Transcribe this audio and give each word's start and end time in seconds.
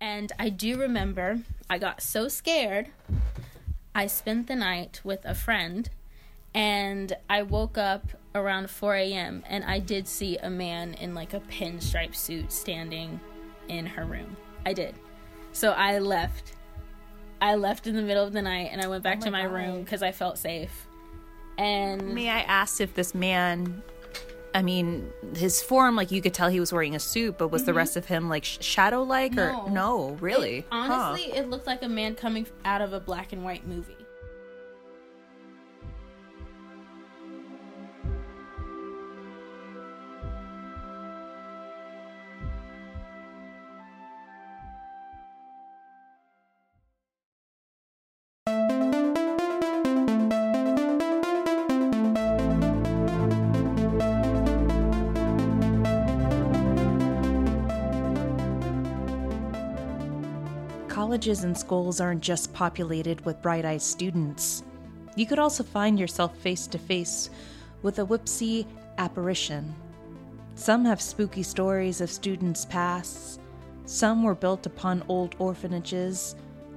And 0.00 0.32
I 0.38 0.48
do 0.48 0.78
remember 0.78 1.40
I 1.68 1.78
got 1.78 2.02
so 2.02 2.28
scared. 2.28 2.88
I 3.94 4.06
spent 4.06 4.46
the 4.46 4.56
night 4.56 5.00
with 5.02 5.24
a 5.24 5.34
friend 5.34 5.90
and 6.54 7.16
I 7.28 7.42
woke 7.42 7.76
up 7.76 8.06
around 8.34 8.70
4 8.70 8.94
a.m. 8.94 9.42
and 9.48 9.64
I 9.64 9.80
did 9.80 10.06
see 10.06 10.38
a 10.38 10.48
man 10.48 10.94
in 10.94 11.14
like 11.14 11.34
a 11.34 11.40
pinstripe 11.40 12.14
suit 12.14 12.52
standing 12.52 13.20
in 13.68 13.86
her 13.86 14.04
room. 14.04 14.36
I 14.64 14.72
did. 14.72 14.94
So 15.52 15.72
I 15.72 15.98
left. 15.98 16.52
I 17.40 17.54
left 17.54 17.86
in 17.86 17.96
the 17.96 18.02
middle 18.02 18.24
of 18.24 18.32
the 18.32 18.42
night 18.42 18.70
and 18.72 18.80
I 18.80 18.88
went 18.88 19.02
back 19.02 19.18
Oh 19.18 19.26
to 19.26 19.30
my 19.30 19.42
my 19.42 19.48
room 19.48 19.82
because 19.82 20.02
I 20.02 20.12
felt 20.12 20.38
safe. 20.38 20.86
And 21.56 22.14
May 22.14 22.30
I 22.30 22.40
ask 22.40 22.80
if 22.80 22.94
this 22.94 23.14
man, 23.14 23.82
I 24.54 24.62
mean, 24.62 25.12
his 25.36 25.62
form, 25.62 25.94
like 25.94 26.10
you 26.10 26.22
could 26.22 26.32
tell 26.34 26.48
he 26.48 26.58
was 26.60 26.72
wearing 26.72 26.94
a 26.94 26.98
suit, 26.98 27.36
but 27.38 27.48
was 27.48 27.64
the 27.64 27.74
rest 27.74 27.96
of 27.96 28.06
him 28.06 28.28
like 28.28 28.44
shadow 28.44 29.02
like 29.02 29.36
or 29.36 29.50
Mm-hmm. 29.52 29.74
no? 29.74 30.08
No. 30.08 30.10
Really? 30.20 30.58
It- 30.58 30.64
honestly, 30.70 31.30
it 31.32 31.50
looked 31.50 31.66
like 31.66 31.82
a 31.82 31.88
man 31.88 32.14
coming 32.14 32.46
out 32.64 32.80
of 32.80 32.92
a 32.92 33.00
black 33.00 33.32
and 33.32 33.44
white 33.44 33.66
movie. 33.66 33.94
Colleges 61.28 61.44
and 61.44 61.58
schools 61.58 62.00
aren't 62.00 62.22
just 62.22 62.54
populated 62.54 63.22
with 63.26 63.42
bright 63.42 63.66
eyed 63.66 63.82
students. 63.82 64.62
You 65.14 65.26
could 65.26 65.38
also 65.38 65.62
find 65.62 66.00
yourself 66.00 66.34
face 66.38 66.66
to 66.68 66.78
face 66.78 67.28
with 67.82 67.98
a 67.98 68.06
whoopsie 68.06 68.64
apparition. 68.96 69.74
Some 70.54 70.86
have 70.86 71.02
spooky 71.02 71.42
stories 71.42 72.00
of 72.00 72.10
students' 72.10 72.64
pasts, 72.64 73.38
some 73.84 74.22
were 74.22 74.34
built 74.34 74.64
upon 74.64 75.04
old 75.06 75.34
orphanages, 75.38 76.34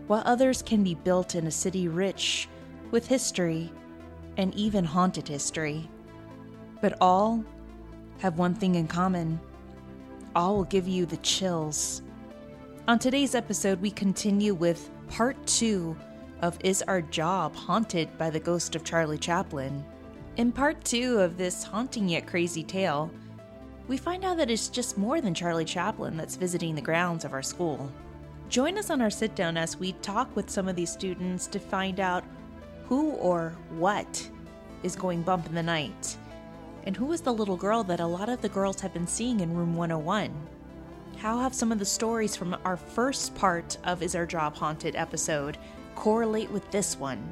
while 0.08 0.24
others 0.26 0.62
can 0.62 0.84
be 0.84 0.96
built 0.96 1.34
in 1.34 1.48
a 1.48 1.52
city 1.52 1.88
rich 1.88 2.50
with 2.92 3.08
history 3.08 3.72
and 4.36 4.54
even 4.54 4.84
haunted 4.84 5.30
history. 5.30 5.90
But 6.82 6.98
all 7.00 7.42
have 8.20 8.38
one 8.38 8.56
thing 8.56 8.76
in 8.76 8.90
common 8.90 9.40
all 10.36 10.58
will 10.58 10.66
give 10.66 10.90
you 10.90 11.06
the 11.06 11.24
chills. 11.24 12.02
On 12.88 12.98
today's 12.98 13.36
episode, 13.36 13.80
we 13.80 13.92
continue 13.92 14.56
with 14.56 14.90
part 15.08 15.38
two 15.46 15.96
of 16.42 16.58
Is 16.64 16.82
Our 16.88 17.04
Job 17.04 17.56
Haunted 17.56 18.18
by 18.18 18.32
the 18.32 18.40
Ghost 18.40 18.76
of 18.76 18.84
Charlie 18.84 19.20
Chaplin? 19.20 19.86
In 20.38 20.52
part 20.52 20.84
two 20.84 21.20
of 21.20 21.38
this 21.38 21.64
haunting 21.64 22.10
yet 22.10 22.26
crazy 22.26 22.64
tale, 22.64 23.12
we 23.88 23.98
find 23.98 24.26
out 24.26 24.38
that 24.38 24.50
it's 24.50 24.68
just 24.68 24.98
more 24.98 25.22
than 25.22 25.36
Charlie 25.36 25.64
Chaplin 25.64 26.18
that's 26.18 26.36
visiting 26.36 26.74
the 26.74 26.82
grounds 26.82 27.24
of 27.24 27.34
our 27.34 27.44
school. 27.44 27.92
Join 28.50 28.80
us 28.80 28.90
on 28.90 29.00
our 29.00 29.12
sit 29.12 29.36
down 29.36 29.58
as 29.58 29.78
we 29.78 29.94
talk 29.94 30.36
with 30.36 30.50
some 30.50 30.68
of 30.68 30.76
these 30.76 30.92
students 30.92 31.46
to 31.48 31.60
find 31.60 32.00
out 32.00 32.24
who 32.88 33.12
or 33.12 33.56
what 33.78 34.28
is 34.82 34.96
going 34.96 35.22
bump 35.22 35.46
in 35.46 35.54
the 35.54 35.62
night, 35.62 36.18
and 36.86 36.98
who 36.98 37.12
is 37.12 37.22
the 37.22 37.32
little 37.32 37.58
girl 37.58 37.84
that 37.84 38.00
a 38.00 38.06
lot 38.06 38.28
of 38.28 38.42
the 38.42 38.50
girls 38.50 38.82
have 38.82 38.92
been 38.92 39.08
seeing 39.08 39.40
in 39.40 39.54
room 39.56 39.76
101. 39.76 40.34
How 41.22 41.38
have 41.38 41.54
some 41.54 41.72
of 41.72 41.78
the 41.78 41.86
stories 41.86 42.36
from 42.36 42.58
our 42.66 42.76
first 42.76 43.36
part 43.36 43.78
of 43.84 44.02
Is 44.02 44.16
Our 44.16 44.26
Job 44.26 44.56
Haunted 44.56 44.96
episode 44.96 45.60
correlate 45.94 46.50
with 46.50 46.72
this 46.72 46.98
one? 46.98 47.24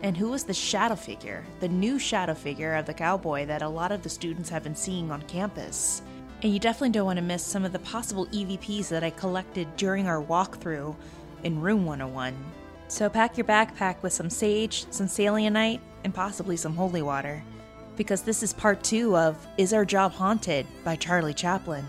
And 0.00 0.16
who 0.16 0.32
is 0.32 0.44
the 0.44 0.54
shadow 0.54 0.96
figure, 0.96 1.44
the 1.60 1.68
new 1.68 1.98
shadow 1.98 2.32
figure 2.32 2.74
of 2.74 2.86
the 2.86 2.94
cowboy 2.94 3.44
that 3.44 3.60
a 3.60 3.68
lot 3.68 3.92
of 3.92 4.02
the 4.02 4.08
students 4.08 4.48
have 4.48 4.62
been 4.62 4.74
seeing 4.74 5.10
on 5.10 5.20
campus? 5.24 6.00
And 6.42 6.54
you 6.54 6.58
definitely 6.58 6.88
don't 6.88 7.04
want 7.04 7.18
to 7.18 7.22
miss 7.22 7.44
some 7.44 7.66
of 7.66 7.72
the 7.72 7.80
possible 7.80 8.28
EVPs 8.28 8.88
that 8.88 9.04
I 9.04 9.10
collected 9.10 9.76
during 9.76 10.08
our 10.08 10.22
walkthrough 10.22 10.96
in 11.44 11.60
Room 11.60 11.84
101. 11.84 12.34
So 12.88 13.10
pack 13.10 13.36
your 13.36 13.44
backpack 13.44 13.96
with 14.00 14.14
some 14.14 14.30
sage, 14.30 14.86
some 14.90 15.06
selenite, 15.06 15.82
and 16.04 16.14
possibly 16.14 16.56
some 16.56 16.74
holy 16.74 17.02
water. 17.02 17.44
Because 17.94 18.22
this 18.22 18.42
is 18.42 18.54
part 18.54 18.82
two 18.82 19.14
of 19.14 19.46
Is 19.58 19.74
Our 19.74 19.84
Job 19.84 20.12
Haunted 20.12 20.66
by 20.82 20.96
Charlie 20.96 21.34
Chaplin. 21.34 21.84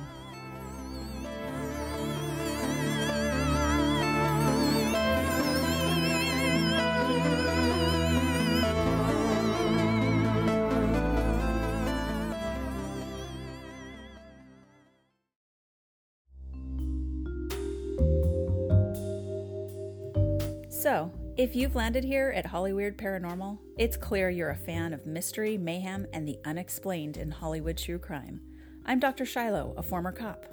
If 21.38 21.56
you've 21.56 21.76
landed 21.76 22.04
here 22.04 22.34
at 22.36 22.48
Hollyweird 22.48 22.96
Paranormal, 22.96 23.60
it's 23.78 23.96
clear 23.96 24.32
you're 24.32 24.50
a 24.50 24.56
fan 24.56 24.92
of 24.92 25.06
mystery, 25.06 25.56
mayhem, 25.56 26.08
and 26.12 26.28
the 26.28 26.40
unexplained 26.46 27.16
in 27.16 27.30
Hollywood 27.30 27.78
true 27.78 28.00
crime. 28.00 28.42
I'm 28.88 29.00
Dr. 29.00 29.24
Shiloh, 29.24 29.76
a 29.78 29.84
former 29.84 30.12
cop. 30.12 30.48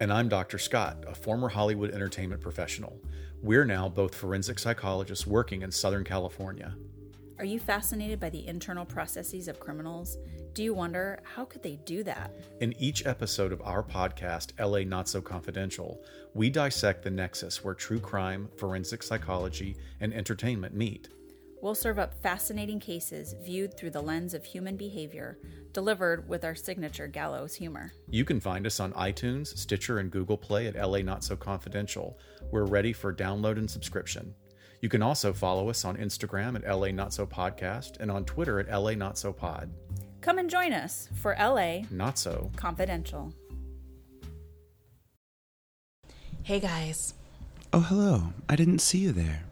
And 0.00 0.12
I'm 0.12 0.28
Dr. 0.28 0.58
Scott, 0.58 1.04
a 1.06 1.14
former 1.14 1.48
Hollywood 1.48 1.92
entertainment 1.92 2.42
professional. 2.42 3.00
We're 3.40 3.64
now 3.64 3.88
both 3.88 4.16
forensic 4.16 4.58
psychologists 4.58 5.28
working 5.28 5.62
in 5.62 5.70
Southern 5.70 6.02
California. 6.02 6.74
Are 7.38 7.44
you 7.44 7.60
fascinated 7.60 8.18
by 8.18 8.30
the 8.30 8.48
internal 8.48 8.84
processes 8.84 9.46
of 9.46 9.60
criminals? 9.60 10.18
Do 10.56 10.62
you 10.62 10.72
wonder 10.72 11.20
how 11.22 11.44
could 11.44 11.62
they 11.62 11.76
do 11.84 12.02
that? 12.04 12.30
In 12.62 12.72
each 12.80 13.04
episode 13.04 13.52
of 13.52 13.60
our 13.60 13.82
podcast, 13.82 14.58
LA 14.58 14.88
Not 14.88 15.06
So 15.06 15.20
Confidential, 15.20 16.02
we 16.32 16.48
dissect 16.48 17.02
the 17.02 17.10
nexus 17.10 17.62
where 17.62 17.74
true 17.74 18.00
crime, 18.00 18.48
forensic 18.56 19.02
psychology, 19.02 19.76
and 20.00 20.14
entertainment 20.14 20.74
meet. 20.74 21.10
We'll 21.60 21.74
serve 21.74 21.98
up 21.98 22.14
fascinating 22.22 22.80
cases 22.80 23.34
viewed 23.44 23.76
through 23.76 23.90
the 23.90 24.00
lens 24.00 24.32
of 24.32 24.46
human 24.46 24.78
behavior, 24.78 25.36
delivered 25.74 26.26
with 26.26 26.42
our 26.42 26.54
signature 26.54 27.06
gallows 27.06 27.54
humor. 27.54 27.92
You 28.08 28.24
can 28.24 28.40
find 28.40 28.66
us 28.66 28.80
on 28.80 28.94
iTunes, 28.94 29.48
Stitcher, 29.58 29.98
and 29.98 30.10
Google 30.10 30.38
Play 30.38 30.68
at 30.68 30.74
LA 30.74 31.00
Not 31.00 31.22
So 31.22 31.36
Confidential. 31.36 32.18
We're 32.50 32.64
ready 32.64 32.94
for 32.94 33.12
download 33.12 33.58
and 33.58 33.70
subscription. 33.70 34.34
You 34.80 34.88
can 34.88 35.02
also 35.02 35.32
follow 35.32 35.68
us 35.68 35.84
on 35.84 35.98
Instagram 35.98 36.56
at 36.56 36.78
LA 36.78 36.92
Not 36.92 37.12
So 37.12 37.26
Podcast 37.26 38.00
and 38.00 38.10
on 38.10 38.24
Twitter 38.24 38.58
at 38.58 38.70
LA 38.70 38.92
Not 38.92 39.18
So 39.18 39.34
Pod. 39.34 39.70
Come 40.26 40.38
and 40.40 40.50
join 40.50 40.72
us 40.72 41.08
for 41.14 41.36
LA 41.38 41.82
Not 41.88 42.18
so. 42.18 42.50
Confidential. 42.56 43.32
Hey 46.42 46.58
guys, 46.58 47.14
Oh, 47.72 47.78
hello. 47.78 48.32
I 48.48 48.56
didn't 48.56 48.80
see 48.80 48.98
you 48.98 49.12
there. 49.12 49.44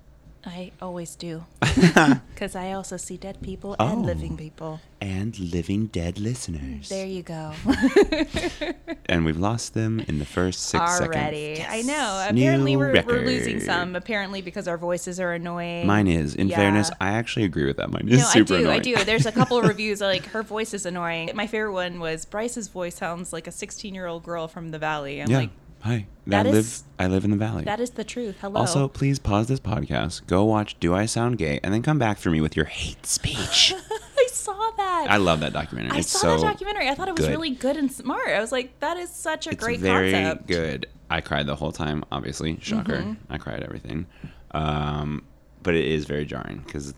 I 0.47 0.73
always 0.83 1.15
do. 1.17 1.45
Because 2.35 2.57
I 2.57 2.73
also 2.73 2.97
see 2.97 3.17
dead 3.17 3.41
people 3.43 3.77
and 3.79 3.99
Oh. 3.99 4.07
living 4.07 4.37
people. 4.37 4.81
And 5.01 5.39
living 5.39 5.87
dead 5.87 6.19
listeners. 6.19 6.89
There 6.89 7.07
you 7.07 7.23
go. 7.23 7.53
and 9.07 9.25
we've 9.25 9.37
lost 9.39 9.75
them 9.75 10.01
in 10.01 10.19
the 10.19 10.25
first 10.25 10.63
six 10.67 10.83
Already. 11.01 11.57
seconds. 11.57 11.69
I 11.71 11.83
know. 11.83 12.29
New 12.33 12.41
Apparently, 12.43 12.77
we're, 12.77 13.03
we're 13.07 13.25
losing 13.25 13.55
record. 13.55 13.67
some. 13.67 13.97
Apparently, 13.97 14.43
because 14.43 14.67
our 14.67 14.79
voices 14.79 15.21
are 15.21 15.33
annoying. 15.33 15.87
Mine 15.87 16.07
is. 16.09 16.35
In 16.35 16.49
Yeah. 16.49 16.57
fairness, 16.57 16.91
I 17.01 17.11
actually 17.11 17.45
agree 17.45 17.67
with 17.67 17.77
that. 17.77 17.91
Mine 17.91 18.09
is 18.09 18.19
No, 18.21 18.27
I 18.27 18.33
super 18.33 18.47
do. 18.59 18.61
annoying. 18.65 18.77
I 18.81 18.83
do. 18.83 18.97
There's 19.05 19.27
a 19.27 19.33
couple 19.33 19.57
of 19.59 19.65
reviews 19.67 20.01
like 20.01 20.27
her 20.27 20.43
voice 20.43 20.75
is 20.75 20.87
annoying. 20.87 21.31
My 21.35 21.47
favorite 21.47 21.73
one 21.73 22.01
was 22.01 22.25
Bryce's 22.25 22.69
voice 22.69 22.97
sounds 22.97 23.33
like 23.33 23.47
a 23.47 23.53
16 23.53 23.95
year 23.95 24.07
old 24.07 24.23
girl 24.25 24.49
from 24.49 24.71
the 24.71 24.79
valley. 24.79 25.21
I'm 25.21 25.31
yeah. 25.31 25.39
like, 25.39 25.51
Hi. 25.85 26.07
that 26.27 26.47
I 26.47 26.51
live. 26.51 26.59
is- 26.65 26.85
I 26.99 27.07
live 27.07 27.25
in 27.25 27.31
the 27.31 27.37
valley. 27.37 27.65
that 27.65 27.81
is 27.81 27.91
the 27.91 28.05
truth. 28.05 28.37
Hello. 28.41 28.61
Also, 28.61 28.89
please 28.89 29.19
pause 29.19 29.47
this 29.49 29.61
podcast, 29.61 30.27
go 30.27 30.45
watch 30.45 30.79
Do 30.81 30.95
I 30.95 31.07
Sound 31.07 31.37
Gay, 31.39 31.61
and 31.63 31.73
then 31.75 31.83
come 31.83 31.99
back 31.99 32.19
for 32.19 32.31
me 32.31 32.41
with 32.41 32.57
your 32.57 32.65
hate 32.67 33.05
speech. 33.07 33.75
I 34.19 34.27
saw 34.31 34.71
that. 34.79 35.07
I 35.11 35.19
love 35.19 35.41
that 35.41 35.53
documentary. 35.53 35.93
I 35.93 35.99
it's 35.99 36.09
saw 36.11 36.19
so 36.19 36.37
that 36.39 36.53
documentary. 36.53 36.89
I 36.89 36.95
thought 36.95 37.09
it 37.09 37.17
was 37.17 37.27
good. 37.27 37.31
really 37.33 37.51
good 37.51 37.77
and 37.77 37.93
smart. 37.93 38.29
I 38.29 38.41
was 38.41 38.51
like, 38.53 38.79
that 38.81 38.97
is 38.97 39.11
such 39.11 39.47
a 39.47 39.51
it's 39.51 39.63
great 39.63 39.81
very 39.81 40.13
concept. 40.13 40.47
good. 40.47 40.87
I 41.11 41.21
cried 41.21 41.47
the 41.47 41.57
whole 41.57 41.73
time. 41.73 42.05
Obviously, 42.11 42.59
shocker. 42.61 42.99
Mm-hmm. 42.99 43.33
I 43.33 43.37
cried 43.39 43.63
everything. 43.63 44.07
Um, 44.53 45.25
but 45.63 45.75
it 45.75 45.85
is 45.85 46.07
very 46.07 46.25
jarring 46.25 46.63
because, 46.65 46.95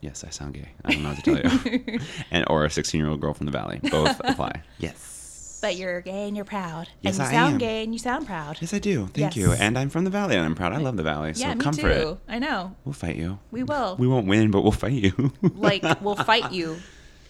yes, 0.00 0.24
I 0.24 0.30
sound 0.30 0.54
gay. 0.54 0.68
I 0.84 0.92
don't 0.92 1.02
know 1.02 1.10
what 1.10 1.22
to 1.24 1.42
tell 1.42 1.72
you. 1.72 1.98
and 2.30 2.44
or 2.48 2.64
a 2.64 2.70
sixteen-year-old 2.70 3.20
girl 3.20 3.34
from 3.34 3.44
the 3.46 3.52
valley. 3.52 3.80
Both 3.90 4.20
apply. 4.24 4.62
Yes. 4.78 5.23
But 5.64 5.76
you're 5.76 6.02
gay 6.02 6.28
and 6.28 6.36
you're 6.36 6.44
proud. 6.44 6.90
Yes, 7.00 7.18
and 7.18 7.24
you 7.24 7.28
I 7.30 7.40
sound 7.40 7.52
am. 7.54 7.58
gay 7.58 7.82
and 7.82 7.94
you 7.94 7.98
sound 7.98 8.26
proud. 8.26 8.58
Yes, 8.60 8.74
I 8.74 8.78
do. 8.78 9.06
Thank 9.14 9.34
you. 9.34 9.52
And 9.52 9.78
I'm 9.78 9.88
from 9.88 10.04
the 10.04 10.10
valley, 10.10 10.36
and 10.36 10.44
I'm 10.44 10.54
proud. 10.54 10.74
I 10.74 10.76
love 10.76 10.98
the 10.98 11.02
valley. 11.02 11.32
So 11.32 11.40
yeah, 11.40 11.54
me 11.54 11.60
come 11.62 11.72
too. 11.72 11.80
for 11.80 11.88
it. 11.88 12.18
I 12.28 12.38
know. 12.38 12.76
We'll 12.84 12.92
fight 12.92 13.16
you. 13.16 13.38
We 13.50 13.62
will. 13.62 13.96
We 13.98 14.06
won't 14.06 14.26
win, 14.26 14.50
but 14.50 14.60
we'll 14.60 14.72
fight 14.72 14.92
you. 14.92 15.32
like, 15.40 15.82
we'll 16.02 16.16
fight 16.32 16.52
you. 16.52 16.76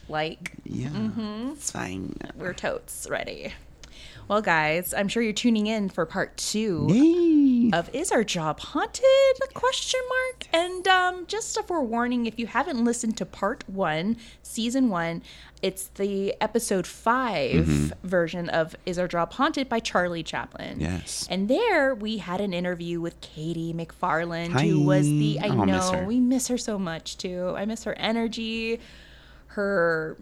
Like, 0.09 0.51
yeah, 0.65 0.89
mm-hmm. 0.89 1.51
it's 1.53 1.71
fine. 1.71 2.17
we're 2.35 2.55
totes 2.55 3.07
ready. 3.09 3.55
Well, 4.27 4.43
guys, 4.43 4.93
I'm 4.93 5.07
sure 5.07 5.23
you're 5.23 5.33
tuning 5.33 5.69
in 5.69 5.89
for 5.89 6.05
part 6.05 6.37
two 6.37 6.89
Yay. 6.91 7.34
Of 7.73 7.89
Is 7.95 8.13
Our 8.13 8.25
Job 8.25 8.61
Haunted? 8.61 9.05
Question 9.55 10.01
mark. 10.09 10.47
And 10.53 10.87
um, 10.89 11.27
just 11.27 11.57
a 11.57 11.63
forewarning, 11.63 12.27
if 12.27 12.39
you 12.39 12.47
haven't 12.47 12.85
listened 12.85 13.17
to 13.19 13.27
part 13.27 13.65
one, 13.69 14.17
season 14.43 14.89
one, 14.89 15.23
it's 15.63 15.87
the 15.95 16.35
episode 16.41 16.87
5 16.87 17.95
version 18.03 18.49
of 18.51 18.77
Is 18.85 18.99
Our 18.99 19.09
Job 19.09 19.33
Haunted 19.33 19.69
by 19.69 19.81
Charlie 19.81 20.23
Chaplin. 20.23 20.81
Yes. 20.81 21.27
And 21.31 21.49
there 21.49 21.95
we 21.95 22.19
had 22.19 22.41
an 22.41 22.53
interview 22.53 23.01
with 23.01 23.21
Katie 23.21 23.73
McFarland, 23.73 24.53
Hi. 24.53 24.67
who 24.67 24.81
was 24.81 25.07
the 25.07 25.39
I 25.41 25.49
Oh, 25.49 25.65
know 25.65 25.93
miss 25.93 26.07
we 26.07 26.21
miss 26.21 26.49
her 26.49 26.59
so 26.59 26.79
much 26.79 27.17
too. 27.17 27.55
I 27.57 27.65
miss 27.65 27.85
her 27.85 27.95
energy, 27.99 28.81
her 29.49 30.17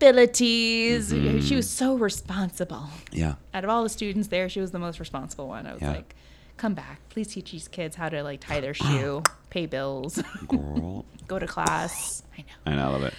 responsibilities. 0.00 1.12
Mm-hmm. 1.12 1.40
She 1.40 1.56
was 1.56 1.68
so 1.68 1.96
responsible. 1.96 2.88
Yeah. 3.12 3.34
Out 3.54 3.64
of 3.64 3.70
all 3.70 3.82
the 3.82 3.88
students 3.88 4.28
there, 4.28 4.48
she 4.48 4.60
was 4.60 4.70
the 4.70 4.78
most 4.78 4.98
responsible 5.00 5.48
one. 5.48 5.66
I 5.66 5.72
was 5.72 5.82
Yeah. 5.82 5.92
like, 5.92 6.14
come 6.56 6.74
back. 6.74 7.00
Please 7.08 7.28
teach 7.28 7.52
these 7.52 7.68
kids 7.68 7.96
how 7.96 8.08
to 8.08 8.22
like 8.22 8.40
tie 8.40 8.60
their 8.60 8.74
shoe, 8.74 9.22
pay 9.50 9.66
bills, 9.66 10.20
go 10.48 11.38
to 11.38 11.46
class. 11.46 12.22
I 12.36 12.40
know. 12.42 12.72
I 12.72 12.74
know, 12.76 12.82
I 12.88 12.92
love 12.92 13.02
it. 13.04 13.14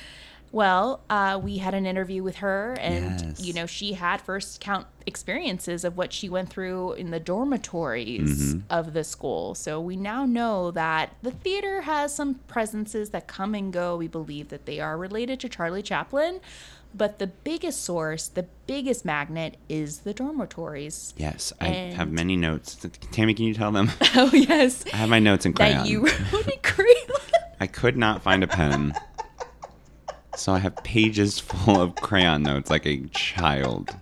Well, 0.58 1.02
uh, 1.08 1.40
we 1.44 1.58
had 1.60 1.76
an 1.76 1.86
interview 1.86 2.24
with 2.24 2.38
her, 2.38 2.74
and 2.82 3.22
Yes. 3.22 3.46
you 3.46 3.54
know, 3.54 3.68
she 3.68 3.94
had 3.94 4.22
first 4.22 4.60
count 4.60 4.88
experiences 5.06 5.84
of 5.84 5.96
what 5.98 6.12
she 6.12 6.30
went 6.30 6.50
through 6.50 6.94
in 6.94 7.12
the 7.12 7.20
dormitories 7.20 8.56
Mm-hmm. 8.56 8.60
of 8.72 8.94
the 8.94 9.04
school. 9.04 9.54
So 9.54 9.80
we 9.80 9.96
now 9.96 10.26
know 10.26 10.72
that 10.72 11.14
the 11.22 11.30
theater 11.30 11.82
has 11.82 12.16
some 12.16 12.36
presences 12.48 13.12
that 13.12 13.28
come 13.28 13.54
and 13.54 13.72
go. 13.72 13.98
We 13.98 14.08
believe 14.08 14.50
that 14.50 14.66
they 14.66 14.80
are 14.80 14.98
related 14.98 15.40
to 15.42 15.48
Charlie 15.50 15.84
Chaplin, 15.84 16.40
but 16.92 17.20
the 17.20 17.28
biggest 17.28 17.84
source, 17.84 18.28
the 18.28 18.48
biggest 18.66 19.06
magnet, 19.06 19.58
is 19.70 20.00
the 20.00 20.14
dormitories. 20.16 21.14
Yes. 21.18 21.54
I 21.62 21.68
have 21.68 22.12
many 22.12 22.36
notes. 22.36 22.76
Tammy, 23.12 23.36
can 23.36 23.46
you 23.46 23.54
tell 23.54 23.72
them? 23.72 23.92
Oh 24.16 24.32
yes, 24.34 24.84
I 24.92 24.96
have 24.98 25.10
my 25.10 25.20
notes 25.20 25.46
in 25.46 25.54
crayon. 25.54 25.78
that 25.84 25.88
you 25.88 26.00
wrote 26.34 26.48
in 26.48 26.60
Crayon. 26.64 27.22
I 27.60 27.68
could 27.68 27.96
not 27.96 28.24
find 28.24 28.44
a 28.44 28.48
pen. 28.48 28.96
So 30.38 30.54
I 30.54 30.60
have 30.60 30.76
pages 30.84 31.40
full 31.50 31.82
of 31.82 31.96
crayon 31.96 32.44
notes 32.44 32.70
like 32.70 32.86
a 32.86 32.98
child. 33.08 33.96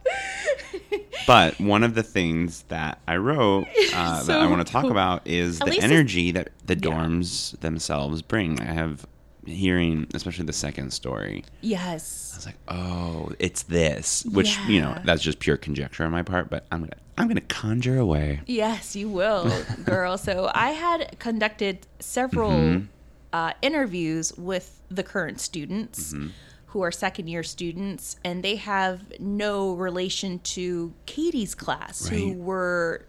But 1.27 1.59
one 1.59 1.83
of 1.83 1.95
the 1.95 2.03
things 2.03 2.63
that 2.67 2.99
I 3.07 3.15
wrote 3.17 3.65
uh, 3.93 4.23
that 4.23 4.39
I 4.41 4.47
want 4.47 4.65
to 4.65 4.71
talk 4.71 4.85
about 4.85 5.25
is 5.25 5.59
the 5.59 5.79
energy 5.81 6.31
that 6.31 6.49
the 6.65 6.75
Yeah. 6.75 6.81
dorms 6.91 7.59
themselves 7.61 8.21
bring. 8.21 8.59
I 8.61 8.65
have 8.65 9.05
hearing, 9.45 10.07
especially 10.13 10.45
the 10.45 10.53
second 10.53 10.91
story. 10.91 11.43
Yes. 11.61 12.31
I 12.33 12.37
was 12.37 12.45
like, 12.45 12.57
oh, 12.67 13.31
it's 13.39 13.63
this, 13.63 14.25
which 14.25 14.57
you 14.67 14.81
know 14.81 14.95
that's 15.03 15.21
just 15.23 15.39
pure 15.39 15.57
conjecture 15.57 16.03
on 16.03 16.11
my 16.11 16.21
part. 16.21 16.49
But 16.49 16.65
I'm 16.71 16.81
gonna 16.81 16.93
I'm 17.17 17.27
gonna 17.27 17.41
conjure 17.41 17.97
away. 17.97 18.41
Yes, 18.45 18.95
you 18.95 19.09
will, 19.09 19.51
girl. 19.83 20.17
so 20.27 20.51
I 20.53 20.71
had 20.71 21.17
conducted 21.19 21.87
several 21.99 22.51
Mm-hmm. 22.51 22.85
Uh, 23.35 23.51
interviews 23.61 24.31
with 24.37 24.81
the 24.89 25.03
current 25.03 25.41
students 25.41 26.13
Mm-hmm. 26.13 26.27
who 26.67 26.81
are 26.81 26.91
second 26.91 27.27
year 27.27 27.43
students, 27.43 28.15
and 28.23 28.41
they 28.43 28.55
have 28.55 29.01
no 29.19 29.73
relation 29.73 30.39
to 30.39 30.93
Katie's 31.05 31.53
class, 31.55 32.07
who 32.07 32.31
were 32.33 33.05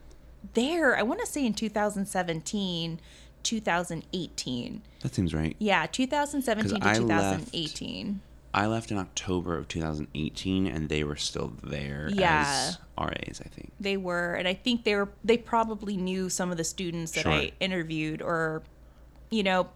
there, 0.55 0.96
I 0.96 1.02
want 1.02 1.20
to 1.20 1.26
say 1.26 1.44
in 1.46 1.55
2017, 1.55 2.99
2018. 3.43 4.82
That 5.02 5.14
seems 5.14 5.32
right. 5.34 5.55
Yeah, 5.58 5.87
2017 5.87 6.81
to 6.81 6.87
I 6.87 6.99
left- 6.99 7.52
2018. 7.52 8.20
I 8.55 8.67
left 8.67 8.90
in 8.90 8.96
October 8.99 9.58
of 9.58 9.69
2018, 9.69 10.67
and 10.67 10.88
they 10.88 11.05
were 11.05 11.17
still 11.17 11.52
there 11.62 12.08
Yeah. 12.12 12.44
as 12.46 12.78
RAs, 12.99 13.40
I 13.44 13.49
think. 13.49 13.70
They 13.78 13.96
were, 13.99 14.34
and 14.34 14.49
I 14.49 14.55
think 14.55 14.84
they 14.84 14.94
were. 14.96 15.11
They 15.23 15.37
probably 15.37 15.96
knew 15.96 16.31
some 16.31 16.50
of 16.50 16.56
the 16.56 16.64
students 16.64 17.12
that 17.12 17.23
Sure. 17.25 17.32
I 17.32 17.52
interviewed, 17.61 18.23
or 18.23 18.62
you 19.31 19.43
know, 19.43 19.69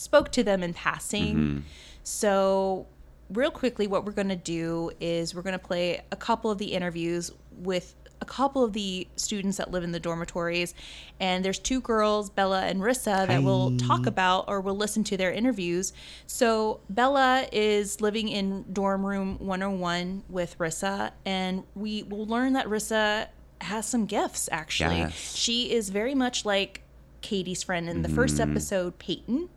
spoke 0.00 0.32
to 0.32 0.42
them 0.42 0.62
in 0.62 0.72
passing. 0.72 1.36
Mm-hmm. 1.36 1.58
So, 2.02 2.86
real 3.28 3.50
quickly, 3.50 3.86
what 3.86 4.04
we're 4.04 4.12
going 4.12 4.28
to 4.30 4.36
do 4.36 4.90
is 4.98 5.34
we're 5.34 5.42
going 5.42 5.58
to 5.58 5.64
play 5.64 6.00
a 6.10 6.16
couple 6.16 6.50
of 6.50 6.58
the 6.58 6.72
interviews 6.72 7.30
with 7.58 7.94
a 8.22 8.24
couple 8.24 8.62
of 8.62 8.74
the 8.74 9.08
students 9.16 9.56
that 9.56 9.70
live 9.70 9.82
in 9.82 9.92
the 9.92 10.00
dormitories. 10.00 10.74
And 11.20 11.44
there's 11.44 11.58
two 11.58 11.80
girls, 11.80 12.28
Bella 12.28 12.62
and 12.62 12.80
Rissa, 12.80 13.26
that 13.26 13.42
we'll 13.42 13.76
talk 13.78 14.06
about 14.06 14.46
or 14.48 14.60
we'll 14.60 14.76
listen 14.76 15.04
to 15.04 15.16
their 15.16 15.32
interviews. 15.32 15.92
So, 16.26 16.80
Bella 16.88 17.46
is 17.52 18.00
living 18.00 18.28
in 18.28 18.64
dorm 18.72 19.04
room 19.04 19.38
101 19.38 20.24
with 20.28 20.56
Rissa, 20.58 21.12
and 21.26 21.64
we 21.74 22.04
will 22.04 22.26
learn 22.26 22.54
that 22.54 22.66
Rissa 22.66 23.28
has 23.60 23.86
some 23.86 24.06
gifts 24.06 24.48
actually. 24.50 24.98
Yes. 24.98 25.36
She 25.36 25.70
is 25.70 25.90
very 25.90 26.14
much 26.14 26.46
like 26.46 26.80
Katie's 27.20 27.62
friend 27.62 27.90
in 27.90 28.00
the 28.00 28.08
first 28.08 28.38
mm-hmm. 28.38 28.50
episode, 28.50 28.98
Peyton 28.98 29.50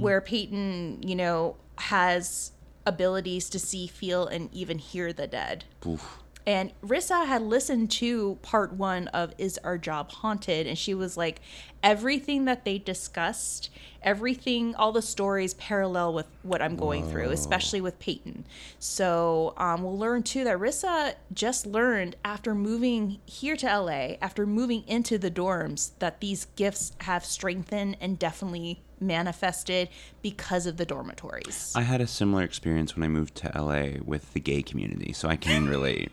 where 0.00 0.20
Peyton, 0.20 1.02
you 1.02 1.14
know, 1.14 1.56
has 1.78 2.52
abilities 2.86 3.48
to 3.50 3.58
see, 3.58 3.86
feel, 3.86 4.26
and 4.26 4.52
even 4.52 4.78
hear 4.78 5.12
the 5.12 5.26
dead. 5.26 5.64
Oof. 5.86 6.18
And 6.46 6.72
Rissa 6.82 7.26
had 7.26 7.40
listened 7.40 7.90
to 7.92 8.36
part 8.42 8.74
one 8.74 9.08
of 9.08 9.32
Is 9.38 9.58
Our 9.64 9.78
Job 9.78 10.10
Haunted? 10.10 10.66
And 10.66 10.76
she 10.76 10.92
was 10.92 11.16
like, 11.16 11.40
everything 11.82 12.44
that 12.44 12.66
they 12.66 12.76
discussed, 12.76 13.70
everything, 14.02 14.74
all 14.74 14.92
the 14.92 15.00
stories 15.00 15.54
parallel 15.54 16.12
with 16.12 16.26
what 16.42 16.60
I'm 16.60 16.76
going 16.76 17.08
through, 17.08 17.30
especially 17.30 17.80
with 17.80 17.98
Peyton. 17.98 18.44
So 18.78 19.54
um, 19.56 19.82
we'll 19.82 19.98
learn 19.98 20.22
too 20.22 20.44
that 20.44 20.58
Rissa 20.58 21.14
just 21.32 21.66
learned 21.66 22.16
after 22.24 22.54
moving 22.54 23.20
here 23.24 23.56
to 23.56 23.78
LA, 23.78 24.16
after 24.20 24.44
moving 24.44 24.84
into 24.86 25.16
the 25.16 25.30
dorms, 25.30 25.92
that 25.98 26.20
these 26.20 26.46
gifts 26.56 26.92
have 27.00 27.24
strengthened 27.24 27.96
and 28.02 28.18
definitely 28.18 28.82
manifested 29.06 29.88
because 30.22 30.66
of 30.66 30.76
the 30.76 30.84
dormitories. 30.86 31.72
I 31.76 31.82
had 31.82 32.00
a 32.00 32.06
similar 32.06 32.42
experience 32.42 32.96
when 32.96 33.02
I 33.04 33.08
moved 33.08 33.34
to 33.36 33.50
LA 33.54 34.00
with 34.04 34.32
the 34.32 34.40
gay 34.40 34.62
community, 34.62 35.12
so 35.12 35.28
I 35.28 35.36
can 35.36 35.68
relate. 35.68 36.10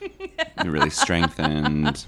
it 0.00 0.64
really 0.66 0.90
strengthened. 0.90 2.04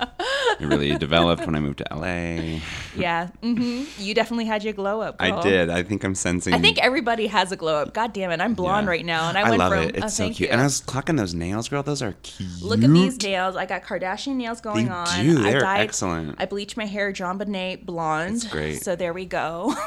It 0.61 0.67
really 0.67 0.97
developed 0.99 1.47
when 1.47 1.55
I 1.55 1.61
moved 1.61 1.79
to 1.79 1.87
LA. 1.95 2.59
yeah. 2.97 3.29
hmm 3.41 3.85
You 3.99 4.15
definitely 4.15 4.47
had 4.47 4.65
your 4.65 4.73
glow 4.73 5.01
up. 5.01 5.17
I 5.21 5.41
did. 5.43 5.71
I 5.71 5.83
think 5.85 6.03
I'm 6.05 6.15
sensing. 6.17 6.55
I 6.55 6.59
think 6.59 6.79
everybody 6.79 7.29
has 7.29 7.53
a 7.53 7.57
glow 7.57 7.77
up. 7.83 7.95
God 7.95 8.13
damn 8.13 8.33
it, 8.33 8.41
I'm 8.41 8.55
blonde 8.55 8.87
Yeah. 8.87 8.91
right 8.91 9.05
now, 9.05 9.29
and 9.29 9.39
I, 9.39 9.43
I 9.43 9.51
went 9.51 9.59
love 9.61 9.73
from. 9.73 9.83
it. 9.85 9.97
It's 9.97 10.05
oh, 10.05 10.09
so 10.09 10.27
cute. 10.27 10.41
you. 10.41 10.47
And 10.49 10.61
I 10.61 10.65
was 10.65 10.81
clocking 10.81 11.17
those 11.17 11.35
nails, 11.35 11.69
girl. 11.69 11.83
Those 11.85 12.03
are 12.03 12.15
cute. 12.25 12.63
Look 12.63 12.83
at 12.83 12.91
these 12.91 13.21
nails. 13.23 13.55
I 13.57 13.67
got 13.67 13.83
Kardashian 13.85 14.37
nails 14.37 14.61
going 14.61 14.87
They 14.87 14.91
on. 14.93 15.25
do. 15.25 15.43
They're 15.45 15.61
dyed, 15.61 15.81
excellent. 15.81 16.35
I 16.39 16.47
bleached 16.47 16.77
my 16.77 16.87
hair 16.87 17.13
JonBenét 17.13 17.85
blonde. 17.87 18.35
That's 18.43 18.47
great. 18.49 18.83
So 18.83 18.97
there 18.97 19.13
we 19.13 19.25
go. 19.27 19.73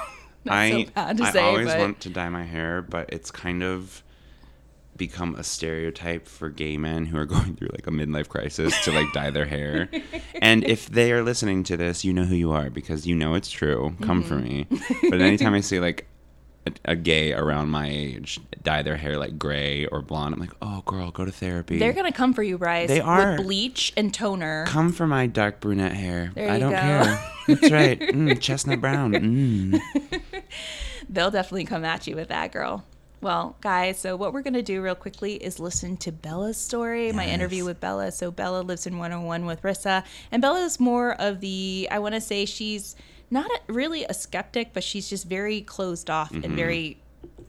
I 0.52 0.86
so 0.86 0.92
bad 0.92 1.18
to 1.18 1.24
I 1.24 1.32
say, 1.32 1.42
always 1.42 1.68
but 1.68 1.80
want 1.80 2.00
to 2.02 2.10
dye 2.10 2.30
my 2.30 2.44
hair, 2.44 2.82
but 2.82 3.10
it's 3.14 3.32
kind 3.32 3.64
of 3.64 4.04
become 4.98 5.36
a 5.36 5.44
stereotype 5.44 6.28
for 6.28 6.50
gay 6.50 6.76
men 6.78 7.06
who 7.06 7.18
are 7.18 7.26
going 7.36 7.56
through 7.56 7.70
like 7.72 7.88
a 7.88 7.92
midlife 7.92 8.28
crisis 8.28 8.74
to 8.84 8.92
like 8.92 9.12
dye 9.14 9.30
their 9.30 9.46
hair. 9.46 9.90
And 10.40 10.64
if 10.66 10.88
they 10.88 11.12
are 11.12 11.24
listening 11.24 11.64
to 11.64 11.78
this, 11.78 12.06
you 12.06 12.14
know 12.14 12.24
who 12.24 12.36
you 12.36 12.52
are 12.52 12.70
because 12.70 13.08
you 13.08 13.16
know 13.16 13.34
it's 13.34 13.50
true. 13.50 13.96
Come 14.02 14.22
for 14.22 14.36
me. 14.36 14.68
Mm-hmm. 14.70 15.10
But 15.10 15.20
anytime 15.20 15.56
I 15.56 15.62
see 15.62 15.80
like 15.80 16.08
a, 16.86 16.96
gay 16.96 17.34
around 17.34 17.70
my 17.70 17.88
age 17.90 18.40
dye 18.64 18.84
their 18.84 18.98
hair 18.98 19.18
like 19.18 19.38
gray 19.38 19.86
or 19.86 20.02
blonde, 20.02 20.34
I'm 20.34 20.40
like, 20.40 20.54
oh 20.62 20.82
girl, 20.86 21.12
go 21.12 21.26
to 21.26 21.32
therapy. 21.32 21.78
they're 21.78 21.94
gonna 21.94 22.12
come 22.12 22.34
for 22.34 22.44
you, 22.44 22.58
Bryce. 22.58 22.88
They 22.88 23.00
are. 23.00 23.32
with 23.32 23.46
bleach 23.46 23.94
and 23.96 24.14
toner. 24.14 24.66
Come 24.68 24.92
for 24.92 25.08
my 25.08 25.28
dark 25.28 25.60
brunette 25.60 25.94
hair. 25.94 26.32
There 26.36 26.50
I 26.50 26.54
you 26.56 26.60
don't 26.60 26.72
go. 26.72 26.78
care. 26.78 27.32
That's 27.48 27.72
right. 27.72 28.00
Mm, 28.00 28.40
chestnut 28.42 28.82
brown. 28.82 29.14
Mm. 29.14 29.80
They'll 31.10 31.32
definitely 31.32 31.66
come 31.66 31.86
at 31.86 32.08
you 32.08 32.16
with 32.16 32.28
that, 32.30 32.52
girl. 32.52 32.84
Well, 33.20 33.56
guys, 33.62 33.98
so 33.98 34.16
what 34.16 34.32
we're 34.32 34.44
going 34.44 34.54
to 34.54 34.62
do 34.62 34.80
real 34.82 34.94
quickly 34.94 35.36
is 35.36 35.60
listen 35.60 35.98
to 35.98 36.12
Bella's 36.12 36.58
story, 36.58 37.12
my 37.12 37.26
interview 37.26 37.66
with 37.66 37.80
Bella. 37.80 38.12
So, 38.12 38.30
Bella 38.30 38.62
lives 38.62 38.86
in 38.86 39.00
101 39.00 39.46
with 39.48 39.64
Rissa, 39.64 40.04
and 40.32 40.40
Bella 40.40 40.62
is 40.62 40.80
more 40.80 41.14
of 41.20 41.40
the, 41.40 41.88
I 41.90 41.98
want 41.98 42.14
to 42.14 42.22
say 42.22 42.46
she's 42.46 42.96
not 43.30 43.50
a, 43.50 43.74
really 43.74 44.06
a 44.06 44.14
skeptic, 44.14 44.74
but 44.74 44.84
she's 44.84 45.10
just 45.10 45.28
very 45.28 45.62
closed 45.62 46.10
off 46.10 46.32
and 46.32 46.44
mm-hmm. 46.44 46.56
very, 46.56 46.98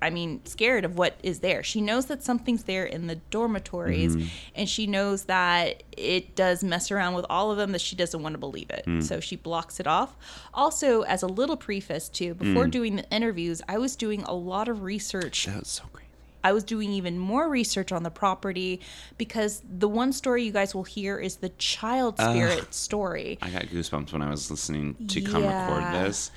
I 0.03 0.11
mean, 0.11 0.45
scared 0.45 0.85
of 0.85 0.99
what 0.99 1.19
is 1.23 1.41
there. 1.41 1.63
She 1.63 1.81
knows 1.81 2.07
that 2.07 2.23
something's 2.23 2.65
there 2.65 2.85
in 2.85 3.07
the 3.07 3.17
dormitories, 3.31 4.17
mm-hmm. 4.17 4.29
and 4.55 4.69
she 4.69 4.87
knows 4.87 5.25
that 5.25 5.83
it 5.97 6.35
does 6.35 6.65
mess 6.65 6.91
around 6.91 7.15
with 7.15 7.27
all 7.31 7.51
of 7.51 7.59
them, 7.59 7.73
that 7.73 7.81
she 7.81 7.97
doesn't 7.97 8.23
want 8.23 8.35
to 8.35 8.39
believe 8.39 8.71
it. 8.71 8.85
Mm. 8.87 9.03
So 9.03 9.21
she 9.21 9.37
blocks 9.37 9.81
it 9.81 9.87
off. 9.87 10.17
Also, 10.53 11.03
as 11.03 11.23
a 11.23 11.29
little 11.29 11.57
preface, 11.57 12.09
too, 12.09 12.35
before 12.35 12.67
mm. 12.67 12.71
doing 12.71 12.97
the 12.97 13.09
interviews, 13.11 13.63
I 13.69 13.79
was 13.79 13.97
doing 13.97 14.23
a 14.23 14.35
lot 14.35 14.69
of 14.69 14.83
research 14.83 15.47
That 15.47 15.61
was 15.61 15.69
so 15.69 15.85
crazy. 15.93 16.08
I 16.45 16.53
was 16.53 16.65
doing 16.65 16.93
even 16.93 17.19
more 17.19 17.49
research 17.49 17.93
on 17.93 18.03
the 18.03 18.11
property 18.11 18.81
because 19.17 19.63
the 19.69 19.89
one 19.89 20.13
story 20.13 20.45
you 20.45 20.53
guys 20.53 20.75
will 20.75 20.85
hear 20.85 21.19
is 21.19 21.37
the 21.37 21.49
child 21.51 22.19
spirit 22.19 22.73
story. 22.73 23.39
I 23.43 23.51
got 23.51 23.65
goosebumps 23.65 24.13
when 24.13 24.23
I 24.23 24.31
was 24.31 24.51
listening 24.51 24.95
to 25.09 25.21
come 25.21 25.45
record 25.45 26.05
this. 26.05 26.31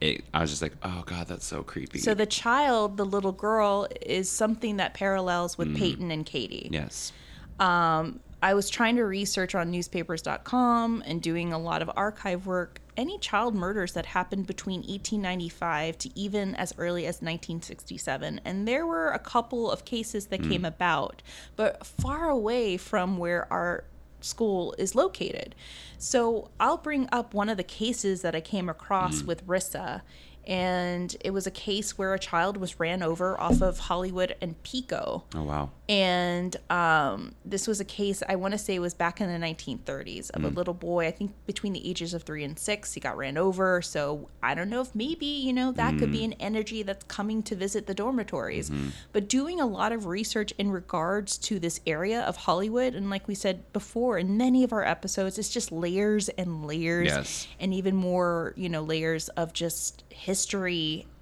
It, 0.00 0.24
I 0.34 0.40
was 0.40 0.50
just 0.50 0.62
like, 0.62 0.72
oh 0.82 1.04
god, 1.06 1.28
that's 1.28 1.46
so 1.46 1.62
creepy. 1.62 2.00
So 2.00 2.12
the 2.14 2.26
child, 2.26 2.96
the 2.96 3.04
little 3.04 3.30
girl, 3.30 3.86
is 4.00 4.28
something 4.28 4.78
that 4.78 4.94
parallels 4.94 5.56
with 5.56 5.68
mm. 5.68 5.76
Peyton 5.76 6.10
and 6.10 6.26
Katie. 6.26 6.68
yes, 6.72 7.12
um, 7.60 8.18
I 8.42 8.54
was 8.54 8.68
trying 8.68 8.96
to 8.96 9.04
research 9.04 9.54
on 9.54 9.70
newspapers.com 9.70 11.04
and 11.06 11.22
doing 11.22 11.52
a 11.52 11.58
lot 11.58 11.80
of 11.80 11.90
archive 11.94 12.44
work. 12.44 12.80
Any 12.96 13.16
child 13.18 13.54
murders 13.54 13.92
that 13.92 14.04
happened 14.04 14.48
between 14.48 14.80
1895 14.80 15.96
to 15.98 16.18
even 16.18 16.56
as 16.56 16.74
early 16.76 17.06
as 17.06 17.22
1967. 17.22 18.40
And 18.44 18.66
there 18.66 18.84
were 18.84 19.10
a 19.10 19.18
couple 19.20 19.70
of 19.70 19.84
cases 19.84 20.26
that 20.26 20.40
hmm. 20.40 20.50
came 20.50 20.64
about, 20.64 21.22
but 21.54 21.86
far 21.86 22.28
away 22.28 22.76
from 22.76 23.16
where 23.16 23.50
our 23.52 23.84
school 24.20 24.74
is 24.76 24.94
located. 24.96 25.54
So 25.98 26.50
I'll 26.58 26.76
bring 26.76 27.08
up 27.12 27.34
one 27.34 27.48
of 27.48 27.56
the 27.56 27.62
cases 27.62 28.22
that 28.22 28.34
I 28.34 28.40
came 28.40 28.68
across 28.68 29.20
hmm. 29.20 29.26
with 29.26 29.46
Rissa. 29.46 30.02
And 30.46 31.14
it 31.20 31.30
was 31.30 31.46
a 31.46 31.50
case 31.50 31.96
where 31.96 32.14
a 32.14 32.18
child 32.18 32.56
was 32.56 32.80
ran 32.80 33.02
over 33.02 33.40
off 33.40 33.62
of 33.62 33.78
Hollywood 33.78 34.34
and 34.40 34.60
Pico 34.64 35.24
Oh 35.34 35.42
wow. 35.44 35.70
and 35.88 36.56
um, 36.68 37.34
this 37.44 37.66
was 37.66 37.80
a 37.80 37.84
case 37.84 38.22
I 38.28 38.34
want 38.36 38.52
to 38.52 38.58
say 38.58 38.78
was 38.78 38.94
back 38.94 39.20
in 39.20 39.28
the 39.28 39.46
1930s 39.46 40.30
of 40.30 40.44
a 40.44 40.50
mm. 40.50 40.56
little 40.56 40.74
boy. 40.74 41.06
I 41.06 41.10
think 41.12 41.32
between 41.46 41.72
the 41.72 41.88
ages 41.88 42.12
of 42.12 42.24
three 42.24 42.42
and 42.44 42.58
six, 42.58 42.92
he 42.94 43.00
got 43.00 43.16
ran 43.16 43.36
over. 43.36 43.82
So 43.82 44.28
I 44.42 44.54
don't 44.54 44.68
know 44.68 44.80
if 44.80 44.94
maybe 44.94 45.26
you 45.26 45.52
know 45.52 45.70
that 45.72 45.96
could 45.98 46.10
be 46.10 46.20
mm. 46.20 46.24
an 46.24 46.32
energy 46.34 46.82
that's 46.82 47.04
coming 47.04 47.42
to 47.44 47.54
visit 47.54 47.86
the 47.86 47.94
dormitories. 47.94 48.68
Mm-hmm. 48.70 48.88
But 49.12 49.28
doing 49.28 49.60
a 49.60 49.66
lot 49.66 49.92
of 49.92 50.06
research 50.06 50.52
in 50.58 50.70
regards 50.70 51.38
to 51.38 51.58
this 51.58 51.80
area 51.86 52.22
of 52.22 52.36
Hollywood, 52.36 52.94
and 52.94 53.10
like 53.10 53.28
we 53.28 53.34
said 53.34 53.72
before 53.72 54.18
in 54.18 54.36
many 54.36 54.64
of 54.64 54.72
our 54.72 54.84
episodes, 54.84 55.38
it's 55.38 55.50
just 55.50 55.70
layers 55.70 56.28
and 56.30 56.66
layers, 56.66 57.08
Yes. 57.08 57.46
and 57.60 57.72
even 57.72 57.94
more 57.94 58.54
you 58.56 58.68
know 58.68 58.82
layers 58.82 59.28
of 59.30 59.52
just 59.52 60.02
history 60.10 60.31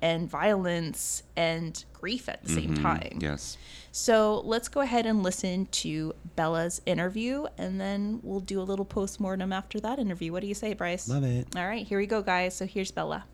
and 0.02 0.28
violence 0.28 1.22
and 1.36 1.84
grief 1.92 2.28
at 2.28 2.42
the 2.42 2.52
same 2.52 2.74
time. 2.74 3.18
Yes. 3.20 3.56
So 3.92 4.40
let's 4.44 4.68
go 4.68 4.80
ahead 4.80 5.06
and 5.06 5.22
listen 5.22 5.66
to 5.66 6.14
Bella's 6.36 6.80
interview, 6.86 7.46
and 7.58 7.80
then 7.80 8.20
we'll 8.22 8.40
do 8.40 8.60
a 8.60 8.62
little 8.62 8.84
postmortem 8.84 9.52
after 9.52 9.80
that 9.80 9.98
interview. 9.98 10.32
What 10.32 10.42
do 10.42 10.46
you 10.46 10.54
say, 10.54 10.74
Bryce? 10.74 11.08
Love 11.08 11.24
it. 11.24 11.48
All 11.56 11.66
right, 11.66 11.86
here 11.86 11.98
we 11.98 12.06
go, 12.06 12.22
guys. 12.22 12.54
So 12.54 12.66
here's 12.66 12.90
Bella. 12.90 13.24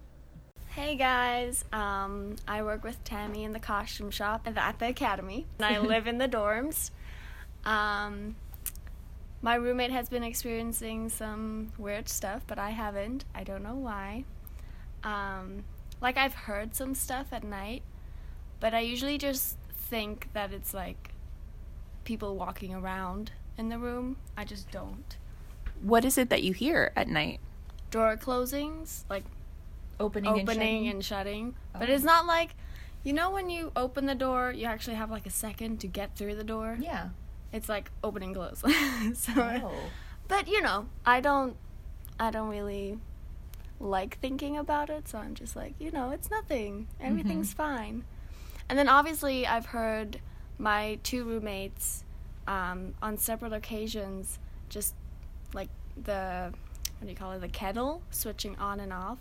Hey 0.68 0.94
guys, 0.94 1.64
um, 1.72 2.36
I 2.46 2.62
work 2.62 2.84
with 2.84 3.02
Tammy 3.02 3.44
in 3.44 3.54
the 3.54 3.58
costume 3.58 4.10
shop 4.10 4.42
at 4.44 4.54
the, 4.56 4.62
at 4.62 4.78
the 4.78 4.88
academy, 4.88 5.46
and 5.58 5.64
I 5.64 5.78
live 5.80 6.06
in 6.06 6.18
the 6.18 6.28
dorms. 6.28 6.90
Um, 7.64 8.36
my 9.40 9.54
roommate 9.54 9.90
has 9.90 10.08
been 10.08 10.22
experiencing 10.22 11.08
some 11.08 11.72
weird 11.78 12.08
stuff, 12.08 12.42
but 12.46 12.58
I 12.58 12.70
haven't. 12.70 13.24
I 13.34 13.42
don't 13.42 13.62
know 13.62 13.74
why. 13.74 14.24
Um, 15.06 15.64
like 16.00 16.16
I've 16.18 16.34
heard 16.34 16.74
some 16.74 16.94
stuff 16.94 17.28
at 17.32 17.44
night, 17.44 17.82
but 18.60 18.74
I 18.74 18.80
usually 18.80 19.16
just 19.18 19.56
think 19.72 20.28
that 20.32 20.52
it's 20.52 20.74
like 20.74 21.12
people 22.04 22.36
walking 22.36 22.74
around 22.74 23.32
in 23.56 23.68
the 23.68 23.78
room. 23.78 24.16
I 24.36 24.44
just 24.44 24.70
don't. 24.70 25.16
What 25.80 26.04
is 26.04 26.18
it 26.18 26.28
that 26.30 26.42
you 26.42 26.52
hear 26.52 26.92
at 26.96 27.08
night? 27.08 27.38
Door 27.90 28.16
closings, 28.16 29.04
like 29.08 29.24
Opening, 29.98 30.40
opening 30.42 30.88
and 30.88 31.02
shutting. 31.02 31.54
But 31.72 31.88
it's 31.88 32.04
not 32.04 32.26
like, 32.26 32.54
you 33.02 33.12
know, 33.14 33.30
when 33.30 33.48
you 33.48 33.72
open 33.76 34.04
the 34.06 34.14
door, 34.14 34.52
you 34.52 34.66
actually 34.66 34.96
have 34.96 35.10
like 35.10 35.24
a 35.24 35.30
second 35.30 35.78
to 35.80 35.86
get 35.86 36.16
through 36.16 36.34
the 36.34 36.44
door. 36.44 36.76
yeah. 36.80 37.10
It's 37.52 37.68
like 37.68 37.90
opening 38.04 38.34
close. 38.34 38.58
so, 39.14 39.32
Oh. 39.36 39.72
but 40.28 40.48
you 40.48 40.60
know, 40.60 40.88
I 41.06 41.20
don't, 41.20 41.56
I 42.20 42.30
don't 42.30 42.48
really 42.48 42.98
like 43.80 44.18
thinking 44.20 44.56
about 44.56 44.90
it. 44.90 45.08
So 45.08 45.18
I'm 45.18 45.34
just 45.34 45.56
like, 45.56 45.74
you 45.78 45.90
know, 45.90 46.10
it's 46.10 46.30
nothing. 46.30 46.88
Everything's 47.00 47.52
fine. 47.52 48.04
And 48.68 48.78
then 48.78 48.88
obviously, 48.88 49.46
I've 49.46 49.66
heard 49.66 50.20
my 50.58 50.98
two 51.02 51.24
roommates 51.24 52.04
um, 52.46 52.94
on 53.02 53.18
separate 53.18 53.52
occasions 53.52 54.38
just 54.68 54.94
like 55.52 55.68
the 56.02 56.52
what 56.98 57.06
do 57.06 57.10
you 57.10 57.16
call 57.16 57.32
it 57.32 57.40
the 57.40 57.48
kettle 57.48 58.02
switching 58.10 58.56
on 58.56 58.80
and 58.80 58.92
off 58.92 59.18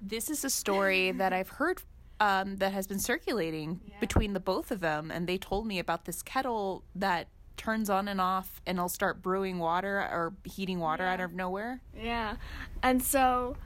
This 0.00 0.30
is 0.30 0.44
a 0.44 0.50
story 0.50 1.12
that 1.22 1.32
I've 1.32 1.50
heard 1.50 1.82
um, 2.20 2.56
that 2.56 2.72
has 2.72 2.86
been 2.86 3.00
circulating 3.00 3.80
between 4.00 4.32
the 4.32 4.40
both 4.40 4.70
of 4.70 4.78
them, 4.80 5.10
and 5.10 5.28
they 5.28 5.38
told 5.38 5.66
me 5.66 5.80
about 5.80 6.04
this 6.04 6.22
kettle 6.22 6.84
that 6.94 7.26
turns 7.56 7.90
on 7.90 8.06
and 8.06 8.20
off, 8.20 8.60
and 8.64 8.78
it'll 8.78 8.88
start 8.88 9.22
brewing 9.22 9.58
water 9.58 9.98
or 9.98 10.32
heating 10.44 10.78
water 10.78 11.04
out 11.04 11.20
of 11.20 11.32
nowhere. 11.32 11.80
Yeah. 12.00 12.36
And 12.82 13.02
so 13.02 13.56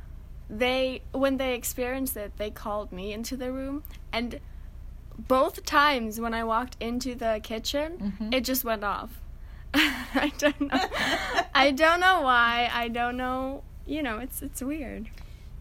they 0.48 1.02
when 1.12 1.36
they 1.36 1.54
experienced 1.54 2.16
it, 2.16 2.32
they 2.36 2.50
called 2.50 2.92
me 2.92 3.12
into 3.12 3.36
the 3.36 3.52
room 3.52 3.82
and 4.12 4.40
both 5.18 5.64
times 5.64 6.20
when 6.20 6.34
I 6.34 6.44
walked 6.44 6.76
into 6.80 7.14
the 7.14 7.40
kitchen, 7.42 7.98
mm-hmm. 7.98 8.32
it 8.32 8.44
just 8.44 8.64
went 8.64 8.84
off. 8.84 9.20
I 9.74 10.32
don't 10.38 10.60
know. 10.60 10.84
I 11.54 11.70
don't 11.70 12.00
know 12.00 12.20
why. 12.22 12.70
I 12.72 12.88
don't 12.88 13.16
know. 13.16 13.62
You 13.86 14.02
know, 14.02 14.18
it's 14.18 14.42
it's 14.42 14.62
weird. 14.62 15.08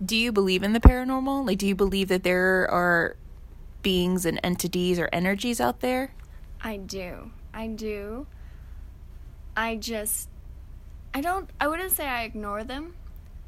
Do 0.03 0.15
you 0.15 0.31
believe 0.31 0.63
in 0.63 0.73
the 0.73 0.79
paranormal? 0.79 1.45
Like, 1.45 1.57
do 1.57 1.67
you 1.67 1.75
believe 1.75 2.09
that 2.09 2.23
there 2.23 2.69
are 2.69 3.15
beings 3.81 4.25
and 4.25 4.39
entities 4.43 4.99
or 4.99 5.09
energies 5.13 5.61
out 5.61 5.79
there? 5.79 6.13
I 6.61 6.77
do. 6.77 7.31
I 7.53 7.67
do. 7.67 8.27
I 9.55 9.77
just 9.77 10.29
I 11.13 11.21
don't 11.21 11.49
I 11.59 11.67
wouldn't 11.67 11.91
say 11.91 12.07
I 12.07 12.23
ignore 12.23 12.63
them, 12.63 12.95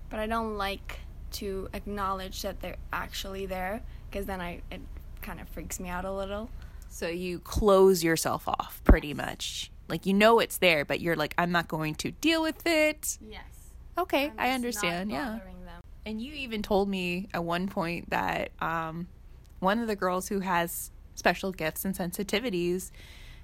but 0.10 0.20
I 0.20 0.28
don't 0.28 0.58
like 0.58 1.00
to 1.38 1.70
acknowledge 1.74 2.42
that 2.42 2.60
they're 2.62 2.78
actually 2.92 3.46
there 3.46 3.82
because 4.10 4.26
then 4.26 4.42
I 4.42 4.62
it 4.72 4.82
kind 5.22 5.40
of 5.40 5.48
freaks 5.50 5.80
me 5.80 5.90
out 5.90 6.06
a 6.06 6.12
little. 6.12 6.50
So 6.90 7.08
you 7.08 7.40
close 7.40 8.04
yourself 8.04 8.48
off 8.48 8.82
pretty 8.84 9.14
much. 9.14 9.72
Like, 9.90 10.06
you 10.06 10.14
know 10.14 10.40
it's 10.40 10.58
there, 10.58 10.84
but 10.84 11.00
you're 11.00 11.16
like, 11.16 11.34
I'm 11.38 11.52
not 11.52 11.68
going 11.68 11.96
to 11.96 12.12
deal 12.12 12.42
with 12.42 12.66
it. 12.66 13.18
Yes. 13.22 13.44
Okay, 13.98 14.32
I 14.38 14.52
understand. 14.52 15.12
Yeah. 15.12 15.40
Them. 15.66 15.82
And 16.06 16.22
you 16.22 16.34
even 16.34 16.62
told 16.62 16.88
me 16.88 17.28
at 17.34 17.44
one 17.44 17.68
point 17.68 18.10
that 18.10 18.52
um, 18.62 19.08
one 19.60 19.80
of 19.80 19.88
the 19.88 19.96
girls 19.96 20.28
who 20.28 20.40
has 20.40 20.92
special 21.16 21.52
gifts 21.52 21.84
and 21.84 21.96
sensitivities 21.96 22.92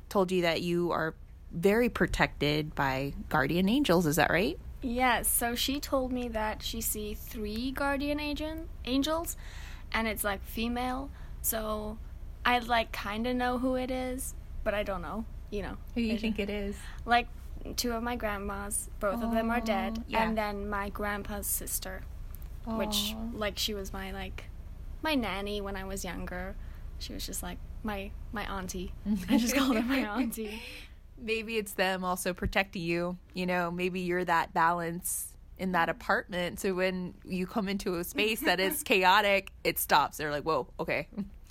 told 0.09 0.31
you 0.31 0.43
that 0.43 0.61
you 0.61 0.91
are 0.91 1.15
very 1.51 1.89
protected 1.89 2.73
by 2.75 3.13
guardian 3.29 3.67
angels. 3.67 4.05
Is 4.05 4.15
that 4.15 4.29
right? 4.29 4.57
Yes, 4.83 5.27
so 5.27 5.55
she 5.55 5.79
told 5.79 6.11
me 6.11 6.27
that 6.27 6.61
she 6.61 6.81
see 6.81 7.13
three 7.13 7.71
guardian 7.71 8.19
agent 8.19 8.67
angels 8.85 9.37
and 9.91 10.07
it's 10.07 10.23
like 10.23 10.43
female. 10.43 11.09
So 11.41 11.97
I 12.45 12.59
like 12.59 12.91
kind 12.91 13.25
of 13.25 13.35
know 13.35 13.57
who 13.59 13.75
it 13.75 13.89
is, 13.89 14.33
but 14.63 14.73
I 14.73 14.83
don't 14.83 15.01
know, 15.01 15.25
you 15.49 15.61
know. 15.61 15.77
Who 15.95 16.01
you 16.01 16.17
think 16.17 16.37
it 16.39 16.49
is? 16.49 16.75
like 17.05 17.27
two 17.77 17.93
of 17.93 18.03
my 18.03 18.17
grandmas 18.17 18.89
both 18.99 19.23
of 19.23 19.31
them 19.31 19.49
are 19.49 19.59
oh, 19.61 19.65
dead 19.65 19.97
Oh, 19.97 20.03
yeah. 20.09 20.23
and 20.27 20.37
then 20.37 20.69
my 20.69 20.89
grandpa's 20.89 21.47
sister 21.47 22.01
which 22.65 23.15
like 23.33 23.57
she 23.57 23.73
was 23.73 23.93
my 23.93 24.11
like 24.11 24.45
my 25.01 25.15
nanny 25.15 25.61
when 25.61 25.77
i 25.77 25.85
was 25.85 26.03
younger 26.03 26.55
she 26.99 27.13
was 27.13 27.25
just 27.25 27.41
like 27.41 27.57
my 27.81 28.11
my 28.33 28.43
auntie 28.53 28.91
i 29.29 29.37
just 29.37 29.55
called 29.55 29.75
her 29.77 29.81
my 29.81 29.99
auntie 30.17 30.61
maybe 31.23 31.57
it's 31.57 31.73
them 31.73 32.03
also 32.03 32.33
protecting 32.33 32.81
you. 32.83 33.17
You 33.33 33.45
know, 33.45 33.71
maybe 33.71 34.01
you're 34.01 34.25
that 34.25 34.53
balance 34.53 35.29
in 35.57 35.71
that 35.73 35.87
apartment. 35.89 36.59
So 36.59 36.73
when 36.73 37.13
you 37.23 37.47
come 37.47 37.69
into 37.69 37.95
a 37.95 38.03
space 38.03 38.41
that 38.41 38.59
is 38.59 38.83
chaotic, 38.91 39.51
it 39.63 39.79
stops. 39.79 40.17
They're 40.17 40.31
like, 40.31 40.43
whoa, 40.43 40.67
okay. 40.79 41.07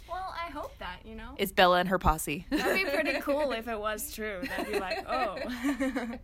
well 0.09 0.35
i 0.47 0.51
hope 0.51 0.77
that 0.79 0.99
you 1.07 1.15
know 1.15 1.31
It's 1.39 1.53
Bella 1.53 1.79
and 1.79 1.89
her 1.89 1.99
posse. 1.99 2.45
that'd 2.51 2.75
be 2.75 2.85
pretty 2.91 3.19
cool 3.21 3.53
if 3.61 3.67
it 3.69 3.79
was 3.79 4.13
true 4.13 4.41
that'd 4.47 4.71
be 4.73 4.79
like 4.79 5.07
oh 5.09 5.39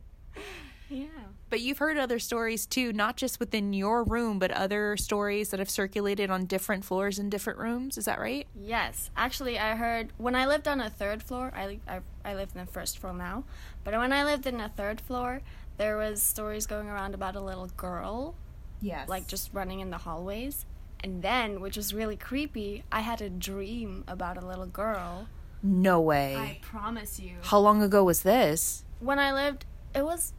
yeah 0.90 1.06
But 1.50 1.60
you've 1.60 1.78
heard 1.78 1.96
other 1.96 2.18
stories 2.18 2.66
too, 2.66 2.92
not 2.92 3.16
just 3.16 3.40
within 3.40 3.72
your 3.72 4.04
room, 4.04 4.38
but 4.38 4.50
other 4.50 4.96
stories 4.98 5.48
that 5.50 5.58
have 5.60 5.70
circulated 5.70 6.28
on 6.30 6.44
different 6.44 6.84
floors 6.84 7.18
in 7.18 7.30
different 7.30 7.58
rooms. 7.58 7.96
Is 7.96 8.04
that 8.04 8.20
right? 8.20 8.46
Yes, 8.54 9.10
actually, 9.16 9.58
I 9.58 9.74
heard 9.74 10.12
when 10.18 10.34
I 10.34 10.46
lived 10.46 10.68
on 10.68 10.80
a 10.80 10.90
third 10.90 11.22
floor. 11.22 11.50
I 11.56 11.66
li- 11.66 11.80
I, 11.88 12.00
I 12.24 12.34
live 12.34 12.50
in 12.54 12.60
the 12.60 12.70
first 12.70 12.98
floor 12.98 13.14
now, 13.14 13.44
but 13.82 13.94
when 13.94 14.12
I 14.12 14.24
lived 14.24 14.46
in 14.46 14.60
a 14.60 14.68
third 14.68 15.00
floor, 15.00 15.40
there 15.78 15.96
was 15.96 16.22
stories 16.22 16.66
going 16.66 16.88
around 16.88 17.14
about 17.14 17.34
a 17.36 17.40
little 17.40 17.68
girl, 17.76 18.34
Yes. 18.82 19.08
like 19.08 19.26
just 19.26 19.52
running 19.54 19.80
in 19.80 19.90
the 19.90 19.98
hallways. 19.98 20.66
And 21.00 21.22
then, 21.22 21.60
which 21.60 21.76
was 21.76 21.94
really 21.94 22.16
creepy, 22.16 22.82
I 22.92 23.00
had 23.00 23.22
a 23.22 23.30
dream 23.30 24.04
about 24.08 24.36
a 24.36 24.44
little 24.44 24.66
girl. 24.66 25.28
no 25.62 26.00
way. 26.00 26.36
I 26.36 26.58
promise 26.60 27.18
you. 27.18 27.36
How 27.42 27.58
long 27.58 27.82
ago 27.82 28.04
was 28.04 28.22
this? 28.22 28.84
When 29.00 29.18
I 29.18 29.32
lived, 29.32 29.64
it 29.94 30.04
was. 30.04 30.32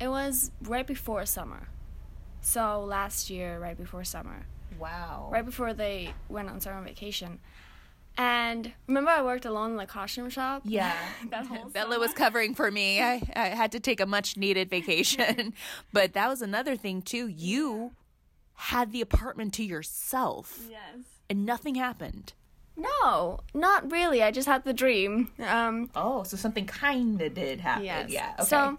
It 0.00 0.08
was 0.08 0.50
right 0.62 0.86
before 0.86 1.26
summer, 1.26 1.68
so 2.40 2.84
last 2.84 3.30
year, 3.30 3.58
right 3.58 3.76
before 3.76 4.04
summer. 4.04 4.46
Wow. 4.78 5.28
right 5.32 5.44
before 5.44 5.74
they 5.74 6.12
went 6.28 6.48
on 6.48 6.60
summer 6.60 6.80
vacation. 6.84 7.40
And 8.16 8.72
remember, 8.86 9.10
I 9.10 9.22
worked 9.22 9.44
alone 9.44 9.72
in 9.72 9.76
the 9.76 9.86
costume 9.86 10.28
shop. 10.30 10.62
Yeah. 10.64 10.94
that 11.30 11.46
whole 11.46 11.68
Bella 11.72 11.98
was 11.98 12.12
covering 12.12 12.54
for 12.54 12.70
me. 12.70 13.00
I, 13.02 13.22
I 13.34 13.46
had 13.48 13.72
to 13.72 13.80
take 13.80 13.98
a 14.00 14.06
much 14.06 14.36
needed 14.36 14.70
vacation. 14.70 15.52
but 15.92 16.12
that 16.12 16.28
was 16.28 16.42
another 16.42 16.76
thing 16.76 17.02
too. 17.02 17.26
You 17.28 17.92
had 18.54 18.92
the 18.92 19.00
apartment 19.00 19.54
to 19.54 19.64
yourself 19.64 20.60
Yes. 20.70 21.04
and 21.30 21.44
nothing 21.46 21.74
happened. 21.76 22.34
No, 22.76 23.40
not 23.54 23.90
really. 23.90 24.22
I 24.22 24.30
just 24.30 24.46
had 24.46 24.64
the 24.64 24.72
dream. 24.72 25.30
Um, 25.40 25.90
Oh, 25.96 26.22
so 26.22 26.36
something 26.36 26.66
kind 26.66 27.20
of 27.20 27.34
did 27.34 27.60
happen. 27.60 27.84
yes. 27.84 28.10
Yeah. 28.10 28.34
Okay. 28.38 28.48
So, 28.48 28.78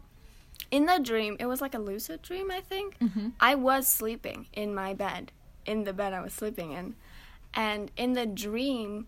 in 0.71 0.85
the 0.85 0.99
dream, 0.99 1.35
it 1.39 1.45
was 1.45 1.61
like 1.61 1.73
a 1.73 1.79
lucid 1.79 2.21
dream, 2.21 2.51
I 2.51 2.61
think. 2.61 2.97
Mm-hmm. 2.99 3.29
I 3.39 3.55
was 3.55 3.88
sleeping 3.88 4.47
in 4.53 4.73
my 4.73 4.93
bed, 4.93 5.31
in 5.65 5.83
the 5.83 5.93
bed 5.93 6.13
I 6.13 6.21
was 6.21 6.33
sleeping 6.33 6.71
in. 6.73 6.95
And 7.53 7.91
in 7.97 8.13
the 8.13 8.25
dream, 8.25 9.07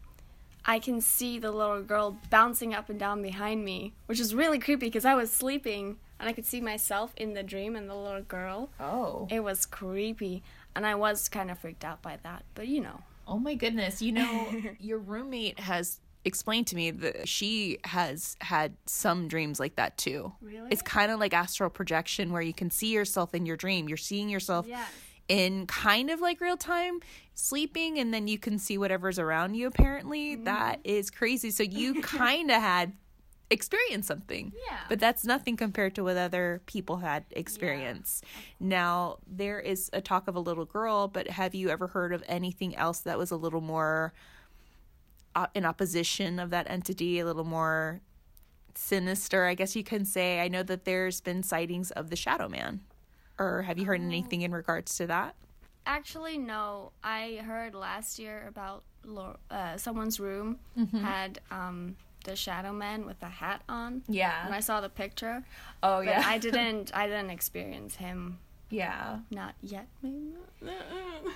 I 0.65 0.80
can 0.80 1.01
see 1.01 1.39
the 1.39 1.51
little 1.51 1.82
girl 1.82 2.18
bouncing 2.30 2.74
up 2.74 2.89
and 2.89 3.00
down 3.00 3.22
behind 3.22 3.63
me, 3.63 3.94
which 4.06 4.20
is 4.20 4.34
really 4.36 4.60
creepy 4.60 4.88
because 4.88 5.06
I 5.06 5.15
was 5.15 5.32
sleeping 5.32 5.98
and 6.20 6.30
I 6.30 6.34
could 6.34 6.46
see 6.46 6.62
myself 6.62 7.13
in 7.18 7.34
the 7.34 7.44
dream 7.44 7.75
and 7.75 7.89
the 7.89 7.96
little 7.96 8.22
girl. 8.22 8.70
oh. 8.80 9.27
It 9.30 9.41
was 9.44 9.65
creepy. 9.65 10.44
And 10.75 10.86
I 10.86 10.96
was 10.96 11.27
kind 11.27 11.51
of 11.51 11.60
freaked 11.60 11.84
out 11.84 12.01
by 12.01 12.18
that. 12.24 12.44
But 12.56 12.68
you 12.68 12.80
know. 12.80 13.01
Oh 13.27 13.38
my 13.39 13.56
goodness. 13.56 14.01
You 14.01 14.13
know, 14.13 14.51
your 14.80 15.00
roommate 15.00 15.60
has 15.60 16.00
explained 16.25 16.68
to 16.68 16.75
me 16.75 16.92
that 16.92 17.28
she 17.28 17.80
has 17.84 18.36
had 18.42 18.75
some 18.86 19.28
dreams 19.28 19.60
like 19.60 19.75
that 19.75 19.98
too. 19.98 20.32
Really? 20.42 20.70
It's 20.72 20.82
kind 20.82 21.12
of 21.12 21.20
like 21.20 21.34
astral 21.34 21.70
projection 21.70 22.32
where 22.32 22.42
you 22.42 22.54
can 22.54 22.70
see 22.70 22.92
yourself 22.94 23.34
in 23.34 23.46
your 23.46 23.58
dream. 23.58 23.88
You're 23.88 23.98
seeing 23.98 24.30
yourself 24.30 24.68
Yes. 24.68 24.88
in 25.28 25.66
kind 25.68 26.10
of 26.10 26.20
like 26.22 26.40
real 26.42 26.58
time 26.58 27.00
sleeping 27.34 27.98
and 27.98 28.13
then 28.13 28.28
you 28.28 28.38
can 28.38 28.60
see 28.60 28.78
whatever's 28.78 29.18
around 29.18 29.56
you 29.56 29.68
apparently. 29.68 30.36
Mm-hmm. 30.36 30.44
That 30.44 30.80
is 30.84 31.10
crazy. 31.10 31.50
So 31.51 31.63
you 31.63 32.01
kind 32.01 32.51
of 32.51 32.62
had 32.62 32.94
experienced 33.50 34.08
something. 34.08 34.54
Yeah. 34.70 34.78
But 34.88 35.00
that's 35.00 35.25
nothing 35.25 35.58
compared 35.58 35.96
to 35.96 36.04
what 36.04 36.16
other 36.18 36.62
people 36.68 36.98
had 36.98 37.25
experienced. 37.32 38.24
Now, 38.60 39.18
there 39.28 39.60
is 39.60 39.90
a 39.92 40.00
talk 40.01 40.28
of 40.30 40.36
a 40.36 40.40
little 40.40 40.63
girl, 40.66 41.08
but 41.10 41.28
have 41.28 41.54
you 41.54 41.70
ever 41.70 41.88
heard 41.88 42.13
of 42.13 42.24
anything 42.28 42.75
else 42.78 43.00
that 43.00 43.18
was 43.18 43.30
a 43.32 43.36
little 43.36 43.60
more 43.60 44.13
uh, 45.36 45.48
in 45.54 45.66
opposition 45.66 46.40
of 46.40 46.50
that 46.50 46.70
entity, 46.70 47.20
a 47.20 47.26
little 47.26 47.44
more 47.44 48.02
sinister, 48.76 49.46
I 49.46 49.54
guess 49.56 49.76
you 49.76 49.84
can 49.84 50.06
say? 50.06 50.42
I 50.42 50.48
know 50.48 50.64
that 50.64 50.86
there's 50.86 51.22
been 51.22 51.44
sightings 51.44 51.92
of 51.92 52.10
the 52.10 52.16
Shadow 52.16 52.48
Man. 52.48 52.82
Or 53.40 53.64
have 53.64 53.80
you 53.80 53.86
heard 53.86 54.02
anything 54.02 54.42
in 54.42 54.52
regards 54.52 54.96
to 54.98 55.08
that? 55.08 55.36
Actually, 55.86 56.38
no. 56.38 56.92
I 57.04 57.42
heard 57.44 57.74
last 57.74 58.20
year 58.20 58.46
about 58.48 58.84
uh, 59.50 59.78
someone's 59.78 60.20
room 60.20 60.60
had 61.02 61.40
um, 61.50 61.96
the 62.24 62.36
Shadow 62.36 62.72
Man 62.72 63.06
with 63.06 63.22
a 63.24 63.30
hat 63.30 63.64
on. 63.68 64.04
Yeah. 64.08 64.46
And 64.46 64.54
I 64.54 64.60
saw 64.60 64.80
the 64.82 64.90
picture. 64.90 65.44
Oh 65.82 66.04
But 66.06 66.18
I 66.26 66.38
didn't. 66.40 66.92
I 66.94 67.08
didn't 67.08 67.32
experience 67.32 67.96
him. 67.96 68.38
Yeah. 68.72 69.20
Not 69.30 69.54
yet. 69.62 69.88
Maybe. 70.01 70.34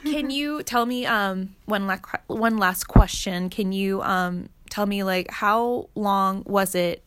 Can 0.04 0.30
you 0.30 0.64
tell 0.64 0.86
me 0.86 1.06
um 1.06 1.56
one 1.66 1.86
la- 1.88 2.00
one 2.28 2.58
last 2.58 2.86
question? 2.86 3.50
Can 3.50 3.72
you 3.72 4.02
um 4.02 4.50
tell 4.70 4.86
me 4.86 5.04
like 5.04 5.30
how 5.32 5.90
long 5.96 6.44
was 6.46 6.74
it 6.76 7.04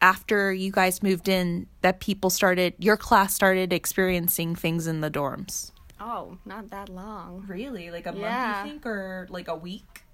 after 0.00 0.52
you 0.52 0.70
guys 0.70 1.02
moved 1.02 1.28
in 1.28 1.66
that 1.82 2.00
people 2.00 2.30
started 2.30 2.74
your 2.78 2.96
class 2.96 3.34
started 3.34 3.72
experiencing 3.72 4.54
things 4.54 4.86
in 4.86 5.00
the 5.00 5.10
dorms? 5.10 5.72
Oh, 6.00 6.38
not 6.44 6.70
that 6.70 6.88
long. 6.88 7.44
Really? 7.48 7.90
Like 7.90 8.06
a 8.06 8.14
Yeah. 8.16 8.62
think 8.64 8.86
or 8.86 9.26
like 9.30 9.48
a 9.48 9.56
week? 9.56 10.04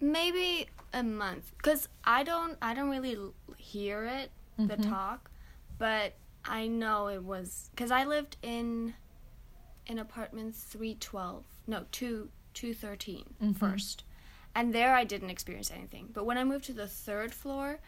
Maybe 0.00 0.66
a 0.92 1.02
month. 1.02 1.52
Cause 1.62 1.88
I 2.04 2.24
don't. 2.24 2.58
I 2.60 2.74
don't 2.74 2.90
really 2.90 3.16
hear 3.56 4.04
it. 4.04 4.30
The 4.56 4.76
talk, 4.76 5.30
but 5.78 6.14
I 6.44 6.66
know 6.66 7.08
it 7.08 7.22
was. 7.22 7.70
Cause 7.76 7.90
I 7.90 8.04
lived 8.04 8.36
in, 8.42 8.94
in 9.86 9.98
apartment 9.98 10.54
three 10.54 10.94
twelve. 10.94 11.44
No, 11.66 11.84
two 11.92 12.28
two 12.52 12.74
thirteen 12.74 13.24
mm-hmm. 13.42 13.52
first, 13.52 14.04
and 14.54 14.74
there 14.74 14.94
I 14.94 15.04
didn't 15.04 15.30
experience 15.30 15.70
anything. 15.70 16.08
But 16.12 16.26
when 16.26 16.38
I 16.38 16.44
moved 16.44 16.66
to 16.66 16.72
the 16.72 16.86
third 16.86 17.32
floor, 17.32 17.80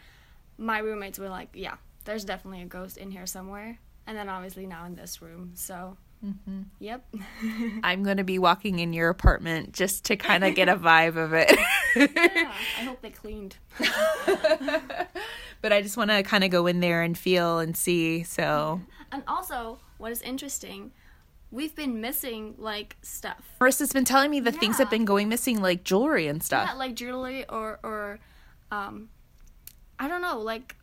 my 0.57 0.79
roommates 0.79 1.19
were 1.19 1.29
like, 1.29 1.49
"Yeah, 1.53 1.75
there's 2.05 2.25
definitely 2.25 2.61
a 2.63 2.65
ghost 2.65 2.97
in 2.97 3.11
here 3.11 3.25
somewhere." 3.25 3.79
And 4.07 4.17
then 4.17 4.29
obviously 4.29 4.65
now 4.65 4.85
in 4.85 4.95
this 4.95 5.21
room. 5.21 5.51
So, 5.55 5.97
mm-hmm. 6.25 6.61
yep. 6.79 7.05
I'm 7.83 8.03
going 8.03 8.17
to 8.17 8.23
be 8.23 8.39
walking 8.39 8.79
in 8.79 8.93
your 8.93 9.09
apartment 9.09 9.73
just 9.73 10.05
to 10.05 10.15
kind 10.15 10.45
of 10.45 10.55
get 10.55 10.69
a 10.69 10.77
vibe 10.77 11.17
of 11.17 11.33
it. 11.33 11.51
yeah, 11.95 12.51
I 12.79 12.83
hope 12.85 13.01
they 13.01 13.09
cleaned. 13.09 13.57
but 15.67 15.75
I 15.75 15.81
just 15.81 15.97
want 15.97 16.11
to 16.11 16.23
kind 16.23 16.45
of 16.45 16.49
go 16.49 16.65
in 16.65 16.79
there 16.79 17.01
and 17.01 17.17
feel 17.17 17.59
and 17.59 17.75
see. 17.75 18.23
So, 18.23 18.79
And 19.11 19.21
also, 19.27 19.79
what 19.97 20.13
is 20.13 20.21
interesting, 20.21 20.91
we've 21.51 21.75
been 21.75 21.99
missing 21.99 22.55
like 22.57 22.95
stuff. 23.01 23.43
Marissa's 23.59 23.91
been 23.91 24.05
telling 24.05 24.31
me 24.31 24.39
that 24.39 24.55
things 24.55 24.77
have 24.77 24.89
been 24.89 25.03
going 25.03 25.27
missing 25.27 25.61
like 25.61 25.83
jewelry 25.83 26.27
and 26.27 26.41
stuff. 26.41 26.69
Yeah, 26.71 26.75
like 26.77 26.95
jewelry 26.95 27.45
or 27.49 27.79
or 27.83 28.19
um 28.71 29.09
I 29.99 30.07
don't 30.07 30.21
know, 30.21 30.39
like 30.39 30.77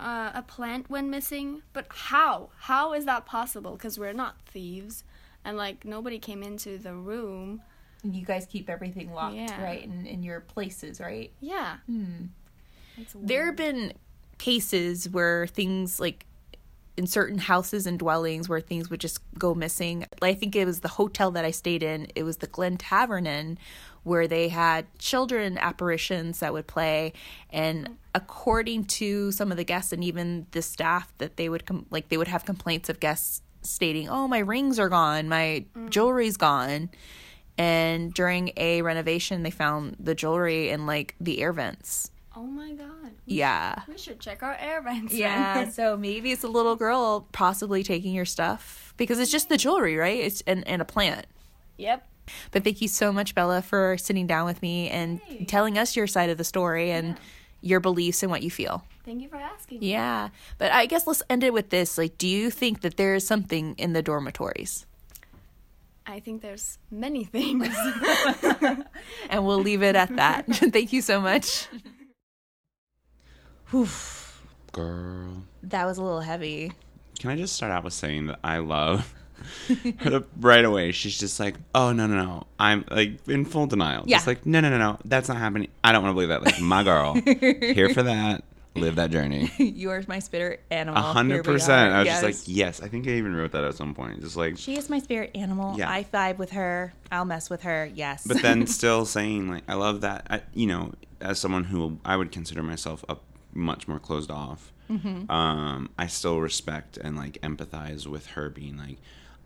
uh, 0.00 0.32
a 0.34 0.42
plant 0.42 0.90
went 0.90 1.08
missing, 1.08 1.62
but 1.72 1.86
how? 1.88 2.50
How 2.58 2.94
is 2.94 3.04
that 3.04 3.24
possible? 3.24 3.76
Cuz 3.76 4.00
we're 4.00 4.12
not 4.12 4.34
thieves 4.46 5.04
and 5.44 5.56
like 5.56 5.84
nobody 5.84 6.18
came 6.18 6.42
into 6.42 6.76
the 6.76 6.92
room. 6.94 7.62
And 8.02 8.16
you 8.16 8.24
guys 8.26 8.46
keep 8.46 8.68
everything 8.68 9.12
locked, 9.12 9.36
Yeah. 9.36 9.62
right? 9.62 9.84
In, 9.84 10.06
in 10.06 10.24
your 10.24 10.40
places, 10.40 10.98
right? 10.98 11.30
Yeah. 11.40 11.76
Hmm. 11.86 12.24
There 13.14 13.46
have 13.46 13.56
been 13.56 13.92
cases 14.38 15.08
where 15.08 15.46
things 15.46 16.00
like 16.00 16.26
in 16.96 17.06
certain 17.06 17.38
houses 17.38 17.86
and 17.86 17.98
dwellings 17.98 18.48
where 18.48 18.60
things 18.60 18.90
would 18.90 19.00
just 19.00 19.20
go 19.38 19.54
missing. 19.54 20.06
I 20.20 20.34
think 20.34 20.54
it 20.54 20.66
was 20.66 20.80
the 20.80 20.88
hotel 20.88 21.30
that 21.30 21.44
I 21.44 21.50
stayed 21.50 21.82
in. 21.82 22.08
It 22.14 22.22
was 22.22 22.38
the 22.38 22.46
Glen 22.46 22.76
Tavern 22.76 23.26
Inn 23.26 23.58
where 24.04 24.26
they 24.26 24.48
had 24.48 24.86
children 24.98 25.56
apparitions 25.58 26.40
that 26.40 26.52
would 26.52 26.66
play 26.66 27.12
and 27.50 27.96
according 28.14 28.84
to 28.84 29.32
some 29.32 29.50
of 29.50 29.56
the 29.56 29.64
guests 29.64 29.92
and 29.92 30.02
even 30.04 30.46
the 30.50 30.60
staff 30.60 31.12
that 31.18 31.36
they 31.36 31.48
would 31.48 31.64
com- 31.64 31.86
like 31.90 32.08
they 32.08 32.16
would 32.16 32.28
have 32.28 32.44
complaints 32.44 32.88
of 32.88 33.00
guests 33.00 33.42
stating, 33.62 34.08
"Oh, 34.08 34.26
my 34.28 34.40
rings 34.40 34.78
are 34.78 34.88
gone, 34.88 35.28
my 35.28 35.64
mm. 35.74 35.88
jewelry's 35.88 36.36
gone." 36.36 36.90
And 37.56 38.12
during 38.12 38.52
a 38.56 38.82
renovation, 38.82 39.44
they 39.44 39.50
found 39.50 39.96
the 40.00 40.14
jewelry 40.14 40.70
in 40.70 40.84
like 40.86 41.14
the 41.20 41.40
air 41.40 41.52
vents. 41.52 42.10
Oh 42.34 42.44
my 42.44 42.72
god. 42.72 43.12
Yeah. 43.26 43.82
We 43.86 43.98
should 43.98 44.18
check 44.20 44.42
our 44.42 44.56
air 44.58 44.80
vents. 44.80 45.12
Yeah, 45.12 45.68
so 45.68 45.96
maybe 45.96 46.32
it's 46.32 46.44
a 46.44 46.48
little 46.48 46.76
girl 46.76 47.26
possibly 47.32 47.82
taking 47.82 48.14
your 48.14 48.24
stuff 48.24 48.94
because 48.96 49.18
it's 49.18 49.30
just 49.30 49.48
the 49.48 49.56
jewelry, 49.58 49.96
right? 49.96 50.18
It's 50.18 50.42
and, 50.46 50.66
and 50.66 50.80
a 50.80 50.84
plant. 50.84 51.26
yep. 51.76 52.08
But 52.52 52.62
thank 52.62 52.80
you 52.80 52.88
so 52.88 53.12
much, 53.12 53.34
Bella, 53.34 53.60
for 53.62 53.98
sitting 53.98 54.26
down 54.28 54.46
with 54.46 54.62
me 54.62 54.88
and 54.88 55.20
telling 55.48 55.76
us 55.76 55.96
your 55.96 56.06
side 56.06 56.30
of 56.30 56.38
the 56.38 56.44
story 56.44 56.92
and 56.92 57.18
your 57.60 57.80
beliefs 57.80 58.22
and 58.22 58.30
what 58.30 58.42
you 58.42 58.50
feel. 58.50 58.84
Thank 59.04 59.22
you 59.22 59.28
for 59.28 59.36
asking. 59.36 59.82
Yeah. 59.82 60.28
But 60.56 60.70
I 60.70 60.86
guess 60.86 61.06
let's 61.06 61.22
end 61.28 61.42
it 61.42 61.52
with 61.52 61.70
this. 61.70 61.98
Like, 61.98 62.16
do 62.18 62.28
you 62.28 62.50
think 62.50 62.82
that 62.82 62.96
there 62.96 63.14
is 63.16 63.26
something 63.26 63.74
in 63.76 63.92
the 63.92 64.02
dormitories? 64.02 64.86
I 66.06 66.20
think 66.20 66.42
there's 66.42 66.78
many 66.90 67.24
things. 67.24 67.68
And 69.30 69.46
we'll 69.46 69.60
leave 69.60 69.82
it 69.82 69.96
at 69.96 70.14
that. 70.16 70.46
thank 70.72 70.92
you 70.92 71.02
so 71.02 71.20
much. 71.20 71.66
Whew. 73.72 73.88
Girl. 74.72 75.42
That 75.64 75.84
was 75.86 75.98
a 75.98 76.02
little 76.02 76.20
heavy. 76.20 76.72
Can 77.18 77.30
I 77.30 77.36
just 77.36 77.54
start 77.56 77.72
out 77.72 77.84
with 77.84 77.92
saying 77.92 78.26
that 78.26 78.38
I 78.42 78.58
love 78.58 79.12
her 79.98 80.24
right 80.40 80.64
away? 80.64 80.92
She's 80.92 81.18
just 81.18 81.38
like, 81.40 81.56
oh, 81.74 81.92
no, 81.92 82.06
no, 82.06 82.16
no. 82.16 82.46
I'm 82.58 82.84
like 82.90 83.26
in 83.28 83.44
full 83.44 83.66
denial. 83.66 84.04
Yeah. 84.06 84.16
Just 84.18 84.26
like, 84.26 84.46
no, 84.46 84.60
no, 84.60 84.70
no, 84.70 84.78
no. 84.78 84.98
That's 85.04 85.28
not 85.28 85.36
happening. 85.38 85.68
I 85.84 85.92
don't 85.92 86.02
want 86.02 86.12
to 86.12 86.14
believe 86.14 86.28
that. 86.30 86.42
Like, 86.42 86.60
my 86.60 86.82
girl, 86.82 87.14
here 87.24 87.90
for 87.90 88.02
that. 88.04 88.44
Live 88.74 88.94
that 88.96 89.10
journey. 89.10 89.52
you 89.58 89.90
are 89.90 90.02
my 90.08 90.18
spirit 90.18 90.62
animal. 90.70 90.98
A 90.98 91.02
hundred 91.02 91.44
percent. 91.44 91.92
I 91.92 91.98
was 91.98 92.06
Yes. 92.06 92.22
just 92.22 92.48
like, 92.48 92.56
yes. 92.56 92.80
I 92.82 92.88
think 92.88 93.06
I 93.06 93.10
even 93.10 93.36
wrote 93.36 93.52
that 93.52 93.64
at 93.64 93.74
some 93.74 93.92
point. 93.94 94.22
Just 94.22 94.34
like, 94.34 94.56
She 94.56 94.78
is 94.78 94.88
my 94.88 94.98
spirit 94.98 95.30
animal. 95.34 95.76
Yeah. 95.78 95.90
I 95.90 96.04
vibe 96.04 96.38
with 96.38 96.52
her. 96.52 96.94
I'll 97.10 97.26
mess 97.26 97.50
with 97.50 97.64
her. 97.64 97.90
Yes. 97.94 98.26
but 98.26 98.40
then 98.40 98.66
still 98.78 99.04
saying 99.04 99.50
like, 99.50 99.64
I 99.68 99.74
love 99.74 100.00
that. 100.00 100.26
I, 100.30 100.40
you 100.54 100.66
know, 100.68 100.92
as 101.20 101.38
someone 101.38 101.64
who 101.64 101.98
I 102.02 102.16
would 102.16 102.32
consider 102.32 102.62
myself 102.62 103.04
a 103.10 103.16
much 103.54 103.86
more 103.88 103.98
closed 103.98 104.30
off, 104.30 104.72
um, 105.30 105.88
I 105.98 106.06
still 106.06 106.38
respect 106.40 106.98
and 106.98 107.16
like 107.16 107.40
empathize 107.42 108.06
with 108.06 108.26
her 108.28 108.50
being 108.50 108.76
like, 108.76 108.98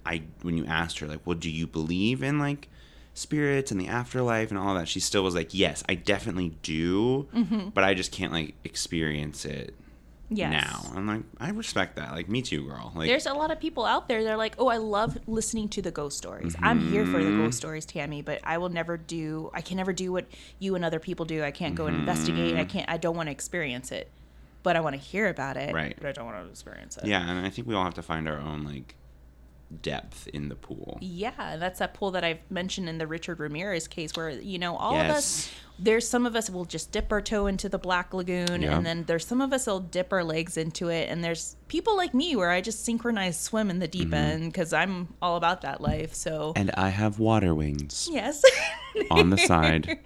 I 0.05 0.23
when 0.43 0.57
you 0.57 0.65
asked 0.67 0.99
her 1.01 1.07
like, 1.07 1.21
well, 1.25 1.37
do 1.37 1.51
you 1.51 1.67
believe 1.67 2.23
in 2.23 2.39
like 2.39 2.69
spirits 3.15 3.71
and 3.71 3.81
the 3.81 3.89
afterlife 3.89 4.51
and 4.51 4.59
all 4.59 4.75
that? 4.75 4.89
She 4.89 5.01
still 5.01 5.23
was 5.23 5.35
like, 5.35 5.55
yes, 5.55 5.85
I 5.89 5.95
definitely 5.95 6.51
do, 6.63 7.29
but 7.75 7.85
I 7.85 7.95
just 7.95 8.11
can't 8.13 8.33
like 8.33 8.55
experience 8.65 9.45
it 9.45 9.75
yes. 10.29 10.51
now. 10.51 10.93
I'm 10.95 11.07
like, 11.07 11.23
I 11.39 11.51
respect 11.51 11.97
that. 11.97 12.13
Like, 12.13 12.29
me 12.29 12.43
too, 12.43 12.67
girl. 12.67 12.93
Like, 12.95 13.09
There's 13.09 13.27
a 13.27 13.35
lot 13.35 13.51
of 13.51 13.61
people 13.61 13.85
out 13.85 14.09
there 14.09 14.23
that 14.25 14.31
are 14.33 14.37
like, 14.37 14.55
oh, 14.59 14.69
I 14.69 14.77
love 14.79 15.19
listening 15.27 15.69
to 15.71 15.83
the 15.83 15.91
ghost 15.91 16.17
stories. 16.19 16.57
I'm 16.61 16.81
here 16.91 17.05
for 17.07 17.19
the 17.23 17.31
Mm-hmm. 17.31 17.45
ghost 17.45 17.59
stories, 17.59 17.85
Tammy, 17.87 18.23
but 18.23 18.41
I 18.45 18.59
will 18.59 18.69
never 18.69 18.97
do, 18.97 19.51
I 19.55 19.61
can 19.61 19.77
never 19.77 19.93
do 19.93 20.13
what 20.13 20.27
you 20.59 20.75
and 20.75 20.85
other 20.85 20.99
people 21.01 21.25
do. 21.27 21.43
I 21.43 21.51
can't 21.51 21.75
go 21.75 21.87
and 21.87 21.97
investigate. 21.97 22.57
I 22.57 22.65
can't, 22.65 22.89
I 22.91 22.97
don't 22.97 23.17
want 23.17 23.27
to 23.29 23.33
experience 23.33 23.91
it, 23.93 24.11
but 24.63 24.77
I 24.77 24.81
want 24.81 24.95
to 24.95 25.01
hear 25.01 25.29
about 25.29 25.57
it. 25.57 25.69
Mm-hmm. 25.69 25.77
Right. 25.77 25.97
But 25.99 26.09
I 26.09 26.13
don't 26.13 26.27
want 26.27 26.45
to 26.45 26.51
experience 26.51 26.97
it. 26.97 27.07
yeah, 27.07 27.29
and 27.29 27.45
I 27.45 27.51
think 27.51 27.67
we 27.69 27.75
all 27.75 27.85
have 27.85 27.95
to 27.95 28.03
find 28.03 28.29
our 28.29 28.39
own 28.39 28.65
like 28.65 28.95
depth 29.83 30.29
in 30.29 30.49
the 30.49 30.55
pool. 30.55 30.99
Yeah, 31.01 31.57
that's 31.57 31.81
that 31.81 31.95
pool 31.95 32.13
that 32.13 32.23
I've 32.25 32.39
mentioned 32.51 32.89
in 32.89 32.99
the 32.99 33.07
Richard 33.07 33.41
Ramirez 33.41 33.89
case 33.89 34.17
where, 34.17 34.31
you 34.31 34.59
know, 34.59 34.77
all 34.77 34.95
of 34.97 35.07
us 35.11 35.51
there's 35.79 36.09
some 36.09 36.25
of 36.27 36.35
us 36.35 36.49
will 36.49 36.65
just 36.65 36.91
dip 36.93 37.13
our 37.13 37.21
toe 37.21 37.47
into 37.47 37.69
the 37.69 37.79
black 37.79 38.15
lagoon 38.15 38.63
Yeah. 38.63 38.77
and 38.77 38.87
then 38.87 39.05
there's 39.05 39.27
some 39.27 39.41
of 39.41 39.53
us 39.53 39.67
will 39.67 39.81
dip 39.81 40.13
our 40.13 40.25
legs 40.25 40.57
into 40.57 40.89
it 40.89 41.11
and 41.11 41.23
there's 41.23 41.57
people 41.69 41.97
like 41.97 42.15
me 42.15 42.35
where 42.37 42.51
I 42.51 42.61
just 42.61 42.85
synchronize 42.85 43.39
swim 43.39 43.69
in 43.71 43.79
the 43.81 43.89
deep 43.89 44.13
end 44.15 44.55
cuz 44.55 44.73
I'm 44.73 45.09
all 45.21 45.37
about 45.37 45.63
that 45.63 45.81
life. 45.81 46.15
So 46.15 46.53
And 46.57 46.71
I 46.73 46.89
have 46.91 47.19
water 47.19 47.55
wings 47.55 48.09
yes. 48.11 48.43
on 49.11 49.31
the 49.31 49.37
side 49.37 49.99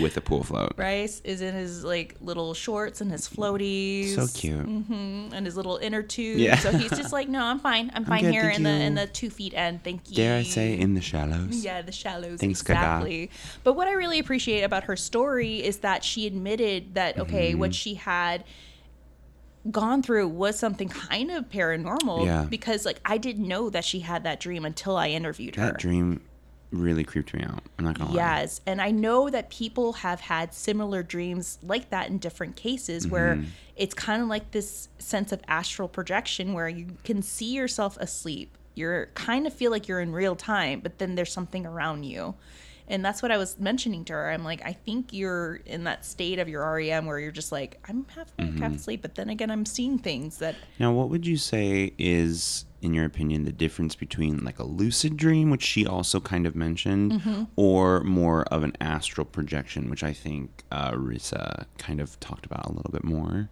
with 0.00 0.16
a 0.16 0.20
pool 0.20 0.44
float. 0.44 0.76
Bryce 0.76 1.20
is 1.24 1.40
in 1.42 1.54
his 1.54 1.84
like 1.84 2.14
little 2.22 2.54
shorts 2.54 3.00
and 3.00 3.10
his 3.10 3.28
floaties. 3.28 4.14
So 4.14 4.26
cute. 4.32 4.66
mm-hmm. 4.66 5.34
and 5.34 5.44
his 5.44 5.56
little 5.56 5.76
inner 5.76 6.02
tube. 6.02 6.38
Yeah. 6.38 6.56
So 6.56 6.70
he's 6.72 6.90
just 6.90 7.12
like, 7.12 7.28
no, 7.28 7.42
I'm 7.44 7.58
fine. 7.58 7.90
I'm 7.94 8.04
fine 8.12 8.22
good, 8.22 8.32
here 8.32 8.48
in 8.48 8.62
the 8.62 8.70
in 8.70 8.94
the 8.94 9.06
two 9.06 9.28
feet 9.28 9.52
end. 9.54 9.82
Thank 9.84 10.08
you. 10.08 10.16
Dare 10.16 10.38
I 10.38 10.42
say 10.44 10.78
in 10.78 10.94
the 10.94 11.00
shallows? 11.02 11.64
Yeah, 11.64 11.82
the 11.82 11.92
shallows. 11.92 12.40
Thanks, 12.40 12.60
exactly. 12.62 13.28
But 13.64 13.74
what 13.74 13.88
I 13.88 13.92
really 13.92 14.18
appreciate 14.18 14.62
about 14.62 14.84
her 14.84 14.96
story 15.02 15.62
is 15.62 15.78
that 15.78 16.02
she 16.04 16.26
admitted 16.26 16.94
that 16.94 17.18
okay, 17.18 17.50
Mm-hmm. 17.50 17.58
what 17.60 17.74
she 17.74 17.94
had 17.94 18.44
gone 19.70 20.02
through 20.02 20.28
was 20.28 20.58
something 20.58 20.88
kind 20.88 21.30
of 21.30 21.48
paranormal. 21.48 22.24
Yeah. 22.24 22.46
Because 22.48 22.84
like 22.84 23.00
I 23.04 23.18
didn't 23.18 23.46
know 23.46 23.70
that 23.70 23.84
she 23.84 24.00
had 24.00 24.24
that 24.24 24.40
dream 24.40 24.64
until 24.64 24.96
I 24.96 25.08
interviewed 25.08 25.56
her. 25.56 25.66
That 25.66 25.78
dream 25.78 26.20
really 26.70 27.04
creeped 27.04 27.34
me 27.34 27.42
out. 27.42 27.62
I'm 27.78 27.84
not 27.84 27.98
gonna 27.98 28.10
lie. 28.10 28.16
Yes, 28.16 28.60
and 28.66 28.80
I 28.80 28.90
know 28.90 29.28
that 29.28 29.50
people 29.50 29.92
have 29.94 30.20
had 30.20 30.54
similar 30.54 31.02
dreams 31.02 31.58
like 31.62 31.90
that 31.90 32.08
in 32.08 32.18
different 32.18 32.56
cases 32.56 33.06
where 33.06 33.36
Mm-hmm. 33.36 33.44
it's 33.76 33.94
kind 33.94 34.22
of 34.22 34.28
like 34.28 34.50
this 34.52 34.88
sense 34.98 35.32
of 35.32 35.40
astral 35.48 35.86
projection 35.88 36.54
where 36.54 36.68
you 36.68 36.86
can 37.04 37.20
see 37.22 37.52
yourself 37.52 37.96
asleep. 37.98 38.56
You're 38.74 39.06
kind 39.14 39.46
of 39.46 39.52
feel 39.52 39.70
like 39.70 39.86
you're 39.86 40.00
in 40.00 40.12
real 40.12 40.34
time, 40.34 40.80
but 40.80 40.98
then 40.98 41.14
there's 41.14 41.30
something 41.32 41.66
around 41.66 42.04
you. 42.04 42.34
And 42.92 43.02
that's 43.02 43.22
what 43.22 43.32
I 43.32 43.38
was 43.38 43.58
mentioning 43.58 44.04
to 44.04 44.12
her. 44.12 44.30
I'm 44.30 44.44
like, 44.44 44.60
I 44.64 44.72
think 44.74 45.12
you're 45.14 45.56
in 45.64 45.84
that 45.84 46.04
state 46.04 46.38
of 46.38 46.46
your 46.48 46.62
REM 46.74 47.06
where 47.06 47.18
you're 47.18 47.32
just 47.32 47.50
like, 47.50 47.80
I'm 47.88 48.04
half 48.14 48.30
awake, 48.38 48.50
Mm-hmm. 48.52 48.62
half 48.62 48.74
asleep, 48.76 49.00
but 49.00 49.14
then 49.14 49.30
again, 49.30 49.50
I'm 49.50 49.64
seeing 49.64 49.98
things 49.98 50.38
that 50.38 50.54
Now, 50.78 50.92
what 50.92 51.08
would 51.08 51.26
you 51.26 51.38
say 51.38 51.94
is, 51.96 52.66
in 52.82 52.92
your 52.92 53.04
opinion, 53.04 53.44
the 53.44 53.52
difference 53.52 53.94
between 53.94 54.44
like 54.44 54.58
a 54.58 54.64
lucid 54.64 55.16
dream, 55.16 55.50
which 55.50 55.62
she 55.62 55.86
also 55.86 56.20
kind 56.20 56.46
of 56.46 56.54
mentioned, 56.56 57.12
Mm-hmm. 57.12 57.44
or 57.56 58.00
more 58.02 58.42
of 58.44 58.62
an 58.64 58.72
astral 58.80 59.24
projection, 59.24 59.88
which 59.88 60.02
I 60.02 60.12
think 60.12 60.64
uh, 60.72 60.90
Rissa 60.92 61.66
kind 61.78 62.00
of 62.00 62.18
talked 62.20 62.44
about 62.44 62.66
a 62.66 62.72
little 62.72 62.90
bit 62.90 63.04
more? 63.04 63.48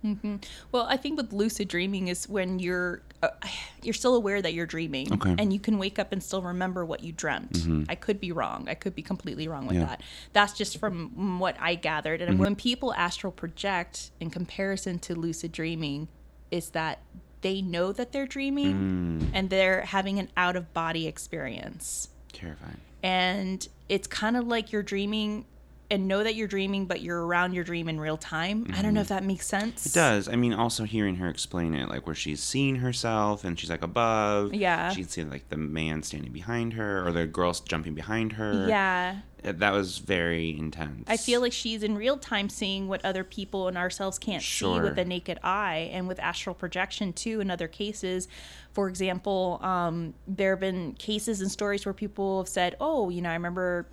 Well, 0.73 0.87
I 0.89 0.97
think 0.97 1.17
with 1.17 1.33
lucid 1.33 1.69
dreaming 1.69 2.09
is 2.09 2.29
when 2.29 2.59
you're 2.59 3.03
uh, 3.23 3.29
you're 3.83 3.95
still 3.95 4.15
aware 4.17 4.43
that 4.43 4.53
you're 4.53 4.67
dreaming, 4.67 5.13
Okay. 5.13 5.35
and 5.39 5.53
you 5.53 5.61
can 5.61 5.79
wake 5.79 5.99
up 5.99 6.13
and 6.13 6.23
still 6.23 6.43
remember 6.43 6.85
what 6.85 7.03
you 7.05 7.13
dreamt. 7.13 7.59
I 7.89 7.95
could 7.95 8.19
be 8.21 8.33
wrong. 8.33 8.67
I 8.69 8.75
could 8.75 8.95
be 8.95 9.03
completely 9.03 9.47
wrong 9.49 9.67
with 9.67 9.77
Yeah. 9.77 9.87
that. 9.87 10.03
That's 10.33 10.53
just 10.55 10.79
from 10.79 11.39
what 11.39 11.57
I 11.61 11.77
gathered. 11.77 12.21
And 12.21 12.39
when 12.39 12.57
people 12.57 12.93
astral 12.95 13.33
project, 13.33 14.11
in 14.21 14.31
comparison 14.31 14.99
to 15.01 15.15
lucid 15.15 15.53
dreaming, 15.53 16.09
is 16.51 16.71
that 16.71 16.99
they 17.43 17.63
know 17.63 17.93
that 17.93 18.13
they're 18.13 18.27
dreaming 18.27 19.21
mm. 19.21 19.31
and 19.33 19.51
they're 19.51 19.83
having 19.83 20.19
an 20.19 20.29
out 20.37 20.57
of 20.57 20.73
body 20.73 21.07
experience 21.07 22.09
Terrifying. 22.33 22.77
and 23.03 23.67
it's 23.89 24.07
kind 24.07 24.37
of 24.37 24.47
like 24.47 24.73
you're 24.73 24.83
dreaming 24.83 25.45
and 25.93 26.07
know 26.07 26.23
that 26.23 26.37
you're 26.37 26.47
dreaming 26.47 26.87
but 26.87 27.01
you're 27.01 27.27
around 27.27 27.53
your 27.53 27.65
dream 27.65 27.89
in 27.89 27.99
real 27.99 28.17
time 28.17 28.67
i 28.75 28.83
don't 28.83 28.95
know 28.95 29.01
mm-hmm. 29.01 29.03
if 29.03 29.09
that 29.09 29.25
makes 29.25 29.47
sense 29.47 29.87
It 29.87 29.93
does. 29.93 30.29
I 30.29 30.37
mean, 30.37 30.53
also 30.53 30.85
hearing 30.85 31.17
her 31.17 31.29
explain 31.29 31.75
it, 31.75 31.89
like 31.89 32.07
where 32.07 32.15
she's 32.15 32.41
seeing 32.43 32.77
herself 32.77 33.45
and 33.45 33.59
she's 33.59 33.71
like 33.71 33.83
above. 33.83 34.55
Yeah. 34.55 34.91
She 34.91 35.01
can 35.01 35.09
see 35.09 35.25
like 35.25 35.49
the 35.49 35.57
man 35.57 36.03
standing 36.03 36.33
behind 36.33 36.75
her 36.75 37.07
or 37.07 37.11
the 37.13 37.27
girl 37.27 37.53
jumping 37.53 37.95
behind 37.95 38.33
her. 38.33 38.67
yeah 38.69 39.21
That 39.43 39.73
was 39.73 39.99
very 39.99 40.57
intense. 40.59 41.05
I 41.09 41.17
feel 41.17 41.41
like 41.41 41.53
she's 41.53 41.83
in 41.83 41.97
real 41.97 42.17
time 42.19 42.49
seeing 42.49 42.89
what 42.89 43.05
other 43.05 43.25
people 43.25 43.69
and 43.69 43.77
ourselves 43.79 44.19
can't 44.19 44.43
see 44.43 44.65
with 44.67 44.83
Sure. 44.85 44.91
the 44.95 45.05
naked 45.05 45.39
eye, 45.43 45.91
and 45.93 46.07
with 46.09 46.19
astral 46.21 46.55
projection 46.55 47.13
too. 47.13 47.41
In 47.41 47.51
other 47.51 47.69
cases, 47.69 48.29
for 48.73 48.89
example, 48.89 49.59
um, 49.63 50.15
there 50.27 50.51
have 50.51 50.61
been 50.61 50.93
cases 50.95 51.41
and 51.41 51.51
stories 51.51 51.85
where 51.87 51.95
people 51.95 52.39
have 52.41 52.49
said, 52.49 52.77
"Oh, 52.81 53.09
you 53.09 53.23
know, 53.23 53.31
I 53.31 53.35
remember 53.35 53.87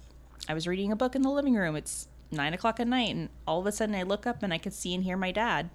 I 0.50 0.54
was 0.54 0.68
reading 0.68 0.92
a 0.92 0.96
book 0.96 1.16
in 1.16 1.22
the 1.22 1.32
living 1.32 1.56
room. 1.56 1.76
It's 1.76 2.08
nine 2.32 2.54
o'clock 2.54 2.80
at 2.80 2.88
night, 2.88 3.16
and 3.16 3.30
all 3.48 3.60
of 3.60 3.66
a 3.66 3.72
sudden 3.72 3.96
I 3.96 4.04
look 4.04 4.28
up 4.28 4.44
and 4.44 4.54
I 4.54 4.58
can 4.58 4.72
see 4.72 4.94
and 4.94 5.04
hear 5.04 5.18
my 5.18 5.32
dad, 5.32 5.70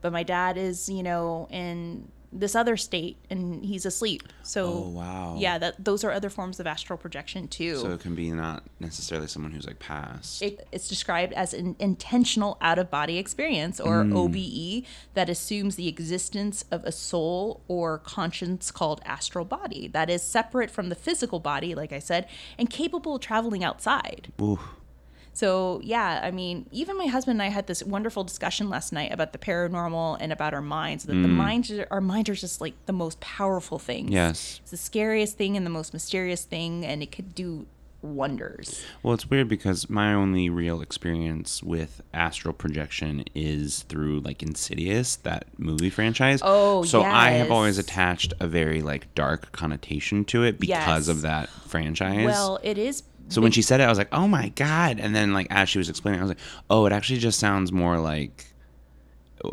but 0.00 0.12
my 0.12 0.22
dad 0.22 0.56
is, 0.56 0.88
you 0.88 1.02
know, 1.02 1.48
in 1.50 2.10
this 2.32 2.54
other 2.54 2.76
state 2.76 3.16
and 3.28 3.64
he's 3.64 3.84
asleep. 3.84 4.22
So, 4.42 4.66
Oh, 4.66 4.88
wow. 4.90 5.36
yeah, 5.38 5.58
that 5.58 5.84
those 5.84 6.04
are 6.04 6.12
other 6.12 6.30
forms 6.30 6.60
of 6.60 6.66
astral 6.66 6.96
projection 6.96 7.48
too. 7.48 7.76
So 7.76 7.90
it 7.90 8.00
can 8.00 8.14
be 8.14 8.30
not 8.30 8.62
necessarily 8.78 9.26
someone 9.26 9.52
who's 9.52 9.66
like 9.66 9.78
passed. 9.80 10.40
It, 10.42 10.66
it's 10.70 10.88
described 10.88 11.32
as 11.32 11.52
an 11.52 11.74
intentional 11.78 12.56
out 12.60 12.78
of 12.78 12.90
body 12.90 13.18
experience 13.18 13.80
or 13.80 14.04
mm. 14.04 14.14
OBE 14.14 14.86
that 15.14 15.28
assumes 15.28 15.76
the 15.76 15.88
existence 15.88 16.64
of 16.70 16.84
a 16.84 16.92
soul 16.92 17.62
or 17.66 17.98
conscience 17.98 18.70
called 18.70 19.00
astral 19.04 19.44
body 19.44 19.88
that 19.88 20.08
is 20.08 20.22
separate 20.22 20.70
from 20.70 20.88
the 20.88 20.94
physical 20.94 21.40
body, 21.40 21.74
like 21.74 21.92
I 21.92 21.98
said, 21.98 22.28
and 22.58 22.70
capable 22.70 23.16
of 23.16 23.20
traveling 23.20 23.64
outside. 23.64 24.32
So, 25.40 25.80
yeah, 25.82 26.20
I 26.22 26.32
mean, 26.32 26.66
even 26.70 26.98
my 26.98 27.06
husband 27.06 27.40
and 27.40 27.42
I 27.42 27.48
had 27.48 27.66
this 27.66 27.82
wonderful 27.82 28.24
discussion 28.24 28.68
last 28.68 28.92
night 28.92 29.10
about 29.10 29.32
the 29.32 29.38
paranormal 29.38 30.18
and 30.20 30.34
about 30.34 30.52
our 30.52 30.60
minds. 30.60 31.04
That 31.04 31.14
the 31.14 31.28
mm. 31.28 31.30
minds, 31.30 31.72
our 31.90 32.02
minds 32.02 32.28
are 32.28 32.34
just 32.34 32.60
like 32.60 32.74
the 32.84 32.92
most 32.92 33.18
powerful 33.20 33.78
thing. 33.78 34.12
Yes. 34.12 34.60
It's 34.60 34.70
the 34.70 34.76
scariest 34.76 35.38
thing 35.38 35.56
and 35.56 35.64
the 35.64 35.70
most 35.70 35.94
mysterious 35.94 36.44
thing, 36.44 36.84
and 36.84 37.02
it 37.02 37.10
could 37.10 37.34
do 37.34 37.64
wonders. 38.02 38.84
Well, 39.02 39.14
it's 39.14 39.30
weird 39.30 39.48
because 39.48 39.88
my 39.88 40.12
only 40.12 40.50
real 40.50 40.82
experience 40.82 41.62
with 41.62 42.02
astral 42.12 42.52
projection 42.52 43.24
is 43.34 43.84
through 43.84 44.20
like 44.20 44.42
Insidious, 44.42 45.16
that 45.16 45.46
movie 45.56 45.90
franchise. 45.90 46.40
Oh, 46.42 46.82
so 46.82 47.02
I 47.02 47.30
have 47.30 47.50
always 47.50 47.78
attached 47.78 48.34
a 48.40 48.46
very 48.46 48.82
like 48.82 49.14
dark 49.14 49.52
connotation 49.52 50.24
to 50.26 50.42
it 50.42 50.60
because 50.60 51.08
Yes. 51.08 51.08
of 51.08 51.22
that 51.22 51.48
franchise. 51.48 52.26
Well, 52.26 52.58
it 52.62 52.76
is. 52.76 53.04
So 53.30 53.40
when 53.40 53.52
she 53.52 53.62
said 53.62 53.80
it, 53.80 53.84
I 53.84 53.88
was 53.88 53.96
like, 53.96 54.08
"Oh 54.12 54.28
my 54.28 54.48
god!" 54.50 54.98
And 55.00 55.14
then 55.14 55.32
like 55.32 55.46
as 55.50 55.68
she 55.68 55.78
was 55.78 55.88
explaining, 55.88 56.20
I 56.20 56.24
was 56.24 56.30
like, 56.30 56.38
"Oh, 56.68 56.84
it 56.84 56.92
actually 56.92 57.20
just 57.20 57.38
sounds 57.38 57.72
more 57.72 57.98
like." 57.98 58.46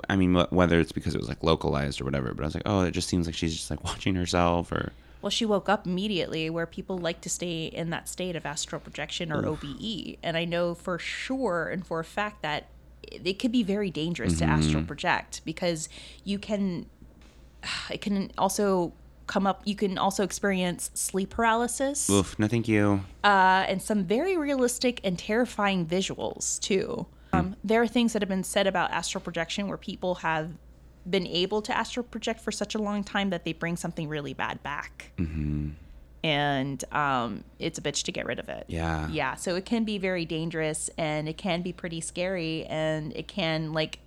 I 0.09 0.17
mean, 0.17 0.33
whether 0.49 0.79
it's 0.81 0.91
because 0.91 1.15
it 1.15 1.19
was 1.19 1.29
like 1.29 1.43
localized 1.43 2.01
or 2.01 2.03
whatever, 2.03 2.33
but 2.33 2.43
I 2.43 2.47
was 2.47 2.55
like, 2.55 2.63
"Oh, 2.65 2.81
it 2.81 2.91
just 2.91 3.07
seems 3.07 3.27
like 3.27 3.35
she's 3.35 3.55
just 3.55 3.69
like 3.69 3.83
watching 3.85 4.15
herself," 4.15 4.71
or 4.71 4.91
Well, 5.21 5.29
she 5.29 5.45
woke 5.45 5.69
up 5.69 5.85
immediately, 5.85 6.49
where 6.49 6.65
people 6.65 6.97
like 6.97 7.21
to 7.21 7.29
stay 7.29 7.67
in 7.67 7.91
that 7.91 8.09
state 8.09 8.35
of 8.35 8.45
astral 8.45 8.81
projection 8.81 9.31
or 9.31 9.45
OBE. 9.45 10.17
And 10.23 10.35
I 10.35 10.43
know 10.43 10.73
for 10.73 10.97
sure 10.97 11.69
and 11.69 11.85
for 11.85 11.99
a 11.99 12.03
fact 12.03 12.41
that 12.41 12.67
it 13.03 13.21
it 13.25 13.39
could 13.39 13.51
be 13.51 13.63
very 13.63 13.91
dangerous 13.91 14.39
to 14.39 14.43
mm-hmm. 14.43 14.53
astral 14.53 14.83
project 14.83 15.41
because 15.45 15.87
you 16.23 16.39
can, 16.39 16.87
it 17.91 18.01
can 18.01 18.31
also 18.39 18.91
come 19.27 19.45
up, 19.45 19.61
you 19.65 19.75
can 19.75 19.97
also 19.97 20.23
experience 20.23 20.89
sleep 20.93 21.29
paralysis 21.29 22.09
"Oof, 22.09 22.37
no, 22.39 22.47
thank 22.47 22.67
you." 22.67 23.01
uh, 23.23 23.65
and 23.67 23.81
some 23.81 24.03
very 24.05 24.37
realistic 24.37 24.99
and 25.03 25.19
terrifying 25.19 25.85
visuals 25.85 26.59
too. 26.59 27.05
Um, 27.33 27.55
there 27.63 27.81
are 27.81 27.87
things 27.87 28.13
that 28.13 28.21
have 28.21 28.29
been 28.29 28.43
said 28.43 28.67
about 28.67 28.91
astral 28.91 29.21
projection 29.21 29.67
where 29.67 29.77
people 29.77 30.15
have 30.15 30.51
been 31.07 31.27
able 31.27 31.61
to 31.61 31.77
astral 31.77 32.03
project 32.03 32.39
for 32.39 32.51
such 32.51 32.73
a 32.73 32.79
long 32.79 33.03
time 33.03 33.29
that 33.29 33.43
they 33.43 33.53
bring 33.53 33.75
something 33.77 34.09
really 34.09 34.33
bad 34.33 34.63
back, 34.63 35.11
mm-hmm. 35.17 35.69
and 36.23 36.83
um, 36.93 37.43
it's 37.59 37.77
a 37.77 37.81
bitch 37.81 38.03
to 38.03 38.11
get 38.11 38.25
rid 38.25 38.39
of 38.39 38.49
it. 38.49 38.65
Yeah. 38.67 39.07
yeah. 39.09 39.35
So 39.35 39.55
it 39.55 39.65
can 39.65 39.83
be 39.83 39.97
very 39.97 40.25
dangerous, 40.25 40.89
and 40.97 41.29
it 41.29 41.37
can 41.37 41.61
be 41.61 41.73
pretty 41.73 42.01
scary, 42.01 42.65
and 42.65 43.15
it 43.15 43.27
can 43.27 43.73
like 43.73 43.99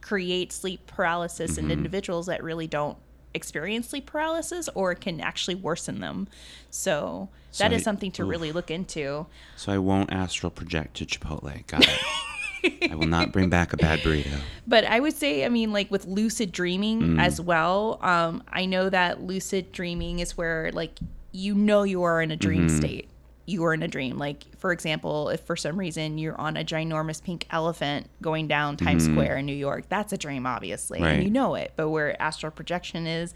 create 0.00 0.52
sleep 0.52 0.86
paralysis 0.86 1.52
Mm-hmm. 1.52 1.70
in 1.70 1.78
individuals 1.78 2.26
that 2.26 2.42
really 2.42 2.66
don't 2.66 2.96
experience 3.36 3.88
sleep 3.90 4.06
paralysis 4.06 4.68
or 4.74 4.90
it 4.92 5.00
can 5.00 5.20
actually 5.20 5.54
worsen 5.54 6.00
them 6.00 6.26
so 6.70 7.28
that 7.58 7.70
So 7.70 7.76
is 7.76 7.82
I- 7.82 7.84
something 7.84 8.10
to 8.12 8.22
oof. 8.24 8.28
really 8.30 8.50
look 8.52 8.70
into 8.70 9.26
So 9.56 9.72
I 9.72 9.78
won't 9.78 10.12
astral 10.12 10.50
project 10.50 10.96
to 10.96 11.06
Chipotle. 11.06 11.64
Got 11.68 11.86
it. 11.86 12.90
I 12.90 12.94
will 12.96 13.06
not 13.06 13.30
bring 13.32 13.48
back 13.48 13.72
a 13.72 13.76
bad 13.76 14.00
burrito. 14.00 14.40
but 14.66 14.84
i 14.84 14.98
would 14.98 15.14
say 15.14 15.44
i 15.44 15.48
mean 15.48 15.72
like 15.72 15.88
with 15.90 16.04
lucid 16.06 16.50
dreaming 16.50 17.00
Mm. 17.00 17.20
as 17.22 17.40
well 17.40 17.98
um 18.02 18.42
i 18.48 18.64
know 18.66 18.90
that 18.90 19.22
lucid 19.22 19.70
dreaming 19.70 20.18
is 20.18 20.36
where 20.36 20.72
like 20.72 20.98
you 21.30 21.54
know 21.54 21.84
you 21.84 22.02
are 22.02 22.20
in 22.20 22.30
a 22.32 22.36
dream 22.36 22.66
Mm-hmm. 22.66 22.76
state 22.78 23.08
you 23.46 23.64
are 23.64 23.72
in 23.72 23.82
a 23.82 23.88
dream 23.88 24.18
like 24.18 24.44
for 24.58 24.72
example 24.72 25.28
if 25.28 25.40
for 25.42 25.54
some 25.56 25.78
reason 25.78 26.18
you're 26.18 26.38
on 26.40 26.56
a 26.56 26.64
ginormous 26.64 27.22
pink 27.22 27.46
elephant 27.50 28.10
going 28.20 28.48
down 28.48 28.76
times 28.76 29.04
square 29.04 29.36
in 29.36 29.46
new 29.46 29.54
york 29.54 29.88
that's 29.88 30.12
a 30.12 30.16
dream 30.18 30.46
obviously 30.46 30.98
Mm-hmm. 30.98 31.04
Right. 31.06 31.14
and 31.14 31.24
you 31.24 31.30
know 31.30 31.54
it 31.54 31.72
but 31.76 31.88
where 31.90 32.20
astral 32.20 32.50
projection 32.50 33.06
is 33.06 33.32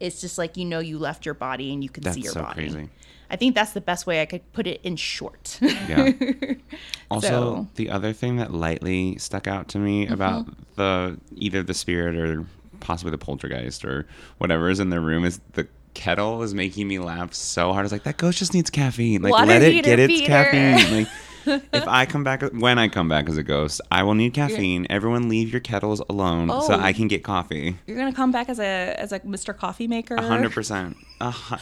it's 0.00 0.20
just 0.22 0.38
like 0.38 0.56
you 0.56 0.64
know 0.64 0.78
you 0.78 0.98
left 0.98 1.26
your 1.26 1.34
body 1.34 1.72
and 1.74 1.82
you 1.84 1.90
can 1.90 2.02
see 2.04 2.08
That's 2.08 2.18
your 2.24 2.32
so 2.32 2.42
body 2.42 2.70
crazy. 2.70 2.88
i 3.30 3.36
think 3.36 3.54
that's 3.54 3.72
the 3.72 3.82
best 3.82 4.06
way 4.06 4.22
i 4.22 4.26
could 4.26 4.50
put 4.54 4.66
it 4.66 4.80
in 4.82 4.96
short 4.96 5.58
Yeah. 5.60 6.12
Also, 7.10 7.28
So- 7.28 7.52
Mm-hmm. 7.52 7.62
the 7.74 7.90
other 7.90 8.12
thing 8.12 8.36
that 8.36 8.52
lightly 8.54 9.18
stuck 9.18 9.46
out 9.46 9.68
to 9.68 9.78
me 9.78 10.06
about 10.06 10.46
the 10.76 11.18
either 11.36 11.62
the 11.62 11.74
spirit 11.74 12.16
or 12.16 12.46
possibly 12.80 13.10
the 13.10 13.18
poltergeist 13.18 13.84
or 13.84 14.06
whatever 14.38 14.70
is 14.70 14.80
in 14.80 14.88
the 14.90 15.00
room 15.00 15.24
is 15.24 15.40
the 15.52 15.66
kettle 15.94 16.38
was 16.38 16.54
making 16.54 16.88
me 16.88 16.98
laugh 16.98 17.34
so 17.34 17.72
hard. 17.72 17.80
I 17.80 17.82
was 17.82 17.92
like, 17.92 18.04
that 18.04 18.16
ghost 18.16 18.38
just 18.38 18.54
needs 18.54 18.70
caffeine. 18.70 19.22
Like, 19.22 19.32
Water 19.32 19.46
let 19.46 19.62
it 19.62 19.84
get 19.84 19.98
its 19.98 20.12
feeder. 20.12 20.26
caffeine. 20.26 20.96
Like, 20.98 21.08
if 21.72 21.88
I 21.88 22.04
come 22.06 22.22
back, 22.22 22.42
when 22.52 22.78
I 22.78 22.88
come 22.88 23.08
back 23.08 23.28
as 23.28 23.36
a 23.38 23.42
ghost, 23.42 23.80
I 23.90 24.02
will 24.02 24.14
need 24.14 24.34
caffeine. 24.34 24.86
Everyone 24.90 25.28
leave 25.28 25.50
your 25.50 25.60
kettles 25.60 26.00
alone 26.08 26.48
so 26.48 26.74
Oh. 26.74 26.78
I 26.80 26.92
can 26.92 27.08
get 27.08 27.24
coffee. 27.24 27.78
You're 27.86 27.96
gonna 27.96 28.12
come 28.12 28.30
back 28.30 28.48
as 28.50 28.58
a 28.60 28.94
as 28.98 29.12
a 29.12 29.20
Mr. 29.20 29.56
Coffee 29.56 29.88
Maker. 29.88 30.20
Hundred 30.20 30.52
percent. 30.52 30.96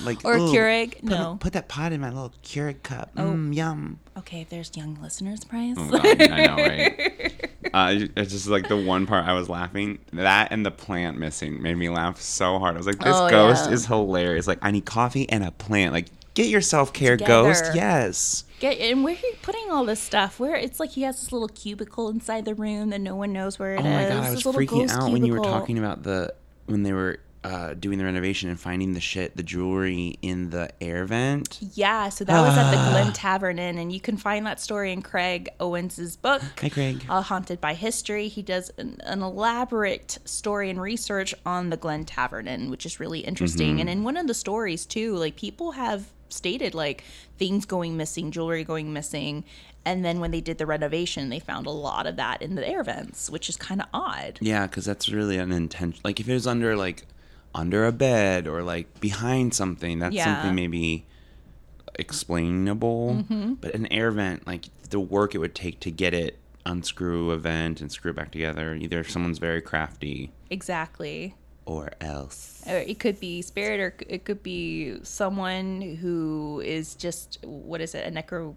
Like 0.01 0.25
Or 0.25 0.35
a 0.35 0.41
ooh, 0.43 0.53
Keurig? 0.53 0.95
Put, 1.01 1.05
No. 1.05 1.37
put 1.41 1.53
that 1.53 1.69
pot 1.69 1.93
in 1.93 2.01
my 2.01 2.09
little 2.11 2.33
Keurig 2.45 2.83
cup. 2.83 3.15
Mm, 3.15 3.55
yum. 3.55 3.99
Okay, 4.17 4.47
there's 4.51 4.71
young 4.77 4.99
listeners, 5.01 5.45
Bryce. 5.45 5.77
Oh 5.79 5.91
God, 5.91 6.05
I 6.23 6.47
know, 6.47 6.57
right? 6.57 7.48
Uh, 7.75 8.07
it's 8.17 8.33
just 8.33 8.47
like 8.49 8.69
the 8.69 8.77
one 8.77 9.07
part 9.07 9.27
I 9.27 9.33
was 9.35 9.49
laughing. 9.49 9.99
That 10.13 10.53
and 10.53 10.65
the 10.65 10.71
plant 10.71 11.19
missing 11.19 11.63
made 11.63 11.77
me 11.77 11.89
laugh 11.89 12.21
so 12.21 12.59
hard. 12.59 12.75
I 12.75 12.79
was 12.79 12.87
like, 12.87 12.99
this 12.99 13.15
Oh, 13.17 13.29
ghost 13.31 13.67
yeah. 13.67 13.73
is 13.75 13.87
hilarious. 13.87 14.47
Like, 14.47 14.59
I 14.63 14.71
need 14.71 14.85
coffee 14.85 15.29
and 15.29 15.45
a 15.45 15.51
plant. 15.51 15.93
Like, 15.93 16.07
get 16.35 16.47
your 16.49 16.61
self 16.61 16.93
care, 16.93 17.17
ghost. 17.17 17.65
Yes. 17.75 18.45
Get, 18.61 18.79
and 18.79 19.05
where 19.05 19.15
are 19.15 19.19
you 19.19 19.35
putting 19.43 19.71
all 19.71 19.85
this 19.85 20.01
stuff? 20.01 20.41
Where 20.41 20.57
it's 20.57 20.81
like 20.81 20.91
he 20.91 21.03
has 21.03 21.21
this 21.21 21.31
little 21.33 21.49
cubicle 21.49 22.09
inside 22.09 22.45
the 22.45 22.55
room 22.55 22.91
that 22.91 23.01
no 23.01 23.15
one 23.15 23.33
knows 23.33 23.59
where 23.59 23.75
it 23.75 23.81
is. 23.81 23.87
Oh 23.87 23.91
my 23.91 24.09
God, 24.09 24.25
I 24.25 24.31
was 24.33 24.43
freaking 24.43 24.91
out 24.91 25.13
when 25.13 25.25
you 25.25 25.33
were 25.33 25.45
talking 25.45 25.79
about 25.79 26.03
the 26.03 26.35
when 26.67 26.83
they 26.83 26.93
were 26.93 27.19
uh, 27.45 27.75
doing 27.75 27.99
the 27.99 28.05
renovation 28.05 28.49
and 28.51 28.59
finding 28.59 28.95
the 28.95 29.01
shit, 29.01 29.37
the 29.37 29.43
jewelry 29.43 30.19
in 30.23 30.51
the 30.51 30.69
air 30.81 31.05
vent. 31.05 31.59
Yeah, 31.75 32.09
so 32.09 32.25
that 32.25 32.41
was 32.41 32.57
at 32.59 32.71
the 32.73 32.77
Ah. 32.77 32.91
Glen 32.91 33.13
Tavern 33.13 33.59
Inn, 33.59 33.79
and 33.79 33.93
you 33.93 34.01
can 34.01 34.17
find 34.17 34.45
that 34.47 34.61
story 34.61 34.93
in 34.93 35.03
Craig 35.03 35.49
Owens's 35.61 36.17
book. 36.17 36.43
Hi, 36.61 36.69
Craig. 36.69 37.05
uh, 37.09 37.23
Haunted 37.23 37.61
by 37.61 37.75
History. 37.75 38.29
He 38.29 38.43
does 38.43 38.71
an, 38.77 39.01
an 39.05 39.23
elaborate 39.23 40.19
story 40.25 40.69
and 40.69 40.81
research 40.81 41.35
on 41.47 41.71
the 41.71 41.77
Glen 41.77 42.05
Tavern 42.05 42.49
Inn, 42.49 42.71
which 42.71 42.85
is 42.85 42.99
really 42.99 43.21
interesting. 43.21 43.73
Mm-hmm. 43.73 43.81
And 43.81 43.89
in 43.91 44.05
one 44.05 44.17
of 44.17 44.27
the 44.27 44.35
stories, 44.35 44.85
too, 44.85 45.15
like 45.15 45.37
people 45.37 45.73
have 45.73 46.09
stated 46.31 46.75
like 46.75 47.05
things 47.39 47.65
going 47.65 47.97
missing, 47.97 48.31
jewelry 48.31 48.65
going 48.65 48.93
missing. 48.93 49.45
And 49.85 50.05
then 50.05 50.21
when 50.21 50.33
they 50.33 50.43
did 50.43 50.59
the 50.59 50.67
renovation, 50.67 51.31
they 51.31 51.39
found 51.41 51.67
a 51.67 51.71
lot 51.71 52.07
of 52.07 52.17
that 52.17 52.43
in 52.43 52.57
the 52.57 52.69
air 52.69 52.83
vents, 52.83 53.31
which 53.31 53.49
is 53.49 53.57
kind 53.57 53.81
of 53.81 53.87
odd. 53.95 54.39
Yeah, 54.43 54.67
because 54.67 54.85
that's 54.85 55.09
really 55.09 55.39
an 55.39 55.53
intention. 55.53 56.01
Like 56.05 56.21
if 56.21 56.29
it 56.29 56.35
was 56.35 56.47
under 56.47 56.77
like 56.77 57.05
under 57.55 57.87
a 57.87 57.93
bed 57.93 58.47
or 58.47 58.63
like 58.63 59.01
behind 59.01 59.55
something, 59.55 59.99
that's 59.99 60.15
Yeah. 60.15 60.25
something 60.37 60.55
maybe 60.55 61.07
explainable. 61.99 63.25
Mm-hmm. 63.29 63.55
But 63.55 63.75
an 63.75 63.87
air 63.93 64.11
vent, 64.11 64.47
like 64.47 64.67
the 64.91 65.01
work 65.01 65.35
it 65.35 65.39
would 65.39 65.55
take 65.55 65.81
to 65.81 65.91
get 65.91 66.15
it 66.15 66.39
unscrew 66.67 67.31
a 67.31 67.39
vent 67.39 67.81
and 67.81 67.91
screw 67.91 68.11
it 68.11 68.17
back 68.17 68.31
together. 68.31 68.75
Either 68.75 69.05
someone's 69.05 69.39
very 69.39 69.61
crafty 69.63 70.33
Exactly. 70.51 71.35
or 71.67 71.91
else. 72.01 72.63
Or 72.67 72.77
it 72.77 72.99
could 72.99 73.19
be 73.21 73.43
spirit, 73.43 73.81
or 73.81 73.95
it 74.09 74.25
could 74.25 74.43
be 74.43 74.99
someone 75.03 75.81
who 76.01 76.63
is 76.65 76.95
just 76.95 77.39
what 77.45 77.81
is 77.81 77.95
it, 77.95 78.07
a 78.07 78.11
necro, 78.11 78.55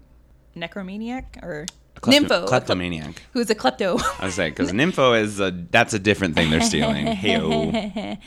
necromaniac 0.56 1.42
or 1.42 1.66
klepto- 1.96 2.26
nympho, 2.28 2.46
kleptomaniac. 2.46 3.22
who's 3.32 3.48
a 3.50 3.54
klepto. 3.54 4.00
I 4.20 4.26
was 4.26 4.36
like, 4.38 4.54
because 4.56 4.72
nympho 4.72 5.20
is 5.20 5.40
a 5.40 5.50
that's 5.70 5.94
a 5.94 5.98
different 5.98 6.34
thing 6.36 6.50
they're 6.50 6.60
stealing. 6.60 7.06
Hey, 7.22 8.18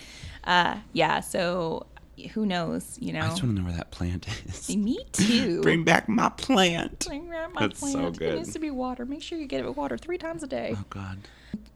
yeah. 0.45 1.19
So 1.19 1.86
who 2.34 2.45
knows? 2.45 2.97
You 2.99 3.13
know. 3.13 3.21
I 3.21 3.27
just 3.27 3.43
want 3.43 3.55
to 3.55 3.62
know 3.62 3.67
where 3.67 3.77
that 3.77 3.91
plant 3.91 4.27
is. 4.45 4.75
Me 4.75 4.99
too. 5.12 5.62
Bring 5.63 5.84
back 5.84 6.08
my 6.08 6.29
plant. 6.29 7.05
Bring 7.08 7.29
back 7.29 7.53
my 7.53 7.67
That's 7.67 7.79
so 7.79 8.12
good. 8.12 8.34
It 8.34 8.36
needs 8.36 8.53
to 8.53 8.60
be 8.60 8.71
water. 8.71 9.05
Make 9.05 9.21
sure 9.21 9.38
you 9.38 9.47
get 9.47 9.62
it 9.62 9.67
with 9.67 9.77
water 9.77 9.97
three 9.97 10.17
times 10.17 10.43
a 10.43 10.47
day. 10.47 10.75
Oh 10.77 10.86
God. 10.89 11.19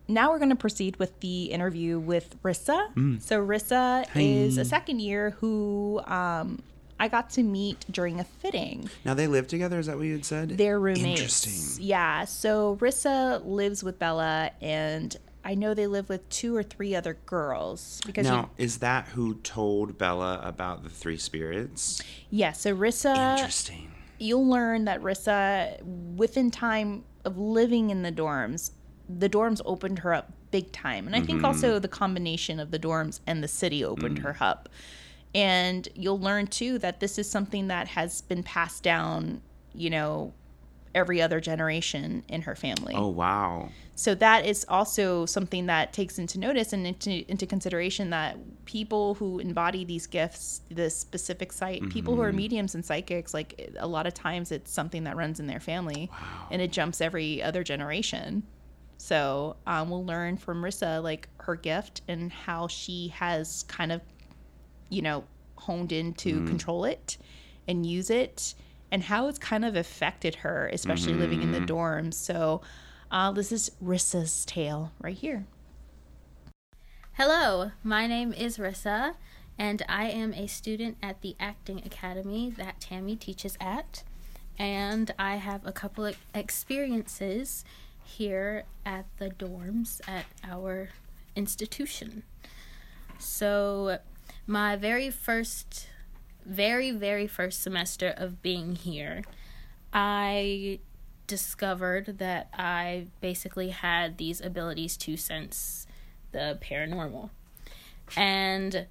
Now 0.08 0.32
we're 0.32 0.40
going 0.40 0.50
to 0.50 0.56
proceed 0.56 0.98
with 0.98 1.20
the 1.20 1.46
interview 1.46 2.00
with 2.00 2.42
Rissa. 2.42 3.22
So 3.22 3.46
Rissa 3.46 4.08
is 4.16 4.58
a 4.58 4.66
second 4.66 5.02
year 5.02 5.32
who 5.40 6.02
um, 6.06 6.64
I 7.00 7.08
got 7.10 7.30
to 7.32 7.44
meet 7.44 7.86
during 7.92 8.20
a 8.20 8.24
fitting. 8.24 8.90
Now 9.06 9.14
they 9.14 9.28
live 9.28 9.48
together. 9.48 9.78
Is 9.78 9.86
that 9.86 9.98
what 9.98 10.08
you 10.08 10.14
had 10.14 10.26
said? 10.26 10.50
They're 10.58 10.80
roommates. 10.80 11.22
Interesting. 11.22 11.86
Yeah. 11.86 12.26
So 12.26 12.78
Rissa 12.82 13.46
lives 13.46 13.84
with 13.84 14.00
Bella, 14.00 14.50
and 14.62 15.16
I 15.44 15.56
know 15.56 15.74
they 15.74 15.88
live 15.88 16.10
with 16.10 16.28
two 16.30 16.56
or 16.56 16.64
three 16.64 16.96
other 16.96 17.18
girls 17.26 18.02
because 18.06 18.26
Now, 18.26 18.52
is 18.58 18.80
that 18.80 19.08
who 19.10 19.36
told 19.36 19.98
Bella 19.98 20.42
about 20.44 20.84
the 20.84 20.90
three 20.90 21.18
spirits? 21.18 22.02
yeah. 22.30 22.52
So 22.52 22.76
Rissa, 22.76 23.38
Interesting. 23.38 23.92
you'll 24.18 24.48
learn 24.48 24.86
that 24.86 25.02
Rissa, 25.02 25.82
within 25.84 26.52
time 26.52 27.04
of 27.26 27.38
living 27.38 27.90
in 27.90 28.02
the 28.02 28.12
dorms, 28.12 28.72
the 29.08 29.30
dorms 29.30 29.62
opened 29.66 30.00
her 30.00 30.14
up 30.14 30.32
big 30.52 30.72
time. 30.72 31.08
And 31.08 31.16
I 31.16 31.22
think 31.22 31.44
also 31.44 31.74
mm-hmm. 31.74 31.82
the 31.82 31.88
combination 31.88 32.60
of 32.60 32.72
the 32.72 32.80
dorms 32.80 33.20
and 33.28 33.44
the 33.44 33.48
city 33.48 33.84
opened 33.84 34.20
mm. 34.20 34.24
her 34.24 34.38
up. 34.40 34.70
And 35.36 35.88
you'll 35.94 36.20
learn 36.20 36.48
too 36.48 36.80
that 36.80 37.00
this 37.00 37.20
is 37.20 37.30
something 37.30 37.68
that 37.68 37.88
has 37.90 38.22
been 38.22 38.44
passed 38.44 38.82
down, 38.84 39.42
you 39.74 39.90
know, 39.90 40.34
every 40.96 41.22
other 41.22 41.40
generation 41.40 42.24
in 42.28 42.42
her 42.44 42.56
family. 42.56 42.94
Oh 42.96 43.08
wow. 43.08 43.70
So 43.96 44.16
that 44.16 44.46
is 44.46 44.66
also 44.70 45.26
something 45.26 45.66
that 45.66 45.92
takes 45.92 46.20
into 46.20 46.40
notice 46.40 46.72
and 46.72 46.88
into, 46.88 47.30
into 47.30 47.46
consideration 47.46 48.12
that 48.12 48.38
people 48.64 49.16
who 49.16 49.40
embody 49.40 49.84
these 49.84 50.08
gifts, 50.08 50.62
this 50.72 50.98
specific 50.98 51.52
site, 51.52 51.90
people 51.90 52.16
who 52.16 52.22
are 52.22 52.32
mediums 52.32 52.76
and 52.76 52.86
psychics, 52.86 53.34
like 53.34 53.70
a 53.78 53.88
lot 53.88 54.08
of 54.08 54.14
times 54.14 54.54
it's 54.54 54.72
something 54.72 55.04
that 55.04 55.18
runs 55.18 55.42
in 55.42 55.48
their 55.48 55.60
family 55.60 56.10
and 56.50 56.62
it 56.62 56.72
jumps 56.72 57.02
every 57.02 57.44
other 57.44 57.62
generation. 57.62 58.44
So 58.98 59.58
um, 59.68 59.90
we'll 59.90 60.06
learn 60.06 60.38
from 60.38 60.64
Rissa 60.64 61.04
like 61.04 61.28
her 61.40 61.58
gift 61.58 62.02
and 62.08 62.32
how 62.32 62.68
she 62.68 63.10
has 63.10 63.64
kind 63.64 63.92
of, 63.92 64.02
you 64.90 65.02
know, 65.02 65.26
honed 65.58 65.92
in 65.92 66.14
to 66.14 66.46
control 66.46 66.86
it 66.86 67.18
and 67.68 67.86
use 67.86 68.10
it 68.10 68.54
and 68.92 69.04
how 69.04 69.28
it's 69.28 69.40
kind 69.40 69.64
of 69.64 69.76
affected 69.76 70.36
her, 70.36 70.70
especially 70.74 71.14
living 71.14 71.42
in 71.42 71.52
the 71.52 71.60
dorms. 71.60 72.16
So 72.16 72.62
uh, 73.12 73.32
this 73.32 73.52
is 73.52 73.72
Rissa's 73.84 74.46
tale 74.46 74.92
right 75.02 75.18
here. 75.18 75.46
Hello, 77.14 77.72
my 77.84 78.08
name 78.08 78.32
is 78.32 78.58
Rissa, 78.58 79.16
and 79.58 79.84
I 79.90 80.06
am 80.06 80.34
a 80.34 80.48
student 80.48 80.98
at 81.04 81.22
the 81.22 81.36
Acting 81.40 81.82
Academy 81.86 82.50
that 82.52 82.80
Tammy 82.80 83.16
teaches 83.16 83.58
at. 83.60 84.04
And 84.58 85.12
I 85.20 85.36
have 85.36 85.66
a 85.66 85.72
couple 85.72 86.06
of 86.06 86.18
experiences 86.34 87.66
here 88.04 88.64
at 88.86 89.06
the 89.18 89.30
dorms 89.30 90.02
at 90.08 90.26
our 90.44 90.90
institution. 91.36 92.24
So, 93.18 94.00
my 94.48 94.76
very 94.76 95.10
first, 95.10 95.88
very, 96.50 96.92
very 96.92 97.28
first 97.28 97.62
semester 97.62 98.14
of 98.16 98.42
being 98.42 98.76
here, 98.76 99.24
I 99.94 100.80
discovered 101.28 102.18
that 102.18 102.50
I 102.54 103.08
basically 103.22 103.70
had 103.70 104.18
these 104.18 104.42
abilities 104.42 104.98
to 104.98 105.16
sense 105.16 105.86
the 106.32 106.58
paranormal. 106.62 107.30
And 108.18 108.88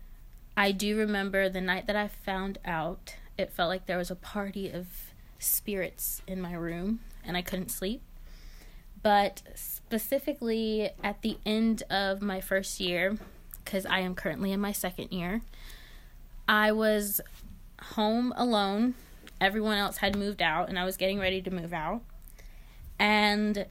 I 0.56 0.72
do 0.72 0.96
remember 0.96 1.48
the 1.48 1.60
night 1.60 1.86
that 1.88 1.96
I 1.96 2.08
found 2.08 2.58
out, 2.64 3.16
it 3.36 3.52
felt 3.52 3.68
like 3.68 3.86
there 3.86 3.98
was 3.98 4.10
a 4.10 4.16
party 4.16 4.70
of 4.70 4.86
spirits 5.38 6.22
in 6.26 6.40
my 6.40 6.52
room 6.52 7.00
and 7.24 7.36
I 7.36 7.42
couldn't 7.42 7.70
sleep. 7.70 8.02
But 9.02 9.42
specifically 9.54 10.90
at 11.02 11.22
the 11.22 11.38
end 11.44 11.82
of 11.90 12.22
my 12.22 12.40
first 12.40 12.80
year, 12.80 13.16
because 13.64 13.84
I 13.84 14.00
am 14.00 14.14
currently 14.14 14.52
in 14.52 14.60
my 14.60 14.72
second 14.72 15.12
year, 15.12 15.42
I 16.48 16.72
was 16.72 17.20
home 17.80 18.32
alone. 18.36 18.94
Everyone 19.40 19.78
else 19.78 19.98
had 19.98 20.16
moved 20.16 20.42
out 20.42 20.68
and 20.68 20.78
I 20.78 20.84
was 20.84 20.96
getting 20.96 21.18
ready 21.18 21.40
to 21.42 21.50
move 21.50 21.72
out. 21.72 22.02
And 22.98 23.66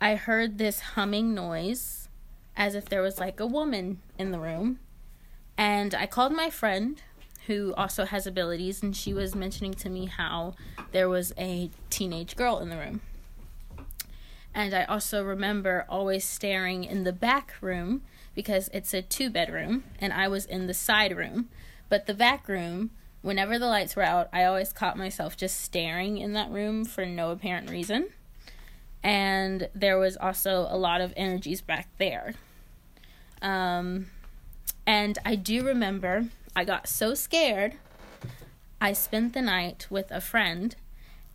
I 0.00 0.16
heard 0.16 0.58
this 0.58 0.80
humming 0.80 1.34
noise 1.34 2.08
as 2.56 2.74
if 2.74 2.88
there 2.88 3.02
was 3.02 3.18
like 3.18 3.40
a 3.40 3.46
woman 3.46 4.00
in 4.18 4.32
the 4.32 4.40
room. 4.40 4.80
And 5.56 5.94
I 5.94 6.06
called 6.06 6.32
my 6.32 6.50
friend 6.50 7.00
who 7.46 7.74
also 7.74 8.04
has 8.04 8.26
abilities 8.26 8.82
and 8.82 8.96
she 8.96 9.12
was 9.12 9.34
mentioning 9.34 9.74
to 9.74 9.88
me 9.88 10.06
how 10.06 10.54
there 10.92 11.08
was 11.08 11.32
a 11.38 11.70
teenage 11.90 12.36
girl 12.36 12.58
in 12.58 12.68
the 12.68 12.76
room. 12.76 13.00
And 14.54 14.74
I 14.74 14.84
also 14.84 15.24
remember 15.24 15.86
always 15.88 16.24
staring 16.24 16.84
in 16.84 17.04
the 17.04 17.12
back 17.12 17.54
room 17.60 18.02
because 18.34 18.68
it's 18.72 18.92
a 18.92 19.02
two 19.02 19.30
bedroom 19.30 19.84
and 19.98 20.12
I 20.12 20.28
was 20.28 20.44
in 20.44 20.66
the 20.66 20.74
side 20.74 21.16
room. 21.16 21.48
But 21.88 22.06
the 22.06 22.14
back 22.14 22.48
room, 22.48 22.90
whenever 23.22 23.58
the 23.58 23.66
lights 23.66 23.96
were 23.96 24.02
out, 24.02 24.28
I 24.32 24.44
always 24.44 24.72
caught 24.72 24.98
myself 24.98 25.36
just 25.36 25.60
staring 25.60 26.18
in 26.18 26.34
that 26.34 26.50
room 26.50 26.84
for 26.84 27.06
no 27.06 27.30
apparent 27.30 27.70
reason. 27.70 28.08
And 29.02 29.68
there 29.74 29.98
was 29.98 30.16
also 30.16 30.66
a 30.70 30.76
lot 30.76 31.00
of 31.00 31.12
energies 31.16 31.60
back 31.60 31.88
there. 31.98 32.34
Um, 33.40 34.06
and 34.86 35.18
I 35.24 35.34
do 35.34 35.64
remember 35.64 36.26
I 36.54 36.64
got 36.64 36.86
so 36.86 37.14
scared. 37.14 37.74
I 38.80 38.92
spent 38.92 39.32
the 39.32 39.42
night 39.42 39.86
with 39.90 40.10
a 40.10 40.20
friend 40.20 40.76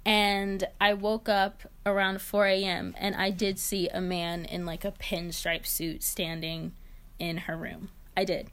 and 0.06 0.68
I 0.80 0.94
woke 0.94 1.28
up 1.28 1.64
around 1.86 2.22
4 2.22 2.46
a.m. 2.48 2.96
and 2.98 3.16
I 3.16 3.30
did 3.30 3.60
see 3.60 3.90
a 3.90 4.00
man 4.00 4.46
in 4.46 4.66
like 4.66 4.86
a 4.86 4.92
pinstripe 4.92 5.66
suit 5.66 6.04
standing 6.04 6.74
in 7.20 7.38
her 7.40 7.58
room. 7.58 7.90
I 8.16 8.24
did. 8.24 8.50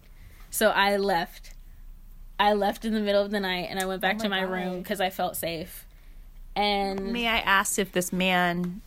So 0.50 0.70
I 0.70 0.96
left 0.96 1.53
I 2.38 2.52
left 2.54 2.84
in 2.84 2.92
the 2.94 3.00
middle 3.00 3.22
of 3.22 3.30
the 3.30 3.40
night 3.40 3.68
and 3.70 3.78
I 3.78 3.86
went 3.86 4.00
back 4.00 4.16
Oh 4.16 4.24
to 4.24 4.28
my 4.28 4.40
my 4.44 4.46
room 4.46 4.78
because 4.78 5.00
I 5.00 5.10
felt 5.10 5.36
safe. 5.36 5.86
And 6.56 7.12
May 7.12 7.26
I 7.28 7.38
ask 7.38 7.78
if 7.78 7.92
this 7.92 8.12
man, 8.12 8.80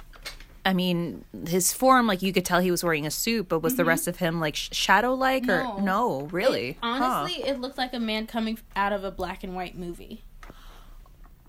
I 0.66 0.74
mean, 0.74 1.24
his 1.48 1.74
form, 1.74 2.08
like 2.08 2.22
you 2.22 2.32
could 2.34 2.46
tell 2.46 2.60
he 2.60 2.72
was 2.72 2.84
wearing 2.84 3.06
a 3.06 3.12
suit, 3.12 3.48
but 3.50 3.60
was 3.60 3.76
the 3.76 3.86
rest 3.86 4.08
of 4.08 4.18
him 4.18 4.40
like 4.40 4.56
shadow 4.56 5.14
like 5.14 5.44
or 5.48 5.62
Mm-hmm. 5.64 5.86
No. 5.86 6.20
no? 6.20 6.28
Really? 6.28 6.70
It- 6.70 6.78
Huh. 6.82 7.04
honestly, 7.04 7.44
it 7.44 7.60
looked 7.60 7.78
like 7.78 7.94
a 7.94 8.00
man 8.00 8.28
coming 8.28 8.58
out 8.76 8.94
of 8.94 9.04
a 9.04 9.12
black 9.12 9.44
and 9.44 9.56
white 9.56 9.78
movie. 9.78 10.24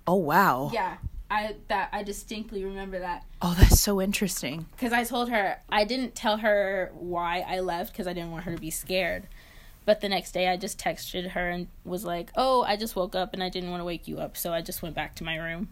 Oh 0.06 0.14
wow. 0.16 0.70
Yeah, 0.72 0.96
I 1.30 1.56
that 1.68 1.90
I 1.92 2.02
distinctly 2.02 2.64
remember 2.64 2.98
that 3.00 3.24
Oh, 3.42 3.54
that's 3.58 3.80
so 3.80 4.00
interesting. 4.00 4.66
because 4.76 4.92
I 4.92 5.04
told 5.04 5.28
her 5.30 5.58
I 5.68 5.84
didn't 5.84 6.14
tell 6.14 6.38
her 6.38 6.90
why 6.94 7.44
I 7.46 7.60
left 7.60 7.92
because 7.92 8.06
I 8.06 8.12
didn't 8.12 8.30
want 8.30 8.44
her 8.44 8.54
to 8.54 8.60
be 8.60 8.70
scared. 8.70 9.26
But 9.88 10.02
the 10.02 10.08
next 10.10 10.32
day, 10.32 10.48
I 10.48 10.58
just 10.58 10.78
texted 10.78 11.30
her 11.30 11.48
and 11.48 11.66
was 11.82 12.04
like, 12.04 12.30
"Oh, 12.36 12.60
I 12.62 12.76
just 12.76 12.94
woke 12.94 13.14
up 13.14 13.32
and 13.32 13.42
I 13.42 13.48
didn't 13.48 13.70
want 13.70 13.80
to 13.80 13.86
wake 13.86 14.06
you 14.06 14.18
up, 14.18 14.36
so 14.36 14.52
I 14.52 14.60
just 14.60 14.82
went 14.82 14.94
back 14.94 15.14
to 15.14 15.24
my 15.24 15.36
room." 15.36 15.68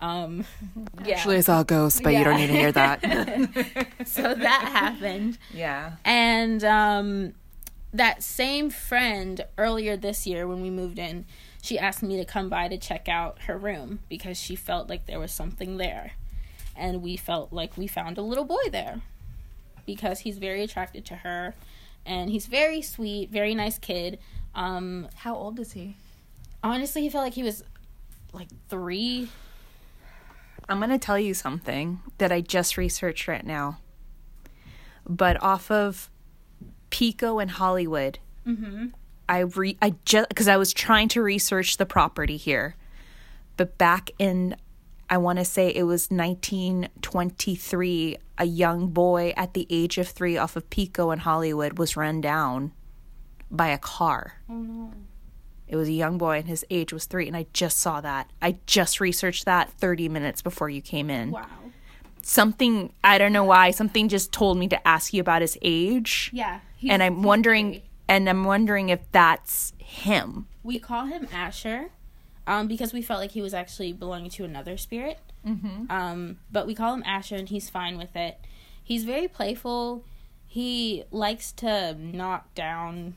Um, 0.00 0.44
yeah. 1.04 1.14
Actually, 1.14 1.36
I 1.36 1.40
saw 1.42 1.60
a 1.60 1.64
ghost, 1.64 2.02
but 2.02 2.14
you 2.14 2.24
don't 2.24 2.36
need 2.36 2.48
to 2.48 2.52
hear 2.52 2.72
that. 2.72 3.00
so 4.06 4.34
that 4.34 4.68
happened. 4.72 5.38
yeah. 5.52 5.92
And 6.04 6.64
um, 6.64 7.34
that 7.92 8.24
same 8.24 8.70
friend 8.70 9.44
earlier 9.56 9.96
this 9.96 10.26
year 10.26 10.48
when 10.48 10.60
we 10.60 10.68
moved 10.68 10.98
in, 10.98 11.24
she 11.62 11.78
asked 11.78 12.02
me 12.02 12.16
to 12.16 12.24
come 12.24 12.48
by 12.48 12.66
to 12.66 12.76
check 12.76 13.08
out 13.08 13.42
her 13.42 13.56
room 13.56 14.00
because 14.08 14.36
she 14.36 14.56
felt 14.56 14.88
like 14.88 15.06
there 15.06 15.20
was 15.20 15.30
something 15.30 15.76
there. 15.76 16.14
And 16.74 17.02
we 17.02 17.16
felt 17.16 17.52
like 17.52 17.76
we 17.76 17.86
found 17.86 18.18
a 18.18 18.22
little 18.22 18.46
boy 18.46 18.68
there 18.72 19.02
because 19.86 20.18
he's 20.18 20.38
very 20.38 20.64
attracted 20.64 21.04
to 21.04 21.14
her 21.18 21.54
and 22.06 22.30
he's 22.30 22.46
very 22.46 22.80
sweet, 22.82 23.30
very 23.30 23.54
nice 23.54 23.78
kid. 23.78 24.18
Um, 24.54 25.08
How 25.16 25.34
old 25.34 25.58
is 25.60 25.72
he? 25.72 25.96
honestly, 26.62 27.02
he 27.02 27.10
felt 27.10 27.24
like 27.24 27.34
he 27.34 27.42
was 27.42 27.62
like 28.32 28.48
three. 28.68 29.28
I'm 30.68 30.78
going 30.78 30.90
to 30.90 30.98
tell 30.98 31.18
you 31.18 31.34
something 31.34 32.00
that 32.18 32.32
I 32.32 32.40
just 32.40 32.76
researched 32.78 33.28
right 33.28 33.44
now. 33.44 33.78
But 35.06 35.42
off 35.42 35.70
of 35.70 36.08
Pico 36.90 37.38
and 37.38 37.50
Hollywood, 37.50 38.18
Mm-hmm. 38.46 38.86
I 39.28 39.38
re 39.40 39.76
I 39.80 39.94
just 40.04 40.28
because 40.28 40.48
I 40.48 40.56
was 40.58 40.72
trying 40.74 41.08
to 41.08 41.22
research 41.22 41.78
the 41.78 41.86
property 41.86 42.36
here, 42.36 42.76
but 43.56 43.78
back 43.78 44.10
in 44.18 44.56
I 45.08 45.16
want 45.18 45.38
to 45.38 45.44
say 45.46 45.68
it 45.68 45.84
was 45.84 46.10
1923, 46.10 48.16
a 48.38 48.44
young 48.44 48.88
boy 48.88 49.32
at 49.36 49.54
the 49.54 49.66
age 49.70 49.96
of 49.98 50.08
three 50.08 50.36
off 50.36 50.56
of 50.56 50.68
Pico 50.70 51.10
in 51.10 51.20
Hollywood 51.20 51.78
was 51.78 51.96
run 51.96 52.20
down 52.20 52.72
by 53.50 53.68
a 53.68 53.78
car. 53.78 54.34
Oh 54.48 54.54
no. 54.54 54.92
It 55.68 55.76
was 55.76 55.88
a 55.88 55.92
young 55.92 56.18
boy 56.18 56.38
and 56.38 56.46
his 56.48 56.64
age 56.68 56.92
was 56.92 57.06
three, 57.06 57.26
and 57.26 57.36
I 57.36 57.46
just 57.52 57.78
saw 57.78 58.00
that. 58.02 58.30
I 58.42 58.58
just 58.66 59.00
researched 59.00 59.44
that 59.46 59.70
30 59.72 60.08
minutes 60.08 60.42
before 60.42 60.68
you 60.68 60.82
came 60.82 61.08
in. 61.10 61.30
Wow. 61.30 61.46
Something 62.22 62.92
I 63.02 63.18
don't 63.18 63.32
know 63.32 63.44
why. 63.44 63.70
Something 63.70 64.08
just 64.08 64.32
told 64.32 64.56
me 64.58 64.68
to 64.68 64.88
ask 64.88 65.12
you 65.12 65.20
about 65.20 65.42
his 65.42 65.58
age, 65.62 66.30
Yeah. 66.32 66.60
and 66.88 67.02
I'm 67.02 67.22
wondering, 67.22 67.72
three. 67.72 67.82
and 68.08 68.28
I'm 68.28 68.44
wondering 68.44 68.88
if 68.88 69.00
that's 69.12 69.72
him. 69.78 70.46
We 70.62 70.78
call 70.78 71.06
him 71.06 71.28
Asher, 71.32 71.90
um, 72.46 72.66
because 72.66 72.92
we 72.92 73.02
felt 73.02 73.20
like 73.20 73.32
he 73.32 73.42
was 73.42 73.52
actually 73.54 73.92
belonging 73.92 74.30
to 74.32 74.44
another 74.44 74.76
spirit. 74.78 75.18
Mm-hmm. 75.46 75.90
Um, 75.90 76.38
but 76.50 76.66
we 76.66 76.74
call 76.74 76.94
him 76.94 77.02
Asher, 77.04 77.36
and 77.36 77.48
he's 77.48 77.70
fine 77.70 77.98
with 77.98 78.16
it. 78.16 78.38
He's 78.82 79.04
very 79.04 79.28
playful. 79.28 80.04
He 80.46 81.04
likes 81.10 81.52
to 81.52 81.94
knock 81.98 82.54
down 82.54 83.14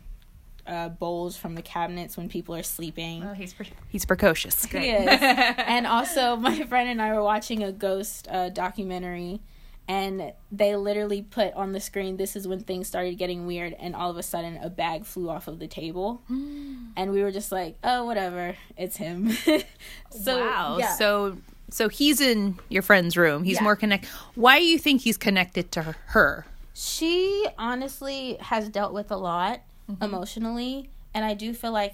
uh, 0.68 0.90
bowls 0.90 1.38
from 1.38 1.56
the 1.56 1.62
cabinets 1.62 2.18
when 2.18 2.30
people 2.30 2.56
are 2.56 2.64
sleeping. 2.64 3.24
he's 3.34 3.54
he's 3.90 4.06
precocious. 4.06 4.66
He 4.66 4.90
is. 4.90 5.08
and 5.22 5.88
also, 5.88 6.36
my 6.36 6.64
friend 6.64 6.90
and 6.90 7.02
I 7.02 7.14
were 7.14 7.24
watching 7.24 7.64
a 7.64 7.72
ghost 7.72 8.28
uh, 8.30 8.50
documentary, 8.50 9.42
and 9.88 10.34
they 10.52 10.76
literally 10.76 11.22
put 11.22 11.54
on 11.54 11.72
the 11.72 11.80
screen, 11.80 12.18
"This 12.18 12.36
is 12.36 12.48
when 12.48 12.60
things 12.60 12.88
started 12.88 13.18
getting 13.18 13.46
weird," 13.46 13.74
and 13.80 13.96
all 13.96 14.12
of 14.12 14.18
a 14.18 14.24
sudden, 14.24 14.58
a 14.58 14.70
bag 14.70 15.06
flew 15.06 15.30
off 15.30 15.48
of 15.48 15.60
the 15.60 15.68
table, 15.68 16.22
and 16.30 17.12
we 17.12 17.24
were 17.24 17.32
just 17.32 17.52
like, 17.52 17.78
"Oh, 17.84 18.06
whatever, 18.06 18.56
it's 18.76 18.98
him." 18.98 19.32
so, 20.12 20.40
wow. 20.40 20.78
yeah. 20.80 20.94
So 20.96 21.38
so 21.70 21.90
he's 21.90 22.22
in 22.22 22.58
your 22.70 22.82
friend's 22.82 23.18
room. 23.18 23.44
He's 23.44 23.58
Yeah. 23.58 23.64
more 23.64 23.76
connect. 23.76 24.06
Why 24.36 24.60
do 24.60 24.66
you 24.66 24.78
think 24.80 25.02
he's 25.02 25.18
connected 25.18 25.72
to 25.74 25.96
her? 26.08 26.46
she 26.80 27.48
honestly 27.58 28.38
has 28.40 28.70
dealt 28.70 28.94
with 28.94 29.10
a 29.10 29.18
lot 29.18 29.62
emotionally 30.00 30.88
and 31.14 31.26
i 31.26 31.34
do 31.34 31.52
feel 31.52 31.72
like 31.72 31.94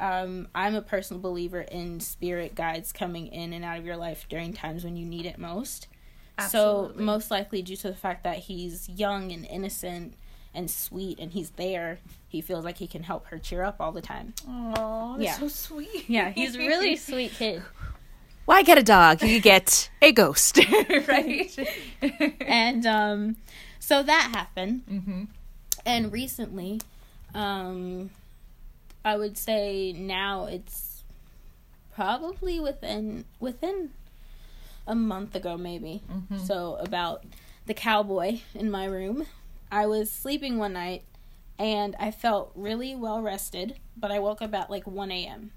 um, 0.00 0.48
i'm 0.52 0.74
a 0.74 0.82
personal 0.82 1.20
believer 1.22 1.60
in 1.60 2.00
spirit 2.00 2.56
guides 2.56 2.92
coming 2.92 3.28
in 3.28 3.52
and 3.52 3.64
out 3.64 3.78
of 3.78 3.86
your 3.86 3.96
life 3.96 4.26
during 4.28 4.52
times 4.52 4.82
when 4.84 4.96
you 4.96 5.06
need 5.06 5.24
it 5.26 5.38
most 5.38 5.86
so 6.50 6.90
most 6.96 7.30
likely 7.30 7.62
due 7.62 7.76
to 7.76 7.86
the 7.88 7.94
fact 7.94 8.24
that 8.24 8.38
he's 8.38 8.88
young 8.88 9.30
and 9.30 9.46
innocent 9.46 10.14
and 10.52 10.68
sweet 10.68 11.20
and 11.20 11.30
he's 11.30 11.50
there 11.50 11.98
he 12.26 12.40
feels 12.40 12.64
like 12.64 12.78
he 12.78 12.88
can 12.88 13.04
help 13.04 13.26
her 13.28 13.38
cheer 13.38 13.62
up 13.62 13.76
all 13.78 13.92
the 13.92 14.02
time 14.02 14.34
Oh, 14.48 15.16
Yeah. 15.20 15.34
so 15.38 15.46
sweet. 15.46 16.08
yeah 16.10 16.30
he's 16.30 16.56
a 16.56 16.58
really 16.58 16.96
sweet 17.10 17.30
kid 17.30 17.62
Why 18.44 18.62
get 18.62 18.78
a 18.78 18.82
dog? 18.82 19.22
You 19.22 19.40
get 19.40 19.90
a 20.02 20.12
ghost, 20.12 20.58
right? 21.08 21.50
and 22.46 22.86
um, 22.86 23.36
so 23.80 24.02
that 24.02 24.32
happened. 24.34 25.28
And 25.86 26.12
recently, 26.12 26.80
um, 27.34 28.10
I 29.04 29.16
would 29.16 29.36
say 29.38 29.92
now 29.92 30.46
it's 30.46 31.02
probably 31.94 32.60
within 32.60 33.24
within 33.40 33.90
a 34.86 34.94
month 34.94 35.34
ago, 35.34 35.56
maybe. 35.56 36.02
So 36.44 36.76
about 36.76 37.24
the 37.66 37.74
cowboy 37.74 38.40
in 38.54 38.70
my 38.70 38.84
room. 38.84 39.26
I 39.70 39.86
was 39.86 40.10
sleeping 40.10 40.58
one 40.58 40.74
night 40.74 41.02
and 41.58 41.96
I 41.98 42.10
felt 42.10 42.52
really 42.54 42.94
well 42.94 43.22
rested, 43.22 43.76
but 43.96 44.10
I 44.10 44.18
woke 44.18 44.42
up 44.42 44.54
at 44.54 44.70
like 44.70 44.86
1 44.86 45.10
a.m. 45.10 45.50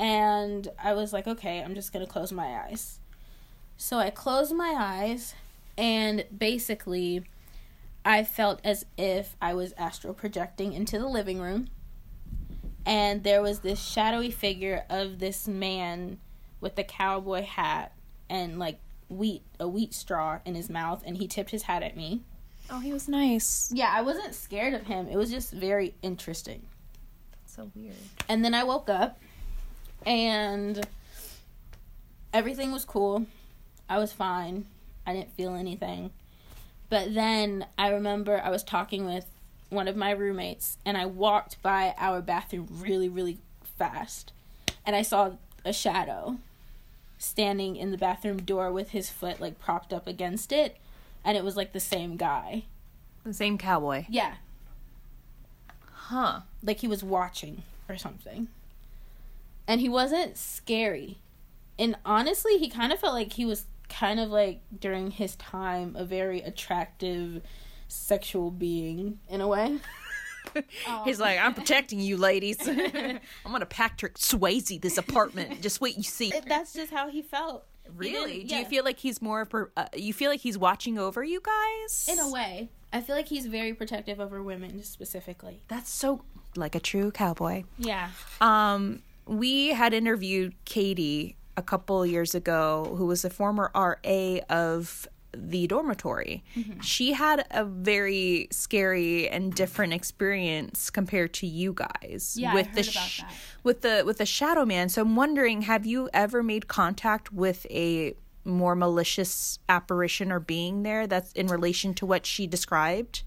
And 0.00 0.66
I 0.82 0.94
was 0.94 1.12
like, 1.12 1.26
okay, 1.26 1.62
I'm 1.62 1.74
just 1.74 1.92
gonna 1.92 2.06
close 2.06 2.32
my 2.32 2.64
eyes. 2.64 3.00
So 3.76 3.98
I 3.98 4.08
closed 4.08 4.54
my 4.54 4.74
eyes, 4.78 5.34
and 5.76 6.24
basically, 6.36 7.24
I 8.02 8.24
felt 8.24 8.60
as 8.64 8.86
if 8.96 9.36
I 9.42 9.52
was 9.52 9.74
astral 9.76 10.14
projecting 10.14 10.72
into 10.72 10.98
the 10.98 11.06
living 11.06 11.38
room. 11.38 11.68
And 12.86 13.24
there 13.24 13.42
was 13.42 13.58
this 13.58 13.78
shadowy 13.78 14.30
figure 14.30 14.86
of 14.88 15.18
this 15.18 15.46
man 15.46 16.18
with 16.62 16.78
a 16.78 16.84
cowboy 16.84 17.42
hat 17.42 17.92
and 18.30 18.58
like 18.58 18.78
wheat, 19.10 19.42
a 19.58 19.68
wheat 19.68 19.92
straw 19.92 20.38
in 20.46 20.54
his 20.54 20.70
mouth, 20.70 21.02
and 21.04 21.18
he 21.18 21.28
tipped 21.28 21.50
his 21.50 21.64
hat 21.64 21.82
at 21.82 21.94
me. 21.94 22.22
Oh, 22.70 22.80
he 22.80 22.94
was 22.94 23.06
nice. 23.06 23.70
Yeah, 23.74 23.92
I 23.94 24.00
wasn't 24.00 24.34
scared 24.34 24.72
of 24.72 24.86
him. 24.86 25.08
It 25.08 25.16
was 25.16 25.30
just 25.30 25.52
very 25.52 25.94
interesting. 26.00 26.62
So 27.44 27.70
weird. 27.74 27.96
And 28.30 28.42
then 28.42 28.54
I 28.54 28.64
woke 28.64 28.88
up 28.88 29.18
and 30.06 30.86
everything 32.32 32.72
was 32.72 32.84
cool. 32.84 33.26
I 33.88 33.98
was 33.98 34.12
fine. 34.12 34.66
I 35.06 35.12
didn't 35.12 35.32
feel 35.32 35.54
anything. 35.54 36.10
But 36.88 37.14
then 37.14 37.66
I 37.78 37.90
remember 37.90 38.40
I 38.42 38.50
was 38.50 38.62
talking 38.62 39.04
with 39.06 39.26
one 39.68 39.88
of 39.88 39.96
my 39.96 40.10
roommates 40.10 40.76
and 40.84 40.96
I 40.96 41.06
walked 41.06 41.62
by 41.62 41.94
our 41.96 42.20
bathroom 42.20 42.68
really, 42.70 43.08
really 43.08 43.38
fast. 43.78 44.32
And 44.84 44.96
I 44.96 45.02
saw 45.02 45.32
a 45.64 45.72
shadow 45.72 46.38
standing 47.18 47.76
in 47.76 47.90
the 47.90 47.98
bathroom 47.98 48.42
door 48.42 48.72
with 48.72 48.90
his 48.90 49.10
foot 49.10 49.40
like 49.40 49.60
propped 49.60 49.92
up 49.92 50.06
against 50.06 50.52
it. 50.52 50.76
And 51.24 51.36
it 51.36 51.44
was 51.44 51.56
like 51.56 51.72
the 51.72 51.80
same 51.80 52.16
guy. 52.16 52.64
The 53.24 53.34
same 53.34 53.58
cowboy. 53.58 54.06
Yeah. 54.08 54.34
Huh. 55.92 56.40
like 56.62 56.80
he 56.80 56.88
was 56.88 57.04
watching 57.04 57.62
or 57.88 57.96
something. 57.96 58.48
And 59.70 59.80
he 59.80 59.88
wasn't 59.88 60.36
scary. 60.36 61.18
And 61.78 61.94
honestly, 62.04 62.58
he 62.58 62.68
kind 62.68 62.92
of 62.92 62.98
felt 62.98 63.14
like 63.14 63.34
he 63.34 63.44
was 63.46 63.66
kind 63.88 64.18
of 64.18 64.28
like 64.28 64.62
during 64.76 65.12
his 65.12 65.36
time 65.36 65.94
a 65.96 66.04
very 66.04 66.40
attractive 66.40 67.40
sexual 67.86 68.50
being 68.50 69.20
in 69.28 69.40
a 69.40 69.46
way. 69.46 69.78
He's 71.04 71.20
like, 71.20 71.38
I'm 71.38 71.54
protecting 71.54 72.00
you, 72.00 72.16
ladies. 72.16 72.56
I'm 72.68 73.20
gonna 73.44 73.64
Patrick 73.64 74.18
Swayze 74.18 74.80
this 74.82 74.98
apartment. 74.98 75.62
Just 75.62 75.80
wait, 75.80 75.96
you 75.96 76.02
see. 76.02 76.32
That's 76.48 76.72
just 76.72 76.90
how 76.90 77.08
he 77.08 77.22
felt. 77.22 77.64
Really? 77.94 78.42
Do 78.42 78.56
you 78.56 78.64
feel 78.64 78.82
like 78.82 78.98
he's 78.98 79.22
more? 79.22 79.48
Uh, 79.76 79.84
you 79.94 80.12
feel 80.12 80.32
like 80.32 80.40
he's 80.40 80.58
watching 80.58 80.98
over 80.98 81.22
you 81.22 81.40
guys? 81.40 82.08
in 82.10 82.18
a 82.18 82.28
way? 82.28 82.70
I 82.92 83.02
feel 83.02 83.14
like 83.14 83.28
he's 83.28 83.46
very 83.46 83.72
protective 83.72 84.18
over 84.18 84.42
women 84.42 84.82
specifically. 84.82 85.62
That's 85.68 85.90
so 85.90 86.22
like 86.56 86.74
a 86.74 86.80
true 86.80 87.12
cowboy. 87.12 87.62
Yeah. 87.78 88.10
Um, 88.40 89.02
we 89.30 89.68
had 89.68 89.94
interviewed 89.94 90.54
Katie 90.64 91.36
a 91.56 91.62
couple 91.62 92.04
years 92.04 92.34
ago, 92.34 92.94
who 92.96 93.06
was 93.06 93.24
a 93.24 93.30
former 93.30 93.70
RA 93.74 94.38
of 94.48 95.08
the 95.32 95.68
dormitory. 95.68 96.42
Mm-hmm. 96.56 96.80
She 96.80 97.12
had 97.12 97.46
a 97.52 97.64
very 97.64 98.48
scary 98.50 99.28
and 99.28 99.54
different 99.54 99.92
experience 99.92 100.90
compared 100.90 101.32
to 101.34 101.46
you 101.46 101.72
guys 101.72 102.34
Yeah, 102.36 102.52
with 102.54 102.72
the 102.74 102.82
that. 102.82 103.32
with 103.62 103.82
the 103.82 104.02
with 104.04 104.18
the 104.18 104.26
shadow 104.26 104.64
man. 104.64 104.88
So 104.88 105.02
I'm 105.02 105.14
wondering, 105.14 105.62
have 105.62 105.86
you 105.86 106.10
ever 106.12 106.42
made 106.42 106.66
contact 106.66 107.32
with 107.32 107.64
a 107.70 108.14
more 108.44 108.74
malicious 108.74 109.60
apparition 109.68 110.32
or 110.32 110.40
being 110.40 110.82
there 110.82 111.06
that's 111.06 111.32
in 111.34 111.46
relation 111.46 111.94
to 111.94 112.06
what 112.06 112.26
she 112.26 112.48
described? 112.48 113.22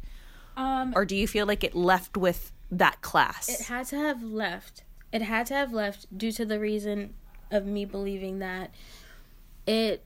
Um, 0.58 0.92
Or 0.96 1.06
do 1.06 1.16
you 1.16 1.28
feel 1.28 1.46
like 1.46 1.64
it 1.64 1.74
left 1.76 2.18
with 2.18 2.52
that 2.70 3.02
class? 3.02 3.48
It 3.48 3.66
had 3.68 3.86
to 3.88 3.96
have 3.98 4.22
left. 4.22 4.84
It 5.14 5.22
had 5.22 5.46
to 5.48 5.54
have 5.54 5.72
left 5.72 6.18
due 6.18 6.34
to 6.34 6.44
the 6.46 6.60
reason 6.60 7.14
of 7.52 7.66
me 7.66 7.86
believing 7.86 8.40
that 8.40 8.74
it 9.68 10.04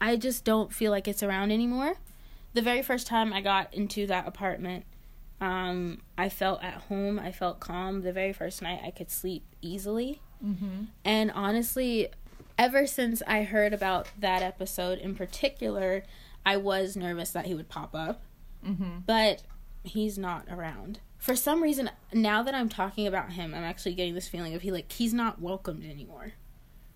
I 0.00 0.16
just 0.16 0.44
don't 0.44 0.72
feel 0.72 0.90
like 0.90 1.08
it's 1.08 1.22
around 1.22 1.50
anymore. 1.50 1.94
The 2.52 2.62
very 2.62 2.82
first 2.82 3.06
time 3.06 3.32
I 3.32 3.40
got 3.40 3.74
into 3.74 4.06
that 4.06 4.28
apartment, 4.28 4.84
um, 5.40 6.02
I 6.16 6.28
felt 6.28 6.62
at 6.62 6.74
home. 6.74 7.18
I 7.18 7.32
felt 7.32 7.58
calm. 7.58 8.02
The 8.02 8.12
very 8.12 8.32
first 8.32 8.62
night, 8.62 8.80
I 8.84 8.90
could 8.90 9.10
sleep 9.10 9.44
easily. 9.60 10.20
Mm-hmm. 10.44 10.84
And 11.04 11.32
honestly, 11.32 12.08
ever 12.58 12.86
since 12.86 13.22
I 13.26 13.42
heard 13.42 13.72
about 13.72 14.08
that 14.18 14.42
episode 14.42 14.98
in 14.98 15.14
particular, 15.14 16.04
I 16.46 16.58
was 16.58 16.96
nervous 16.96 17.30
that 17.32 17.46
he 17.46 17.54
would 17.54 17.68
pop 17.68 17.94
up. 17.94 18.22
Mm-hmm. 18.64 18.98
But 19.06 19.42
he's 19.82 20.18
not 20.18 20.46
around. 20.50 21.00
For 21.24 21.34
some 21.34 21.62
reason, 21.62 21.90
now 22.12 22.42
that 22.42 22.54
I'm 22.54 22.68
talking 22.68 23.06
about 23.06 23.32
him, 23.32 23.54
I'm 23.54 23.64
actually 23.64 23.94
getting 23.94 24.12
this 24.12 24.28
feeling 24.28 24.54
of 24.54 24.60
he 24.60 24.70
like 24.70 24.92
he's 24.92 25.14
not 25.14 25.40
welcomed 25.40 25.82
anymore. 25.82 26.34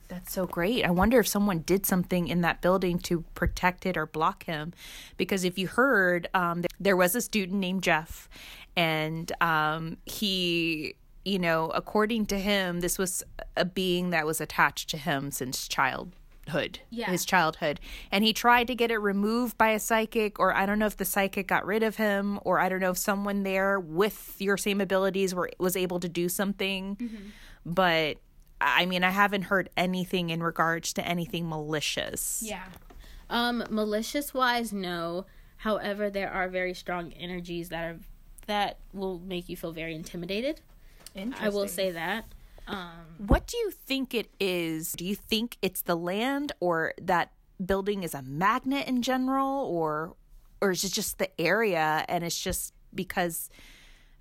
That's 0.09 0.35
so 0.35 0.45
great. 0.45 0.85
I 0.85 0.91
wonder 0.91 1.18
if 1.18 1.26
someone 1.26 1.61
did 1.61 1.87
something 1.87 2.29
in 2.29 2.43
that 2.43 2.61
building 2.61 2.99
to 3.01 3.24
protect 3.35 3.87
it 3.87 3.97
or 3.97 4.05
block 4.05 4.45
him. 4.45 4.74
Because 5.16 5.45
if 5.45 5.57
you 5.57 5.66
heard, 5.66 6.29
um, 6.35 6.62
there, 6.79 6.95
was 6.95 7.14
a 7.14 7.22
student 7.22 7.59
named 7.59 7.83
Jeff, 7.83 8.29
and 8.76 9.33
um, 9.41 9.97
he, 10.05 10.97
you 11.24 11.39
know, 11.39 11.70
according 11.70 12.26
to 12.26 12.39
him, 12.39 12.81
this 12.81 12.99
was 12.99 13.22
a 13.57 13.64
being 13.64 14.11
that 14.11 14.26
was 14.26 14.43
attached 14.43 14.91
to 14.91 14.99
him 14.99 15.31
since 15.31 15.66
childhood. 16.49 16.80
Yeah. 16.90 17.11
His 17.11 17.24
childhood. 17.24 17.80
And 18.11 18.24
he 18.24 18.32
tried 18.32 18.66
to 18.68 18.74
get 18.74 18.90
it 18.90 18.99
removed 18.99 19.59
by 19.59 19.70
a 19.70 19.78
psychic, 19.78 20.38
or 20.38 20.55
I 20.55 20.66
don't 20.66 20.78
know 20.78 20.86
if 20.86 20.96
the 20.96 21.05
psychic 21.05 21.46
got 21.46 21.66
rid 21.66 21.82
of 21.82 21.96
him, 21.96 22.38
or 22.44 22.59
I 22.59 22.68
don't 22.68 22.80
know 22.80 22.90
if 22.90 22.99
someone 22.99 23.42
there 23.42 23.78
with 23.78 24.36
your 24.38 24.57
same 24.57 24.80
abilities 24.80 25.34
were 25.34 25.51
was 25.59 25.76
able 25.76 26.01
to 26.01 26.09
do 26.09 26.28
something. 26.28 26.96
But 27.64 28.18
I 28.61 28.86
mean, 28.86 29.05
I 29.05 29.11
haven't 29.11 29.42
heard 29.42 29.70
anything 29.76 30.30
in 30.30 30.42
regards 30.42 30.92
to 30.94 31.07
anything 31.07 31.49
malicious. 31.49 32.42
Yeah. 32.44 32.64
Um, 33.30 33.64
malicious 33.70 34.32
wise, 34.32 34.72
no. 34.72 35.26
However, 35.59 36.09
there 36.09 36.30
are 36.30 36.49
very 36.49 36.74
strong 36.74 37.12
energies 37.12 37.68
that 37.68 37.84
are 37.84 37.99
that 38.46 38.78
will 38.94 39.18
make 39.18 39.49
you 39.49 39.57
feel 39.57 39.72
very 39.72 39.94
intimidated. 39.94 40.61
I 41.40 41.49
will 41.49 41.68
say 41.68 41.90
that. 41.90 42.24
What 43.18 43.46
do 43.46 43.56
you 43.56 43.70
think 43.70 44.14
it 44.14 44.30
is? 44.38 44.92
Do 44.92 45.04
you 45.04 45.14
think 45.14 45.56
it's 45.62 45.82
the 45.82 45.96
land 45.96 46.52
or 46.60 46.94
that 47.00 47.32
building 47.64 48.02
is 48.04 48.14
a 48.14 48.22
magnet 48.22 48.86
in 48.86 49.02
general 49.02 49.64
or 49.66 50.14
or 50.60 50.72
is 50.72 50.84
it 50.84 50.92
just 50.92 51.18
the 51.18 51.40
area 51.40 52.04
and 52.08 52.24
it's 52.24 52.40
just 52.40 52.74
because 52.94 53.48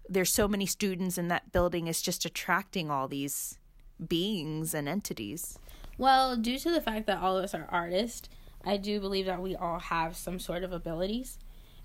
there's 0.10 0.32
so 0.32 0.48
many 0.48 0.66
students 0.66 1.18
in 1.18 1.28
that 1.28 1.52
building 1.52 1.88
it's 1.88 2.02
just 2.02 2.26
attracting 2.26 2.90
all 2.90 3.08
these 3.08 3.60
beings 4.06 4.74
and 4.74 4.88
entities? 4.88 5.60
Well, 5.98 6.36
due 6.36 6.60
to 6.60 6.72
the 6.72 6.82
fact 6.82 7.08
that 7.08 7.20
all 7.20 7.38
of 7.38 7.44
us 7.44 7.56
are 7.56 7.68
artists, 7.70 8.30
I 8.64 8.78
do 8.78 9.00
believe 9.00 9.26
that 9.26 9.42
we 9.42 9.56
all 9.56 9.80
have 9.80 10.16
some 10.16 10.40
sort 10.40 10.64
of 10.64 10.72
abilities, 10.72 11.40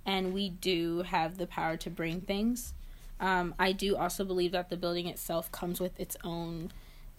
and 0.05 0.35
we 0.35 0.51
do 0.51 1.03
have 1.03 1.39
the 1.39 1.47
power 1.47 1.77
to 1.79 1.91
bring 1.91 2.21
things. 2.21 2.75
Um, 3.23 3.55
I 3.59 3.73
do 3.73 3.97
also 3.97 4.25
believe 4.25 4.53
that 4.53 4.69
the 4.69 4.77
building 4.77 5.07
itself 5.07 5.51
comes 5.53 5.81
with 5.81 5.99
its 5.99 6.17
own 6.25 6.73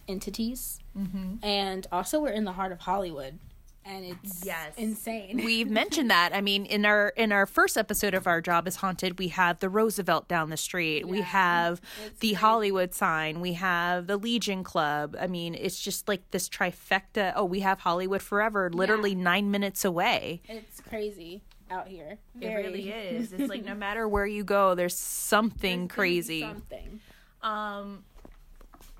entities, 0.06 0.80
mm-hmm. 0.96 1.36
and 1.42 1.86
also 1.90 2.20
we're 2.20 2.28
in 2.28 2.44
the 2.44 2.52
heart 2.52 2.72
of 2.72 2.80
Hollywood, 2.80 3.38
and 3.86 4.04
it's 4.04 4.44
Yes. 4.44 4.72
insane. 4.76 5.40
We've 5.44 5.70
mentioned 5.82 6.10
that. 6.10 6.34
I 6.34 6.42
mean, 6.42 6.66
in 6.66 6.84
our 6.84 7.08
in 7.16 7.32
our 7.32 7.46
first 7.46 7.78
episode 7.78 8.12
of 8.14 8.26
Our 8.26 8.42
Job 8.42 8.68
is 8.68 8.76
Haunted, 8.76 9.18
we 9.18 9.28
have 9.28 9.60
the 9.60 9.68
Roosevelt 9.70 10.28
down 10.28 10.50
the 10.50 10.56
street. 10.58 11.08
We 11.08 11.22
have 11.22 11.80
it's 12.04 12.20
the 12.20 12.28
crazy. 12.28 12.34
Hollywood 12.34 12.92
sign. 12.94 13.40
We 13.40 13.54
have 13.54 14.06
the 14.06 14.18
Legion 14.18 14.62
Club. 14.62 15.16
I 15.18 15.26
mean, 15.26 15.54
it's 15.54 15.80
just 15.80 16.06
like 16.06 16.30
this 16.32 16.48
trifecta. 16.50 17.32
Oh, 17.34 17.44
we 17.46 17.60
have 17.60 17.80
Hollywood 17.80 18.20
Forever, 18.22 18.68
literally 18.70 19.12
Yeah. 19.12 19.22
nine 19.22 19.50
minutes 19.50 19.84
away. 19.86 20.42
it's 20.48 20.80
crazy 20.82 21.40
out 21.70 21.88
here. 21.88 22.18
It 22.40 22.48
really 22.48 22.90
is. 22.90 23.32
It's 23.32 23.48
like 23.48 23.64
no 23.64 23.74
matter 23.86 24.08
where 24.08 24.26
you 24.26 24.44
go, 24.44 24.74
there's 24.74 24.96
something 24.96 25.86
There's 25.86 25.94
crazy. 25.94 26.40
Something. 26.40 27.00
Um, 27.42 28.04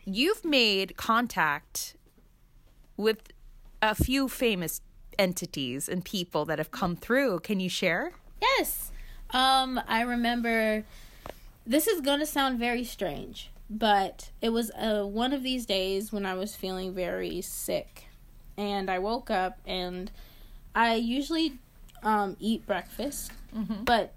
you've 0.04 0.44
made 0.44 0.96
contact 0.96 1.96
with 2.96 3.32
a 3.82 3.94
few 3.94 4.28
famous 4.28 4.80
entities 5.18 5.88
and 5.88 6.04
people 6.04 6.44
that 6.46 6.58
have 6.58 6.70
come 6.70 6.96
through. 6.96 7.40
Can 7.40 7.60
you 7.60 7.68
share? 7.68 8.12
Yes. 8.40 8.90
Um, 9.30 9.80
I 9.88 10.02
remember. 10.02 10.84
This 11.66 11.86
is 11.86 12.02
gonna 12.02 12.26
sound 12.26 12.58
very 12.58 12.84
strange, 12.84 13.50
but 13.70 14.30
it 14.42 14.50
was 14.50 14.70
uh, 14.72 15.04
one 15.04 15.32
of 15.32 15.42
these 15.42 15.64
days 15.64 16.12
when 16.12 16.26
I 16.26 16.34
was 16.34 16.54
feeling 16.54 16.92
very 16.92 17.40
sick, 17.40 18.04
and 18.58 18.90
I 18.90 18.98
woke 18.98 19.30
up 19.30 19.58
and 19.66 20.10
I 20.74 20.96
usually 20.96 21.58
um, 22.04 22.36
eat 22.38 22.66
breakfast, 22.66 23.32
but 23.84 24.12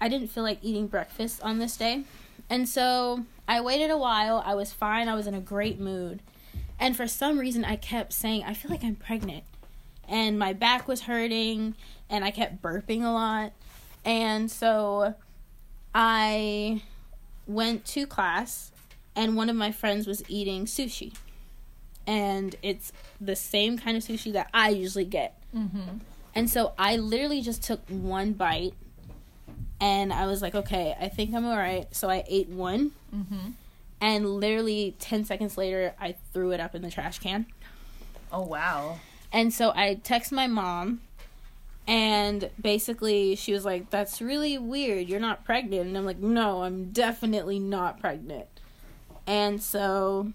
I 0.00 0.08
didn't 0.08 0.28
feel 0.28 0.42
like 0.42 0.58
eating 0.62 0.86
breakfast 0.86 1.40
on 1.42 1.58
this 1.58 1.76
day, 1.76 2.04
and 2.50 2.68
so 2.68 3.24
I 3.48 3.60
waited 3.60 3.90
a 3.90 3.96
while. 3.96 4.42
I 4.44 4.54
was 4.54 4.72
fine. 4.72 5.08
I 5.08 5.14
was 5.14 5.26
in 5.26 5.34
a 5.34 5.40
great 5.40 5.80
mood, 5.80 6.20
and 6.78 6.96
for 6.96 7.06
some 7.06 7.38
reason, 7.38 7.64
I 7.64 7.76
kept 7.76 8.12
saying, 8.12 8.44
"I 8.44 8.54
feel 8.54 8.70
like 8.70 8.84
I'm 8.84 8.96
pregnant." 8.96 9.44
and 10.10 10.38
my 10.38 10.52
back 10.52 10.88
was 10.88 11.02
hurting 11.02 11.74
and 12.10 12.24
I 12.24 12.32
kept 12.32 12.60
burping 12.60 13.04
a 13.04 13.10
lot. 13.10 13.52
And 14.04 14.50
so 14.50 15.14
I 15.94 16.82
went 17.46 17.84
to 17.86 18.06
class 18.06 18.72
and 19.14 19.36
one 19.36 19.48
of 19.48 19.56
my 19.56 19.70
friends 19.70 20.06
was 20.06 20.22
eating 20.28 20.66
sushi. 20.66 21.14
And 22.06 22.56
it's 22.60 22.92
the 23.20 23.36
same 23.36 23.78
kind 23.78 23.96
of 23.96 24.02
sushi 24.02 24.32
that 24.32 24.48
I 24.52 24.70
usually 24.70 25.04
get. 25.04 25.40
Mm-hmm. 25.56 25.98
And 26.34 26.48
so 26.48 26.72
I 26.78 26.96
literally 26.96 27.40
just 27.40 27.62
took 27.62 27.80
one 27.88 28.32
bite 28.32 28.74
and 29.80 30.12
I 30.12 30.26
was 30.26 30.42
like, 30.42 30.54
okay, 30.54 30.94
I 31.00 31.08
think 31.08 31.34
I'm 31.34 31.46
all 31.46 31.56
right. 31.56 31.86
So 31.94 32.08
I 32.10 32.24
ate 32.28 32.48
one. 32.48 32.92
Mm-hmm. 33.14 33.50
And 34.00 34.26
literally 34.26 34.94
10 34.98 35.24
seconds 35.24 35.58
later, 35.58 35.94
I 36.00 36.14
threw 36.32 36.52
it 36.52 36.60
up 36.60 36.74
in 36.74 36.82
the 36.82 36.90
trash 36.90 37.18
can. 37.18 37.46
Oh 38.32 38.42
wow. 38.42 38.98
And 39.32 39.52
so 39.52 39.72
I 39.74 39.94
text 39.94 40.32
my 40.32 40.46
mom, 40.46 41.00
and 41.86 42.50
basically 42.60 43.36
she 43.36 43.52
was 43.52 43.64
like, 43.64 43.90
"That's 43.90 44.20
really 44.20 44.58
weird. 44.58 45.08
You're 45.08 45.20
not 45.20 45.44
pregnant." 45.44 45.86
And 45.86 45.96
I'm 45.96 46.04
like, 46.04 46.18
"No, 46.18 46.62
I'm 46.62 46.90
definitely 46.90 47.58
not 47.58 48.00
pregnant." 48.00 48.46
And 49.26 49.62
so 49.62 50.32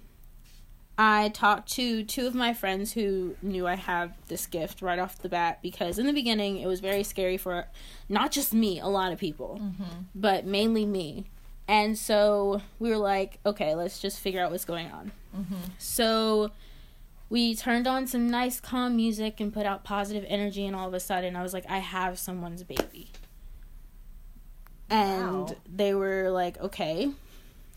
I 0.97 1.29
talked 1.29 1.69
to 1.73 2.03
two 2.03 2.25
of 2.25 2.33
my 2.33 2.53
friends 2.53 2.93
who 2.93 3.35
knew 3.41 3.67
I 3.67 3.75
have 3.75 4.13
this 4.27 4.47
gift 4.47 4.81
right 4.81 4.97
off 4.97 5.19
the 5.19 5.27
bat 5.27 5.59
because 5.61 5.99
in 5.99 6.05
the 6.05 6.13
beginning 6.13 6.57
it 6.57 6.67
was 6.67 6.79
very 6.79 7.03
scary 7.03 7.37
for 7.37 7.67
not 8.07 8.31
just 8.31 8.53
me, 8.53 8.79
a 8.79 8.87
lot 8.87 9.11
of 9.11 9.19
people, 9.19 9.59
mm-hmm. 9.61 9.83
but 10.13 10.45
mainly 10.45 10.85
me. 10.85 11.25
And 11.67 11.97
so 11.97 12.61
we 12.79 12.89
were 12.89 12.97
like, 12.97 13.39
okay, 13.45 13.75
let's 13.75 13.99
just 13.99 14.19
figure 14.19 14.41
out 14.41 14.51
what's 14.51 14.65
going 14.65 14.89
on. 14.89 15.11
Mm-hmm. 15.35 15.55
So 15.79 16.51
we 17.29 17.55
turned 17.55 17.87
on 17.87 18.07
some 18.07 18.29
nice 18.29 18.61
calm 18.61 18.95
music 18.95 19.41
and 19.41 19.51
put 19.51 19.65
out 19.65 19.83
positive 19.83 20.23
energy 20.29 20.65
and 20.65 20.75
all 20.75 20.87
of 20.87 20.93
a 20.93 20.99
sudden 20.99 21.35
I 21.35 21.43
was 21.43 21.53
like 21.53 21.69
I 21.69 21.79
have 21.79 22.17
someone's 22.17 22.63
baby. 22.63 23.11
And 24.89 25.49
Wow. 25.49 25.55
they 25.67 25.93
were 25.93 26.29
like 26.29 26.57
okay. 26.59 27.11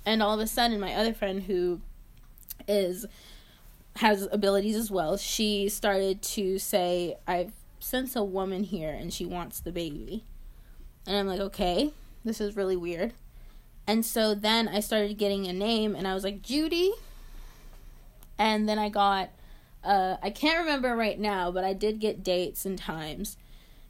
And 0.07 0.23
all 0.23 0.35
of 0.35 0.41
a 0.41 0.47
sudden 0.47 0.79
my 0.79 0.95
other 0.95 1.12
friend 1.14 1.43
who 1.43 1.81
is 2.69 3.07
has 3.97 4.29
abilities 4.31 4.77
as 4.77 4.91
well, 4.91 5.16
she 5.16 5.69
started 5.69 6.23
to 6.23 6.59
say 6.59 7.16
I 7.27 7.49
sense 7.81 8.14
a 8.14 8.23
woman 8.23 8.64
here 8.64 8.91
and 8.91 9.12
she 9.12 9.25
wants 9.25 9.61
the 9.61 9.73
baby. 9.73 10.25
And 11.07 11.16
I'm 11.16 11.27
like 11.27 11.41
okay, 11.41 11.93
this 12.25 12.41
is 12.41 12.57
really 12.57 12.77
weird. 12.77 13.12
And 13.87 14.05
so 14.05 14.35
then 14.35 14.69
I 14.69 14.81
started 14.81 15.16
getting 15.16 15.47
a 15.47 15.53
name 15.53 15.95
and 15.97 16.07
I 16.07 16.14
was 16.14 16.23
like 16.23 16.43
Judy 16.43 16.93
and 18.39 18.69
then 18.69 18.79
I 18.79 18.89
got 18.89 19.31
uh 19.83 20.16
I 20.23 20.31
can't 20.31 20.61
remember 20.61 20.95
right 20.95 21.19
now, 21.19 21.51
but 21.51 21.64
I 21.64 21.73
did 21.73 21.99
get 21.99 22.23
dates 22.23 22.64
and 22.64 22.79
times. 22.79 23.37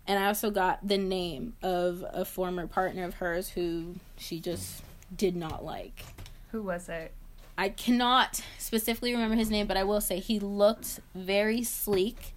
And 0.06 0.18
I 0.18 0.26
also 0.28 0.50
got 0.50 0.88
the 0.88 0.96
name 0.96 1.54
of 1.62 2.02
a 2.10 2.24
former 2.24 2.66
partner 2.66 3.04
of 3.04 3.14
hers 3.14 3.50
who 3.50 3.96
she 4.16 4.40
just 4.40 4.82
did 5.14 5.36
not 5.36 5.62
like. 5.62 6.02
Who 6.50 6.62
was 6.62 6.88
it? 6.88 7.12
I 7.58 7.68
cannot 7.70 8.40
specifically 8.58 9.12
remember 9.12 9.34
his 9.36 9.50
name, 9.50 9.66
but 9.66 9.76
I 9.76 9.82
will 9.84 10.00
say 10.00 10.20
he 10.20 10.38
looked 10.38 11.00
very 11.14 11.62
sleek. 11.64 12.34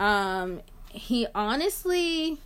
Um 0.00 0.60
he 0.90 1.26
honestly 1.34 2.38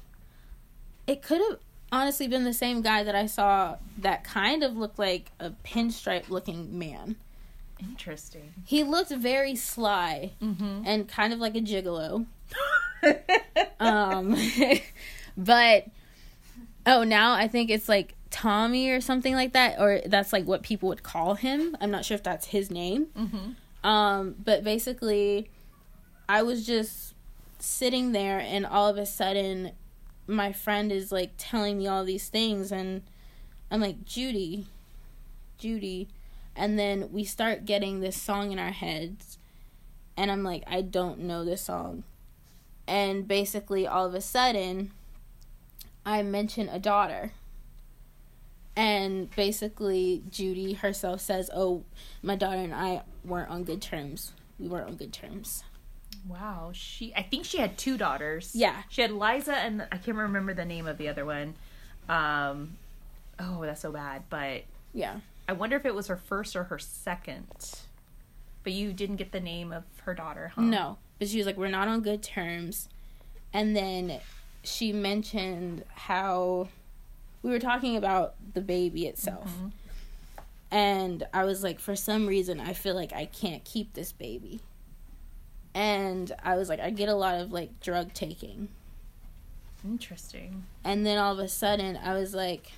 it 1.07 1.23
could 1.23 1.41
have 1.41 1.59
honestly 1.91 2.29
been 2.29 2.45
the 2.45 2.53
same 2.53 2.83
guy 2.83 3.03
that 3.05 3.15
I 3.15 3.27
saw 3.27 3.77
that 3.99 4.23
kind 4.25 4.63
of 4.63 4.77
looked 4.77 4.99
like 4.99 5.31
a 5.41 5.51
pinstripe 5.65 6.29
looking 6.29 6.79
man. 6.79 7.17
Interesting. 7.81 8.53
He 8.67 8.83
looked 8.85 9.11
very 9.11 9.57
sly 9.57 10.33
Mm-hmm. 10.43 10.83
and 10.87 11.09
kind 11.09 11.33
of 11.33 11.39
like 11.41 11.55
a 11.57 11.61
gigolo. 11.61 12.27
um 13.81 14.37
but 15.37 15.87
oh 16.87 17.03
now 17.03 17.33
I 17.33 17.49
think 17.49 17.71
it's 17.71 17.89
like 17.89 18.15
Tommy 18.35 18.91
or 18.91 19.01
something 19.01 19.37
like 19.37 19.53
that 19.53 19.79
or 19.79 20.01
that's 20.07 20.33
like 20.33 20.45
what 20.45 20.65
people 20.65 20.89
would 20.89 21.05
call 21.05 21.37
him. 21.37 21.77
I'm 21.81 21.93
not 21.93 22.05
sure 22.05 22.17
if 22.17 22.23
that's 22.25 22.47
his 22.49 22.69
name. 22.69 23.07
Mm-hmm. 23.17 23.87
Um, 23.89 24.35
but 24.43 24.65
basically, 24.65 25.51
I 26.29 26.43
was 26.43 26.67
just 26.67 27.15
sitting 27.61 28.11
there, 28.11 28.41
and 28.41 28.67
all 28.67 28.89
of 28.89 28.97
a 28.97 29.07
sudden, 29.07 29.71
my 30.27 30.53
friend 30.53 30.91
is 30.91 31.13
like 31.13 31.33
telling 31.39 31.79
me 31.79 31.87
all 31.87 32.05
these 32.05 32.29
things, 32.29 32.73
and 32.73 33.03
I'm 33.71 33.81
like, 33.81 34.05
Judy, 34.05 34.67
Judy. 35.57 36.09
And 36.57 36.77
then 36.77 37.13
we 37.13 37.23
start 37.25 37.67
getting 37.67 38.01
this 38.01 38.21
song 38.21 38.51
in 38.51 38.59
our 38.59 38.73
heads, 38.73 39.39
and 40.17 40.29
I'm 40.31 40.43
like, 40.43 40.65
I 40.67 40.81
don't 40.81 41.21
know 41.21 41.45
this 41.45 41.63
song. 41.63 42.03
And 42.89 43.29
basically, 43.29 43.87
all 43.87 44.07
of 44.07 44.15
a 44.15 44.21
sudden, 44.21 44.91
I 46.05 46.23
mention 46.23 46.69
a 46.69 46.81
daughter. 46.81 47.33
And 48.77 49.31
basically, 49.37 50.23
Judy 50.31 50.73
herself 50.73 51.21
says, 51.21 51.49
Oh, 51.55 51.85
my 52.23 52.35
daughter 52.37 52.59
and 52.59 52.75
I 52.75 53.03
weren't 53.25 53.51
on 53.51 53.65
good 53.65 53.81
terms. 53.81 54.33
We 54.59 54.69
weren't 54.69 54.89
on 54.89 54.97
good 54.97 55.13
terms. 55.13 55.63
Wow. 56.29 56.71
She. 56.73 57.13
I 57.15 57.23
think 57.23 57.45
she 57.45 57.59
had 57.59 57.77
two 57.79 57.97
daughters. 57.97 58.53
Yeah. 58.55 58.83
She 58.89 59.03
had 59.03 59.13
Liza, 59.13 59.55
and 59.55 59.87
I 59.93 59.99
can't 59.99 60.17
remember 60.17 60.55
the 60.55 60.65
name 60.65 60.87
of 60.87 60.99
the 60.99 61.09
other 61.09 61.25
one. 61.25 61.55
Um. 62.09 62.77
Oh, 63.39 63.63
that's 63.63 63.81
so 63.81 63.93
bad. 63.93 64.25
But 64.29 64.63
Yeah. 64.93 65.21
I 65.49 65.53
wonder 65.53 65.77
if 65.77 65.85
it 65.85 65.95
was 65.95 66.07
her 66.07 66.17
first 66.17 66.57
or 66.57 66.65
her 66.65 66.79
second. 66.79 67.47
But 68.63 68.73
you 68.73 68.93
didn't 68.93 69.17
get 69.17 69.33
the 69.33 69.41
name 69.41 69.73
of 69.73 69.85
her 70.05 70.15
daughter, 70.15 70.53
huh? 70.55 70.63
No. 70.63 70.99
But 71.19 71.29
she 71.29 71.37
was 71.39 71.47
like, 71.47 71.57
We're 71.57 71.69
not 71.69 71.87
on 71.89 72.01
good 72.01 72.23
terms. 72.23 72.89
And 73.53 73.77
then 73.77 74.21
she 74.65 74.93
mentioned 74.93 75.85
how 75.95 76.69
we 77.45 77.51
were 77.51 77.61
talking 77.61 77.97
about 77.97 78.35
the 78.55 78.63
baby 78.63 79.07
itself. 79.07 79.51
Mm-hmm. 79.51 79.69
And 80.71 81.27
I 81.33 81.45
was 81.45 81.63
like, 81.63 81.79
For 81.79 81.95
some 81.95 82.27
reason, 82.27 82.59
I 82.59 82.73
feel 82.73 82.95
like 82.95 83.13
I 83.13 83.27
can't 83.27 83.63
keep 83.65 83.93
this 83.93 84.11
baby. 84.11 84.61
And 85.75 86.33
I 86.43 86.57
was 86.57 86.69
like, 86.69 86.81
I 86.81 86.91
get 86.91 87.09
a 87.09 87.15
lot 87.15 87.41
of 87.41 87.53
like 87.53 87.81
drug 87.81 88.15
taking. 88.15 88.69
Interesting. 89.85 90.65
And 90.83 91.05
then 91.05 91.19
all 91.19 91.35
of 91.35 91.39
a 91.39 91.49
sudden, 91.49 91.99
I 92.03 92.15
was 92.15 92.35
like, 92.35 92.73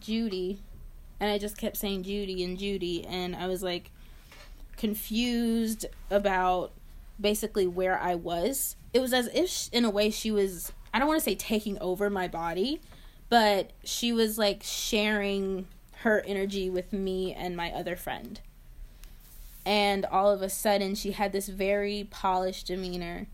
Judy. 0.00 0.58
And 1.20 1.30
I 1.30 1.38
just 1.38 1.56
kept 1.56 1.76
saying 1.76 2.02
Judy 2.02 2.42
and 2.42 2.58
Judy. 2.58 3.06
And 3.06 3.36
I 3.36 3.46
was 3.46 3.62
like 3.62 3.92
confused 4.76 5.86
about 6.10 6.72
basically 7.20 7.68
where 7.68 7.98
I 7.98 8.16
was. 8.16 8.74
It 8.92 8.98
was 8.98 9.12
as 9.12 9.28
if, 9.28 9.48
sh- 9.48 9.68
in 9.72 9.84
a 9.84 9.90
way, 9.90 10.10
she 10.10 10.32
was, 10.32 10.72
I 10.92 10.98
don't 10.98 11.06
want 11.06 11.20
to 11.20 11.24
say 11.24 11.36
taking 11.36 11.78
over 11.78 12.10
my 12.10 12.26
body, 12.26 12.80
but 13.28 13.70
she 13.84 14.12
was 14.12 14.38
like 14.38 14.62
sharing 14.62 15.66
her 16.00 16.22
energy 16.26 16.70
with 16.70 16.92
me 16.92 17.32
and 17.34 17.56
my 17.56 17.70
other 17.72 17.96
friend. 17.96 18.40
And 19.64 20.04
all 20.06 20.30
of 20.30 20.42
a 20.42 20.48
sudden, 20.48 20.94
she 20.94 21.10
had 21.12 21.32
this 21.32 21.48
very 21.48 22.06
polished 22.10 22.68
demeanor. 22.68 23.26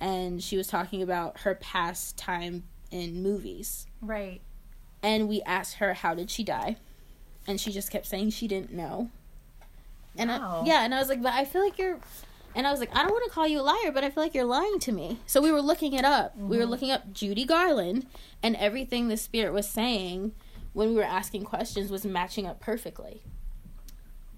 And 0.00 0.42
she 0.42 0.56
was 0.56 0.66
talking 0.66 1.02
about 1.02 1.40
her 1.40 1.54
past 1.54 2.16
time 2.16 2.62
in 2.90 3.22
movies. 3.22 3.86
Right. 4.00 4.40
And 5.02 5.28
we 5.28 5.42
asked 5.42 5.74
her, 5.74 5.92
How 5.92 6.14
did 6.14 6.30
she 6.30 6.42
die? 6.42 6.76
And 7.46 7.60
she 7.60 7.70
just 7.70 7.90
kept 7.90 8.06
saying 8.06 8.30
she 8.30 8.48
didn't 8.48 8.72
know. 8.72 9.10
And 10.16 10.30
Wow. 10.30 10.62
I, 10.62 10.66
yeah, 10.66 10.84
and 10.84 10.94
I 10.94 10.98
was 10.98 11.10
like, 11.10 11.22
But 11.22 11.34
I 11.34 11.44
feel 11.44 11.62
like 11.62 11.78
you're. 11.78 11.98
And 12.54 12.66
I 12.66 12.70
was 12.70 12.80
like, 12.80 12.94
I 12.94 13.02
don't 13.02 13.12
want 13.12 13.24
to 13.24 13.30
call 13.30 13.46
you 13.46 13.60
a 13.60 13.62
liar, 13.62 13.92
but 13.92 14.02
I 14.02 14.10
feel 14.10 14.22
like 14.22 14.34
you're 14.34 14.44
lying 14.44 14.78
to 14.80 14.92
me. 14.92 15.20
So 15.26 15.40
we 15.40 15.52
were 15.52 15.62
looking 15.62 15.92
it 15.92 16.04
up. 16.04 16.36
We 16.36 16.56
were 16.56 16.62
mm-hmm. 16.62 16.70
looking 16.70 16.90
up 16.90 17.12
Judy 17.12 17.44
Garland, 17.44 18.06
and 18.42 18.56
everything 18.56 19.08
the 19.08 19.16
spirit 19.16 19.52
was 19.52 19.68
saying 19.68 20.32
when 20.72 20.90
we 20.90 20.94
were 20.94 21.02
asking 21.02 21.44
questions 21.44 21.90
was 21.90 22.04
matching 22.04 22.46
up 22.46 22.60
perfectly. 22.60 23.22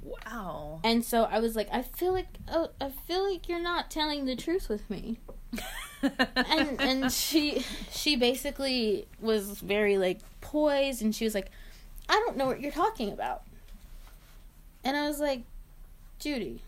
Wow. 0.02 0.80
And 0.84 1.04
so 1.04 1.24
I 1.24 1.38
was 1.38 1.56
like, 1.56 1.68
I 1.72 1.82
feel 1.82 2.12
like 2.12 2.28
oh, 2.50 2.70
I 2.80 2.90
feel 2.90 3.30
like 3.30 3.48
you're 3.48 3.60
not 3.60 3.90
telling 3.90 4.26
the 4.26 4.36
truth 4.36 4.68
with 4.68 4.88
me. 4.90 5.18
and 6.02 6.80
and 6.80 7.12
she 7.12 7.64
she 7.90 8.16
basically 8.16 9.06
was 9.20 9.60
very 9.60 9.98
like 9.98 10.20
poised 10.40 11.02
and 11.02 11.14
she 11.14 11.24
was 11.24 11.34
like 11.34 11.50
i 12.08 12.14
don't 12.14 12.36
know 12.36 12.46
what 12.46 12.60
you're 12.60 12.72
talking 12.72 13.12
about 13.12 13.42
and 14.82 14.96
i 14.96 15.06
was 15.06 15.20
like 15.20 15.42
judy 16.18 16.62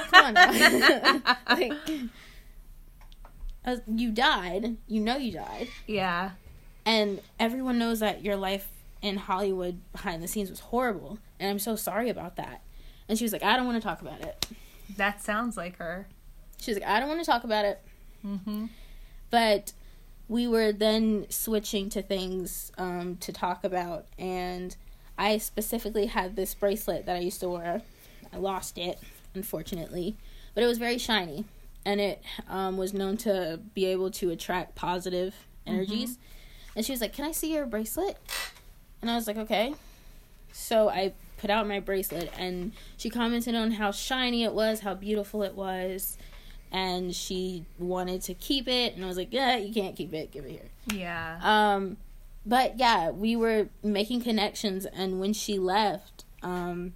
come 0.00 0.36
on. 0.36 1.22
Like 1.48 1.72
I 3.64 3.78
you 3.86 4.10
died. 4.10 4.76
You 4.88 5.00
know 5.00 5.16
you 5.16 5.32
died. 5.32 5.68
Yeah. 5.86 6.30
and 6.84 7.20
everyone 7.38 7.78
knows 7.78 8.00
that 8.00 8.24
your 8.24 8.36
life 8.36 8.68
in 9.00 9.16
hollywood 9.16 9.80
behind 9.92 10.22
the 10.22 10.28
scenes 10.28 10.50
was 10.50 10.60
horrible. 10.60 11.18
And 11.38 11.48
i'm 11.50 11.58
so 11.58 11.76
sorry 11.76 12.08
about 12.08 12.36
that. 12.36 12.62
And 13.08 13.18
she 13.18 13.24
was 13.24 13.32
like 13.32 13.42
i 13.42 13.56
don't 13.56 13.66
want 13.66 13.80
to 13.80 13.86
talk 13.86 14.00
about 14.02 14.20
it. 14.20 14.46
That 14.96 15.22
sounds 15.22 15.56
like 15.56 15.76
her. 15.78 16.06
she 16.60 16.70
was 16.72 16.80
like 16.80 16.88
i 16.88 16.98
don't 17.00 17.08
want 17.08 17.20
to 17.20 17.26
talk 17.30 17.44
about 17.44 17.64
it. 17.64 17.80
Mm-hmm. 18.24 18.66
but 19.30 19.72
we 20.28 20.46
were 20.46 20.70
then 20.72 21.26
switching 21.28 21.88
to 21.90 22.00
things 22.02 22.70
um, 22.78 23.16
to 23.16 23.32
talk 23.32 23.64
about. 23.64 24.06
And 24.18 24.76
i 25.18 25.38
specifically 25.38 26.06
had 26.06 26.36
this 26.36 26.54
bracelet 26.54 27.06
that 27.06 27.16
i 27.16 27.20
used 27.20 27.40
to 27.40 27.48
wear. 27.48 27.82
I 28.32 28.36
lost 28.38 28.78
it 28.78 28.98
unfortunately 29.34 30.16
but 30.54 30.62
it 30.62 30.66
was 30.66 30.78
very 30.78 30.98
shiny 30.98 31.44
and 31.84 32.00
it 32.00 32.22
um, 32.48 32.76
was 32.76 32.94
known 32.94 33.16
to 33.16 33.58
be 33.74 33.86
able 33.86 34.10
to 34.10 34.30
attract 34.30 34.74
positive 34.74 35.34
energies 35.66 36.18
and 36.76 36.84
she 36.84 36.92
was 36.92 37.00
like 37.00 37.12
can 37.12 37.24
i 37.24 37.32
see 37.32 37.52
your 37.52 37.66
bracelet 37.66 38.16
and 39.00 39.10
i 39.10 39.14
was 39.14 39.26
like 39.26 39.36
okay 39.36 39.74
so 40.52 40.88
i 40.88 41.12
put 41.38 41.50
out 41.50 41.66
my 41.66 41.80
bracelet 41.80 42.30
and 42.38 42.72
she 42.96 43.10
commented 43.10 43.54
on 43.54 43.72
how 43.72 43.90
shiny 43.90 44.44
it 44.44 44.52
was 44.52 44.80
how 44.80 44.94
beautiful 44.94 45.42
it 45.42 45.54
was 45.54 46.16
and 46.72 47.14
she 47.14 47.64
wanted 47.78 48.22
to 48.22 48.34
keep 48.34 48.66
it 48.66 48.94
and 48.94 49.04
I 49.04 49.08
was 49.08 49.16
like, 49.18 49.32
"Yeah, 49.32 49.56
you 49.56 49.72
can't 49.72 49.94
keep 49.94 50.12
it. 50.14 50.32
Give 50.32 50.44
it 50.46 50.50
here." 50.50 50.70
Yeah. 50.86 51.38
Um 51.42 51.98
but 52.44 52.78
yeah, 52.78 53.10
we 53.10 53.36
were 53.36 53.68
making 53.84 54.22
connections 54.22 54.86
and 54.86 55.20
when 55.20 55.32
she 55.32 55.58
left, 55.58 56.24
um 56.42 56.94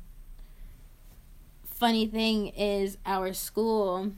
funny 1.78 2.06
thing 2.06 2.48
is 2.48 2.96
our 3.04 3.32
school 3.32 4.12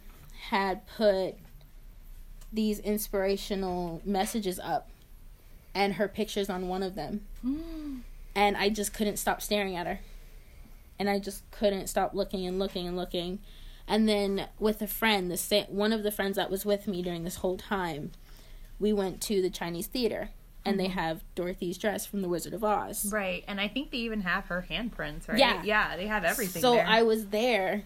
had 0.50 0.86
put 0.86 1.34
these 2.52 2.78
inspirational 2.78 4.00
messages 4.04 4.58
up 4.58 4.88
and 5.74 5.94
her 5.94 6.08
pictures 6.08 6.48
on 6.48 6.68
one 6.68 6.82
of 6.82 6.94
them. 6.94 7.26
And 8.34 8.56
I 8.56 8.68
just 8.68 8.94
couldn't 8.94 9.16
stop 9.16 9.42
staring 9.42 9.74
at 9.74 9.88
her. 9.88 9.98
And 10.96 11.10
I 11.10 11.18
just 11.18 11.50
couldn't 11.50 11.88
stop 11.88 12.14
looking 12.14 12.46
and 12.46 12.56
looking 12.56 12.86
and 12.86 12.96
looking. 12.96 13.40
And 13.88 14.08
then 14.08 14.46
with 14.60 14.80
a 14.80 14.86
friend, 14.86 15.28
the 15.28 15.36
sa- 15.36 15.64
one 15.64 15.92
of 15.92 16.04
the 16.04 16.12
friends 16.12 16.36
that 16.36 16.48
was 16.48 16.64
with 16.64 16.86
me 16.86 17.02
during 17.02 17.24
this 17.24 17.36
whole 17.36 17.56
time, 17.56 18.12
we 18.78 18.92
went 18.92 19.20
to 19.22 19.42
the 19.42 19.50
Chinese 19.50 19.88
theater, 19.88 20.30
and 20.68 20.78
they 20.78 20.84
mm-hmm. 20.86 20.98
have 20.98 21.24
Dorothy's 21.34 21.78
dress 21.78 22.06
from 22.06 22.22
The 22.22 22.28
Wizard 22.28 22.54
of 22.54 22.62
Oz. 22.62 23.10
Right. 23.12 23.44
And 23.48 23.60
I 23.60 23.68
think 23.68 23.90
they 23.90 23.98
even 23.98 24.20
have 24.20 24.46
her 24.46 24.66
handprints, 24.70 25.28
right? 25.28 25.38
Yeah. 25.38 25.62
Yeah, 25.62 25.96
they 25.96 26.06
have 26.06 26.24
everything 26.24 26.62
So 26.62 26.74
there. 26.74 26.86
I 26.86 27.02
was 27.02 27.26
there, 27.28 27.82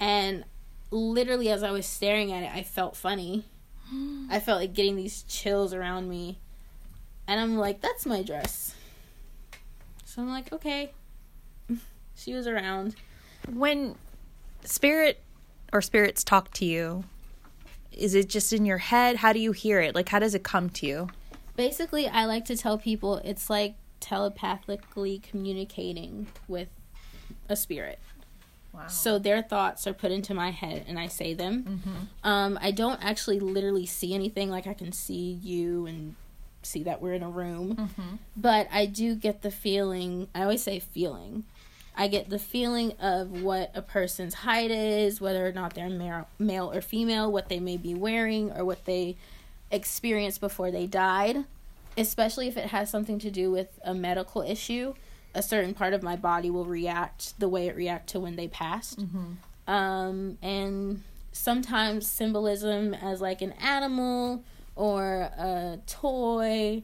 and 0.00 0.44
literally 0.90 1.50
as 1.50 1.62
I 1.62 1.70
was 1.70 1.86
staring 1.86 2.32
at 2.32 2.42
it, 2.42 2.50
I 2.52 2.62
felt 2.62 2.96
funny. 2.96 3.44
I 4.30 4.40
felt 4.40 4.60
like 4.60 4.74
getting 4.74 4.96
these 4.96 5.22
chills 5.24 5.72
around 5.72 6.08
me, 6.08 6.38
and 7.26 7.40
I'm 7.40 7.56
like, 7.56 7.80
"That's 7.80 8.06
my 8.06 8.22
dress." 8.22 8.74
So 10.04 10.22
I'm 10.22 10.28
like, 10.28 10.52
"Okay." 10.52 10.92
she 12.16 12.34
was 12.34 12.46
around. 12.46 12.96
When 13.52 13.96
spirit 14.64 15.22
or 15.72 15.82
spirits 15.82 16.24
talk 16.24 16.52
to 16.54 16.64
you, 16.64 17.04
is 17.92 18.14
it 18.14 18.28
just 18.28 18.52
in 18.52 18.64
your 18.64 18.78
head? 18.78 19.16
How 19.16 19.32
do 19.32 19.38
you 19.38 19.52
hear 19.52 19.80
it? 19.80 19.94
Like, 19.94 20.08
how 20.08 20.18
does 20.18 20.34
it 20.34 20.42
come 20.42 20.70
to 20.70 20.86
you? 20.86 21.08
Basically, 21.56 22.06
I 22.08 22.24
like 22.24 22.44
to 22.46 22.56
tell 22.56 22.78
people 22.78 23.16
it's 23.24 23.48
like 23.48 23.74
telepathically 24.00 25.18
communicating 25.18 26.26
with 26.48 26.68
a 27.48 27.56
spirit. 27.56 27.98
wow. 28.72 28.86
So 28.88 29.18
their 29.18 29.42
thoughts 29.42 29.86
are 29.86 29.92
put 29.92 30.10
into 30.10 30.34
my 30.34 30.50
head 30.50 30.84
and 30.88 30.98
I 30.98 31.06
say 31.06 31.34
them. 31.34 32.08
Um, 32.22 32.58
I 32.60 32.70
don't 32.70 33.02
actually 33.04 33.38
literally 33.40 33.86
see 33.86 34.14
anything 34.14 34.50
like 34.50 34.66
I 34.66 34.74
can 34.74 34.92
see 34.92 35.38
you 35.42 35.86
and 35.86 36.16
see 36.62 36.82
that 36.84 37.00
we're 37.02 37.12
in 37.14 37.22
a 37.22 37.30
room. 37.30 37.90
But 38.36 38.68
I 38.72 38.86
do 38.86 39.14
get 39.14 39.42
the 39.42 39.50
feeling, 39.50 40.28
I 40.34 40.42
always 40.42 40.62
say 40.62 40.78
feeling, 40.80 41.44
I 41.96 42.08
get 42.08 42.28
the 42.30 42.38
feeling 42.40 42.92
of 42.98 43.42
what 43.42 43.70
a 43.74 43.82
person's 43.82 44.34
height 44.34 44.70
is, 44.72 45.20
whether 45.20 45.46
or 45.46 45.52
not 45.52 45.74
they're 45.74 45.88
male, 45.88 46.26
male 46.38 46.72
or 46.72 46.80
female, 46.80 47.30
what 47.30 47.48
they 47.48 47.60
may 47.60 47.76
be 47.76 47.94
wearing, 47.94 48.50
or 48.50 48.64
what 48.64 48.84
they 48.86 49.16
experienced 49.74 50.40
before 50.40 50.70
they 50.70 50.86
died. 50.86 51.44
Especially 51.96 52.48
if 52.48 52.56
it 52.56 52.66
has 52.66 52.90
something 52.90 53.20
to 53.20 53.30
do 53.30 53.52
with 53.52 53.78
a 53.84 53.94
medical 53.94 54.42
issue, 54.42 54.94
a 55.32 55.42
certain 55.42 55.74
part 55.74 55.92
of 55.94 56.02
my 56.02 56.16
body 56.16 56.50
will 56.50 56.64
react 56.64 57.38
the 57.38 57.48
way 57.48 57.68
it 57.68 57.76
reacted 57.76 58.08
to 58.14 58.20
when 58.20 58.34
they 58.34 58.48
passed. 58.48 58.98
Um, 59.68 60.38
and 60.42 61.02
sometimes 61.30 62.06
symbolism 62.06 62.94
as 62.94 63.20
like 63.20 63.42
an 63.42 63.52
animal 63.52 64.42
or 64.74 65.20
a 65.38 65.78
toy, 65.86 66.82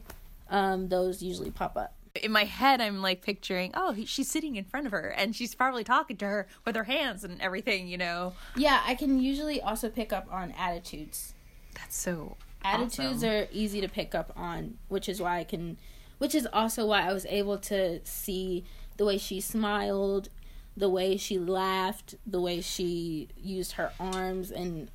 um, 0.49 0.89
those 0.89 1.23
usually 1.23 1.51
pop 1.51 1.77
up. 1.77 1.93
In 2.23 2.31
my 2.33 2.45
head, 2.45 2.81
I'm 2.81 3.03
like 3.03 3.21
picturing, 3.23 3.73
oh, 3.75 3.93
he- 3.93 4.07
she's 4.07 4.29
sitting 4.31 4.55
in 4.57 4.65
front 4.65 4.87
of 4.87 4.93
her 4.93 5.09
and 5.09 5.35
she's 5.35 5.55
probably 5.57 5.83
talking 5.85 6.17
to 6.19 6.25
her 6.25 6.47
with 6.65 6.77
her 6.77 6.85
hands 6.85 7.25
and 7.25 7.41
everything, 7.41 7.89
you 7.89 7.99
know. 7.99 8.33
Yeah, 8.57 8.81
I 8.87 8.95
can 8.95 9.21
usually 9.21 9.61
also 9.61 9.89
pick 9.89 10.13
up 10.13 10.27
on 10.33 10.53
attitudes. 10.53 11.35
That's 11.75 11.97
so. 11.97 12.37
Attitudes 12.65 13.25
awesome. 13.25 13.31
are 13.31 13.47
easy 13.53 13.81
to 13.81 13.89
pick 13.89 14.15
up 14.15 14.33
on, 14.37 14.79
which 14.89 15.09
is 15.09 15.21
why 15.21 15.39
I 15.39 15.45
can, 15.45 15.77
which 16.19 16.35
is 16.35 16.47
also 16.53 16.87
why 16.87 17.09
I 17.09 17.13
was 17.13 17.27
able 17.27 17.59
to 17.59 18.01
see 18.05 18.65
the 18.97 19.05
way 19.05 19.19
she 19.19 19.41
smiled, 19.41 20.29
the 20.77 20.89
way 20.89 21.17
she 21.17 21.39
laughed, 21.39 22.15
the 22.27 22.41
way 22.41 22.61
she 22.61 23.29
used 23.43 23.73
her 23.73 23.93
arms. 23.99 24.51
And 24.51 24.91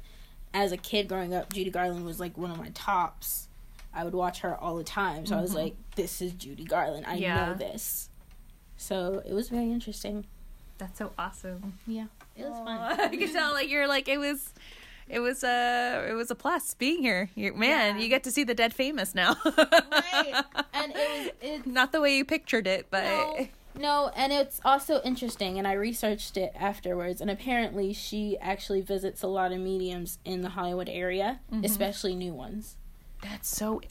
as 0.53 0.71
a 0.71 0.77
kid 0.77 1.07
growing 1.07 1.33
up, 1.33 1.51
Judy 1.51 1.71
Garland 1.71 2.05
was 2.05 2.19
like 2.19 2.37
one 2.37 2.51
of 2.51 2.57
my 2.57 2.69
tops. 2.73 3.47
I 3.93 4.03
would 4.03 4.13
watch 4.13 4.41
her 4.41 4.55
all 4.55 4.75
the 4.75 4.83
time. 4.83 5.25
So 5.25 5.37
I 5.37 5.41
was 5.41 5.51
mm-hmm. 5.51 5.59
like, 5.59 5.75
this 5.95 6.21
is 6.21 6.33
Judy 6.33 6.65
Garland. 6.65 7.05
I 7.07 7.15
Yeah. 7.15 7.47
know 7.47 7.53
this. 7.55 8.09
So 8.77 9.23
it 9.25 9.33
was 9.33 9.49
very 9.49 9.71
interesting. 9.71 10.25
That's 10.77 10.97
so 10.99 11.13
awesome. 11.17 11.79
Yeah, 11.87 12.07
it 12.35 12.43
was 12.43 12.57
fun. 12.57 12.99
I 12.99 13.15
can 13.15 13.31
tell, 13.31 13.53
like 13.53 13.69
you're 13.69 13.87
like 13.87 14.09
it 14.09 14.17
was, 14.19 14.53
it 15.09 15.19
was 15.19 15.43
a, 15.43 16.05
it 16.09 16.13
was 16.13 16.31
a 16.31 16.35
plus 16.35 16.73
being 16.73 16.99
here. 17.01 17.29
you 17.35 17.53
man, 17.53 17.97
Yeah. 17.97 18.03
you 18.03 18.09
get 18.09 18.23
to 18.23 18.31
see 18.31 18.43
the 18.43 18.55
dead 18.55 18.73
famous 18.73 19.13
now. 19.15 19.35
Right. 19.45 20.43
And 20.73 20.93
it 20.95 20.95
was 20.95 21.31
it, 21.41 21.67
Not 21.67 21.91
the 21.91 22.01
way 22.01 22.17
you 22.17 22.25
pictured 22.25 22.67
it, 22.67 22.87
but 22.89 23.03
No, 23.03 23.47
no, 23.77 24.11
and 24.15 24.31
it's 24.31 24.59
also 24.65 25.01
interesting, 25.03 25.57
and 25.59 25.67
I 25.67 25.73
researched 25.73 26.37
it 26.37 26.53
afterwards. 26.55 27.19
And 27.21 27.29
apparently, 27.29 27.91
she 27.93 28.37
actually 28.39 28.81
visits 28.81 29.21
a 29.21 29.27
lot 29.27 29.51
of 29.51 29.59
mediums 29.59 30.17
in 30.25 30.41
the 30.41 30.49
Hollywood 30.49 30.87
area, 30.89 31.39
especially 31.63 32.15
new 32.15 32.33
ones. 32.33 32.77
that's 33.21 33.49
so 33.49 33.81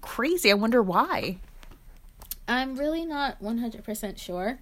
crazy. 0.00 0.50
I 0.50 0.54
wonder 0.54 0.82
why. 0.82 1.38
I'm 2.48 2.76
really 2.76 3.04
not 3.04 3.42
100% 3.42 4.18
sure. 4.18 4.60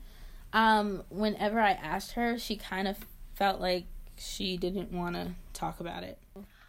Um, 0.52 1.02
whenever 1.10 1.60
I 1.60 1.72
asked 1.72 2.12
her, 2.12 2.38
she 2.38 2.56
kind 2.56 2.88
of 2.88 2.96
felt 3.34 3.60
like 3.60 3.84
she 4.16 4.56
didn't 4.56 4.92
want 4.92 5.16
to 5.16 5.32
talk 5.52 5.80
about 5.80 6.02
it. 6.02 6.18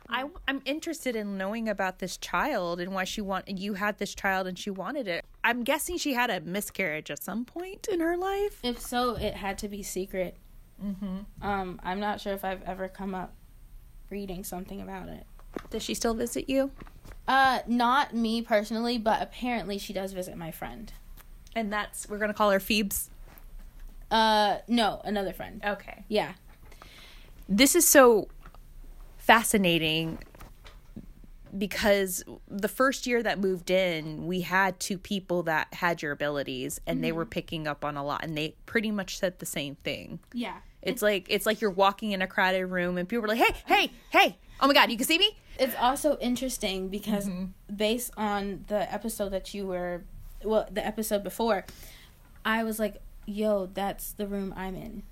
I, 0.08 0.26
I'm 0.48 0.62
interested 0.66 1.16
in 1.16 1.38
knowing 1.38 1.68
about 1.68 2.00
this 2.00 2.18
child 2.18 2.80
and 2.80 2.94
why 2.94 3.06
she 3.06 3.22
want. 3.22 3.48
You 3.48 3.74
had 3.74 3.98
this 3.98 4.14
child 4.14 4.46
and 4.46 4.58
she 4.58 4.70
wanted 4.70 5.08
it. 5.08 5.26
I'm 5.44 5.64
guessing 5.64 5.98
she 5.98 6.14
had 6.14 6.30
a 6.30 6.42
miscarriage 6.42 7.10
at 7.10 7.24
some 7.24 7.44
point 7.44 7.88
in 7.88 8.00
her 8.02 8.16
life. 8.16 8.60
If 8.64 8.80
so, 8.80 9.16
it 9.16 9.36
had 9.36 9.58
to 9.60 9.68
be 9.68 9.82
secret. 9.82 10.38
Mm-hmm. 10.84 11.18
Um, 11.42 11.80
I'm 11.84 12.00
not 12.00 12.22
sure 12.22 12.34
if 12.34 12.46
I've 12.46 12.62
ever 12.64 12.88
come 12.88 13.16
up 13.16 13.34
reading 14.10 14.44
something 14.44 14.82
about 14.82 15.10
it. 15.10 15.26
Does 15.70 15.84
she 15.84 15.94
still 15.94 16.14
visit 16.14 16.50
you? 16.50 16.72
Uh, 17.28 17.60
not 17.66 18.14
me 18.14 18.42
personally, 18.42 18.98
but 18.98 19.22
apparently 19.22 19.78
she 19.78 19.94
does 19.94 20.14
visit 20.14 20.38
my 20.38 20.52
friend. 20.52 20.94
And 21.56 21.72
that's 21.72 22.08
we're 22.08 22.20
gonna 22.20 22.34
call 22.34 22.52
her 22.52 22.60
Phoebes. 22.60 23.10
Uh, 24.12 24.58
no, 24.68 25.02
another 25.04 25.34
friend. 25.34 25.62
Okay. 25.66 26.04
Yeah. 26.08 26.34
This 27.48 27.76
is 27.76 27.88
so 27.88 28.28
fascinating 29.18 30.20
because 31.58 32.24
the 32.48 32.68
first 32.68 33.08
year 33.08 33.24
that 33.24 33.40
moved 33.40 33.70
in, 33.70 34.28
we 34.28 34.42
had 34.42 34.80
two 34.80 34.98
people 34.98 35.44
that 35.44 35.74
had 35.74 36.02
your 36.02 36.12
abilities 36.12 36.80
and 36.86 37.04
they 37.04 37.12
were 37.12 37.24
mm-hmm. 37.24 37.30
picking 37.30 37.68
up 37.68 37.86
on 37.86 37.96
a 37.96 38.04
lot 38.04 38.24
and 38.24 38.38
they 38.38 38.56
pretty 38.66 38.92
much 38.92 39.18
said 39.18 39.40
the 39.40 39.46
same 39.46 39.76
thing. 39.76 40.20
Yeah. 40.34 40.58
It's 40.82 41.02
like 41.02 41.26
it's 41.30 41.46
like 41.46 41.62
you're 41.62 41.72
walking 41.72 42.12
in 42.12 42.22
a 42.22 42.28
crowded 42.28 42.68
room 42.68 42.98
and 42.98 43.10
people 43.10 43.24
were 43.24 43.28
like, 43.28 43.40
"Hey, 43.40 43.56
hey, 43.66 43.92
hey. 44.12 44.38
Oh 44.60 44.68
my 44.68 44.74
god, 44.74 44.92
you 44.92 44.98
can 44.98 45.08
see 45.08 45.18
me?" 45.18 45.36
It's 45.60 45.76
also 45.80 46.18
interesting 46.20 46.90
because 46.90 47.28
mm-hmm. 47.28 47.76
based 47.76 48.12
on 48.18 48.66
the 48.68 48.94
episode 48.94 49.30
that 49.30 49.54
you 49.56 49.66
were, 49.66 50.04
well, 50.44 50.68
the 50.70 50.86
episode 50.86 51.24
before, 51.24 51.66
I 52.44 52.64
was 52.64 52.78
like, 52.78 53.02
yo, 53.26 53.66
that's 53.66 54.12
the 54.12 54.28
room 54.28 54.54
I'm 54.56 54.76
in. 54.76 55.04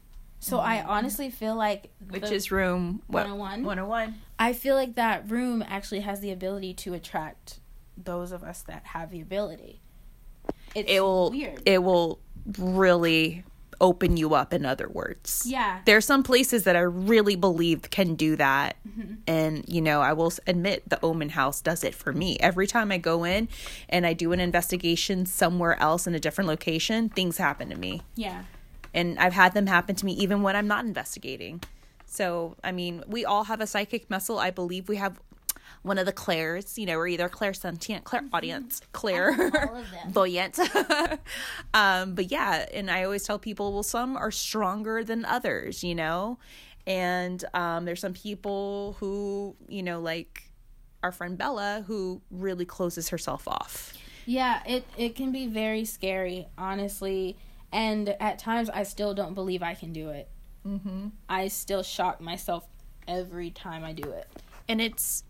So 0.44 0.60
I 0.60 0.84
honestly 0.84 1.30
feel 1.30 1.56
like. 1.56 1.92
Which 2.10 2.30
is 2.32 2.52
room 2.52 3.02
101? 3.08 3.64
101. 3.64 4.16
I 4.38 4.54
feel 4.54 4.76
like 4.76 4.96
that 4.96 5.30
room 5.30 5.64
actually 5.68 6.02
has 6.02 6.20
the 6.20 6.32
ability 6.32 6.74
to 6.76 6.94
attract 6.94 7.60
those 7.98 8.32
of 8.32 8.44
us 8.44 8.62
that 8.64 8.86
have 8.88 9.12
the 9.12 9.22
ability. 9.22 9.82
It's 10.76 10.92
It 10.92 11.00
will 11.02 11.32
weird. 11.32 11.62
it 11.66 11.84
will 11.84 12.20
really 12.58 13.44
open 13.82 14.16
you 14.18 14.34
up 14.34 14.54
in 14.54 14.66
other 14.66 14.88
words. 14.88 15.44
yeah. 15.46 15.82
there 15.86 15.98
are 15.98 16.02
some 16.02 16.24
places 16.24 16.64
that 16.64 16.76
I 16.76 16.80
really 16.82 17.36
believe 17.36 17.90
can 17.90 18.16
do 18.16 18.36
that. 18.38 18.78
Mm-hmm. 18.88 19.14
And, 19.28 19.66
you 19.68 19.82
know, 19.82 20.00
I 20.02 20.14
will 20.14 20.32
admit 20.48 20.88
the 20.90 21.00
Omen 21.04 21.30
House 21.30 21.60
does 21.62 21.84
it 21.84 21.94
for 21.94 22.14
me. 22.14 22.38
Every 22.40 22.66
time 22.66 22.92
I 22.94 22.98
go 22.98 23.24
in 23.26 23.50
and 23.90 24.06
I 24.06 24.14
do 24.14 24.32
an 24.32 24.40
investigation 24.40 25.26
somewhere 25.26 25.78
else 25.82 26.08
in 26.08 26.16
a 26.16 26.20
different 26.20 26.48
location, 26.48 27.10
things 27.10 27.38
happen 27.38 27.70
to 27.70 27.76
me. 27.76 28.02
Yeah. 28.16 28.44
And 28.94 29.18
I've 29.20 29.34
had 29.34 29.54
them 29.54 29.68
happen 29.68 29.96
to 29.96 30.06
me 30.06 30.14
even 30.14 30.42
when 30.42 30.56
I'm 30.56 30.68
not 30.68 30.86
investigating. 30.86 31.62
So, 32.06 32.56
I 32.64 32.72
mean, 32.72 33.04
we 33.08 33.26
all 33.26 33.46
have 33.46 33.60
a 33.60 33.68
psychic 33.68 34.10
muscle. 34.10 34.38
I 34.38 34.52
believe 34.52 34.88
we 34.88 34.98
have 34.98 35.20
one 35.82 35.98
of 35.98 36.06
the 36.06 36.14
clairs, 36.14 36.78
you 36.78 36.86
know, 36.86 36.98
we're 36.98 37.08
either 37.08 37.28
clairsentient, 37.28 38.06
clairaudience, 38.06 38.82
clair, 38.94 39.32
All 39.32 39.76
of 39.76 39.92
them. 39.92 40.10
voyant. 40.12 40.58
um, 41.74 42.16
but 42.16 42.32
yeah, 42.32 42.66
and 42.74 42.90
I 42.90 43.04
always 43.04 43.24
tell 43.24 43.38
people, 43.38 43.74
well, 43.74 43.84
some 43.84 44.16
are 44.16 44.32
stronger 44.32 45.04
than 45.04 45.26
others, 45.26 45.84
you 45.84 45.94
know, 45.94 46.40
and 46.88 47.44
um, 47.54 47.86
there's 47.86 48.00
some 48.00 48.14
people 48.14 48.96
who, 49.00 49.56
you 49.68 49.84
know, 49.84 50.00
like 50.00 50.44
our 51.02 51.12
friend 51.12 51.38
Bella, 51.38 51.84
who 51.86 52.22
really 52.32 52.66
closes 52.66 53.10
herself 53.10 53.48
off. 53.48 53.94
Yeah, 54.26 54.62
it 54.66 54.86
it 54.98 55.16
can 55.16 55.34
be 55.34 55.48
very 55.48 55.84
scary, 55.84 56.48
honestly, 56.58 57.36
and 57.74 58.10
at 58.22 58.40
times 58.40 58.70
I 58.70 58.84
still 58.84 59.14
don't 59.14 59.34
believe 59.34 59.62
I 59.62 59.74
can 59.74 59.92
do 59.92 60.10
it. 60.10 60.30
Mm-hmm. 60.66 61.08
I 61.28 61.50
still 61.50 61.84
shock 61.84 62.22
myself 62.22 62.66
every 63.08 63.50
time 63.52 63.84
I 63.84 63.92
do 63.92 64.10
it. 64.12 64.28
and 64.70 64.80
it's 64.80 65.26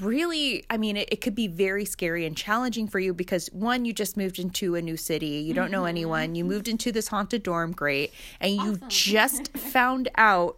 really 0.00 0.64
i 0.68 0.76
mean 0.76 0.96
it, 0.96 1.08
it 1.12 1.20
could 1.20 1.34
be 1.34 1.46
very 1.46 1.84
scary 1.84 2.26
and 2.26 2.36
challenging 2.36 2.88
for 2.88 2.98
you 2.98 3.14
because 3.14 3.46
one 3.52 3.84
you 3.84 3.92
just 3.92 4.16
moved 4.16 4.38
into 4.40 4.74
a 4.74 4.82
new 4.82 4.96
city. 4.96 5.38
You 5.46 5.54
don't 5.54 5.70
know 5.70 5.84
anyone. 5.84 6.34
You 6.34 6.44
moved 6.44 6.66
into 6.66 6.90
this 6.90 7.06
haunted 7.08 7.44
dorm. 7.44 7.70
Great. 7.72 8.12
And 8.40 8.52
you 8.56 8.78
just 8.88 9.56
found 9.76 10.08
out 10.16 10.56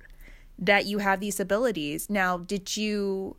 that 0.59 0.86
you 0.86 0.99
have 0.99 1.20
these 1.20 1.39
abilities. 1.39 2.09
Now 2.09 2.39
did 2.39 2.74
you 2.76 3.36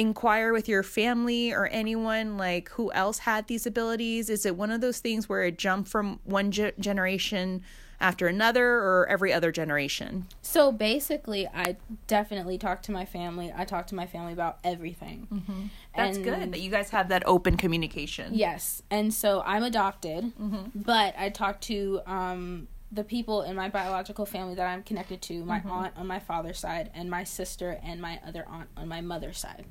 inquire 0.00 0.52
with 0.52 0.66
your 0.66 0.82
family 0.82 1.52
or 1.52 1.66
anyone 1.66 2.38
like 2.38 2.70
who 2.70 2.90
else 2.92 3.18
had 3.20 3.46
these 3.48 3.66
abilities 3.66 4.30
is 4.30 4.46
it 4.46 4.56
one 4.56 4.70
of 4.70 4.80
those 4.80 4.98
things 4.98 5.28
where 5.28 5.42
it 5.42 5.58
jumped 5.58 5.90
from 5.90 6.18
one 6.24 6.50
ge- 6.50 6.72
generation 6.78 7.62
after 8.00 8.26
another 8.26 8.66
or 8.66 9.06
every 9.10 9.30
other 9.30 9.52
generation 9.52 10.26
So 10.40 10.72
basically, 10.72 11.46
I 11.46 11.76
definitely 12.06 12.56
talk 12.56 12.80
to 12.84 12.92
my 12.92 13.04
family. 13.04 13.52
I 13.54 13.66
talk 13.66 13.86
to 13.88 13.94
my 13.94 14.06
family 14.06 14.32
about 14.32 14.58
everything. 14.64 15.28
Mm-hmm. 15.30 15.62
that's 15.94 16.16
good 16.16 16.52
that 16.52 16.60
you 16.60 16.70
guys 16.70 16.88
have 16.90 17.10
that 17.10 17.22
open 17.26 17.58
communication 17.58 18.32
Yes, 18.32 18.82
and 18.90 19.12
so 19.12 19.42
I'm 19.44 19.62
adopted, 19.62 20.32
but 20.74 21.14
I 21.18 21.28
talk 21.28 21.60
to 21.62 22.00
um, 22.06 22.68
the 22.90 23.04
people 23.04 23.42
in 23.42 23.54
my 23.54 23.68
biological 23.68 24.24
family 24.24 24.54
that 24.54 24.66
I'm 24.66 24.82
connected 24.82 25.20
to 25.22 25.44
my 25.44 25.60
aunt 25.66 25.92
on 25.96 26.06
my 26.06 26.18
father's 26.20 26.58
side, 26.58 26.90
and 26.94 27.10
my 27.10 27.24
sister 27.24 27.78
and 27.84 28.00
my 28.00 28.18
other 28.26 28.44
aunt 28.48 28.70
on 28.78 28.88
my 28.88 29.02
mother's 29.02 29.38
side. 29.38 29.66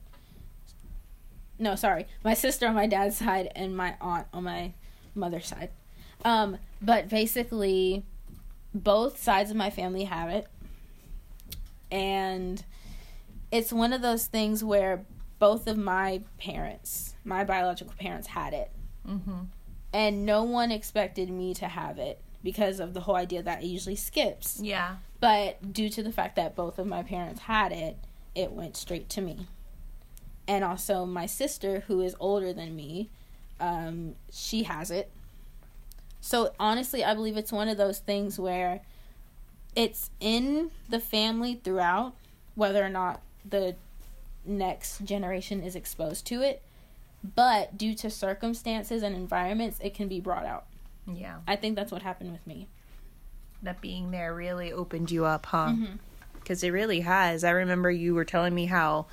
No, 1.60 1.76
sorry, 1.76 2.08
my 2.24 2.34
sister 2.34 2.68
on 2.68 2.74
my 2.74 2.88
dad's 2.88 3.18
side 3.18 3.52
and 3.56 3.76
my 3.76 3.96
aunt 4.00 4.28
on 4.34 4.46
my 4.46 4.74
mother's 5.14 5.48
side. 5.48 5.70
Um, 6.26 6.58
but 6.82 7.10
basically, 7.10 8.06
both 8.74 9.22
sides 9.22 9.52
of 9.52 9.58
my 9.58 9.70
family 9.70 10.06
have 10.06 10.30
it, 10.30 10.48
and 11.92 12.64
it's 13.52 13.74
one 13.74 13.94
of 13.94 14.02
those 14.02 14.26
things 14.26 14.64
where 14.64 15.06
both 15.40 15.68
of 15.68 15.78
my 15.78 16.22
parents, 16.38 17.16
my 17.24 17.44
biological 17.44 17.94
parents, 17.98 18.28
had 18.28 18.54
it. 18.54 18.72
Mm-hmm. 19.08 19.44
And 19.92 20.26
no 20.26 20.44
one 20.44 20.72
expected 20.72 21.30
me 21.30 21.54
to 21.56 21.68
have 21.68 21.98
it 21.98 22.22
because 22.44 22.80
of 22.80 22.94
the 22.94 23.02
whole 23.02 23.16
idea 23.16 23.42
that 23.42 23.64
it 23.64 23.68
usually 23.68 23.96
skips. 23.96 24.60
yeah 24.62 24.98
But 25.20 25.74
due 25.74 25.90
to 25.90 26.04
the 26.04 26.12
fact 26.12 26.36
that 26.36 26.56
both 26.56 26.78
of 26.78 26.86
my 26.86 27.04
parents 27.04 27.42
had 27.42 27.72
it, 27.72 27.98
it 28.36 28.52
went 28.52 28.78
straight 28.78 29.10
to 29.10 29.22
me. 29.22 29.48
And 30.50 30.64
also, 30.64 31.06
my 31.06 31.28
sister, 31.28 31.84
who 31.86 32.02
is 32.02 32.16
older 32.20 32.52
than 32.52 32.76
me, 32.76 33.12
um, 33.60 34.16
she 34.32 34.64
has 34.64 34.90
it. 34.90 35.12
So 36.22 36.54
honestly, 36.60 37.04
I 37.04 37.14
believe 37.14 37.38
it's 37.38 37.52
one 37.52 37.70
of 37.70 37.78
those 37.78 38.00
things 38.00 38.40
where 38.40 38.82
it's 39.76 40.10
in 40.20 40.72
the 40.90 41.00
family 41.00 41.62
throughout, 41.64 42.16
whether 42.56 42.84
or 42.84 42.90
not 42.90 43.22
the 43.48 43.76
next 44.44 45.06
generation 45.06 45.62
is 45.62 45.76
exposed 45.76 46.26
to 46.26 46.42
it. 46.42 46.64
But 47.24 47.78
due 47.78 47.94
to 47.94 48.10
circumstances 48.10 49.04
and 49.04 49.16
environments, 49.16 49.80
it 49.84 49.94
can 49.94 50.08
be 50.08 50.20
brought 50.20 50.48
out. 50.48 50.66
Yeah. 51.06 51.42
I 51.48 51.58
think 51.58 51.76
that's 51.76 51.92
what 51.92 52.02
happened 52.02 52.32
with 52.32 52.48
me. 52.48 52.68
That 53.62 53.82
being 53.82 54.10
there 54.10 54.34
really 54.34 54.74
opened 54.74 55.12
you 55.12 55.26
up, 55.26 55.46
huh? 55.46 55.68
Mm-hmm. 55.68 55.98
Because 56.34 56.64
it 56.64 56.72
really 56.72 57.02
has. 57.02 57.44
I 57.44 57.52
remember 57.52 57.92
you 57.92 58.16
were 58.16 58.26
telling 58.26 58.56
me 58.56 58.66
how 58.66 59.06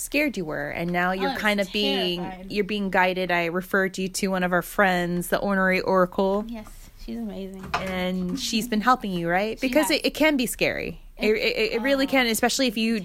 scared 0.00 0.36
you 0.36 0.44
were 0.44 0.68
and 0.70 0.90
now 0.90 1.12
you're 1.12 1.30
was 1.30 1.38
kind 1.38 1.60
of 1.60 1.70
being 1.72 2.20
terrified. 2.20 2.50
you're 2.52 2.64
being 2.64 2.90
guided 2.90 3.30
i 3.30 3.44
referred 3.46 3.96
you 3.98 4.08
to 4.08 4.28
one 4.28 4.42
of 4.42 4.52
our 4.52 4.62
friends 4.62 5.28
the 5.28 5.38
ornery 5.38 5.80
oracle 5.80 6.44
Yes, 6.48 6.66
she's 7.04 7.18
amazing. 7.18 7.64
and 7.74 8.38
she's 8.40 8.66
been 8.68 8.80
helping 8.80 9.12
you 9.12 9.28
right 9.28 9.60
because 9.60 9.90
it, 9.90 10.04
it 10.04 10.14
can 10.14 10.36
be 10.36 10.46
scary 10.46 11.00
it, 11.18 11.30
it, 11.36 11.72
it 11.74 11.82
really 11.82 12.06
can 12.06 12.26
especially 12.26 12.66
if 12.66 12.76
you 12.76 13.04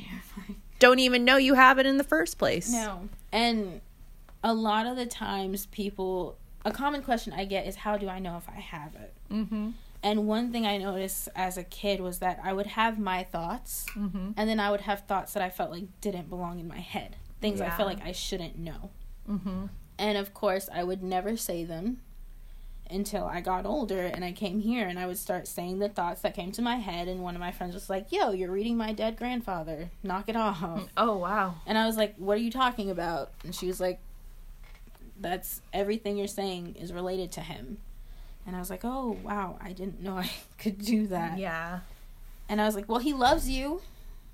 don't 0.79 0.99
even 0.99 1.25
know 1.25 1.37
you 1.37 1.53
have 1.53 1.79
it 1.79 1.85
in 1.85 1.97
the 1.97 2.03
first 2.03 2.37
place 2.37 2.71
No. 2.71 3.09
And 3.31 3.81
a 4.43 4.53
lot 4.53 4.85
of 4.85 4.95
the 4.95 5.05
times, 5.07 5.65
people, 5.65 6.37
a 6.63 6.71
common 6.71 7.01
question 7.01 7.33
I 7.33 7.45
get 7.45 7.65
is, 7.67 7.75
How 7.77 7.97
do 7.97 8.07
I 8.07 8.19
know 8.19 8.37
if 8.37 8.47
I 8.47 8.59
have 8.59 8.93
it? 8.95 9.13
mm-hmm. 9.31 9.69
And 10.05 10.27
one 10.27 10.51
thing 10.51 10.67
I 10.67 10.77
noticed 10.77 11.29
as 11.35 11.57
a 11.57 11.63
kid 11.63 11.99
was 11.99 12.19
that 12.19 12.39
I 12.43 12.53
would 12.53 12.67
have 12.67 12.99
my 12.99 13.23
thoughts, 13.23 13.87
and 14.37 14.47
then 14.47 14.59
I 14.59 14.69
would 14.69 14.81
have 14.81 15.01
thoughts 15.07 15.33
that 15.33 15.41
I 15.41 15.49
felt 15.49 15.71
like 15.71 15.85
didn't 15.99 16.29
belong 16.29 16.59
in 16.59 16.67
my 16.67 16.77
head. 16.79 17.15
Things 17.41 17.59
I 17.59 17.71
felt 17.71 17.89
like 17.89 18.05
I 18.05 18.11
shouldn't 18.11 18.55
know. 18.55 18.91
Mm-hmm. 19.27 19.65
And 19.97 20.17
of 20.17 20.31
course, 20.31 20.69
I 20.71 20.83
would 20.83 21.01
never 21.01 21.35
say 21.35 21.63
them 21.63 22.01
until 22.87 23.25
I 23.25 23.41
got 23.41 23.65
older 23.65 24.01
and 24.01 24.23
I 24.23 24.31
came 24.31 24.59
here 24.59 24.87
and 24.87 24.99
I 24.99 25.07
would 25.07 25.17
start 25.17 25.47
saying 25.47 25.79
the 25.79 25.89
thoughts 25.89 26.21
that 26.21 26.35
came 26.35 26.51
to 26.51 26.61
my 26.61 26.75
head. 26.75 27.07
And 27.07 27.23
one 27.23 27.33
of 27.33 27.39
my 27.39 27.51
friends 27.51 27.73
was 27.73 27.89
like, 27.89 28.11
Yo, 28.11 28.31
you're 28.31 28.51
reading 28.51 28.77
my 28.77 28.93
dead 28.93 29.17
grandfather. 29.17 29.89
Knock 30.03 30.29
it 30.29 30.35
off. 30.35 30.87
oh 30.97 31.17
wow 31.17 31.55
And 31.65 31.77
I 31.79 31.87
was 31.87 31.97
like, 31.97 32.15
What 32.17 32.37
are 32.37 32.41
you 32.41 32.51
talking 32.51 32.91
about? 32.91 33.31
And 33.43 33.55
she 33.55 33.65
was 33.65 33.79
like, 33.79 33.99
That's 35.19 35.61
everything 35.73 36.17
you're 36.17 36.27
saying 36.27 36.75
is 36.79 36.93
related 36.93 37.31
to 37.33 37.41
him. 37.41 37.79
And 38.47 38.55
I 38.55 38.59
was 38.59 38.69
like, 38.69 38.81
Oh, 38.83 39.17
wow, 39.23 39.57
I 39.61 39.71
didn't 39.73 40.01
know 40.01 40.17
I 40.17 40.29
could 40.57 40.77
do 40.79 41.07
that. 41.07 41.37
yeah 41.39 41.79
And 42.49 42.61
I 42.61 42.65
was 42.65 42.75
like, 42.75 42.87
Well, 42.89 42.99
he 42.99 43.13
loves 43.13 43.49
you. 43.49 43.81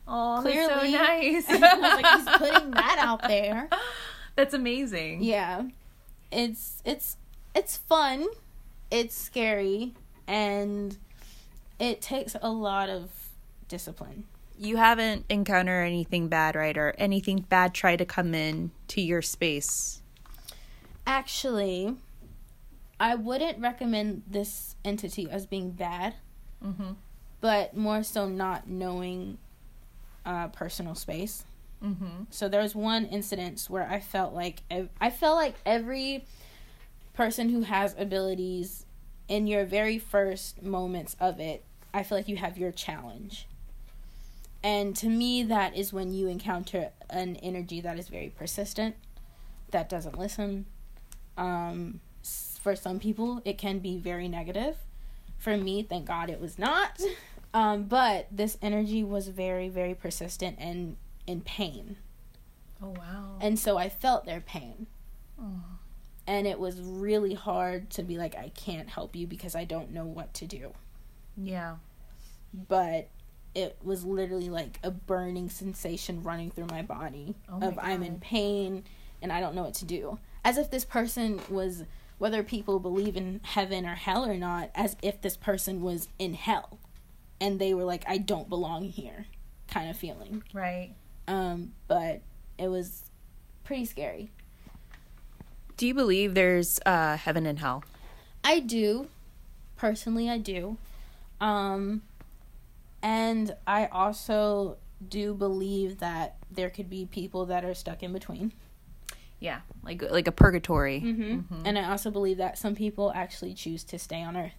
oh 0.07 0.39
Clearly. 0.41 0.91
that's 0.91 1.47
so 1.47 1.57
nice 1.57 1.61
like, 2.01 2.05
He's 2.05 2.37
putting 2.37 2.71
that 2.71 2.97
out 2.99 3.27
there. 3.27 3.69
that's 4.35 4.53
amazing 4.53 5.23
Yeah. 5.23 5.63
It's 6.31 6.81
it's 6.85 7.17
it's 7.53 7.77
fun. 7.77 8.27
It's 8.89 9.15
scary 9.15 9.93
and 10.27 10.97
it 11.79 12.01
takes 12.01 12.35
a 12.41 12.49
lot 12.49 12.89
of 12.89 13.09
discipline. 13.67 14.23
you 14.59 14.77
haven't 14.77 15.25
encountered 15.29 15.85
anything 15.87 16.27
bad 16.27 16.55
right 16.55 16.77
or 16.77 16.93
anything 16.97 17.39
bad 17.49 17.73
try 17.73 17.95
to 17.95 18.05
come 18.05 18.33
in 18.33 18.71
to 18.89 19.01
your 19.01 19.21
space 19.21 20.01
Actually, 21.07 21.95
I 23.01 23.15
wouldn't 23.15 23.57
recommend 23.59 24.21
this 24.27 24.75
entity 24.85 25.27
as 25.27 25.47
being 25.47 25.71
bad, 25.71 26.13
mm-hmm. 26.63 26.91
but 27.41 27.75
more 27.75 28.03
so 28.03 28.29
not 28.29 28.67
knowing 28.67 29.39
uh, 30.23 30.49
personal 30.49 30.93
space. 30.93 31.43
Mm-hmm. 31.83 32.25
So 32.29 32.47
there 32.47 32.61
was 32.61 32.75
one 32.75 33.07
incident 33.07 33.65
where 33.67 33.89
I 33.89 34.01
felt 34.01 34.35
like 34.35 34.61
ev- 34.69 34.89
I 35.01 35.09
felt 35.09 35.35
like 35.35 35.55
every 35.65 36.25
person 37.15 37.49
who 37.49 37.63
has 37.63 37.95
abilities 37.97 38.85
in 39.27 39.47
your 39.47 39.65
very 39.65 39.97
first 39.97 40.61
moments 40.61 41.15
of 41.19 41.39
it, 41.39 41.63
I 41.95 42.03
feel 42.03 42.19
like 42.19 42.27
you 42.27 42.37
have 42.37 42.55
your 42.55 42.71
challenge. 42.71 43.47
And 44.61 44.95
to 44.97 45.07
me 45.07 45.41
that 45.41 45.75
is 45.75 45.91
when 45.91 46.13
you 46.13 46.27
encounter 46.27 46.91
an 47.09 47.37
energy 47.37 47.81
that 47.81 47.97
is 47.97 48.09
very 48.09 48.29
persistent, 48.29 48.95
that 49.71 49.89
doesn't 49.89 50.19
listen. 50.19 50.67
Um 51.35 52.01
for 52.61 52.75
some 52.75 52.99
people 52.99 53.41
it 53.45 53.57
can 53.57 53.79
be 53.79 53.97
very 53.97 54.27
negative. 54.27 54.77
For 55.37 55.57
me, 55.57 55.81
thank 55.83 56.05
God 56.05 56.29
it 56.29 56.39
was 56.39 56.57
not. 56.59 57.01
Um 57.53 57.83
but 57.83 58.27
this 58.31 58.57
energy 58.61 59.03
was 59.03 59.27
very 59.27 59.67
very 59.69 59.93
persistent 59.95 60.57
and 60.59 60.95
in 61.27 61.41
pain. 61.41 61.97
oh 62.81 62.93
wow 62.97 63.37
And 63.41 63.59
so 63.59 63.77
I 63.77 63.89
felt 63.89 64.25
their 64.25 64.41
pain. 64.41 64.87
And 66.27 66.45
it 66.47 66.59
was 66.59 66.79
really 66.79 67.33
hard 67.33 67.89
to 67.91 68.03
be 68.03 68.17
like, 68.17 68.35
I 68.37 68.49
can't 68.49 68.87
help 68.87 69.15
you 69.15 69.25
because 69.25 69.55
I 69.55 69.65
don't 69.65 69.91
know 69.91 70.05
what 70.05 70.33
to 70.35 70.45
do. 70.45 70.73
yeah 71.35 71.77
But 72.53 73.09
it 73.55 73.77
was 73.83 74.05
literally 74.05 74.49
like 74.49 74.79
a 74.83 74.91
burning 74.91 75.49
sensation 75.49 76.23
running 76.23 76.51
through 76.51 76.67
my 76.67 76.83
body 76.83 77.35
Oh 77.49 77.57
my 77.59 77.67
of 77.67 77.79
I'm 77.81 78.03
in 78.03 78.19
pain 78.19 78.83
and 79.21 79.31
I 79.31 79.39
don't 79.41 79.55
know 79.55 79.63
what 79.63 79.73
to 79.75 79.85
do. 79.85 80.19
As 80.45 80.57
if 80.57 80.69
this 80.71 80.85
person 80.85 81.39
was, 81.49 81.83
whether 82.21 82.43
people 82.43 82.79
believe 82.79 83.17
in 83.17 83.41
heaven 83.43 83.83
or 83.83 83.95
hell 83.95 84.23
or 84.23 84.37
not, 84.37 84.69
as 84.75 84.95
if 85.01 85.19
this 85.21 85.35
person 85.35 85.81
was 85.81 86.07
in 86.19 86.35
hell. 86.35 86.77
And 87.39 87.57
they 87.57 87.73
were 87.73 87.83
like, 87.83 88.03
I 88.07 88.19
don't 88.19 88.47
belong 88.47 88.83
here 88.83 89.25
kind 89.67 89.89
of 89.89 89.97
feeling. 89.97 90.43
right 90.53 90.93
Um, 91.27 91.73
but 91.87 92.21
it 92.59 92.67
was 92.67 93.09
pretty 93.63 93.85
scary. 93.85 94.29
do 95.77 95.87
you 95.87 95.95
believe 95.95 96.35
there's 96.35 96.79
uh 96.85 97.17
heaven 97.17 97.47
and 97.47 97.57
hell 97.57 97.83
I 98.43 98.59
do. 98.59 99.07
Personally, 99.75 100.29
I 100.29 100.37
do. 100.37 100.77
Um, 101.39 102.03
and 103.01 103.55
I 103.65 103.87
also 103.87 104.77
do 105.07 105.33
believe 105.33 105.97
that 105.99 106.35
there 106.51 106.69
could 106.69 106.87
be 106.87 107.05
people 107.05 107.47
that 107.47 107.65
are 107.65 107.73
stuck 107.73 108.03
in 108.03 108.13
between. 108.13 108.53
Yeah 109.41 109.59
like 109.83 110.01
like 110.09 110.27
a 110.27 110.31
purgatory 110.31 111.01
Mm-hmm. 111.01 111.65
And 111.65 111.77
I 111.77 111.89
also 111.91 112.09
believe 112.11 112.37
that 112.37 112.57
some 112.57 112.75
people 112.75 113.11
actually 113.13 113.53
choose 113.53 113.83
to 113.85 113.97
stay 113.99 114.21
on 114.23 114.37
Earth. 114.37 114.53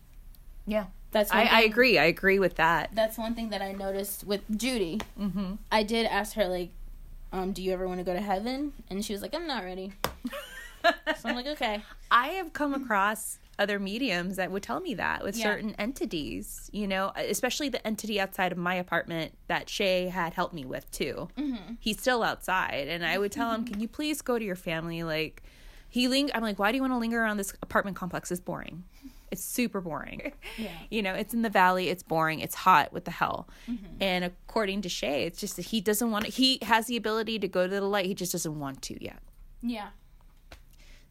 yeah 0.66 0.86
That's 1.12 1.30
I, 1.30 1.44
one 1.44 1.48
I 1.54 1.60
agree 1.62 1.98
i 1.98 2.04
agree 2.04 2.38
with 2.38 2.56
that 2.56 2.90
That's 2.92 3.16
one 3.16 3.34
thing 3.34 3.48
that 3.50 3.62
I 3.62 3.72
noticed 3.72 4.26
with 4.26 4.42
Judy. 4.56 5.00
mm-hmm. 5.18 5.54
I 5.70 5.82
did 5.84 6.04
ask 6.06 6.34
her 6.34 6.46
like, 6.48 6.70
um, 7.32 7.52
"Do 7.52 7.62
you 7.62 7.72
ever 7.72 7.86
want 7.88 7.98
to 8.00 8.04
go 8.04 8.12
to 8.12 8.20
heaven?" 8.20 8.72
And 8.90 9.02
she 9.04 9.12
was 9.14 9.22
like, 9.22 9.34
"I'm 9.34 9.46
not 9.46 9.64
ready." 9.64 9.92
so 10.84 11.28
I'm 11.28 11.36
like, 11.36 11.46
"Okay." 11.46 11.82
I 12.10 12.26
have 12.38 12.52
come 12.52 12.74
across 12.74 13.38
other 13.58 13.78
mediums 13.78 14.36
that 14.36 14.50
would 14.50 14.62
tell 14.62 14.80
me 14.80 14.94
that 14.94 15.22
with 15.22 15.36
Yeah. 15.36 15.44
certain 15.44 15.74
entities, 15.78 16.70
you 16.72 16.88
know, 16.88 17.12
especially 17.16 17.68
the 17.68 17.86
entity 17.86 18.18
outside 18.20 18.50
of 18.52 18.58
my 18.58 18.74
apartment 18.74 19.36
that 19.48 19.68
Shay 19.68 20.08
had 20.08 20.34
helped 20.34 20.54
me 20.54 20.64
with 20.64 20.90
too. 20.90 21.28
Mm-hmm. 21.36 21.74
He's 21.78 22.00
still 22.00 22.22
outside, 22.22 22.88
and 22.88 23.04
I 23.04 23.18
would 23.18 23.30
tell 23.32 23.50
him, 23.52 23.64
"Can 23.64 23.78
you 23.80 23.88
please 23.88 24.22
go 24.22 24.38
to 24.38 24.44
your 24.44 24.56
family?" 24.56 25.02
Like, 25.02 25.42
he 25.88 26.08
ling- 26.08 26.30
I'm 26.34 26.42
like, 26.42 26.58
"Why 26.58 26.72
do 26.72 26.76
you 26.76 26.82
want 26.82 26.94
to 26.94 26.98
linger 26.98 27.22
around 27.22 27.36
this 27.36 27.52
apartment 27.62 27.96
complex? 27.96 28.30
It's 28.32 28.40
boring. 28.40 28.84
It's 29.30 29.42
super 29.44 29.80
boring. 29.80 30.32
Yeah. 30.58 30.68
You 30.90 31.00
know, 31.02 31.14
it's 31.14 31.32
in 31.32 31.40
the 31.42 31.48
valley. 31.50 31.88
It's 31.88 32.02
boring. 32.02 32.40
It's 32.40 32.54
hot. 32.54 32.92
What 32.92 33.04
the 33.04 33.10
hell?" 33.10 33.48
Mm-hmm. 33.68 33.96
And 34.02 34.24
according 34.24 34.82
to 34.82 34.88
Shay, 34.88 35.24
it's 35.24 35.38
just 35.40 35.56
that 35.56 35.66
he 35.66 35.80
doesn't 35.80 36.10
want. 36.10 36.24
to 36.24 36.30
He 36.30 36.58
has 36.62 36.86
the 36.86 36.96
ability 36.96 37.38
to 37.40 37.48
go 37.48 37.66
to 37.66 37.70
the 37.74 37.80
light. 37.82 38.06
He 38.06 38.14
just 38.14 38.32
doesn't 38.32 38.58
want 38.58 38.80
to 38.82 39.02
yet. 39.04 39.18
Yeah. 39.62 39.88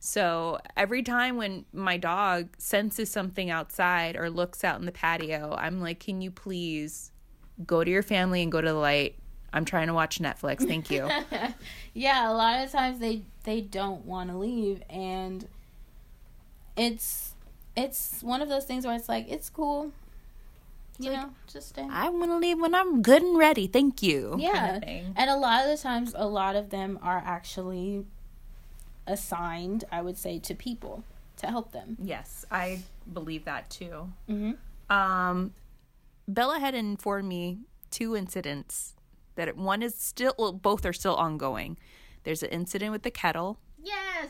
So 0.04 0.60
every 0.76 1.04
time 1.04 1.38
when 1.38 1.64
my 1.72 1.98
dog 1.98 2.50
senses 2.58 3.12
something 3.12 3.52
outside 3.52 4.16
or 4.16 4.32
looks 4.32 4.64
out 4.64 4.80
in 4.80 4.88
the 4.88 4.92
patio, 4.92 5.56
I'm 5.56 5.80
like, 5.80 6.00
can 6.00 6.22
you 6.22 6.32
please 6.32 7.12
go 7.68 7.84
to 7.84 7.92
your 7.92 8.02
family 8.02 8.42
and 8.42 8.52
go 8.52 8.62
to 8.62 8.68
the 8.68 8.74
light? 8.74 9.14
I'm 9.54 9.64
trying 9.64 9.88
to 9.88 9.94
watch 9.94 10.18
Netflix. 10.18 10.68
Thank 10.68 10.90
you. 10.90 11.08
yeah, 11.94 12.32
a 12.32 12.34
lot 12.34 12.64
of 12.64 12.72
times 12.72 12.98
they 12.98 13.22
they 13.44 13.62
don't 13.62 14.04
want 14.04 14.32
to 14.32 14.38
leave 14.38 14.82
and 14.90 15.48
it's 16.76 17.36
it's 17.78 18.24
one 18.24 18.42
of 18.42 18.50
those 18.50 18.66
things 18.66 18.88
where 18.88 18.96
it's 18.96 19.08
like 19.08 19.28
it's 19.30 19.52
cool. 19.52 19.92
You 20.98 21.12
know, 21.12 21.30
just 21.46 21.70
stay. 21.70 21.88
I 21.88 22.10
want 22.10 22.32
to 22.32 22.38
leave 22.38 22.60
when 22.60 22.74
I'm 22.74 23.04
good 23.04 23.22
and 23.22 23.38
ready. 23.38 23.68
Thank 23.68 24.02
you. 24.02 24.36
yeah. 24.40 24.80
kind 24.80 24.84
of. 24.84 25.14
And 25.16 25.30
a 25.30 25.36
lot 25.36 25.64
of 25.64 25.70
the 25.70 25.78
times 25.78 26.16
a 26.18 26.28
lot 26.28 26.56
of 26.56 26.72
them 26.72 26.98
are 27.04 27.22
actually 27.24 28.06
assigned, 29.08 29.84
I 29.92 30.02
would 30.02 30.18
say, 30.18 30.40
to 30.40 30.56
people 30.56 31.04
to 31.38 31.48
help 31.48 31.72
them. 31.72 31.98
Yes, 32.02 32.46
I 32.52 32.82
believe 33.12 33.46
that 33.46 33.70
too. 33.70 34.12
Mhm. 34.30 34.58
Um, 34.90 35.54
Bella 36.28 36.60
had 36.60 36.76
informed 36.76 37.28
me 37.28 37.60
two 37.90 38.16
incidents 38.16 38.96
that 39.36 39.56
one 39.58 39.82
is 39.82 39.96
still, 39.96 40.34
well, 40.38 40.54
both 40.54 40.86
are 40.86 40.94
still 40.94 41.16
ongoing. 41.16 41.78
There's 42.24 42.44
an 42.44 42.50
incident 42.50 42.92
with 42.92 43.04
the 43.04 43.12
kettle 43.12 43.58
Yes. 43.84 44.30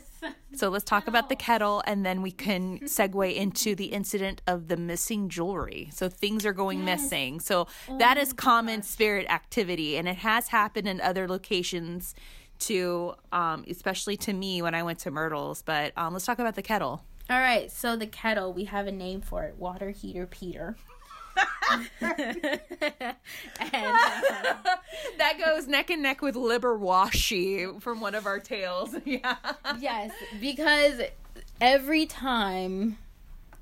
So 0.53 0.69
let's 0.69 0.84
talk 0.86 1.07
about 1.07 1.30
the 1.30 1.36
kettle 1.36 1.82
and 1.86 2.05
then 2.05 2.22
we 2.22 2.32
can 2.32 2.80
segue 2.80 3.36
into 3.36 3.76
the 3.76 3.86
incident 3.86 4.41
of 4.47 4.67
the 4.67 4.78
missing 4.78 5.30
jewelry. 5.30 5.89
So 5.91 6.07
things 6.07 6.45
are 6.45 6.53
going 6.53 6.86
missing. 6.86 7.39
So 7.39 7.67
that 7.99 8.17
is 8.17 8.32
common 8.34 8.82
spirit 8.84 9.26
activity 9.30 9.97
and 9.97 10.07
it 10.07 10.17
has 10.17 10.49
happened 10.49 10.88
in 10.88 11.01
other 11.01 11.28
locations 11.28 12.15
too, 12.62 13.14
um, 13.32 13.66
especially 13.70 14.16
to 14.18 14.34
me 14.34 14.62
when 14.62 14.74
I 14.74 14.84
went 14.84 14.99
to 14.99 15.12
Myrtle's. 15.12 15.62
But 15.62 15.91
um, 15.97 16.14
let's 16.14 16.26
talk 16.26 16.39
about 16.39 16.55
the 16.55 16.62
kettle. 16.62 17.03
All 17.30 17.39
right, 17.39 17.72
so 17.72 17.95
the 17.95 18.07
kettle, 18.07 18.53
we 18.53 18.66
have 18.66 18.88
a 18.88 18.91
name 18.91 19.22
for 19.22 19.43
it 19.43 19.55
water 19.57 19.91
heater 19.91 20.28
Peter. 20.28 20.76
and, 22.01 22.20
uh, 23.62 24.53
that 25.18 25.38
goes 25.43 25.68
neck 25.68 25.89
and 25.89 26.01
neck 26.01 26.22
with 26.22 26.36
Liberwashi 26.36 27.82
from 27.82 28.01
one 28.01 28.16
of 28.16 28.26
our 28.26 28.39
tales. 28.39 28.95
Yeah. 29.05 29.36
yes, 29.80 30.12
because 30.39 31.01
every 31.59 32.05
time, 32.05 32.97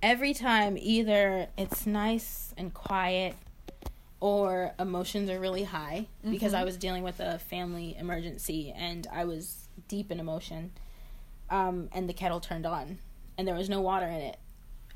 every 0.02 0.34
time, 0.34 0.78
either 0.80 1.48
it's 1.58 1.86
nice 1.86 2.54
and 2.58 2.74
quiet 2.74 3.36
or 4.20 4.74
emotions 4.78 5.30
are 5.30 5.40
really 5.40 5.64
high 5.64 6.08
because 6.30 6.54
I 6.54 6.64
was 6.64 6.76
dealing 6.78 7.04
with 7.04 7.20
a 7.20 7.40
family 7.40 7.96
emergency 7.98 8.74
and 8.76 9.08
I 9.12 9.24
was 9.24 9.68
deep 9.88 10.12
in 10.12 10.20
emotion. 10.20 10.72
Um, 11.50 11.90
and 11.94 12.08
the 12.08 12.14
kettle 12.14 12.40
turned 12.40 12.66
on 12.66 13.00
and 13.38 13.48
there 13.48 13.56
was 13.56 13.70
no 13.70 13.82
water 13.82 14.06
in 14.06 14.22
it. 14.22 14.38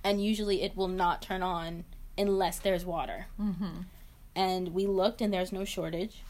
And 0.03 0.23
usually 0.23 0.61
it 0.61 0.75
will 0.75 0.89
not 0.89 1.21
turn 1.21 1.41
on 1.41 1.85
unless 2.17 2.59
there's 2.59 2.85
water. 2.85 3.27
Mm-hmm. 3.39 3.83
And 4.35 4.73
we 4.73 4.85
looked 4.85 5.21
and 5.21 5.33
there's 5.33 5.53
no 5.53 5.63
shortage. 5.63 6.21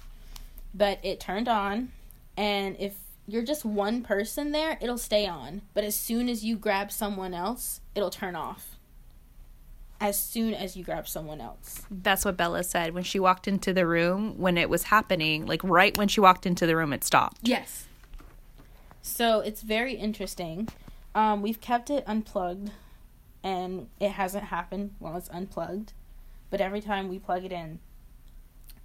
But 0.73 0.99
it 1.03 1.19
turned 1.19 1.47
on. 1.47 1.91
And 2.37 2.75
if 2.79 2.93
you're 3.27 3.43
just 3.43 3.65
one 3.65 4.03
person 4.03 4.51
there, 4.51 4.77
it'll 4.79 4.97
stay 4.97 5.25
on. 5.25 5.63
But 5.73 5.83
as 5.83 5.95
soon 5.95 6.29
as 6.29 6.43
you 6.45 6.55
grab 6.55 6.91
someone 6.91 7.33
else, 7.33 7.81
it'll 7.95 8.11
turn 8.11 8.35
off. 8.35 8.72
As 10.03 10.19
soon 10.19 10.53
as 10.53 10.75
you 10.75 10.83
grab 10.83 11.07
someone 11.07 11.39
else. 11.39 11.83
That's 11.89 12.25
what 12.25 12.35
Bella 12.35 12.65
said 12.65 12.93
when 12.93 13.05
she 13.05 13.21
walked 13.21 13.47
into 13.47 13.71
the 13.71 13.87
room 13.87 14.37
when 14.37 14.57
it 14.57 14.69
was 14.69 14.83
happening. 14.83 15.45
Like 15.45 15.63
right 15.63 15.97
when 15.97 16.09
she 16.09 16.19
walked 16.19 16.45
into 16.45 16.67
the 16.67 16.75
room, 16.75 16.91
it 16.91 17.05
stopped. 17.05 17.37
Yes. 17.41 17.87
So 19.01 19.39
it's 19.39 19.61
very 19.61 19.93
interesting. 19.93 20.67
Um, 21.15 21.41
we've 21.41 21.61
kept 21.61 21.89
it 21.89 22.03
unplugged, 22.05 22.71
and 23.43 23.87
it 24.01 24.11
hasn't 24.11 24.43
happened 24.43 24.95
while 24.99 25.15
it's 25.15 25.29
unplugged. 25.29 25.93
But 26.49 26.59
every 26.59 26.81
time 26.81 27.07
we 27.07 27.17
plug 27.17 27.45
it 27.45 27.53
in, 27.53 27.79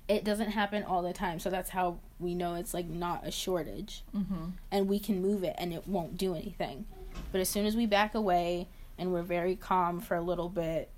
it 0.06 0.22
doesn't 0.22 0.50
happen 0.50 0.84
all 0.84 1.02
the 1.02 1.12
time. 1.12 1.40
So 1.40 1.50
that's 1.50 1.70
how 1.70 1.98
we 2.20 2.36
know 2.36 2.54
it's 2.54 2.72
like 2.72 2.86
not 2.86 3.26
a 3.26 3.32
shortage, 3.32 4.04
mm-hmm. 4.14 4.50
and 4.70 4.86
we 4.86 5.00
can 5.00 5.20
move 5.20 5.42
it 5.42 5.56
and 5.58 5.72
it 5.72 5.88
won't 5.88 6.16
do 6.16 6.36
anything. 6.36 6.86
But 7.32 7.40
as 7.40 7.48
soon 7.48 7.66
as 7.66 7.74
we 7.74 7.86
back 7.86 8.14
away 8.14 8.68
and 8.96 9.12
we're 9.12 9.22
very 9.22 9.56
calm 9.56 10.00
for 10.00 10.14
a 10.14 10.22
little 10.22 10.48
bit, 10.48 10.90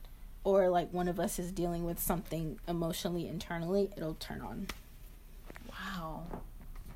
or 0.45 0.69
like 0.69 0.93
one 0.93 1.09
of 1.09 1.21
us 1.21 1.39
is 1.39 1.53
dealing 1.53 1.85
with 1.85 1.99
something 1.99 2.59
emotionally 2.67 3.29
internally, 3.29 3.91
it'll 3.97 4.15
turn 4.15 4.41
on. 4.41 4.67
Wow. 5.69 6.25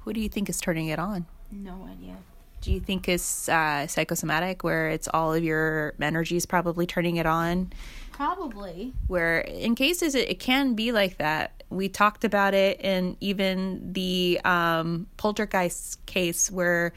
Who 0.05 0.13
do 0.13 0.21
you 0.21 0.29
think 0.29 0.49
is 0.49 0.61
turning 0.61 0.89
it 0.89 0.99
on? 0.99 1.27
No 1.51 1.89
idea. 1.91 2.17
Do 2.61 2.73
you 2.73 2.81
think 2.81 3.09
it's 3.09 3.49
uh, 3.49 3.87
psychosomatic, 3.87 4.65
where 4.65 4.89
it's 4.89 5.07
all 5.13 5.35
of 5.35 5.45
your 5.45 5.93
energies 6.01 6.47
probably 6.47 6.87
turning 6.87 7.17
it 7.17 7.27
on? 7.27 7.73
Probably. 8.11 8.95
Where 9.07 9.41
in 9.41 9.75
cases 9.75 10.15
it, 10.15 10.31
it 10.31 10.39
can 10.39 10.75
be 10.75 10.91
like 10.91 11.19
that. 11.19 11.63
We 11.69 11.91
talked 11.91 12.25
about 12.25 12.55
it 12.55 12.81
in 12.81 13.19
even 13.21 13.93
the 13.93 14.41
um, 14.45 15.09
poltergeist 15.19 16.05
case 16.07 16.51
where 16.51 16.93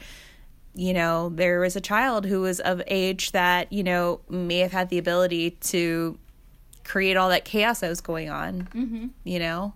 you 0.74 0.94
know 0.94 1.30
there 1.30 1.60
was 1.60 1.76
a 1.76 1.82
child 1.82 2.26
who 2.26 2.42
was 2.42 2.60
of 2.60 2.82
age 2.88 3.32
that 3.32 3.74
you 3.74 3.84
know 3.84 4.22
may 4.30 4.60
have 4.60 4.72
had 4.72 4.90
the 4.90 5.00
ability 5.00 5.52
to 5.52 6.18
create 6.88 7.18
all 7.18 7.30
that 7.30 7.44
chaos 7.44 7.82
that 7.82 7.90
was 7.90 8.02
going 8.02 8.30
on. 8.30 8.70
Mm-hmm. 8.74 9.08
You 9.26 9.40
know, 9.40 9.74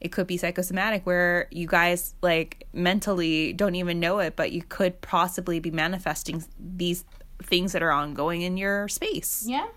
it 0.00 0.10
could 0.10 0.26
be 0.26 0.38
psychosomatic 0.38 1.04
where 1.04 1.46
you 1.50 1.66
guys 1.66 2.14
like 2.22 2.66
mentally 2.72 3.52
don't 3.52 3.74
even 3.74 4.00
know 4.00 4.18
it, 4.18 4.34
but 4.34 4.50
you 4.50 4.62
could 4.62 5.00
possibly 5.02 5.60
be 5.60 5.70
manifesting 5.70 6.42
these 6.58 7.04
things 7.42 7.72
that 7.72 7.82
are 7.82 7.92
ongoing 7.92 8.42
in 8.42 8.56
your 8.56 8.88
space. 8.88 9.44
Yeah, 9.46 9.68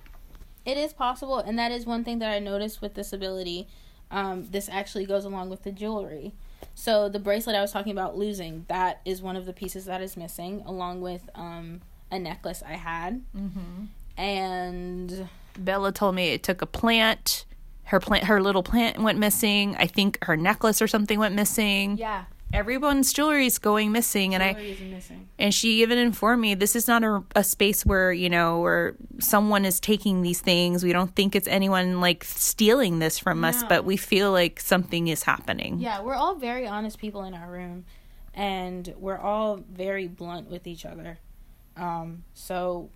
it 0.66 0.78
is 0.78 0.94
possible, 0.94 1.40
and 1.40 1.60
that 1.60 1.72
is 1.72 1.86
one 1.86 2.04
thing 2.04 2.20
that 2.20 2.32
I 2.32 2.40
noticed 2.40 2.82
with 2.82 2.94
this 2.94 3.12
ability. 3.12 3.68
Um, 4.10 4.48
this 4.50 4.70
actually 4.70 5.06
goes 5.06 5.26
along 5.26 5.50
with 5.50 5.64
the 5.64 5.72
jewelry. 5.72 6.34
So 6.74 7.10
the 7.10 7.20
bracelet 7.20 7.56
I 7.56 7.62
was 7.62 7.72
talking 7.72 7.92
about 7.92 8.18
losing, 8.18 8.66
that 8.70 9.02
is 9.04 9.22
one 9.22 9.36
of 9.36 9.46
the 9.46 9.54
pieces 9.54 9.86
that 9.86 10.02
is 10.02 10.16
missing, 10.16 10.64
along 10.66 11.02
with 11.02 11.30
um, 11.36 11.82
a 12.10 12.18
necklace 12.18 12.64
I 12.66 12.74
had. 12.74 13.24
Mm-hmm. 13.36 13.86
And 14.18 15.28
Bella 15.58 15.92
told 15.92 16.16
me 16.16 16.30
it 16.30 16.44
took 16.44 16.62
a 16.62 16.66
plant 16.66 17.46
her 17.86 18.00
plant 18.00 18.26
her 18.26 18.42
little 18.42 18.64
plant 18.64 19.00
went 19.00 19.20
missing. 19.20 19.76
I 19.78 19.88
think 19.88 20.24
her 20.24 20.36
necklace 20.36 20.82
or 20.82 20.88
something 20.88 21.20
went 21.20 21.36
missing. 21.36 21.98
Yeah. 21.98 22.26
Everyone's 22.54 23.12
jewelry 23.12 23.48
is 23.48 23.60
going 23.60 23.92
missing 23.92 24.34
and 24.34 24.42
jewelry 24.42 24.78
i 24.80 24.86
missing. 24.86 25.28
and 25.38 25.54
she 25.54 25.82
even 25.82 25.98
informed 25.98 26.42
me 26.42 26.56
this 26.56 26.76
is 26.76 26.88
not 26.88 27.04
a, 27.04 27.24
a 27.36 27.44
space 27.44 27.86
where 27.86 28.14
you 28.14 28.30
know 28.30 28.60
where 28.60 28.96
someone 29.20 29.66
is 29.66 29.80
taking 29.80 30.22
these 30.22 30.42
things. 30.42 30.84
We 30.84 30.94
don't 30.94 31.16
think 31.16 31.36
it's 31.36 31.48
anyone 31.48 32.00
like 32.02 32.24
stealing 32.24 33.00
this 33.00 33.20
from 33.20 33.42
no. 33.42 33.50
us 33.50 33.64
but 33.64 33.86
we 33.86 33.98
feel 33.98 34.32
like 34.32 34.60
something 34.60 35.08
is 35.08 35.24
happening. 35.24 35.80
Yeah 35.80 36.02
we're 36.02 36.16
all 36.16 36.36
very 36.36 36.68
honest 36.68 36.98
people 36.98 37.24
in 37.24 37.34
our 37.36 37.52
room 37.52 37.86
and 38.34 38.94
we're 38.98 39.18
all 39.18 39.58
very 39.58 40.08
blunt 40.08 40.50
with 40.50 40.66
each 40.66 40.86
other. 40.86 41.20
Um 41.78 42.24
so 42.34 42.90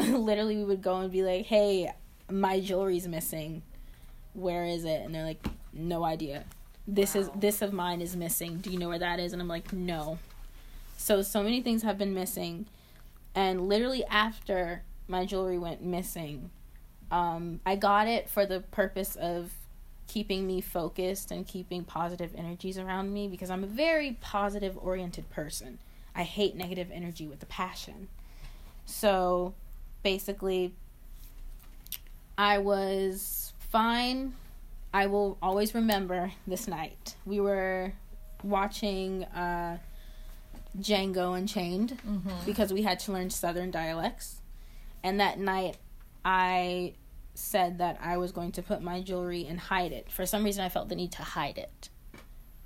literally 0.08 0.56
we 0.56 0.64
would 0.64 0.82
go 0.82 0.96
and 0.96 1.12
be 1.12 1.22
like 1.22 1.46
hey 1.46 1.90
my 2.30 2.60
jewelry's 2.60 3.08
missing 3.08 3.62
where 4.34 4.64
is 4.64 4.84
it? 4.84 5.02
And 5.02 5.14
they're 5.14 5.24
like, 5.24 5.44
no 5.72 6.04
idea. 6.04 6.44
This 6.86 7.14
wow. 7.14 7.22
is 7.22 7.30
this 7.34 7.62
of 7.62 7.72
mine 7.72 8.00
is 8.00 8.16
missing. 8.16 8.58
Do 8.58 8.70
you 8.70 8.78
know 8.78 8.88
where 8.88 8.98
that 8.98 9.20
is? 9.20 9.32
And 9.32 9.40
I'm 9.40 9.48
like, 9.48 9.72
no. 9.72 10.18
So 10.96 11.22
so 11.22 11.42
many 11.42 11.62
things 11.62 11.82
have 11.82 11.98
been 11.98 12.14
missing, 12.14 12.66
and 13.34 13.68
literally 13.68 14.04
after 14.06 14.82
my 15.08 15.24
jewelry 15.24 15.58
went 15.58 15.82
missing, 15.82 16.50
um, 17.10 17.60
I 17.64 17.76
got 17.76 18.06
it 18.06 18.28
for 18.28 18.44
the 18.44 18.60
purpose 18.60 19.16
of 19.16 19.52
keeping 20.06 20.46
me 20.46 20.60
focused 20.60 21.30
and 21.30 21.46
keeping 21.46 21.84
positive 21.84 22.32
energies 22.36 22.76
around 22.76 23.12
me 23.12 23.28
because 23.28 23.48
I'm 23.50 23.62
a 23.62 23.68
very 23.68 24.18
positive 24.20 24.76
oriented 24.76 25.30
person. 25.30 25.78
I 26.14 26.24
hate 26.24 26.56
negative 26.56 26.90
energy 26.92 27.26
with 27.26 27.42
a 27.42 27.46
passion. 27.46 28.08
So 28.84 29.54
basically, 30.02 30.74
I 32.36 32.58
was 32.58 33.52
fine. 33.58 34.34
I 34.92 35.06
will 35.06 35.38
always 35.40 35.74
remember 35.74 36.32
this 36.46 36.66
night. 36.66 37.14
We 37.24 37.40
were 37.40 37.92
watching 38.42 39.24
uh, 39.24 39.78
Django 40.78 41.36
Unchained 41.36 41.98
mm-hmm. 42.06 42.30
because 42.46 42.72
we 42.72 42.82
had 42.82 42.98
to 43.00 43.12
learn 43.12 43.30
Southern 43.30 43.70
dialects. 43.70 44.40
And 45.02 45.20
that 45.20 45.38
night, 45.38 45.76
I 46.24 46.94
said 47.34 47.78
that 47.78 47.98
I 48.02 48.16
was 48.16 48.32
going 48.32 48.52
to 48.52 48.62
put 48.62 48.82
my 48.82 49.00
jewelry 49.00 49.46
and 49.46 49.58
hide 49.58 49.92
it. 49.92 50.10
For 50.10 50.26
some 50.26 50.44
reason, 50.44 50.64
I 50.64 50.68
felt 50.68 50.88
the 50.88 50.94
need 50.94 51.12
to 51.12 51.22
hide 51.22 51.58
it. 51.58 51.88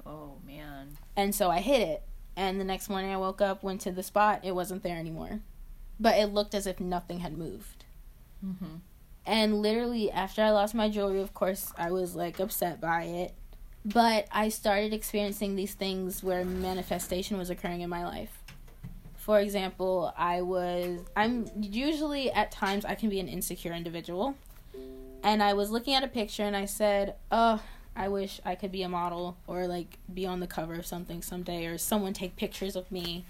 Oh, 0.05 0.37
man. 0.47 0.99
And 1.17 1.35
so 1.35 1.51
I 1.51 1.61
hid 1.61 1.83
it. 1.83 2.03
And 2.37 2.61
the 2.61 2.65
next 2.65 2.89
morning, 2.89 3.13
I 3.13 3.17
woke 3.17 3.41
up, 3.41 3.63
went 3.63 3.81
to 3.83 3.93
the 3.93 4.03
spot, 4.03 4.41
it 4.43 4.53
wasn't 4.53 4.83
there 4.83 4.99
anymore. 4.99 5.41
But 5.99 6.19
it 6.19 6.27
looked 6.27 6.55
as 6.55 6.67
if 6.67 6.81
nothing 6.81 7.21
had 7.21 7.37
moved. 7.37 7.85
Mm-hmm. 8.45 8.77
And 9.27 9.63
literally, 9.63 10.11
after 10.11 10.43
I 10.43 10.51
lost 10.51 10.75
my 10.75 10.89
jewelry, 10.89 11.21
of 11.21 11.33
course, 11.33 11.73
I 11.79 11.91
was 11.91 12.15
like 12.15 12.41
upset 12.41 12.81
by 12.81 13.05
it. 13.05 13.35
But 13.85 14.27
I 14.31 14.49
started 14.49 14.93
experiencing 14.93 15.57
these 15.57 15.75
things 15.75 16.23
where 16.23 16.45
manifestation 16.45 17.37
was 17.39 17.51
occurring 17.51 17.83
in 17.83 17.91
my 17.91 18.05
life. 18.05 18.43
For 19.15 19.41
example, 19.41 20.13
I 20.17 20.43
was, 20.43 21.01
I'm 21.17 21.47
usually 21.59 22.31
at 22.31 22.51
times 22.51 22.85
I 22.85 22.95
can 22.95 23.09
be 23.09 23.21
an 23.21 23.29
insecure 23.29 23.73
individual. 23.73 24.37
And 25.23 25.43
I 25.43 25.55
was 25.55 25.71
looking 25.71 25.95
at 25.95 26.05
a 26.05 26.09
picture 26.09 26.43
and 26.43 26.57
I 26.57 26.67
said, 26.67 27.15
oh, 27.31 27.63
I 27.97 28.09
wish 28.09 28.41
I 28.45 28.55
could 28.55 28.73
be 28.73 28.83
a 28.83 28.89
model 28.89 29.37
or 29.47 29.67
like 29.67 29.99
be 30.13 30.27
on 30.27 30.41
the 30.41 30.47
cover 30.47 30.75
of 30.75 30.85
something 30.85 31.23
someday 31.23 31.67
or 31.67 31.79
someone 31.79 32.13
take 32.13 32.37
pictures 32.37 32.77
of 32.77 32.91
me 32.91 33.25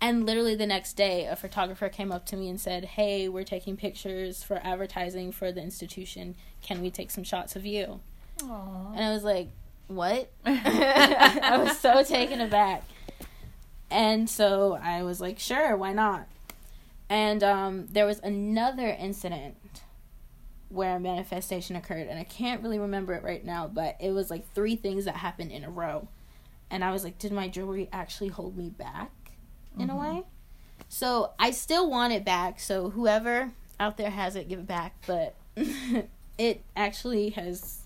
and 0.00 0.24
literally 0.24 0.54
the 0.54 0.66
next 0.66 0.94
day, 0.94 1.26
a 1.26 1.34
photographer 1.34 1.88
came 1.88 2.12
up 2.12 2.24
to 2.26 2.36
me 2.36 2.48
and 2.48 2.60
said, 2.60 2.84
Hey, 2.84 3.28
we're 3.28 3.44
taking 3.44 3.76
pictures 3.76 4.44
for 4.44 4.60
advertising 4.62 5.32
for 5.32 5.50
the 5.50 5.60
institution. 5.60 6.36
Can 6.62 6.80
we 6.80 6.90
take 6.90 7.10
some 7.10 7.24
shots 7.24 7.56
of 7.56 7.66
you? 7.66 8.00
Aww. 8.38 8.94
And 8.94 9.04
I 9.04 9.12
was 9.12 9.24
like, 9.24 9.48
What? 9.88 10.30
I 10.44 11.60
was 11.62 11.78
so 11.78 12.02
taken 12.04 12.40
aback. 12.40 12.84
And 13.90 14.30
so 14.30 14.78
I 14.80 15.02
was 15.02 15.20
like, 15.20 15.40
Sure, 15.40 15.76
why 15.76 15.92
not? 15.92 16.28
And 17.10 17.42
um, 17.42 17.86
there 17.90 18.06
was 18.06 18.20
another 18.20 18.88
incident 18.88 19.56
where 20.68 20.96
a 20.96 21.00
manifestation 21.00 21.74
occurred, 21.74 22.06
and 22.06 22.18
I 22.18 22.24
can't 22.24 22.62
really 22.62 22.78
remember 22.78 23.14
it 23.14 23.22
right 23.22 23.42
now, 23.42 23.66
but 23.66 23.96
it 23.98 24.10
was 24.10 24.30
like 24.30 24.52
three 24.52 24.76
things 24.76 25.06
that 25.06 25.16
happened 25.16 25.50
in 25.50 25.64
a 25.64 25.70
row. 25.70 26.06
And 26.70 26.84
I 26.84 26.92
was 26.92 27.02
like, 27.02 27.18
Did 27.18 27.32
my 27.32 27.48
jewelry 27.48 27.88
actually 27.92 28.28
hold 28.28 28.56
me 28.56 28.70
back? 28.70 29.10
In 29.78 29.88
mm-hmm. 29.88 29.90
a 29.90 29.96
way. 29.96 30.22
So 30.88 31.32
I 31.38 31.50
still 31.50 31.90
want 31.90 32.12
it 32.12 32.24
back. 32.24 32.60
So 32.60 32.90
whoever 32.90 33.52
out 33.78 33.96
there 33.96 34.10
has 34.10 34.36
it, 34.36 34.48
give 34.48 34.60
it 34.60 34.66
back. 34.66 34.94
But 35.06 35.34
it 36.38 36.62
actually 36.76 37.30
has 37.30 37.82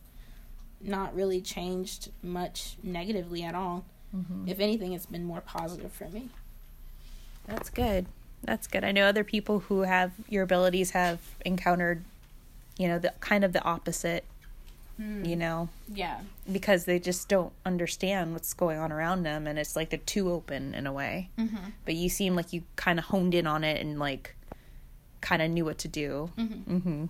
not 0.81 1.15
really 1.15 1.41
changed 1.41 2.11
much 2.23 2.77
negatively 2.83 3.43
at 3.43 3.55
all. 3.55 3.85
Mm-hmm. 4.15 4.49
If 4.49 4.61
anything, 4.61 4.93
it's 4.93 5.07
been 5.07 5.25
more 5.25 5.41
positive 5.41 5.93
for 5.93 6.09
me. 6.09 6.29
That's 7.47 7.71
good. 7.71 8.07
That's 8.43 8.67
good. 8.67 8.85
I 8.85 8.93
know 8.93 9.07
other 9.07 9.25
people 9.25 9.61
who 9.61 9.83
have 9.83 10.13
your 10.29 10.43
abilities 10.43 10.91
have 10.91 11.21
encountered, 11.45 12.05
you 12.77 12.89
know, 12.89 12.99
the 12.99 13.13
kind 13.21 13.45
of 13.45 13.53
the 13.53 13.63
opposite, 13.63 14.25
you 15.25 15.37
know, 15.37 15.69
Yeah. 15.93 16.21
because 16.51 16.85
they 16.85 16.99
just 16.99 17.29
don't 17.29 17.53
understand 17.65 18.33
what's 18.33 18.55
going 18.55 18.79
on 18.79 18.91
around 18.93 19.23
them 19.23 19.47
and 19.47 19.59
it's 19.59 19.77
like 19.77 19.91
they're 19.91 19.99
too 19.99 20.31
open 20.31 20.75
in 20.75 20.87
a 20.87 20.93
way. 20.93 21.31
Mm-hmm. 21.39 21.57
But 21.85 21.95
you 21.95 22.09
seem 22.09 22.35
like 22.37 22.53
you 22.53 22.63
kind 22.77 22.99
of 22.99 23.07
honed 23.07 23.35
in 23.35 23.47
on 23.47 23.65
it 23.65 23.81
and 23.81 23.99
like 23.99 24.35
kind 25.21 25.41
of 25.43 25.51
knew 25.51 25.65
what 25.65 25.79
to 25.79 25.89
do. 25.89 26.31
Mm-hmm. 26.39 27.07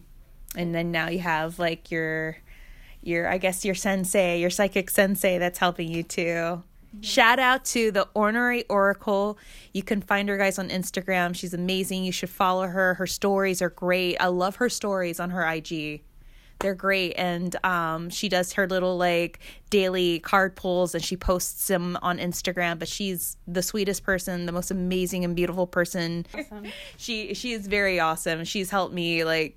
And 0.57 0.75
then 0.75 0.93
now 0.93 1.09
you 1.09 1.21
have 1.21 1.59
like 1.59 1.91
your 1.91 2.37
your 3.03 3.29
I 3.29 3.39
guess 3.39 3.65
your 3.65 3.75
sensei, 3.75 4.39
your 4.41 4.51
psychic 4.51 4.91
sensei 4.91 5.39
that's 5.39 5.59
helping 5.59 5.89
you 5.89 6.03
too. 6.03 6.63
Shout 7.01 7.39
out 7.39 7.65
to 7.67 7.91
the 7.91 8.07
Ornery 8.15 8.65
Oracle. 8.69 9.39
You 9.73 9.83
can 9.83 10.03
find 10.03 10.29
her 10.29 10.37
guys 10.37 10.59
on 10.59 10.69
Instagram. 10.69 11.35
She's 11.35 11.55
amazing. 11.55 12.05
You 12.05 12.13
should 12.13 12.29
follow 12.29 12.67
her. 12.67 12.95
Her 12.95 13.07
stories 13.07 13.63
are 13.63 13.71
great. 13.71 14.19
I 14.21 14.27
love 14.27 14.57
her 14.57 14.69
stories 14.69 15.19
on 15.19 15.31
her 15.31 15.43
IG. 15.43 16.03
They're 16.63 16.75
great. 16.75 17.15
And 17.17 17.55
um, 17.65 18.09
she 18.09 18.29
does 18.29 18.53
her 18.55 18.67
little 18.67 18.97
like 18.97 19.41
daily 19.69 20.21
card 20.21 20.55
pulls 20.57 20.95
and 20.95 21.05
she 21.05 21.17
posts 21.17 21.67
them 21.67 21.99
on 22.01 22.19
Instagram. 22.19 22.79
But 22.79 22.89
she's 22.89 23.37
the 23.47 23.63
sweetest 23.63 24.05
person, 24.05 24.47
the 24.47 24.53
most 24.53 24.71
amazing 24.71 25.25
and 25.25 25.37
beautiful 25.37 25.67
person. 25.67 26.27
She 26.97 27.35
she 27.35 27.53
is 27.53 27.67
very 27.67 27.99
awesome. 27.99 28.45
She's 28.45 28.71
helped 28.71 28.95
me 28.95 29.25
like 29.25 29.57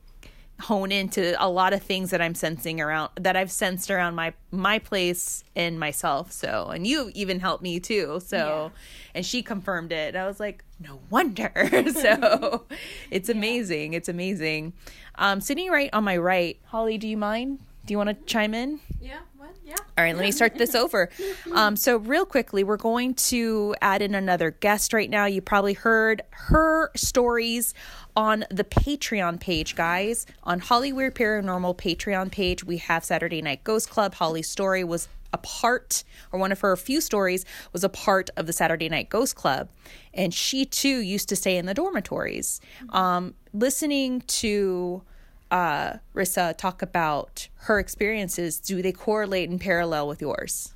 hone 0.62 0.91
into 0.91 1.36
a 1.43 1.49
lot 1.49 1.74
of 1.74 1.84
things 1.84 2.12
that 2.12 2.22
I'm 2.22 2.34
sensing 2.34 2.80
around 2.80 3.12
that 3.20 3.36
I've 3.36 3.51
sensed 3.51 3.91
around 3.91 4.16
my 4.16 4.34
my 4.51 4.80
place 4.80 5.43
and 5.56 5.80
myself. 5.80 6.32
So, 6.32 6.68
and 6.68 6.88
you 6.88 7.12
even 7.14 7.39
helped 7.39 7.62
me 7.62 7.80
too. 7.80 8.22
So, 8.26 8.72
and 9.14 9.26
she 9.26 9.43
confirmed 9.43 9.91
it. 9.91 10.16
I 10.16 10.26
was 10.26 10.39
like, 10.39 10.64
no 10.80 10.99
wonder. 11.10 11.51
so, 11.93 12.66
it's 13.12 13.30
amazing. 13.30 13.93
It's 13.93 14.10
amazing. 14.10 14.74
Um, 15.18 15.41
sitting 15.41 15.70
right 15.70 15.89
on 15.93 16.03
my 16.03 16.18
right, 16.18 16.59
Holly, 16.66 16.97
do 16.97 17.07
you 17.07 17.18
mind? 17.18 17.59
Do 17.86 17.93
you 17.93 17.97
want 17.97 18.09
to 18.09 18.16
chime 18.26 18.53
in? 18.53 18.80
Yeah, 18.99 19.20
what? 19.38 19.51
Yeah. 19.63 19.76
All 19.97 20.03
right, 20.03 20.16
let 20.16 20.26
me 20.26 20.32
start 20.32 20.55
this 20.55 20.76
over. 20.76 21.09
Um, 21.53 21.78
so, 21.78 21.97
real 21.97 22.26
quickly, 22.26 22.66
we're 22.66 22.76
going 22.76 23.13
to 23.13 23.76
add 23.82 24.01
in 24.01 24.13
another 24.13 24.51
guest 24.51 24.91
right 24.91 25.09
now. 25.09 25.26
You 25.26 25.41
probably 25.41 25.74
heard 25.74 26.22
her 26.32 26.91
stories 26.95 27.74
on 28.18 28.43
the 28.49 28.66
Patreon 28.66 29.39
page, 29.39 29.76
guys. 29.76 30.26
On 30.43 30.59
Holly 30.59 30.91
Weird 30.91 31.16
Paranormal 31.16 31.78
Patreon 31.78 32.30
page, 32.30 32.66
we 32.66 32.78
have 32.78 33.05
Saturday 33.05 33.41
Night 33.41 33.63
Ghost 33.63 33.89
Club. 33.89 34.16
Holly's 34.16 34.49
story 34.49 34.84
was 34.84 35.07
a 35.32 35.38
part, 35.38 36.03
or 36.32 36.39
one 36.39 36.51
of 36.51 36.61
her 36.61 36.76
few 36.76 36.99
stories, 36.99 37.45
was 37.72 37.84
a 37.84 37.89
part 37.89 38.30
of 38.38 38.47
the 38.47 38.53
Saturday 38.53 38.89
Night 38.89 39.09
Ghost 39.09 39.36
Club. 39.36 39.70
And 40.13 40.34
she 40.34 40.66
too 40.66 40.99
used 40.99 41.30
to 41.30 41.36
stay 41.36 41.57
in 41.57 41.66
the 41.66 41.74
dormitories. 41.74 42.59
Um, 42.89 43.34
listening 43.56 44.22
to 44.22 45.01
uh, 45.49 45.93
Rissa 46.14 46.58
talk 46.58 46.82
about 46.82 47.47
her 47.62 47.80
experiences, 47.80 48.60
do 48.60 48.82
they 48.82 48.91
correlate 48.91 49.49
in 49.49 49.58
parallel 49.60 50.08
with 50.08 50.22
yours? 50.22 50.74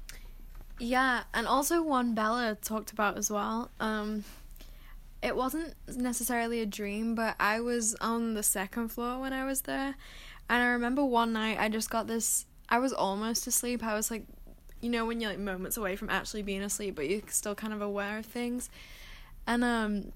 Yeah, 0.79 1.23
and 1.33 1.45
also 1.45 1.83
one 1.83 2.15
Bella 2.15 2.57
talked 2.61 2.91
about 2.91 3.17
as 3.17 3.29
well. 3.29 3.69
Um, 3.81 4.23
it 5.21 5.35
wasn't 5.35 5.73
necessarily 5.93 6.61
a 6.61 6.65
dream, 6.65 7.15
but 7.15 7.35
I 7.39 7.59
was 7.59 7.95
on 7.95 8.33
the 8.33 8.43
second 8.43 8.89
floor 8.89 9.19
when 9.19 9.33
I 9.33 9.45
was 9.45 9.61
there, 9.61 9.95
and 10.49 10.63
I 10.63 10.67
remember 10.67 11.03
one 11.03 11.33
night 11.33 11.57
I 11.59 11.67
just 11.67 11.89
got 11.89 12.07
this. 12.07 12.45
I 12.69 12.79
was 12.79 12.93
almost 12.93 13.45
asleep. 13.45 13.83
I 13.83 13.95
was 13.95 14.09
like, 14.09 14.23
you 14.79 14.89
know, 14.89 15.05
when 15.05 15.19
you're 15.19 15.31
like 15.31 15.39
moments 15.39 15.75
away 15.75 15.97
from 15.97 16.09
actually 16.09 16.43
being 16.43 16.61
asleep, 16.61 16.95
but 16.95 17.09
you're 17.09 17.21
still 17.27 17.55
kind 17.55 17.73
of 17.73 17.81
aware 17.81 18.17
of 18.17 18.25
things, 18.25 18.69
and 19.45 19.63
um. 19.63 20.13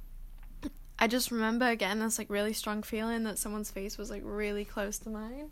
I 1.03 1.07
just 1.07 1.31
remember 1.31 1.75
getting 1.75 1.99
this 1.99 2.17
like 2.17 2.29
really 2.29 2.53
strong 2.53 2.81
feeling 2.81 3.23
that 3.23 3.37
someone's 3.37 3.69
face 3.69 3.97
was 3.97 4.09
like 4.09 4.21
really 4.23 4.63
close 4.63 4.97
to 4.99 5.09
mine. 5.09 5.51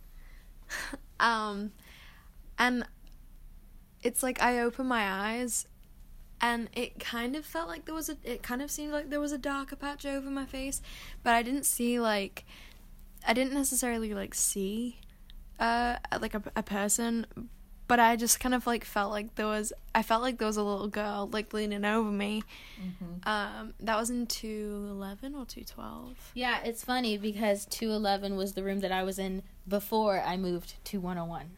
um 1.20 1.74
and 2.58 2.86
it's 4.02 4.24
like 4.24 4.42
I 4.42 4.62
opened 4.62 4.88
my 4.88 5.12
eyes 5.12 5.68
and 6.40 6.70
it 6.72 7.02
kind 7.02 7.36
of 7.36 7.46
felt 7.46 7.68
like 7.68 7.84
there 7.84 7.94
was 7.94 8.08
a 8.08 8.16
it 8.24 8.42
kind 8.42 8.62
of 8.62 8.72
seemed 8.72 8.94
like 8.94 9.10
there 9.10 9.20
was 9.20 9.34
a 9.34 9.38
darker 9.38 9.76
patch 9.76 10.06
over 10.06 10.30
my 10.30 10.46
face, 10.46 10.82
but 11.22 11.34
I 11.34 11.44
didn't 11.44 11.66
see 11.66 12.00
like 12.00 12.46
I 13.28 13.34
didn't 13.34 13.54
necessarily 13.54 14.14
like 14.14 14.34
see 14.34 15.02
uh 15.60 15.98
like 16.22 16.34
a, 16.34 16.42
a 16.56 16.64
person 16.64 17.26
but 17.92 18.00
I 18.00 18.16
just 18.16 18.40
kind 18.40 18.56
of 18.56 18.66
like 18.66 18.86
felt 18.86 19.12
like 19.12 19.36
there 19.36 19.48
was 19.48 19.74
I 19.94 20.02
felt 20.02 20.22
like 20.22 20.38
there 20.38 20.48
was 20.48 20.56
a 20.56 20.64
little 20.64 20.88
girl 20.88 21.28
like 21.32 21.52
leaning 21.54 21.84
over 21.84 22.10
me. 22.10 22.44
Um 23.26 23.74
that 23.82 23.98
was 24.00 24.10
in 24.10 24.28
211 24.28 25.36
or 25.36 25.46
212. 25.46 26.32
Yeah, 26.34 26.60
it's 26.64 26.84
funny 26.86 27.18
because 27.18 27.66
211 27.66 28.38
was 28.38 28.54
the 28.54 28.64
room 28.64 28.80
that 28.80 28.92
I 28.94 29.04
was 29.04 29.20
in 29.20 29.44
before 29.68 30.22
I 30.22 30.38
moved 30.38 30.76
to 30.86 31.00
101. 31.02 31.50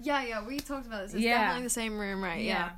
Yeah, 0.00 0.22
yeah, 0.22 0.46
we 0.46 0.60
talked 0.60 0.86
about 0.86 1.04
this. 1.04 1.14
It's 1.14 1.22
Yeah. 1.22 1.38
definitely 1.38 1.64
the 1.64 1.70
same 1.70 1.98
room, 1.98 2.22
right? 2.22 2.42
Yeah. 2.44 2.70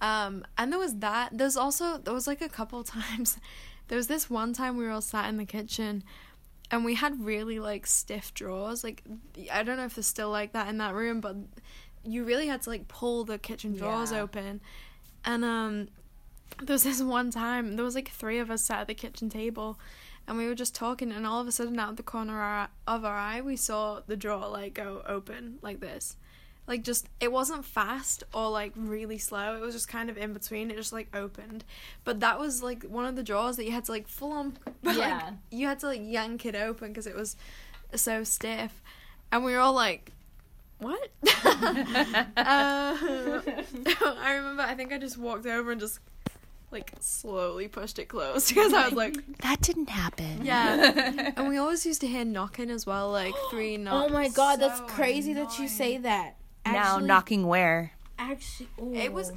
Um, 0.00 0.44
and 0.58 0.70
there 0.70 0.78
was 0.78 0.96
that. 0.96 1.30
There's 1.32 1.56
also 1.56 1.96
there 1.98 2.12
was 2.14 2.26
like 2.26 2.42
a 2.42 2.48
couple 2.48 2.84
times. 2.98 3.38
There 3.88 3.96
was 3.96 4.06
this 4.06 4.28
one 4.28 4.52
time 4.52 4.76
we 4.76 4.84
were 4.84 4.90
all 4.90 5.00
sat 5.00 5.28
in 5.30 5.36
the 5.38 5.46
kitchen, 5.46 6.04
and 6.70 6.84
we 6.84 6.94
had 6.94 7.24
really 7.24 7.58
like 7.58 7.86
stiff 7.86 8.34
drawers. 8.34 8.84
Like 8.84 9.02
I 9.52 9.62
don't 9.62 9.76
know 9.78 9.84
if 9.86 9.96
it's 9.98 10.06
still 10.06 10.30
like 10.30 10.52
that 10.52 10.68
in 10.68 10.78
that 10.78 10.94
room, 10.94 11.20
but 11.20 11.36
you 12.04 12.24
really 12.24 12.46
had 12.46 12.62
to 12.62 12.70
like 12.70 12.88
pull 12.88 13.24
the 13.24 13.38
kitchen 13.38 13.74
drawers 13.76 14.12
Yeah. 14.12 14.20
open. 14.22 14.60
And 15.24 15.44
um, 15.44 15.88
there 16.62 16.74
was 16.74 16.84
this 16.84 17.02
one 17.02 17.30
time 17.30 17.76
there 17.76 17.84
was 17.84 17.94
like 17.94 18.10
three 18.10 18.38
of 18.38 18.50
us 18.50 18.62
sat 18.62 18.80
at 18.80 18.86
the 18.88 18.94
kitchen 18.94 19.28
table. 19.30 19.78
And 20.26 20.38
we 20.38 20.46
were 20.46 20.54
just 20.54 20.74
talking, 20.74 21.12
and 21.12 21.26
all 21.26 21.38
of 21.42 21.46
a 21.46 21.52
sudden, 21.52 21.78
out 21.78 21.90
of 21.90 21.96
the 21.96 22.02
corner 22.02 22.66
of 22.86 23.04
our, 23.04 23.14
eye, 23.18 23.42
we 23.42 23.56
saw 23.56 24.00
the 24.06 24.16
drawer 24.16 24.48
like 24.48 24.72
go 24.74 25.02
open 25.06 25.58
like 25.60 25.80
this 25.80 26.16
like 26.66 26.82
just 26.82 27.10
it 27.20 27.30
wasn't 27.30 27.62
fast 27.62 28.24
or 28.32 28.48
like 28.48 28.72
really 28.74 29.18
slow 29.18 29.54
it 29.54 29.60
was 29.60 29.74
just 29.74 29.86
kind 29.86 30.08
of 30.08 30.16
in 30.16 30.32
between 30.32 30.70
it 30.70 30.76
just 30.78 30.94
like 30.94 31.14
opened 31.14 31.62
but 32.04 32.20
that 32.20 32.38
was 32.40 32.62
like 32.62 32.82
one 32.84 33.04
of 33.04 33.16
the 33.16 33.22
drawers 33.22 33.56
that 33.58 33.66
you 33.66 33.70
had 33.70 33.84
to 33.84 33.92
like 33.92 34.08
full 34.08 34.32
on 34.40 34.56
like, 34.82 34.96
Yeah. 34.96 35.32
you 35.50 35.66
had 35.66 35.78
to 35.80 35.86
like 35.88 36.00
yank 36.02 36.46
it 36.46 36.54
open 36.54 36.88
because 36.88 37.06
it 37.06 37.14
was 37.14 37.36
so 37.94 38.24
stiff 38.24 38.80
and 39.30 39.44
we 39.44 39.52
were 39.52 39.58
all 39.58 39.74
like 39.74 40.10
what 40.84 41.10
uh, 41.26 42.20
i 44.20 44.34
remember 44.36 44.62
i 44.62 44.74
think 44.76 44.92
i 44.92 44.98
just 44.98 45.18
walked 45.18 45.46
over 45.46 45.72
and 45.72 45.80
just 45.80 45.98
like 46.70 46.92
slowly 47.00 47.68
pushed 47.68 47.98
it 47.98 48.06
closed 48.06 48.48
because 48.54 48.72
i 48.72 48.84
was 48.84 48.92
like 48.94 49.14
That 49.38 49.60
didn't 49.60 49.88
happen. 49.90 50.44
yeah 50.44 51.32
and 51.36 51.48
we 51.48 51.56
always 51.56 51.86
used 51.86 52.00
to 52.02 52.06
hear 52.06 52.24
knocking 52.24 52.70
as 52.70 52.84
well 52.86 53.10
like 53.10 53.34
three 53.50 53.76
knocks 53.76 54.10
Oh 54.10 54.12
my 54.12 54.28
god, 54.28 54.60
that's 54.60 54.78
So 54.80 54.86
crazy 54.86 55.32
that 55.34 55.58
you 55.58 55.68
say 55.68 55.98
that. 55.98 56.36
Now 56.66 56.98
knocking 56.98 57.46
where? 57.46 57.92
Actually, 58.18 58.68
It 58.94 59.12
was 59.12 59.32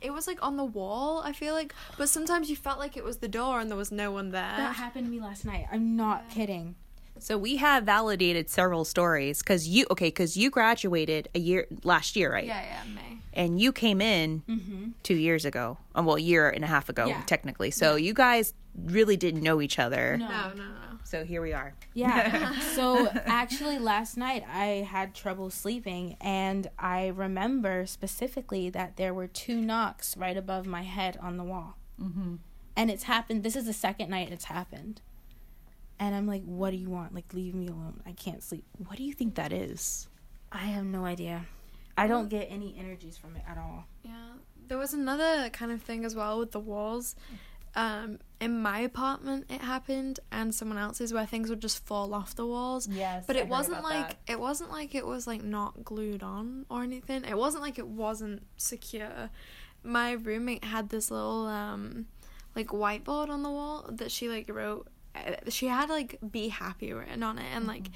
it 0.00 0.10
was 0.12 0.26
like 0.26 0.38
on 0.42 0.56
the 0.56 0.64
wall, 0.64 1.22
I 1.24 1.32
feel 1.32 1.54
like. 1.54 1.74
But 1.98 2.08
sometimes 2.08 2.48
you 2.50 2.56
felt 2.56 2.78
like 2.78 2.96
it 2.96 3.04
was 3.04 3.18
the 3.18 3.28
door 3.28 3.60
and 3.60 3.70
there 3.70 3.76
was 3.78 3.92
no 3.92 4.10
one 4.10 4.30
there. 4.30 4.54
That 4.56 4.74
happened 4.76 5.06
to 5.06 5.10
me 5.10 5.20
last 5.20 5.44
night. 5.44 5.66
I'm 5.72 5.96
not 5.96 6.28
kidding. 6.30 6.74
So 7.22 7.38
we 7.38 7.56
have 7.56 7.84
validated 7.84 8.50
several 8.50 8.84
stories 8.84 9.38
because 9.38 9.68
you 9.68 9.86
okay 9.92 10.08
because 10.08 10.36
you 10.36 10.50
graduated 10.50 11.28
a 11.36 11.38
year 11.38 11.68
last 11.84 12.16
year, 12.16 12.32
right? 12.32 12.44
yeah, 12.44 12.62
yeah, 12.62 12.92
May. 12.92 13.18
And 13.32 13.60
you 13.60 13.72
came 13.72 14.00
in 14.02 14.42
two 15.04 15.14
years 15.14 15.44
ago. 15.44 15.78
Um, 15.94 16.04
well, 16.04 16.16
a 16.16 16.20
year 16.20 16.50
and 16.50 16.64
a 16.64 16.66
half 16.66 16.88
ago, 16.88 17.06
Yeah. 17.06 17.22
technically. 17.26 17.70
So 17.70 17.94
you 17.96 18.12
guys 18.12 18.52
really 18.76 19.16
didn't 19.16 19.42
know 19.42 19.60
each 19.62 19.78
other. 19.78 20.16
No. 20.18 20.28
No, 20.28 20.48
no, 20.54 20.64
no. 20.64 20.98
So 21.04 21.24
here 21.24 21.40
we 21.40 21.52
are. 21.52 21.74
Yeah. 21.94 22.58
so 22.74 23.06
actually, 23.24 23.78
last 23.78 24.16
night 24.16 24.44
I 24.52 24.86
had 24.90 25.14
trouble 25.14 25.48
sleeping, 25.50 26.16
and 26.20 26.68
I 26.78 27.06
remember 27.06 27.86
specifically 27.86 28.68
that 28.70 28.96
there 28.96 29.14
were 29.14 29.28
two 29.28 29.60
knocks 29.60 30.16
right 30.16 30.36
above 30.36 30.66
my 30.66 30.82
head 30.82 31.16
on 31.22 31.36
the 31.36 31.44
wall. 31.44 31.76
Mm-hmm. 32.00 32.36
And 32.76 32.90
it's 32.90 33.04
happened. 33.04 33.44
This 33.44 33.54
is 33.56 33.66
the 33.66 33.72
second 33.72 34.10
night 34.10 34.32
it's 34.32 34.46
happened. 34.46 35.00
And 36.02 36.16
I'm 36.16 36.26
like, 36.26 36.42
what 36.42 36.70
do 36.72 36.76
you 36.76 36.90
want? 36.90 37.14
Like, 37.14 37.32
leave 37.32 37.54
me 37.54 37.68
alone. 37.68 38.02
I 38.04 38.10
can't 38.10 38.42
sleep. 38.42 38.64
What 38.88 38.96
do 38.96 39.04
you 39.04 39.12
think 39.12 39.36
that 39.36 39.52
is? 39.52 40.08
I 40.50 40.64
have 40.74 40.84
no 40.84 41.04
idea. 41.04 41.46
I 41.96 42.08
don't 42.08 42.28
get 42.28 42.48
any 42.50 42.74
energies 42.76 43.16
from 43.16 43.36
it 43.36 43.42
at 43.48 43.56
all. 43.56 43.84
Yeah. 44.02 44.10
There 44.66 44.78
was 44.78 44.94
another 44.94 45.48
kind 45.50 45.70
of 45.70 45.80
thing 45.80 46.04
as 46.04 46.16
well 46.16 46.40
with 46.40 46.50
the 46.50 46.58
walls. 46.58 47.14
Um, 47.76 48.18
in 48.40 48.60
my 48.60 48.80
apartment 48.80 49.46
it 49.48 49.60
happened 49.62 50.20
and 50.30 50.52
someone 50.54 50.76
else's 50.76 51.12
where 51.14 51.24
things 51.24 51.48
would 51.50 51.62
just 51.62 51.86
fall 51.86 52.12
off 52.14 52.34
the 52.34 52.46
walls. 52.46 52.88
Yes, 52.88 53.24
But 53.26 53.36
I 53.36 53.40
it 53.40 53.42
heard 53.42 53.50
wasn't 53.50 53.78
about 53.78 53.90
like 53.90 54.08
that. 54.08 54.32
it 54.32 54.40
wasn't 54.40 54.70
like 54.72 54.94
it 54.96 55.06
was 55.06 55.26
like 55.26 55.42
not 55.44 55.84
glued 55.84 56.22
on 56.22 56.66
or 56.68 56.82
anything. 56.82 57.24
It 57.24 57.38
wasn't 57.38 57.62
like 57.62 57.78
it 57.78 57.86
wasn't 57.86 58.42
secure. 58.56 59.30
My 59.84 60.12
roommate 60.12 60.64
had 60.64 60.88
this 60.90 61.10
little 61.10 61.46
um 61.46 62.06
like 62.56 62.66
whiteboard 62.68 63.28
on 63.30 63.42
the 63.42 63.50
wall 63.50 63.86
that 63.90 64.10
she 64.10 64.28
like 64.28 64.50
wrote 64.50 64.86
she 65.48 65.66
had 65.66 65.88
like 65.88 66.18
be 66.30 66.48
happy 66.48 66.92
written 66.92 67.22
on 67.22 67.38
it 67.38 67.46
and 67.54 67.66
like 67.66 67.90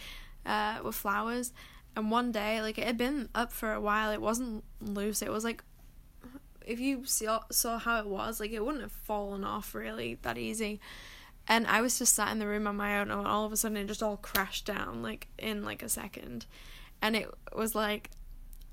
uh 0.44 0.78
with 0.84 0.94
flowers. 0.94 1.52
And 1.94 2.10
one 2.10 2.30
day 2.30 2.60
like 2.60 2.78
it 2.78 2.86
had 2.86 2.98
been 2.98 3.28
up 3.34 3.52
for 3.52 3.72
a 3.72 3.80
while. 3.80 4.10
It 4.10 4.20
wasn't 4.20 4.64
loose. 4.80 5.22
It 5.22 5.30
was 5.30 5.44
like 5.44 5.62
if 6.66 6.80
you 6.80 7.04
saw, 7.04 7.40
saw 7.50 7.78
how 7.78 8.00
it 8.00 8.06
was 8.06 8.40
like 8.40 8.50
it 8.50 8.64
wouldn't 8.64 8.82
have 8.82 8.92
fallen 8.92 9.44
off 9.44 9.74
really 9.74 10.18
that 10.22 10.36
easy. 10.36 10.80
And 11.48 11.66
I 11.68 11.80
was 11.80 11.98
just 11.98 12.14
sat 12.14 12.32
in 12.32 12.40
the 12.40 12.46
room 12.46 12.66
on 12.66 12.76
my 12.76 12.98
own, 12.98 13.08
and 13.08 13.24
all 13.24 13.46
of 13.46 13.52
a 13.52 13.56
sudden 13.56 13.76
it 13.76 13.86
just 13.86 14.02
all 14.02 14.16
crashed 14.16 14.66
down 14.66 15.00
like 15.00 15.28
in 15.38 15.64
like 15.64 15.80
a 15.82 15.88
second, 15.88 16.44
and 17.00 17.14
it 17.14 17.32
was 17.54 17.76
like, 17.76 18.10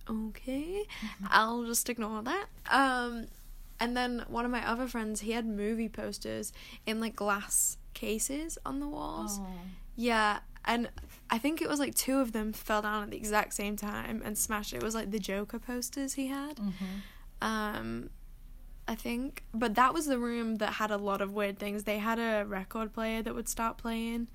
okay, 0.10 0.84
I'll 1.30 1.66
just 1.66 1.88
ignore 1.88 2.24
that. 2.24 2.48
Um, 2.72 3.28
and 3.80 3.96
then 3.96 4.26
one 4.28 4.44
of 4.44 4.50
my 4.50 4.68
other 4.68 4.88
friends, 4.88 5.22
he 5.22 5.34
had 5.34 5.46
movie 5.46 5.88
posters 5.88 6.52
in 6.88 7.00
like 7.00 7.16
glass 7.16 7.78
cases 7.94 8.58
on 8.66 8.80
the 8.80 8.88
walls. 8.88 9.40
Yeah, 9.96 10.40
and 10.66 10.90
I 11.30 11.38
think 11.38 11.62
it 11.62 11.70
was 11.70 11.80
like 11.80 11.94
two 11.96 12.20
of 12.20 12.32
them 12.32 12.54
fell 12.54 12.82
down 12.82 13.04
at 13.04 13.12
the 13.12 13.18
exact 13.18 13.54
same 13.54 13.76
time 13.76 14.22
and 14.24 14.38
smashed. 14.38 14.74
It 14.74 14.82
was 14.82 14.96
like 14.96 15.12
the 15.12 15.20
Joker 15.20 15.60
posters 15.60 16.14
he 16.14 16.28
had. 16.28 16.60
Um, 17.42 18.10
I 18.88 18.96
think, 18.96 19.44
but 19.54 19.76
that 19.76 19.94
was 19.94 20.06
the 20.08 20.18
room 20.20 20.56
that 20.56 20.74
had 20.74 20.92
a 20.92 20.98
lot 20.98 21.22
of 21.22 21.34
weird 21.34 21.58
things. 21.60 21.84
They 21.84 22.00
had 22.00 22.20
a 22.20 22.46
record 22.46 22.94
player 22.94 23.22
that 23.22 23.34
would 23.36 23.48
start 23.48 23.78
playing, 23.78 24.28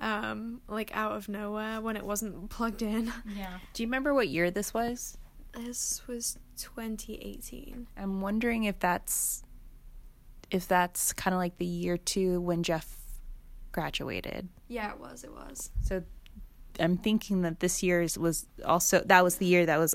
um, 0.00 0.60
like 0.68 0.94
out 0.96 1.12
of 1.12 1.28
nowhere 1.28 1.80
when 1.80 1.96
it 1.96 2.04
wasn't 2.04 2.50
plugged 2.50 2.82
in. 2.82 3.12
Yeah. 3.36 3.58
Do 3.72 3.82
you 3.82 3.86
remember 3.86 4.12
what 4.14 4.28
year 4.28 4.50
this 4.50 4.72
was? 4.74 5.18
This 5.54 6.02
was 6.06 6.38
2018. 6.56 7.88
I'm 7.96 8.20
wondering 8.20 8.64
if 8.64 8.78
that's 8.78 9.42
if 10.50 10.66
that's 10.68 11.12
kind 11.12 11.34
of 11.34 11.38
like 11.38 11.58
the 11.58 11.64
year 11.66 11.96
two 11.96 12.40
when 12.40 12.62
Jeff 12.62 12.96
graduated. 13.72 14.48
Yeah, 14.68 14.90
it 14.92 14.98
was. 15.00 15.24
It 15.24 15.32
was. 15.32 15.70
So 15.82 16.02
I'm 16.78 16.96
thinking 16.96 17.42
that 17.42 17.60
this 17.60 17.82
year's 17.82 18.16
was 18.18 18.46
also 18.64 19.02
that 19.06 19.22
was 19.24 19.36
the 19.36 19.46
year 19.46 19.66
that 19.66 19.78
was 19.78 19.94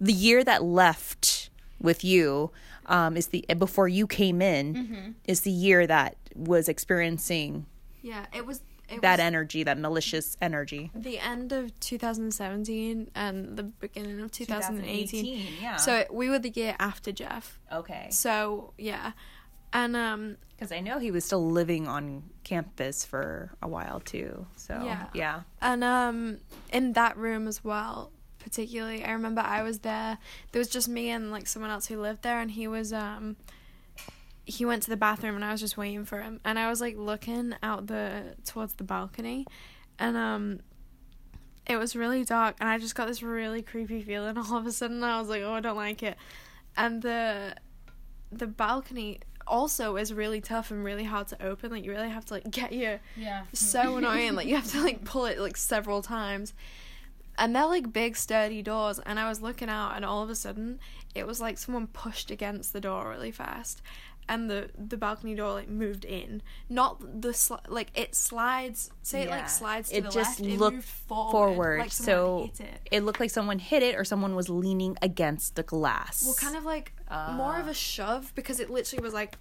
the 0.00 0.12
year 0.12 0.44
that 0.44 0.62
left 0.62 1.50
with 1.80 2.04
you 2.04 2.50
um, 2.86 3.16
is 3.16 3.28
the 3.28 3.44
before 3.58 3.88
you 3.88 4.06
came 4.06 4.42
in 4.42 5.14
is 5.24 5.42
the 5.42 5.50
year 5.50 5.86
that 5.86 6.16
was 6.34 6.68
experiencing 6.68 7.66
Yeah, 8.02 8.26
it 8.34 8.46
was. 8.46 8.62
It 8.90 9.02
that 9.02 9.18
was 9.18 9.20
energy, 9.20 9.64
that 9.64 9.76
malicious 9.78 10.38
energy. 10.40 10.90
the 10.94 11.18
end 11.18 11.52
of 11.52 11.78
2017 11.78 13.10
and 13.14 13.54
the 13.54 13.64
beginning 13.64 14.18
of 14.20 14.30
2018. 14.30 15.46
yeah. 15.60 15.76
So 15.76 16.04
we 16.10 16.30
were 16.30 16.38
the 16.38 16.48
year 16.48 16.74
after 16.78 17.12
Jeff. 17.12 17.60
okay, 17.70 18.08
So 18.10 18.72
yeah, 18.78 19.12
and 19.72 19.96
um, 19.96 20.36
because 20.56 20.72
I 20.72 20.80
know 20.80 20.98
he 20.98 21.10
was 21.10 21.24
still 21.24 21.48
living 21.48 21.86
on 21.86 22.24
campus 22.42 23.04
for 23.04 23.52
a 23.62 23.68
while 23.68 24.00
too. 24.00 24.46
So 24.56 24.74
Yeah. 24.84 25.06
yeah. 25.14 25.42
And 25.60 25.84
um 25.84 26.38
in 26.72 26.94
that 26.94 27.16
room 27.16 27.46
as 27.46 27.62
well, 27.62 28.10
particularly, 28.40 29.04
I 29.04 29.12
remember 29.12 29.40
I 29.40 29.62
was 29.62 29.80
there. 29.80 30.18
There 30.50 30.58
was 30.58 30.68
just 30.68 30.88
me 30.88 31.10
and 31.10 31.30
like 31.30 31.46
someone 31.46 31.70
else 31.70 31.86
who 31.86 32.00
lived 32.00 32.22
there 32.22 32.40
and 32.40 32.50
he 32.50 32.66
was 32.66 32.92
um 32.92 33.36
he 34.44 34.64
went 34.64 34.82
to 34.84 34.90
the 34.90 34.96
bathroom 34.96 35.34
and 35.36 35.44
I 35.44 35.52
was 35.52 35.60
just 35.60 35.76
waiting 35.76 36.04
for 36.04 36.22
him. 36.22 36.40
And 36.44 36.58
I 36.58 36.68
was 36.70 36.80
like 36.80 36.96
looking 36.96 37.54
out 37.62 37.86
the 37.86 38.34
towards 38.44 38.74
the 38.74 38.84
balcony 38.84 39.46
and 39.98 40.16
um 40.16 40.60
it 41.66 41.76
was 41.76 41.94
really 41.94 42.24
dark 42.24 42.56
and 42.58 42.68
I 42.68 42.78
just 42.78 42.94
got 42.94 43.06
this 43.06 43.22
really 43.22 43.62
creepy 43.62 44.02
feeling 44.02 44.36
all 44.38 44.56
of 44.56 44.66
a 44.66 44.72
sudden. 44.72 45.04
I 45.04 45.20
was 45.20 45.28
like, 45.28 45.42
"Oh, 45.42 45.52
I 45.52 45.60
don't 45.60 45.76
like 45.76 46.02
it." 46.02 46.16
And 46.76 47.00
the 47.02 47.54
the 48.32 48.46
balcony 48.46 49.20
also 49.48 49.96
is 49.96 50.12
really 50.12 50.40
tough 50.40 50.70
and 50.70 50.84
really 50.84 51.04
hard 51.04 51.28
to 51.28 51.42
open. 51.44 51.70
Like 51.70 51.84
you 51.84 51.90
really 51.90 52.08
have 52.08 52.24
to 52.26 52.34
like 52.34 52.50
get 52.50 52.72
your 52.72 53.00
Yeah. 53.16 53.44
so 53.52 53.80
mm-hmm. 53.80 53.98
annoying. 53.98 54.34
Like 54.34 54.46
you 54.46 54.56
have 54.56 54.70
to 54.72 54.82
like 54.82 55.04
pull 55.04 55.26
it 55.26 55.38
like 55.38 55.56
several 55.56 56.02
times. 56.02 56.54
And 57.36 57.54
they're 57.54 57.66
like 57.66 57.92
big 57.92 58.16
sturdy 58.16 58.62
doors 58.62 58.98
and 58.98 59.20
I 59.20 59.28
was 59.28 59.40
looking 59.40 59.68
out 59.68 59.92
and 59.94 60.04
all 60.04 60.22
of 60.22 60.30
a 60.30 60.34
sudden 60.34 60.80
it 61.14 61.24
was 61.24 61.40
like 61.40 61.56
someone 61.56 61.86
pushed 61.86 62.32
against 62.32 62.72
the 62.72 62.80
door 62.80 63.08
really 63.08 63.30
fast 63.30 63.80
and 64.28 64.50
the 64.50 64.70
the 64.76 64.96
balcony 64.96 65.34
door 65.34 65.52
like 65.52 65.68
moved 65.68 66.04
in. 66.04 66.42
Not 66.68 67.00
the 67.22 67.30
sli- 67.30 67.60
like 67.68 67.88
it 67.94 68.14
slides 68.14 68.90
say 69.02 69.22
it 69.22 69.30
like 69.30 69.48
slides 69.48 69.88
to 69.90 69.96
It 69.96 70.04
the 70.04 70.10
just 70.10 70.40
left, 70.40 70.52
it 70.52 70.58
looked 70.58 70.74
moved 70.76 70.88
forward, 70.88 71.30
forward, 71.32 71.78
like 71.80 71.92
so 71.92 72.50
it. 72.58 72.80
it 72.90 73.04
looked 73.04 73.20
like 73.20 73.30
someone 73.30 73.58
hit 73.58 73.82
it 73.82 73.94
or 73.96 74.04
someone 74.04 74.34
was 74.34 74.48
leaning 74.48 74.96
against 75.02 75.56
the 75.56 75.62
glass. 75.62 76.24
Well, 76.24 76.34
kind 76.34 76.56
of 76.56 76.64
like 76.64 76.92
more 77.32 77.56
of 77.56 77.68
a 77.68 77.74
shove 77.74 78.32
because 78.34 78.60
it 78.60 78.70
literally 78.70 79.02
was 79.02 79.14
like 79.14 79.36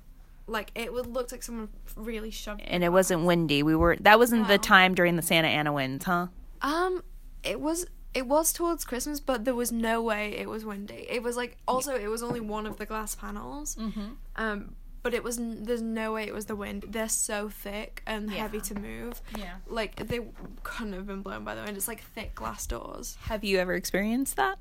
like 0.47 0.71
it 0.75 0.93
would 0.93 1.07
look 1.07 1.31
like 1.31 1.43
someone 1.43 1.67
really 1.95 2.31
shoved 2.31 2.61
and 2.61 2.83
it 2.83 2.89
wasn't 2.89 3.23
windy. 3.25 3.63
We 3.63 3.75
were 3.75 3.97
that 4.01 4.17
wasn't 4.17 4.47
the 4.47 4.57
time 4.57 4.95
during 4.95 5.15
the 5.17 5.21
Santa 5.21 5.49
Ana 5.49 5.73
winds, 5.73 6.05
huh? 6.05 6.27
Um, 6.61 7.03
it 7.43 7.59
was 7.59 7.85
it 8.13 8.25
was 8.27 8.51
towards 8.53 8.83
Christmas, 8.85 9.19
but 9.19 9.45
there 9.45 9.55
was 9.55 9.71
no 9.71 10.01
way 10.01 10.35
it 10.37 10.47
was 10.49 10.65
windy. 10.65 11.05
It 11.09 11.21
was 11.23 11.35
like 11.37 11.57
also 11.67 11.95
it 11.95 12.07
was 12.07 12.23
only 12.23 12.39
one 12.39 12.65
of 12.65 12.77
the 12.77 12.85
glass 12.85 13.15
panels. 13.15 13.75
Mm-hmm. 13.75 14.07
Um, 14.35 14.75
but 15.03 15.13
it 15.13 15.23
was 15.23 15.37
n- 15.37 15.63
there's 15.63 15.81
no 15.81 16.13
way 16.13 16.23
it 16.23 16.33
was 16.33 16.45
the 16.47 16.55
wind. 16.55 16.85
They're 16.89 17.07
so 17.09 17.47
thick 17.49 18.01
and 18.05 18.29
heavy 18.31 18.59
to 18.61 18.75
move. 18.75 19.21
Yeah. 19.37 19.55
Like 19.67 19.95
they 20.07 20.19
couldn't 20.63 20.93
have 20.93 21.07
been 21.07 21.21
blown 21.21 21.43
by 21.43 21.55
the 21.55 21.61
wind. 21.63 21.77
It's 21.77 21.87
like 21.87 22.01
thick 22.01 22.33
glass 22.35 22.65
doors. 22.65 23.17
Have 23.23 23.43
you 23.43 23.59
ever 23.59 23.73
experienced 23.73 24.35
that? 24.37 24.57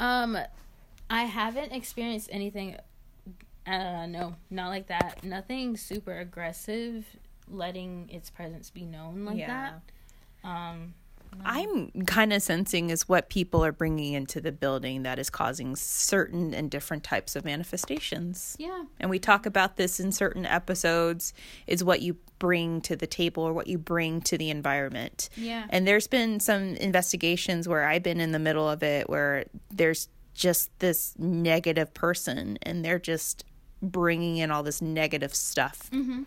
Um, 0.00 0.38
I 1.10 1.24
haven't 1.24 1.72
experienced 1.72 2.28
anything. 2.32 2.76
Uh, 3.66 4.06
no, 4.06 4.34
not 4.50 4.68
like 4.68 4.86
that. 4.86 5.22
Nothing 5.22 5.76
super 5.76 6.18
aggressive, 6.18 7.04
letting 7.50 8.08
its 8.10 8.30
presence 8.30 8.70
be 8.70 8.84
known 8.84 9.24
like 9.26 9.36
Yeah. 9.36 9.72
that. 10.42 10.48
Um, 10.48 10.94
I'm 11.44 11.90
kind 12.06 12.32
of 12.32 12.42
sensing 12.42 12.90
is 12.90 13.08
what 13.08 13.28
people 13.30 13.64
are 13.64 13.72
bringing 13.72 14.14
into 14.14 14.40
the 14.40 14.52
building 14.52 15.02
that 15.02 15.18
is 15.18 15.30
causing 15.30 15.76
certain 15.76 16.54
and 16.54 16.70
different 16.70 17.04
types 17.04 17.36
of 17.36 17.44
manifestations. 17.44 18.56
yeah, 18.58 18.84
And 19.00 19.10
we 19.10 19.18
talk 19.18 19.46
about 19.46 19.76
this 19.76 20.00
in 20.00 20.12
certain 20.12 20.46
episodes 20.46 21.32
is 21.66 21.82
what 21.82 22.02
you 22.02 22.16
bring 22.38 22.80
to 22.82 22.96
the 22.96 23.06
table 23.06 23.42
or 23.42 23.52
what 23.52 23.66
you 23.66 23.78
bring 23.78 24.20
to 24.22 24.38
the 24.38 24.50
environment. 24.50 25.28
Yeah. 25.36 25.66
And 25.70 25.86
there's 25.86 26.06
been 26.06 26.40
some 26.40 26.76
investigations 26.76 27.68
where 27.68 27.84
I've 27.84 28.02
been 28.02 28.20
in 28.20 28.32
the 28.32 28.38
middle 28.38 28.68
of 28.68 28.82
it 28.82 29.08
where 29.08 29.46
there's 29.70 30.08
just 30.34 30.70
this 30.78 31.14
negative 31.18 31.92
person 31.94 32.58
and 32.62 32.84
they're 32.84 32.98
just 32.98 33.44
bringing 33.82 34.38
in 34.38 34.50
all 34.50 34.62
this 34.62 34.80
negative 34.80 35.34
stuff 35.34 35.90
mm-hmm. 35.92 36.22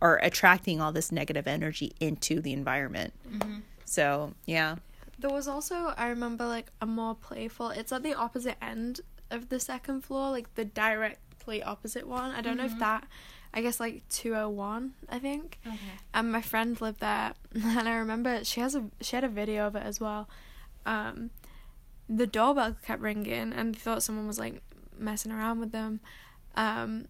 or 0.00 0.16
attracting 0.16 0.80
all 0.80 0.92
this 0.92 1.10
negative 1.10 1.46
energy 1.46 1.92
into 2.00 2.40
the 2.40 2.52
environment. 2.52 3.12
Mm-hmm. 3.28 3.60
So, 3.84 4.34
yeah. 4.46 4.76
There 5.18 5.30
was 5.30 5.46
also 5.46 5.94
I 5.96 6.08
remember 6.08 6.46
like 6.46 6.70
a 6.80 6.86
more 6.86 7.14
playful. 7.14 7.70
It's 7.70 7.92
at 7.92 8.02
the 8.02 8.14
opposite 8.14 8.56
end 8.62 9.00
of 9.30 9.48
the 9.48 9.60
second 9.60 10.02
floor, 10.02 10.30
like 10.30 10.54
the 10.54 10.64
directly 10.64 11.62
opposite 11.62 12.06
one. 12.06 12.30
I 12.30 12.40
don't 12.40 12.56
know 12.56 12.64
if 12.64 12.78
that. 12.78 13.06
I 13.52 13.62
guess 13.62 13.78
like 13.78 14.02
two 14.08 14.34
oh 14.34 14.48
one. 14.48 14.94
I 15.08 15.18
think. 15.18 15.58
Okay. 15.66 15.78
And 16.12 16.32
my 16.32 16.42
friend 16.42 16.80
lived 16.80 17.00
there, 17.00 17.34
and 17.54 17.88
I 17.88 17.94
remember 17.94 18.44
she 18.44 18.60
has 18.60 18.74
a 18.74 18.84
she 19.00 19.16
had 19.16 19.24
a 19.24 19.28
video 19.28 19.66
of 19.66 19.76
it 19.76 19.84
as 19.84 20.00
well. 20.00 20.28
Um, 20.84 21.30
the 22.08 22.26
doorbell 22.26 22.76
kept 22.84 23.00
ringing, 23.00 23.52
and 23.52 23.76
thought 23.76 24.02
someone 24.02 24.26
was 24.26 24.38
like 24.38 24.60
messing 24.98 25.32
around 25.32 25.60
with 25.60 25.72
them. 25.72 26.00
Um, 26.56 27.06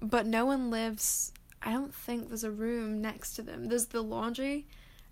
but 0.00 0.26
no 0.26 0.44
one 0.46 0.70
lives. 0.70 1.32
I 1.62 1.72
don't 1.72 1.94
think 1.94 2.28
there's 2.28 2.44
a 2.44 2.50
room 2.50 3.02
next 3.02 3.34
to 3.34 3.42
them. 3.42 3.66
There's 3.68 3.86
the 3.86 4.02
laundry, 4.02 4.66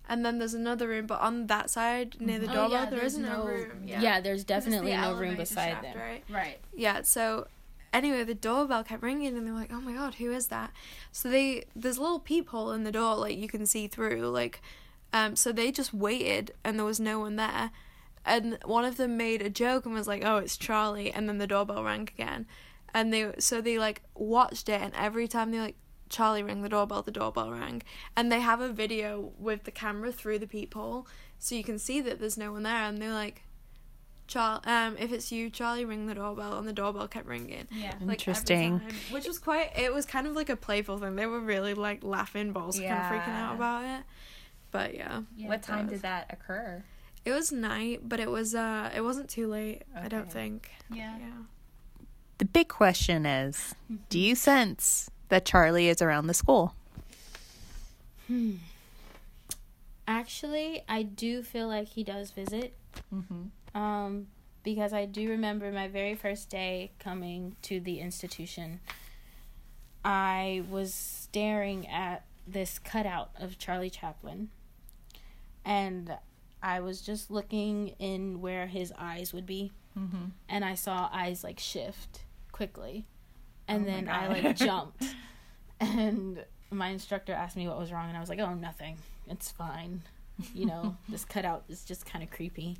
and 0.09 0.25
then 0.25 0.39
there's 0.39 0.55
another 0.55 0.89
room, 0.89 1.07
but 1.07 1.21
on 1.21 1.47
that 1.49 1.71
side 1.71 2.17
near 2.21 2.39
the 2.39 2.49
Oh, 2.51 2.55
doorbell, 2.55 2.71
yeah, 2.71 2.91
there's 2.91 3.13
isn't 3.15 3.23
no- 3.25 3.43
a 3.43 3.47
room. 3.47 3.83
yeah. 3.87 4.21
there's 4.21 4.45
definitely 4.45 4.93
no 4.97 5.15
room 5.15 5.37
beside 5.37 5.71
shaft, 5.71 5.83
them. 5.83 5.99
right? 5.99 6.25
Right. 6.31 6.59
Yeah, 6.75 7.03
so 7.03 7.47
anyway, 7.93 8.25
the 8.25 8.35
doorbell 8.35 8.85
kept 8.85 9.03
ringing 9.03 9.37
and 9.37 9.47
they 9.47 9.51
were 9.51 9.59
like, 9.59 9.73
"Oh 9.73 9.81
my 9.81 9.93
god, 9.93 10.15
who 10.17 10.33
is 10.33 10.49
that?" 10.49 10.71
So 11.13 11.29
they 11.29 11.65
there's 11.77 11.97
a 11.99 12.03
little 12.03 12.21
peephole 12.21 12.73
in 12.73 12.85
the 12.85 12.93
door 12.93 13.15
like 13.17 13.37
you 13.39 13.49
can 13.49 13.67
see 13.67 13.87
through 13.89 14.29
like 14.29 14.61
um 15.13 15.37
so 15.37 15.53
they 15.53 15.71
just 15.73 15.95
waited 15.95 16.53
and 16.65 16.79
there 16.79 16.85
was 16.87 17.01
no 17.01 17.19
one 17.21 17.37
there. 17.37 17.71
And 18.27 18.59
one 18.67 18.85
of 18.85 18.99
them 18.99 19.17
made 19.17 19.41
a 19.41 19.49
joke 19.49 19.87
and 19.87 19.95
was 19.95 20.07
like, 20.07 20.23
"Oh, 20.25 20.37
it's 20.37 20.57
Charlie." 20.59 21.11
And 21.13 21.29
then 21.29 21.39
the 21.39 21.47
doorbell 21.47 21.83
rang 21.85 22.03
again. 22.03 22.47
And 22.93 23.13
they 23.13 23.33
so 23.39 23.61
they 23.63 23.79
like 23.79 24.03
watched 24.15 24.69
it 24.69 24.81
and 24.83 24.93
every 24.95 25.27
time 25.29 25.51
they 25.51 25.61
like 25.61 25.77
Charlie 26.09 26.43
rang 26.43 26.63
the 26.63 26.69
doorbell, 26.69 27.03
the 27.03 27.11
doorbell 27.11 27.51
rang. 27.51 27.83
And 28.17 28.31
they 28.31 28.41
have 28.41 28.61
a 28.61 28.69
video 28.69 29.33
with 29.39 29.65
the 29.65 29.71
camera 29.71 30.13
through 30.13 30.39
the 30.39 30.47
peephole 30.47 31.07
so 31.39 31.55
you 31.55 31.65
can 31.65 31.79
see 31.79 32.01
that 32.01 32.19
there's 32.21 32.37
no 32.39 32.53
one 32.53 32.63
there 32.65 32.75
and 32.85 32.99
they're 33.01 33.13
like 33.13 33.43
Char- 34.27 34.61
um, 34.65 34.97
if 34.99 35.11
it's 35.11 35.33
you, 35.33 35.49
Charlie, 35.49 35.87
ring 35.87 36.07
the 36.07 36.15
doorbell, 36.15 36.59
and 36.59 36.69
the 36.69 36.73
doorbell 36.75 37.09
kept 37.09 37.27
ringing. 37.27 37.67
Yeah. 37.71 37.95
Like, 37.99 38.21
Interesting. 38.21 38.81
time, 38.81 38.91
which 39.11 39.27
was 39.27 39.39
quite. 39.39 39.71
It 39.75 39.91
was 39.95 40.05
kind 40.05 40.27
of 40.27 40.35
like 40.37 40.51
a 40.51 40.57
playful 40.57 40.99
thing. 40.99 41.17
They 41.17 41.25
were 41.25 41.41
really 41.41 41.73
like 41.73 42.05
laughing, 42.05 42.53
balls 42.53 42.77
also 42.79 42.87
kind 42.87 42.93
of 43.01 43.11
freaking 43.11 43.35
out 43.35 43.55
about 43.55 43.85
it. 43.87 44.05
But 44.71 44.95
yeah, 44.95 45.23
what 45.39 45.63
time 45.63 45.87
was- 45.87 45.95
did 45.95 46.03
that 46.03 46.27
occur? 46.31 46.85
it 47.25 47.33
was 47.33 47.53
night, 47.53 48.07
but 48.07 48.21
it 48.21 48.31
was 48.31 48.55
uh, 48.55 48.91
it 48.95 49.01
wasn't 49.01 49.31
too 49.31 49.47
late. 49.47 49.85
I 49.97 50.09
don't 50.09 50.31
think. 50.31 50.73
Yeah. 50.93 51.17
Yeah. 51.19 51.31
The 52.37 52.45
big 52.45 52.69
question 52.69 53.25
is 53.25 53.75
do 54.11 54.19
you 54.19 54.35
sense 54.35 55.11
that 55.29 55.45
Charlie 55.45 55.89
is 55.89 56.03
around 56.03 56.27
the 56.27 56.35
school? 56.35 56.75
Hmm. 58.27 58.55
Actually, 60.07 60.83
I 60.89 61.03
do 61.03 61.43
feel 61.43 61.69
like 61.69 61.89
he 61.89 62.03
does 62.03 62.31
visit. 62.31 62.75
Mm-hmm. 63.15 63.79
Um, 63.79 64.27
because 64.63 64.93
I 64.93 65.07
do 65.07 65.31
remember 65.31 65.71
my 65.73 65.89
very 65.89 66.15
first 66.15 66.51
day 66.51 66.91
coming 66.99 67.57
to 67.63 67.81
the 67.81 68.01
institution. 68.01 68.81
I 70.05 70.63
was 70.69 70.93
staring 70.93 71.87
at 71.89 72.25
this 72.47 72.79
cutout 72.79 73.31
of 73.39 73.59
Charlie 73.59 73.91
Chaplin, 73.91 74.51
and 75.65 76.17
I 76.63 76.81
was 76.81 77.01
just 77.01 77.31
looking 77.31 77.89
in 77.99 78.41
where 78.41 78.67
his 78.67 78.93
eyes 78.99 79.33
would 79.33 79.47
be, 79.47 79.73
mm-hmm. 79.99 80.27
and 80.49 80.65
I 80.65 80.75
saw 80.75 81.09
eyes 81.13 81.45
like 81.45 81.59
shift 81.59 82.25
quickly, 82.53 83.07
and 83.69 83.87
then 83.87 84.09
I 84.09 84.29
like 84.29 84.57
jumped, 84.69 85.05
and 85.81 86.45
my 86.71 86.89
instructor 86.89 87.33
asked 87.33 87.57
me 87.57 87.69
what 87.69 87.79
was 87.79 87.93
wrong, 87.93 88.09
and 88.09 88.17
I 88.17 88.21
was 88.21 88.29
like, 88.29 88.41
"Oh, 88.41 88.55
nothing. 88.55 88.97
It's 89.29 89.51
fine." 89.51 90.03
You 90.55 90.67
know, 90.67 90.97
this 91.09 91.25
cutout 91.25 91.65
is 91.69 91.85
just 91.85 92.07
kind 92.07 92.23
of 92.23 92.31
creepy. 92.31 92.77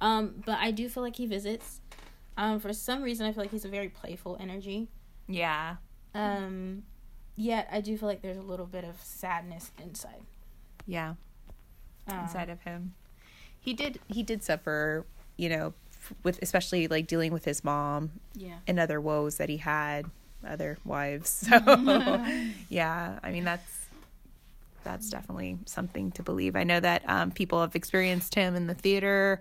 Um, 0.00 0.42
but 0.44 0.58
I 0.58 0.70
do 0.70 0.88
feel 0.88 1.02
like 1.02 1.16
he 1.16 1.26
visits. 1.26 1.80
Um, 2.38 2.60
for 2.60 2.72
some 2.72 3.02
reason, 3.02 3.26
I 3.26 3.32
feel 3.32 3.42
like 3.44 3.50
he's 3.50 3.64
a 3.64 3.68
very 3.68 3.88
playful 3.88 4.36
energy. 4.40 4.88
Yeah. 5.28 5.76
Um, 6.14 6.82
yet 7.36 7.68
I 7.70 7.80
do 7.80 7.96
feel 7.96 8.08
like 8.08 8.22
there's 8.22 8.36
a 8.36 8.42
little 8.42 8.66
bit 8.66 8.84
of 8.84 9.00
sadness 9.02 9.72
inside. 9.82 10.22
Yeah. 10.86 11.14
Um, 12.08 12.20
Inside 12.20 12.48
of 12.50 12.62
him. 12.62 12.94
He 13.58 13.74
did 13.74 13.98
he 14.06 14.22
did 14.22 14.42
suffer, 14.42 15.04
you 15.36 15.48
know, 15.48 15.74
with 16.22 16.38
especially 16.42 16.88
like 16.88 17.06
dealing 17.06 17.32
with 17.32 17.44
his 17.44 17.62
mom 17.64 18.10
Yeah. 18.34 18.56
and 18.66 18.78
other 18.78 19.00
woes 19.00 19.36
that 19.36 19.48
he 19.48 19.56
had, 19.58 20.06
other 20.46 20.78
wives. 20.84 21.46
So 21.50 22.24
yeah, 22.68 23.18
I 23.22 23.30
mean 23.30 23.44
that's 23.44 23.86
that's 24.84 25.10
definitely 25.10 25.58
something 25.66 26.12
to 26.12 26.22
believe. 26.22 26.54
I 26.54 26.62
know 26.62 26.78
that 26.78 27.02
um, 27.08 27.32
people 27.32 27.60
have 27.60 27.74
experienced 27.74 28.34
him 28.36 28.54
in 28.54 28.66
the 28.68 28.74
theater. 28.74 29.40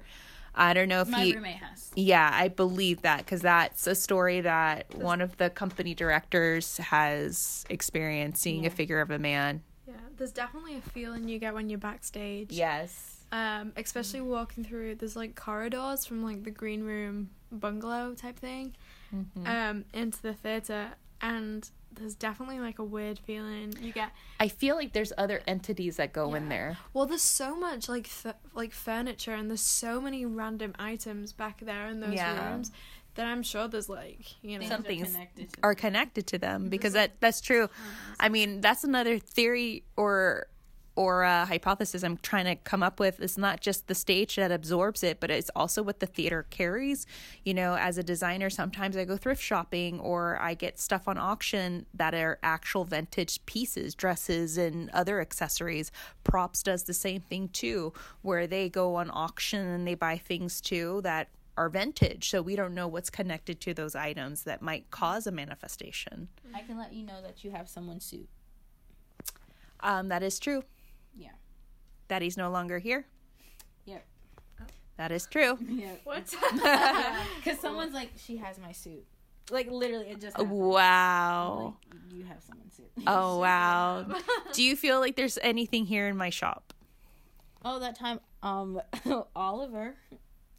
I 0.56 0.74
don't 0.74 0.88
know 0.90 1.02
if 1.02 1.10
My 1.10 1.24
he 1.24 1.34
roommate 1.36 1.58
has. 1.58 1.92
Yeah, 1.96 2.30
I 2.34 2.48
believe 2.48 3.02
that 3.04 3.20
because 3.20 3.42
that's 3.42 3.86
a 3.88 3.94
story 3.94 4.42
that 4.42 4.96
one 4.96 5.22
of 5.22 5.38
the 5.38 5.50
company 5.50 5.94
directors 5.94 6.78
has 6.78 7.66
experienced 7.70 8.42
seeing 8.42 8.66
a 8.66 8.70
figure 8.70 9.02
of 9.02 9.12
a 9.12 9.20
man. 9.20 9.62
Yeah, 9.88 9.96
there's 10.18 10.32
definitely 10.32 10.78
a 10.78 10.82
feeling 10.82 11.28
you 11.28 11.38
get 11.40 11.54
when 11.54 11.70
you're 11.70 11.78
backstage. 11.78 12.52
Yes. 12.52 13.15
Um, 13.32 13.74
especially 13.76 14.22
walking 14.22 14.64
through 14.64 14.96
there's 14.96 15.16
like 15.16 15.36
corridors 15.36 16.06
from 16.06 16.24
like 16.24 16.44
the 16.44 16.52
green 16.52 16.84
room 16.84 17.32
bungalow 17.52 18.14
type 18.14 18.38
thing, 18.40 18.76
um, 19.46 19.86
into 19.94 20.22
the 20.22 20.34
theater, 20.34 20.90
and 21.22 21.70
there's 21.92 22.16
definitely 22.16 22.60
like 22.60 22.80
a 22.80 22.84
weird 22.84 23.20
feeling 23.20 23.74
you 23.82 23.92
get. 23.92 24.12
I 24.40 24.48
feel 24.48 24.76
like 24.76 24.94
there's 24.94 25.12
other 25.18 25.42
entities 25.48 25.98
that 25.98 26.14
go 26.14 26.34
in 26.36 26.50
there. 26.50 26.78
Well, 26.94 27.06
there's 27.06 27.22
so 27.22 27.56
much 27.56 27.90
like 27.90 28.10
th- 28.10 28.36
like 28.54 28.72
furniture, 28.74 29.34
and 29.34 29.50
there's 29.50 29.62
so 29.62 30.00
many 30.00 30.26
random 30.26 30.74
items 30.78 31.34
back 31.34 31.62
there 31.62 31.88
in 31.88 32.00
those 32.02 32.16
Yeah. 32.16 32.52
rooms 32.52 32.72
that 33.16 33.26
I'm 33.26 33.44
sure 33.44 33.68
there's 33.68 33.88
like 33.90 34.44
you 34.44 34.60
know 34.60 34.66
Things 34.82 35.04
are 35.04 35.08
connected 35.08 35.54
to 35.54 35.60
are 35.64 35.76
connected 35.76 36.28
to 36.28 36.38
them 36.38 36.70
because 36.70 36.94
that 36.94 37.20
that's 37.22 37.42
true. 37.42 37.70
I 38.20 38.30
mean, 38.30 38.62
that's 38.62 38.84
another 38.84 39.20
theory 39.20 39.84
or 39.96 40.48
or 40.96 41.24
a 41.24 41.46
hypothesis 41.46 42.04
I'm 42.04 42.18
trying 42.18 42.46
to 42.46 42.56
come 42.56 42.82
up 42.82 43.00
with. 43.00 43.20
is 43.20 43.38
not 43.38 43.60
just 43.60 43.88
the 43.88 43.96
stage 43.96 44.36
that 44.38 44.52
absorbs 44.52 45.04
it, 45.04 45.20
but 45.20 45.30
it's 45.30 45.52
also 45.56 45.84
what 45.84 46.00
the 46.00 46.06
theater 46.06 46.46
carries. 46.50 47.06
You 47.44 47.54
know, 47.54 47.76
as 47.76 47.98
a 47.98 48.04
designer, 48.04 48.50
sometimes 48.50 48.96
I 48.96 49.04
go 49.04 49.18
thrift 49.18 49.42
shopping 49.42 50.00
or 50.00 50.40
I 50.40 50.54
get 50.54 50.80
stuff 50.80 51.08
on 51.08 51.18
auction 51.18 51.86
that 51.94 52.14
are 52.14 52.40
actual 52.44 52.86
vintage 52.86 53.46
pieces, 53.46 53.94
dresses 53.94 54.58
and 54.58 54.90
other 54.92 55.20
accessories. 55.20 55.92
Props 56.24 56.64
does 56.64 56.84
the 56.84 56.94
same 56.94 57.22
thing 57.22 57.50
too, 57.50 57.92
where 58.22 58.48
they 58.48 58.70
go 58.70 58.96
on 58.96 59.10
auction 59.12 59.66
and 59.68 59.86
they 59.86 59.96
buy 59.96 60.18
things 60.18 60.62
too 60.62 61.02
that 61.04 61.28
are 61.58 61.70
vintage. 61.70 62.30
So 62.30 62.42
we 62.42 62.56
don't 62.56 62.74
know 62.74 62.88
what's 62.88 63.10
connected 63.10 63.60
to 63.62 63.74
those 63.74 63.96
items 63.96 64.44
that 64.44 64.62
might 64.62 64.92
cause 64.92 65.28
a 65.28 65.32
manifestation. 65.32 66.30
I 66.54 66.62
can 66.62 66.78
let 66.78 66.94
you 66.94 67.04
know 67.04 67.22
that 67.22 67.44
you 67.44 67.52
have 67.52 67.68
someone's 67.68 68.06
suit. 68.06 68.30
Um, 69.82 70.08
that 70.10 70.24
is 70.24 70.40
true. 70.40 70.64
Yeah. 71.16 71.30
That 72.08 72.22
he's 72.22 72.38
no 72.38 72.50
longer 72.50 72.80
here. 72.80 73.06
Yep. 73.86 74.06
That 74.98 75.12
is 75.12 75.26
true. 75.28 75.58
Yeah. 75.68 75.92
what? 76.04 76.34
Because 77.38 77.60
someone's 77.60 77.94
like, 77.94 78.12
she 78.18 78.38
has 78.38 78.58
my 78.60 78.72
suit. 78.72 79.06
Like 79.52 79.70
literally, 79.70 80.08
it 80.08 80.20
just. 80.20 80.38
happened. 80.38 80.52
Wow. 80.52 81.78
Like, 81.92 82.00
you 82.12 82.24
have 82.26 82.42
someone's 82.42 82.74
suit. 82.76 82.90
Oh 83.06 83.40
wow. 83.40 84.06
Do 84.54 84.64
you 84.64 84.76
feel 84.76 85.00
like 85.00 85.16
there's 85.16 85.38
anything 85.42 85.86
here 85.86 86.08
in 86.08 86.18
my 86.18 86.32
shop? 86.32 86.74
Oh, 87.64 87.80
that 87.80 87.96
time, 87.98 88.20
um, 88.42 88.82
Oliver. 89.36 89.96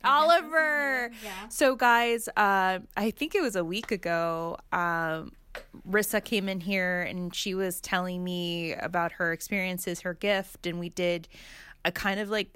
Oliver. 0.04 1.10
Yeah. 1.24 1.48
So 1.48 1.74
guys, 1.74 2.28
uh, 2.36 2.80
I 2.96 3.10
think 3.10 3.34
it 3.34 3.42
was 3.42 3.56
a 3.56 3.64
week 3.64 3.90
ago. 3.90 4.56
Um, 4.72 5.32
Rissa 5.88 6.22
came 6.22 6.48
in 6.48 6.60
here 6.60 7.02
and 7.02 7.34
she 7.34 7.54
was 7.54 7.80
telling 7.80 8.22
me 8.24 8.74
about 8.74 9.12
her 9.12 9.32
experiences, 9.32 10.00
her 10.00 10.14
gift, 10.14 10.66
and 10.66 10.78
we 10.78 10.88
did 10.88 11.28
a 11.84 11.92
kind 11.92 12.20
of 12.20 12.28
like 12.30 12.48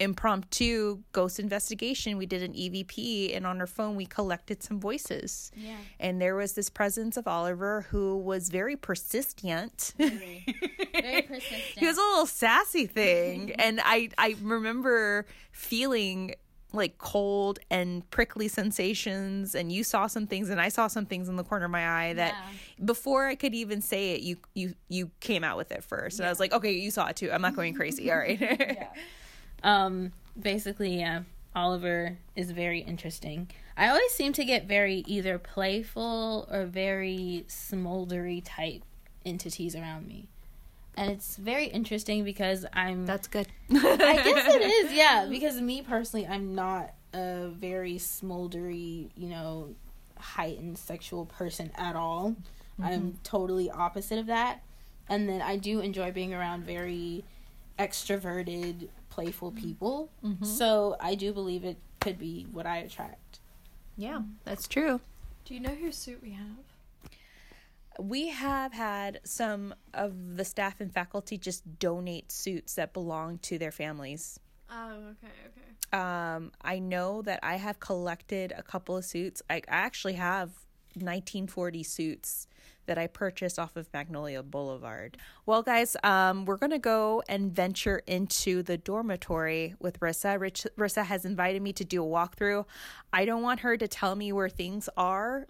impromptu 0.00 1.02
ghost 1.12 1.38
investigation. 1.38 2.16
We 2.16 2.26
did 2.26 2.42
an 2.42 2.54
EVP, 2.54 3.36
and 3.36 3.46
on 3.46 3.60
her 3.60 3.66
phone, 3.66 3.96
we 3.96 4.06
collected 4.06 4.62
some 4.62 4.80
voices. 4.80 5.52
Yeah. 5.54 5.76
And 6.00 6.20
there 6.20 6.34
was 6.34 6.54
this 6.54 6.70
presence 6.70 7.16
of 7.18 7.28
Oliver 7.28 7.82
who 7.90 8.16
was 8.16 8.48
very 8.48 8.76
persistent. 8.76 9.94
Mm-hmm. 9.98 10.16
Very, 10.16 10.44
very 10.92 11.22
persistent. 11.28 11.78
he 11.78 11.86
was 11.86 11.98
a 11.98 12.00
little 12.00 12.26
sassy 12.26 12.86
thing 12.86 13.52
and 13.58 13.80
i 13.84 14.08
i 14.18 14.34
remember 14.42 15.26
feeling 15.52 16.34
like 16.72 16.98
cold 16.98 17.58
and 17.70 18.08
prickly 18.10 18.48
sensations 18.48 19.54
and 19.54 19.72
you 19.72 19.82
saw 19.84 20.06
some 20.06 20.26
things 20.26 20.50
and 20.50 20.60
i 20.60 20.68
saw 20.68 20.86
some 20.86 21.06
things 21.06 21.28
in 21.28 21.36
the 21.36 21.44
corner 21.44 21.64
of 21.66 21.70
my 21.70 21.88
eye 21.88 22.12
that 22.12 22.34
before 22.84 23.26
i 23.26 23.34
could 23.34 23.54
even 23.54 23.80
say 23.80 24.14
it 24.14 24.20
you 24.20 24.36
you 24.54 24.74
you 24.88 25.10
came 25.20 25.44
out 25.44 25.56
with 25.56 25.72
it 25.72 25.82
first. 25.82 26.18
And 26.18 26.26
i 26.26 26.30
was 26.30 26.40
like 26.40 26.52
okay 26.52 26.72
you 26.72 26.90
saw 26.90 27.06
it 27.06 27.16
too. 27.16 27.30
I'm 27.30 27.42
not 27.42 27.54
going 27.56 27.74
crazy. 27.74 28.10
All 28.10 28.18
right. 28.18 28.88
Um 29.62 30.12
basically 30.40 30.98
yeah 30.98 31.24
oliver 31.54 32.16
is 32.34 32.50
very 32.50 32.80
interesting. 32.80 33.50
I 33.76 33.88
always 33.88 34.10
seem 34.12 34.32
to 34.34 34.44
get 34.44 34.66
very 34.66 35.04
either 35.06 35.38
playful 35.38 36.48
or 36.50 36.64
very 36.64 37.44
smoldery 37.48 38.40
type 38.44 38.82
entities 39.26 39.76
around 39.76 40.06
me 40.06 40.28
and 40.96 41.10
it's 41.10 41.36
very 41.36 41.66
interesting 41.66 42.24
because 42.24 42.66
i'm 42.72 43.06
that's 43.06 43.28
good. 43.28 43.46
I 43.70 44.22
guess 44.24 44.54
it 44.54 44.62
is 44.62 44.92
yeah 44.92 45.26
because 45.28 45.60
me 45.60 45.82
personally 45.82 46.26
i'm 46.26 46.54
not 46.54 46.94
a 47.14 47.48
very 47.48 47.94
smoldery 47.94 49.10
you 49.16 49.28
know 49.28 49.74
heightened 50.16 50.78
sexual 50.78 51.24
person 51.24 51.70
at 51.76 51.96
all. 51.96 52.36
I'm 52.82 53.00
mm-hmm. 53.00 53.22
totally 53.22 53.70
opposite 53.70 54.18
of 54.18 54.26
that. 54.26 54.62
And 55.08 55.28
then 55.28 55.42
i 55.42 55.56
do 55.56 55.80
enjoy 55.80 56.12
being 56.12 56.34
around 56.34 56.64
very 56.64 57.24
extroverted 57.78 58.88
playful 59.08 59.50
people. 59.52 60.10
Mm-hmm. 60.24 60.44
So 60.44 60.96
i 61.00 61.14
do 61.14 61.32
believe 61.32 61.64
it 61.64 61.78
could 62.00 62.18
be 62.18 62.46
what 62.52 62.66
i 62.66 62.78
attract. 62.78 63.40
Yeah 63.96 64.20
that's 64.44 64.68
true. 64.68 65.00
Do 65.44 65.54
you 65.54 65.60
know 65.60 65.74
whose 65.74 65.96
suit 65.96 66.20
we 66.22 66.30
have? 66.30 66.69
We 67.98 68.28
have 68.28 68.72
had 68.72 69.20
some 69.24 69.74
of 69.92 70.36
the 70.36 70.44
staff 70.44 70.80
and 70.80 70.92
faculty 70.92 71.36
just 71.36 71.78
donate 71.78 72.30
suits 72.30 72.74
that 72.74 72.92
belong 72.92 73.38
to 73.38 73.58
their 73.58 73.72
families 73.72 74.38
Oh, 74.70 74.92
okay, 75.10 75.32
okay. 75.48 75.98
Um, 76.00 76.52
I 76.62 76.78
know 76.78 77.22
that 77.22 77.40
I 77.42 77.56
have 77.56 77.80
collected 77.80 78.52
a 78.56 78.62
couple 78.62 78.96
of 78.96 79.04
suits. 79.04 79.42
I, 79.50 79.56
I 79.56 79.62
actually 79.68 80.14
have 80.14 80.50
1940 80.94 81.82
suits 81.82 82.46
that 82.86 82.96
I 82.98 83.06
purchased 83.06 83.58
off 83.58 83.76
of 83.76 83.92
Magnolia 83.92 84.42
Boulevard. 84.42 85.16
Well, 85.46 85.62
guys, 85.62 85.96
um, 86.02 86.44
we're 86.44 86.56
going 86.56 86.70
to 86.70 86.78
go 86.78 87.22
and 87.28 87.52
venture 87.52 88.02
into 88.06 88.62
the 88.62 88.78
dormitory 88.78 89.74
with 89.78 90.00
Rissa. 90.00 90.40
Rich, 90.40 90.66
Rissa 90.78 91.04
has 91.04 91.24
invited 91.24 91.62
me 91.62 91.72
to 91.74 91.84
do 91.84 92.04
a 92.04 92.06
walkthrough. 92.06 92.64
I 93.12 93.24
don't 93.24 93.42
want 93.42 93.60
her 93.60 93.76
to 93.76 93.86
tell 93.88 94.14
me 94.16 94.32
where 94.32 94.48
things 94.48 94.88
are. 94.96 95.46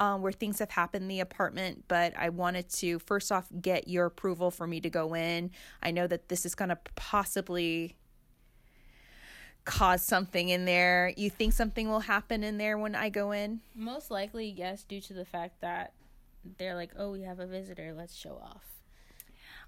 Um, 0.00 0.22
where 0.22 0.32
things 0.32 0.60
have 0.60 0.70
happened 0.70 1.02
in 1.02 1.08
the 1.08 1.20
apartment, 1.20 1.84
but 1.86 2.14
I 2.18 2.30
wanted 2.30 2.70
to 2.70 2.98
first 3.00 3.30
off 3.30 3.46
get 3.60 3.86
your 3.86 4.06
approval 4.06 4.50
for 4.50 4.66
me 4.66 4.80
to 4.80 4.88
go 4.88 5.14
in. 5.14 5.50
I 5.82 5.90
know 5.90 6.06
that 6.06 6.30
this 6.30 6.46
is 6.46 6.54
going 6.54 6.70
to 6.70 6.78
possibly 6.96 7.96
cause 9.66 10.02
something 10.02 10.48
in 10.48 10.64
there. 10.64 11.12
You 11.18 11.28
think 11.28 11.52
something 11.52 11.90
will 11.90 12.00
happen 12.00 12.42
in 12.42 12.56
there 12.56 12.78
when 12.78 12.94
I 12.94 13.10
go 13.10 13.32
in? 13.32 13.60
most 13.74 14.10
likely 14.10 14.46
yes 14.48 14.84
due 14.84 15.02
to 15.02 15.12
the 15.12 15.26
fact 15.26 15.60
that 15.60 15.92
they're 16.56 16.74
like 16.74 16.92
oh 16.98 17.10
we 17.12 17.20
have 17.22 17.38
a 17.38 17.46
visitor 17.46 17.92
let's 17.94 18.14
show 18.14 18.40
off 18.42 18.64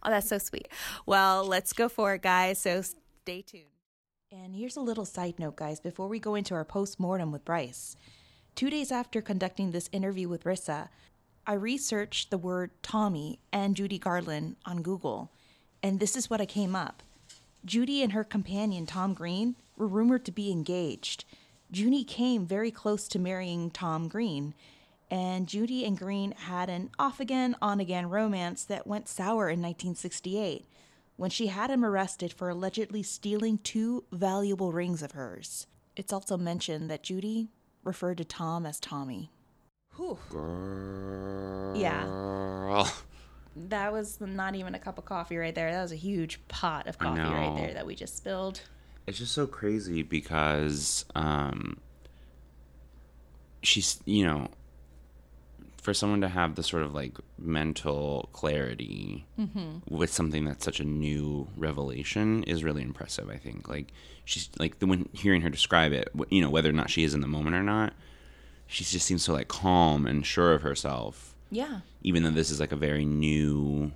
Oh, 0.04 0.10
that's 0.10 0.28
so 0.28 0.38
sweet. 0.38 0.66
Well, 1.06 1.44
let's 1.46 1.72
go 1.72 1.88
for 1.88 2.14
it, 2.14 2.22
guys. 2.22 2.58
So 2.58 2.82
stay 2.82 3.42
tuned. 3.42 3.66
And 4.32 4.56
here's 4.56 4.76
a 4.76 4.80
little 4.80 5.04
side 5.04 5.38
note, 5.38 5.54
guys, 5.54 5.78
before 5.78 6.08
we 6.08 6.18
go 6.18 6.34
into 6.34 6.54
our 6.54 6.64
post 6.64 6.98
mortem 6.98 7.30
with 7.30 7.44
Bryce. 7.44 7.94
Two 8.54 8.70
days 8.70 8.92
after 8.92 9.22
conducting 9.22 9.70
this 9.70 9.88
interview 9.92 10.28
with 10.28 10.44
Rissa, 10.44 10.88
I 11.46 11.54
researched 11.54 12.30
the 12.30 12.38
word 12.38 12.70
Tommy 12.82 13.40
and 13.52 13.74
Judy 13.74 13.98
Garland 13.98 14.56
on 14.64 14.82
Google, 14.82 15.32
and 15.82 15.98
this 15.98 16.16
is 16.16 16.30
what 16.30 16.40
I 16.40 16.46
came 16.46 16.76
up. 16.76 17.02
Judy 17.64 18.02
and 18.02 18.12
her 18.12 18.24
companion, 18.24 18.86
Tom 18.86 19.14
Green, 19.14 19.56
were 19.76 19.86
rumored 19.86 20.24
to 20.26 20.32
be 20.32 20.52
engaged. 20.52 21.24
Judy 21.70 22.04
came 22.04 22.46
very 22.46 22.70
close 22.70 23.08
to 23.08 23.18
marrying 23.18 23.70
Tom 23.70 24.06
Green, 24.06 24.54
and 25.10 25.48
Judy 25.48 25.84
and 25.84 25.98
Green 25.98 26.32
had 26.32 26.68
an 26.68 26.90
off 26.98 27.20
again, 27.20 27.56
on 27.62 27.80
again 27.80 28.10
romance 28.10 28.64
that 28.64 28.86
went 28.86 29.08
sour 29.08 29.48
in 29.48 29.60
1968 29.60 30.66
when 31.16 31.30
she 31.30 31.48
had 31.48 31.70
him 31.70 31.84
arrested 31.84 32.32
for 32.32 32.48
allegedly 32.48 33.02
stealing 33.02 33.58
two 33.58 34.04
valuable 34.12 34.72
rings 34.72 35.02
of 35.02 35.12
hers. 35.12 35.66
It's 35.96 36.12
also 36.12 36.36
mentioned 36.36 36.90
that 36.90 37.02
Judy 37.02 37.48
referred 37.84 38.18
to 38.18 38.24
Tom 38.24 38.66
as 38.66 38.78
Tommy. 38.80 39.30
Whew. 39.96 40.18
Girl. 40.30 41.76
Yeah. 41.76 42.88
That 43.54 43.92
was 43.92 44.18
not 44.18 44.54
even 44.54 44.74
a 44.74 44.78
cup 44.78 44.96
of 44.96 45.04
coffee 45.04 45.36
right 45.36 45.54
there. 45.54 45.70
That 45.70 45.82
was 45.82 45.92
a 45.92 45.96
huge 45.96 46.40
pot 46.48 46.86
of 46.86 46.98
coffee 46.98 47.20
right 47.20 47.54
there 47.54 47.74
that 47.74 47.84
we 47.84 47.94
just 47.94 48.16
spilled. 48.16 48.62
It's 49.06 49.18
just 49.18 49.32
so 49.32 49.46
crazy 49.46 50.02
because 50.02 51.04
um 51.14 51.76
she's 53.62 54.00
you 54.06 54.24
know 54.24 54.48
for 55.82 55.92
someone 55.92 56.20
to 56.20 56.28
have 56.28 56.54
the 56.54 56.62
sort 56.62 56.84
of 56.84 56.94
like 56.94 57.18
mental 57.36 58.30
clarity 58.32 59.26
mm-hmm. 59.38 59.78
with 59.94 60.12
something 60.12 60.44
that's 60.44 60.64
such 60.64 60.80
a 60.80 60.84
new 60.84 61.48
revelation 61.56 62.44
is 62.44 62.64
really 62.64 62.82
impressive 62.82 63.28
i 63.28 63.36
think. 63.36 63.68
Like 63.68 63.92
she's 64.24 64.48
like 64.58 64.78
the 64.78 64.86
when 64.86 65.08
hearing 65.12 65.42
her 65.42 65.50
describe 65.50 65.92
it 65.92 66.08
you 66.30 66.40
know 66.40 66.50
whether 66.50 66.70
or 66.70 66.72
not 66.72 66.88
she 66.88 67.02
is 67.04 67.12
in 67.12 67.20
the 67.20 67.26
moment 67.26 67.56
or 67.56 67.62
not 67.62 67.92
she 68.68 68.84
just 68.84 69.04
seems 69.04 69.22
so 69.22 69.32
like 69.34 69.48
calm 69.48 70.06
and 70.06 70.24
sure 70.24 70.52
of 70.54 70.62
herself. 70.62 71.34
Yeah. 71.50 71.80
even 72.02 72.22
though 72.22 72.30
this 72.30 72.50
is 72.50 72.60
like 72.60 72.72
a 72.72 72.76
very 72.76 73.04
new 73.04 73.92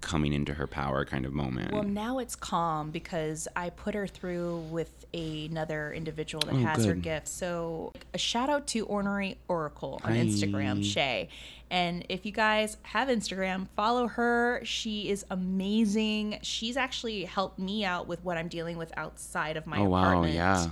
coming 0.00 0.32
into 0.32 0.54
her 0.54 0.66
power 0.66 1.04
kind 1.04 1.24
of 1.26 1.32
moment 1.32 1.72
Well, 1.72 1.82
now 1.82 2.18
it's 2.18 2.36
calm 2.36 2.90
because 2.90 3.48
I 3.56 3.70
put 3.70 3.94
her 3.94 4.06
through 4.06 4.58
with 4.70 5.06
another 5.12 5.92
individual 5.92 6.42
that 6.46 6.54
Oh, 6.54 6.58
has 6.58 6.84
her 6.84 6.94
good. 6.94 7.02
gift. 7.02 7.28
So, 7.28 7.92
a 8.14 8.18
shout 8.18 8.48
out 8.48 8.66
to 8.68 8.86
Ornery 8.86 9.38
Oracle 9.48 10.00
on 10.04 10.12
Hi. 10.12 10.18
Instagram, 10.18 10.84
Shay. 10.84 11.28
And 11.70 12.04
if 12.08 12.24
you 12.24 12.32
guys 12.32 12.76
have 12.82 13.08
Instagram, 13.08 13.66
follow 13.76 14.06
her. 14.06 14.60
She 14.64 15.08
is 15.10 15.24
amazing. 15.30 16.38
She's 16.42 16.76
actually 16.76 17.24
helped 17.24 17.58
me 17.58 17.84
out 17.84 18.06
with 18.06 18.24
what 18.24 18.36
I'm 18.38 18.48
dealing 18.48 18.76
with 18.78 18.92
outside 18.96 19.56
of 19.56 19.66
my 19.66 19.78
Oh, 19.80 19.84
wow, 19.84 20.22
yeah. 20.24 20.70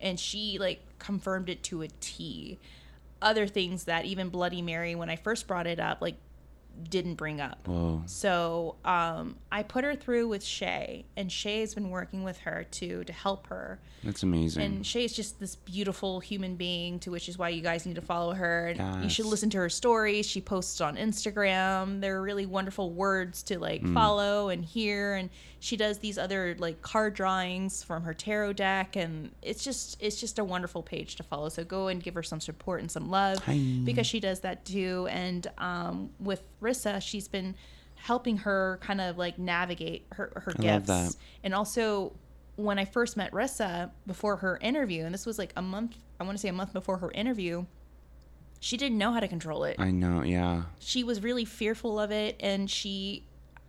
And 0.00 0.18
she 0.18 0.58
like 0.58 0.80
confirmed 0.98 1.48
it 1.48 1.62
to 1.64 1.82
a 1.82 1.88
T. 2.00 2.58
Other 3.20 3.46
things 3.48 3.84
that 3.84 4.04
even 4.04 4.28
Bloody 4.28 4.62
Mary, 4.62 4.94
when 4.94 5.10
I 5.10 5.16
first 5.16 5.46
brought 5.48 5.66
it 5.66 5.80
up, 5.80 6.00
like 6.00 6.14
didn't 6.90 7.14
bring 7.14 7.40
up. 7.40 7.66
Whoa. 7.66 8.02
So 8.06 8.76
um, 8.84 9.36
I 9.50 9.62
put 9.62 9.84
her 9.84 9.94
through 9.94 10.28
with 10.28 10.44
Shay, 10.44 11.04
and 11.16 11.30
Shay 11.30 11.60
has 11.60 11.74
been 11.74 11.90
working 11.90 12.22
with 12.24 12.38
her 12.38 12.66
too 12.70 13.04
to 13.04 13.12
help 13.12 13.46
her. 13.48 13.78
that's 14.04 14.22
amazing 14.22 14.62
And 14.62 14.86
Shay 14.86 15.04
is 15.04 15.12
just 15.12 15.40
this 15.40 15.56
beautiful 15.56 16.20
human 16.20 16.56
being, 16.56 16.98
to 17.00 17.10
which 17.10 17.28
is 17.28 17.36
why 17.38 17.48
you 17.50 17.62
guys 17.62 17.84
need 17.86 17.96
to 17.96 18.00
follow 18.02 18.32
her. 18.34 18.68
And 18.78 19.02
you 19.04 19.10
should 19.10 19.26
listen 19.26 19.50
to 19.50 19.58
her 19.58 19.68
stories. 19.68 20.26
She 20.26 20.40
posts 20.40 20.80
on 20.80 20.96
Instagram. 20.96 22.00
They're 22.00 22.22
really 22.22 22.46
wonderful 22.46 22.90
words 22.90 23.42
to 23.44 23.58
like 23.58 23.82
Mm. 23.82 23.94
follow 23.94 24.48
and 24.48 24.64
hear. 24.64 25.14
And 25.14 25.30
she 25.60 25.76
does 25.76 25.98
these 25.98 26.18
other 26.18 26.54
like 26.58 26.82
card 26.82 27.14
drawings 27.14 27.82
from 27.82 28.04
her 28.04 28.14
tarot 28.14 28.52
deck, 28.54 28.94
and 28.96 29.30
it's 29.42 29.64
just 29.64 29.96
it's 30.00 30.20
just 30.20 30.38
a 30.38 30.44
wonderful 30.44 30.82
page 30.82 31.16
to 31.16 31.22
follow. 31.24 31.48
So 31.48 31.64
go 31.64 31.88
and 31.88 32.00
give 32.02 32.14
her 32.14 32.22
some 32.22 32.40
support 32.40 32.80
and 32.80 32.90
some 32.90 33.10
love 33.10 33.38
Hi. 33.44 33.58
because 33.84 34.06
she 34.06 34.20
does 34.20 34.40
that 34.40 34.64
too. 34.64 35.08
And 35.10 35.46
um, 35.58 36.10
with 36.20 36.42
Rissa, 36.68 37.00
she's 37.02 37.28
been 37.28 37.54
helping 37.96 38.36
her 38.38 38.78
kind 38.80 39.00
of 39.00 39.18
like 39.18 39.38
navigate 39.38 40.06
her 40.12 40.30
her 40.44 40.52
I 40.58 40.62
gifts 40.62 41.16
and 41.42 41.52
also 41.54 42.12
when 42.56 42.78
I 42.78 42.84
first 42.84 43.16
met 43.16 43.30
Rissa 43.32 43.90
before 44.06 44.36
her 44.36 44.56
interview, 44.60 45.04
and 45.04 45.14
this 45.14 45.24
was 45.26 45.38
like 45.38 45.52
a 45.56 45.62
month, 45.62 45.96
I 46.18 46.24
want 46.24 46.36
to 46.36 46.40
say 46.42 46.48
a 46.48 46.52
month 46.52 46.72
before 46.72 46.98
her 46.98 47.10
interview, 47.12 47.66
she 48.60 48.76
didn't 48.76 48.98
know 48.98 49.12
how 49.12 49.20
to 49.20 49.28
control 49.28 49.62
it. 49.62 49.76
I 49.78 49.92
know, 49.92 50.22
yeah. 50.24 50.62
She 50.80 51.04
was 51.04 51.22
really 51.22 51.44
fearful 51.44 52.00
of 52.00 52.10
it, 52.10 52.34
and 52.40 52.68
she, 52.68 53.22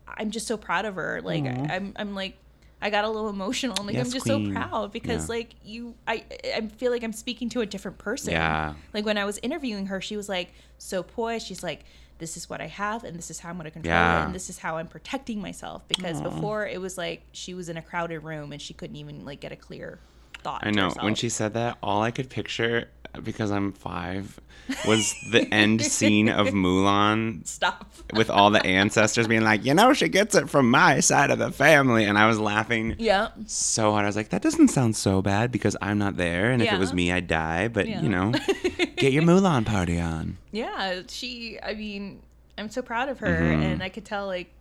I'm 0.08 0.32
just 0.32 0.48
so 0.48 0.58
proud 0.58 0.86
of 0.86 0.96
her. 0.96 1.22
Like 1.24 1.44
I, 1.46 1.76
I'm, 1.76 1.94
I'm 1.98 2.16
like, 2.16 2.36
I 2.82 2.90
got 2.90 3.06
a 3.06 3.10
little 3.10 3.30
emotional. 3.30 3.76
I'm 3.80 3.86
like 3.86 3.94
Yes, 3.96 4.08
I'm 4.08 4.12
just 4.12 4.26
queen. 4.26 4.48
so 4.56 4.60
proud 4.60 4.92
because 4.92 5.30
Yeah. 5.30 5.36
like 5.36 5.50
you, 5.64 5.94
I, 6.08 6.24
I 6.56 6.62
feel 6.78 6.92
like 6.92 7.04
I'm 7.04 7.14
speaking 7.14 7.50
to 7.50 7.62
a 7.62 7.68
different 7.68 8.00
person. 8.00 8.32
Yeah. 8.32 8.74
Like 8.92 9.06
when 9.06 9.20
I 9.20 9.26
was 9.26 9.38
interviewing 9.44 9.86
her, 9.88 10.02
she 10.02 10.18
was 10.18 10.28
like 10.30 10.52
so 10.80 11.04
poised. 11.04 11.46
She's 11.46 11.62
like, 11.62 11.84
this 12.20 12.38
is 12.38 12.50
what 12.50 12.62
I 12.62 12.68
have, 12.68 13.04
and 13.04 13.18
this 13.18 13.32
is 13.32 13.40
how 13.40 13.50
I'm 13.50 13.56
going 13.56 13.66
to 13.66 13.72
control 13.72 13.94
Yeah. 13.94 14.22
it, 14.22 14.26
and 14.28 14.36
this 14.36 14.50
is 14.50 14.60
how 14.60 14.78
I'm 14.78 14.88
protecting 14.88 15.42
myself. 15.42 15.82
Because 15.88 16.22
before 16.22 16.68
it 16.68 16.80
was 16.80 16.98
like 16.98 17.24
she 17.32 17.54
was 17.54 17.68
in 17.70 17.78
a 17.78 17.82
crowded 17.82 18.20
room 18.20 18.52
and 18.52 18.62
she 18.62 18.74
couldn't 18.74 18.96
even 18.98 19.26
like 19.26 19.40
get 19.40 19.52
a 19.52 19.56
clear 19.56 20.00
thought. 20.44 20.66
I 20.66 20.72
know. 20.72 20.86
herself. 20.86 21.04
When 21.04 21.16
she 21.16 21.30
said 21.30 21.54
that, 21.54 21.78
all 21.82 22.02
I 22.02 22.12
could 22.12 22.30
picture, 22.30 22.90
because 23.24 23.52
I'm 23.52 23.72
five, 23.72 24.40
was 24.88 25.14
the 25.32 25.52
end 25.54 25.82
scene 25.82 26.30
of 26.30 26.48
Mulan 26.48 27.46
stop. 27.48 27.92
with 28.14 28.30
all 28.30 28.52
the 28.52 28.64
ancestors 28.66 29.28
being 29.28 29.44
like, 29.44 29.66
you 29.66 29.74
know, 29.74 29.94
she 29.94 30.08
gets 30.10 30.36
it 30.36 30.50
from 30.50 30.70
my 30.70 31.00
side 31.00 31.32
of 31.32 31.40
the 31.40 31.52
family. 31.52 32.06
And 32.06 32.18
I 32.18 32.28
was 32.28 32.40
laughing 32.40 32.96
Yeah. 33.00 33.30
so 33.48 33.92
hard. 33.92 34.04
I 34.04 34.08
was 34.08 34.16
like, 34.16 34.30
that 34.30 34.42
doesn't 34.42 34.68
sound 34.70 34.96
so 34.96 35.22
bad 35.22 35.52
because 35.52 35.76
I'm 35.82 35.98
not 35.98 36.18
there. 36.18 36.52
And 36.52 36.62
if 36.62 36.72
it 36.72 36.78
was 36.80 36.94
me, 36.94 37.12
I'd 37.12 37.28
die. 37.28 37.68
But, 37.68 37.88
Yeah. 37.88 38.02
you 38.02 38.10
know, 38.10 38.32
get 38.98 39.12
your 39.14 39.24
Mulan 39.24 39.66
party 39.66 40.00
on. 40.00 40.38
Yeah, 40.52 41.02
she. 41.08 41.60
I 41.62 41.74
mean, 41.74 42.22
I'm 42.58 42.70
so 42.70 42.82
proud 42.82 43.10
of 43.10 43.20
her, 43.20 43.28
Mm-hmm. 43.28 43.62
and 43.64 43.84
I 43.84 43.90
could 43.90 44.06
tell 44.06 44.28
like 44.28 44.52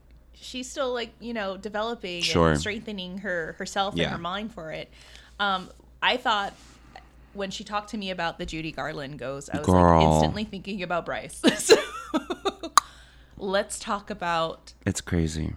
she's 0.41 0.71
still 0.71 0.93
like 0.95 1.11
you 1.19 1.35
know 1.35 1.57
developing 1.57 2.23
Sure. 2.23 2.51
and 2.53 2.61
strengthening 2.61 3.19
her 3.19 3.57
herself 3.59 3.95
Yeah. 3.97 4.05
and 4.05 4.13
her 4.13 4.19
mind 4.19 4.53
for 4.55 4.71
it. 4.71 4.89
Um, 5.41 5.69
I 6.01 6.17
thought 6.17 6.55
when 7.39 7.51
she 7.51 7.65
talked 7.65 7.89
to 7.91 7.97
me 7.97 8.11
about 8.11 8.39
the 8.39 8.45
Judy 8.45 8.71
Garland 8.73 9.19
goes, 9.19 9.49
I 9.49 9.57
was 9.59 9.67
Girl. 9.67 9.99
like 10.01 10.13
instantly 10.15 10.45
thinking 10.45 10.83
about 10.83 11.07
Bryce. 11.07 11.41
so 11.59 11.77
let's 13.37 13.79
talk 13.79 14.11
about 14.11 14.75
It's 14.85 15.01
crazy. 15.01 15.55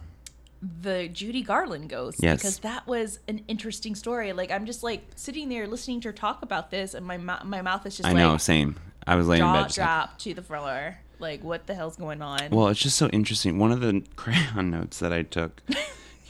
the 0.62 1.08
Judy 1.08 1.42
Garland 1.42 1.90
ghost 1.90 2.20
Yes. 2.22 2.38
because 2.40 2.60
that 2.60 2.86
was 2.88 3.20
an 3.28 3.44
interesting 3.48 3.96
story. 3.96 4.32
Like 4.34 4.52
I'm 4.52 4.66
just 4.66 4.84
like 4.84 5.04
sitting 5.16 5.50
there 5.50 5.68
listening 5.68 6.02
to 6.02 6.10
her 6.10 6.14
talk 6.14 6.42
about 6.44 6.72
this, 6.72 6.94
and 6.94 7.06
my 7.06 7.18
my 7.18 7.62
mouth 7.62 7.86
is 7.86 7.98
just 7.98 8.08
I 8.08 8.14
like 8.14 8.20
know, 8.20 8.38
same. 8.38 8.76
I 9.08 9.16
was 9.16 9.28
laying 9.28 9.42
in 9.42 9.48
jaw 9.48 9.54
bed. 9.54 9.64
just 9.68 9.78
like, 9.80 9.88
drop 9.88 10.20
to 10.20 10.34
the 10.34 10.44
floor. 10.44 10.98
Like 11.20 11.44
what 11.44 11.68
the 11.68 11.74
hell's 11.76 11.98
going 11.98 12.22
on? 12.22 12.50
Well, 12.52 12.68
it's 12.68 12.80
just 12.80 12.98
so 12.98 13.08
interesting. 13.10 13.58
One 13.60 13.72
of 13.72 13.82
the 13.82 14.04
crayon 14.16 14.70
notes 14.72 15.00
that 15.00 15.12
I 15.12 15.24
took. 15.24 15.62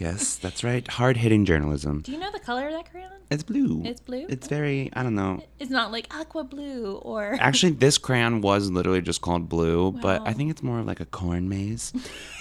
yes, 0.01 0.35
that's 0.37 0.63
right. 0.63 0.87
Hard 0.87 1.17
hitting 1.17 1.45
journalism. 1.45 2.01
Do 2.01 2.11
you 2.11 2.17
know 2.19 2.31
the 2.31 2.39
color 2.39 2.67
of 2.67 2.73
that 2.73 2.89
crayon? 2.91 3.11
It's 3.29 3.43
blue. 3.43 3.83
It's 3.85 4.01
blue? 4.01 4.25
It's 4.27 4.47
very, 4.47 4.89
I 4.93 5.03
don't 5.03 5.15
know. 5.15 5.43
It's 5.59 5.71
not 5.71 5.91
like 5.91 6.13
aqua 6.13 6.43
blue 6.43 6.95
or 7.03 7.37
Actually, 7.39 7.73
this 7.73 7.97
crayon 7.97 8.41
was 8.41 8.69
literally 8.69 9.01
just 9.01 9.21
called 9.21 9.47
blue, 9.47 9.91
but 9.91 10.21
I 10.27 10.33
think 10.33 10.51
it's 10.51 10.63
more 10.63 10.79
of 10.79 10.85
like 10.85 10.99
a 10.99 11.05
corn 11.05 11.47
maze. 11.47 11.93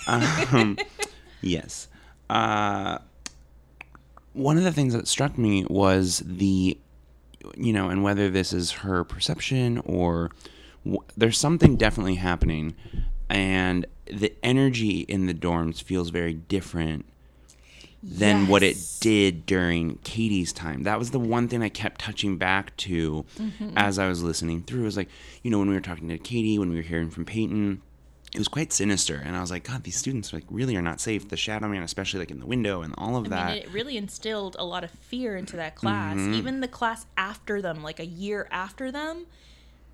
um, 0.08 0.76
yes. 1.42 1.88
Uh, 2.28 2.98
one 4.32 4.56
of 4.56 4.64
the 4.64 4.72
things 4.72 4.94
that 4.94 5.06
struck 5.06 5.36
me 5.38 5.64
was 5.68 6.22
the, 6.24 6.78
you 7.56 7.72
know, 7.72 7.88
and 7.88 8.02
whether 8.02 8.28
this 8.30 8.52
is 8.52 8.70
her 8.72 9.04
perception 9.04 9.78
or 9.84 10.30
w- 10.84 11.02
there's 11.16 11.38
something 11.38 11.76
definitely 11.76 12.14
happening, 12.16 12.74
and 13.28 13.86
the 14.06 14.32
energy 14.42 15.00
in 15.00 15.26
the 15.26 15.34
dorms 15.34 15.80
feels 15.82 16.10
very 16.10 16.34
different 16.34 17.04
than 18.02 18.46
what 18.48 18.62
it 18.62 18.76
did 19.00 19.44
during 19.44 19.96
Katie's 20.04 20.52
time. 20.52 20.84
That 20.84 20.98
was 20.98 21.10
the 21.10 21.18
one 21.20 21.48
thing 21.48 21.62
I 21.62 21.68
kept 21.68 22.00
touching 22.00 22.38
back 22.38 22.76
to 22.78 23.24
Mm-hmm. 23.38 23.76
as 23.76 23.98
I 23.98 24.08
was 24.08 24.22
listening 24.22 24.62
through. 24.62 24.82
It 24.82 24.84
was 24.84 24.96
like, 24.96 25.08
you 25.42 25.50
know, 25.50 25.58
when 25.58 25.68
we 25.68 25.74
were 25.74 25.80
talking 25.80 26.08
to 26.08 26.18
Katie, 26.18 26.58
when 26.58 26.70
we 26.70 26.76
were 26.76 26.82
hearing 26.82 27.10
from 27.10 27.24
Peyton, 27.26 27.82
it 28.32 28.38
was 28.38 28.48
quite 28.48 28.72
sinister. 28.72 29.20
And 29.22 29.36
I 29.36 29.40
was 29.40 29.50
like, 29.50 29.64
God, 29.64 29.82
these 29.82 29.96
students 29.96 30.32
like 30.32 30.44
really 30.50 30.76
are 30.76 30.82
not 30.82 31.00
safe. 31.00 31.28
The 31.28 31.36
shadow 31.36 31.68
man, 31.68 31.82
especially 31.82 32.20
like 32.20 32.30
in 32.30 32.38
the 32.40 32.46
window 32.46 32.80
and 32.82 32.94
all 32.96 33.16
of 33.16 33.26
I 33.26 33.28
that. 33.30 33.46
mean, 33.54 33.62
it 33.64 33.70
really 33.70 33.96
instilled 33.96 34.56
a 34.58 34.64
lot 34.64 34.82
of 34.84 34.90
fear 34.90 35.36
into 35.36 35.56
that 35.56 35.74
class. 35.74 36.16
Mm-hmm. 36.16 36.34
Even 36.34 36.60
the 36.60 36.68
class 36.68 37.06
after 37.18 37.60
them, 37.60 37.82
like 37.82 37.98
a 38.00 38.06
year 38.06 38.48
after 38.50 38.90
them, 38.92 39.26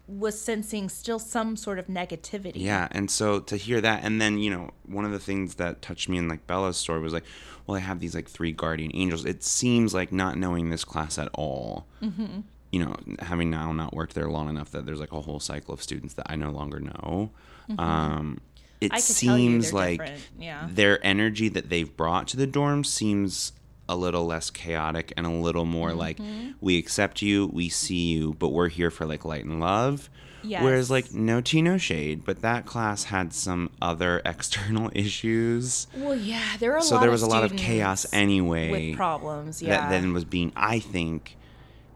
was 0.09 0.41
sensing 0.41 0.89
still 0.89 1.19
some 1.19 1.57
sort 1.57 1.81
of 1.81 1.89
negativity. 1.89 2.53
Yeah, 2.57 2.87
and 2.93 3.11
so 3.11 3.41
to 3.41 3.57
hear 3.57 3.81
that, 3.81 4.05
and 4.05 4.21
then 4.21 4.39
you 4.39 4.51
know, 4.51 4.71
one 4.85 5.05
of 5.05 5.11
the 5.11 5.19
things 5.19 5.57
that 5.57 5.83
touched 5.83 6.09
me 6.09 6.17
in 6.17 6.29
like 6.29 6.47
Bella's 6.47 6.77
story 6.77 7.01
was 7.01 7.13
like, 7.13 7.25
well, 7.67 7.77
I 7.77 7.81
have 7.81 8.01
these 8.01 8.15
like 8.15 8.29
three 8.29 8.53
guardian 8.53 8.91
angels. 8.95 9.25
It 9.25 9.43
seems 9.43 9.93
like 9.95 10.13
not 10.13 10.37
knowing 10.39 10.71
this 10.71 10.85
class 10.85 11.19
at 11.19 11.29
all. 11.35 11.87
Mm-hmm. 12.03 12.41
You 12.73 12.85
know, 12.85 12.97
having 13.21 13.51
now 13.51 13.73
not 13.73 13.95
worked 13.95 14.15
there 14.15 14.29
long 14.29 14.49
enough 14.49 14.71
that 14.73 14.87
there's 14.87 15.01
like 15.01 15.13
a 15.13 15.21
whole 15.21 15.41
cycle 15.41 15.73
of 15.73 15.83
students 15.83 16.15
that 16.15 16.27
I 16.29 16.37
no 16.37 16.51
longer 16.51 16.81
know. 16.81 17.31
Um, 17.79 18.41
it 18.81 18.93
Mm-hmm. 18.93 18.95
I 18.95 19.01
could 19.01 19.17
tell 19.17 19.39
you 19.39 19.51
seems 19.51 19.73
like 19.73 20.03
yeah. 20.39 20.69
their 20.71 21.05
energy 21.05 21.49
that 21.49 21.71
they've 21.71 21.97
brought 21.97 22.29
to 22.29 22.37
the 22.37 22.47
dorm 22.47 22.85
seems 22.85 23.53
a 23.89 23.97
little 23.97 24.27
less 24.27 24.51
chaotic 24.51 25.13
and 25.17 25.27
a 25.27 25.31
little 25.31 25.65
more 25.65 25.93
like 25.95 26.19
Mm-hmm. 26.19 26.51
we 26.61 26.77
accept 26.79 27.23
you, 27.23 27.47
we 27.47 27.69
see 27.69 28.13
you, 28.13 28.35
but 28.35 28.49
we're 28.49 28.69
here 28.69 28.91
for 28.91 29.07
like 29.07 29.25
light 29.25 29.45
and 29.45 29.61
love. 29.61 30.11
Whereas 30.43 30.91
like 30.91 31.13
no 31.13 31.41
tea, 31.41 31.63
no 31.63 31.79
shade, 31.79 32.25
but 32.25 32.43
that 32.43 32.67
class 32.67 33.05
had 33.05 33.33
some 33.33 33.71
other 33.81 34.23
external 34.25 34.91
issues. 34.95 35.87
Well, 35.97 36.17
yeah, 36.17 36.57
there 36.59 36.71
were 36.73 36.79
a 36.79 36.83
So 36.83 36.99
there 36.99 37.11
was 37.11 37.23
a 37.23 37.27
lot 37.27 37.45
of 37.45 37.57
chaos 37.57 38.07
anyway 38.13 38.71
with 38.91 38.97
problems. 38.97 39.63
Yeah. 39.63 39.77
that 39.81 39.91
then 39.91 40.13
was 40.13 40.25
being, 40.25 40.53
I 40.57 40.79
think, 40.79 41.36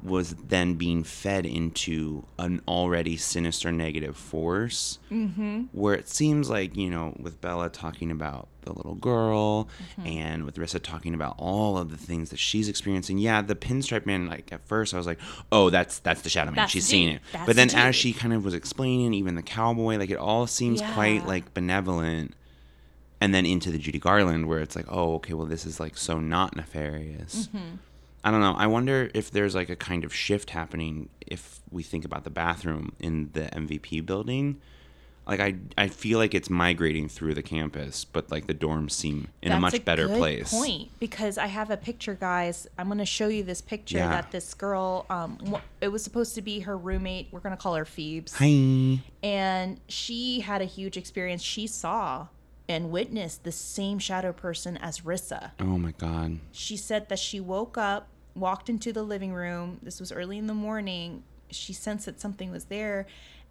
was 0.03 0.35
then 0.35 0.75
being 0.75 1.05
fed 1.05 1.45
into 1.45 2.25
an 2.39 2.61
already 2.67 3.17
sinister 3.17 3.71
negative 3.71 4.17
force 4.17 4.99
mm-hmm. 5.11 5.63
where 5.73 5.95
it 5.95 6.09
seems 6.09 6.49
like 6.49 6.77
you 6.77 6.89
know 6.91 7.15
with 7.19 7.41
bella 7.41 7.69
talking 7.69 8.11
about 8.11 8.49
the 8.63 8.73
little 8.73 8.95
girl 8.95 9.69
Mm-hmm. 9.81 10.07
and 10.07 10.45
with 10.45 10.57
rissa 10.57 10.81
talking 10.83 11.15
about 11.15 11.35
all 11.39 11.79
of 11.79 11.91
the 11.91 11.97
things 11.97 12.31
that 12.31 12.39
she's 12.39 12.69
experiencing 12.69 13.19
yeah 13.19 13.41
the 13.43 13.55
pinstripe 13.55 14.07
man 14.07 14.27
like 14.27 14.53
at 14.53 14.67
first 14.67 14.95
i 14.95 14.97
was 14.97 15.07
like 15.07 15.19
oh 15.51 15.71
that's 15.71 15.99
that's 16.01 16.23
the 16.23 16.29
shadow 16.29 16.51
man 16.51 16.57
That's 16.57 16.73
she's 16.73 16.85
the 16.87 16.91
seen 16.91 17.09
it 17.11 17.23
That's 17.33 17.47
but 17.47 17.57
then 17.57 17.69
the 17.69 17.77
as 17.77 17.97
she 17.97 18.13
kind 18.13 18.33
of 18.33 18.45
was 18.45 18.55
explaining 18.55 19.15
even 19.15 19.35
the 19.35 19.43
cowboy 19.43 19.97
like 19.97 20.11
it 20.11 20.19
all 20.19 20.47
seems 20.47 20.83
quite 20.83 21.27
like 21.27 21.55
benevolent 21.55 22.35
and 23.21 23.35
then 23.35 23.45
into 23.45 23.71
the 23.71 23.79
Judy 23.79 23.99
Garland 23.99 24.49
where 24.49 24.61
it's 24.61 24.75
like, 24.75 24.87
oh, 24.89 25.15
okay, 25.17 25.35
well, 25.35 25.47
this 25.47 25.67
is 25.67 25.79
like 25.79 25.97
so 25.97 26.19
not 26.19 26.57
nefarious. 26.57 27.49
Mm-hmm. 27.49 27.77
I 28.23 28.31
don't 28.31 28.41
know. 28.41 28.55
I 28.57 28.67
wonder 28.67 29.11
if 29.15 29.31
there's 29.31 29.55
like 29.55 29.71
a 29.71 29.77
kind 29.77 30.05
of 30.05 30.15
shift 30.15 30.51
happening 30.51 31.09
if 31.27 31.61
we 31.71 31.83
think 31.83 32.05
about 32.05 32.25
the 32.25 32.31
bathroom 32.31 32.93
in 32.99 33.31
the 33.33 33.43
MVP 33.43 34.05
building. 34.05 34.61
Like 35.27 35.39
I, 35.41 35.55
I 35.79 35.89
feel 35.89 36.19
like 36.19 36.35
it's 36.35 36.51
migrating 36.51 37.09
through 37.09 37.35
the 37.35 37.43
campus, 37.43 38.05
but 38.05 38.31
like 38.33 38.47
the 38.49 38.55
dorms 38.55 38.91
seem 38.93 39.29
in 39.43 39.53
a 39.53 39.55
That's 39.55 39.61
much 39.75 39.85
better 39.85 40.09
good 40.09 40.19
place. 40.19 40.51
Point 40.51 40.89
because 40.99 41.39
I 41.39 41.47
have 41.47 41.71
a 41.71 41.77
picture, 41.77 42.15
guys. 42.15 42.67
I'm 42.77 42.87
going 42.87 42.99
to 42.99 43.05
show 43.07 43.29
you 43.29 43.45
this 43.45 43.61
picture 43.61 43.99
Yeah. 43.99 44.09
that 44.11 44.33
this 44.33 44.55
girl. 44.55 45.07
Um, 45.09 45.59
it 45.81 45.89
was 45.89 46.03
supposed 46.03 46.35
to 46.35 46.43
be 46.43 46.61
her 46.61 46.77
roommate. 46.77 47.29
We're 47.31 47.41
going 47.41 47.57
to 47.57 47.63
call 47.63 47.75
her 47.77 47.85
Phoebes. 47.85 48.35
Hi. 48.39 49.01
and 49.23 49.79
she 49.89 50.41
had 50.41 50.63
a 50.63 50.67
huge 50.67 50.97
experience. 50.97 51.43
She 51.43 51.67
saw 51.69 52.27
and 52.71 52.89
witnessed 52.93 53.43
the 53.43 53.51
same 53.51 53.99
shadow 53.99 54.33
person 54.33 54.77
as 54.77 55.01
Rissa. 55.01 55.51
Oh 55.59 55.77
my 55.77 55.91
god. 55.91 56.39
She 56.53 56.77
said 56.77 57.09
that 57.09 57.19
she 57.19 57.41
woke 57.41 57.77
up, 57.77 58.07
walked 58.37 58.69
into 58.69 58.93
the 58.93 59.03
living 59.03 59.35
room. 59.35 59.81
This 59.83 59.99
was 59.99 60.13
early 60.13 60.39
in 60.39 60.47
the 60.47 60.55
morning. 60.55 61.25
She 61.51 61.73
sensed 61.73 62.07
that 62.07 62.21
something 62.21 62.53
was 62.53 62.67
there, 62.67 63.07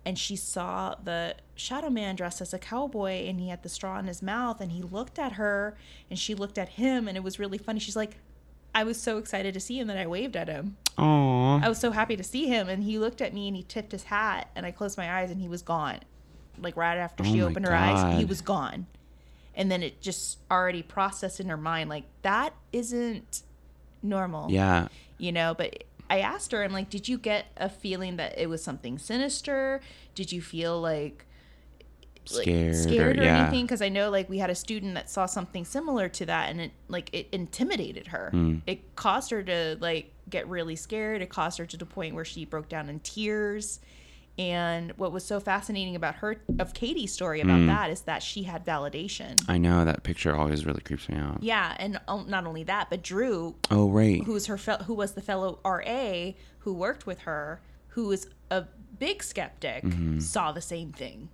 and 0.05 0.17
she 0.17 0.37
saw 0.37 0.95
the 1.03 1.35
shadow 1.55 1.89
man 1.89 2.15
dressed 2.15 2.39
as 2.39 2.53
a 2.53 2.59
cowboy, 2.59 3.27
and 3.27 3.41
he 3.41 3.49
had 3.49 3.61
the 3.61 3.67
straw 3.67 3.99
in 3.99 4.07
his 4.07 4.21
mouth, 4.21 4.61
and 4.61 4.71
he 4.71 4.81
looked 4.81 5.19
at 5.19 5.33
her, 5.33 5.75
and 6.09 6.17
she 6.17 6.33
looked 6.33 6.57
at 6.57 6.69
him, 6.69 7.09
and 7.09 7.17
it 7.17 7.23
was 7.23 7.39
really 7.39 7.57
funny. 7.57 7.81
She's 7.81 7.97
like, 7.97 8.19
I 8.73 8.85
was 8.85 9.01
so 9.01 9.17
excited 9.17 9.53
to 9.53 9.59
see 9.59 9.77
him 9.77 9.87
that 9.87 9.97
I 9.97 10.07
waved 10.07 10.37
at 10.37 10.47
him. 10.47 10.77
Aww. 10.97 11.61
I 11.61 11.67
was 11.67 11.77
so 11.77 11.91
happy 11.91 12.15
to 12.15 12.23
see 12.23 12.47
him, 12.47 12.69
and 12.69 12.83
he 12.83 12.97
looked 12.97 13.19
at 13.19 13.33
me 13.33 13.49
and 13.49 13.57
he 13.57 13.63
tipped 13.63 13.91
his 13.91 14.03
hat, 14.03 14.49
and 14.55 14.65
I 14.65 14.71
closed 14.71 14.97
my 14.97 15.19
eyes, 15.19 15.29
and 15.29 15.41
he 15.41 15.49
was 15.49 15.61
gone. 15.61 15.99
Like 16.57 16.77
right 16.77 16.97
after 16.97 17.23
oh 17.23 17.25
she 17.25 17.41
Oh 17.41 17.45
my 17.45 17.51
opened 17.51 17.65
her 17.65 17.75
eyes, 17.75 18.17
he 18.17 18.23
was 18.23 18.39
gone. 18.39 18.87
And 19.59 19.69
then 19.69 19.83
it 19.83 20.01
just 20.01 20.39
already 20.49 20.81
processed 20.81 21.39
in 21.41 21.49
her 21.49 21.57
mind, 21.57 21.89
like 21.89 22.05
that 22.23 22.53
isn't 22.71 23.43
normal, 24.01 24.49
Yeah. 24.49 24.87
you 25.17 25.31
know. 25.33 25.53
But 25.53 25.83
I 26.09 26.21
asked 26.21 26.53
her, 26.53 26.63
I'm 26.63 26.71
like, 26.71 26.89
did 26.89 27.07
you 27.09 27.17
get 27.17 27.45
a 27.57 27.69
feeling 27.69 28.15
that 28.15 28.39
it 28.39 28.47
was 28.47 28.63
something 28.63 28.97
sinister? 28.97 29.81
Did 30.15 30.31
you 30.31 30.41
feel 30.41 30.79
like 30.79 31.25
like, 32.31 32.43
Scared, 32.43 32.75
scared 32.75 33.17
or, 33.17 33.21
or, 33.21 33.23
yeah. 33.23 33.41
anything 33.47 33.65
because 33.65 33.81
i 33.81 33.89
know 33.89 34.11
like 34.11 34.29
we 34.29 34.37
had 34.37 34.51
a 34.51 34.55
student 34.55 34.93
that 34.93 35.09
saw 35.09 35.25
something 35.25 35.65
similar 35.65 36.07
to 36.09 36.27
that 36.27 36.49
and 36.51 36.61
it 36.61 36.71
like 36.87 37.09
it 37.11 37.27
intimidated 37.31 38.05
her 38.07 38.29
Hmm. 38.31 38.57
it 38.67 38.95
caused 38.95 39.31
her 39.31 39.41
to 39.41 39.77
like 39.79 40.11
get 40.29 40.47
really 40.47 40.75
scared 40.75 41.23
it 41.23 41.29
caused 41.31 41.57
her 41.57 41.65
to 41.65 41.75
the 41.77 41.87
point 41.87 42.13
where 42.13 42.25
she 42.25 42.45
broke 42.45 42.69
down 42.69 42.87
in 42.87 42.99
tears 42.99 43.79
and 44.39 44.93
what 44.97 45.11
was 45.11 45.23
so 45.25 45.39
fascinating 45.39 45.95
about 45.95 46.15
her 46.15 46.37
of 46.57 46.73
katie's 46.73 47.11
story 47.13 47.41
about 47.41 47.65
that 47.67 47.89
is 47.91 48.01
that 48.01 48.23
she 48.23 48.43
had 48.43 48.65
validation 48.65 49.43
I 49.47 49.57
know 49.57 49.83
that 49.85 50.01
picture 50.03 50.35
always 50.35 50.65
really 50.65 50.81
creeps 50.81 51.07
me 51.09 51.17
out. 51.17 51.43
yeah 51.43 51.75
and 51.77 51.99
not 52.07 52.47
only 52.47 52.63
that 52.63 52.89
but 52.89 53.03
drew 53.03 53.55
Oh 53.69 53.89
right. 53.89 54.23
who 54.23 54.33
was 54.33 54.45
her 54.47 54.57
fel- 54.57 54.83
who 54.83 54.93
was 54.93 55.11
the 55.13 55.21
fellow 55.21 55.59
RA 55.65 56.31
who 56.59 56.73
worked 56.73 57.05
with 57.05 57.19
her 57.19 57.61
who 57.89 58.07
was 58.07 58.27
a 58.49 58.63
big 58.97 59.21
skeptic 59.21 59.83
Mm-hmm. 59.83 60.19
saw 60.19 60.51
the 60.53 60.61
same 60.61 60.91
thing 60.93 61.29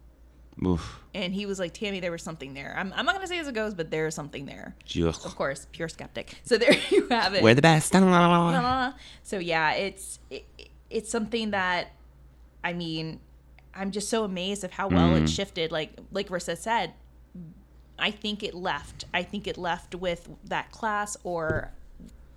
Oof. 0.65 0.99
and 1.13 1.33
he 1.33 1.45
was 1.45 1.59
like, 1.59 1.73
Tammy, 1.73 1.99
there 1.99 2.13
was 2.13 2.23
something 2.23 2.53
there. 2.53 2.73
I'm, 2.77 2.93
I'm 2.95 3.05
not 3.05 3.13
going 3.15 3.27
to 3.27 3.27
say 3.27 3.39
as 3.39 3.47
it 3.49 3.53
goes, 3.53 3.73
but 3.73 3.91
there 3.91 4.07
is 4.07 4.15
something 4.15 4.45
there. 4.45 4.73
Ugh. 4.97 5.03
Of 5.25 5.35
course, 5.35 5.67
pure 5.73 5.89
skeptic. 5.89 6.39
So 6.45 6.57
there 6.57 6.73
you 6.91 7.09
have 7.09 7.33
it. 7.35 7.43
We're 7.43 7.55
the 7.55 7.61
best. 7.61 7.93
Uh, 7.95 8.93
so 9.21 9.37
yeah, 9.37 9.73
it's 9.73 10.19
it, 10.29 10.45
it's 10.89 11.11
something 11.11 11.51
that, 11.51 11.91
I 12.65 12.73
mean, 12.73 13.19
I'm 13.73 13.91
just 13.91 14.09
so 14.09 14.23
amazed 14.25 14.63
of 14.65 14.71
how 14.71 14.87
well 14.89 15.11
Mm. 15.11 15.23
it 15.23 15.29
shifted. 15.29 15.71
Like 15.71 15.91
like 16.11 16.27
Rissa 16.29 16.57
said, 16.57 16.93
I 17.97 18.11
think 18.11 18.43
it 18.43 18.53
left. 18.53 19.05
I 19.13 19.23
think 19.23 19.47
it 19.47 19.57
left 19.57 19.95
with 19.95 20.27
that 20.45 20.71
class, 20.71 21.15
or 21.23 21.71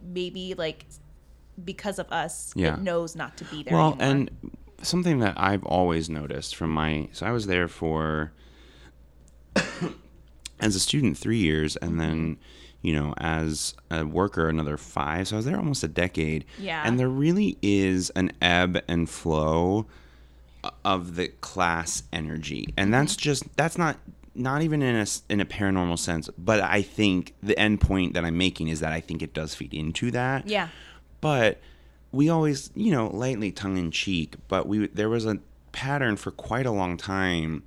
maybe 0.03 0.55
like 0.55 0.85
because 1.65 1.99
of 1.99 2.07
us, 2.13 2.53
Yeah. 2.55 2.75
it 2.75 2.81
knows 2.81 3.17
not 3.17 3.37
to 3.39 3.45
be 3.47 3.63
there. 3.65 3.75
Well, 3.75 3.97
anymore. 4.01 4.09
and 4.11 4.31
something 4.83 5.19
that 5.21 5.35
I've 5.37 5.65
always 5.65 6.09
noticed 6.09 6.55
from 6.55 6.71
my 6.71 7.09
so 7.13 7.27
I 7.27 7.33
was 7.33 7.47
there 7.47 7.67
for 7.67 8.31
as 10.61 10.77
a 10.77 10.81
student 10.81 11.17
three 11.17 11.39
years, 11.39 11.77
and 11.77 12.01
then 12.01 12.37
you 12.83 12.93
know 12.95 13.15
as 13.19 13.75
a 13.91 14.05
worker 14.07 14.49
another 14.49 14.77
five. 14.77 15.29
So 15.29 15.37
I 15.37 15.39
was 15.39 15.47
there 15.47 15.57
almost 15.57 15.83
a 15.83 15.89
decade. 15.89 16.45
Yeah. 16.59 16.83
and 16.85 16.99
there 16.99 17.09
really 17.09 17.59
is 17.63 18.11
an 18.11 18.33
ebb 18.41 18.81
and 18.89 19.09
flow 19.09 19.87
of 20.85 21.17
the 21.17 21.29
class 21.29 22.03
energy, 22.13 22.73
and 22.77 22.93
that's 22.93 23.13
Mm-hmm. 23.15 23.21
just 23.21 23.57
that's 23.57 23.79
not. 23.79 23.97
Not 24.35 24.63
even 24.63 24.83
in 24.83 24.95
a 24.95 25.07
in 25.29 25.41
a 25.41 25.45
paranormal 25.45 25.99
sense, 25.99 26.31
but 26.39 26.61
I 26.61 26.81
think 26.81 27.35
the 27.43 27.59
end 27.59 27.81
point 27.81 28.15
that 28.15 28.25
I'm 28.25 28.39
making 28.39 28.69
is 28.69 28.79
that 28.79 28.93
I 28.93 29.01
think 29.01 29.21
it 29.21 29.35
does 29.35 29.53
feed 29.57 29.75
into 29.75 30.13
that 30.13 30.47
yeah, 30.47 30.69
but 31.21 31.61
we 32.13 32.29
always 32.29 32.71
you 32.77 32.93
know 32.93 33.09
lightly 33.09 33.51
tongue 33.51 33.77
in 33.77 33.91
cheek 33.91 34.37
but 34.47 34.69
we 34.69 34.87
there 34.89 35.09
was 35.09 35.27
a 35.27 35.39
pattern 35.73 36.15
for 36.15 36.31
quite 36.31 36.67
a 36.67 36.71
long 36.71 36.97
time 36.97 37.65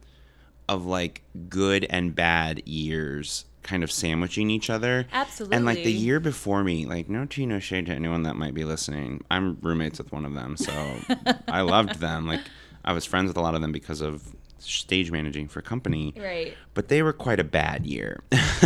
of 0.70 0.86
like 0.86 1.24
good 1.50 1.86
and 1.90 2.16
bad 2.16 2.66
years 2.66 3.44
kind 3.64 3.84
of 3.84 3.92
sandwiching 3.92 4.50
each 4.50 4.70
other 4.70 5.08
Absolutely. 5.12 5.58
and 5.58 5.66
like 5.66 5.84
the 5.84 5.92
year 5.92 6.22
before 6.22 6.64
me 6.64 6.86
like 6.86 7.10
no 7.10 7.26
tea 7.26 7.46
no 7.46 7.60
shade 7.60 7.86
to 7.88 7.92
anyone 7.92 8.24
that 8.24 8.38
might 8.38 8.54
be 8.54 8.64
listening 8.64 9.22
i'm 9.30 9.58
roommates 9.62 9.98
with 10.00 10.12
one 10.14 10.24
of 10.26 10.34
them 10.36 10.56
so 10.56 10.72
i 11.50 11.60
loved 11.60 12.00
them 12.00 12.26
like 12.28 12.40
i 12.86 12.94
was 12.94 13.06
friends 13.06 13.28
with 13.28 13.38
a 13.38 13.42
lot 13.42 13.56
of 13.56 13.62
them 13.62 13.72
because 13.72 14.02
of 14.02 14.36
stage 14.60 15.12
managing 15.12 15.48
for 15.48 15.62
company 15.62 16.14
right. 16.18 16.56
but 16.74 16.88
they 16.88 17.02
were 17.02 17.14
quite 17.14 17.40
a 17.40 17.44
bad 17.44 17.86
year. 17.86 18.22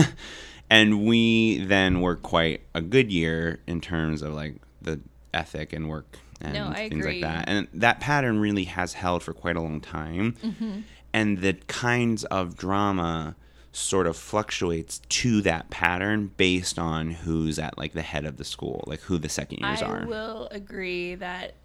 and 0.70 1.06
we 1.06 1.60
then 1.60 2.02
were 2.02 2.16
quite 2.16 2.62
a 2.74 2.82
good 2.82 3.12
year 3.12 3.60
in 3.68 3.80
terms 3.80 4.22
of 4.22 4.34
like 4.34 4.56
the 4.82 5.00
ethic 5.34 5.74
and 5.74 5.90
work 5.90 6.20
and 6.42 6.54
No, 6.54 6.74
things 6.74 6.94
agree. 7.06 7.22
like 7.22 7.22
that. 7.22 7.48
And 7.48 7.68
that 7.74 8.00
pattern 8.00 8.40
really 8.40 8.66
has 8.66 8.94
held 8.94 9.24
for 9.24 9.34
quite 9.34 9.56
a 9.56 9.62
long 9.62 9.80
time. 9.80 10.34
Mm-hmm. 10.44 10.80
And 11.14 11.38
the 11.40 11.54
kinds 11.54 12.26
of 12.26 12.58
drama 12.58 13.36
sort 13.72 14.08
of 14.08 14.18
fluctuates 14.18 15.00
to 15.10 15.42
that 15.42 15.70
pattern 15.70 16.32
based 16.38 16.78
on 16.80 17.12
who's 17.12 17.58
at 17.60 17.78
like 17.78 17.94
the 17.94 18.02
head 18.02 18.26
of 18.26 18.38
the 18.38 18.44
school, 18.44 18.84
like 18.88 19.02
who 19.02 19.18
the 19.18 19.30
second 19.30 19.60
years 19.60 19.82
I 19.82 19.88
are. 19.88 20.06
will 20.06 20.48
agree 20.52 21.16
that 21.16 21.56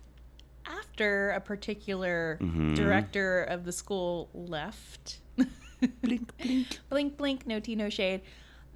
after 0.78 1.30
a 1.30 1.40
particular 1.40 2.38
Mm-hmm. 2.40 2.74
director 2.74 3.42
of 3.44 3.64
the 3.64 3.72
school 3.72 4.28
left, 4.34 5.18
blink, 6.02 6.36
blink. 6.38 6.78
blink, 6.88 7.16
blink, 7.16 7.46
no 7.46 7.60
tea, 7.60 7.74
no 7.74 7.88
shade, 7.88 8.20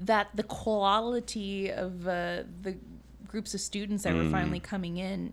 that 0.01 0.29
the 0.35 0.43
quality 0.43 1.71
of 1.71 2.07
uh, 2.07 2.43
the 2.63 2.77
groups 3.29 3.55
of 3.55 3.61
students 3.61 4.05
that 4.05 4.15
were 4.15 4.23
Mm. 4.23 4.31
finally 4.31 4.61
coming 4.61 4.97
in, 4.97 5.33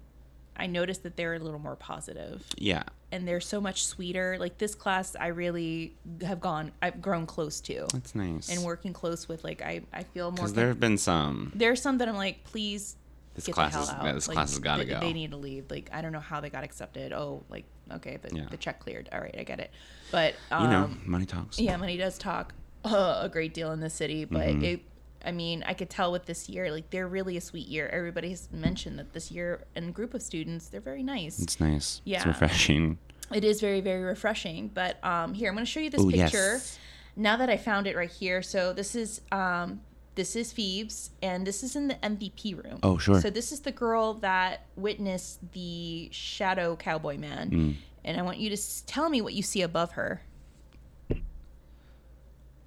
I 0.56 0.68
noticed 0.68 1.04
that 1.04 1.16
they're 1.16 1.34
a 1.36 1.40
little 1.40 1.60
more 1.60 1.76
positive 1.76 2.44
Yeah. 2.58 2.84
and 3.12 3.28
they're 3.28 3.40
so 3.42 3.60
much 3.62 3.86
sweeter. 3.86 4.38
Like 4.40 4.58
this 4.58 4.76
class, 4.76 5.16
I 5.20 5.28
really 5.28 5.96
have 6.24 6.40
gone, 6.42 6.72
I've 6.82 7.02
grown 7.02 7.26
close 7.26 7.62
to. 7.62 7.88
That's 7.94 8.14
nice. 8.16 8.50
And 8.50 8.64
working 8.64 8.94
close 8.94 9.28
with, 9.28 9.44
like, 9.44 9.62
I, 9.62 9.82
I 9.94 10.04
feel 10.04 10.30
more. 10.32 10.36
because 10.36 10.54
there 10.54 10.68
have 10.68 10.80
been 10.80 10.98
some. 10.98 11.52
there's 11.56 11.82
some 11.82 11.98
that 12.00 12.10
I'm 12.10 12.16
like, 12.18 12.44
please 12.44 12.96
This 13.34 13.46
get 13.46 13.56
class 13.56 13.74
the 13.74 13.82
is- 13.82 13.90
out. 13.90 14.04
yeah, 14.04 14.12
this 14.14 14.28
Like, 14.28 14.36
class 14.36 14.50
has 14.52 14.60
gotta 14.60 14.86
go. 14.86 15.00
They 15.00 15.14
need 15.14 15.32
to 15.32 15.38
leave. 15.38 15.70
Like 15.72 15.90
I 15.94 16.02
don't 16.02 16.12
know 16.12 16.20
how 16.20 16.42
they 16.42 16.50
got 16.50 16.64
accepted. 16.64 17.14
Oh, 17.14 17.44
like 17.50 17.66
okay, 17.92 18.18
the, 18.22 18.36
Yeah. 18.36 18.46
the 18.50 18.58
check 18.58 18.80
cleared. 18.80 19.10
All 19.12 19.20
right, 19.22 19.36
I 19.38 19.44
get 19.44 19.60
it. 19.60 19.72
But 20.12 20.36
um, 20.52 20.64
You 20.64 20.70
know, 20.70 20.90
money 21.06 21.26
talks. 21.26 21.60
yeah, 21.60 21.78
money 21.78 21.98
does 21.98 22.18
talk 22.18 22.54
uh, 22.84 23.20
a 23.24 23.30
great 23.30 23.54
deal 23.54 23.72
in 23.72 23.80
the 23.80 23.90
city. 23.90 24.26
But 24.26 24.48
Mm-hmm. 24.48 24.64
it, 24.64 24.82
I 25.24 25.32
mean, 25.32 25.64
I 25.68 25.74
could 25.76 25.90
tell 25.90 26.12
with 26.12 26.26
this 26.26 26.50
year, 26.50 26.72
like 26.72 26.90
they're 26.90 27.08
really 27.08 27.38
a 27.38 27.42
sweet 27.42 27.68
year. 27.68 27.88
Everybody 27.94 28.30
has 28.32 28.50
mentioned 28.52 28.98
that 29.00 29.14
this 29.14 29.30
year 29.32 29.64
and 29.76 29.94
group 29.94 30.14
of 30.14 30.22
students, 30.22 30.68
they're 30.70 30.82
very 30.82 31.04
nice. 31.04 31.40
It's 31.40 31.60
nice. 31.60 32.02
Yeah. 32.06 32.18
It's 32.18 32.26
refreshing. 32.26 32.98
It 33.34 33.44
is 33.46 33.62
very, 33.62 33.82
very 33.82 34.02
refreshing. 34.04 34.70
But 34.74 35.02
um, 35.06 35.34
here, 35.36 35.48
I'm 35.50 35.56
going 35.56 35.66
to 35.66 35.72
show 35.72 35.80
you 35.80 35.90
this 35.92 36.02
Ooh, 36.02 36.10
picture. 36.12 36.54
yes. 36.54 36.80
Now 37.16 37.38
that 37.38 37.50
I 37.50 37.58
found 37.58 37.88
it 37.88 37.96
right 37.96 38.10
here, 38.12 38.42
so 38.42 38.74
this 38.74 38.96
is 38.96 39.22
um, 39.32 39.82
this 40.22 40.36
is 40.36 40.54
Phoebes, 40.54 41.10
and 41.24 41.48
this 41.48 41.64
is 41.64 41.76
in 41.76 41.88
the 41.88 41.96
MVP 41.96 42.54
room. 42.64 42.80
Oh, 42.84 43.00
sure. 43.00 43.20
So 43.20 43.32
this 43.32 43.52
is 43.52 43.62
the 43.62 43.72
girl 43.72 44.14
that 44.16 44.68
witnessed 44.76 45.40
the 45.54 46.10
shadow 46.12 46.76
cowboy 46.76 47.18
man, 47.18 47.50
Mm. 47.50 47.76
and 48.06 48.20
I 48.20 48.22
want 48.22 48.38
you 48.38 48.50
to 48.50 48.54
s- 48.54 48.84
tell 48.86 49.10
me 49.10 49.20
what 49.20 49.34
you 49.34 49.42
see 49.42 49.64
above 49.64 49.94
her. 49.94 50.22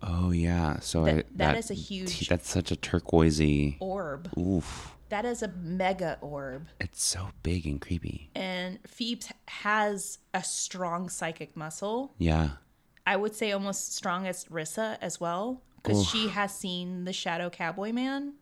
Oh 0.03 0.33
yeah. 0.33 0.81
So 0.81 1.05
That- 1.05 1.17
I, 1.17 1.25
that 1.37 1.57
is 1.57 1.71
a 1.71 1.75
huge- 1.75 2.29
That's 2.29 2.49
such 2.49 2.73
a 2.73 2.77
turquoisey. 2.77 3.77
Orb. 3.81 4.37
Oof. 4.37 4.91
that 5.11 5.25
is 5.25 5.43
a 5.45 5.49
mega 5.63 6.19
orb. 6.21 6.67
It's 6.81 7.01
so 7.05 7.29
big 7.45 7.67
and 7.67 7.81
creepy. 7.81 8.31
And 8.35 8.81
Phoebes 8.85 9.29
has 9.47 10.19
a 10.33 10.43
strong 10.43 11.09
psychic 11.09 11.57
muscle. 11.57 12.15
Yeah. 12.19 12.57
I 13.07 13.15
would 13.17 13.37
say 13.37 13.53
almost 13.53 13.95
strong 13.95 14.27
as 14.27 14.47
Rissa 14.47 14.99
as 15.01 15.21
well, 15.21 15.63
because 15.85 16.07
she 16.07 16.29
has 16.29 16.55
seen 16.55 17.05
the 17.05 17.13
Shadow 17.13 17.51
Cowboy 17.51 17.93
Man. 17.93 18.35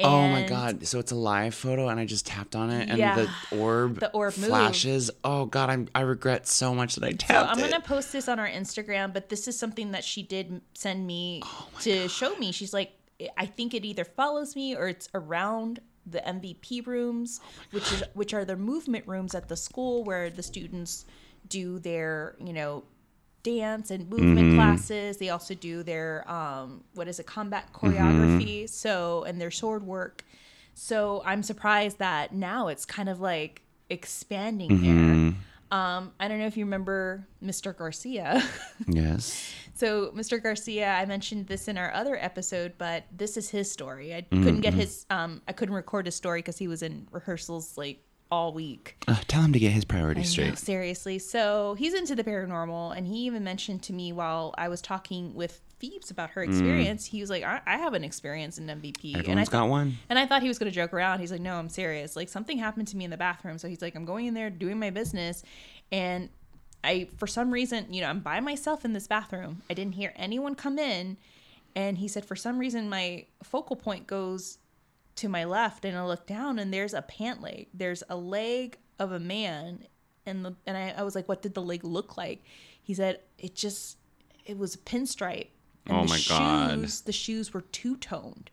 oh 0.00 0.28
my 0.28 0.40
And 0.40 0.48
god! 0.48 0.86
So 0.86 0.98
it's 0.98 1.12
a 1.12 1.16
live 1.16 1.54
photo, 1.54 1.88
and 1.88 1.98
I 2.00 2.04
just 2.04 2.26
tapped 2.26 2.54
on 2.56 2.70
it, 2.70 2.88
and 2.88 2.98
Yeah. 2.98 3.14
the 3.16 3.30
orb, 3.56 4.00
The 4.00 4.10
orb 4.12 4.36
moved. 4.36 4.48
flashes. 4.48 5.10
Oh 5.22 5.46
god, 5.46 5.70
I'm 5.70 5.88
I 5.94 6.00
regret 6.00 6.46
so 6.46 6.74
much 6.74 6.96
that 6.96 7.04
I 7.04 7.12
tapped 7.12 7.30
So 7.30 7.36
I'm 7.52 7.58
it. 7.58 7.70
gonna 7.70 7.82
post 7.82 8.12
this 8.12 8.28
on 8.28 8.38
our 8.38 8.48
Instagram, 8.48 9.12
but 9.12 9.28
this 9.28 9.46
is 9.48 9.58
something 9.58 9.92
that 9.92 10.04
she 10.04 10.22
did 10.22 10.60
send 10.74 11.06
me 11.06 11.40
Oh 11.44 11.68
to 11.80 12.08
show 12.08 12.34
me. 12.36 12.52
She's 12.52 12.72
like, 12.74 12.92
I 13.36 13.46
think 13.46 13.72
it 13.74 13.84
either 13.84 14.04
follows 14.04 14.56
me 14.56 14.74
or 14.76 14.88
it's 14.88 15.08
around 15.14 15.80
the 16.06 16.18
MVP 16.20 16.86
rooms, 16.86 17.40
Oh 17.42 17.48
which 17.70 17.90
is 17.92 18.02
which 18.14 18.34
are 18.34 18.44
the 18.44 18.56
movement 18.56 19.06
rooms 19.06 19.34
at 19.34 19.48
the 19.48 19.56
school 19.56 20.02
where 20.04 20.28
the 20.28 20.42
students 20.42 21.04
do 21.48 21.78
their, 21.78 22.34
you 22.44 22.52
know, 22.52 22.84
dance 23.44 23.92
and 23.92 24.08
movement 24.10 24.38
Mm-hmm. 24.38 24.56
classes. 24.56 25.18
They 25.18 25.28
also 25.30 25.54
do 25.54 25.84
their 25.84 26.28
um 26.28 26.82
what 26.94 27.06
is 27.06 27.20
it, 27.20 27.26
combat 27.26 27.72
choreography, 27.72 28.62
Mm-hmm. 28.64 28.66
so 28.66 29.22
and 29.22 29.40
their 29.40 29.52
sword 29.52 29.84
work. 29.84 30.24
So 30.74 31.22
I'm 31.24 31.44
surprised 31.44 31.98
that 32.00 32.34
now 32.34 32.66
it's 32.66 32.84
kind 32.84 33.08
of 33.08 33.20
like 33.20 33.62
expanding 33.88 34.70
Mm-hmm. 34.70 35.28
there. 35.30 35.34
Um, 35.70 36.12
I 36.20 36.28
don't 36.28 36.38
know 36.38 36.46
if 36.46 36.56
you 36.56 36.64
remember 36.66 37.26
Mr. 37.42 37.76
Garcia. 37.76 38.40
yes. 38.86 39.52
so 39.74 40.12
Mr. 40.14 40.40
Garcia, 40.40 40.88
I 40.92 41.04
mentioned 41.04 41.48
this 41.48 41.66
in 41.66 41.76
our 41.78 41.92
other 41.92 42.16
episode, 42.16 42.74
but 42.78 43.04
this 43.10 43.36
is 43.36 43.48
his 43.50 43.68
story. 43.72 44.14
I 44.14 44.20
couldn't 44.22 44.60
get 44.60 44.74
his 44.74 45.04
um 45.10 45.42
I 45.48 45.52
couldn't 45.52 45.74
record 45.74 46.06
his 46.06 46.14
story 46.14 46.40
because 46.40 46.58
he 46.58 46.68
was 46.68 46.82
in 46.82 47.08
rehearsals 47.10 47.76
like 47.76 48.03
all 48.30 48.52
week. 48.52 48.96
Uh, 49.06 49.16
tell 49.28 49.42
him 49.42 49.52
to 49.52 49.58
get 49.58 49.72
his 49.72 49.84
priorities 49.84 50.30
straight. 50.30 50.48
know, 50.48 50.54
seriously. 50.54 51.18
So 51.18 51.74
he's 51.78 51.94
into 51.94 52.14
the 52.14 52.24
paranormal, 52.24 52.96
and 52.96 53.06
he 53.06 53.18
even 53.26 53.44
mentioned 53.44 53.82
to 53.84 53.92
me 53.92 54.12
while 54.12 54.54
I 54.58 54.68
was 54.68 54.80
talking 54.82 55.34
with 55.34 55.60
Phoebes 55.78 56.10
about 56.10 56.30
her 56.30 56.42
experience, 56.42 57.04
he 57.04 57.20
was 57.20 57.28
like, 57.30 57.42
I, 57.42 57.60
I 57.66 57.76
have 57.78 57.92
an 57.94 58.04
experience 58.04 58.58
in 58.58 58.66
MVP. 58.66 59.12
and 59.12 59.16
I 59.16 59.18
Everyone's 59.20 59.48
got 59.50 59.68
one. 59.68 59.98
and 60.08 60.18
I 60.18 60.26
thought 60.26 60.40
he 60.42 60.48
was 60.48 60.58
going 60.58 60.70
to 60.70 60.74
joke 60.74 60.94
around. 60.94 61.20
He's 61.20 61.30
like, 61.32 61.40
no, 61.42 61.56
I'm 61.56 61.68
serious. 61.68 62.16
Like 62.16 62.28
something 62.28 62.56
happened 62.58 62.88
to 62.88 62.96
me 62.96 63.04
in 63.04 63.10
the 63.10 63.16
bathroom. 63.16 63.58
So 63.58 63.68
he's 63.68 63.82
like, 63.82 63.94
I'm 63.94 64.04
going 64.04 64.26
in 64.26 64.34
there 64.34 64.50
doing 64.50 64.78
my 64.78 64.90
business. 64.90 65.42
And 65.92 66.30
I, 66.82 67.08
for 67.18 67.26
some 67.26 67.50
reason, 67.50 67.92
you 67.92 68.00
know, 68.00 68.08
I'm 68.08 68.20
by 68.20 68.40
myself 68.40 68.84
in 68.84 68.92
this 68.94 69.06
bathroom. 69.06 69.62
I 69.68 69.74
didn't 69.74 69.94
hear 69.94 70.12
anyone 70.16 70.54
come 70.54 70.78
in. 70.78 71.16
And 71.76 71.98
he 71.98 72.08
said, 72.08 72.24
for 72.24 72.36
some 72.36 72.58
reason, 72.58 72.88
my 72.88 73.26
focal 73.42 73.76
point 73.76 74.06
goes 74.06 74.58
to 75.16 75.28
my 75.28 75.44
left 75.44 75.84
and 75.84 75.96
I 75.96 76.04
look 76.04 76.26
down 76.26 76.58
and 76.58 76.72
there's 76.72 76.94
a 76.94 77.02
pant 77.02 77.40
leg. 77.40 77.68
There's 77.74 78.02
a 78.08 78.16
leg 78.16 78.78
of 78.98 79.12
a 79.12 79.20
man. 79.20 79.86
And 80.26 80.44
the, 80.44 80.54
and 80.66 80.76
I, 80.76 80.94
I 80.96 81.02
was 81.02 81.14
like, 81.14 81.28
what 81.28 81.42
did 81.42 81.54
the 81.54 81.62
leg 81.62 81.84
look 81.84 82.16
like? 82.16 82.42
He 82.82 82.94
said, 82.94 83.20
it 83.38 83.54
just, 83.54 83.98
it 84.44 84.56
was 84.58 84.74
a 84.74 84.78
pinstripe. 84.78 85.48
And 85.86 85.96
Oh 85.98 86.02
the 86.04 86.08
my 86.08 86.20
God. 86.28 86.70
shoes, 86.80 87.00
the 87.02 87.12
shoes 87.12 87.52
were 87.52 87.60
two 87.60 87.96
toned. 87.96 88.50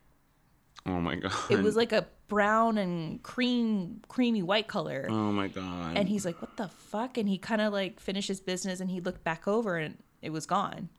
Oh 0.86 1.00
my 1.00 1.16
god. 1.16 1.32
It 1.50 1.60
was 1.60 1.76
like 1.76 1.92
a 1.92 2.08
brown 2.28 2.78
and 2.78 3.22
cream, 3.24 4.02
creamy 4.08 4.42
white 4.42 4.68
color. 4.68 5.06
Oh 5.10 5.32
my 5.32 5.48
god. 5.48 5.96
And 5.96 6.10
he's 6.10 6.26
like, 6.26 6.42
"What 6.42 6.58
the 6.58 6.70
fuck?" 6.70 7.20
And 7.20 7.30
he 7.30 7.38
kind 7.38 7.62
of 7.62 7.72
like 7.72 8.00
finished 8.00 8.28
his 8.28 8.42
business, 8.42 8.80
and 8.80 8.90
he 8.90 9.00
looked 9.00 9.24
back 9.24 9.48
over, 9.48 9.78
and 9.78 9.98
it 10.24 10.32
was 10.32 10.48
gone. 10.48 10.90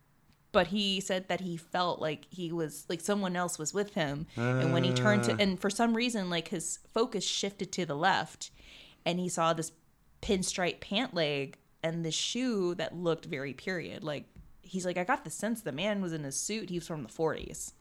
But 0.53 0.67
he 0.69 1.01
said 1.01 1.29
that 1.29 1.41
he 1.41 1.57
felt 1.57 2.01
like 2.01 2.27
he 2.31 2.53
was 2.53 2.85
like 2.89 3.01
someone 3.01 3.37
else 3.37 3.59
was 3.59 3.73
with 3.73 3.95
him, 3.95 4.27
and 4.37 4.73
when 4.73 4.85
he 4.85 4.93
turned 4.93 5.25
to, 5.25 5.33
ah. 5.33 5.37
and 5.39 5.59
for 5.59 5.71
some 5.71 5.95
reason, 5.95 6.29
like 6.29 6.49
his 6.49 6.79
focus 6.93 7.25
shifted 7.25 7.73
to 7.73 7.87
the 7.87 7.97
left, 7.97 8.51
and 9.07 9.19
he 9.19 9.29
saw 9.31 9.53
this 9.55 9.73
pinstripe 10.21 10.81
pant 10.81 11.15
leg 11.15 11.57
and 11.83 12.05
the 12.05 12.11
shoe 12.11 12.75
that 12.75 12.95
looked 12.95 13.25
very 13.25 13.55
period. 13.55 14.05
Like 14.05 14.27
he's 14.61 14.85
like, 14.85 14.99
I 14.99 15.05
got 15.05 15.25
the 15.25 15.31
sense 15.31 15.63
the 15.63 15.73
man 15.73 16.03
was 16.03 16.13
in 16.13 16.25
a 16.25 16.33
suit. 16.33 16.69
He 16.69 16.77
was 16.77 16.87
from 16.87 17.03
the 17.03 17.09
40s, 17.09 17.73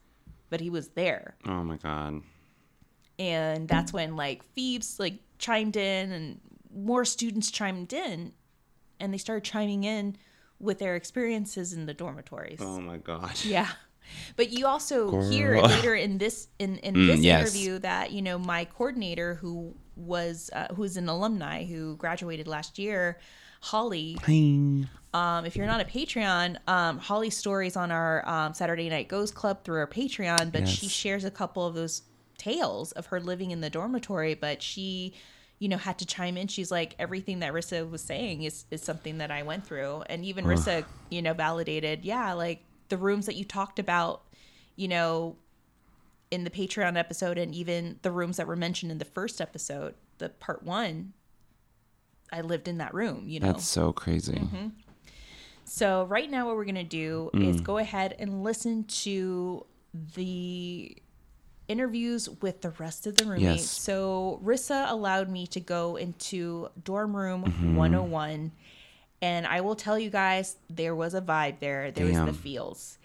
but 0.48 0.60
he 0.60 0.70
was 0.70 0.88
there 0.88 1.34
oh 1.46 1.62
my 1.64 1.78
god. 1.78 2.20
and 3.18 3.66
that's 3.68 3.92
when 3.92 4.16
like 4.16 4.42
Phoebes 4.54 4.98
like 4.98 5.14
chimed 5.38 5.76
in 5.76 6.12
and 6.12 6.40
more 6.74 7.04
students 7.04 7.50
chimed 7.50 7.92
in 7.92 8.32
and 9.00 9.12
they 9.12 9.18
started 9.18 9.44
chiming 9.44 9.84
in 9.84 10.16
with 10.62 10.78
their 10.78 10.96
experiences 10.96 11.72
in 11.72 11.84
the 11.86 11.94
dormitories. 11.94 12.60
Oh 12.62 12.80
my 12.80 12.96
god. 12.98 13.32
Yeah. 13.44 13.68
But 14.36 14.50
you 14.50 14.66
also 14.66 15.20
hear 15.30 15.60
later 15.62 15.94
in 15.94 16.18
this 16.18 16.48
in, 16.58 16.76
in 16.78 16.94
Mm, 17.02 17.06
this 17.06 17.20
yes. 17.20 17.40
interview 17.54 17.78
that 17.80 18.12
you 18.12 18.20
know 18.22 18.38
my 18.38 18.64
coordinator 18.66 19.34
who 19.34 19.74
was 19.96 20.50
uh, 20.52 20.68
who's 20.74 20.96
an 20.96 21.08
alumni 21.08 21.64
who 21.64 21.96
graduated 21.96 22.46
last 22.46 22.78
year, 22.78 23.18
Holly. 23.60 24.16
Ping. 24.22 24.88
Um, 25.14 25.44
if 25.44 25.56
you're 25.56 25.66
not 25.66 25.80
a 25.80 25.84
Patreon, 25.84 26.56
um, 26.68 26.98
Holly's 26.98 27.36
stories 27.36 27.76
on 27.76 27.90
our 27.90 28.26
um, 28.28 28.54
Saturday 28.54 28.88
Night 28.88 29.08
Ghost 29.08 29.34
Club 29.34 29.62
through 29.62 29.78
our 29.78 29.86
Patreon, 29.86 30.50
but 30.52 30.66
she 30.66 30.88
shares 30.88 31.24
a 31.24 31.30
couple 31.30 31.66
of 31.66 31.74
those 31.74 32.02
tales 32.38 32.92
of 32.92 33.06
her 33.06 33.20
living 33.20 33.50
in 33.50 33.60
the 33.60 33.68
dormitory. 33.70 34.34
But 34.34 34.62
she, 34.62 35.12
you 35.62 35.68
know, 35.68 35.76
had 35.76 35.96
to 35.96 36.04
chime 36.04 36.36
in. 36.36 36.48
She's 36.48 36.72
like, 36.72 36.96
everything 36.98 37.38
that 37.38 37.52
Rissa 37.52 37.88
was 37.88 38.02
saying 38.02 38.42
is 38.42 38.64
is 38.72 38.82
something 38.82 39.18
that 39.18 39.30
I 39.30 39.44
went 39.44 39.64
through, 39.64 40.02
and 40.06 40.24
even 40.24 40.44
Rissa, 40.44 40.84
you 41.08 41.22
know, 41.22 41.34
validated. 41.34 42.04
Yeah, 42.04 42.32
like 42.32 42.64
the 42.88 42.96
rooms 42.96 43.26
that 43.26 43.36
you 43.36 43.44
talked 43.44 43.78
about, 43.78 44.22
you 44.74 44.88
know, 44.88 45.36
in 46.32 46.42
the 46.42 46.50
Patreon 46.50 46.96
episode, 46.96 47.38
and 47.38 47.54
even 47.54 48.00
the 48.02 48.10
rooms 48.10 48.38
that 48.38 48.48
were 48.48 48.56
mentioned 48.56 48.90
in 48.90 48.98
the 48.98 49.04
first 49.04 49.40
episode, 49.40 49.94
the 50.18 50.30
part 50.30 50.64
one. 50.64 51.12
I 52.32 52.40
lived 52.40 52.66
in 52.66 52.78
that 52.78 52.92
room, 52.92 53.22
you 53.28 53.38
know. 53.38 53.52
That's 53.52 53.64
so 53.64 53.92
crazy. 53.92 54.32
Mm-hmm. 54.32 54.66
So 55.64 56.06
right 56.06 56.28
now, 56.28 56.48
what 56.48 56.56
we're 56.56 56.64
gonna 56.64 56.82
do 56.82 57.30
is 57.34 57.60
go 57.60 57.78
ahead 57.78 58.16
and 58.18 58.42
listen 58.42 58.82
to 59.04 59.64
the 60.16 60.96
interviews 61.72 62.28
with 62.40 62.60
the 62.60 62.70
rest 62.70 63.06
of 63.06 63.16
the 63.16 63.24
roommates. 63.24 63.62
Yes. 63.62 63.70
So 63.70 64.40
Rissa 64.44 64.88
allowed 64.90 65.28
me 65.28 65.46
to 65.48 65.58
go 65.60 65.96
into 65.96 66.68
dorm 66.84 67.16
room 67.16 67.42
Mm-hmm. 67.44 67.74
101, 67.76 68.52
and 69.20 69.46
I 69.46 69.60
will 69.62 69.74
tell 69.74 69.98
you 69.98 70.10
guys, 70.10 70.56
there 70.68 70.94
was 70.94 71.14
a 71.14 71.20
vibe 71.20 71.58
there. 71.60 71.90
There 71.90 72.06
was 72.06 72.16
the 72.16 72.32
feels. 72.32 72.98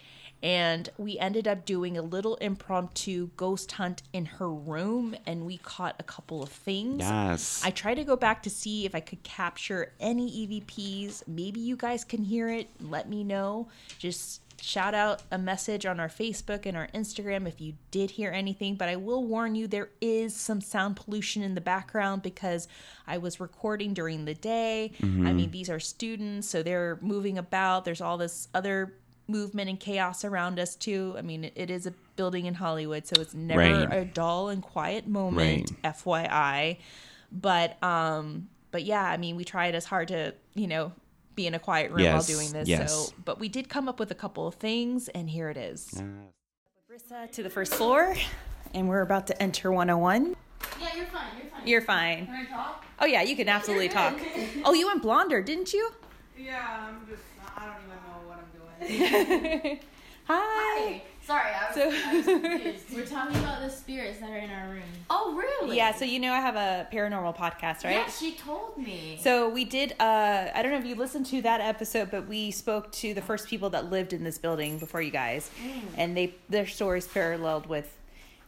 And 0.44 0.88
we 1.00 1.18
ended 1.18 1.48
up 1.48 1.66
doing 1.66 1.98
a 1.98 2.04
little 2.04 2.36
impromptu 2.36 3.32
ghost 3.38 3.72
hunt 3.72 4.04
in 4.14 4.26
her 4.26 4.52
room, 4.52 5.16
and 5.26 5.48
we 5.48 5.58
caught 5.58 5.96
a 5.98 6.04
couple 6.04 6.44
of 6.44 6.50
things. 6.50 7.00
Yes. 7.00 7.62
I 7.66 7.72
tried 7.72 7.96
to 7.96 8.04
go 8.04 8.16
back 8.16 8.44
to 8.44 8.50
see 8.52 8.86
if 8.86 8.94
I 8.94 9.00
could 9.00 9.24
capture 9.24 9.94
any 10.00 10.30
EVPs. 10.48 11.28
Maybe 11.28 11.60
you 11.60 11.76
guys 11.76 12.04
can 12.04 12.24
hear 12.24 12.50
it. 12.50 12.70
Let 12.80 13.10
me 13.10 13.24
know. 13.24 13.70
Just 13.98 14.42
shout 14.62 14.94
out 14.94 15.22
a 15.32 15.38
message 15.38 15.86
on 15.86 16.00
our 16.00 16.08
Facebook 16.10 16.66
and 16.66 16.76
our 16.76 16.88
Instagram 16.94 17.48
if 17.48 17.62
you 17.62 17.74
did 17.92 18.12
hear 18.12 18.32
anything. 18.32 18.76
But 18.76 18.90
I 18.90 18.96
will 18.96 19.24
warn 19.26 19.56
you, 19.56 19.68
there 19.68 19.90
is 20.02 20.36
some 20.36 20.62
sound 20.62 20.96
pollution 20.96 21.44
in 21.44 21.56
the 21.56 21.62
background 21.62 22.22
because 22.24 22.68
I 23.06 23.18
was 23.20 23.40
recording 23.40 23.94
during 23.94 24.26
the 24.26 24.34
day. 24.34 24.92
I 25.02 25.06
mean, 25.06 25.52
these 25.52 25.70
are 25.70 25.80
students, 25.80 26.50
so 26.50 26.64
they're 26.64 26.98
moving 27.02 27.38
about. 27.38 27.86
There's 27.86 28.02
all 28.02 28.18
this 28.18 28.48
other 28.54 28.94
movement 29.28 29.70
and 29.70 29.80
chaos 29.80 30.24
around 30.24 30.60
us 30.60 30.76
too. 30.76 31.14
I 31.18 31.22
mean, 31.22 31.52
it, 31.56 31.70
is 31.70 31.86
a 31.86 31.94
building 32.16 32.46
in 32.46 32.54
Hollywood, 32.54 33.06
so 33.06 33.22
it's 33.22 33.34
never 33.34 33.60
Right. 33.60 33.94
a 33.94 34.06
dull 34.06 34.50
and 34.50 34.64
quiet 34.64 35.06
moment, 35.08 35.72
FYI. 35.84 36.78
But 37.32 37.82
um 37.84 38.48
but 38.72 38.84
yeah, 38.84 39.04
I 39.04 39.18
mean, 39.18 39.36
we 39.36 39.44
tried 39.44 39.76
as 39.76 39.86
hard 39.86 40.10
to, 40.10 40.34
you 40.54 40.68
know, 40.68 40.92
be 41.38 41.48
in 41.48 41.54
a 41.54 41.60
quiet 41.60 41.92
room 41.92 42.00
Yes, 42.02 42.14
while 42.28 42.38
doing 42.38 42.52
this. 42.52 42.68
yes. 42.68 42.92
So, 42.92 43.14
but 43.24 43.40
we 43.40 43.48
did 43.48 43.70
come 43.70 43.88
up 43.88 44.00
with 44.00 44.12
a 44.12 44.16
couple 44.16 44.46
of 44.48 44.56
things 44.56 45.08
and 45.10 45.30
here 45.30 45.50
it 45.50 45.56
is. 45.56 46.02
Rissa 46.92 47.32
to 47.32 47.44
the 47.44 47.50
first 47.50 47.74
floor 47.76 48.16
and 48.74 48.90
we're 48.90 49.02
about 49.02 49.28
to 49.28 49.42
enter 49.42 49.72
101. 49.72 50.36
Yeah, 50.82 50.96
you're 50.98 51.06
fine. 51.06 51.24
You're 51.38 51.50
fine. 51.52 51.68
You're 51.68 51.82
fine. 51.82 52.26
Can 52.26 52.36
I 52.36 52.46
talk? 52.46 52.86
Oh 53.00 53.06
yeah, 53.06 53.22
you 53.22 53.36
can 53.38 53.48
absolutely 53.48 53.88
talk. 53.88 54.20
Oh, 54.66 54.74
you 54.74 54.88
went 54.88 55.02
blonder, 55.04 55.42
didn't 55.42 55.72
you? 55.72 55.92
Yeah, 56.38 56.88
I'm 56.90 57.08
just, 57.08 57.22
I 57.56 57.66
don't 57.66 57.76
even 57.86 57.98
know 58.04 58.28
what 58.28 58.40
I'm 58.40 59.60
doing. 59.62 59.80
Hi. 60.26 61.04
Sorry, 61.28 61.52
I 61.52 61.66
was, 61.68 61.76
So- 61.76 62.10
I 62.10 62.16
was 62.16 62.26
confused. 62.26 62.84
We're 62.96 63.06
talking 63.06 63.36
about 63.40 63.62
the 63.62 63.70
spirits 63.70 64.20
that 64.20 64.30
are 64.30 64.38
in 64.38 64.50
our 64.50 64.70
room. 64.70 64.84
Oh, 65.10 65.36
really? 65.36 65.76
Yeah, 65.76 65.94
so 65.94 66.06
you 66.06 66.20
know 66.20 66.32
I 66.32 66.40
have 66.40 66.56
a 66.56 66.88
paranormal 66.94 67.36
podcast, 67.36 67.84
right? 67.84 67.92
Yeah, 67.98 68.08
she 68.10 68.32
told 68.36 68.78
me. 68.78 69.20
So 69.22 69.50
we 69.50 69.66
did. 69.66 69.92
Uh, 70.00 70.48
I 70.56 70.62
don't 70.64 70.72
know 70.72 70.78
if 70.78 70.86
you 70.86 70.96
listened 70.96 71.26
to 71.28 71.42
that 71.42 71.60
episode, 71.60 72.12
but 72.12 72.28
we 72.30 72.52
spoke 72.52 72.94
to 72.94 73.14
the 73.14 73.22
first 73.22 73.50
people 73.50 73.70
that 73.72 73.90
lived 73.92 74.14
in 74.14 74.24
this 74.24 74.38
building 74.38 74.80
before 74.80 75.02
you 75.02 75.12
guys, 75.12 75.52
and 75.98 76.16
they 76.16 76.34
their 76.48 76.66
stories 76.66 77.06
paralleled 77.08 77.68
with 77.68 77.94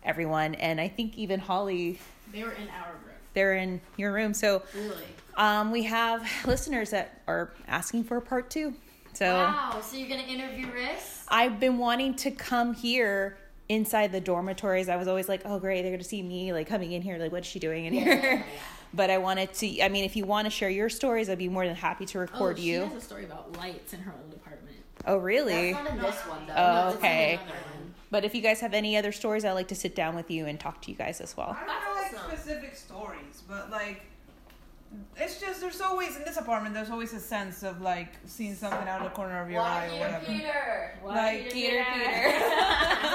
everyone. 0.03 0.55
And 0.55 0.79
I 0.79 0.87
think 0.87 1.17
even 1.17 1.41
Holly, 1.41 1.99
they 2.31 2.43
were 2.43 2.53
in 2.53 2.69
our 2.69 2.93
room. 2.93 3.15
they're 3.33 3.55
in 3.55 3.81
your 3.97 4.13
room. 4.13 4.33
So 4.33 4.63
Really? 4.73 4.95
um, 5.35 5.71
we 5.71 5.83
have 5.83 6.25
listeners 6.47 6.91
that 6.91 7.21
are 7.27 7.51
asking 7.67 8.05
for 8.05 8.15
a 8.15 8.21
part 8.21 8.49
two. 8.49 8.73
So 9.13 9.25
Wow. 9.25 9.81
So 9.81 9.97
you're 9.97 10.09
gonna 10.09 10.23
interview 10.23 10.67
Riss? 10.67 11.23
I've 11.27 11.59
been 11.59 11.77
wanting 11.77 12.15
to 12.15 12.31
come 12.31 12.73
here 12.73 13.37
inside 13.69 14.11
the 14.11 14.19
dormitories, 14.19 14.89
I 14.89 14.97
was 14.97 15.07
always 15.07 15.29
like, 15.29 15.43
oh 15.45 15.59
great, 15.59 15.83
they're 15.83 15.91
gonna 15.91 16.03
see 16.03 16.23
me 16.23 16.51
like 16.51 16.67
coming 16.67 16.91
in 16.91 17.01
here, 17.01 17.17
like 17.17 17.31
what's 17.31 17.47
she 17.47 17.59
doing 17.59 17.85
in 17.85 17.93
here? 17.93 18.43
but 18.93 19.09
I 19.09 19.19
wanted 19.19 19.53
to. 19.53 19.81
I 19.81 19.89
mean, 19.89 20.03
if 20.03 20.15
you 20.15 20.25
want 20.25 20.45
to 20.45 20.49
share 20.49 20.69
your 20.69 20.89
stories, 20.89 21.29
I'd 21.29 21.37
be 21.37 21.47
more 21.47 21.65
than 21.65 21.75
happy 21.75 22.05
to 22.07 22.17
oh, 22.17 22.21
record 22.21 22.57
oh, 22.57 22.61
you. 22.61 22.79
She 22.81 22.93
has 22.93 23.03
a 23.03 23.05
story 23.05 23.25
about 23.25 23.55
lights 23.57 23.93
in 23.93 24.01
her 24.01 24.11
old 24.11 24.33
apartment. 24.33 24.77
Oh 25.05 25.17
really? 25.17 25.71
That's 25.71 25.85
not 25.85 25.93
in 25.93 26.01
this 26.01 26.15
one 26.25 26.47
though. 26.47 26.53
Oh, 26.57 26.89
No, 26.89 26.97
okay. 26.97 27.39
But 28.11 28.25
if 28.25 28.33
you 28.33 28.41
guys 28.41 28.59
have 28.61 28.73
any 28.73 28.97
other 28.97 29.11
stories, 29.11 29.45
I'd 29.45 29.51
like 29.51 29.67
to 29.67 29.75
sit 29.75 29.95
down 29.95 30.15
with 30.15 30.31
you 30.31 30.47
and 30.47 30.59
talk 30.59 30.81
to 30.81 30.91
you 30.91 30.97
guys 30.97 31.21
as 31.21 31.37
well. 31.37 31.55
I 31.55 31.65
don't 31.65 31.67
know 31.67 32.01
like 32.01 32.15
awesome. 32.15 32.37
specific 32.37 32.75
stories, 32.75 33.43
but 33.47 33.69
like 33.69 34.01
it's 35.17 35.39
just 35.39 35.61
there's 35.61 35.81
always 35.81 36.15
in 36.15 36.23
this 36.23 36.37
apartment 36.37 36.73
there's 36.73 36.89
always 36.89 37.13
a 37.13 37.19
sense 37.19 37.61
of 37.63 37.81
like 37.81 38.13
seeing 38.25 38.55
something 38.55 38.87
out 38.87 39.01
of 39.01 39.03
the 39.09 39.15
corner 39.15 39.41
of 39.41 39.49
your 39.49 39.61
Why 39.61 39.85
eye 39.85 39.85
or 39.87 40.19
Peter, 40.25 40.91
whatever. 41.01 41.45
Peter? 41.45 41.45
Like 41.45 41.53
Peter, 41.53 41.85
Peter. 41.93 42.39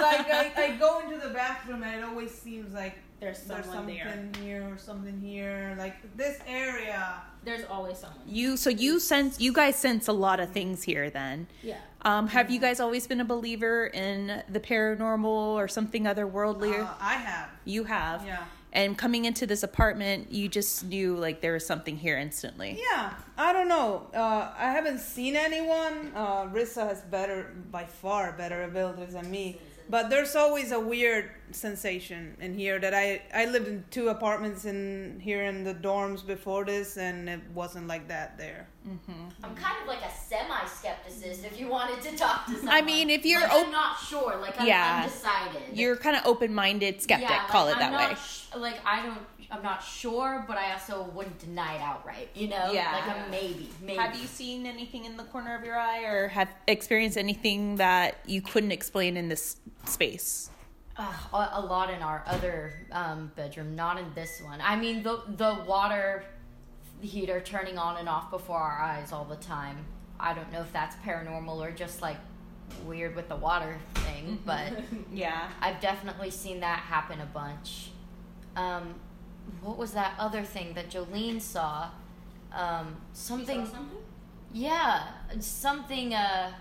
like 0.02 0.30
I, 0.30 0.52
I 0.56 0.76
go 0.78 1.00
into 1.00 1.18
the 1.26 1.32
bathroom 1.34 1.82
and 1.82 2.00
it 2.00 2.04
always 2.04 2.30
seems 2.30 2.72
like 2.74 2.96
There's 3.20 3.40
there's 3.42 3.64
someone 3.66 3.86
something 3.98 4.32
there. 4.32 4.42
here 4.44 4.68
or 4.72 4.78
something 4.78 5.20
here. 5.20 5.74
Like 5.78 5.96
this 6.16 6.38
area. 6.46 7.14
There's 7.44 7.64
always 7.64 7.98
someone. 7.98 8.20
You 8.26 8.56
so 8.56 8.70
you 8.70 9.00
sense 9.00 9.40
you 9.40 9.52
guys 9.52 9.76
sense 9.76 10.06
a 10.08 10.12
lot 10.12 10.40
of 10.40 10.50
things 10.50 10.82
here 10.82 11.10
then. 11.10 11.46
Yeah. 11.62 11.76
Um, 12.02 12.28
have 12.28 12.50
you 12.50 12.60
guys 12.60 12.80
always 12.80 13.06
been 13.06 13.20
a 13.20 13.24
believer 13.24 13.86
in 13.86 14.42
the 14.48 14.60
paranormal 14.60 15.24
or 15.24 15.68
something 15.68 16.04
otherworldly? 16.04 16.78
Uh, 16.78 16.86
I 17.00 17.14
have. 17.14 17.48
you 17.64 17.84
have. 17.84 18.24
Yeah. 18.26 18.44
And 18.74 18.98
coming 18.98 19.24
into 19.24 19.46
this 19.46 19.62
apartment, 19.62 20.32
you 20.32 20.48
just 20.48 20.84
knew 20.84 21.16
like 21.16 21.40
there 21.40 21.52
was 21.52 21.64
something 21.64 21.96
here 21.96 22.18
instantly. 22.18 22.76
Yeah, 22.90 23.14
I 23.38 23.52
don't 23.52 23.68
know. 23.68 24.08
Uh, 24.12 24.52
I 24.58 24.72
haven't 24.72 24.98
seen 24.98 25.36
anyone. 25.36 26.10
Uh, 26.14 26.46
Rissa 26.46 26.86
has 26.88 27.00
better, 27.02 27.54
by 27.70 27.84
far, 27.84 28.32
better 28.32 28.64
abilities 28.64 29.14
than 29.14 29.30
me. 29.30 29.60
But 29.88 30.08
there's 30.10 30.34
always 30.34 30.72
a 30.72 30.80
weird 30.80 31.30
sensation 31.50 32.36
in 32.40 32.54
here 32.54 32.78
that 32.80 32.94
I 32.94 33.22
I 33.34 33.44
lived 33.46 33.68
in 33.68 33.84
two 33.90 34.08
apartments 34.08 34.64
in 34.64 35.20
here 35.22 35.44
in 35.44 35.62
the 35.64 35.74
dorms 35.74 36.26
before 36.26 36.64
this, 36.64 36.96
and 36.96 37.28
it 37.28 37.40
wasn't 37.54 37.86
like 37.86 38.08
that 38.08 38.38
there. 38.38 38.66
Mm-hmm. 38.88 39.12
I'm 39.44 39.54
kind 39.54 39.76
of 39.82 39.86
like 39.88 40.02
a 40.02 40.10
semi-skepticist. 40.10 41.44
If 41.44 41.58
you 41.60 41.68
wanted 41.68 42.02
to 42.02 42.16
talk 42.16 42.46
to 42.46 42.52
someone, 42.54 42.74
I 42.74 42.82
mean, 42.82 43.10
if 43.10 43.24
you're 43.24 43.40
like, 43.40 43.50
op- 43.52 43.66
I'm 43.66 43.72
not 43.72 43.98
sure. 43.98 44.36
Like 44.40 44.60
I'm 44.60 44.66
Yeah. 44.66 45.02
undecided. 45.04 45.76
You're 45.78 45.96
kind 45.96 46.16
of 46.16 46.26
open-minded 46.26 47.00
skeptic, 47.02 47.28
yeah, 47.28 47.38
like, 47.38 47.48
call 47.48 47.68
it 47.68 47.74
I'm 47.74 47.78
that 47.80 47.92
not 47.92 48.10
way. 48.10 48.16
sh- 48.16 48.44
like 48.56 48.78
I 48.86 49.02
don't. 49.04 49.18
I'm 49.54 49.62
not 49.62 49.82
sure, 49.84 50.44
but 50.48 50.58
I 50.58 50.72
also 50.72 51.04
wouldn't 51.14 51.38
deny 51.38 51.76
it 51.76 51.80
outright. 51.80 52.28
You 52.34 52.48
know, 52.48 52.72
Yeah. 52.72 52.92
like 52.92 53.16
a 53.26 53.30
maybe. 53.30 53.70
Maybe. 53.80 53.96
Have 53.98 54.16
you 54.18 54.26
seen 54.26 54.66
anything 54.66 55.04
in 55.04 55.16
the 55.16 55.22
corner 55.24 55.54
of 55.54 55.64
your 55.64 55.78
eye 55.78 56.02
or 56.02 56.26
have 56.28 56.48
experienced 56.66 57.16
anything 57.16 57.76
that 57.76 58.16
you 58.26 58.42
couldn't 58.42 58.72
explain 58.72 59.16
in 59.16 59.28
this 59.28 59.56
space? 59.84 60.50
Uh, 60.96 61.12
a, 61.32 61.50
a 61.54 61.60
lot 61.60 61.88
in 61.90 62.02
our 62.02 62.24
other 62.26 62.72
um, 62.90 63.30
bedroom, 63.36 63.76
not 63.76 63.96
in 63.98 64.06
this 64.14 64.40
one. 64.42 64.60
I 64.60 64.74
mean, 64.76 65.02
the 65.04 65.22
the 65.36 65.62
water 65.66 66.24
heater 67.00 67.40
turning 67.40 67.78
on 67.78 67.96
and 67.98 68.08
off 68.08 68.30
before 68.30 68.58
our 68.58 68.80
eyes 68.80 69.12
all 69.12 69.24
the 69.24 69.36
time. 69.36 69.84
I 70.18 70.34
don't 70.34 70.50
know 70.52 70.60
if 70.62 70.72
that's 70.72 70.96
paranormal 70.96 71.56
or 71.58 71.70
just 71.70 72.00
like 72.02 72.16
weird 72.86 73.14
with 73.14 73.28
the 73.28 73.36
water 73.36 73.76
thing, 73.96 74.40
but 74.44 74.72
Yeah. 75.12 75.48
I've 75.60 75.80
definitely 75.80 76.30
seen 76.30 76.60
that 76.60 76.80
happen 76.80 77.20
a 77.20 77.26
bunch. 77.26 77.90
Um, 78.56 78.94
what 79.62 79.76
was 79.76 79.92
that 79.92 80.14
other 80.18 80.42
thing 80.42 80.74
that 80.74 80.90
Jolene 80.90 81.40
saw? 81.40 81.90
Um, 82.52 82.96
something. 83.12 83.66
something? 83.66 83.98
Yeah, 84.52 85.02
something. 85.40 86.14
Uh, 86.14 86.52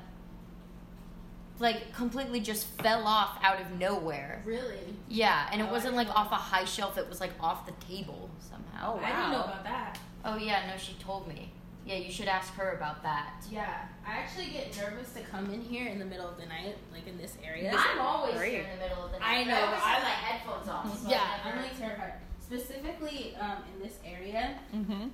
like 1.59 1.93
completely 1.93 2.39
just 2.39 2.65
fell 2.81 3.05
off 3.07 3.37
out 3.43 3.61
of 3.61 3.71
nowhere. 3.79 4.41
Really? 4.45 4.95
Yeah, 5.07 5.47
and 5.51 5.61
it 5.61 5.65
Oh, 5.65 5.67
I 5.67 5.71
wasn't 5.71 5.95
like 5.95 6.07
know. 6.07 6.13
off 6.15 6.31
a 6.31 6.35
high 6.35 6.65
shelf. 6.65 6.97
It 6.97 7.07
was 7.07 7.19
like 7.21 7.31
off 7.39 7.65
the 7.65 7.73
table 7.85 8.29
somehow. 8.39 8.93
Oh, 8.93 8.97
wow! 8.97 9.03
I 9.03 9.09
didn't 9.09 9.31
know 9.31 9.43
about 9.43 9.63
that. 9.63 9.99
Oh 10.25 10.35
yeah, 10.37 10.65
no, 10.71 10.77
she 10.77 10.93
told 10.95 11.27
me. 11.27 11.51
Yeah, 11.85 11.95
you 11.97 12.11
should 12.11 12.27
ask 12.29 12.53
her 12.55 12.71
about 12.71 13.03
that. 13.03 13.33
Yeah, 13.51 13.81
I 14.07 14.13
actually 14.17 14.47
get 14.47 14.75
nervous 14.77 15.11
to 15.13 15.21
come 15.21 15.53
in 15.53 15.61
here 15.61 15.87
in 15.89 15.99
the 15.99 16.05
middle 16.05 16.27
of 16.27 16.37
the 16.37 16.45
night, 16.45 16.75
like 16.93 17.05
in 17.07 17.17
this 17.17 17.37
area. 17.45 17.73
I'm 17.77 17.99
always 17.99 18.35
great. 18.35 18.53
here 18.53 18.63
in 18.63 18.79
the 18.79 18.85
middle 18.87 19.03
of 19.05 19.11
the 19.11 19.19
night. 19.19 19.39
I 19.39 19.43
know, 19.43 19.53
I 19.53 19.57
I 19.57 19.61
have 19.75 20.01
my 20.01 20.09
like- 20.09 20.13
headphones 20.17 20.67
off. 20.69 21.01
So 21.03 21.09
yeah, 21.09 21.21
I 21.43 21.49
I'm 21.49 21.55
never- 21.55 21.67
like 21.67 21.77
terrified. 21.77 22.13
Specifically, 22.45 23.35
um, 23.39 23.57
in 23.73 23.81
this 23.83 23.97
area, 24.05 24.55
Mm-hmm. 24.75 25.07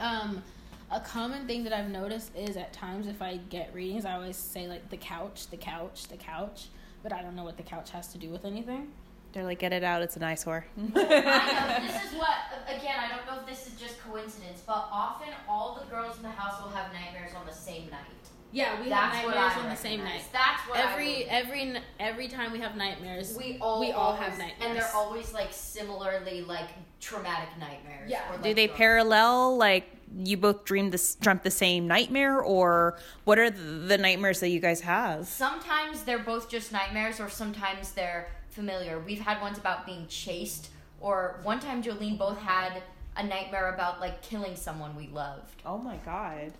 um, 0.00 0.42
a 0.90 1.00
common 1.00 1.46
thing 1.46 1.64
that 1.64 1.72
I've 1.72 1.90
noticed 1.90 2.34
is 2.36 2.56
at 2.56 2.72
times 2.72 3.06
if 3.06 3.20
I 3.22 3.38
get 3.50 3.72
readings, 3.74 4.04
I 4.04 4.14
always 4.14 4.36
say 4.36 4.66
like 4.66 4.88
the 4.90 4.96
couch, 4.96 5.48
the 5.50 5.56
couch, 5.56 6.08
the 6.08 6.16
couch, 6.16 6.66
but 7.02 7.12
I 7.12 7.22
don't 7.22 7.36
know 7.36 7.44
what 7.44 7.56
the 7.58 7.62
couch 7.62 7.90
has 7.90 8.08
to 8.12 8.18
do 8.18 8.30
with 8.30 8.44
anything. 8.44 8.88
They're 9.32 9.44
like, 9.44 9.58
get 9.58 9.72
it 9.74 9.84
out. 9.84 10.00
It's 10.02 10.16
an 10.16 10.22
eyesore. 10.22 10.64
This 10.94 10.94
is 10.94 12.18
what, 12.18 12.38
again, 12.66 12.96
I 12.98 13.08
don't 13.14 13.26
know 13.26 13.40
if 13.40 13.46
this 13.46 13.66
is 13.66 13.78
just 13.78 14.00
coincidence, 14.02 14.62
but 14.66 14.88
often 14.90 15.28
all 15.48 15.78
the 15.78 15.88
girls 15.94 16.16
in 16.16 16.22
the 16.22 16.30
house 16.30 16.60
will 16.62 16.70
have 16.70 16.90
nightmares 16.92 17.34
on 17.38 17.46
the 17.46 17.52
same 17.52 17.88
night. 17.90 18.02
Yeah, 18.50 18.80
we 18.82 18.88
That's 18.88 19.16
have 19.16 19.26
nightmares 19.26 19.52
on 19.62 19.68
the 19.68 19.76
same 19.76 20.00
recognize. 20.00 20.22
night. 20.22 20.32
That's 20.32 20.68
what 20.68 20.78
Every 20.78 21.04
believe. 21.12 21.26
every 21.30 21.76
every 22.00 22.28
time 22.28 22.52
we 22.52 22.60
have 22.60 22.76
nightmares, 22.76 23.36
we 23.36 23.58
all 23.60 23.80
we 23.80 23.92
all 23.92 24.12
always- 24.12 24.22
have 24.22 24.38
nightmares. 24.38 24.54
and 24.64 24.76
they're 24.76 24.94
always 24.94 25.32
like 25.34 25.48
similarly 25.52 26.42
like 26.42 26.68
traumatic 27.00 27.48
nightmares. 27.58 28.10
Yeah. 28.10 28.32
or, 28.32 28.38
Do 28.38 28.54
they 28.54 28.66
dark- 28.66 28.78
parallel? 28.78 29.56
Like 29.56 29.90
you 30.16 30.38
both 30.38 30.64
dreamed 30.64 30.92
this, 30.92 31.14
dreamt 31.16 31.42
the 31.42 31.50
same 31.50 31.86
nightmare, 31.86 32.40
or 32.40 32.98
what 33.24 33.38
are 33.38 33.50
the, 33.50 33.60
the 33.62 33.98
nightmares 33.98 34.40
that 34.40 34.48
you 34.48 34.60
guys 34.60 34.80
have? 34.80 35.26
Sometimes 35.26 36.02
they're 36.04 36.18
both 36.18 36.48
just 36.48 36.72
nightmares, 36.72 37.20
or 37.20 37.28
sometimes 37.28 37.92
they're 37.92 38.28
familiar. 38.48 38.98
We've 38.98 39.20
had 39.20 39.42
ones 39.42 39.58
about 39.58 39.84
being 39.84 40.06
chased, 40.08 40.70
or 41.00 41.40
one 41.42 41.60
time 41.60 41.82
Jolene 41.82 42.16
both 42.16 42.38
had 42.38 42.82
a 43.16 43.22
nightmare 43.22 43.74
about 43.74 44.00
like 44.00 44.22
killing 44.22 44.56
someone 44.56 44.96
we 44.96 45.08
loved. 45.08 45.60
Oh 45.66 45.76
my 45.76 45.96
god, 45.98 46.52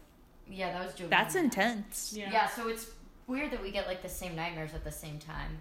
Yeah, 0.51 0.73
that 0.73 0.85
was 0.85 0.95
Jolene. 0.95 1.11
that's 1.11 1.35
intense. 1.35 2.13
Yeah. 2.17 2.31
yeah. 2.33 2.49
so 2.49 2.69
it's 2.69 2.91
weird 3.27 3.51
that 3.53 3.63
we 3.63 3.71
get 3.71 3.87
like 3.87 4.03
the 4.03 4.09
same 4.09 4.35
nightmares 4.35 4.75
at 4.75 4.85
the 4.85 4.91
same 4.93 5.19
time. 5.19 5.59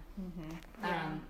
Um, 0.82 1.22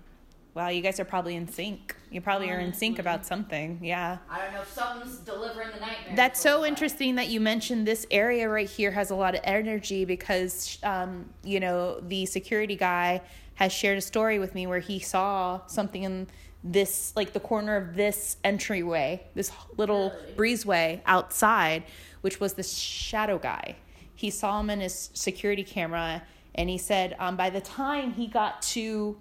Wow, 0.55 0.69
you 0.69 0.81
guys 0.81 0.99
are 0.99 1.05
probably 1.05 1.35
in 1.35 1.47
sync. 1.47 1.95
You 2.09 2.21
probably 2.21 2.49
are 2.49 2.59
in 2.59 2.73
sync 2.73 2.97
about 2.97 3.25
something. 3.25 3.79
Yeah. 3.83 4.17
I 4.29 4.43
don't 4.43 4.53
know 4.53 4.61
if 4.61 4.71
something's 4.71 5.17
delivering 5.19 5.69
the 5.73 5.79
nightmare. 5.79 6.15
That's 6.15 6.39
so 6.39 6.61
but- 6.61 6.69
interesting 6.69 7.15
that 7.15 7.29
you 7.29 7.39
mentioned 7.39 7.87
this 7.87 8.07
area 8.09 8.49
right 8.49 8.69
here 8.69 8.91
has 8.91 9.11
a 9.11 9.15
lot 9.15 9.35
of 9.35 9.41
energy 9.43 10.05
because, 10.05 10.79
um, 10.83 11.29
you 11.43 11.59
know, 11.59 11.99
the 12.01 12.25
security 12.25 12.75
guy 12.75 13.21
has 13.55 13.71
shared 13.71 13.99
a 13.99 14.01
story 14.01 14.39
with 14.39 14.55
me 14.55 14.65
where 14.65 14.79
he 14.79 14.99
saw 14.99 15.61
something 15.67 16.03
in 16.03 16.27
this, 16.63 17.13
like 17.15 17.33
the 17.33 17.39
corner 17.39 17.75
of 17.77 17.95
this 17.95 18.37
entryway, 18.43 19.23
this 19.35 19.51
little 19.77 20.13
breezeway 20.35 21.01
outside, 21.05 21.83
which 22.21 22.39
was 22.39 22.53
this 22.53 22.73
shadow 22.77 23.37
guy. 23.37 23.75
He 24.15 24.29
saw 24.29 24.59
him 24.59 24.69
in 24.69 24.81
his 24.81 25.09
security 25.13 25.63
camera 25.63 26.23
and 26.55 26.69
he 26.69 26.77
said 26.77 27.15
um, 27.19 27.37
by 27.37 27.49
the 27.49 27.61
time 27.61 28.11
he 28.11 28.27
got 28.27 28.61
to 28.61 29.17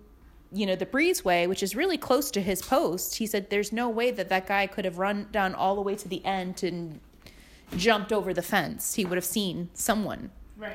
you 0.51 0.67
know 0.67 0.75
the 0.75 0.87
breezeway 0.87 1.47
which 1.47 1.63
is 1.63 1.77
really 1.77 1.99
close 1.99 2.31
to 2.31 2.41
his 2.41 2.63
post 2.63 3.17
he 3.17 3.27
said 3.27 3.51
there's 3.51 3.71
no 3.71 3.89
way 3.89 4.11
that 4.11 4.31
that 4.31 4.47
guy 4.47 4.67
could 4.67 4.87
have 4.87 4.99
run 4.99 5.29
down 5.31 5.55
all 5.55 5.75
the 5.77 5.83
way 5.83 5.95
to 5.95 6.09
the 6.09 6.25
end 6.25 6.63
and 6.63 7.01
jumped 7.77 8.13
over 8.13 8.33
the 8.33 8.43
fence. 8.43 8.95
He 8.95 9.05
would 9.05 9.17
have 9.17 9.25
seen 9.25 9.69
someone. 9.75 10.31
Right. 10.57 10.73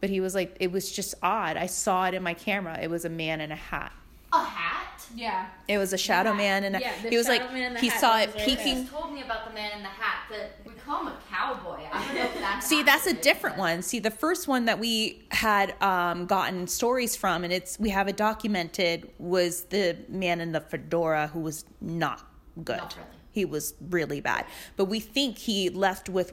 but 0.00 0.10
he 0.10 0.20
was 0.20 0.34
like 0.34 0.56
it 0.58 0.72
was 0.72 0.90
just 0.90 1.14
odd. 1.22 1.56
I 1.56 1.66
saw 1.66 2.06
it 2.06 2.14
in 2.14 2.22
my 2.22 2.34
camera. 2.34 2.78
It 2.82 2.90
was 2.90 3.04
a 3.04 3.08
man 3.08 3.40
in 3.40 3.52
a 3.52 3.56
hat 3.56 3.92
A 4.40 4.44
hat. 4.44 4.90
Yeah. 5.16 5.46
it 5.68 5.78
was 5.78 5.92
a 5.92 5.98
shadow 5.98 6.34
man 6.34 6.64
and 6.64 6.76
Yeah, 6.80 6.92
he 6.92 7.16
was 7.16 7.28
like 7.28 7.40
shadow 7.40 7.52
man 7.52 7.66
in 7.68 7.74
the 7.74 7.80
he 7.80 7.88
hat, 7.88 8.00
saw 8.00 8.18
it 8.18 8.34
was 8.34 8.42
peeking 8.42 8.82
Just 8.82 8.92
told 8.92 9.12
me 9.12 9.22
about 9.22 9.46
the 9.46 9.54
man 9.54 9.70
in 9.76 9.82
the 9.82 9.88
hat. 9.88 10.24
That 10.30 10.58
we 10.66 10.72
call 10.72 11.02
him 11.02 11.08
a 11.08 11.16
cowboy. 11.30 11.84
I 11.92 12.04
don't 12.04 12.14
know 12.16 12.22
if 12.22 12.40
that's 12.40 12.66
See, 12.66 12.82
that's 12.82 13.06
a 13.06 13.12
different 13.12 13.56
one. 13.56 13.82
See, 13.82 14.00
the 14.00 14.10
first 14.10 14.48
one 14.48 14.64
that 14.64 14.78
we 14.78 15.22
had 15.30 15.80
um, 15.82 16.26
gotten 16.26 16.66
stories 16.66 17.14
from, 17.14 17.44
and 17.44 17.52
it's 17.52 17.78
we 17.78 17.90
have 17.90 18.08
it 18.08 18.16
documented, 18.16 19.08
was 19.18 19.64
the 19.64 19.96
man 20.08 20.40
in 20.40 20.52
the 20.52 20.60
fedora 20.60 21.28
who 21.28 21.40
was 21.40 21.64
not 21.80 22.26
good. 22.64 22.78
Not 22.78 22.96
really. 22.96 23.08
He 23.30 23.44
was 23.44 23.74
really 23.90 24.20
bad. 24.20 24.46
But 24.76 24.86
we 24.86 25.00
think 25.00 25.38
he 25.38 25.68
left 25.70 26.08
with 26.08 26.32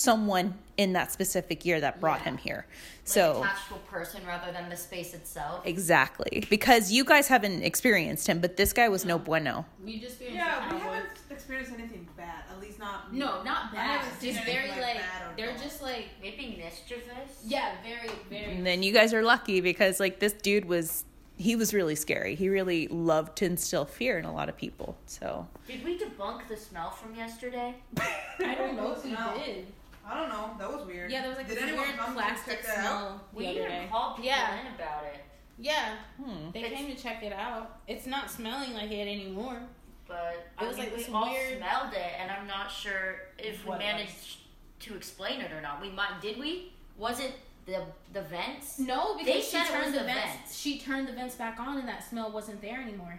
someone 0.00 0.54
in 0.76 0.92
that 0.92 1.10
specific 1.10 1.64
year 1.64 1.80
that 1.80 2.00
brought 2.00 2.18
Yeah. 2.20 2.24
him 2.24 2.36
here. 2.38 2.66
Like 2.68 3.08
So 3.08 3.42
attached 3.42 3.68
to 3.68 3.74
a 3.76 3.78
person 3.78 4.20
rather 4.26 4.52
than 4.52 4.68
the 4.68 4.76
space 4.76 5.14
itself. 5.14 5.66
exactly 5.66 6.44
because 6.50 6.92
you 6.92 7.02
guys 7.02 7.28
haven't 7.28 7.62
experienced 7.62 8.26
him, 8.26 8.40
but 8.40 8.58
this 8.58 8.74
guy 8.74 8.88
was 8.90 9.04
no 9.06 9.18
bueno. 9.18 9.64
We 9.82 9.98
just 9.98 10.20
Yeah, 10.20 10.30
we 10.66 10.72
cowboy. 10.78 10.78
haven't 10.92 11.08
experienced 11.30 11.72
anything 11.72 12.06
bad. 12.14 12.42
At 12.50 12.60
least 12.60 12.78
not. 12.78 13.10
No, 13.12 13.42
not 13.42 13.72
bad. 13.72 14.00
haven't 14.02 14.20
Just 14.20 14.44
very 14.44 14.68
like 14.68 14.80
like 14.82 14.96
they're 15.36 15.52
dull. 15.54 15.62
just 15.62 15.80
like 15.80 16.08
Maybe 16.20 16.60
mischievous. 16.62 17.40
yeah, 17.46 17.76
very 17.82 18.10
very. 18.28 18.52
And 18.56 18.66
then 18.66 18.82
you 18.82 18.92
guys 18.92 19.14
are 19.14 19.22
lucky 19.22 19.62
because 19.62 19.98
like 19.98 20.18
this 20.20 20.34
dude 20.34 20.66
was 20.66 21.04
he 21.38 21.54
was 21.56 21.72
really 21.74 21.94
scary. 21.94 22.34
He 22.34 22.48
really 22.48 22.88
loved 22.88 23.36
to 23.38 23.44
instill 23.46 23.84
fear 23.84 24.18
in 24.18 24.24
a 24.26 24.32
lot 24.32 24.48
of 24.48 24.56
people. 24.56 24.96
So 25.06 25.46
Did 25.66 25.84
we 25.84 25.98
debunk 25.98 26.48
the 26.48 26.56
smell 26.56 26.90
from 26.90 27.14
yesterday? 27.14 27.74
I 28.40 28.54
don't 28.54 28.74
know 28.76 28.92
if 28.92 29.04
we 29.04 29.10
did. 29.10 29.66
I 30.08 30.14
don't 30.14 30.28
know. 30.28 30.50
That 30.58 30.72
was 30.72 30.86
weird. 30.86 31.10
Yeah, 31.10 31.20
there 31.22 31.30
was 31.30 31.38
like 31.38 31.48
Did 31.48 31.56
this 31.56 31.64
anyone 31.64 31.86
weird 31.86 31.98
come 31.98 32.14
to 32.14 32.20
plastic 32.20 32.58
check 32.58 32.66
that 32.66 32.78
out? 32.78 32.84
smell 32.84 33.20
We 33.32 33.44
the 33.44 33.50
other 33.50 33.58
even 33.60 33.70
day. 33.70 33.86
called 33.90 34.16
people 34.16 34.26
Yeah. 34.30 34.60
in 34.60 34.66
about 34.74 35.04
it. 35.04 35.24
Yeah, 35.58 35.96
Hmm. 36.22 36.50
they 36.52 36.62
came 36.70 36.86
to 36.94 37.02
check 37.02 37.22
it 37.22 37.32
out. 37.32 37.80
It's 37.88 38.06
not 38.06 38.30
smelling 38.30 38.74
like 38.74 38.90
it 38.90 39.08
anymore. 39.08 39.62
But 40.06 40.34
It 40.34 40.46
I 40.58 40.64
was 40.68 40.76
mean, 40.76 40.86
like 40.86 40.96
we 40.96 41.02
this 41.02 41.12
all 41.12 41.30
weird- 41.30 41.58
smelled 41.58 41.92
it, 41.94 42.12
and 42.20 42.30
I'm 42.30 42.46
not 42.46 42.70
sure 42.70 43.22
if 43.38 43.64
we 43.64 43.70
What 43.70 43.80
it 43.80 43.84
managed 43.84 44.38
to 44.80 44.94
explain 44.94 45.40
it 45.40 45.50
or 45.50 45.60
not. 45.60 45.80
We 45.80 45.90
might. 45.90 46.20
Did 46.20 46.38
we? 46.38 46.72
Was 46.96 47.18
it 47.20 47.34
the 47.64 47.84
the 48.12 48.22
vents? 48.22 48.78
No, 48.78 49.16
They 49.16 49.24
because 49.24 49.44
she 49.44 49.50
said 49.50 49.62
it 49.66 49.72
was 49.72 49.82
turned 49.82 49.94
the 49.94 49.98
the 50.00 50.04
vents. 50.04 50.36
vents. 50.36 50.56
She 50.58 50.78
turned 50.78 51.08
the 51.08 51.12
vents 51.14 51.34
back 51.34 51.58
on, 51.58 51.78
and 51.78 51.88
that 51.88 52.04
smell 52.04 52.30
wasn't 52.30 52.60
there 52.60 52.80
anymore. 52.80 53.18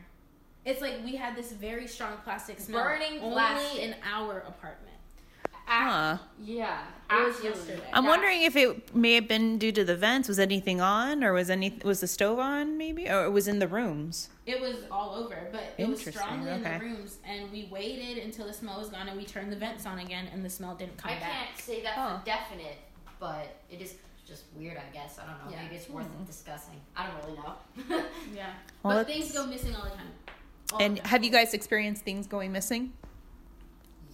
It's 0.64 0.80
like 0.82 1.04
we 1.04 1.16
had 1.18 1.36
this 1.36 1.52
very 1.52 1.88
strong 1.88 2.18
plastic 2.24 2.60
smell. 2.60 2.82
Burning 2.84 3.20
only 3.20 3.34
plastic. 3.34 3.82
in 3.82 3.96
our 4.04 4.40
apartment. 4.40 4.87
Huh. 5.68 6.18
Yeah, 6.42 6.80
It 7.10 7.26
was 7.28 7.44
yesterday. 7.44 7.82
I'm 7.94 8.04
Yeah. 8.06 8.10
wondering 8.10 8.42
if 8.44 8.56
it 8.56 8.96
may 8.96 9.16
have 9.16 9.28
been 9.28 9.58
due 9.58 9.72
to 9.74 9.84
the 9.84 9.96
vents. 9.98 10.28
Was 10.30 10.40
anything 10.40 10.80
on, 10.82 11.24
or 11.24 11.34
was 11.34 11.50
any 11.50 11.78
was 11.84 12.00
the 12.00 12.08
stove 12.08 12.40
on, 12.40 12.78
maybe, 12.78 13.10
or 13.10 13.26
it 13.26 13.32
was 13.32 13.48
in 13.50 13.60
the 13.60 13.68
rooms? 13.68 14.30
It 14.46 14.60
was 14.62 14.78
all 14.90 15.14
over, 15.16 15.50
but 15.52 15.74
it 15.78 15.88
was 15.88 16.00
Interesting, 16.00 16.14
strongly 16.24 16.52
in 16.52 16.64
the 16.64 16.80
rooms, 16.80 17.18
and 17.26 17.52
we 17.52 17.68
waited 17.72 18.18
until 18.24 18.48
the 18.48 18.54
smell 18.54 18.80
was 18.80 18.90
gone, 18.90 19.08
and 19.10 19.18
we 19.18 19.26
turned 19.26 19.52
the 19.52 19.58
vents 19.58 19.86
on 19.86 20.00
again, 20.00 20.28
and 20.34 20.44
the 20.44 20.50
smell 20.50 20.76
didn't 20.76 20.98
come 20.98 21.12
I 21.12 21.16
back. 21.20 21.32
can't 21.32 21.58
say 21.58 21.82
that 21.84 21.94
Huh. 21.96 22.20
for 22.20 22.26
definite, 22.26 22.78
but 23.20 23.56
it 23.70 23.82
is 23.82 23.96
just 24.26 24.44
weird. 24.56 24.78
I 24.78 24.94
guess 24.94 25.18
I 25.20 25.26
don't 25.28 25.46
know. 25.46 25.52
Yeah. 25.52 25.64
Maybe 25.64 25.76
it's 25.76 25.90
worth 25.90 26.06
Hmm. 26.08 26.24
discussing. 26.26 26.80
I 26.96 27.08
don't 27.08 27.24
really 27.24 27.38
know. 27.38 27.54
Yeah, 28.34 28.48
Well, 28.84 28.96
but 28.96 28.96
let's- 29.08 29.10
things 29.10 29.32
go 29.34 29.46
missing 29.46 29.76
all 29.76 29.84
the 29.84 29.90
time. 29.92 30.14
All 30.74 30.82
And 30.82 30.98
the 30.98 31.02
time. 31.02 31.10
have 31.10 31.24
you 31.26 31.30
guys 31.32 31.54
experienced 31.54 32.04
things 32.04 32.26
going 32.28 32.52
missing? 32.54 32.94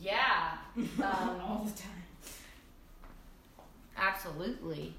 Yeah, 0.03 0.57
all 1.03 1.61
um, 1.61 1.65
the 1.65 1.71
time? 1.81 2.03
absolutely. 3.97 4.93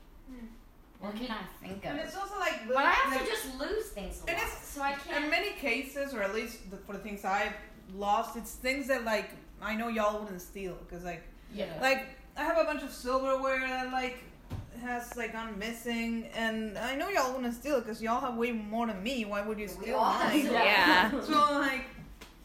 What 1.00 1.14
can 1.16 1.30
I 1.30 1.42
think 1.66 1.84
of? 1.84 1.90
And 1.90 2.00
it's 2.00 2.16
also 2.16 2.38
like, 2.38 2.66
But 2.66 2.78
I 2.78 2.94
also 3.04 3.18
like- 3.18 3.26
just 3.28 3.58
lose 3.60 3.86
things 3.88 4.22
a 4.26 4.30
And 4.30 4.38
lot, 4.38 4.46
it's- 4.46 4.68
so 4.68 4.80
I 4.82 4.92
in 4.92 4.98
can't. 5.00 5.24
In 5.24 5.30
many 5.30 5.50
cases, 5.52 6.14
or 6.14 6.22
at 6.22 6.34
least 6.34 6.70
the, 6.70 6.78
for 6.78 6.94
the 6.94 6.98
things 7.00 7.24
I've 7.24 7.52
lost, 7.94 8.36
it's 8.36 8.52
things 8.54 8.86
that 8.88 9.04
like 9.04 9.30
I 9.60 9.74
know 9.74 9.88
y'all 9.88 10.20
wouldn't 10.22 10.40
steal 10.40 10.74
because 10.88 11.04
like 11.04 11.22
Yeah. 11.52 11.66
like 11.82 12.06
I 12.36 12.42
have 12.44 12.56
a 12.58 12.64
bunch 12.64 12.82
of 12.82 12.90
silverware 12.90 13.60
that 13.60 13.92
like 13.92 14.18
has 14.82 15.14
like 15.16 15.32
gone 15.32 15.58
missing, 15.58 16.26
and 16.34 16.76
I 16.78 16.94
know 16.94 17.08
y'all 17.10 17.32
wouldn't 17.34 17.54
steal 17.54 17.76
it 17.76 17.84
because 17.84 18.02
y'all 18.02 18.20
have 18.20 18.36
way 18.36 18.52
more 18.52 18.86
than 18.86 19.02
me. 19.02 19.24
Why 19.26 19.42
would 19.42 19.58
you 19.58 19.68
steal 19.68 19.96
all 19.98 20.14
mine? 20.18 20.46
Yeah. 20.46 21.10
So 21.22 21.32
like, 21.58 21.84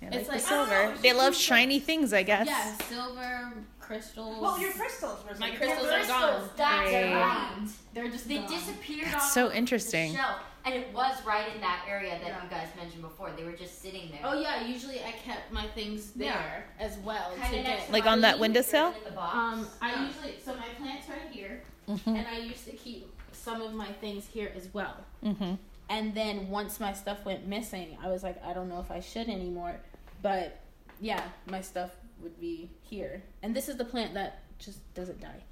Yeah, 0.02 0.10
It's 0.14 0.28
like, 0.30 0.36
like, 0.36 0.42
the 0.42 0.48
silver. 0.48 0.74
I 0.94 0.98
they 1.02 1.14
love 1.14 1.34
just 1.34 1.44
shiny 1.44 1.80
things, 1.80 2.14
I 2.14 2.24
guess. 2.24 2.48
yeah, 2.48 2.74
silver, 2.88 3.52
crystals. 3.80 4.42
well, 4.42 4.60
your 4.60 4.72
crystals. 4.72 5.20
were 5.26 5.32
My 5.36 5.50
something. 5.50 5.58
crystals 5.58 5.88
Your 5.88 5.94
are 6.00 6.06
gone. 6.08 6.30
crystals, 6.30 6.50
That's 6.56 6.94
Right. 6.94 7.14
right. 7.14 7.68
They're 7.94 8.08
just 8.10 8.28
They 8.28 8.38
gone. 8.38 8.48
disappeared 8.48 9.06
That's 9.08 9.16
off 9.26 9.32
so 9.32 9.52
interesting. 9.52 10.12
the 10.14 10.20
shelf, 10.20 10.40
and 10.66 10.74
it 10.76 10.94
was 10.94 11.26
right 11.26 11.54
in 11.54 11.60
that 11.62 11.84
area 11.88 12.12
that 12.18 12.28
Yeah. 12.28 12.44
you 12.44 12.50
guys 12.50 12.68
mentioned 12.78 13.02
before. 13.02 13.32
They 13.32 13.44
were 13.44 13.52
just 13.52 13.82
sitting 13.82 14.10
there. 14.12 14.22
Oh 14.24 14.40
yeah, 14.40 14.62
usually 14.66 15.04
I 15.04 15.12
kept 15.12 15.52
my 15.52 15.68
things 15.68 16.12
there 16.12 16.66
as 16.80 16.98
well 17.00 17.32
to 17.50 17.56
get 17.56 17.92
Like 17.92 18.06
on 18.06 18.22
that 18.22 18.40
windowsill? 18.40 18.94
in 18.98 19.04
the 19.04 19.12
box. 19.12 19.36
Um, 19.36 19.68
I 19.82 19.92
Yeah. 19.92 20.06
usually 20.08 20.36
so 20.44 20.56
my 20.56 20.68
plants 20.78 21.10
right 21.10 21.30
here, 21.32 21.62
Mm-hmm. 21.90 22.16
and 22.16 22.28
I 22.28 22.38
used 22.38 22.66
to 22.66 22.72
keep 22.72 23.12
some 23.34 23.62
of 23.62 23.74
my 23.74 23.92
things 23.94 24.28
here 24.32 24.52
as 24.56 24.70
well. 24.74 24.96
Mm-hmm. 25.26 25.56
And 25.92 26.14
then 26.14 26.50
once 26.50 26.80
my 26.80 26.94
stuff 26.94 27.26
went 27.26 27.48
missing, 27.48 27.98
I 28.04 28.10
was 28.10 28.22
like, 28.22 28.40
I 28.46 28.54
don't 28.54 28.70
know 28.70 28.80
if 28.80 28.92
I 28.92 29.00
should 29.00 29.28
anymore. 29.28 29.80
But 30.22 30.60
yeah, 31.00 31.24
my 31.50 31.62
stuff 31.62 31.92
would 32.22 32.40
be 32.40 32.70
here. 32.82 33.24
And 33.42 33.56
this 33.56 33.70
is 33.70 33.78
the 33.78 33.86
plant 33.86 34.14
that 34.16 34.40
just 34.58 34.80
doesn't 34.94 35.22
die. 35.22 35.44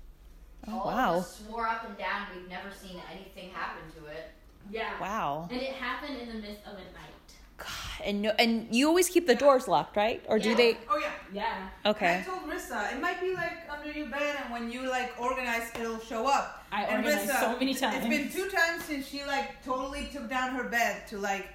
Oh, 0.68 0.80
All 0.80 0.86
wow. 0.88 1.14
of 1.14 1.20
us 1.22 1.44
swore 1.48 1.68
up 1.68 1.88
and 1.88 1.98
down 1.98 2.28
we've 2.36 2.50
never 2.50 2.70
seen 2.72 3.00
anything 3.12 3.52
happen 3.52 3.84
to 4.02 4.08
it. 4.10 4.32
Yeah. 4.70 5.00
Wow. 5.00 5.48
And 5.50 5.62
it 5.62 5.74
happened 5.74 6.18
in 6.20 6.28
the 6.28 6.34
midst 6.36 6.66
of 6.66 6.74
a 6.74 6.78
night. 6.78 7.14
God, 7.58 8.06
and 8.06 8.22
no, 8.22 8.32
and 8.38 8.68
you 8.76 8.88
always 8.88 9.10
keep 9.10 9.26
the 9.26 9.34
doors 9.34 9.68
locked, 9.68 9.96
right? 9.98 10.22
Or 10.28 10.38
do 10.38 10.54
they? 10.54 10.78
Oh 10.90 10.98
yeah. 11.00 11.12
Yeah. 11.34 11.90
Okay. 11.90 12.20
I 12.20 12.22
told 12.22 12.42
Rissa 12.44 12.94
it 12.94 13.02
might 13.02 13.20
be 13.20 13.34
like 13.34 13.58
under 13.68 13.92
your 13.92 14.08
bed, 14.10 14.38
and 14.44 14.54
when 14.54 14.72
you 14.72 14.88
like 14.88 15.14
organize, 15.20 15.72
it'll 15.80 15.98
show 16.00 16.28
up. 16.28 16.64
I 16.72 16.84
and 16.84 17.04
organized 17.06 17.32
Rissa, 17.32 17.40
so 17.40 17.54
many 17.58 17.72
It's 17.72 17.80
times. 17.80 18.08
been 18.08 18.30
two 18.30 18.48
times 18.50 18.84
since 18.84 19.08
she 19.08 19.24
like 19.26 19.64
totally 19.66 20.08
took 20.14 20.30
down 20.30 20.54
her 20.56 20.66
bed 20.66 21.08
to 21.08 21.18
like 21.18 21.48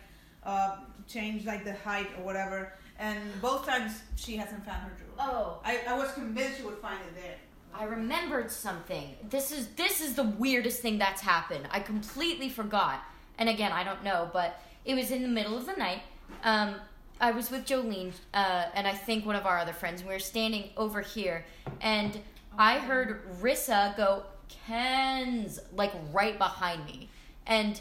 uh, 0.43 0.79
change 1.07 1.45
like 1.47 1.65
the 1.65 1.75
height 1.75 2.09
or 2.19 2.25
whatever, 2.25 2.73
and 2.99 3.19
both 3.41 3.67
times 3.67 4.03
she 4.17 4.37
hasn't 4.37 4.65
found 4.65 4.83
her 4.83 4.93
jewelry. 4.97 5.13
Oh, 5.19 5.61
I, 5.65 5.81
I 5.89 5.97
was 5.97 6.13
convinced 6.13 6.59
she 6.59 6.65
would 6.65 6.79
find 6.79 7.01
it 7.01 7.15
there. 7.15 7.37
I 7.75 7.85
remembered 7.85 8.51
something. 8.51 9.17
This 9.31 9.51
is 9.51 9.69
this 9.69 10.01
is 10.01 10.15
the 10.15 10.25
weirdest 10.25 10.81
thing 10.81 10.99
that's 10.99 11.23
happened. 11.23 11.67
I 11.71 11.81
completely 11.81 12.49
forgot. 12.49 13.03
And 13.39 13.49
again, 13.49 13.73
I 13.73 13.83
don't 13.83 14.05
know, 14.05 14.31
but 14.33 14.61
it 14.85 14.95
was 14.95 15.11
in 15.11 15.23
the 15.23 15.29
middle 15.29 15.57
of 15.57 15.67
the 15.67 15.73
night. 15.73 16.03
Um, 16.45 16.75
I 17.21 17.31
was 17.31 17.51
with 17.51 17.65
Jolene, 17.67 18.13
uh, 18.35 18.67
and 18.75 18.87
I 18.87 18.93
think 18.93 19.25
one 19.25 19.37
of 19.37 19.47
our 19.47 19.59
other 19.59 19.73
friends. 19.73 20.01
And 20.01 20.09
we 20.09 20.15
were 20.15 20.21
standing 20.21 20.71
over 20.77 21.01
here, 21.01 21.45
and 21.81 22.19
I 22.59 22.79
heard 22.79 23.23
Rissa 23.41 23.97
go, 23.97 24.25
"Ken's," 24.67 25.59
like 25.75 25.93
right 26.13 26.37
behind 26.37 26.85
me, 26.85 27.09
and 27.47 27.81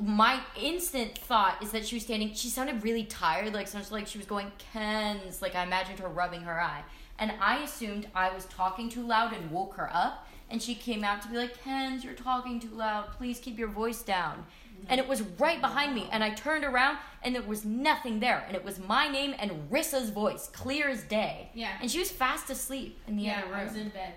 my 0.00 0.40
instant 0.60 1.16
thought 1.18 1.62
is 1.62 1.70
that 1.72 1.86
she 1.86 1.96
was 1.96 2.02
standing. 2.04 2.34
She 2.34 2.48
sounded 2.48 2.82
really 2.82 3.04
tired, 3.04 3.52
like 3.54 3.68
sounds 3.68 3.92
like 3.92 4.06
she 4.06 4.18
was 4.18 4.26
going 4.26 4.50
Ken's. 4.72 5.40
Like 5.40 5.54
I 5.54 5.62
imagined 5.62 6.00
her 6.00 6.08
rubbing 6.08 6.42
her 6.42 6.60
eye, 6.60 6.82
and 7.18 7.32
I 7.40 7.58
assumed 7.62 8.08
I 8.14 8.34
was 8.34 8.44
talking 8.46 8.88
too 8.88 9.06
loud 9.06 9.32
and 9.32 9.50
woke 9.50 9.74
her 9.74 9.88
up. 9.92 10.26
And 10.50 10.62
she 10.62 10.74
came 10.74 11.04
out 11.04 11.22
to 11.22 11.28
be 11.28 11.36
like, 11.38 11.62
Ken's, 11.64 12.04
you're 12.04 12.12
talking 12.12 12.60
too 12.60 12.68
loud. 12.68 13.06
Please 13.16 13.40
keep 13.40 13.58
your 13.58 13.66
voice 13.68 14.02
down. 14.02 14.36
Mm-hmm. 14.76 14.84
And 14.88 15.00
it 15.00 15.08
was 15.08 15.22
right 15.38 15.58
behind 15.60 15.94
me. 15.94 16.06
And 16.12 16.22
I 16.22 16.30
turned 16.30 16.64
around 16.64 16.98
and 17.22 17.34
there 17.34 17.42
was 17.42 17.64
nothing 17.64 18.20
there. 18.20 18.44
And 18.46 18.54
it 18.54 18.62
was 18.62 18.78
my 18.78 19.08
name 19.08 19.34
and 19.38 19.50
Rissa's 19.70 20.10
voice, 20.10 20.48
clear 20.52 20.90
as 20.90 21.02
day. 21.04 21.48
Yeah. 21.54 21.70
And 21.80 21.90
she 21.90 21.98
was 21.98 22.10
fast 22.10 22.50
asleep 22.50 22.98
in 23.08 23.16
the 23.16 23.22
Yeah, 23.22 23.42
other 23.46 23.54
I 23.54 23.64
was 23.64 23.74
in 23.74 23.88
bed. 23.88 24.12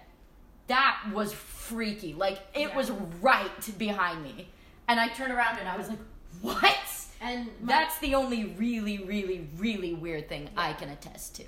that 0.68 1.02
was 1.14 1.32
freaky. 1.32 2.14
Like 2.14 2.40
it 2.54 2.70
Yeah. 2.70 2.76
was 2.76 2.92
right 2.92 3.78
behind 3.78 4.22
me, 4.22 4.50
and 4.88 5.00
I 5.00 5.10
turned 5.10 5.34
around 5.34 5.60
and 5.60 5.68
I 5.68 5.78
was 5.78 5.90
like, 5.90 6.00
"What?" 6.42 6.78
And 7.22 7.48
my, 7.62 7.74
That's 7.74 7.98
the 8.00 8.16
only 8.16 8.46
really, 8.46 9.00
really, 9.00 9.48
really 9.58 9.94
weird 9.94 10.30
thing 10.30 10.50
I 10.56 10.74
can 10.74 10.90
attest 10.90 11.36
to. 11.38 11.44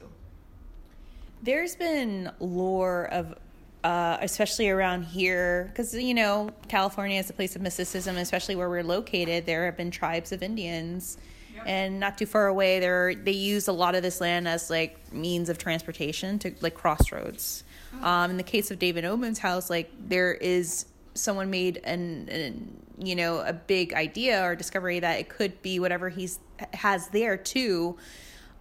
There's 1.43 1.75
been 1.75 2.31
lore 2.39 3.05
of, 3.11 3.35
uh, 3.83 4.17
especially 4.19 4.69
around 4.69 5.03
here, 5.03 5.69
because 5.69 5.93
you 5.93 6.13
know 6.13 6.49
California 6.67 7.19
is 7.19 7.29
a 7.29 7.33
place 7.33 7.55
of 7.55 7.61
mysticism, 7.61 8.17
especially 8.17 8.55
where 8.55 8.69
we're 8.69 8.83
located. 8.83 9.45
There 9.45 9.65
have 9.65 9.77
been 9.77 9.91
tribes 9.91 10.31
of 10.31 10.43
Indians, 10.43 11.17
and 11.65 11.99
not 11.99 12.17
too 12.17 12.25
far 12.25 12.47
away, 12.47 12.79
there 12.79 13.15
they 13.15 13.31
use 13.31 13.67
a 13.67 13.73
lot 13.73 13.95
of 13.95 14.01
this 14.01 14.21
land 14.21 14.47
as 14.47 14.69
like 14.69 15.13
means 15.13 15.49
of 15.49 15.57
transportation 15.57 16.39
to 16.39 16.53
like 16.61 16.73
crossroads. 16.73 17.63
Um, 18.01 18.31
in 18.31 18.37
the 18.37 18.43
case 18.43 18.71
of 18.71 18.79
David 18.79 19.03
Oben's 19.03 19.39
house, 19.39 19.69
like 19.69 19.91
there 20.07 20.33
is 20.33 20.85
someone 21.19 21.49
made 21.49 21.77
an, 21.83 22.27
an 22.29 22.77
you 22.97 23.15
know 23.15 23.39
a 23.39 23.53
big 23.53 23.93
idea 23.93 24.43
or 24.43 24.55
discovery 24.55 24.99
that 24.99 25.19
it 25.19 25.29
could 25.29 25.61
be 25.61 25.79
whatever 25.79 26.09
he's 26.09 26.39
has 26.73 27.07
there 27.09 27.37
too 27.37 27.97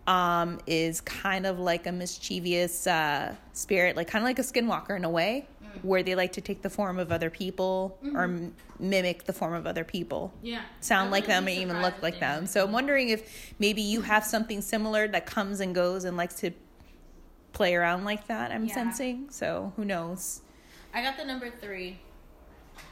um, 0.06 0.58
is 0.66 1.00
kind 1.02 1.46
of 1.46 1.58
like 1.58 1.86
a 1.86 1.92
mischievous 1.92 2.86
uh, 2.86 3.34
spirit, 3.52 3.94
like 3.96 4.08
kind 4.08 4.22
of 4.22 4.26
like 4.26 4.38
a 4.38 4.42
skinwalker 4.42 4.96
in 4.96 5.04
a 5.04 5.10
way, 5.10 5.46
where 5.82 6.02
they 6.02 6.14
like 6.14 6.32
to 6.32 6.40
take 6.40 6.62
the 6.62 6.70
form 6.70 6.98
of 6.98 7.12
other 7.12 7.28
people 7.28 7.98
or 8.14 8.22
m- 8.22 8.54
mimic 8.78 9.24
the 9.24 9.34
form 9.34 9.52
of 9.52 9.66
other 9.66 9.84
people, 9.84 10.32
yeah. 10.42 10.62
sound 10.80 11.10
like 11.10 11.26
them, 11.26 11.46
and 11.46 11.58
even 11.58 11.82
look 11.82 12.00
like 12.00 12.20
them. 12.20 12.46
So 12.46 12.64
I'm 12.64 12.72
wondering 12.72 13.10
if 13.10 13.52
maybe 13.58 13.82
you 13.82 14.00
have 14.00 14.24
something 14.24 14.62
similar 14.62 15.08
that 15.08 15.26
comes 15.26 15.60
and 15.60 15.74
goes 15.74 16.04
and 16.04 16.16
likes 16.16 16.36
to 16.36 16.52
play 17.52 17.74
around 17.74 18.04
like 18.04 18.28
that. 18.28 18.50
I'm 18.50 18.64
Yeah. 18.64 18.74
sensing. 18.74 19.28
So 19.30 19.74
who 19.76 19.84
knows? 19.84 20.40
I 20.94 21.02
got 21.02 21.18
the 21.18 21.24
number 21.26 21.50
three. 21.50 21.98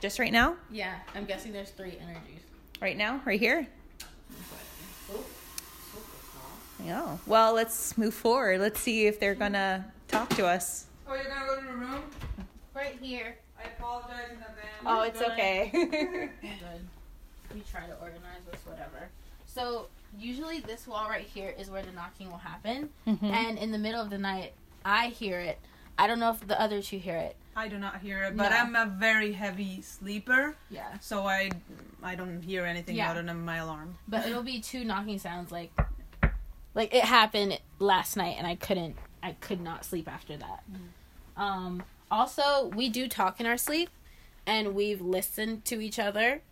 Just 0.07 0.21
right 0.21 0.31
now, 0.31 0.55
Yeah, 0.71 0.95
I'm 1.17 1.25
guessing 1.25 1.51
there's 1.51 1.71
three 1.71 1.99
energies. 2.01 2.39
right 2.81 2.97
now, 2.97 3.21
right 3.25 3.41
here. 3.41 3.67
Yeah. 6.85 7.19
Well, 7.27 7.55
let's 7.55 7.99
move 7.99 8.15
forward. 8.15 8.61
Let's 8.61 8.79
see 8.79 9.09
if 9.09 9.19
they're 9.19 9.35
gonna 9.35 9.85
talk 10.07 10.29
to 10.37 10.47
us. 10.47 10.87
Oh, 11.09 11.15
you're 11.17 11.25
gonna 11.25 11.47
go 11.47 11.61
to 11.61 11.67
the 11.67 11.73
room? 11.73 12.03
Right 12.73 12.97
here. 13.03 13.37
I 13.59 13.67
apologize 13.77 14.31
in 14.31 14.37
advance. 14.37 14.87
Oh, 14.87 15.03
it's 15.03 15.19
Good. 15.19 15.33
okay. 15.33 15.71
Good. 15.73 16.31
We 17.53 17.63
try 17.69 17.89
to 17.89 17.95
organize 17.95 18.45
this, 18.49 18.61
whatever. 18.65 19.09
So 19.49 19.89
usually 20.17 20.61
this 20.61 20.87
wall 20.87 21.09
right 21.09 21.27
here 21.27 21.53
is 21.59 21.69
where 21.69 21.83
the 21.83 21.91
knocking 21.91 22.31
will 22.31 22.39
happen, 22.39 22.91
mm-hmm. 23.09 23.27
and 23.27 23.59
in 23.59 23.73
the 23.73 23.79
middle 23.79 24.01
of 24.01 24.11
the 24.11 24.19
night, 24.19 24.53
I 24.85 25.09
hear 25.09 25.41
it. 25.41 25.59
I 25.99 26.07
don't 26.07 26.19
know 26.21 26.31
if 26.31 26.47
the 26.47 26.61
other 26.61 26.83
two 26.83 26.99
hear 26.99 27.17
it. 27.17 27.37
I 27.55 27.69
do 27.69 27.79
not 27.79 28.01
hear 28.01 28.23
it, 28.25 28.37
but 28.37 28.51
No. 28.51 28.57
I'm 28.57 28.77
a 28.77 28.85
very 28.87 29.33
heavy 29.33 29.81
sleeper, 29.81 30.57
Yeah. 30.71 30.99
so 31.01 31.27
I 31.27 31.51
I 32.03 32.15
don't 32.15 32.43
hear 32.43 32.65
anything 32.67 32.97
Yeah. 32.97 33.11
other 33.11 33.23
than 33.23 33.45
my 33.45 33.57
alarm. 33.57 33.97
But 34.07 34.27
it'll 34.27 34.43
be 34.43 34.61
two 34.73 34.85
knocking 34.85 35.19
sounds 35.19 35.51
like 35.51 35.73
like 36.75 36.93
it 36.95 37.05
happened 37.05 37.59
last 37.79 38.17
night 38.17 38.37
and 38.39 38.47
I 38.47 38.55
couldn't 38.57 38.97
I 39.23 39.33
could 39.33 39.61
not 39.61 39.85
sleep 39.85 40.07
after 40.07 40.37
that. 40.37 40.63
Um 41.37 41.83
also 42.11 42.67
we 42.75 42.89
do 42.91 43.09
talk 43.09 43.41
in 43.41 43.47
our 43.47 43.57
sleep 43.57 43.89
and 44.47 44.75
we've 44.75 45.01
listened 45.01 45.65
to 45.65 45.81
each 45.81 45.99
other 45.99 46.43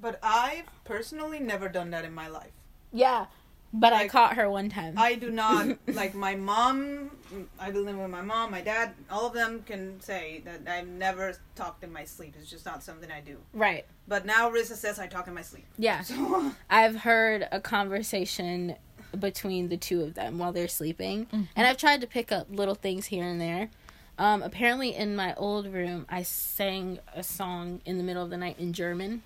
But 0.00 0.18
I've 0.22 0.66
personally 0.84 1.38
never 1.38 1.68
done 1.68 1.90
that 1.90 2.04
in 2.06 2.14
my 2.14 2.26
life. 2.28 2.50
Yeah, 2.92 3.26
but 3.72 3.92
I 3.92 4.08
caught 4.08 4.34
her 4.36 4.50
one 4.50 4.68
time. 4.68 4.94
I 4.96 5.14
do 5.14 5.30
not 5.30 5.76
like 5.88 6.14
my 6.14 6.34
mom. 6.34 7.10
I 7.58 7.70
live 7.70 7.96
with 7.96 8.10
my 8.10 8.20
mom, 8.22 8.50
my 8.50 8.60
dad. 8.60 8.92
All 9.10 9.26
of 9.26 9.32
them 9.32 9.62
can 9.66 10.00
say 10.00 10.42
that 10.44 10.60
I've 10.70 10.86
never 10.88 11.34
talked 11.54 11.82
in 11.82 11.92
my 11.92 12.04
sleep. 12.04 12.34
It's 12.38 12.50
just 12.50 12.66
not 12.66 12.82
something 12.82 13.10
I 13.10 13.20
do. 13.20 13.38
right. 13.54 13.84
But 14.08 14.26
now 14.26 14.50
Rissa 14.50 14.74
says 14.74 14.98
I 14.98 15.06
talk 15.06 15.28
in 15.28 15.34
my 15.34 15.42
sleep. 15.42 15.64
Yeah. 15.78 16.02
So 16.02 16.52
I've 16.70 16.96
heard 16.96 17.48
a 17.52 17.60
conversation 17.60 18.76
between 19.18 19.68
the 19.68 19.76
two 19.76 20.02
of 20.02 20.14
them 20.14 20.38
while 20.38 20.52
they're 20.52 20.68
sleeping, 20.68 21.26
Mm-hmm. 21.26 21.42
and 21.56 21.66
I've 21.66 21.76
tried 21.76 22.00
to 22.00 22.06
pick 22.06 22.32
up 22.32 22.46
little 22.50 22.74
things 22.74 23.06
here 23.06 23.24
and 23.24 23.40
there. 23.40 23.70
Um, 24.18 24.42
apparently, 24.42 24.94
in 24.94 25.16
my 25.16 25.34
old 25.34 25.66
room, 25.72 26.04
I 26.08 26.22
sang 26.22 26.98
a 27.14 27.22
song 27.22 27.80
in 27.86 27.96
the 27.98 28.04
middle 28.04 28.22
of 28.22 28.30
the 28.30 28.36
night 28.36 28.56
in 28.58 28.72
German. 28.72 29.22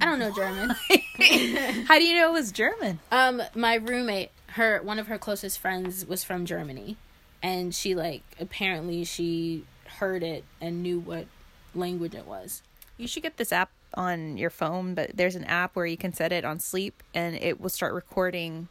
I 0.00 0.04
don't 0.06 0.18
know 0.18 0.32
German. 0.34 0.74
How 1.86 1.98
do 1.98 2.04
you 2.04 2.14
know 2.14 2.28
it 2.30 2.32
was 2.32 2.52
German? 2.52 3.00
um, 3.10 3.42
my 3.54 3.74
roommate, 3.74 4.30
her 4.48 4.80
one 4.82 4.98
of 4.98 5.08
her 5.08 5.18
closest 5.18 5.58
friends 5.58 6.06
was 6.06 6.22
from 6.24 6.46
Germany, 6.46 6.96
and 7.42 7.74
she 7.74 7.94
like 7.94 8.22
apparently 8.40 9.04
she 9.04 9.64
heard 9.98 10.22
it 10.22 10.44
and 10.60 10.82
knew 10.82 10.98
what 11.00 11.26
language 11.74 12.14
it 12.14 12.26
was. 12.26 12.62
You 12.96 13.06
should 13.08 13.22
get 13.22 13.36
this 13.36 13.52
app 13.52 13.70
on 13.94 14.36
your 14.36 14.50
phone, 14.50 14.94
but 14.94 15.12
there's 15.16 15.34
an 15.34 15.44
app 15.44 15.74
where 15.76 15.86
you 15.86 15.96
can 15.96 16.12
set 16.12 16.30
it 16.32 16.44
on 16.44 16.60
sleep 16.60 17.02
and 17.14 17.36
it 17.36 17.60
will 17.60 17.68
start 17.70 17.94
recording 17.94 18.68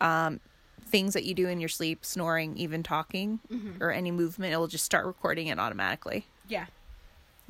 um, 0.00 0.38
things 0.86 1.14
that 1.14 1.24
you 1.24 1.34
do 1.34 1.48
in 1.48 1.60
your 1.60 1.68
sleep, 1.68 2.04
snoring, 2.04 2.56
even 2.56 2.82
talking, 2.82 3.40
or 3.80 3.90
any 3.90 4.10
movement. 4.10 4.52
It 4.52 4.56
will 4.58 4.68
just 4.68 4.84
start 4.84 5.06
recording 5.06 5.48
it 5.48 5.58
automatically. 5.58 6.26
Yeah. 6.48 6.66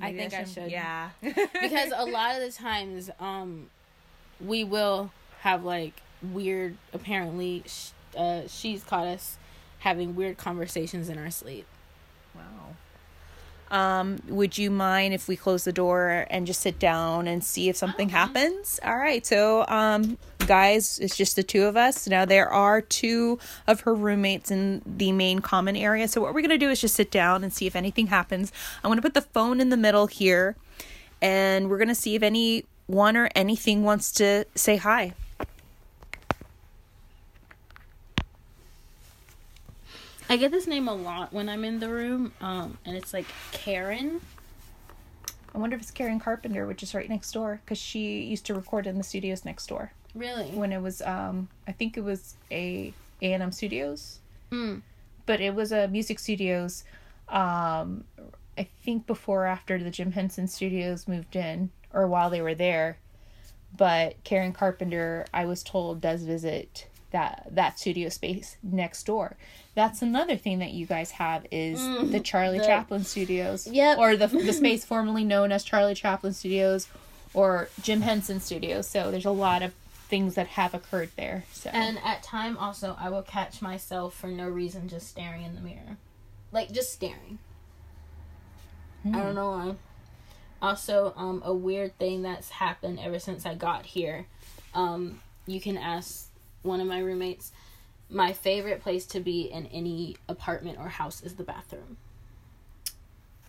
I 0.00 0.12
Maybe 0.12 0.18
think 0.30 0.34
I 0.34 0.44
should. 0.44 0.70
Yeah. 0.70 1.10
because 1.20 1.92
a 1.94 2.04
lot 2.10 2.36
of 2.36 2.40
the 2.42 2.50
times 2.52 3.10
um 3.20 3.68
we 4.40 4.64
will 4.64 5.10
have 5.40 5.64
like 5.64 6.00
weird 6.22 6.76
apparently 6.92 7.62
sh- 7.66 7.90
uh 8.16 8.42
she's 8.46 8.82
caught 8.82 9.06
us 9.06 9.36
having 9.80 10.14
weird 10.16 10.36
conversations 10.38 11.08
in 11.08 11.18
our 11.18 11.30
sleep 11.30 11.66
Wow. 12.34 12.74
Um, 13.70 14.18
would 14.28 14.58
you 14.58 14.70
mind 14.70 15.14
if 15.14 15.26
we 15.26 15.36
close 15.36 15.64
the 15.64 15.72
door 15.72 16.26
and 16.30 16.46
just 16.46 16.60
sit 16.60 16.78
down 16.78 17.26
and 17.26 17.42
see 17.42 17.68
if 17.68 17.76
something 17.76 18.08
happens? 18.10 18.78
All 18.84 18.96
right. 18.96 19.24
So, 19.24 19.66
um, 19.68 20.18
guys, 20.46 20.98
it's 20.98 21.16
just 21.16 21.36
the 21.36 21.42
two 21.42 21.64
of 21.64 21.76
us. 21.76 22.06
Now, 22.06 22.24
there 22.24 22.48
are 22.48 22.80
two 22.80 23.38
of 23.66 23.80
her 23.80 23.94
roommates 23.94 24.50
in 24.50 24.82
the 24.86 25.12
main 25.12 25.40
common 25.40 25.76
area. 25.76 26.06
So, 26.08 26.20
what 26.20 26.34
we're 26.34 26.42
going 26.42 26.50
to 26.50 26.58
do 26.58 26.70
is 26.70 26.80
just 26.80 26.94
sit 26.94 27.10
down 27.10 27.42
and 27.42 27.52
see 27.52 27.66
if 27.66 27.74
anything 27.74 28.08
happens. 28.08 28.52
I'm 28.82 28.88
going 28.88 28.98
to 28.98 29.02
put 29.02 29.14
the 29.14 29.22
phone 29.22 29.60
in 29.60 29.70
the 29.70 29.76
middle 29.76 30.06
here 30.06 30.56
and 31.22 31.70
we're 31.70 31.78
going 31.78 31.88
to 31.88 31.94
see 31.94 32.14
if 32.14 32.22
anyone 32.88 33.16
or 33.16 33.28
anything 33.34 33.82
wants 33.82 34.12
to 34.12 34.44
say 34.54 34.76
hi. 34.76 35.12
i 40.28 40.36
get 40.36 40.50
this 40.50 40.66
name 40.66 40.88
a 40.88 40.94
lot 40.94 41.32
when 41.32 41.48
i'm 41.50 41.64
in 41.64 41.78
the 41.80 41.88
room 41.88 42.32
um 42.40 42.78
and 42.84 42.96
it's 42.96 43.12
like 43.12 43.26
karen 43.52 44.20
I 45.54 45.58
wonder 45.58 45.76
if 45.76 45.82
it's 45.82 45.92
Karen 45.92 46.18
Carpenter, 46.18 46.66
which 46.66 46.82
is 46.82 46.96
right 46.96 47.08
next 47.08 47.30
door, 47.30 47.60
because 47.64 47.78
she 47.78 48.22
used 48.22 48.44
to 48.46 48.54
record 48.54 48.88
in 48.88 48.98
the 48.98 49.04
studios 49.04 49.44
next 49.44 49.68
door. 49.68 49.92
really 50.12 50.46
when 50.46 50.72
it 50.72 50.82
was 50.82 51.00
um 51.02 51.48
I 51.68 51.72
think 51.72 51.96
it 51.96 52.02
was 52.02 52.34
a 52.50 52.92
A&M 53.22 53.52
Studios. 53.52 54.18
Mm. 54.50 54.82
But 55.26 55.40
it 55.40 55.54
was 55.54 55.70
a 55.70 55.86
music 55.86 56.18
studios 56.18 56.82
um 57.28 58.02
I 58.58 58.66
think 58.84 59.06
before 59.06 59.44
or 59.44 59.46
after 59.46 59.78
the 59.78 59.90
Jim 59.90 60.10
Henson 60.10 60.48
Studios 60.48 61.06
moved 61.06 61.36
in 61.36 61.70
or 61.94 62.06
while 62.06 62.30
they 62.30 62.42
were 62.42 62.54
there. 62.54 62.98
But 63.76 64.22
Karen 64.24 64.52
Carpenter, 64.52 65.26
I 65.32 65.46
was 65.46 65.62
told 65.62 66.00
does 66.00 66.22
visit 66.22 66.88
that 67.10 67.46
that 67.50 67.78
studio 67.78 68.08
space 68.08 68.56
next 68.62 69.04
door. 69.04 69.36
That's 69.74 70.02
another 70.02 70.36
thing 70.36 70.58
that 70.58 70.72
you 70.72 70.86
guys 70.86 71.12
have 71.12 71.46
is 71.50 71.80
mm, 71.80 72.10
the 72.12 72.20
Charlie 72.20 72.58
the- 72.58 72.66
Chaplin 72.66 73.04
Studios. 73.04 73.66
Yep. 73.66 73.98
Or 73.98 74.16
the 74.16 74.26
the 74.26 74.52
space 74.62 74.84
formerly 74.84 75.24
known 75.24 75.52
as 75.52 75.64
Charlie 75.64 75.94
Chaplin 75.94 76.32
Studios 76.32 76.88
or 77.32 77.68
Jim 77.82 78.02
Henson 78.02 78.40
Studios. 78.40 78.88
So 78.88 79.10
there's 79.10 79.24
a 79.24 79.30
lot 79.30 79.62
of 79.62 79.72
things 80.08 80.34
that 80.34 80.46
have 80.48 80.74
occurred 80.74 81.10
there. 81.16 81.44
So 81.50 81.70
and 81.72 81.98
at 82.04 82.22
time 82.22 82.56
also 82.58 82.96
i 83.00 83.08
will 83.08 83.22
catch 83.22 83.62
myself 83.62 84.14
for 84.14 84.28
no 84.28 84.48
reason 84.48 84.88
just 84.88 85.08
staring 85.08 85.42
in 85.42 85.54
the 85.54 85.60
mirror 85.60 85.96
like 86.52 86.70
just 86.72 86.92
staring 86.92 87.38
i 89.04 89.08
hmm. 89.08 89.12
don't 89.12 89.34
know 89.34 89.50
why 89.50 89.74
also 90.68 91.12
um 91.16 91.42
a 91.44 91.52
weird 91.52 91.96
thing 91.98 92.22
that's 92.22 92.50
happened 92.50 92.98
ever 93.00 93.18
since 93.18 93.44
i 93.46 93.54
got 93.54 93.84
here 93.86 94.26
um 94.74 95.20
you 95.46 95.60
can 95.60 95.76
ask 95.76 96.28
one 96.62 96.80
of 96.80 96.86
my 96.86 96.98
roommates 96.98 97.52
my 98.10 98.32
favorite 98.32 98.80
place 98.82 99.04
to 99.06 99.20
be 99.20 99.42
in 99.42 99.66
any 99.66 100.16
apartment 100.28 100.78
or 100.78 100.88
house 100.88 101.22
is 101.22 101.34
the 101.34 101.42
bathroom 101.44 101.96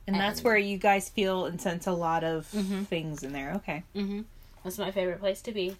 and 0.07 0.15
that's 0.19 0.43
where 0.43 0.57
you 0.57 0.77
guys 0.77 1.09
feel 1.09 1.45
and 1.45 1.59
sense 1.59 1.87
a 1.87 1.91
lot 1.91 2.23
of 2.23 2.47
Mm-hmm. 2.53 2.83
things 2.83 3.23
in 3.23 3.33
there. 3.33 3.53
Okay. 3.55 3.81
hmm 3.95 4.21
That's 4.63 4.77
my 4.77 4.91
favorite 4.91 5.19
place 5.19 5.41
to 5.41 5.51
be. 5.51 5.77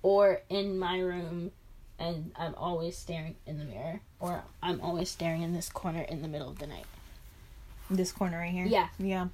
Or 0.00 0.42
in 0.48 0.78
my 0.78 1.00
room, 1.00 1.50
and 1.98 2.30
I'm 2.36 2.54
always 2.54 2.96
staring 2.96 3.34
in 3.48 3.58
the 3.58 3.64
mirror. 3.64 3.98
Or 4.20 4.44
I'm 4.62 4.80
always 4.80 5.10
staring 5.10 5.42
in 5.42 5.54
this 5.54 5.68
corner 5.70 6.02
in 6.02 6.22
the 6.22 6.28
middle 6.28 6.48
of 6.48 6.60
the 6.60 6.68
night. 6.68 6.86
This 7.90 8.12
corner 8.12 8.38
right 8.38 8.52
here. 8.52 8.64
Yeah. 8.66 8.88
Yeah. 8.96 9.26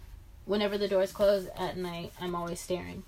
Whenever 0.47 0.77
the 0.77 0.89
doors 0.89 1.13
close 1.13 1.47
at 1.59 1.77
night, 1.77 2.13
I'm 2.21 2.35
always 2.35 2.61
staring. 2.61 3.03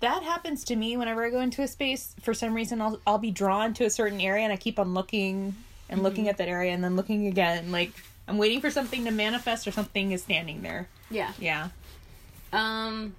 That 0.00 0.22
happens 0.22 0.64
to 0.64 0.76
me 0.76 0.96
whenever 0.96 1.24
I 1.24 1.30
go 1.30 1.40
into 1.40 1.62
a 1.62 1.68
space. 1.68 2.14
For 2.20 2.34
some 2.34 2.52
reason, 2.54 2.80
I'll 2.80 3.00
I'll 3.06 3.18
be 3.18 3.30
drawn 3.30 3.72
to 3.74 3.84
a 3.84 3.90
certain 3.90 4.20
area, 4.20 4.44
and 4.44 4.52
I 4.52 4.56
keep 4.56 4.78
on 4.78 4.92
looking 4.92 5.54
and 5.88 6.02
looking 6.02 6.28
at 6.28 6.36
that 6.36 6.48
area, 6.48 6.72
and 6.72 6.84
then 6.84 6.96
looking 6.96 7.26
again. 7.26 7.72
Like 7.72 7.92
I'm 8.28 8.36
waiting 8.36 8.60
for 8.60 8.70
something 8.70 9.04
to 9.06 9.10
manifest, 9.10 9.66
or 9.66 9.72
something 9.72 10.12
is 10.12 10.22
standing 10.22 10.62
there. 10.62 10.88
Yeah. 11.10 11.32
Yeah. 11.38 11.68
Um. 12.52 13.14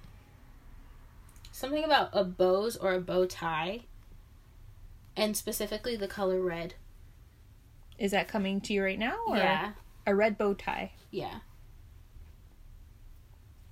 Something 1.50 1.82
about 1.82 2.10
a 2.12 2.22
bows 2.22 2.76
or 2.76 2.94
a 2.94 3.00
bow 3.00 3.26
tie. 3.26 3.80
And 5.16 5.36
specifically 5.36 5.96
the 5.96 6.06
color 6.06 6.40
red. 6.40 6.74
Is 7.98 8.12
that 8.12 8.28
coming 8.28 8.60
to 8.60 8.72
you 8.72 8.84
right 8.84 8.98
now? 8.98 9.16
Or 9.26 9.36
Yeah. 9.36 9.72
A 10.06 10.14
red 10.14 10.38
bow 10.38 10.54
tie. 10.54 10.92
Yeah. 11.10 11.40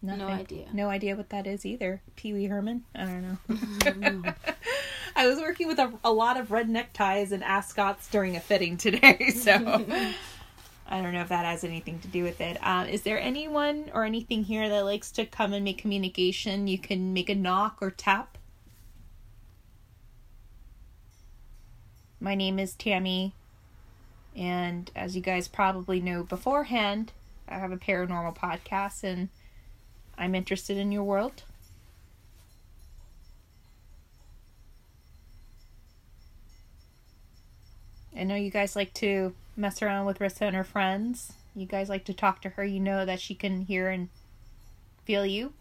Nothing. 0.06 0.34
idea. 0.34 0.66
No 0.72 0.88
idea 0.88 1.16
what 1.16 1.30
that 1.30 1.46
is 1.46 1.66
either. 1.66 2.02
Pee 2.16 2.32
Wee 2.32 2.46
Herman? 2.46 2.84
I 2.94 3.04
don't 3.04 4.00
know. 4.00 4.34
I 5.16 5.26
was 5.26 5.38
working 5.38 5.66
with 5.66 5.78
a, 5.78 5.92
a 6.04 6.12
lot 6.12 6.38
of 6.38 6.50
red 6.50 6.68
neckties 6.68 7.32
and 7.32 7.42
ascots 7.42 8.06
during 8.08 8.36
a 8.36 8.40
fitting 8.40 8.76
today, 8.76 9.30
so 9.34 9.52
I 10.86 11.00
don't 11.00 11.14
know 11.14 11.22
if 11.22 11.30
that 11.30 11.46
has 11.46 11.64
anything 11.64 11.98
to 12.00 12.08
do 12.08 12.22
with 12.22 12.42
it. 12.42 12.58
Um, 12.64 12.86
is 12.86 13.02
there 13.02 13.18
anyone 13.18 13.90
or 13.94 14.04
anything 14.04 14.44
here 14.44 14.68
that 14.68 14.84
likes 14.84 15.10
to 15.12 15.24
come 15.24 15.54
and 15.54 15.64
make 15.64 15.78
communication? 15.78 16.68
You 16.68 16.78
can 16.78 17.14
make 17.14 17.30
a 17.30 17.34
knock 17.34 17.78
or 17.80 17.90
tap. 17.90 18.36
My 22.20 22.34
name 22.34 22.58
is 22.58 22.74
Tammy, 22.74 23.32
and 24.36 24.90
as 24.94 25.16
you 25.16 25.22
guys 25.22 25.48
probably 25.48 26.00
know 26.00 26.24
beforehand, 26.24 27.12
I 27.48 27.58
have 27.58 27.72
a 27.72 27.78
paranormal 27.78 28.36
podcast 28.36 29.02
and 29.02 29.30
I'm 30.18 30.34
interested 30.34 30.76
in 30.76 30.93
your 30.93 31.05
world. 31.05 31.43
I 38.18 38.24
know 38.24 38.34
you 38.34 38.51
guys 38.51 38.74
like 38.74 38.94
to 38.94 39.34
mess 39.56 39.82
around 39.82 40.06
with 40.06 40.20
Rissa 40.20 40.43
and 40.43 40.56
her 40.56 40.64
friends. 40.64 41.34
You 41.55 41.66
guys 41.66 41.88
like 41.90 42.05
to 42.06 42.14
talk 42.14 42.40
to 42.43 42.51
her. 42.51 42.64
You 42.64 42.80
know 42.80 43.05
that 43.05 43.20
she 43.20 43.34
can 43.34 43.62
hear 43.62 43.88
and 43.90 44.09
feel 45.05 45.26
you. 45.26 45.52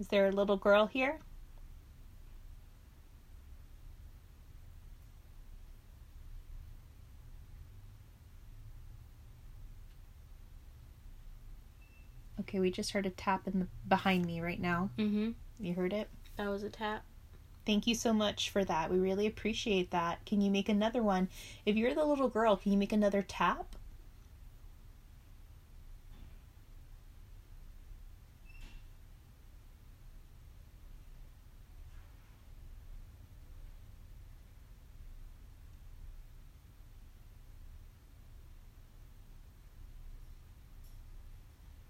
Is 0.00 0.08
there 0.08 0.26
a 0.26 0.32
little 0.32 0.56
girl 0.56 0.86
here? 0.86 1.18
Okay, 12.40 12.60
we 12.60 12.70
just 12.70 12.92
heard 12.92 13.06
a 13.06 13.10
tap 13.10 13.46
in 13.46 13.60
the 13.60 13.66
behind 13.88 14.26
me 14.26 14.40
right 14.40 14.60
now. 14.60 14.90
Mm-hmm. 14.98 15.30
You 15.58 15.74
heard 15.74 15.92
it? 15.92 16.08
That 16.36 16.48
was 16.48 16.62
a 16.62 16.70
tap. 16.70 17.04
Thank 17.64 17.86
you 17.86 17.94
so 17.94 18.12
much 18.12 18.50
for 18.50 18.64
that. 18.64 18.90
We 18.90 18.98
really 18.98 19.26
appreciate 19.26 19.90
that. 19.90 20.24
Can 20.26 20.40
you 20.40 20.50
make 20.50 20.68
another 20.68 21.02
one? 21.02 21.28
If 21.64 21.76
you're 21.76 21.94
the 21.94 22.04
little 22.04 22.28
girl, 22.28 22.56
can 22.56 22.72
you 22.72 22.78
make 22.78 22.92
another 22.92 23.22
tap? 23.22 23.75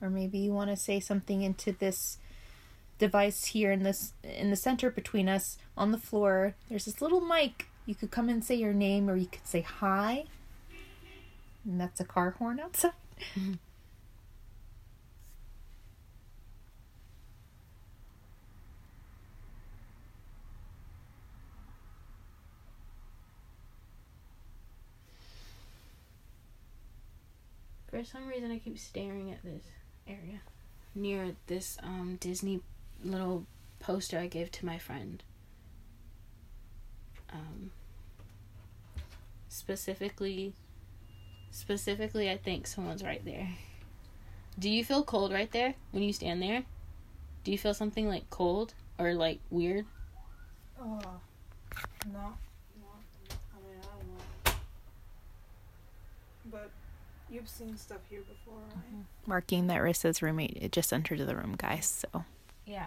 Or 0.06 0.10
maybe 0.10 0.38
you 0.38 0.52
want 0.52 0.70
to 0.70 0.76
say 0.76 1.00
something 1.00 1.42
into 1.42 1.72
this 1.72 2.18
device 2.98 3.46
here 3.46 3.72
in 3.72 3.82
this 3.82 4.12
in 4.22 4.50
the 4.50 4.56
center 4.56 4.88
between 4.88 5.28
us 5.28 5.58
on 5.76 5.90
the 5.90 5.98
floor. 5.98 6.54
There's 6.68 6.84
this 6.84 7.02
little 7.02 7.20
mic. 7.20 7.66
You 7.84 7.94
could 7.94 8.10
come 8.10 8.28
and 8.28 8.44
say 8.44 8.54
your 8.54 8.72
name, 8.72 9.10
or 9.10 9.16
you 9.16 9.26
could 9.26 9.46
say 9.46 9.62
hi. 9.62 10.24
And 11.64 11.80
that's 11.80 12.00
a 12.00 12.04
car 12.04 12.30
horn 12.38 12.60
outside. 12.60 12.92
For 27.88 28.04
some 28.04 28.26
reason, 28.28 28.52
I 28.52 28.58
keep 28.58 28.78
staring 28.78 29.32
at 29.32 29.42
this 29.42 29.62
area 30.08 30.40
near 30.94 31.36
this 31.46 31.78
um, 31.82 32.16
Disney 32.20 32.60
little 33.04 33.46
poster 33.80 34.18
I 34.18 34.26
gave 34.26 34.50
to 34.52 34.66
my 34.66 34.78
friend. 34.78 35.22
Um, 37.32 37.70
specifically, 39.48 40.54
specifically, 41.50 42.30
I 42.30 42.36
think 42.36 42.66
someone's 42.66 43.02
right 43.02 43.24
there. 43.24 43.48
Do 44.58 44.70
you 44.70 44.84
feel 44.84 45.02
cold 45.02 45.32
right 45.32 45.50
there 45.52 45.74
when 45.90 46.02
you 46.02 46.12
stand 46.12 46.40
there? 46.40 46.64
Do 47.44 47.52
you 47.52 47.58
feel 47.58 47.74
something 47.74 48.08
like 48.08 48.28
cold 48.30 48.74
or 48.98 49.14
like 49.14 49.40
weird? 49.50 49.84
Oh, 50.80 50.98
no, 52.12 52.12
no. 52.12 52.32
I 53.28 53.58
mean, 53.62 53.78
I 53.80 53.86
don't 53.98 54.08
know. 54.46 54.52
But 56.50 56.70
you've 57.30 57.48
seen 57.48 57.76
stuff 57.76 58.00
here 58.08 58.20
before, 58.20 58.60
right? 58.74 59.04
Marking 59.26 59.66
that 59.66 59.80
Rissa's 59.80 60.22
roommate 60.22 60.58
it 60.60 60.72
just 60.72 60.92
entered 60.92 61.20
the 61.20 61.36
room, 61.36 61.54
guys. 61.56 62.04
So 62.12 62.24
Yeah. 62.64 62.86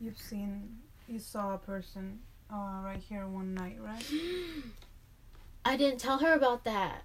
You've 0.00 0.18
seen, 0.18 0.78
you 1.08 1.18
saw 1.18 1.54
a 1.54 1.58
person 1.58 2.20
uh, 2.52 2.80
right 2.82 3.00
here 3.08 3.26
one 3.26 3.54
night, 3.54 3.78
right? 3.80 4.04
I 5.64 5.76
didn't 5.76 6.00
tell 6.00 6.18
her 6.18 6.32
about 6.32 6.64
that. 6.64 7.02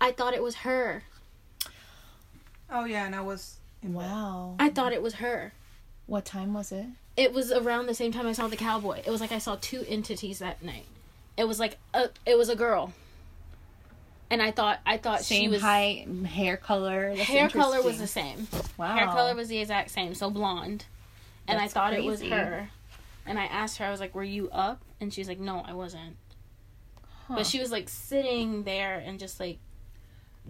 I 0.00 0.12
thought 0.12 0.34
it 0.34 0.42
was 0.42 0.56
her. 0.56 1.04
Oh 2.70 2.84
yeah, 2.84 3.06
and 3.06 3.14
I 3.14 3.22
was. 3.22 3.56
In 3.82 3.92
bed. 3.92 3.98
wow. 3.98 4.56
I 4.58 4.68
thought 4.68 4.92
it 4.92 5.02
was 5.02 5.14
her. 5.14 5.52
What 6.06 6.24
time 6.24 6.52
was 6.52 6.70
it? 6.70 6.86
It 7.16 7.32
was 7.32 7.50
around 7.50 7.86
the 7.86 7.94
same 7.94 8.12
time 8.12 8.26
I 8.26 8.32
saw 8.32 8.46
the 8.46 8.56
cowboy. 8.56 9.02
It 9.04 9.10
was 9.10 9.20
like 9.20 9.32
I 9.32 9.38
saw 9.38 9.56
two 9.60 9.84
entities 9.88 10.38
that 10.38 10.62
night. 10.62 10.86
It 11.36 11.48
was 11.48 11.58
like 11.58 11.78
a, 11.94 12.10
it 12.26 12.36
was 12.36 12.48
a 12.48 12.56
girl. 12.56 12.92
And 14.30 14.42
I 14.42 14.50
thought 14.50 14.80
I 14.84 14.98
thought 14.98 15.20
she 15.24 15.36
Same 15.36 15.50
was 15.52 15.62
height, 15.62 16.06
hair 16.26 16.56
color. 16.58 17.14
That's 17.16 17.28
hair 17.28 17.48
color 17.48 17.82
was 17.82 17.98
the 17.98 18.06
same. 18.06 18.46
Wow. 18.76 18.94
Hair 18.94 19.06
color 19.06 19.34
was 19.34 19.48
the 19.48 19.58
exact 19.58 19.90
same, 19.90 20.14
so 20.14 20.30
blonde. 20.30 20.84
And 21.46 21.58
I 21.58 21.62
That's 21.62 21.72
thought 21.72 21.94
it 21.94 22.04
was 22.04 22.20
her. 22.22 22.68
And 23.24 23.38
I 23.38 23.44
asked 23.46 23.78
her, 23.78 23.84
I 23.86 23.90
was 23.90 24.00
like, 24.00 24.14
"Were 24.14 24.22
you 24.24 24.48
up?" 24.50 24.82
And 25.00 25.12
she's 25.12 25.28
like, 25.28 25.40
"No, 25.40 25.60
I 25.66 25.72
wasn't." 25.72 26.16
Huh. 27.26 27.36
But 27.36 27.46
she 27.46 27.58
was 27.58 27.70
like 27.70 27.88
sitting 27.88 28.64
there 28.64 28.98
and 28.98 29.18
just 29.18 29.38
like 29.40 29.58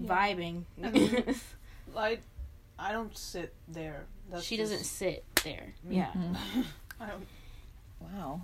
vibing. 0.01 0.63
Mhm. 0.81 1.37
I, 1.97 2.19
I 2.79 2.93
don't 2.93 3.17
sit 3.17 3.53
there. 3.67 4.07
That's 4.31 4.45
she 4.45 4.57
just- 4.57 4.71
doesn't 4.73 4.85
sit 4.87 5.25
there. 5.45 5.73
Yeah. 5.89 6.11
I 7.01 7.07
don't. 7.07 7.27
Wow. 8.01 8.41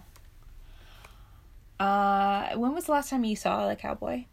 Uh, 1.78 2.56
when 2.56 2.72
was 2.74 2.84
the 2.86 2.92
last 2.92 3.10
time 3.10 3.24
you 3.24 3.36
saw 3.36 3.68
the 3.68 3.76
cowboy? 3.76 4.24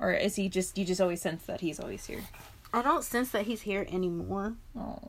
Or 0.00 0.12
is 0.12 0.36
he 0.36 0.48
just 0.48 0.78
you 0.78 0.84
just 0.84 1.00
always 1.00 1.20
sense 1.20 1.44
that 1.44 1.60
he's 1.60 1.80
always 1.80 2.06
here? 2.06 2.22
I 2.72 2.82
don't 2.82 3.02
sense 3.02 3.30
that 3.30 3.46
he's 3.46 3.62
here 3.62 3.86
anymore. 3.90 4.54
Oh. 4.76 5.00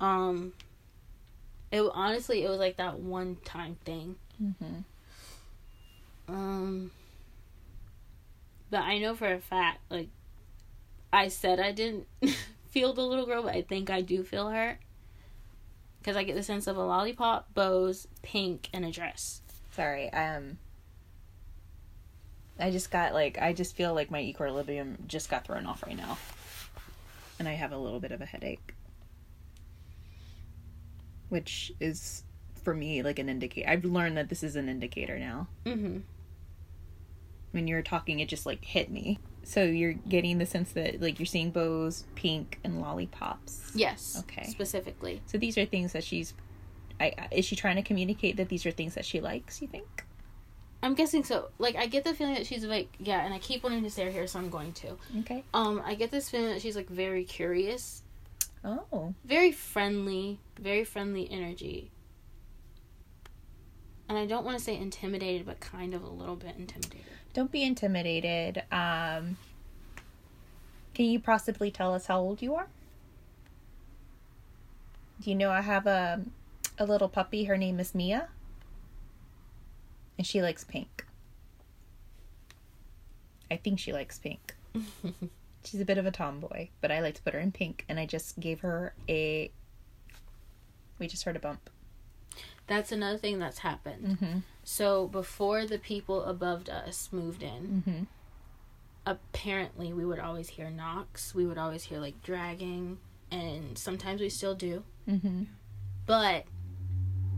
Um, 0.00 0.52
it 1.72 1.82
honestly 1.92 2.44
it 2.44 2.48
was 2.48 2.58
like 2.58 2.76
that 2.76 2.98
one 2.98 3.36
time 3.44 3.76
thing. 3.84 4.16
Mm-hmm. 4.42 4.80
Um, 6.28 6.90
but 8.70 8.80
I 8.80 8.98
know 8.98 9.14
for 9.14 9.32
a 9.32 9.38
fact, 9.38 9.80
like, 9.90 10.08
I 11.12 11.28
said 11.28 11.58
I 11.58 11.72
didn't 11.72 12.06
feel 12.70 12.92
the 12.92 13.02
little 13.02 13.26
girl, 13.26 13.42
but 13.42 13.54
I 13.54 13.62
think 13.62 13.90
I 13.90 14.02
do 14.02 14.22
feel 14.22 14.48
her. 14.48 14.78
Because 15.98 16.16
I 16.16 16.22
get 16.22 16.36
the 16.36 16.42
sense 16.42 16.66
of 16.66 16.76
a 16.76 16.82
lollipop, 16.82 17.52
bows, 17.54 18.06
pink, 18.22 18.68
and 18.72 18.84
a 18.84 18.90
dress. 18.90 19.42
Sorry. 19.72 20.12
Um. 20.12 20.58
I 22.60 22.70
just 22.70 22.90
got 22.90 23.12
like 23.14 23.38
I 23.40 23.52
just 23.52 23.76
feel 23.76 23.94
like 23.94 24.10
my 24.10 24.20
equilibrium 24.20 24.98
just 25.06 25.30
got 25.30 25.44
thrown 25.46 25.66
off 25.66 25.82
right 25.86 25.96
now, 25.96 26.18
and 27.38 27.48
I 27.48 27.52
have 27.52 27.72
a 27.72 27.78
little 27.78 28.00
bit 28.00 28.10
of 28.12 28.20
a 28.20 28.26
headache, 28.26 28.74
which 31.28 31.72
is 31.80 32.24
for 32.64 32.74
me 32.74 33.02
like 33.02 33.18
an 33.18 33.28
indicator. 33.28 33.68
I've 33.68 33.84
learned 33.84 34.16
that 34.16 34.28
this 34.28 34.42
is 34.42 34.56
an 34.56 34.68
indicator 34.68 35.18
now. 35.18 35.48
Mm-hmm. 35.64 35.98
when 37.52 37.66
you're 37.68 37.82
talking 37.82 38.20
it 38.20 38.28
just 38.28 38.44
like 38.46 38.64
hit 38.64 38.90
me 38.90 39.18
so 39.42 39.62
you're 39.62 39.94
getting 39.94 40.36
the 40.38 40.44
sense 40.46 40.72
that 40.72 41.00
like 41.00 41.18
you're 41.18 41.26
seeing 41.26 41.50
bows 41.50 42.04
pink 42.14 42.58
and 42.64 42.80
lollipops 42.80 43.70
Yes. 43.74 44.16
Okay. 44.20 44.44
Specifically. 44.44 45.22
so 45.26 45.38
these 45.38 45.56
are 45.56 45.64
things 45.64 45.92
that 45.92 46.04
she's 46.04 46.34
I, 47.00 47.12
I- 47.16 47.28
is 47.32 47.44
she 47.44 47.56
trying 47.56 47.76
to 47.76 47.82
communicate 47.82 48.36
that 48.36 48.48
these 48.48 48.66
are 48.66 48.70
things 48.70 48.94
that 48.94 49.04
she 49.06 49.20
likes 49.20 49.62
you 49.62 49.68
think 49.68 50.04
I'm 50.82 50.94
guessing 50.94 51.24
so. 51.24 51.48
Like, 51.58 51.74
I 51.76 51.86
get 51.86 52.04
the 52.04 52.14
feeling 52.14 52.34
that 52.34 52.46
she's 52.46 52.64
like, 52.64 52.88
yeah, 53.00 53.24
and 53.24 53.34
I 53.34 53.38
keep 53.38 53.62
wanting 53.64 53.82
to 53.82 53.90
stare 53.90 54.10
here, 54.10 54.26
so 54.26 54.38
I'm 54.38 54.48
going 54.50 54.72
to. 54.74 54.96
okay 55.20 55.42
Um, 55.52 55.82
I 55.84 55.94
get 55.94 56.10
this 56.10 56.30
feeling 56.30 56.50
that 56.50 56.62
she's 56.62 56.76
like 56.76 56.88
very 56.88 57.24
curious, 57.24 58.02
oh 58.64 59.14
very 59.24 59.50
friendly, 59.52 60.38
very 60.60 60.84
friendly 60.84 61.28
energy. 61.30 61.90
And 64.08 64.16
I 64.16 64.24
don't 64.24 64.44
want 64.44 64.56
to 64.56 64.64
say 64.64 64.76
intimidated, 64.76 65.44
but 65.46 65.60
kind 65.60 65.92
of 65.94 66.02
a 66.02 66.08
little 66.08 66.36
bit 66.36 66.54
intimidated. 66.56 67.04
don't 67.34 67.52
be 67.52 67.62
intimidated 67.62 68.62
um 68.72 69.36
can 70.94 71.04
you 71.04 71.20
possibly 71.20 71.70
tell 71.70 71.94
us 71.94 72.06
how 72.06 72.18
old 72.18 72.40
you 72.42 72.54
are 72.54 72.66
do 75.20 75.30
you 75.30 75.36
know 75.36 75.50
i 75.50 75.60
have 75.60 75.86
a 75.86 76.20
a 76.78 76.84
little 76.86 77.08
puppy 77.08 77.44
her 77.44 77.56
name 77.56 77.78
is 77.78 77.94
mia 77.94 78.28
and 80.18 80.26
she 80.26 80.42
likes 80.42 80.64
pink 80.64 81.06
i 83.50 83.56
think 83.56 83.78
she 83.78 83.92
likes 83.92 84.18
pink 84.18 84.54
She's 85.64 85.80
a 85.80 85.84
bit 85.84 85.98
of 85.98 86.06
a 86.06 86.10
tomboy, 86.12 86.68
but 86.80 86.90
I 86.92 87.00
like 87.00 87.14
to 87.16 87.22
put 87.22 87.34
her 87.34 87.40
in 87.40 87.50
pink, 87.52 87.84
and 87.88 87.98
I 87.98 88.06
just 88.06 88.38
gave 88.38 88.60
her 88.60 88.94
a. 89.08 89.50
We 90.98 91.08
just 91.08 91.24
heard 91.24 91.34
a 91.36 91.40
bump. 91.40 91.68
That's 92.68 92.92
another 92.92 93.18
thing 93.18 93.38
that's 93.40 93.58
happened. 93.58 94.06
Mm-hmm. 94.20 94.38
So 94.62 95.08
before 95.08 95.66
the 95.66 95.78
people 95.78 96.22
above 96.22 96.68
us 96.68 97.08
moved 97.12 97.42
in, 97.42 97.82
Mm-hmm. 97.86 98.02
apparently 99.04 99.92
we 99.92 100.04
would 100.04 100.20
always 100.20 100.48
hear 100.50 100.70
knocks. 100.70 101.34
We 101.34 101.44
would 101.44 101.58
always 101.58 101.82
hear 101.84 101.98
like 101.98 102.22
dragging, 102.22 102.98
and 103.30 103.76
sometimes 103.76 104.20
we 104.20 104.30
still 104.30 104.54
do. 104.54 104.84
Mm-hmm. 105.08 105.42
But 106.06 106.44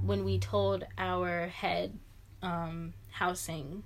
when 0.04 0.24
we 0.24 0.38
told 0.38 0.84
our 0.98 1.48
head 1.48 1.98
um, 2.42 2.94
housing 3.12 3.82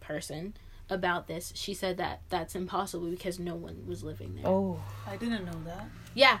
person 0.00 0.54
about 0.90 1.26
this, 1.26 1.52
she 1.54 1.74
said 1.74 1.96
that 1.98 2.20
that's 2.30 2.54
impossible 2.54 3.10
because 3.10 3.38
no 3.38 3.54
one 3.54 3.84
was 3.86 4.02
living 4.02 4.34
there. 4.36 4.46
Oh, 4.46 4.80
I 5.06 5.16
didn't 5.16 5.44
know 5.44 5.60
that. 5.64 5.86
Yeah, 6.14 6.38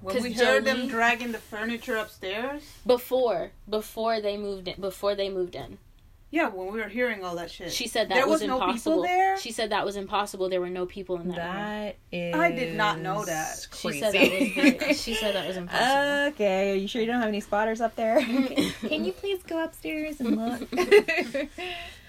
When 0.00 0.14
'Cause 0.14 0.24
we 0.24 0.32
heard 0.32 0.64
them 0.64 0.88
dragging 0.88 1.32
the 1.32 1.38
furniture 1.38 1.96
upstairs. 1.96 2.62
before 2.86 3.52
before 3.68 4.20
they 4.20 4.36
moved 4.36 4.68
in. 4.68 4.80
Before 4.80 5.14
they 5.14 5.30
moved 5.30 5.54
in, 5.54 5.78
Yeah, 6.34 6.48
when 6.48 6.72
we 6.72 6.80
were 6.80 6.88
hearing 6.88 7.22
all 7.22 7.36
that 7.36 7.48
shit. 7.48 7.70
she 7.72 7.86
said 7.86 8.08
that 8.08 8.14
there 8.16 8.26
was, 8.26 8.40
was, 8.40 8.48
no 8.48 8.56
impossible. 8.56 8.94
people 8.96 9.02
there. 9.04 9.38
She 9.38 9.52
said 9.52 9.70
that 9.70 9.84
was 9.84 9.94
impossible. 9.94 10.48
There 10.48 10.60
were 10.60 10.68
no 10.68 10.84
people 10.84 11.20
in 11.20 11.28
that. 11.28 11.36
room. 11.36 11.46
that 11.46 11.96
is. 12.10 12.34
I 12.34 12.50
did 12.50 12.74
not 12.74 12.98
know 12.98 13.24
that. 13.24 13.68
She 13.72 14.00
said 14.00 14.12
that 14.14 14.88
was. 14.88 15.00
She 15.00 15.14
said 15.14 15.36
that 15.36 15.46
was 15.46 15.56
impossible. 15.56 16.34
okay, 16.34 16.72
are 16.72 16.74
you 16.74 16.88
sure 16.88 17.00
you 17.02 17.06
don't 17.06 17.20
have 17.20 17.28
any 17.28 17.38
spotters 17.38 17.80
up 17.80 17.94
there? 17.94 18.20
Can 18.80 19.04
you 19.04 19.12
please 19.12 19.44
go 19.44 19.62
upstairs 19.62 20.18
and 20.18 20.36
look? 20.36 21.48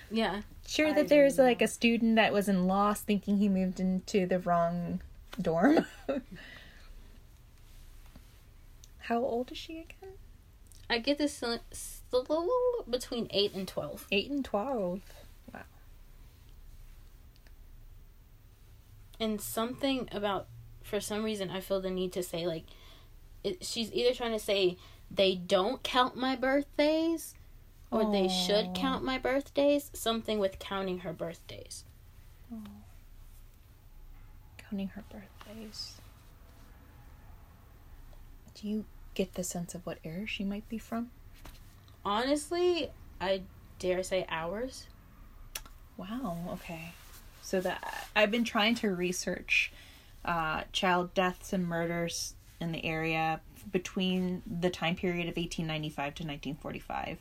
yeah, 0.09 0.41
sure 0.65 0.87
I 0.87 0.93
that 0.93 1.07
there's 1.07 1.33
didn't 1.35 1.45
like 1.47 1.61
a 1.61 1.67
student 1.67 2.15
that 2.15 2.33
was 2.33 2.49
in 2.49 2.65
lost 2.65 3.03
thinking 3.03 3.37
he 3.37 3.47
moved 3.47 3.79
into 3.79 4.25
the 4.25 4.39
wrong 4.39 5.01
dorm. 5.39 5.85
How 9.01 9.19
old 9.19 9.51
is 9.51 9.59
she 9.59 9.73
again? 9.81 10.13
I 10.89 10.97
get 10.97 11.19
this 11.19 11.43
s- 11.43 11.94
between 12.89 13.27
eight 13.31 13.53
and 13.53 13.67
twelve. 13.67 14.07
Eight 14.11 14.29
and 14.29 14.43
twelve. 14.43 15.01
Wow. 15.53 15.61
and 19.19 19.39
something 19.39 20.09
about 20.11 20.47
for 20.83 20.99
some 20.99 21.23
reason 21.23 21.49
I 21.49 21.61
feel 21.61 21.81
the 21.81 21.89
need 21.89 22.11
to 22.13 22.23
say 22.23 22.45
like 22.45 22.65
it, 23.43 23.63
she's 23.65 23.91
either 23.93 24.13
trying 24.13 24.33
to 24.33 24.39
say 24.39 24.77
they 25.09 25.35
don't 25.35 25.83
count 25.83 26.15
my 26.17 26.35
birthdays 26.35 27.35
or 27.91 28.11
they 28.11 28.27
should 28.27 28.73
count 28.73 29.03
my 29.05 29.17
birthdays 29.17 29.89
something 29.93 30.39
with 30.39 30.59
counting 30.59 30.99
her 30.99 31.13
birthdays 31.13 31.85
Counting 34.57 34.87
her 34.89 35.03
birthdays. 35.11 36.01
Do 38.55 38.67
you 38.67 38.85
get 39.13 39.35
the 39.35 39.43
sense 39.43 39.75
of 39.75 39.85
what 39.85 39.99
era 40.03 40.25
she 40.25 40.43
might 40.43 40.67
be 40.69 40.77
from? 40.77 41.11
Honestly, 42.05 42.91
I 43.19 43.41
dare 43.79 44.03
say 44.03 44.25
hours. 44.29 44.85
Wow. 45.97 46.37
Okay. 46.53 46.93
So 47.41 47.59
that 47.61 48.07
I've 48.15 48.31
been 48.31 48.43
trying 48.43 48.75
to 48.75 48.89
research 48.89 49.71
uh, 50.23 50.63
child 50.71 51.13
deaths 51.13 51.53
and 51.53 51.67
murders 51.67 52.33
in 52.59 52.71
the 52.71 52.83
area 52.85 53.41
between 53.71 54.41
the 54.45 54.69
time 54.69 54.95
period 54.95 55.27
of 55.27 55.37
1895 55.37 55.95
to 55.95 56.23
1945, 56.23 57.17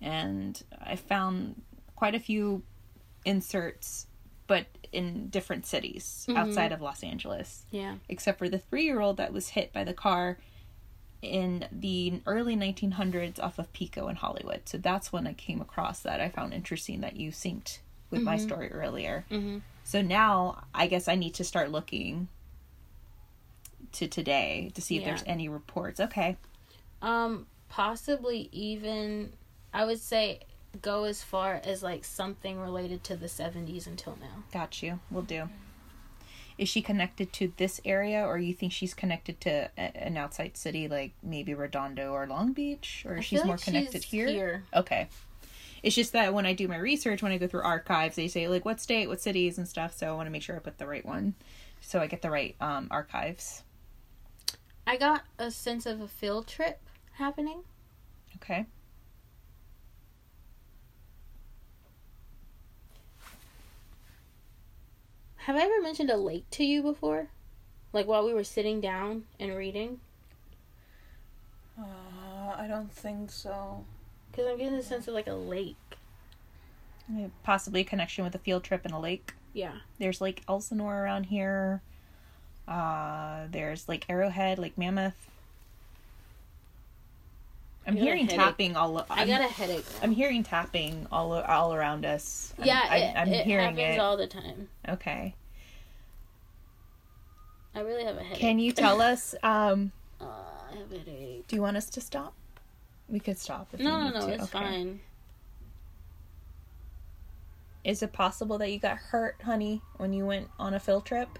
and 0.00 0.62
I 0.80 0.96
found 0.96 1.60
quite 1.96 2.14
a 2.14 2.20
few 2.20 2.62
inserts, 3.24 4.06
but 4.46 4.66
in 4.92 5.28
different 5.28 5.66
cities 5.66 6.26
outside 6.34 6.72
of 6.72 6.80
Los 6.80 7.02
Angeles. 7.02 7.66
Yeah. 7.70 7.96
except 8.08 8.38
for 8.38 8.48
the 8.48 8.58
three 8.58 8.84
year 8.84 9.00
old 9.00 9.18
that 9.18 9.32
was 9.32 9.50
hit 9.50 9.72
by 9.72 9.84
the 9.84 9.92
car 9.94 10.38
in 11.22 11.66
the 11.72 12.20
early 12.26 12.54
1900s 12.56 13.40
off 13.40 13.58
of 13.58 13.72
Pico 13.72 14.08
in 14.08 14.16
Hollywood. 14.16 14.68
So 14.68 14.78
that's 14.78 15.12
when 15.12 15.26
I 15.26 15.32
came 15.32 15.60
across 15.60 16.00
that. 16.00 16.20
I 16.20 16.28
found 16.28 16.54
interesting 16.54 17.00
that 17.00 17.16
you 17.16 17.30
synced 17.32 17.78
with 18.10 18.22
my 18.22 18.36
story 18.36 18.70
earlier. 18.72 19.24
Mhm. 19.30 19.62
So 19.84 20.00
now 20.02 20.64
I 20.74 20.86
guess 20.86 21.08
I 21.08 21.14
need 21.16 21.34
to 21.34 21.44
start 21.44 21.70
looking 21.70 22.28
to 23.92 24.06
today 24.06 24.70
to 24.74 24.80
see 24.80 24.96
if 24.96 25.02
Yeah. 25.02 25.08
there's 25.08 25.22
any 25.26 25.48
reports. 25.48 25.98
Okay. 26.00 26.36
Um, 27.02 27.46
possibly 27.68 28.48
even 28.52 29.32
I 29.72 29.84
would 29.84 30.00
say 30.00 30.40
go 30.82 31.04
as 31.04 31.22
far 31.22 31.60
as 31.64 31.82
like 31.82 32.04
something 32.04 32.58
related 32.58 33.02
to 33.04 33.16
the 33.16 33.28
seventies 33.28 33.86
until 33.86 34.16
now. 34.16 34.44
Got 34.52 34.82
you. 34.82 35.00
We'll 35.10 35.22
do. 35.22 35.48
Is 36.58 36.68
she 36.68 36.82
connected 36.82 37.32
to 37.34 37.52
this 37.56 37.80
area, 37.84 38.26
or 38.26 38.36
you 38.38 38.52
think 38.52 38.72
she's 38.72 38.92
connected 38.92 39.40
to 39.42 39.70
a, 39.78 39.96
an 39.96 40.16
outside 40.16 40.56
city, 40.56 40.88
like 40.88 41.12
maybe 41.22 41.54
Redondo 41.54 42.12
or 42.12 42.26
Long 42.26 42.52
Beach, 42.52 43.04
or 43.08 43.18
I 43.18 43.20
she's 43.20 43.44
more 43.44 43.54
like 43.54 43.64
connected 43.64 44.02
she's 44.02 44.10
here? 44.10 44.28
here. 44.28 44.64
Okay. 44.74 45.08
It's 45.82 45.94
just 45.94 46.12
that 46.12 46.34
when 46.34 46.46
I 46.46 46.54
do 46.54 46.66
my 46.66 46.78
research, 46.78 47.22
when 47.22 47.30
I 47.30 47.38
go 47.38 47.46
through 47.46 47.62
archives, 47.62 48.16
they 48.16 48.26
say 48.26 48.48
like 48.48 48.64
what 48.64 48.80
state, 48.80 49.08
what 49.08 49.20
cities, 49.20 49.58
and 49.58 49.68
stuff. 49.68 49.96
So 49.96 50.08
I 50.08 50.12
want 50.12 50.26
to 50.26 50.30
make 50.32 50.42
sure 50.42 50.56
I 50.56 50.58
put 50.58 50.78
the 50.78 50.86
right 50.86 51.06
one, 51.06 51.34
so 51.80 52.00
I 52.00 52.08
get 52.08 52.22
the 52.22 52.30
right 52.30 52.56
um, 52.60 52.88
archives. 52.90 53.62
I 54.86 54.96
got 54.96 55.22
a 55.38 55.50
sense 55.50 55.86
of 55.86 56.00
a 56.00 56.08
field 56.08 56.48
trip 56.48 56.80
happening. 57.12 57.62
Okay. 58.36 58.66
Have 65.48 65.56
I 65.56 65.60
ever 65.60 65.80
mentioned 65.80 66.10
a 66.10 66.16
lake 66.18 66.44
to 66.50 66.62
you 66.62 66.82
before? 66.82 67.28
Like 67.94 68.06
while 68.06 68.22
we 68.22 68.34
were 68.34 68.44
sitting 68.44 68.82
down 68.82 69.24
and 69.40 69.56
reading? 69.56 69.98
Uh, 71.80 72.54
I 72.54 72.66
don't 72.68 72.92
think 72.92 73.30
so. 73.30 73.86
Because 74.30 74.46
I'm 74.46 74.58
getting 74.58 74.76
the 74.76 74.82
sense 74.82 75.08
of 75.08 75.14
like 75.14 75.26
a 75.26 75.32
lake. 75.32 75.76
Possibly 77.44 77.80
a 77.80 77.84
connection 77.84 78.24
with 78.24 78.34
a 78.34 78.38
field 78.38 78.62
trip 78.62 78.82
and 78.84 78.92
a 78.92 78.98
lake. 78.98 79.32
Yeah. 79.54 79.72
There's 79.98 80.20
Lake 80.20 80.42
Elsinore 80.46 81.02
around 81.02 81.24
here. 81.24 81.80
Uh, 82.68 83.46
there's 83.50 83.88
Lake 83.88 84.04
Arrowhead, 84.10 84.58
Lake 84.58 84.76
Mammoth. 84.76 85.30
I'm 87.86 87.94
I 87.94 87.96
got 87.96 88.02
a 88.02 88.04
hearing 88.04 88.26
tapping 88.26 88.76
all. 88.76 88.98
i 88.98 89.04
I'm, 89.08 89.28
got 89.28 89.40
a 89.40 89.44
headache. 89.44 89.86
I'm 90.02 90.12
hearing 90.12 90.42
tapping 90.42 91.06
all 91.10 91.32
all 91.32 91.74
around 91.74 92.04
us. 92.04 92.52
I'm- 92.58 92.66
yeah, 92.66 92.86
I'm, 92.90 93.00
it, 93.00 93.16
I'm 93.16 93.28
it 93.28 93.46
hearing 93.46 93.64
happens 93.64 93.96
it. 93.96 93.98
all 93.98 94.18
the 94.18 94.26
time. 94.26 94.68
Okay. 94.86 95.34
I 97.78 97.82
really 97.82 98.02
have 98.04 98.16
a 98.16 98.22
headache. 98.24 98.40
Can 98.40 98.58
you 98.58 98.72
tell 98.72 99.00
us? 99.00 99.36
Um, 99.44 99.92
Uh, 100.20 100.24
I 100.24 100.76
have 100.76 100.90
a 100.90 100.98
headache. 100.98 101.46
do 101.46 101.54
you 101.54 101.62
want 101.62 101.76
us 101.76 101.88
to 101.90 102.00
stop? 102.00 102.34
We 103.08 103.20
could 103.20 103.38
stop 103.38 103.68
if 103.72 103.78
No, 103.78 103.92
you 103.92 103.98
no, 103.98 104.04
need 104.06 104.14
no, 104.14 104.26
to. 104.26 104.32
it's 104.34 104.42
Okay. 104.42 104.50
fine. 104.64 105.00
Is 107.84 108.02
it 108.02 108.12
possible 108.12 108.58
that 108.58 108.72
you 108.72 108.80
got 108.80 108.96
hurt, 108.96 109.36
honey, 109.44 109.80
when 109.96 110.12
you 110.12 110.26
went 110.26 110.48
on 110.58 110.74
a 110.74 110.80
field 110.80 111.04
trip? 111.06 111.38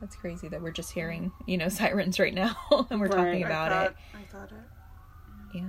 That's 0.00 0.16
crazy 0.16 0.48
that 0.48 0.62
we're 0.62 0.70
just 0.70 0.92
hearing, 0.92 1.30
you 1.44 1.58
know, 1.58 1.68
sirens 1.80 2.18
right 2.18 2.32
now 2.34 2.56
and 2.90 2.98
we're 2.98 3.08
talking 3.08 3.44
about 3.44 3.72
I 3.72 3.84
it. 3.84 3.96
I 4.14 4.22
thought 4.32 4.50
it. 4.52 5.56
Yeah. 5.56 5.64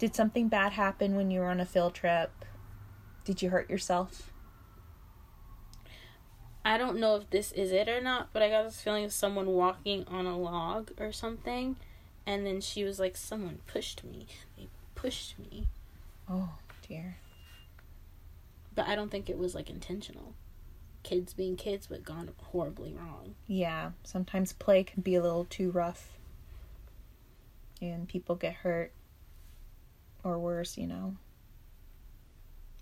Did 0.00 0.16
something 0.16 0.48
bad 0.48 0.72
happen 0.72 1.14
when 1.14 1.30
you 1.30 1.38
were 1.38 1.46
on 1.46 1.60
a 1.60 1.66
field 1.66 1.94
trip? 1.94 2.32
Did 3.24 3.42
you 3.42 3.50
hurt 3.50 3.70
yourself? 3.70 4.32
I 6.68 6.76
don't 6.76 6.98
know 7.00 7.16
if 7.16 7.30
this 7.30 7.50
is 7.52 7.72
it 7.72 7.88
or 7.88 7.98
not, 8.02 8.28
but 8.34 8.42
I 8.42 8.50
got 8.50 8.64
this 8.64 8.78
feeling 8.82 9.02
of 9.06 9.12
someone 9.14 9.46
walking 9.46 10.04
on 10.06 10.26
a 10.26 10.36
log 10.36 10.90
or 11.00 11.12
something, 11.12 11.76
and 12.26 12.46
then 12.46 12.60
she 12.60 12.84
was 12.84 13.00
like, 13.00 13.16
"Someone 13.16 13.60
pushed 13.66 14.04
me. 14.04 14.26
They 14.54 14.68
pushed 14.94 15.38
me," 15.38 15.66
Oh, 16.28 16.58
dear. 16.86 17.16
but 18.74 18.86
I 18.86 18.94
don't 18.96 19.08
think 19.10 19.30
it 19.30 19.38
was 19.38 19.54
like 19.54 19.70
intentional. 19.70 20.34
Kids 21.04 21.32
being 21.32 21.56
kids, 21.56 21.86
but 21.86 22.04
gone 22.04 22.28
horribly 22.52 22.92
wrong. 22.92 23.34
Yeah, 23.46 23.92
sometimes 24.04 24.52
play 24.52 24.84
can 24.84 25.00
be 25.00 25.14
a 25.14 25.22
little 25.22 25.46
too 25.46 25.70
rough. 25.70 26.18
And 27.80 28.06
people 28.06 28.34
get 28.34 28.56
hurt. 28.56 28.92
Or 30.22 30.38
worse, 30.38 30.76
you 30.76 30.86
know. 30.86 31.16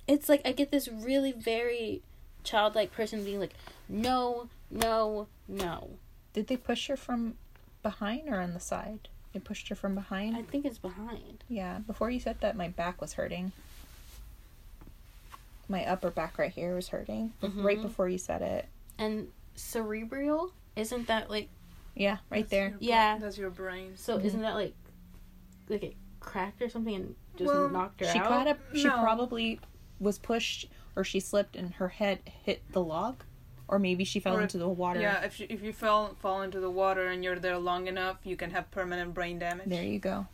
It's 0.09 0.29
like 0.29 0.43
I 0.45 0.51
get 0.51 0.73
this 0.73 0.89
really 0.89 1.31
very 1.31 2.03
childlike 2.43 2.93
person 2.93 3.25
being 3.25 3.39
like, 3.41 3.55
"No, 3.89 4.49
no, 4.71 5.29
no." 5.49 5.91
Did 6.33 6.47
they 6.49 6.57
push 6.57 6.89
her 6.89 6.97
from 6.97 7.37
behind 7.83 8.29
or 8.29 8.41
on 8.41 8.53
the 8.55 8.61
side? 8.61 9.09
They 9.33 9.41
pushed 9.41 9.69
her 9.69 9.75
from 9.75 9.95
behind? 9.95 10.37
I 10.37 10.43
think 10.43 10.65
it's 10.65 10.79
behind. 10.79 11.45
Yeah, 11.49 11.79
before 11.79 12.11
you 12.11 12.21
said 12.21 12.41
that, 12.41 12.57
my 12.57 12.69
back 12.69 13.01
was 13.01 13.15
hurting. 13.15 13.53
My 15.69 15.85
upper 15.85 16.11
back 16.11 16.39
right 16.39 16.53
here 16.53 16.75
was 16.75 16.89
hurting. 16.89 17.33
Right 17.43 17.79
Mhm. 17.79 17.83
before 17.83 18.09
you 18.09 18.19
said 18.19 18.41
it. 18.43 18.67
And 18.99 19.33
cerebral 19.57 20.53
isn't 20.77 21.07
that 21.09 21.29
like 21.31 21.49
Yeah, 21.95 22.19
right 22.31 22.49
there. 22.49 22.69
Your- 22.71 22.79
Yeah. 22.81 23.19
That's 23.19 23.39
your 23.39 23.51
brain. 23.51 23.97
so? 23.97 24.19
Isn't 24.19 24.43
that 24.43 24.55
like 24.55 24.75
like 25.69 25.83
it 25.83 25.97
cracked 26.21 26.63
or 26.63 26.69
something 26.69 26.95
and 26.95 27.17
just 27.37 27.47
Well, 27.53 27.69
knocked 27.69 28.01
her 28.01 28.07
She 28.07 28.19
out? 28.19 28.29
caught 28.29 28.47
up. 28.47 28.59
She 28.75 28.85
No. 28.85 29.01
probably 29.03 29.59
was 29.99 30.19
pushed, 30.19 30.69
or 30.95 31.03
she 31.05 31.19
slipped 31.21 31.57
and 31.57 31.75
her 31.75 31.89
head 31.89 32.21
hit 32.45 32.63
the 32.73 32.83
log, 32.85 33.25
or 33.69 33.79
maybe 33.79 34.05
she 34.05 34.21
fell 34.21 34.37
Or- 34.37 34.43
into 34.43 34.59
the 34.59 34.69
water. 34.69 35.01
Yeah, 35.01 35.23
if 35.25 35.41
you, 35.41 35.47
if 35.51 35.63
you 35.63 35.73
fall 35.73 36.15
fall 36.21 36.43
into 36.43 36.61
the 36.61 36.71
water 36.71 37.07
and 37.09 37.23
you're 37.25 37.39
there 37.39 37.59
long 37.59 37.87
enough, 37.89 38.19
you 38.25 38.37
can 38.37 38.51
have 38.51 38.71
permanent 38.71 39.15
brain 39.15 39.39
damage. 39.39 39.69
There 39.69 39.83
you 39.85 39.99
go. 39.99 40.27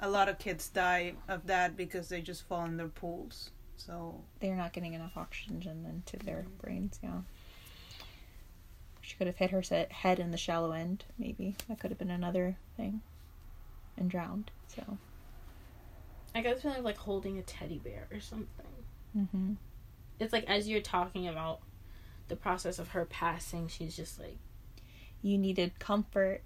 A 0.00 0.08
lot 0.08 0.28
of 0.28 0.38
kids 0.38 0.68
die 0.68 1.14
of 1.28 1.46
that 1.46 1.76
because 1.76 2.08
they 2.08 2.20
just 2.20 2.42
fall 2.46 2.64
in 2.64 2.76
their 2.76 2.88
pools. 2.88 3.50
So 3.76 4.20
They're 4.40 4.56
not 4.56 4.72
getting 4.72 4.94
enough 4.94 5.16
oxygen 5.16 5.86
into 5.88 6.24
their 6.24 6.46
brains. 6.60 6.98
Yeah. 7.02 7.20
She 9.00 9.16
could 9.16 9.26
have 9.26 9.36
hit 9.36 9.50
her 9.50 9.62
se- 9.62 9.88
head 9.90 10.18
in 10.18 10.30
the 10.30 10.36
shallow 10.36 10.72
end. 10.72 11.04
Maybe 11.18 11.56
that 11.68 11.78
could 11.78 11.90
have 11.90 11.98
been 11.98 12.10
another 12.10 12.56
thing, 12.76 13.02
and 13.96 14.10
drowned. 14.10 14.50
So. 14.68 14.98
I 16.34 16.40
got 16.40 16.54
this 16.54 16.62
feeling 16.62 16.78
of 16.78 16.84
like 16.84 16.96
holding 16.96 17.38
a 17.38 17.42
teddy 17.42 17.78
bear 17.78 18.08
or 18.12 18.20
something. 18.20 18.66
hmm 19.30 19.52
It's 20.24 20.32
like 20.32 20.48
as 20.48 20.68
you're 20.68 20.80
talking 20.80 21.28
about 21.28 21.60
the 22.28 22.36
process 22.36 22.78
of 22.78 22.88
her 22.88 23.04
passing, 23.04 23.68
she's 23.68 23.94
just 23.94 24.18
like, 24.18 24.38
You 25.20 25.36
needed 25.36 25.78
comfort. 25.78 26.40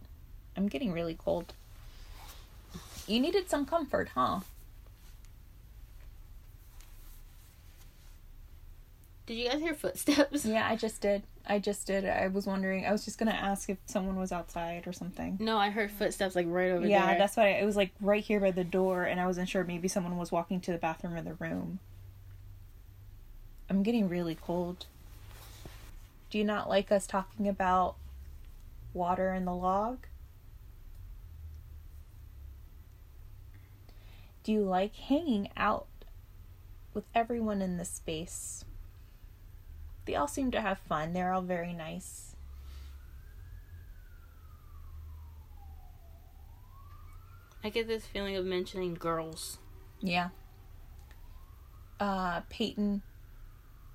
I'm 0.57 0.67
getting 0.67 0.93
really 0.93 1.15
cold. 1.15 1.55
You 3.07 3.21
needed 3.21 3.49
some 3.49 3.65
comfort, 3.65 4.11
huh? 4.15 4.41
"Did 9.27 9.35
you 9.35 9.49
guys 9.49 9.61
hear 9.61 9.75
footsteps?" 9.75 10.45
Yeah, 10.45 10.67
I 10.69 10.75
just 10.75 11.01
did. 11.01 11.23
I 11.47 11.59
just 11.59 11.87
did. 11.87 12.05
I 12.05 12.27
was 12.27 12.47
wondering. 12.47 12.85
I 12.85 12.93
was 12.93 13.05
just 13.05 13.19
gonna 13.19 13.31
ask 13.31 13.71
if 13.71 13.79
someone 13.87 14.17
was 14.17 14.33
outside 14.33 14.87
or 14.87 14.93
something. 14.93 15.37
No, 15.39 15.57
I 15.57 15.71
heard 15.71 15.91
footsteps 15.93 16.35
like 16.35 16.47
right 16.49 16.73
over 16.73 16.87
yeah, 16.87 17.07
there. 17.07 17.19
that's 17.19 17.37
why 17.37 17.51
it 17.51 17.65
was 17.65 17.77
like 17.77 17.93
right 18.01 18.25
here 18.25 18.41
by 18.41 18.51
the 18.51 18.65
door, 18.65 19.05
and 19.05 19.21
I 19.21 19.27
wasn't 19.27 19.49
sure. 19.49 19.65
Maybe 19.65 19.87
someone 19.87 20.17
was 20.19 20.33
walking 20.33 20.61
to 20.63 20.73
the 20.73 20.79
bathroom 20.79 21.15
or 21.15 21.23
the 21.23 21.35
room. 21.35 21.79
I'm 23.71 23.83
getting 23.83 24.09
really 24.09 24.35
cold. 24.35 24.87
Do 26.31 26.39
you 26.39 26.45
not 26.45 26.69
like 26.69 26.91
us 26.93 27.07
talking 27.07 27.49
about 27.49 27.97
water 28.93 29.33
in 29.33 29.45
the 29.45 29.55
log? 29.55 30.07
Do 34.43 34.53
you 34.53 34.63
like 34.63 34.95
hanging 34.95 35.51
out 35.57 35.87
with 36.95 37.05
everyone 37.15 37.61
in 37.61 37.77
the 37.77 37.85
space? 37.85 38.65
They 40.07 40.15
all 40.15 40.29
seem 40.29 40.51
to 40.53 40.61
have 40.63 40.79
fun. 40.79 41.13
They're 41.13 41.35
all 41.35 41.43
very 41.43 41.75
nice. 41.75 42.35
I 47.63 47.69
get 47.71 47.89
this 47.89 48.07
feeling 48.07 48.37
of 48.37 48.47
mentioning 48.47 48.95
girls. 48.95 49.59
Yeah. 50.01 50.29
Uh, 52.01 52.41
Peyton, 52.49 53.03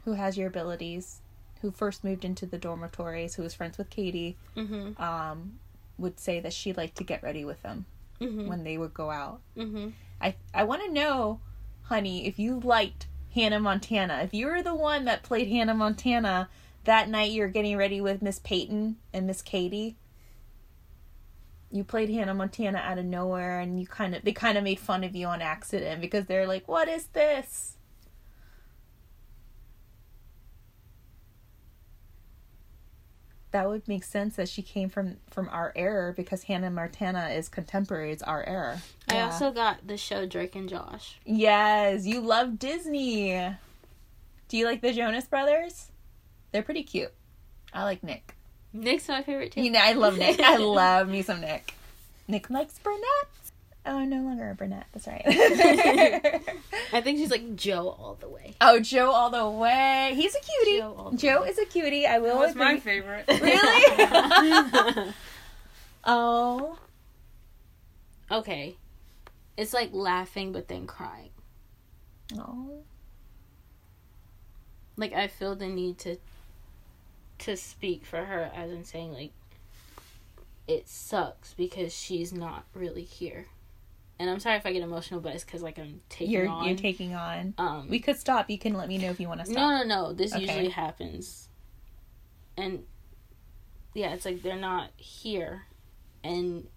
who 0.05 0.13
has 0.13 0.37
your 0.37 0.47
abilities, 0.47 1.21
who 1.61 1.71
first 1.71 2.03
moved 2.03 2.25
into 2.25 2.45
the 2.45 2.57
dormitories, 2.57 3.35
who 3.35 3.43
was 3.43 3.53
friends 3.53 3.77
with 3.77 3.89
Katie, 3.89 4.37
Mhm. 4.55 4.99
um, 4.99 5.59
would 5.97 6.19
say 6.19 6.39
that 6.39 6.53
she 6.53 6.73
liked 6.73 6.95
to 6.97 7.03
get 7.03 7.23
ready 7.23 7.45
with 7.45 7.61
them 7.61 7.85
Mhm. 8.19 8.47
when 8.47 8.63
they 8.63 8.77
would 8.77 8.93
go 8.93 9.09
out. 9.11 9.41
Mhm. 9.55 9.93
I 10.19 10.35
I 10.53 10.63
want 10.63 10.83
to 10.83 10.91
know, 10.91 11.39
honey, 11.83 12.25
if 12.27 12.37
you 12.39 12.59
liked 12.59 13.07
Hannah 13.33 13.59
Montana. 13.59 14.21
If 14.23 14.33
you 14.33 14.47
were 14.47 14.61
the 14.61 14.75
one 14.75 15.05
that 15.05 15.23
played 15.23 15.47
Hannah 15.47 15.73
Montana 15.73 16.49
that 16.83 17.09
night, 17.09 17.31
you're 17.31 17.47
getting 17.47 17.77
ready 17.77 17.99
with 18.01 18.21
Miss 18.21 18.39
Peyton 18.39 18.97
and 19.13 19.25
Miss 19.25 19.41
Katie. 19.41 19.95
You 21.71 21.83
played 21.83 22.09
Hannah 22.09 22.35
Montana 22.35 22.77
out 22.77 22.99
of 22.99 23.05
nowhere, 23.05 23.59
and 23.59 23.79
you 23.79 23.87
kind 23.87 24.13
of 24.15 24.23
they 24.23 24.33
kind 24.33 24.57
of 24.57 24.63
made 24.63 24.79
fun 24.79 25.03
of 25.03 25.15
you 25.15 25.25
on 25.27 25.41
accident 25.41 26.01
because 26.01 26.25
they're 26.27 26.45
like, 26.45 26.67
"What 26.67 26.87
is 26.87 27.07
this?" 27.07 27.72
That 33.53 33.69
would 33.69 33.87
make 33.87 34.03
sense 34.03 34.35
that 34.37 34.49
she 34.49 34.63
came 34.63 34.89
from 34.89 35.17
from 35.29 35.47
our 35.49 35.71
era 35.75 36.11
because 36.11 36.41
Hannah 36.43 36.71
Montana 36.71 37.29
is 37.29 37.49
contemporary. 37.49 38.11
It's 38.11 38.23
our 38.23 38.43
era. 38.43 38.81
I 39.07 39.13
Yeah. 39.13 39.25
also 39.25 39.51
got 39.51 39.85
the 39.87 39.95
show 39.95 40.25
Drake 40.25 40.55
and 40.55 40.67
Josh. 40.67 41.19
Yes, 41.23 42.03
you 42.07 42.19
love 42.19 42.57
Disney. 42.57 43.55
Do 44.47 44.57
you 44.57 44.65
like 44.65 44.81
the 44.81 44.91
Jonas 44.91 45.25
Brothers? 45.27 45.91
They're 46.51 46.63
pretty 46.63 46.81
cute. 46.81 47.13
I 47.71 47.83
like 47.83 48.03
Nick. 48.03 48.33
Nick's 48.73 49.07
my 49.07 49.21
favorite 49.21 49.51
too. 49.51 49.61
You 49.61 49.69
know, 49.69 49.79
I 49.81 49.93
love 49.93 50.17
Nick. 50.17 50.39
I 50.39 50.57
love 50.57 51.07
me 51.07 51.21
some 51.21 51.41
Nick. 51.41 51.75
Nick 52.27 52.49
likes 52.49 52.79
brunettes. 52.79 53.42
Oh, 53.85 53.97
I'm 53.97 54.09
no 54.09 54.21
longer 54.21 54.49
a 54.49 54.55
brunette. 54.55 54.85
That's 54.93 55.07
right. 55.07 55.21
I 56.93 57.01
think 57.01 57.17
she's 57.19 57.31
like 57.31 57.55
Joe 57.57 57.89
all 57.89 58.17
the 58.19 58.29
way. 58.29 58.55
oh, 58.61 58.79
Joe 58.79 59.11
all 59.11 59.29
the 59.29 59.49
way. 59.49 60.13
He's 60.15 60.33
a 60.35 60.39
cutie. 60.39 60.79
Joe 60.79 60.95
all 60.97 61.11
the 61.11 61.17
Joe 61.17 61.43
is 61.43 61.57
a 61.59 61.65
cutie. 61.65 62.07
I 62.07 62.19
will 62.19 62.29
That 62.29 62.37
was 62.39 62.51
agree. 62.51 62.63
my 62.63 62.79
favorite. 62.79 63.25
Really? 63.41 65.13
oh. 66.05 66.77
Okay. 68.31 68.75
It's 69.57 69.73
like 69.73 69.89
laughing 69.93 70.51
but 70.53 70.67
then 70.69 70.87
crying. 70.87 71.29
Oh. 72.37 72.83
Like 74.95 75.13
I 75.13 75.27
feel 75.27 75.55
the 75.55 75.67
need 75.67 75.97
to 75.99 76.17
to 77.39 77.57
speak 77.57 78.05
for 78.05 78.23
her 78.23 78.49
as 78.55 78.71
in 78.71 78.85
saying 78.85 79.11
like 79.11 79.31
it 80.67 80.87
sucks 80.87 81.53
because 81.55 81.93
she's 81.93 82.31
not 82.31 82.63
really 82.73 83.03
here. 83.03 83.47
And 84.19 84.29
I'm 84.29 84.39
sorry 84.39 84.57
if 84.57 84.65
I 84.65 84.71
get 84.73 84.83
emotional, 84.83 85.19
but 85.19 85.33
it's 85.33 85.43
because 85.43 85.61
like 85.61 85.79
I'm 85.79 86.01
taking 86.09 86.31
You're 86.31 86.47
on. 86.47 86.65
you're 86.67 86.77
taking 86.77 87.15
on. 87.15 87.53
um, 87.57 87.87
We 87.89 87.99
could 87.99 88.17
stop. 88.17 88.49
You 88.49 88.57
can 88.59 88.73
let 88.73 88.87
me 88.87 88.97
know 88.97 89.09
if 89.09 89.19
you 89.19 89.27
want 89.27 89.39
to 89.41 89.45
stop. 89.45 89.55
No, 89.57 89.69
no, 89.69 89.83
no. 89.83 90.13
This 90.13 90.31
Okay. 90.33 90.41
usually 90.41 90.69
happens. 90.69 91.49
And 92.55 92.83
yeah, 93.93 94.13
it's 94.13 94.25
like 94.25 94.43
they're 94.43 94.55
not 94.55 94.91
here. 94.97 95.63
And 96.23 96.67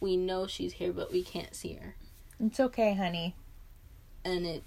we 0.00 0.16
know 0.16 0.46
she's 0.46 0.74
here, 0.74 0.92
but 0.92 1.12
we 1.12 1.22
can't 1.22 1.54
see 1.54 1.74
her. 1.74 1.96
It's 2.40 2.58
okay, 2.58 2.94
honey. 2.94 3.36
And 4.24 4.46
it 4.46 4.64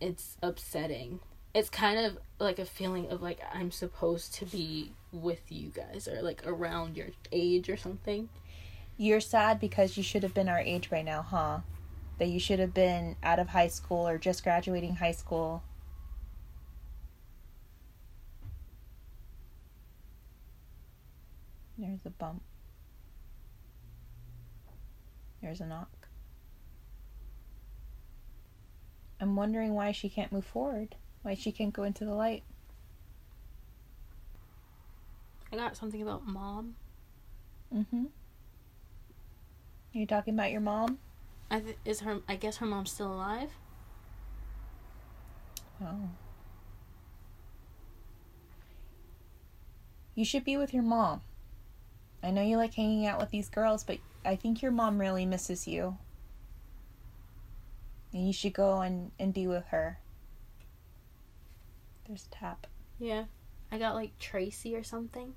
it's 0.00 0.36
upsetting. 0.42 1.20
It's 1.54 1.70
kind 1.70 2.04
of 2.04 2.18
like 2.40 2.58
a 2.58 2.64
feeling 2.64 3.08
of 3.10 3.22
like 3.22 3.38
I'm 3.54 3.70
supposed 3.70 4.34
to 4.34 4.44
be 4.44 4.92
with 5.12 5.40
you 5.50 5.68
guys 5.68 6.08
or 6.08 6.20
like 6.20 6.42
around 6.44 6.96
your 6.96 7.08
age 7.30 7.68
or 7.70 7.76
something. 7.76 8.28
You're 8.96 9.20
sad 9.20 9.58
because 9.58 9.96
you 9.96 10.02
should 10.02 10.22
have 10.22 10.34
been 10.34 10.48
our 10.48 10.60
age 10.60 10.90
right 10.92 11.04
now, 11.04 11.22
huh? 11.22 11.60
That 12.18 12.28
you 12.28 12.38
should 12.38 12.60
have 12.60 12.72
been 12.72 13.16
out 13.22 13.40
of 13.40 13.48
high 13.48 13.66
school 13.66 14.06
or 14.06 14.18
just 14.18 14.44
graduating 14.44 14.96
high 14.96 15.12
school. 15.12 15.64
There's 21.76 22.06
a 22.06 22.10
bump. 22.10 22.42
There's 25.42 25.60
a 25.60 25.66
knock. 25.66 26.08
I'm 29.20 29.34
wondering 29.34 29.74
why 29.74 29.90
she 29.90 30.08
can't 30.08 30.32
move 30.32 30.44
forward. 30.44 30.94
Why 31.22 31.34
she 31.34 31.50
can't 31.50 31.72
go 31.72 31.82
into 31.82 32.04
the 32.04 32.14
light. 32.14 32.44
I 35.52 35.56
got 35.56 35.76
something 35.76 36.00
about 36.02 36.26
mom. 36.26 36.76
Mm-hmm. 37.74 38.04
You 39.94 40.06
talking 40.06 40.34
about 40.34 40.50
your 40.50 40.60
mom? 40.60 40.98
I 41.48 41.60
th- 41.60 41.78
is 41.84 42.00
her 42.00 42.18
I 42.28 42.34
guess 42.34 42.56
her 42.56 42.66
mom's 42.66 42.90
still 42.90 43.14
alive. 43.14 43.52
Oh. 45.80 46.10
You 50.16 50.24
should 50.24 50.44
be 50.44 50.56
with 50.56 50.74
your 50.74 50.82
mom. 50.82 51.22
I 52.24 52.32
know 52.32 52.42
you 52.42 52.56
like 52.56 52.74
hanging 52.74 53.06
out 53.06 53.20
with 53.20 53.30
these 53.30 53.48
girls, 53.48 53.84
but 53.84 53.98
I 54.24 54.34
think 54.34 54.62
your 54.62 54.72
mom 54.72 55.00
really 55.00 55.26
misses 55.26 55.68
you. 55.68 55.96
And 58.12 58.26
you 58.26 58.32
should 58.32 58.52
go 58.52 58.80
and, 58.80 59.12
and 59.20 59.32
be 59.32 59.46
with 59.46 59.66
her. 59.66 60.00
There's 62.08 62.26
a 62.26 62.34
tap. 62.34 62.66
Yeah. 62.98 63.24
I 63.70 63.78
got 63.78 63.94
like 63.94 64.18
Tracy 64.18 64.74
or 64.74 64.82
something. 64.82 65.34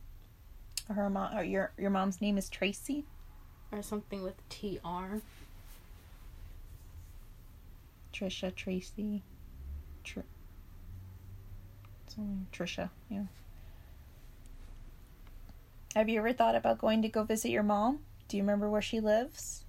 Her 0.87 1.09
mom 1.11 1.37
or 1.37 1.43
your 1.43 1.73
your 1.77 1.91
mom's 1.91 2.21
name 2.21 2.39
is 2.39 2.49
Tracy? 2.49 3.05
Or 3.71 3.81
something 3.81 4.23
with 4.23 4.35
T 4.49 4.79
R. 4.83 5.21
Trisha, 8.13 8.55
Tracy. 8.55 9.21
Tr- 10.03 10.21
Trisha, 12.51 12.89
yeah. 13.09 13.25
Have 15.95 16.09
you 16.09 16.19
ever 16.19 16.33
thought 16.33 16.55
about 16.55 16.79
going 16.79 17.01
to 17.01 17.09
go 17.09 17.23
visit 17.23 17.49
your 17.49 17.63
mom? 17.63 17.99
Do 18.27 18.37
you 18.37 18.43
remember 18.43 18.69
where 18.69 18.81
she 18.81 18.99
lives? 18.99 19.65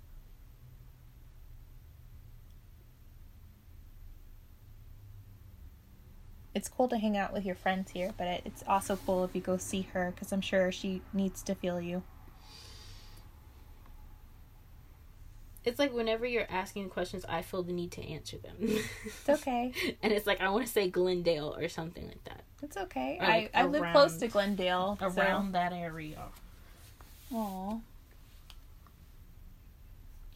It's 6.55 6.69
cool 6.69 6.89
to 6.89 6.99
hang 6.99 7.17
out 7.17 7.33
with 7.33 7.45
your 7.45 7.55
friends 7.55 7.91
here, 7.91 8.13
but 8.17 8.27
it's 8.45 8.65
also 8.67 8.99
cool 9.07 9.25
if 9.25 9.35
you 9.35 9.41
go 9.41 9.57
see 9.59 9.83
her 9.93 10.13
because 10.15 10.33
I'm 10.33 10.41
sure 10.41 10.73
she 10.73 11.03
needs 11.13 11.43
to 11.43 11.55
feel 11.55 11.81
you. 11.81 12.03
It's 15.69 15.79
like 15.79 15.93
whenever 15.93 16.25
you're 16.25 16.47
asking 16.49 16.89
questions, 16.89 17.27
I 17.29 17.43
feel 17.43 17.63
the 17.63 17.75
need 17.75 17.93
to 17.93 18.03
answer 18.03 18.39
them. 18.39 18.55
It's 18.59 19.29
okay. 19.29 19.71
and 20.03 20.13
it's 20.15 20.27
like 20.27 20.41
I 20.41 20.49
want 20.49 20.65
to 20.67 20.73
say 20.73 20.89
Glendale 20.89 21.55
or 21.59 21.69
something 21.69 22.07
like 22.07 22.25
that. 22.25 22.43
It's 22.63 22.77
okay. 22.79 23.19
Or, 23.21 23.25
I, 23.27 23.29
like, 23.29 23.51
I 23.55 23.65
live 23.67 23.85
close 23.93 24.17
to 24.17 24.29
Glendale. 24.29 24.97
so- 24.99 25.07
Around 25.09 25.53
that 25.53 25.75
area. 25.75 26.23
Aw. 27.35 27.77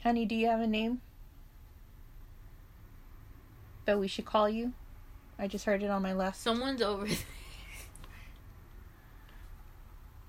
Honey, 0.02 0.26
do 0.26 0.34
you 0.34 0.48
have 0.48 0.60
a 0.60 0.66
name? 0.66 1.00
That 3.86 3.98
we 3.98 4.06
should 4.06 4.26
call 4.26 4.50
you? 4.50 4.74
I 5.38 5.48
just 5.48 5.64
heard 5.64 5.82
it 5.82 5.88
on 5.90 6.02
my 6.02 6.12
left. 6.12 6.36
Someone's 6.36 6.82
over 6.82 7.06
there. 7.06 7.16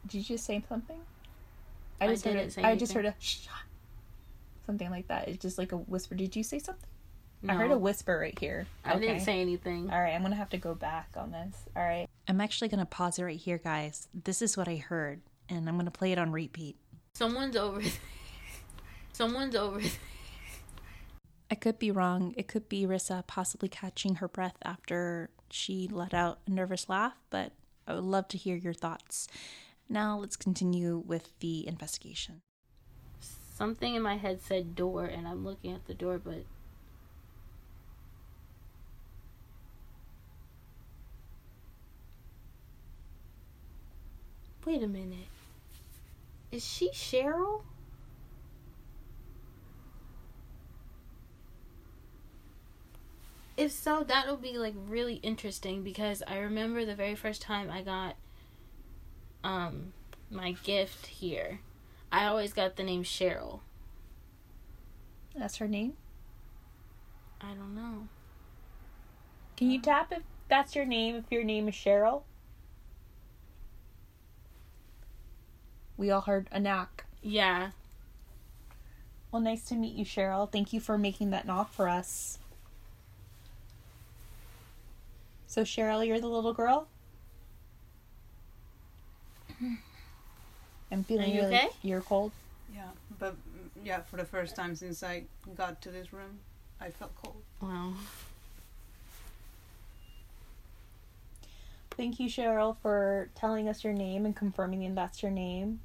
Did 0.08 0.14
you 0.18 0.24
just 0.24 0.46
say 0.46 0.64
something? 0.70 1.00
I 2.00 2.08
just 2.08 2.24
heard 2.24 2.32
didn't 2.34 2.48
it. 2.48 2.54
say 2.54 2.64
I 2.64 2.76
just 2.76 2.94
heard 2.94 3.06
a 3.06 3.16
shh. 3.20 3.48
Something 4.66 4.90
like 4.90 5.08
that. 5.10 5.28
It's 5.28 5.42
just 5.42 5.58
like 5.58 5.72
a 5.72 5.78
whisper. 5.78 6.16
Did 6.16 6.36
you 6.36 6.44
say 6.44 6.60
something? 6.60 6.90
I 7.48 7.56
heard 7.56 7.72
a 7.72 7.78
whisper 7.78 8.18
right 8.18 8.38
here. 8.40 8.68
I 8.86 8.98
didn't 8.98 9.20
say 9.20 9.42
anything. 9.42 9.90
All 9.92 10.00
right, 10.00 10.14
I'm 10.14 10.22
gonna 10.22 10.36
have 10.36 10.52
to 10.52 10.58
go 10.58 10.74
back 10.74 11.10
on 11.18 11.32
this. 11.32 11.56
All 11.76 11.84
right. 11.84 12.08
I'm 12.28 12.40
actually 12.40 12.70
gonna 12.70 12.86
pause 12.86 13.20
it 13.20 13.24
right 13.24 13.38
here, 13.38 13.58
guys. 13.58 14.08
This 14.14 14.42
is 14.42 14.56
what 14.56 14.70
I 14.70 14.78
heard, 14.78 15.22
and 15.50 15.68
I'm 15.68 15.78
gonna 15.78 15.92
play 15.92 16.14
it 16.14 16.18
on 16.18 16.32
repeat. 16.32 16.78
Someone's 17.16 17.58
over 17.58 17.82
there. 17.82 17.92
Someone's 19.12 19.56
over 19.56 19.82
there. 19.82 19.92
I 21.52 21.56
could 21.56 21.78
be 21.78 21.92
wrong. 21.92 22.34
It 22.38 22.48
could 22.48 22.70
be 22.70 22.86
Rissa 22.86 23.28
possibly 23.28 23.68
catching 23.68 24.16
her 24.16 24.28
breath 24.30 24.56
after 24.64 25.30
she 25.52 25.90
let 25.92 26.14
out 26.14 26.40
a 26.48 26.52
nervous 26.52 26.88
laugh, 26.88 27.14
but 27.30 27.52
I 27.86 27.94
would 27.94 28.06
love 28.06 28.30
to 28.30 28.38
hear 28.38 28.56
your 28.56 28.74
thoughts. 28.74 29.28
Now 29.90 30.18
let's 30.18 30.38
continue 30.38 31.04
with 31.06 31.38
the 31.42 31.68
investigation. 31.68 32.42
Something 33.54 33.94
in 33.94 34.02
my 34.02 34.18
head 34.18 34.42
said 34.42 34.76
door, 34.76 35.06
and 35.06 35.28
I'm 35.28 35.46
looking 35.46 35.74
at 35.74 35.86
the 35.86 35.94
door, 35.94 36.18
but. 36.18 36.44
Wait 44.66 44.82
a 44.82 44.88
minute. 44.88 45.28
Is 46.52 46.66
she 46.66 46.90
Cheryl? 46.90 47.62
If 53.56 53.72
so, 53.72 54.04
that'll 54.04 54.38
be 54.38 54.58
like 54.58 54.74
really 54.88 55.16
interesting 55.16 55.84
because 55.84 56.24
I 56.26 56.40
remember 56.40 56.86
the 56.86 56.96
very 56.96 57.14
first 57.14 57.44
time 57.44 57.70
I 57.70 57.84
got 57.84 58.16
um 59.44 59.94
my 60.32 60.54
gift 60.64 61.06
here. 61.06 61.60
I 62.14 62.28
always 62.28 62.54
got 62.54 62.76
the 62.76 62.84
name 62.84 63.04
Cheryl. 63.04 63.62
That's 65.36 65.58
her 65.58 65.68
name? 65.68 65.94
I 67.42 67.56
don't 67.56 67.74
know. 67.74 68.08
Can 69.58 69.72
you 69.72 69.82
tap 69.82 70.12
if 70.12 70.22
that's 70.48 70.76
your 70.76 70.86
name, 70.86 71.16
if 71.16 71.26
your 71.32 71.44
name 71.44 71.68
is 71.68 71.74
Cheryl? 71.74 72.22
We 75.98 76.12
all 76.12 76.22
heard 76.22 76.50
a 76.52 76.60
knock. 76.60 77.06
Yeah. 77.24 77.72
Well, 79.32 79.42
nice 79.42 79.64
to 79.70 79.76
meet 79.76 79.96
you, 79.96 80.06
Cheryl. 80.06 80.52
Thank 80.52 80.72
you 80.72 80.80
for 80.80 81.00
making 81.00 81.32
that 81.32 81.48
knock 81.48 81.74
for 81.74 81.90
us. 81.90 82.38
So, 85.48 85.64
Cheryl, 85.64 86.06
you're 86.06 86.22
the 86.22 86.28
little 86.28 86.54
girl? 86.54 86.88
I'm 90.94 91.04
feeling 91.04 91.32
Are 91.32 91.34
you 91.34 91.42
really. 91.42 91.56
okay? 91.56 91.70
You're 91.82 92.02
cold. 92.02 92.32
Yeah, 92.74 92.84
but 93.18 93.34
mm, 93.34 93.70
yeah, 93.84 94.02
for 94.02 94.18
the 94.18 94.26
first 94.26 94.56
time 94.56 94.76
since 94.76 95.02
I 95.02 95.24
got 95.56 95.82
to 95.82 95.90
this 95.90 96.14
room, 96.14 96.40
I 96.80 96.92
felt 96.92 97.16
cold. 97.16 97.42
Wow. 97.62 97.94
Thank 101.98 102.20
you, 102.20 102.28
Cheryl, 102.28 102.78
for 102.82 103.30
telling 103.36 103.68
us 103.68 103.84
your 103.84 103.94
name 103.94 104.26
and 104.26 104.36
confirming 104.36 104.84
that 104.84 104.96
that's 104.96 105.24
your 105.24 105.32
name. 105.32 105.80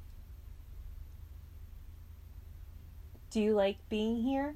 Do 3.31 3.41
you 3.41 3.53
like 3.53 3.77
being 3.89 4.21
here? 4.21 4.55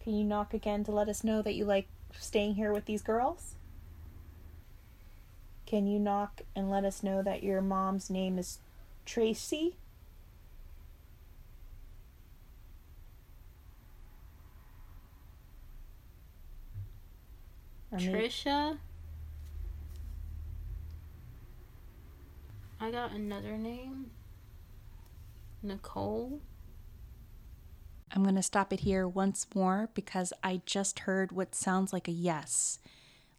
Can 0.00 0.14
you 0.14 0.24
knock 0.24 0.54
again 0.54 0.84
to 0.84 0.92
let 0.92 1.08
us 1.08 1.24
know 1.24 1.42
that 1.42 1.54
you 1.54 1.64
like 1.64 1.88
staying 2.18 2.54
here 2.54 2.72
with 2.72 2.84
these 2.84 3.02
girls? 3.02 3.55
Can 5.66 5.88
you 5.88 5.98
knock 5.98 6.42
and 6.54 6.70
let 6.70 6.84
us 6.84 7.02
know 7.02 7.22
that 7.22 7.42
your 7.42 7.60
mom's 7.60 8.08
name 8.08 8.38
is 8.38 8.60
Tracy? 9.04 9.76
I 17.92 17.96
mean- 17.96 18.12
Trisha. 18.12 18.78
I 22.78 22.90
got 22.90 23.12
another 23.12 23.56
name. 23.56 24.10
Nicole. 25.62 26.40
I'm 28.12 28.22
going 28.22 28.34
to 28.36 28.42
stop 28.42 28.72
it 28.72 28.80
here 28.80 29.08
once 29.08 29.46
more 29.54 29.88
because 29.94 30.32
I 30.44 30.60
just 30.66 31.00
heard 31.00 31.32
what 31.32 31.54
sounds 31.54 31.92
like 31.92 32.06
a 32.06 32.12
yes. 32.12 32.78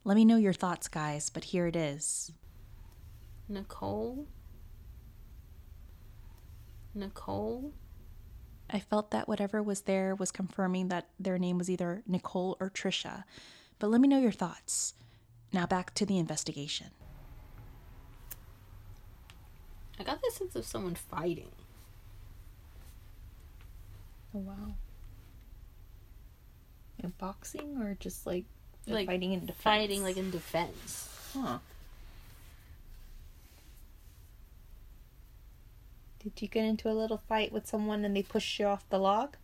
Let 0.08 0.14
me 0.14 0.24
know 0.24 0.38
your 0.38 0.54
thoughts, 0.54 0.88
guys, 0.88 1.28
but 1.28 1.44
here 1.44 1.66
it 1.66 1.76
is. 1.76 2.32
Nicole. 3.46 4.26
Nicole. 6.94 7.74
I 8.70 8.80
felt 8.80 9.10
that 9.10 9.28
whatever 9.28 9.62
was 9.62 9.82
there 9.82 10.14
was 10.14 10.30
confirming 10.30 10.88
that 10.88 11.08
their 11.20 11.36
name 11.36 11.58
was 11.58 11.68
either 11.68 12.04
Nicole 12.06 12.56
or 12.58 12.70
Trisha. 12.70 13.24
But 13.78 13.88
let 13.88 14.00
me 14.00 14.08
know 14.08 14.18
your 14.18 14.32
thoughts. 14.32 14.94
Now 15.52 15.66
back 15.66 15.92
to 15.96 16.06
the 16.06 16.16
investigation. 16.16 16.86
I 20.00 20.04
got 20.04 20.22
the 20.22 20.30
sense 20.32 20.56
of 20.56 20.64
someone 20.64 20.94
fighting. 20.94 21.52
Oh 24.34 24.38
wow. 24.38 24.72
In 26.98 27.12
boxing 27.18 27.76
or 27.82 27.94
just 28.00 28.26
like, 28.26 28.46
Like, 28.92 29.06
fighting 29.06 29.32
in 29.32 29.40
defense? 29.40 29.62
Fighting 29.62 30.02
like 30.02 30.16
in 30.16 30.30
defense. 30.30 31.08
Huh. 31.34 31.58
Did 36.22 36.42
you 36.42 36.48
get 36.48 36.64
into 36.64 36.90
a 36.90 36.92
little 36.92 37.18
fight 37.18 37.52
with 37.52 37.66
someone 37.66 38.04
and 38.04 38.16
they 38.16 38.22
pushed 38.22 38.58
you 38.58 38.66
off 38.66 38.88
the 38.88 38.98
log? 38.98 39.36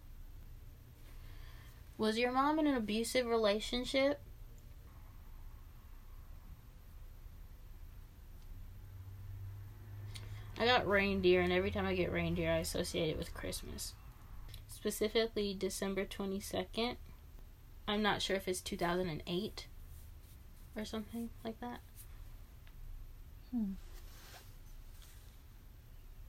Was 1.96 2.18
your 2.18 2.32
mom 2.32 2.58
in 2.58 2.66
an 2.66 2.76
abusive 2.76 3.26
relationship? 3.26 4.20
I 10.58 10.66
got 10.66 10.86
reindeer, 10.86 11.40
and 11.40 11.52
every 11.52 11.70
time 11.70 11.86
I 11.86 11.94
get 11.94 12.12
reindeer, 12.12 12.50
I 12.50 12.58
associate 12.58 13.10
it 13.10 13.18
with 13.18 13.34
Christmas. 13.34 13.94
Specifically, 14.68 15.54
December 15.54 16.04
22nd. 16.04 16.96
I'm 17.86 18.02
not 18.02 18.22
sure 18.22 18.36
if 18.36 18.48
it's 18.48 18.60
2008 18.60 19.66
or 20.76 20.84
something 20.84 21.30
like 21.44 21.60
that. 21.60 21.80
Hmm. 23.50 23.72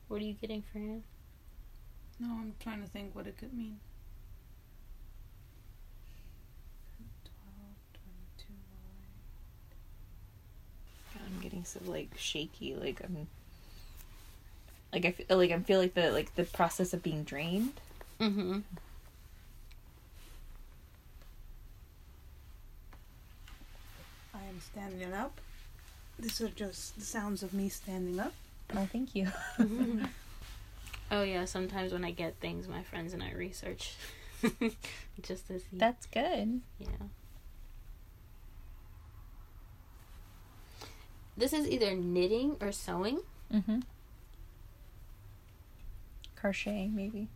What 0.08 0.22
are 0.22 0.26
you 0.26 0.34
getting, 0.34 0.64
Fran? 0.72 1.04
No, 2.20 2.28
I'm 2.28 2.54
trying 2.60 2.82
to 2.82 2.88
think 2.88 3.16
what 3.16 3.28
it 3.28 3.38
could 3.38 3.54
mean. 3.54 3.80
12, 7.24 7.34
22, 8.38 8.54
I'm 11.26 11.42
getting 11.42 11.64
so 11.66 11.80
like 11.86 12.12
shaky. 12.18 12.76
Like 12.76 13.02
I'm, 13.04 13.28
like 14.94 15.06
I 15.06 15.12
feel 15.12 15.38
like 15.38 15.52
I 15.52 15.60
feel 15.60 15.80
like 15.80 15.94
the 15.94 16.12
like 16.12 16.36
the 16.36 16.44
process 16.44 16.94
of 16.94 17.02
being 17.02 17.24
drained. 17.24 17.74
Mm-hmm. 18.20 18.60
I 24.56 24.58
am 24.58 24.62
standing 24.62 25.14
up. 25.14 25.42
These 26.18 26.40
are 26.42 26.48
just 26.48 26.96
the 26.98 27.04
sounds 27.04 27.44
of 27.44 27.54
me 27.54 27.68
standing 27.68 28.20
up. 28.20 28.34
Oh, 28.76 28.88
thank 28.92 29.14
you. 29.16 29.28
Oh 31.12 31.22
yeah, 31.22 31.46
sometimes 31.46 31.94
when 31.94 32.04
I 32.04 32.10
get 32.10 32.38
things, 32.40 32.68
my 32.68 32.82
friends 32.82 33.14
and 33.14 33.22
I 33.22 33.32
research 33.34 33.94
just 35.22 35.48
to 35.48 35.60
see. 35.60 35.66
That's 35.72 36.08
good. 36.08 36.62
yeah. 36.80 36.88
This 41.38 41.54
is 41.54 41.68
either 41.70 41.94
knitting 41.94 42.58
or 42.60 42.72
sewing. 42.72 43.20
Mm-hmm. 43.54 43.82
Crocheting, 46.36 46.96
maybe. 46.96 47.28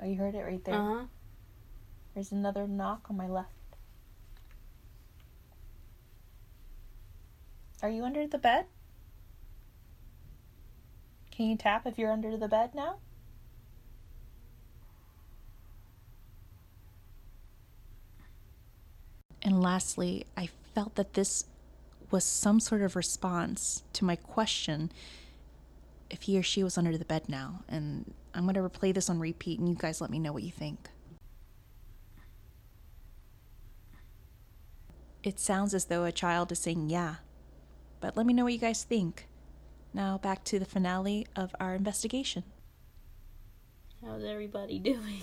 Oh, 0.00 0.06
you 0.06 0.14
heard 0.14 0.36
it 0.36 0.42
right 0.42 0.64
there. 0.64 0.76
Uh 0.76 0.94
huh. 0.94 1.04
There's 2.14 2.30
another 2.30 2.68
knock 2.68 3.06
on 3.10 3.16
my 3.16 3.26
left. 3.26 3.50
Are 7.86 7.88
you 7.88 8.04
under 8.04 8.26
the 8.26 8.36
bed? 8.36 8.66
Can 11.30 11.46
you 11.46 11.56
tap 11.56 11.86
if 11.86 11.96
you're 11.96 12.10
under 12.10 12.36
the 12.36 12.48
bed 12.48 12.74
now? 12.74 12.96
And 19.40 19.62
lastly, 19.62 20.26
I 20.36 20.48
felt 20.74 20.96
that 20.96 21.14
this 21.14 21.44
was 22.10 22.24
some 22.24 22.58
sort 22.58 22.82
of 22.82 22.96
response 22.96 23.84
to 23.92 24.04
my 24.04 24.16
question 24.16 24.90
if 26.10 26.22
he 26.22 26.36
or 26.36 26.42
she 26.42 26.64
was 26.64 26.76
under 26.76 26.98
the 26.98 27.04
bed 27.04 27.28
now. 27.28 27.60
And 27.68 28.12
I'm 28.34 28.46
going 28.46 28.56
to 28.56 28.68
replay 28.68 28.92
this 28.92 29.08
on 29.08 29.20
repeat, 29.20 29.60
and 29.60 29.68
you 29.68 29.76
guys 29.76 30.00
let 30.00 30.10
me 30.10 30.18
know 30.18 30.32
what 30.32 30.42
you 30.42 30.50
think. 30.50 30.90
It 35.22 35.38
sounds 35.38 35.72
as 35.72 35.84
though 35.84 36.02
a 36.02 36.10
child 36.10 36.50
is 36.50 36.58
saying 36.58 36.90
yeah, 36.90 37.16
but 38.00 38.16
let 38.16 38.26
me 38.26 38.32
know 38.32 38.44
what 38.44 38.52
you 38.52 38.58
guys 38.58 38.84
think. 38.84 39.28
Now 39.94 40.18
back 40.18 40.44
to 40.44 40.58
the 40.58 40.64
finale 40.64 41.26
of 41.34 41.54
our 41.60 41.74
investigation. 41.74 42.44
How's 44.04 44.24
everybody 44.24 44.78
doing? 44.92 45.22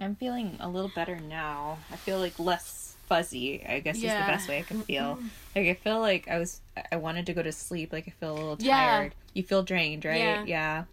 I'm 0.00 0.16
feeling 0.16 0.56
a 0.60 0.68
little 0.68 0.90
better 0.94 1.20
now. 1.20 1.78
I 1.92 1.96
feel 1.96 2.18
like 2.18 2.38
less 2.38 2.96
fuzzy, 3.06 3.64
I 3.66 3.80
guess 3.80 3.96
is 3.96 4.02
the 4.02 4.08
best 4.08 4.48
way 4.48 4.58
I 4.58 4.62
can 4.62 4.82
feel. 4.82 5.18
like 5.54 5.66
I 5.66 5.74
feel 5.74 6.00
like 6.00 6.28
I 6.28 6.38
was 6.38 6.60
I 6.90 6.96
wanted 6.96 7.26
to 7.26 7.34
go 7.34 7.42
to 7.42 7.52
sleep, 7.52 7.92
like 7.92 8.08
I 8.08 8.12
feel 8.12 8.32
a 8.32 8.34
little 8.34 8.56
tired. 8.56 8.66
Yeah. 8.66 8.86
tired. 8.86 9.14
You 9.34 9.42
feel 9.42 9.62
drained, 9.62 10.04
right? 10.04 10.18
Yeah. 10.20 10.44
yeah. 10.44 10.84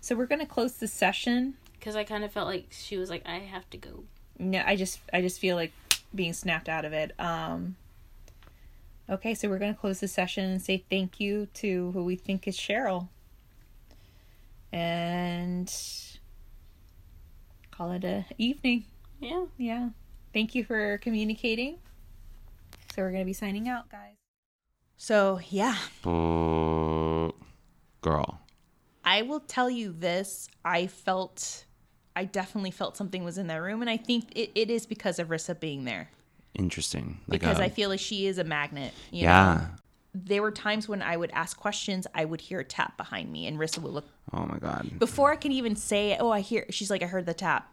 So 0.00 0.16
we're 0.16 0.26
gonna 0.26 0.46
close 0.46 0.72
the 0.74 0.88
session. 0.88 1.54
Because 1.78 1.94
I 1.96 2.04
kind 2.04 2.24
of 2.24 2.32
felt 2.32 2.46
like 2.48 2.66
she 2.70 2.96
was 2.96 3.10
like, 3.10 3.22
I 3.26 3.38
have 3.38 3.68
to 3.70 3.76
go. 3.76 4.04
No, 4.38 4.62
I 4.64 4.76
just 4.76 5.00
I 5.12 5.20
just 5.20 5.40
feel 5.40 5.56
like 5.56 5.72
being 6.14 6.32
snapped 6.32 6.68
out 6.68 6.84
of 6.84 6.92
it. 6.92 7.12
Um 7.20 7.76
Okay, 9.10 9.34
so 9.34 9.48
we're 9.48 9.58
gonna 9.58 9.74
close 9.74 10.00
the 10.00 10.08
session 10.08 10.44
and 10.44 10.62
say 10.62 10.84
thank 10.88 11.20
you 11.20 11.46
to 11.54 11.90
who 11.92 12.04
we 12.04 12.16
think 12.16 12.46
is 12.46 12.56
Cheryl. 12.56 13.08
And 14.72 15.72
call 17.70 17.92
it 17.92 18.04
a 18.04 18.24
evening. 18.38 18.84
Yeah. 19.20 19.46
Yeah. 19.58 19.88
Thank 20.32 20.54
you 20.54 20.64
for 20.64 20.98
communicating. 20.98 21.78
So 22.94 23.02
we're 23.02 23.12
gonna 23.12 23.24
be 23.24 23.32
signing 23.32 23.68
out, 23.68 23.90
guys. 23.90 24.16
So 24.96 25.40
yeah, 25.50 25.76
girl. 26.04 27.34
I 29.04 29.22
will 29.22 29.40
tell 29.40 29.68
you 29.68 29.92
this. 29.92 30.48
I 30.64 30.86
felt 30.86 31.64
I 32.14 32.24
definitely 32.24 32.70
felt 32.70 32.96
something 32.96 33.24
was 33.24 33.38
in 33.38 33.46
that 33.48 33.56
room, 33.56 33.80
and 33.80 33.90
I 33.90 33.96
think 33.96 34.36
it, 34.36 34.50
it 34.54 34.70
is 34.70 34.86
because 34.86 35.18
of 35.18 35.28
Rissa 35.28 35.58
being 35.58 35.84
there. 35.84 36.10
Interesting. 36.54 37.20
Like 37.26 37.40
because 37.40 37.58
a- 37.58 37.64
I 37.64 37.68
feel 37.68 37.88
like 37.88 38.00
she 38.00 38.26
is 38.26 38.38
a 38.38 38.44
magnet. 38.44 38.92
You 39.10 39.22
yeah. 39.24 39.54
Know? 39.54 39.66
There 40.14 40.42
were 40.42 40.50
times 40.50 40.88
when 40.88 41.00
I 41.00 41.16
would 41.16 41.30
ask 41.30 41.56
questions, 41.56 42.06
I 42.14 42.26
would 42.26 42.42
hear 42.42 42.60
a 42.60 42.64
tap 42.64 42.98
behind 42.98 43.32
me, 43.32 43.46
and 43.46 43.58
Rissa 43.58 43.78
would 43.78 43.92
look 43.92 44.08
Oh 44.32 44.44
my 44.44 44.58
god. 44.58 44.98
before 44.98 45.32
I 45.32 45.36
can 45.36 45.52
even 45.52 45.74
say, 45.74 46.16
"Oh, 46.20 46.30
I 46.30 46.40
hear." 46.40 46.66
She's 46.70 46.90
like, 46.90 47.02
"I 47.02 47.06
heard 47.06 47.24
the 47.24 47.32
tap. 47.32 47.72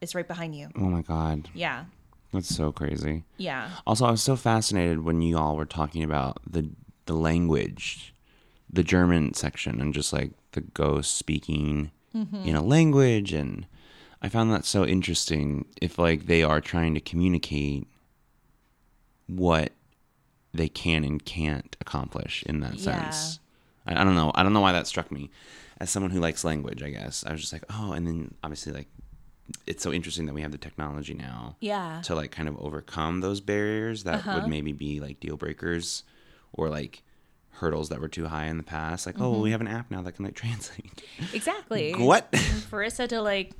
It's 0.00 0.14
right 0.14 0.26
behind 0.28 0.54
you." 0.54 0.68
Oh 0.76 0.80
my 0.88 1.02
god. 1.02 1.48
Yeah, 1.54 1.86
That's 2.32 2.54
so 2.54 2.70
crazy. 2.70 3.24
yeah, 3.36 3.70
Also, 3.86 4.06
I 4.06 4.12
was 4.12 4.22
so 4.22 4.36
fascinated 4.36 5.02
when 5.04 5.22
you 5.22 5.36
all 5.36 5.56
were 5.56 5.66
talking 5.66 6.04
about 6.04 6.38
the 6.48 6.70
the 7.06 7.14
language 7.14 8.14
the 8.74 8.84
German 8.84 9.34
section 9.34 9.80
and 9.80 9.92
just 9.92 10.12
like 10.12 10.30
the 10.52 10.60
ghost 10.60 11.16
speaking 11.16 11.90
Mm-hmm. 12.14 12.44
in 12.44 12.54
a 12.54 12.62
language 12.62 13.32
and 13.32 13.66
I 14.20 14.28
found 14.28 14.52
that 14.52 14.64
so 14.66 14.84
interesting 14.86 15.64
if 15.80 15.98
like 15.98 16.26
they 16.26 16.42
are 16.42 16.60
trying 16.60 16.92
to 16.94 17.00
communicate 17.00 17.86
what 19.26 19.72
they 20.54 20.68
can 20.68 21.04
and 21.04 21.24
can't 21.24 21.76
accomplish 21.80 22.42
in 22.44 22.60
that 22.60 22.74
Yeah. 22.74 22.92
sense. 23.10 23.38
I, 23.86 24.00
I 24.00 24.04
don't 24.04 24.14
know. 24.14 24.32
I 24.34 24.42
don't 24.42 24.52
know 24.52 24.60
why 24.60 24.72
that 24.72 24.86
struck 24.86 25.10
me 25.10 25.30
as 25.80 25.90
someone 25.90 26.10
who 26.12 26.20
likes 26.20 26.44
language, 26.44 26.82
I 26.82 26.90
guess. 26.90 27.24
I 27.26 27.32
was 27.32 27.40
just 27.40 27.52
like, 27.52 27.64
oh, 27.70 27.92
and 27.92 28.06
then 28.06 28.34
obviously 28.44 28.72
like 28.72 28.88
it's 29.66 29.82
so 29.82 29.92
interesting 29.92 30.26
that 30.26 30.34
we 30.34 30.40
have 30.42 30.52
the 30.52 30.58
technology 30.58 31.14
now 31.14 31.56
Yeah. 31.60 32.00
to 32.04 32.14
like 32.14 32.30
kind 32.30 32.48
of 32.48 32.56
overcome 32.58 33.20
those 33.20 33.40
barriers 33.40 34.04
that 34.04 34.20
Uh-huh. 34.20 34.34
would 34.34 34.46
maybe 34.46 34.72
be 34.72 35.00
like 35.00 35.20
deal 35.20 35.36
breakers 35.36 36.04
or 36.52 36.68
like 36.68 37.02
hurdles 37.56 37.88
that 37.90 38.00
were 38.00 38.08
too 38.08 38.26
high 38.26 38.46
in 38.46 38.56
the 38.56 38.62
past. 38.62 39.04
Like, 39.06 39.16
oh, 39.18 39.22
Mm-hmm. 39.24 39.32
well, 39.32 39.40
we 39.42 39.50
have 39.50 39.60
an 39.60 39.68
app 39.68 39.90
now 39.90 40.00
that 40.02 40.12
can 40.12 40.24
like 40.24 40.34
translate. 40.44 41.02
Exactly. 41.32 41.92
what? 41.94 42.30
Farissa 42.32 43.08
to 43.08 43.20
like 43.20 43.52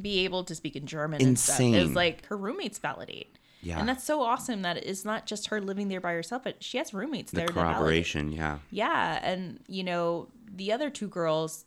be 0.00 0.24
able 0.24 0.44
to 0.44 0.54
speak 0.54 0.74
in 0.76 0.86
German 0.86 1.20
and 1.22 1.38
stuff 1.38 1.60
is 1.60 1.94
like 1.94 2.26
her 2.26 2.36
roommates 2.36 2.78
validate. 2.78 3.36
Yeah. 3.62 3.78
And 3.78 3.88
that's 3.88 4.02
so 4.04 4.20
awesome 4.22 4.62
that 4.62 4.76
it's 4.78 5.04
not 5.04 5.24
just 5.26 5.46
her 5.48 5.60
living 5.60 5.88
there 5.88 6.00
by 6.00 6.12
herself, 6.12 6.42
but 6.44 6.62
she 6.62 6.78
has 6.78 6.92
roommates 6.92 7.30
the 7.30 7.38
there. 7.38 7.48
corroboration, 7.48 8.32
yeah. 8.32 8.58
Yeah, 8.70 9.20
and 9.22 9.60
you 9.68 9.84
know 9.84 10.26
the 10.54 10.72
other 10.72 10.90
two 10.90 11.08
girls. 11.08 11.64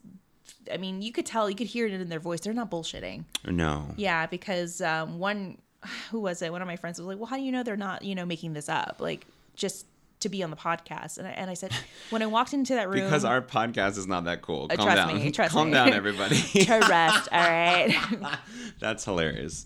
I 0.72 0.76
mean, 0.76 1.00
you 1.02 1.10
could 1.12 1.26
tell, 1.26 1.48
you 1.48 1.56
could 1.56 1.66
hear 1.68 1.86
it 1.86 1.92
in 1.92 2.08
their 2.08 2.20
voice. 2.20 2.40
They're 2.40 2.52
not 2.52 2.70
bullshitting. 2.70 3.24
No. 3.46 3.86
Yeah, 3.96 4.26
because 4.26 4.80
um, 4.82 5.18
one, 5.18 5.58
who 6.10 6.20
was 6.20 6.42
it? 6.42 6.52
One 6.52 6.60
of 6.62 6.68
my 6.68 6.76
friends 6.76 6.98
was 6.98 7.06
like, 7.06 7.16
"Well, 7.18 7.26
how 7.26 7.36
do 7.36 7.42
you 7.42 7.50
know 7.52 7.62
they're 7.62 7.76
not, 7.76 8.02
you 8.04 8.14
know, 8.14 8.26
making 8.26 8.52
this 8.52 8.68
up? 8.68 8.96
Like, 8.98 9.26
just 9.54 9.86
to 10.20 10.28
be 10.28 10.42
on 10.42 10.50
the 10.50 10.56
podcast?" 10.56 11.16
And 11.18 11.26
I, 11.26 11.30
and 11.30 11.50
I 11.50 11.54
said, 11.54 11.72
when 12.10 12.22
I 12.22 12.26
walked 12.26 12.52
into 12.52 12.74
that 12.74 12.88
room, 12.88 13.04
Because 13.04 13.24
our 13.24 13.40
podcast 13.40 13.96
is 13.96 14.06
not 14.06 14.24
that 14.24 14.42
cool. 14.42 14.66
Uh, 14.70 14.76
Calm 14.76 14.86
trust 14.86 14.96
down. 15.08 15.14
me, 15.16 15.30
trust 15.32 15.52
Calm 15.54 15.68
me. 15.68 15.72
down, 15.74 15.92
everybody. 15.94 16.36
trust, 16.64 17.28
all 17.32 17.40
right, 17.40 17.96
That's 18.80 19.04
hilarious. 19.04 19.64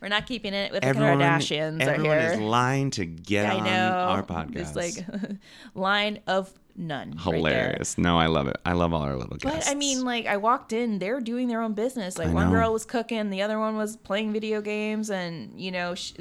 We're 0.00 0.08
not 0.08 0.26
keeping 0.26 0.54
it 0.54 0.72
with 0.72 0.82
the 0.82 0.88
Everyone, 0.88 1.18
Kardashians. 1.18 1.86
are 1.86 1.90
everyone 1.90 2.18
here. 2.18 2.30
is 2.32 2.40
lying 2.40 2.90
to 2.92 3.04
get 3.04 3.46
I 3.46 3.58
on 3.58 3.64
know. 3.64 3.70
our 4.08 4.22
podcast. 4.22 4.56
It's 4.56 4.76
like 4.76 5.06
line 5.74 6.20
of 6.26 6.50
none. 6.76 7.10
right 7.12 7.20
hilarious. 7.34 7.98
no, 7.98 8.18
I 8.18 8.26
love 8.26 8.46
it. 8.48 8.56
I 8.64 8.72
love 8.72 8.92
all 8.94 9.02
our 9.02 9.16
little 9.16 9.36
guests. 9.36 9.66
But 9.68 9.70
I 9.70 9.74
mean, 9.74 10.04
like, 10.04 10.26
I 10.26 10.36
walked 10.38 10.72
in, 10.72 10.98
they're 10.98 11.20
doing 11.20 11.48
their 11.48 11.60
own 11.62 11.74
business. 11.74 12.16
Like, 12.18 12.28
I 12.28 12.32
one 12.32 12.46
know. 12.46 12.52
girl 12.58 12.72
was 12.72 12.84
cooking, 12.84 13.30
the 13.30 13.42
other 13.42 13.58
one 13.58 13.76
was 13.76 13.96
playing 13.96 14.32
video 14.32 14.60
games, 14.62 15.10
and 15.10 15.60
you 15.60 15.70
know, 15.70 15.94
sh 15.94 16.12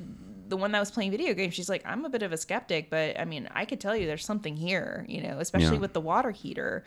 the 0.50 0.58
one 0.58 0.72
that 0.72 0.80
was 0.80 0.90
playing 0.90 1.12
video 1.12 1.36
games, 1.36 1.54
she's 1.54 1.70
like, 1.70 1.84
I'm 1.86 2.04
a 2.06 2.10
bit 2.10 2.24
of 2.24 2.32
a 2.34 2.38
skeptic, 2.38 2.90
but 2.90 3.20
I 3.20 3.26
mean, 3.26 3.48
I 3.54 3.66
could 3.66 3.80
tell 3.80 3.96
you 3.96 4.08
there's 4.08 4.26
something 4.26 4.58
here, 4.58 5.06
you 5.08 5.22
know, 5.22 5.38
especially 5.40 5.76
Yeah. 5.76 5.82
with 5.82 5.94
the 5.94 6.02
water 6.02 6.32
heater, 6.32 6.84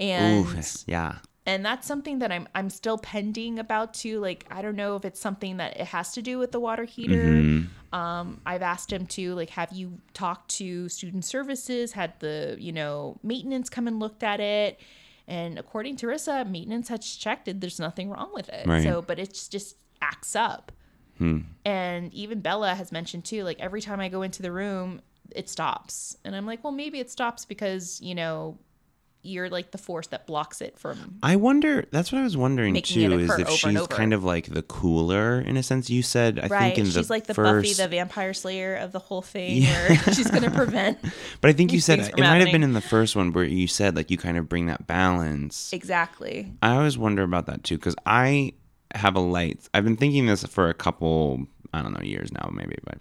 and 0.00 0.44
Ooh, 0.44 0.60
yeah. 0.88 1.18
And 1.46 1.64
that's 1.64 1.86
something 1.86 2.18
that 2.18 2.32
I'm 2.32 2.48
I'm 2.54 2.68
still 2.68 2.98
pending 2.98 3.58
about 3.60 3.94
too. 3.94 4.18
Like, 4.18 4.44
I 4.50 4.62
don't 4.62 4.74
know 4.74 4.96
if 4.96 5.04
it's 5.04 5.20
something 5.20 5.58
that 5.58 5.78
it 5.78 5.86
has 5.86 6.12
to 6.14 6.22
do 6.22 6.38
with 6.38 6.50
the 6.50 6.58
water 6.58 6.84
heater. 6.84 7.22
Mm-hmm. 7.22 7.96
Um, 7.96 8.40
I've 8.44 8.62
asked 8.62 8.92
him 8.92 9.06
to 9.06 9.34
like, 9.34 9.50
have 9.50 9.72
you 9.72 9.98
talked 10.12 10.50
to 10.56 10.88
student 10.88 11.24
services? 11.24 11.92
Had 11.92 12.18
the 12.18 12.56
you 12.58 12.72
know 12.72 13.18
maintenance 13.22 13.70
come 13.70 13.86
and 13.86 14.00
looked 14.00 14.24
at 14.24 14.40
it? 14.40 14.80
And 15.28 15.58
according 15.58 15.96
to 15.96 16.06
Rissa, 16.06 16.48
maintenance 16.48 16.88
has 16.88 17.00
checked 17.00 17.48
it. 17.48 17.60
There's 17.60 17.80
nothing 17.80 18.10
wrong 18.10 18.30
with 18.34 18.48
it. 18.48 18.66
Right. 18.66 18.82
So, 18.82 19.02
but 19.02 19.18
it's 19.18 19.48
just 19.48 19.76
acts 20.00 20.36
up. 20.36 20.72
And 21.64 22.12
even 22.12 22.40
Bella 22.40 22.74
has 22.74 22.92
mentioned 22.92 23.24
too, 23.24 23.44
like 23.44 23.58
every 23.60 23.80
time 23.80 24.00
I 24.00 24.08
go 24.08 24.22
into 24.22 24.42
the 24.42 24.52
room, 24.52 25.00
it 25.30 25.48
stops. 25.48 26.16
And 26.24 26.36
I'm 26.36 26.46
like, 26.46 26.62
well, 26.62 26.72
maybe 26.72 26.98
it 27.00 27.10
stops 27.10 27.44
because 27.44 28.00
you 28.00 28.16
know 28.16 28.58
you're 29.26 29.50
like 29.50 29.70
the 29.72 29.78
force 29.78 30.06
that 30.08 30.26
blocks 30.26 30.60
it 30.60 30.78
from 30.78 31.18
I 31.22 31.36
wonder. 31.36 31.86
That's 31.90 32.12
what 32.12 32.20
I 32.20 32.24
was 32.24 32.36
wondering 32.36 32.74
too. 32.82 33.18
Is 33.18 33.30
if 33.38 33.48
she's 33.50 33.86
kind 33.88 34.12
of 34.12 34.24
like 34.24 34.46
the 34.46 34.62
cooler 34.62 35.40
in 35.40 35.56
a 35.56 35.62
sense. 35.62 35.90
You 35.90 36.02
said 36.02 36.38
I 36.38 36.46
right. 36.46 36.60
think 36.74 36.78
in 36.78 36.84
the 36.84 36.90
she's 36.92 37.10
like 37.10 37.26
the 37.26 37.34
first, 37.34 37.64
Buffy 37.64 37.82
the 37.82 37.88
Vampire 37.88 38.32
Slayer 38.32 38.76
of 38.76 38.92
the 38.92 38.98
whole 38.98 39.22
thing, 39.22 39.62
where 39.62 39.96
she's 40.12 40.30
gonna 40.30 40.50
prevent 40.50 40.98
But 41.40 41.50
I 41.50 41.52
think 41.52 41.72
you 41.72 41.80
said 41.80 41.98
it 41.98 42.10
from 42.10 42.20
might 42.20 42.40
have 42.40 42.52
been 42.52 42.62
in 42.62 42.72
the 42.72 42.80
first 42.80 43.16
one 43.16 43.32
where 43.32 43.44
you 43.44 43.66
said 43.66 43.96
like 43.96 44.10
you 44.10 44.18
kind 44.18 44.38
of 44.38 44.48
bring 44.48 44.66
that 44.66 44.86
balance. 44.86 45.72
exactly. 45.72 46.52
I 46.62 46.76
always 46.76 46.98
wonder 46.98 47.22
about 47.22 47.46
that 47.46 47.64
too 47.64 47.76
because 47.76 47.96
I 48.06 48.52
have 48.94 49.16
a 49.16 49.20
light. 49.20 49.68
I've 49.74 49.84
been 49.84 49.96
thinking 49.96 50.26
this 50.26 50.44
for 50.44 50.68
a 50.68 50.74
couple, 50.74 51.46
I 51.72 51.82
don't 51.82 51.92
know, 51.92 52.02
years 52.02 52.32
now, 52.32 52.50
maybe, 52.52 52.76
but 52.84 52.98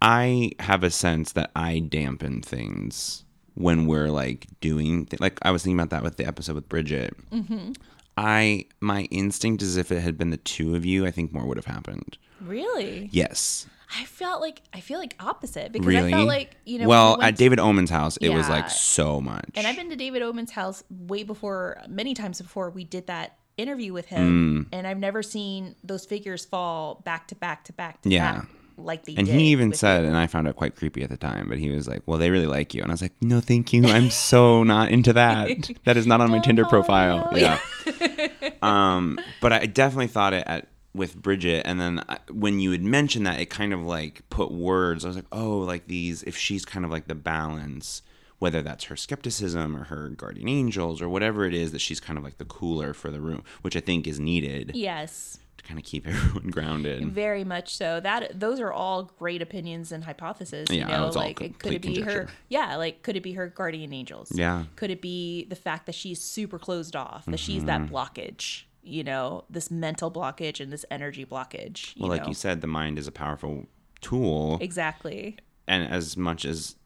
I 0.00 0.52
have 0.60 0.84
a 0.84 0.90
sense 0.90 1.32
that 1.32 1.50
I 1.56 1.80
dampen 1.80 2.42
things 2.42 3.24
when 3.58 3.86
we're 3.86 4.08
like 4.08 4.46
doing, 4.60 5.06
th- 5.06 5.20
like 5.20 5.38
I 5.42 5.50
was 5.50 5.62
thinking 5.62 5.78
about 5.78 5.90
that 5.90 6.02
with 6.02 6.16
the 6.16 6.26
episode 6.26 6.54
with 6.54 6.68
Bridget. 6.68 7.14
Mm-hmm. 7.30 7.72
I 8.16 8.64
my 8.80 9.02
instinct 9.10 9.62
is 9.62 9.76
if 9.76 9.92
it 9.92 10.00
had 10.00 10.18
been 10.18 10.30
the 10.30 10.36
two 10.38 10.74
of 10.74 10.84
you, 10.84 11.06
I 11.06 11.10
think 11.10 11.32
more 11.32 11.46
would 11.46 11.56
have 11.56 11.66
happened. 11.66 12.18
Really, 12.40 13.08
Yes, 13.12 13.66
I 13.96 14.04
felt 14.04 14.40
like 14.40 14.62
I 14.72 14.80
feel 14.80 14.98
like 14.98 15.14
opposite 15.20 15.72
because 15.72 15.86
really. 15.86 16.12
I 16.12 16.16
felt 16.16 16.28
like 16.28 16.56
you 16.64 16.78
know. 16.80 16.88
well, 16.88 17.16
we 17.18 17.24
at 17.24 17.36
David 17.36 17.58
Omen's 17.60 17.90
house, 17.90 18.16
it 18.18 18.30
was 18.30 18.48
like 18.48 18.70
so 18.70 19.20
much. 19.20 19.50
And 19.54 19.66
I've 19.66 19.76
been 19.76 19.90
to 19.90 19.96
David 19.96 20.22
Omen's 20.22 20.50
house 20.50 20.82
way 20.90 21.22
before, 21.22 21.80
many 21.88 22.14
times 22.14 22.40
before 22.40 22.70
we 22.70 22.84
did 22.84 23.06
that 23.06 23.38
interview 23.56 23.92
with 23.92 24.06
him, 24.06 24.66
Mm. 24.70 24.76
and 24.76 24.86
I've 24.86 24.98
never 24.98 25.22
seen 25.22 25.74
those 25.82 26.04
figures 26.06 26.44
fall 26.44 27.02
back 27.04 27.26
to 27.28 27.34
back 27.34 27.64
to 27.64 27.72
back 27.72 28.02
to 28.02 28.08
Yeah. 28.08 28.32
back 28.40 28.48
like 28.78 29.04
they 29.04 29.14
And 29.16 29.26
did. 29.26 29.34
he 29.34 29.48
even 29.48 29.72
said, 29.72 30.02
you. 30.02 30.08
and 30.08 30.16
I 30.16 30.26
found 30.26 30.48
it 30.48 30.56
quite 30.56 30.76
creepy 30.76 31.02
at 31.02 31.10
the 31.10 31.16
time, 31.16 31.48
but 31.48 31.58
he 31.58 31.68
was 31.70 31.86
like, 31.88 32.02
"Well, 32.06 32.18
they 32.18 32.30
really 32.30 32.46
like 32.46 32.72
you," 32.74 32.82
and 32.82 32.90
I 32.90 32.94
was 32.94 33.02
like, 33.02 33.12
"No, 33.20 33.40
thank 33.40 33.72
you. 33.72 33.84
I'm 33.86 34.10
so 34.10 34.62
not 34.74 34.90
into 34.90 35.12
that. 35.12 35.70
That 35.84 35.96
is 35.96 36.06
not 36.06 36.20
on 36.20 36.30
my 36.30 36.38
Tinder 36.40 36.64
profile." 36.68 37.30
me. 37.32 37.40
Yeah. 37.42 37.58
um, 38.62 39.18
but 39.40 39.52
I 39.52 39.66
definitely 39.66 40.06
thought 40.08 40.32
it 40.32 40.44
at 40.46 40.68
with 40.94 41.16
Bridget, 41.20 41.62
and 41.66 41.78
then 41.80 42.02
I, 42.08 42.18
when 42.32 42.60
you 42.60 42.72
had 42.72 42.82
mentioned 42.82 43.26
that, 43.26 43.40
it 43.40 43.50
kind 43.50 43.72
of 43.72 43.82
like 43.82 44.22
put 44.30 44.50
words. 44.50 45.04
I 45.04 45.08
was 45.08 45.16
like, 45.16 45.26
"Oh, 45.32 45.58
like 45.58 45.86
these. 45.86 46.22
If 46.22 46.36
she's 46.36 46.64
kind 46.64 46.84
of 46.84 46.90
like 46.90 47.08
the 47.08 47.14
balance." 47.14 48.02
Whether 48.40 48.62
that's 48.62 48.84
her 48.84 48.94
skepticism 48.94 49.76
or 49.76 49.82
her 49.86 50.10
guardian 50.10 50.46
angels 50.48 51.02
or 51.02 51.08
whatever 51.08 51.44
it 51.44 51.52
is 51.54 51.72
that 51.72 51.80
she's 51.80 51.98
kind 51.98 52.16
of 52.16 52.22
like 52.22 52.38
the 52.38 52.44
cooler 52.44 52.94
for 52.94 53.10
the 53.10 53.20
room, 53.20 53.42
which 53.62 53.74
I 53.74 53.80
think 53.80 54.06
is 54.06 54.20
needed 54.20 54.70
yes, 54.76 55.40
kind 55.68 55.78
of 55.78 55.84
keep 55.84 56.06
everyone 56.08 56.48
grounded. 56.50 57.06
very 57.12 57.44
much 57.44 57.76
so. 57.76 58.00
That 58.00 58.40
those 58.40 58.58
are 58.58 58.72
all 58.72 59.04
great 59.18 59.42
opinions 59.42 59.92
and 59.92 60.02
hypotheses. 60.02 60.68
Yeah, 60.70 60.86
you 60.86 60.92
know, 60.92 61.08
like 61.10 61.40
it, 61.40 61.58
could 61.58 61.74
it 61.74 61.82
be 61.82 62.00
her? 62.00 62.28
Yeah, 62.48 62.76
like 62.76 63.02
could 63.02 63.16
it 63.16 63.22
be 63.22 63.34
her 63.34 63.46
guardian 63.48 63.92
angels? 63.92 64.32
Yeah. 64.34 64.64
Could 64.76 64.90
it 64.90 65.02
be 65.02 65.44
the 65.44 65.56
fact 65.56 65.86
that 65.86 65.94
she's 65.94 66.20
super 66.20 66.58
closed 66.58 66.96
off? 66.96 67.26
That 67.26 67.38
she's 67.38 67.64
that 67.64 67.82
Mm-hmm. 67.82 67.94
blockage. 67.94 68.62
You 68.82 69.04
know, 69.04 69.44
this 69.50 69.70
mental 69.70 70.10
blockage 70.10 70.60
and 70.60 70.72
this 70.72 70.86
energy 70.90 71.26
blockage. 71.26 71.94
You 71.94 72.02
Well, 72.02 72.10
like 72.10 72.22
know? 72.22 72.28
you 72.28 72.34
said, 72.34 72.62
the 72.62 72.66
mind 72.66 72.98
is 72.98 73.06
a 73.06 73.12
powerful 73.12 73.66
tool, 74.00 74.56
exactly. 74.62 75.36
and 75.66 75.86
as 75.92 76.16
much 76.16 76.44
as 76.46 76.76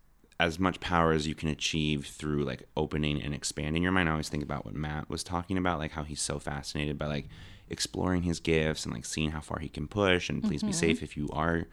as 0.41 0.59
much 0.59 0.81
power 0.81 1.13
as 1.13 1.29
you 1.29 1.37
can 1.37 1.49
achieve 1.49 2.05
through 2.07 2.43
like 2.43 2.65
opening 2.77 3.23
and 3.23 3.33
expanding 3.33 3.81
your 3.85 3.93
mind. 3.93 4.09
I 4.09 4.13
always 4.13 4.29
think 4.29 4.43
about 4.43 4.65
what 4.65 4.75
Matt 4.75 5.09
was 5.09 5.23
talking 5.23 5.57
about, 5.57 5.79
like 5.79 5.93
how 5.93 6.03
he's 6.03 6.21
so 6.21 6.41
fascinated 6.41 6.99
by 6.99 7.07
like 7.07 7.29
exploring 7.71 8.23
his 8.23 8.41
gifts 8.41 8.85
and 8.85 8.95
like 8.95 9.05
seeing 9.05 9.31
how 9.31 9.41
far 9.41 9.59
he 9.61 9.69
can 9.69 9.87
push. 9.89 10.29
And 10.29 10.43
please 10.43 10.61
Mm-hmm. 10.61 10.67
be 10.69 10.73
safe 10.73 11.03
if 11.03 11.17
you 11.17 11.29
are 11.33 11.65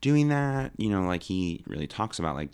doing 0.00 0.28
that. 0.28 0.72
You 0.76 0.90
know, 0.90 1.02
like 1.02 1.22
he 1.24 1.62
really 1.66 1.86
talks 1.86 2.18
about 2.18 2.36
like 2.36 2.50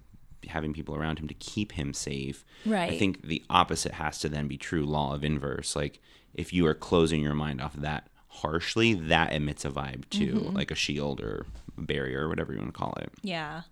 having 0.49 0.73
people 0.73 0.95
around 0.95 1.19
him 1.19 1.29
to 1.29 1.35
keep 1.35 1.73
him 1.73 1.93
safe. 1.93 2.45
Right. 2.65 2.93
I 2.93 2.99
think 2.99 3.23
the 3.23 3.43
opposite 3.51 3.93
has 3.93 4.19
to 4.21 4.29
then 4.29 4.47
be 4.49 4.57
true. 4.57 4.85
Law 4.85 5.15
of 5.15 5.25
inverse. 5.25 5.75
Like 5.77 6.01
if 6.35 6.53
you 6.53 6.67
are 6.67 6.75
closing 6.75 7.21
your 7.23 7.35
mind 7.35 7.61
off 7.61 7.75
that 7.75 8.09
harshly, 8.29 8.95
that 8.95 9.33
emits 9.33 9.65
a 9.65 9.71
vibe 9.71 10.09
too, 10.11 10.35
Mm-hmm. 10.35 10.57
like 10.57 10.71
a 10.71 10.75
shield 10.75 11.21
or 11.21 11.47
barrier 11.79 12.25
or 12.25 12.29
whatever 12.29 12.53
you 12.53 12.59
want 12.59 12.73
to 12.73 12.79
call 12.79 12.95
it. 13.01 13.11
Yeah. 13.23 13.63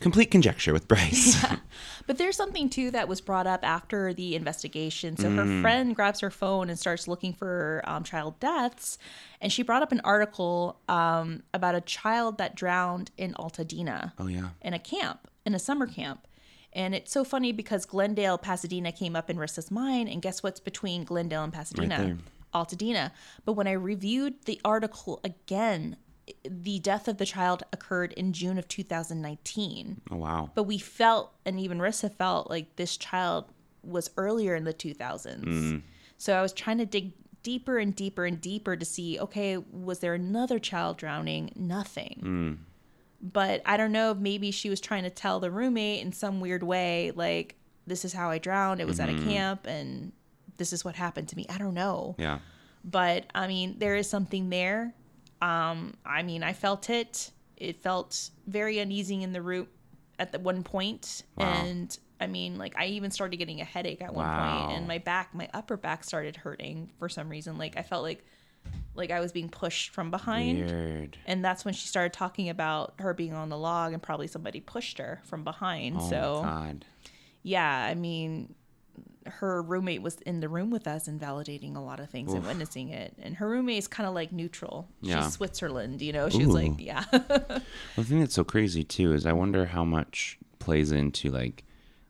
Complete 0.00 0.30
conjecture 0.30 0.72
with 0.72 0.88
Bryce. 0.88 1.44
But 2.06 2.18
there's 2.18 2.36
something 2.36 2.70
too 2.70 2.92
that 2.92 3.08
was 3.08 3.20
brought 3.20 3.48
up 3.48 3.64
after 3.64 4.14
the 4.14 4.36
investigation. 4.36 5.16
So 5.16 5.28
Mm. 5.28 5.36
her 5.36 5.60
friend 5.60 5.96
grabs 5.96 6.20
her 6.20 6.30
phone 6.30 6.70
and 6.70 6.78
starts 6.78 7.08
looking 7.08 7.32
for 7.32 7.82
um, 7.84 8.04
child 8.04 8.38
deaths, 8.38 8.96
and 9.40 9.52
she 9.52 9.64
brought 9.64 9.82
up 9.82 9.90
an 9.90 10.00
article 10.04 10.78
um, 10.88 11.42
about 11.52 11.74
a 11.74 11.80
child 11.80 12.38
that 12.38 12.54
drowned 12.54 13.10
in 13.18 13.34
Altadena 13.34 14.12
oh 14.20 14.28
yeah. 14.28 14.50
in 14.62 14.72
a 14.72 14.78
camp, 14.78 15.28
in 15.44 15.52
a 15.52 15.58
summer 15.58 15.86
camp. 15.88 16.28
And 16.72 16.94
it's 16.94 17.10
so 17.10 17.24
funny 17.24 17.50
because 17.50 17.84
Glendale, 17.86 18.38
Pasadena 18.38 18.92
came 18.92 19.16
up 19.16 19.28
in 19.28 19.36
Rissa's 19.36 19.72
mind, 19.72 20.08
and 20.08 20.22
guess 20.22 20.44
what's 20.44 20.60
between 20.60 21.02
Glendale 21.02 21.42
and 21.42 21.52
Pasadena? 21.52 21.98
there. 21.98 22.18
Altadena. 22.54 23.10
But 23.44 23.54
when 23.54 23.66
I 23.66 23.72
reviewed 23.72 24.44
the 24.44 24.60
article 24.64 25.20
again, 25.24 25.96
the 26.48 26.78
death 26.80 27.06
of 27.08 27.18
the 27.18 27.26
child 27.26 27.62
occurred 27.72 28.12
in 28.14 28.32
June 28.32 28.58
of 28.58 28.66
2019 28.68 30.00
Oh 30.10 30.16
wow. 30.16 30.50
but 30.54 30.64
we 30.64 30.78
felt 30.78 31.32
and 31.44 31.58
even 31.60 31.78
Rissa 31.78 32.12
felt 32.12 32.50
like 32.50 32.76
this 32.76 32.96
child 32.96 33.44
was 33.82 34.10
earlier 34.16 34.54
in 34.56 34.64
the 34.64 34.74
2000s. 34.74 35.82
So 36.18 36.36
I 36.36 36.42
was 36.42 36.52
trying 36.52 36.78
to 36.78 36.86
dig 36.86 37.12
deeper 37.42 37.78
and 37.78 37.94
deeper 37.94 38.24
and 38.24 38.40
deeper 38.40 38.74
to 38.76 38.84
see 38.84 39.18
okay, 39.20 39.56
was 39.58 40.00
there 40.00 40.14
another 40.14 40.58
child 40.58 40.96
drowning? 40.96 41.52
Nothing. 41.54 42.58
But 43.22 43.62
I 43.64 43.76
don't 43.76 43.92
know 43.92 44.10
if 44.10 44.18
maybe 44.18 44.50
she 44.50 44.68
was 44.68 44.80
trying 44.80 45.04
to 45.04 45.10
tell 45.10 45.40
the 45.40 45.50
roommate 45.50 46.02
in 46.04 46.12
some 46.12 46.40
weird 46.40 46.62
way 46.62 47.12
like 47.14 47.54
this 47.86 48.04
is 48.04 48.12
how 48.12 48.30
I 48.30 48.38
drowned. 48.38 48.80
It 48.80 48.86
was 48.86 48.98
at 48.98 49.08
a 49.08 49.12
Mm-hmm. 49.12 49.28
camp, 49.30 49.66
and 49.68 50.12
this 50.56 50.72
is 50.72 50.84
what 50.84 50.96
happened 50.96 51.28
to 51.28 51.36
me. 51.36 51.46
I 51.48 51.56
don't 51.58 51.74
know 51.74 52.16
Yeah. 52.18 52.40
but 52.84 53.26
I 53.34 53.46
mean, 53.46 53.76
there 53.78 53.94
is 53.94 54.10
something 54.10 54.50
there. 54.50 54.92
Um, 55.42 55.94
I 56.04 56.22
mean, 56.22 56.42
I 56.42 56.52
felt 56.52 56.88
it. 56.90 57.30
It 57.56 57.82
felt 57.82 58.30
very 58.46 58.78
uneasy 58.78 59.22
in 59.22 59.32
the 59.32 59.42
room 59.42 59.68
at 60.18 60.32
the 60.32 60.38
one 60.38 60.62
point, 60.62 61.22
Wow. 61.36 61.46
and 61.46 61.98
I 62.20 62.26
mean, 62.26 62.56
like 62.56 62.74
I 62.78 62.86
even 62.86 63.10
started 63.10 63.36
getting 63.36 63.60
a 63.60 63.64
headache 63.64 64.00
at 64.00 64.14
one 64.14 64.26
Wow. 64.26 64.66
point, 64.66 64.78
and 64.78 64.88
my 64.88 64.98
back, 64.98 65.34
my 65.34 65.48
upper 65.52 65.76
back, 65.76 66.04
started 66.04 66.36
hurting 66.36 66.90
for 66.98 67.08
some 67.08 67.28
reason. 67.28 67.58
Like 67.58 67.76
I 67.76 67.82
felt 67.82 68.02
like, 68.02 68.24
like 68.94 69.10
I 69.10 69.20
was 69.20 69.32
being 69.32 69.48
pushed 69.50 69.90
from 69.90 70.10
behind. 70.10 70.58
Weird. 70.70 71.18
And 71.26 71.44
that's 71.44 71.64
when 71.64 71.74
she 71.74 71.86
started 71.86 72.12
talking 72.14 72.48
about 72.48 72.94
her 73.00 73.12
being 73.12 73.34
on 73.34 73.48
the 73.50 73.58
log 73.58 73.92
and 73.92 74.02
probably 74.02 74.26
somebody 74.26 74.60
pushed 74.60 74.96
her 74.98 75.20
from 75.24 75.44
behind. 75.44 75.98
Oh 76.00 76.08
so 76.10 76.40
God. 76.42 76.84
yeah, 77.42 77.84
I 77.84 77.94
mean, 77.94 78.54
her 79.28 79.62
roommate 79.62 80.02
was 80.02 80.16
in 80.22 80.40
the 80.40 80.48
room 80.48 80.70
with 80.70 80.86
us 80.86 81.08
and 81.08 81.20
validating 81.20 81.76
a 81.76 81.80
lot 81.80 82.00
of 82.00 82.10
things 82.10 82.32
and 82.32 82.44
witnessing 82.46 82.90
it. 82.90 83.14
And 83.22 83.36
her 83.36 83.48
roommate 83.48 83.78
is 83.78 83.88
kind 83.88 84.08
of 84.08 84.14
like 84.14 84.32
neutral. 84.32 84.88
Yeah. 85.00 85.22
She's 85.24 85.34
Switzerland, 85.34 86.02
you 86.02 86.12
know. 86.12 86.28
She's 86.28 86.46
Ooh. 86.46 86.52
like, 86.52 86.72
yeah, 86.78 87.04
The 87.10 88.04
thing 88.04 88.20
that's 88.20 88.34
so 88.34 88.44
crazy 88.44 88.84
too 88.84 89.12
is 89.12 89.26
I 89.26 89.32
wonder 89.32 89.66
how 89.66 89.84
much 89.84 90.38
plays 90.58 90.92
into 90.92 91.30
like 91.30 91.64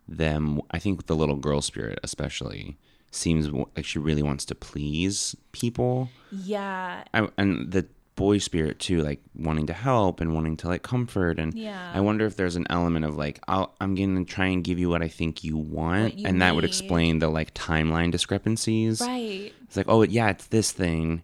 them. 0.09 0.60
I 0.70 0.78
think 0.78 1.06
the 1.06 1.16
little 1.16 1.36
girl 1.36 1.60
spirit, 1.60 1.98
especially, 2.02 2.76
seems 3.10 3.51
like 3.51 3.84
she 3.84 3.98
really 3.98 4.22
wants 4.22 4.44
to 4.47 4.55
please 4.55 5.34
people. 5.52 6.10
yeah, 6.30 7.05
I, 7.14 7.28
and 7.38 7.70
the 7.70 7.86
boy 8.16 8.38
spirit 8.38 8.78
too, 8.80 9.02
like 9.02 9.20
wanting 9.34 9.66
to 9.66 9.72
help 9.72 10.20
and 10.20 10.34
wanting 10.34 10.56
to 10.59 10.68
like 10.68 10.82
comfort. 10.82 11.38
And 11.38 11.55
Yeah. 11.55 11.93
I 11.94 12.01
wonder 12.01 12.26
if 12.26 12.36
there's 12.36 12.56
an 12.56 12.66
element 12.70 13.05
of 13.05 13.16
like, 13.16 13.38
I'll, 13.47 13.74
I'm 13.80 13.94
going 13.94 14.24
to 14.24 14.30
try 14.30 14.47
and 14.47 14.64
give 14.64 14.78
you 14.78 14.88
what 14.88 15.02
I 15.02 15.09
think 15.09 15.44
you 15.44 15.56
want, 15.56 16.18
you 16.18 16.26
and 16.26 16.40
that 16.43 16.55
would 16.55 16.64
explain 16.64 17.18
the 17.18 17.28
like 17.28 17.52
timeline 17.55 18.10
discrepancies. 18.10 19.01
right. 19.01 19.52
It's 19.64 19.76
like, 19.76 19.86
oh 19.88 20.02
yeah, 20.02 20.30
it's 20.30 20.47
this 20.48 20.72
thing. 20.72 21.22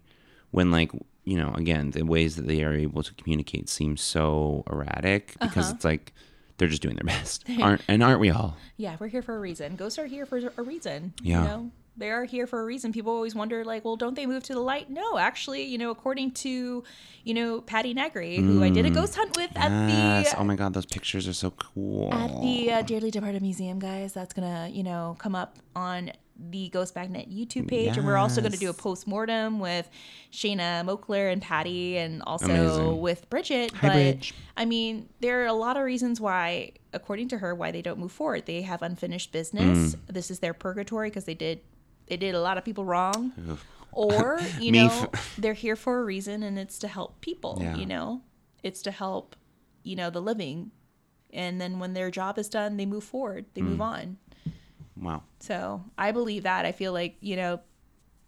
When 0.51 0.69
like 0.71 0.91
you 1.25 1.37
know, 1.37 1.53
again, 1.55 1.91
the 1.91 2.03
ways 2.03 2.35
that 2.35 2.47
they 2.47 2.63
are 2.63 2.73
able 2.73 3.01
to 3.01 3.13
communicate 3.15 3.69
seem 3.69 3.95
so 3.97 4.63
erratic 4.69 5.33
because 5.39 5.65
Uh-huh. 5.67 5.75
it's 5.75 5.85
like 5.85 6.11
they're 6.57 6.67
just 6.67 6.81
doing 6.81 6.95
their 6.95 7.05
best, 7.15 7.43
aren't 7.61 7.81
and 7.87 8.03
aren't 8.03 8.19
we 8.19 8.29
all? 8.29 8.55
Yeah, 8.77 8.97
we're 8.99 9.07
here 9.07 9.21
for 9.21 9.35
a 9.35 9.39
reason. 9.39 9.75
Ghosts 9.77 9.97
are 9.97 10.05
here 10.05 10.25
for 10.25 10.37
a 10.57 10.61
reason. 10.61 11.13
Yeah. 11.23 11.41
You 11.41 11.47
know, 11.47 11.71
they 11.95 12.09
are 12.09 12.23
here 12.23 12.47
for 12.47 12.59
a 12.61 12.65
reason. 12.65 12.91
People 12.91 13.13
always 13.13 13.35
wonder, 13.35 13.63
like, 13.63 13.85
well, 13.85 13.95
don't 13.95 14.15
they 14.15 14.25
move 14.25 14.43
to 14.43 14.53
the 14.53 14.59
light? 14.59 14.89
No, 14.89 15.17
actually, 15.17 15.63
you 15.63 15.77
know, 15.77 15.91
according 15.91 16.31
to, 16.31 16.83
you 17.23 17.33
know, 17.33 17.61
Patti 17.61 17.93
Negri, 17.93 18.37
who 18.37 18.63
I 18.63 18.69
did 18.69 18.85
a 18.85 18.89
ghost 18.89 19.15
hunt 19.15 19.37
with 19.37 19.51
at 19.55 19.71
Mm. 19.71 20.23
The 20.23 20.39
oh 20.39 20.43
my 20.43 20.55
god, 20.55 20.73
those 20.73 20.85
pictures 20.85 21.27
are 21.27 21.33
so 21.33 21.51
cool. 21.51 22.13
at 22.13 22.41
the 22.41 22.71
uh, 22.71 22.81
Dearly 22.83 23.11
Departed 23.11 23.41
Museum, 23.41 23.79
guys. 23.79 24.13
That's 24.13 24.33
gonna, 24.33 24.69
you 24.71 24.83
know, 24.83 25.15
come 25.19 25.35
up 25.35 25.57
on 25.75 26.11
the 26.35 26.69
Ghost 26.69 26.95
Magnet 26.95 27.29
YouTube 27.31 27.67
page, 27.67 27.95
and 27.95 28.05
we're 28.05 28.17
also 28.17 28.41
gonna 28.41 28.57
do 28.57 28.69
a 28.69 28.73
post 28.73 29.07
mortem 29.07 29.59
with 29.59 29.87
Shayna 30.31 30.83
Mokler 30.83 31.31
and 31.31 31.41
Patti, 31.41 31.97
and 31.97 32.23
also 32.25 32.45
Amazing. 32.45 33.01
with 33.01 33.29
Bridget. 33.29 33.71
Hi, 33.75 33.87
but 33.87 33.93
Bridge. 33.93 34.33
I 34.57 34.65
mean, 34.65 35.09
there 35.19 35.43
are 35.43 35.47
a 35.47 35.53
lot 35.53 35.77
of 35.77 35.83
reasons 35.83 36.19
why, 36.19 36.71
according 36.91 37.27
to 37.29 37.37
her, 37.37 37.53
why 37.53 37.71
they 37.71 37.81
don't 37.81 37.99
move 37.99 38.11
forward. 38.11 38.45
They 38.45 38.63
have 38.63 38.81
unfinished 38.81 39.31
business. 39.31 39.95
Mm. 39.95 39.99
This 40.07 40.31
is 40.31 40.39
their 40.39 40.53
purgatory 40.53 41.09
because 41.09 41.25
they 41.25 41.35
did 41.35 41.61
they 42.07 42.17
did 42.17 42.35
a 42.35 42.41
lot 42.41 42.57
of 42.57 42.65
people 42.65 42.85
wrong. 42.85 43.31
Or, 43.91 44.39
you 44.59 44.71
know, 44.71 44.85
f- 44.87 45.35
they're 45.37 45.53
here 45.53 45.75
for 45.75 45.99
a 45.99 46.03
reason 46.03 46.43
and 46.43 46.57
it's 46.59 46.77
to 46.79 46.87
help 46.87 47.21
people, 47.21 47.57
Yeah. 47.61 47.75
you 47.75 47.85
know? 47.85 48.21
It's 48.63 48.81
to 48.83 48.91
help, 48.91 49.35
you 49.83 49.95
know, 49.95 50.09
the 50.09 50.21
living. 50.21 50.71
And 51.31 51.59
then 51.59 51.79
when 51.79 51.93
their 51.93 52.09
job 52.11 52.37
is 52.37 52.47
done, 52.49 52.77
they 52.77 52.85
move 52.85 53.03
forward. 53.03 53.45
They 53.53 53.61
Mm. 53.61 53.65
move 53.65 53.81
on. 53.81 54.17
wow. 54.95 55.23
So 55.39 55.83
I 55.97 56.11
believe 56.11 56.43
that. 56.43 56.65
I 56.65 56.71
feel 56.71 56.93
like, 56.93 57.15
you 57.19 57.35
know, 57.35 57.59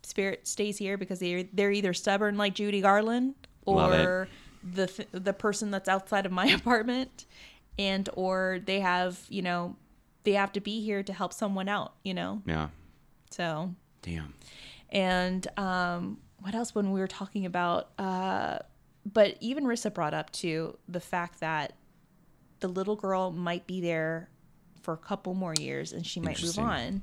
spirit 0.03 0.47
stays 0.47 0.77
here 0.77 0.97
because 0.97 1.19
they're 1.19 1.43
they're 1.53 1.71
either 1.71 1.93
stubborn 1.93 2.37
like 2.37 2.53
Judy 2.53 2.81
Garland 2.81 3.33
or 3.65 4.27
the 4.63 4.85
th- 4.87 5.07
the 5.11 5.33
person 5.33 5.71
that's 5.71 5.87
outside 5.89 6.25
of 6.25 6.31
my 6.31 6.45
apartment 6.59 7.25
and 7.79 8.07
or 8.13 8.59
they 8.65 8.79
have, 8.81 9.19
you 9.29 9.41
know, 9.41 9.75
they 10.23 10.33
have 10.33 10.51
to 10.53 10.59
be 10.59 10.81
here 10.83 11.01
to 11.03 11.13
help 11.13 11.33
someone 11.33 11.67
out, 11.69 11.93
you 12.03 12.13
know. 12.13 12.41
Yeah. 12.45 12.69
So 13.31 13.73
Damn. 14.01 14.33
and 14.89 15.45
um, 15.57 16.19
what 16.39 16.55
else 16.55 16.73
when 16.75 16.91
we 16.91 16.99
were 16.99 17.07
talking 17.07 17.45
about? 17.45 17.89
Uh, 17.99 18.59
but 19.05 19.37
even 19.39 19.65
Rissa 19.65 19.93
brought 19.93 20.13
up 20.13 20.31
too 20.31 20.77
the 20.87 20.99
fact 20.99 21.39
that 21.41 21.73
the 22.59 22.67
little 22.67 22.95
girl 22.95 23.31
might 23.31 23.67
be 23.67 23.81
there 23.81 24.29
for 24.81 24.93
a 24.93 24.97
couple 24.97 25.33
more 25.33 25.53
years 25.59 25.91
and 25.93 26.05
she 26.05 26.19
might 26.19 26.41
move 26.41 26.57
on. 26.59 27.01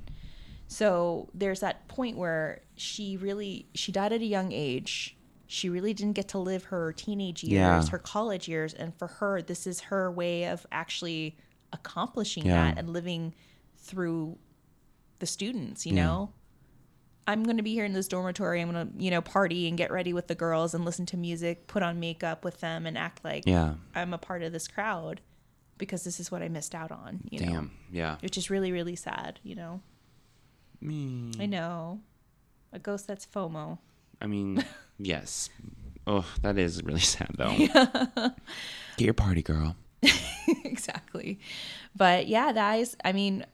So 0.67 1.29
there's 1.33 1.59
that 1.59 1.87
point 1.87 2.17
where 2.17 2.61
she 2.75 3.17
really 3.17 3.67
she 3.75 3.91
died 3.91 4.11
at 4.13 4.21
a 4.21 4.25
young 4.25 4.51
age. 4.51 5.15
She 5.45 5.69
really 5.69 5.93
didn't 5.93 6.13
get 6.13 6.29
to 6.29 6.39
live 6.39 6.63
her 6.65 6.93
teenage 6.93 7.43
years, 7.43 7.51
Yeah. 7.53 7.85
her 7.89 7.99
college 7.99 8.47
years, 8.47 8.73
and 8.73 8.95
for 8.97 9.07
her, 9.07 9.41
this 9.41 9.67
is 9.67 9.81
her 9.81 10.09
way 10.11 10.45
of 10.45 10.65
actually 10.71 11.37
accomplishing 11.71 12.45
Yeah. 12.45 12.53
that 12.71 12.79
and 12.79 12.89
living 12.91 13.35
through 13.77 14.37
the 15.23 15.27
students. 15.27 15.85
You 15.85 15.95
Yeah. 15.95 16.03
know, 16.05 16.33
I'm 17.25 17.43
going 17.45 17.55
to 17.55 17.63
be 17.63 17.73
here 17.73 17.85
in 17.85 17.93
this 17.93 18.09
dormitory. 18.09 18.59
I'm 18.61 18.69
going 18.69 18.91
to, 18.91 19.01
you 19.01 19.09
know, 19.09 19.21
party 19.21 19.69
and 19.69 19.77
get 19.77 19.89
ready 19.91 20.11
with 20.11 20.27
the 20.27 20.35
girls 20.35 20.73
and 20.73 20.83
listen 20.83 21.05
to 21.07 21.17
music, 21.17 21.67
put 21.67 21.81
on 21.81 21.97
makeup 22.01 22.43
with 22.43 22.59
them, 22.59 22.85
and 22.85 22.97
act 22.97 23.23
like 23.23 23.43
Yeah. 23.47 23.75
I'm 23.95 24.13
a 24.13 24.17
part 24.17 24.43
of 24.43 24.51
this 24.51 24.67
crowd 24.67 25.21
because 25.77 26.03
this 26.03 26.19
is 26.19 26.29
what 26.29 26.41
I 26.41 26.49
missed 26.49 26.75
out 26.75 26.91
on. 26.91 27.21
You 27.29 27.39
know, 27.45 27.51
Damn. 27.53 27.71
Yeah. 27.89 28.17
which 28.21 28.37
is 28.37 28.49
really, 28.49 28.73
really 28.73 28.97
sad. 28.97 29.39
You 29.43 29.55
know, 29.55 29.81
Me. 30.81 31.31
I 31.39 31.45
know 31.45 32.01
a 32.73 32.79
ghost 32.79 33.07
that's 33.07 33.25
FOMO. 33.25 33.77
I 34.21 34.27
mean, 34.27 34.63
yes. 34.99 35.49
Oh, 36.05 36.25
that 36.41 36.57
is 36.57 36.83
really 36.83 36.99
sad 36.99 37.29
though. 37.37 37.55
Get 38.97 39.05
your 39.05 39.13
party, 39.13 39.41
girl. 39.41 39.77
exactly. 40.65 41.39
But 41.95 42.27
yeah, 42.27 42.75
is. 42.75 42.97
I 43.05 43.13
mean, 43.13 43.45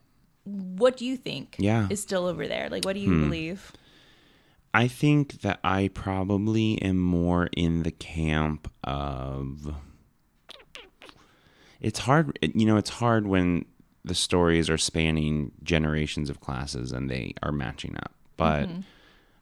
what 0.45 0.97
do 0.97 1.05
you 1.05 1.17
think? 1.17 1.55
Yeah. 1.57 1.87
is 1.89 2.01
still 2.01 2.25
over 2.25 2.47
there. 2.47 2.69
Like, 2.69 2.85
what 2.85 2.93
do 2.93 2.99
you 2.99 3.09
hmm. 3.09 3.23
believe? 3.23 3.71
I 4.73 4.87
think 4.87 5.41
that 5.41 5.59
I 5.63 5.89
probably 5.93 6.81
am 6.81 6.99
more 6.99 7.49
in 7.55 7.83
the 7.83 7.91
camp 7.91 8.71
of. 8.83 9.75
It's 11.81 11.99
hard, 11.99 12.37
you 12.41 12.65
know, 12.65 12.75
it's 12.75 12.89
hard 12.89 13.25
when 13.25 13.65
the 14.03 14.15
stories 14.15 14.69
are 14.69 14.77
spanning 14.77 15.51
generations 15.63 16.29
of 16.29 16.41
classes 16.41 16.91
and 16.91 17.09
they 17.09 17.33
are 17.41 17.53
matching 17.53 17.95
up. 17.95 18.13
But 18.35 18.67
mm-hmm. 18.67 18.81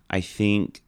I 0.10 0.22
think 0.22 0.84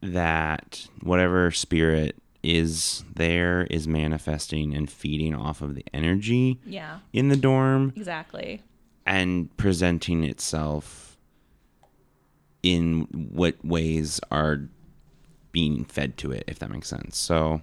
that 0.00 0.86
whatever 1.02 1.50
spirit 1.50 2.16
is 2.42 3.04
there 3.14 3.66
is 3.70 3.86
manifesting 3.86 4.74
and 4.74 4.90
feeding 4.90 5.34
off 5.34 5.62
of 5.62 5.74
the 5.74 5.84
energy 5.94 6.60
Yeah, 6.66 6.98
in 7.12 7.28
the 7.28 7.36
dorm 7.36 7.92
exactly. 7.96 8.62
And 9.06 9.54
presenting 9.56 10.24
itself 10.24 11.16
in 12.62 13.02
what 13.12 13.62
ways 13.64 14.20
are 14.30 14.60
being 15.50 15.84
fed 15.84 16.16
to 16.16 16.30
it 16.32 16.44
if 16.46 16.58
that 16.60 16.70
makes 16.70 16.88
sense. 16.88 17.18
So 17.18 17.60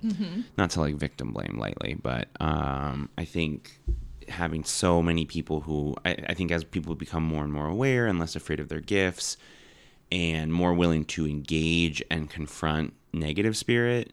not 0.57 0.69
to 0.71 0.79
like 0.81 0.95
victim 0.95 1.31
blame 1.33 1.57
lightly 1.57 1.95
but 2.01 2.27
um, 2.39 3.09
i 3.17 3.25
think 3.25 3.79
having 4.27 4.63
so 4.63 5.01
many 5.01 5.25
people 5.25 5.61
who 5.61 5.95
I, 6.05 6.11
I 6.29 6.33
think 6.35 6.51
as 6.51 6.63
people 6.63 6.93
become 6.93 7.23
more 7.23 7.43
and 7.43 7.51
more 7.51 7.67
aware 7.67 8.05
and 8.05 8.19
less 8.19 8.35
afraid 8.35 8.59
of 8.59 8.69
their 8.69 8.79
gifts 8.81 9.37
and 10.11 10.53
more 10.53 10.73
willing 10.73 11.03
to 11.05 11.25
engage 11.27 12.03
and 12.11 12.29
confront 12.29 12.93
negative 13.11 13.57
spirit 13.57 14.11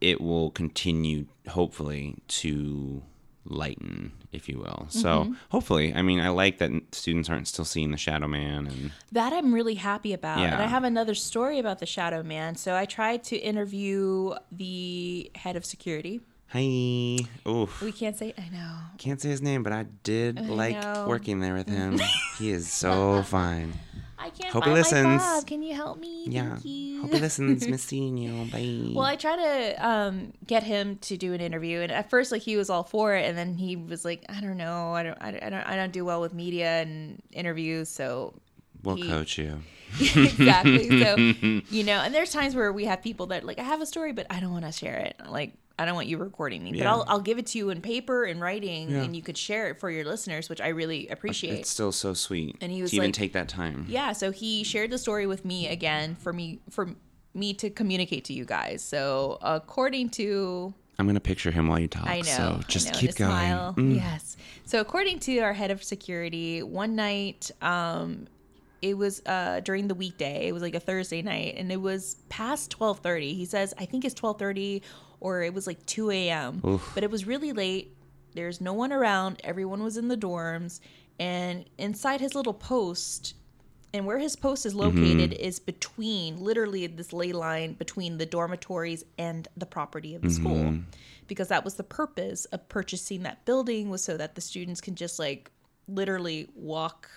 it 0.00 0.20
will 0.22 0.50
continue 0.52 1.26
hopefully 1.48 2.14
to 2.28 3.02
lighten 3.44 4.12
if 4.32 4.48
you 4.48 4.58
will 4.58 4.86
so 4.90 5.08
mm-hmm. 5.24 5.32
hopefully 5.50 5.92
i 5.94 6.02
mean 6.02 6.20
i 6.20 6.28
like 6.28 6.58
that 6.58 6.70
students 6.92 7.28
aren't 7.30 7.48
still 7.48 7.64
seeing 7.64 7.90
the 7.90 7.96
shadow 7.96 8.28
man 8.28 8.66
and 8.66 8.92
That 9.12 9.32
I'm 9.32 9.54
really 9.54 9.74
happy 9.76 10.12
about. 10.12 10.38
And 10.38 10.52
Yeah. 10.52 10.60
I 10.60 10.66
have 10.66 10.84
another 10.84 11.14
story 11.14 11.58
about 11.58 11.78
the 11.78 11.86
Shadow 11.86 12.22
Man. 12.22 12.54
So 12.56 12.74
I 12.76 12.84
tried 12.84 13.24
to 13.24 13.36
interview 13.36 14.34
the 14.52 15.30
head 15.34 15.56
of 15.56 15.64
security. 15.64 16.20
hi 16.48 17.18
oof 17.46 17.80
We 17.82 17.92
can't 17.92 18.16
say. 18.16 18.34
I 18.38 18.48
know. 18.56 18.72
can't 18.98 19.20
say 19.20 19.28
his 19.30 19.42
name 19.42 19.62
but 19.62 19.72
i 19.72 19.84
did 20.02 20.32
like 20.48 20.76
know. 20.80 21.04
working 21.08 21.40
there 21.40 21.54
with 21.54 21.68
him 21.68 21.98
he 22.38 22.50
is 22.50 22.70
so 22.72 23.22
fine 23.36 23.72
I 24.20 24.30
can't 24.30 24.52
Hope 24.52 24.64
he 24.64 24.70
find 24.70 24.72
my 24.72 24.78
listens. 24.78 25.22
fob. 25.22 25.46
Can 25.46 25.62
you 25.62 25.74
help 25.74 25.98
me? 25.98 26.24
yeah 26.28 26.50
Thank 26.54 26.64
you. 26.64 27.00
hope 27.02 27.12
he 27.12 27.18
listens 27.20 27.66
miss 27.72 27.82
seeing 27.84 28.16
you 28.16 28.50
bye 28.50 28.92
Well, 28.94 29.04
I 29.06 29.16
try 29.16 29.36
to 29.36 29.86
um, 29.88 30.32
get 30.46 30.62
him 30.64 30.96
to 31.02 31.16
do 31.16 31.32
an 31.34 31.40
interview, 31.40 31.80
and 31.80 31.92
at 31.92 32.10
first, 32.10 32.32
like 32.32 32.42
he 32.42 32.56
was 32.56 32.68
all 32.70 32.82
for 32.82 33.14
it, 33.14 33.24
and 33.26 33.38
then 33.38 33.56
he 33.56 33.76
was 33.76 34.04
like, 34.04 34.24
"I 34.28 34.40
don't 34.40 34.56
know, 34.56 34.92
I 34.94 35.02
don't, 35.04 35.18
I 35.20 35.30
don't, 35.30 35.42
I 35.44 35.50
don't, 35.50 35.62
I 35.68 35.76
don't 35.76 35.92
do 35.92 36.04
well 36.04 36.20
with 36.20 36.34
media 36.34 36.82
and 36.82 37.22
interviews, 37.32 37.88
so 37.88 38.34
we'll 38.82 38.96
he- 38.96 39.08
coach 39.08 39.38
you 39.38 39.62
exactly." 40.00 40.88
so 41.02 41.16
you 41.70 41.84
know, 41.84 41.98
and 42.00 42.14
there's 42.14 42.32
times 42.32 42.54
where 42.54 42.72
we 42.72 42.84
have 42.86 43.02
people 43.02 43.26
that 43.26 43.44
like, 43.44 43.58
I 43.58 43.62
have 43.62 43.80
a 43.80 43.86
story, 43.86 44.12
but 44.12 44.26
I 44.30 44.40
don't 44.40 44.52
want 44.52 44.64
to 44.64 44.72
share 44.72 44.96
it. 44.96 45.16
Like, 45.28 45.54
I 45.78 45.84
don't 45.84 45.94
want 45.94 46.08
you 46.08 46.18
recording 46.18 46.64
me, 46.64 46.72
but 46.72 46.86
I'll 46.86 47.04
I'll 47.06 47.20
give 47.20 47.38
it 47.38 47.46
to 47.48 47.58
you 47.58 47.70
in 47.70 47.80
paper 47.80 48.24
and 48.24 48.40
writing, 48.40 48.90
Yeah. 48.90 49.02
and 49.02 49.14
you 49.14 49.22
could 49.22 49.38
share 49.38 49.68
it 49.70 49.78
for 49.78 49.90
your 49.90 50.04
listeners, 50.04 50.48
which 50.48 50.60
I 50.60 50.68
really 50.68 51.06
appreciate. 51.08 51.60
It's 51.60 51.70
still 51.70 51.92
so 51.92 52.14
sweet. 52.14 52.56
And 52.60 52.72
he 52.72 52.82
was 52.82 52.90
to 52.90 52.96
even 52.96 53.08
like- 53.08 53.14
take 53.14 53.32
that 53.34 53.48
time. 53.48 53.86
yeah, 53.88 54.12
so 54.12 54.30
he 54.32 54.64
shared 54.64 54.90
the 54.90 54.98
story 54.98 55.26
with 55.26 55.44
me 55.44 55.68
again 55.68 56.16
for 56.16 56.32
me 56.32 56.60
for 56.70 56.94
me 57.34 57.54
to 57.54 57.70
communicate 57.70 58.24
to 58.24 58.32
you 58.32 58.44
guys. 58.44 58.82
So 58.82 59.38
according 59.40 60.10
to 60.10 60.74
I'm 60.98 61.06
gonna 61.06 61.20
picture 61.20 61.52
him 61.52 61.68
while 61.68 61.78
you 61.78 61.86
talk. 61.86 62.08
I 62.08 62.18
know. 62.22 62.22
So 62.22 62.60
just 62.66 62.92
know, 62.92 62.98
keep 62.98 63.14
going. 63.14 63.30
smile. 63.30 63.74
Mm. 63.76 63.94
Yes. 63.96 64.36
So 64.64 64.80
according 64.80 65.20
to 65.20 65.38
our 65.38 65.52
head 65.52 65.70
of 65.70 65.84
security, 65.84 66.60
one 66.64 66.96
night, 66.96 67.52
um, 67.62 68.26
it 68.82 68.96
was 68.98 69.22
uh 69.26 69.60
during 69.60 69.86
the 69.86 69.94
weekday. 69.94 70.48
It 70.48 70.52
was 70.52 70.62
like 70.62 70.74
a 70.74 70.80
Thursday 70.80 71.22
night, 71.22 71.54
and 71.56 71.70
it 71.70 71.80
was 71.80 72.16
past 72.28 72.70
twelve 72.72 72.98
thirty. 72.98 73.34
He 73.34 73.44
says, 73.44 73.74
I 73.78 73.84
think 73.84 74.04
it's 74.04 74.14
twelve 74.14 74.38
thirty, 74.40 74.82
or 75.20 75.42
it 75.42 75.54
was 75.54 75.66
like 75.66 75.84
two 75.86 76.10
a.m. 76.10 76.60
But 76.94 77.02
it 77.04 77.10
was 77.10 77.26
really 77.26 77.52
late. 77.52 77.96
There's 78.34 78.60
no 78.60 78.72
one 78.72 78.92
around. 78.92 79.40
Everyone 79.44 79.82
was 79.82 79.96
in 79.96 80.08
the 80.08 80.16
dorms, 80.16 80.80
and 81.18 81.64
inside 81.78 82.20
his 82.20 82.34
little 82.34 82.54
post. 82.54 83.34
And 83.94 84.04
where 84.04 84.18
his 84.18 84.36
post 84.36 84.66
is 84.66 84.74
mm-hmm. 84.74 84.98
located 84.98 85.32
is 85.32 85.58
between, 85.58 86.36
literally, 86.36 86.86
this 86.88 87.14
ley 87.14 87.32
line 87.32 87.72
between 87.72 88.18
the 88.18 88.26
dormitories 88.26 89.02
and 89.16 89.48
the 89.56 89.64
property 89.64 90.14
of 90.14 90.20
the 90.20 90.28
mm-hmm. 90.28 90.44
school, 90.44 90.78
because 91.26 91.48
that 91.48 91.64
was 91.64 91.76
the 91.76 91.82
purpose 91.82 92.44
of 92.46 92.68
purchasing 92.68 93.22
that 93.22 93.46
building 93.46 93.88
was 93.88 94.04
so 94.04 94.18
that 94.18 94.34
the 94.34 94.42
students 94.42 94.82
can 94.82 94.94
just 94.94 95.18
like 95.18 95.50
literally 95.88 96.48
walk, 96.54 97.10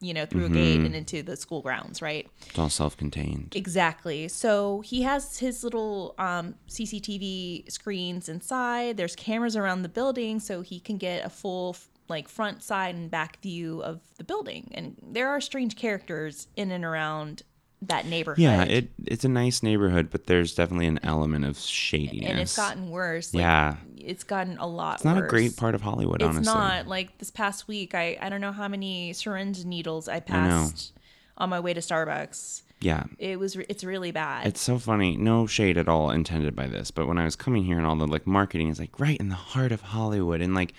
you 0.00 0.14
know, 0.14 0.26
through 0.26 0.46
a 0.46 0.48
gate 0.48 0.80
and 0.80 0.94
into 0.94 1.22
the 1.22 1.36
school 1.36 1.60
grounds, 1.60 2.00
right? 2.00 2.28
It's 2.48 2.58
all 2.58 2.68
self-contained. 2.68 3.54
Exactly. 3.56 4.28
So 4.28 4.80
he 4.82 5.02
has 5.02 5.38
his 5.38 5.64
little 5.64 6.14
um, 6.18 6.54
CCTV 6.68 7.70
screens 7.70 8.28
inside. 8.28 8.96
There's 8.96 9.16
cameras 9.16 9.56
around 9.56 9.82
the 9.82 9.88
building, 9.88 10.40
so 10.40 10.60
he 10.60 10.78
can 10.80 10.98
get 10.98 11.24
a 11.24 11.28
full 11.28 11.76
like 12.08 12.28
front, 12.28 12.62
side, 12.62 12.94
and 12.94 13.10
back 13.10 13.40
view 13.42 13.82
of 13.82 14.00
the 14.16 14.24
building. 14.24 14.70
And 14.74 14.96
there 15.02 15.28
are 15.28 15.40
strange 15.40 15.76
characters 15.76 16.48
in 16.56 16.70
and 16.70 16.84
around 16.84 17.42
that 17.82 18.06
neighborhood. 18.06 18.42
Yeah, 18.42 18.62
it 18.64 18.88
it's 19.06 19.24
a 19.24 19.28
nice 19.28 19.62
neighborhood, 19.62 20.08
but 20.10 20.26
there's 20.26 20.54
definitely 20.54 20.86
an 20.86 21.00
element 21.02 21.44
of 21.44 21.58
shadiness. 21.58 22.28
and 22.30 22.38
it's 22.40 22.56
gotten 22.56 22.90
worse. 22.90 23.32
Like, 23.32 23.40
yeah, 23.42 23.76
it's 23.96 24.24
gotten 24.24 24.58
a 24.58 24.66
lot. 24.66 24.96
it's 24.96 25.04
not 25.04 25.18
a 25.18 25.26
great 25.26 25.56
part 25.56 25.74
of 25.74 25.82
Hollywood. 25.82 26.20
It's 26.22 26.28
honestly, 26.28 26.52
not 26.54 26.86
like 26.88 27.18
this 27.18 27.30
past 27.30 27.68
week. 27.68 27.94
I 27.94 28.18
I 28.20 28.28
don't 28.28 28.40
know 28.40 28.52
how 28.52 28.68
many 28.68 29.12
syringe 29.12 29.64
needles 29.64 30.08
I 30.08 30.20
passed 30.20 30.92
on 31.36 31.50
my 31.50 31.60
way 31.60 31.72
to 31.74 31.80
Starbucks. 31.80 32.62
Yeah, 32.80 33.04
It 33.18 33.40
was. 33.40 33.56
It's 33.56 33.82
really 33.82 34.12
bad. 34.12 34.46
It's 34.46 34.60
so 34.60 34.78
funny. 34.78 35.16
No 35.16 35.48
shade 35.48 35.76
at 35.78 35.88
all 35.88 36.12
intended 36.12 36.54
by 36.54 36.68
this, 36.68 36.92
but 36.92 37.08
when 37.08 37.18
I 37.18 37.24
was 37.24 37.34
coming 37.34 37.64
here 37.64 37.76
and 37.76 37.84
all 37.84 37.96
the 37.96 38.06
like 38.06 38.24
marketing 38.24 38.68
is 38.68 38.78
like 38.78 39.00
right 39.00 39.18
in 39.18 39.30
the 39.30 39.34
heart 39.34 39.72
of 39.72 39.80
Hollywood, 39.80 40.40
and 40.40 40.54
like 40.54 40.74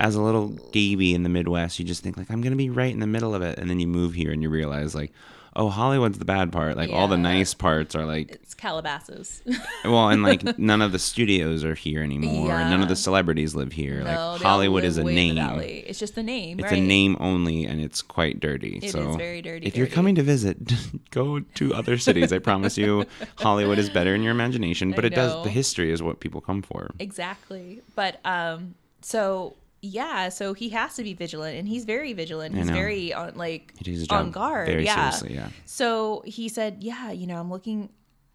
as 0.00 0.16
a 0.16 0.20
little 0.20 0.48
gaby 0.72 1.14
in 1.14 1.22
the 1.22 1.28
Midwest, 1.28 1.78
you 1.78 1.84
just 1.84 2.02
think 2.02 2.16
like 2.16 2.28
I'm 2.28 2.42
gonna 2.42 2.56
be 2.56 2.70
right 2.70 2.92
in 2.92 2.98
the 2.98 3.06
middle 3.06 3.36
of 3.36 3.42
it, 3.42 3.56
and 3.60 3.70
then 3.70 3.78
you 3.78 3.86
move 3.86 4.14
here 4.14 4.32
and 4.32 4.42
you 4.42 4.50
realize 4.50 4.96
like, 4.96 5.12
oh, 5.56 5.68
Hollywood's 5.68 6.18
the 6.18 6.24
bad 6.24 6.50
part. 6.52 6.76
Like 6.76 6.90
all 6.90 7.06
the 7.08 7.16
Yeah. 7.16 7.22
nice 7.22 7.54
parts 7.54 7.94
are 7.94 8.04
like, 8.04 8.30
it's 8.32 8.54
Calabasas. 8.54 9.42
well, 9.84 10.08
and 10.08 10.22
like 10.22 10.58
none 10.58 10.82
of 10.82 10.92
the 10.92 10.98
studios 10.98 11.64
are 11.64 11.74
here 11.74 12.02
anymore, 12.02 12.50
and 12.52 12.70
none 12.70 12.82
of 12.82 12.88
the 12.88 12.96
celebrities 12.96 13.54
live 13.54 13.72
here. 13.72 13.98
No, 13.98 14.04
like 14.04 14.06
they 14.06 14.16
all 14.16 14.38
Hollywood 14.38 14.82
live 14.82 14.88
is 14.90 14.98
a 14.98 15.02
way 15.04 15.12
in 15.12 15.16
the 15.16 15.34
name. 15.34 15.48
valley. 15.48 15.84
It's 15.86 15.98
just 15.98 16.16
a 16.18 16.22
name. 16.22 16.58
It's 16.60 16.70
right? 16.70 16.78
a 16.78 16.82
name 16.82 17.16
only, 17.20 17.64
and 17.64 17.80
it's 17.80 18.02
quite 18.02 18.40
dirty. 18.40 18.80
It 18.82 18.90
so 18.90 19.10
is 19.10 19.16
very 19.16 19.42
dirty, 19.42 19.66
If 19.66 19.76
you're 19.76 19.86
dirty. 19.86 19.94
coming 19.94 20.14
to 20.16 20.22
visit, 20.22 20.56
go 21.10 21.40
to 21.40 21.74
other 21.74 21.98
cities. 21.98 22.32
I 22.32 22.38
promise 22.38 22.76
you, 22.78 23.06
Hollywood 23.36 23.78
is 23.78 23.90
better 23.90 24.14
in 24.14 24.22
your 24.22 24.32
imagination. 24.32 24.92
But 24.92 25.04
it 25.04 25.10
does. 25.14 25.32
know. 25.32 25.44
The 25.44 25.50
history 25.50 25.92
is 25.92 26.02
what 26.02 26.20
people 26.20 26.40
come 26.40 26.62
for. 26.62 26.90
Exactly. 26.98 27.80
But 27.94 28.20
um 28.24 28.74
so 29.00 29.54
yeah, 29.84 30.30
so 30.30 30.54
he 30.54 30.70
has 30.70 30.94
to 30.96 31.02
be 31.02 31.12
vigilant 31.14 31.58
and 31.58 31.68
he's 31.68 31.84
very 31.84 32.12
vigilant. 32.12 32.54
He's 32.54 32.70
very 32.70 33.12
on 33.12 33.36
like 33.36 33.74
He 33.76 33.84
takes 33.84 34.00
his 34.00 34.08
on 34.08 34.30
guard. 34.30 34.66
very 34.66 34.84
yeah. 34.84 35.10
seriously, 35.10 35.34
yeah. 35.34 35.50
So 35.66 36.22
he 36.26 36.48
said, 36.48 36.78
"Yeah, 36.80 37.10
you 37.10 37.26
know, 37.26 37.38
I'm 37.38 37.50
looking 37.50 37.90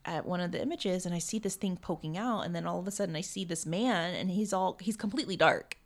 at 0.05 0.25
one 0.25 0.39
of 0.39 0.51
the 0.51 0.61
images 0.61 1.05
and 1.05 1.13
I 1.13 1.19
see 1.19 1.39
this 1.39 1.55
thing 1.55 1.75
poking 1.75 2.17
out 2.17 2.41
and 2.41 2.55
then 2.55 2.65
all 2.65 2.79
of 2.79 2.87
a 2.87 2.91
sudden 2.91 3.15
I 3.15 3.21
see 3.21 3.43
this 3.43 3.65
man 3.65 4.15
and 4.15 4.29
he's 4.29 4.53
all 4.53 4.77
he's 4.79 4.95
completely 4.95 5.35
dark." 5.35 5.77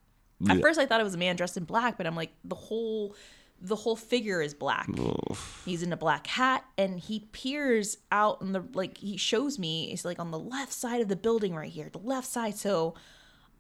At 0.50 0.60
first 0.60 0.78
I 0.78 0.86
thought 0.86 1.00
it 1.00 1.06
was 1.06 1.16
a 1.16 1.18
man 1.18 1.38
dressed 1.38 1.56
in 1.56 1.64
black, 1.64 1.98
but 1.98 2.06
I'm 2.06 2.16
like 2.16 2.32
the 2.44 2.56
whole 2.56 3.16
the 3.62 3.78
whole 3.78 3.96
figure 3.96 4.42
is 4.42 4.54
black. 4.54 4.90
Oof. 5.00 5.62
He's 5.64 5.82
in 5.82 5.94
a 5.94 5.98
black 5.98 6.28
hat 6.28 6.66
and 6.78 7.00
he 7.00 7.22
peers 7.32 7.98
out 8.12 8.42
in 8.42 8.52
the 8.52 8.66
like 8.74 8.98
he 8.98 9.16
shows 9.16 9.58
me 9.58 9.94
it's 9.94 10.04
like 10.04 10.20
on 10.20 10.32
the 10.32 10.40
left 10.40 10.74
side 10.74 11.00
of 11.00 11.08
the 11.08 11.16
building 11.16 11.56
right 11.56 11.72
here, 11.72 11.88
the 11.90 12.00
left 12.00 12.28
side. 12.28 12.58
So 12.58 12.96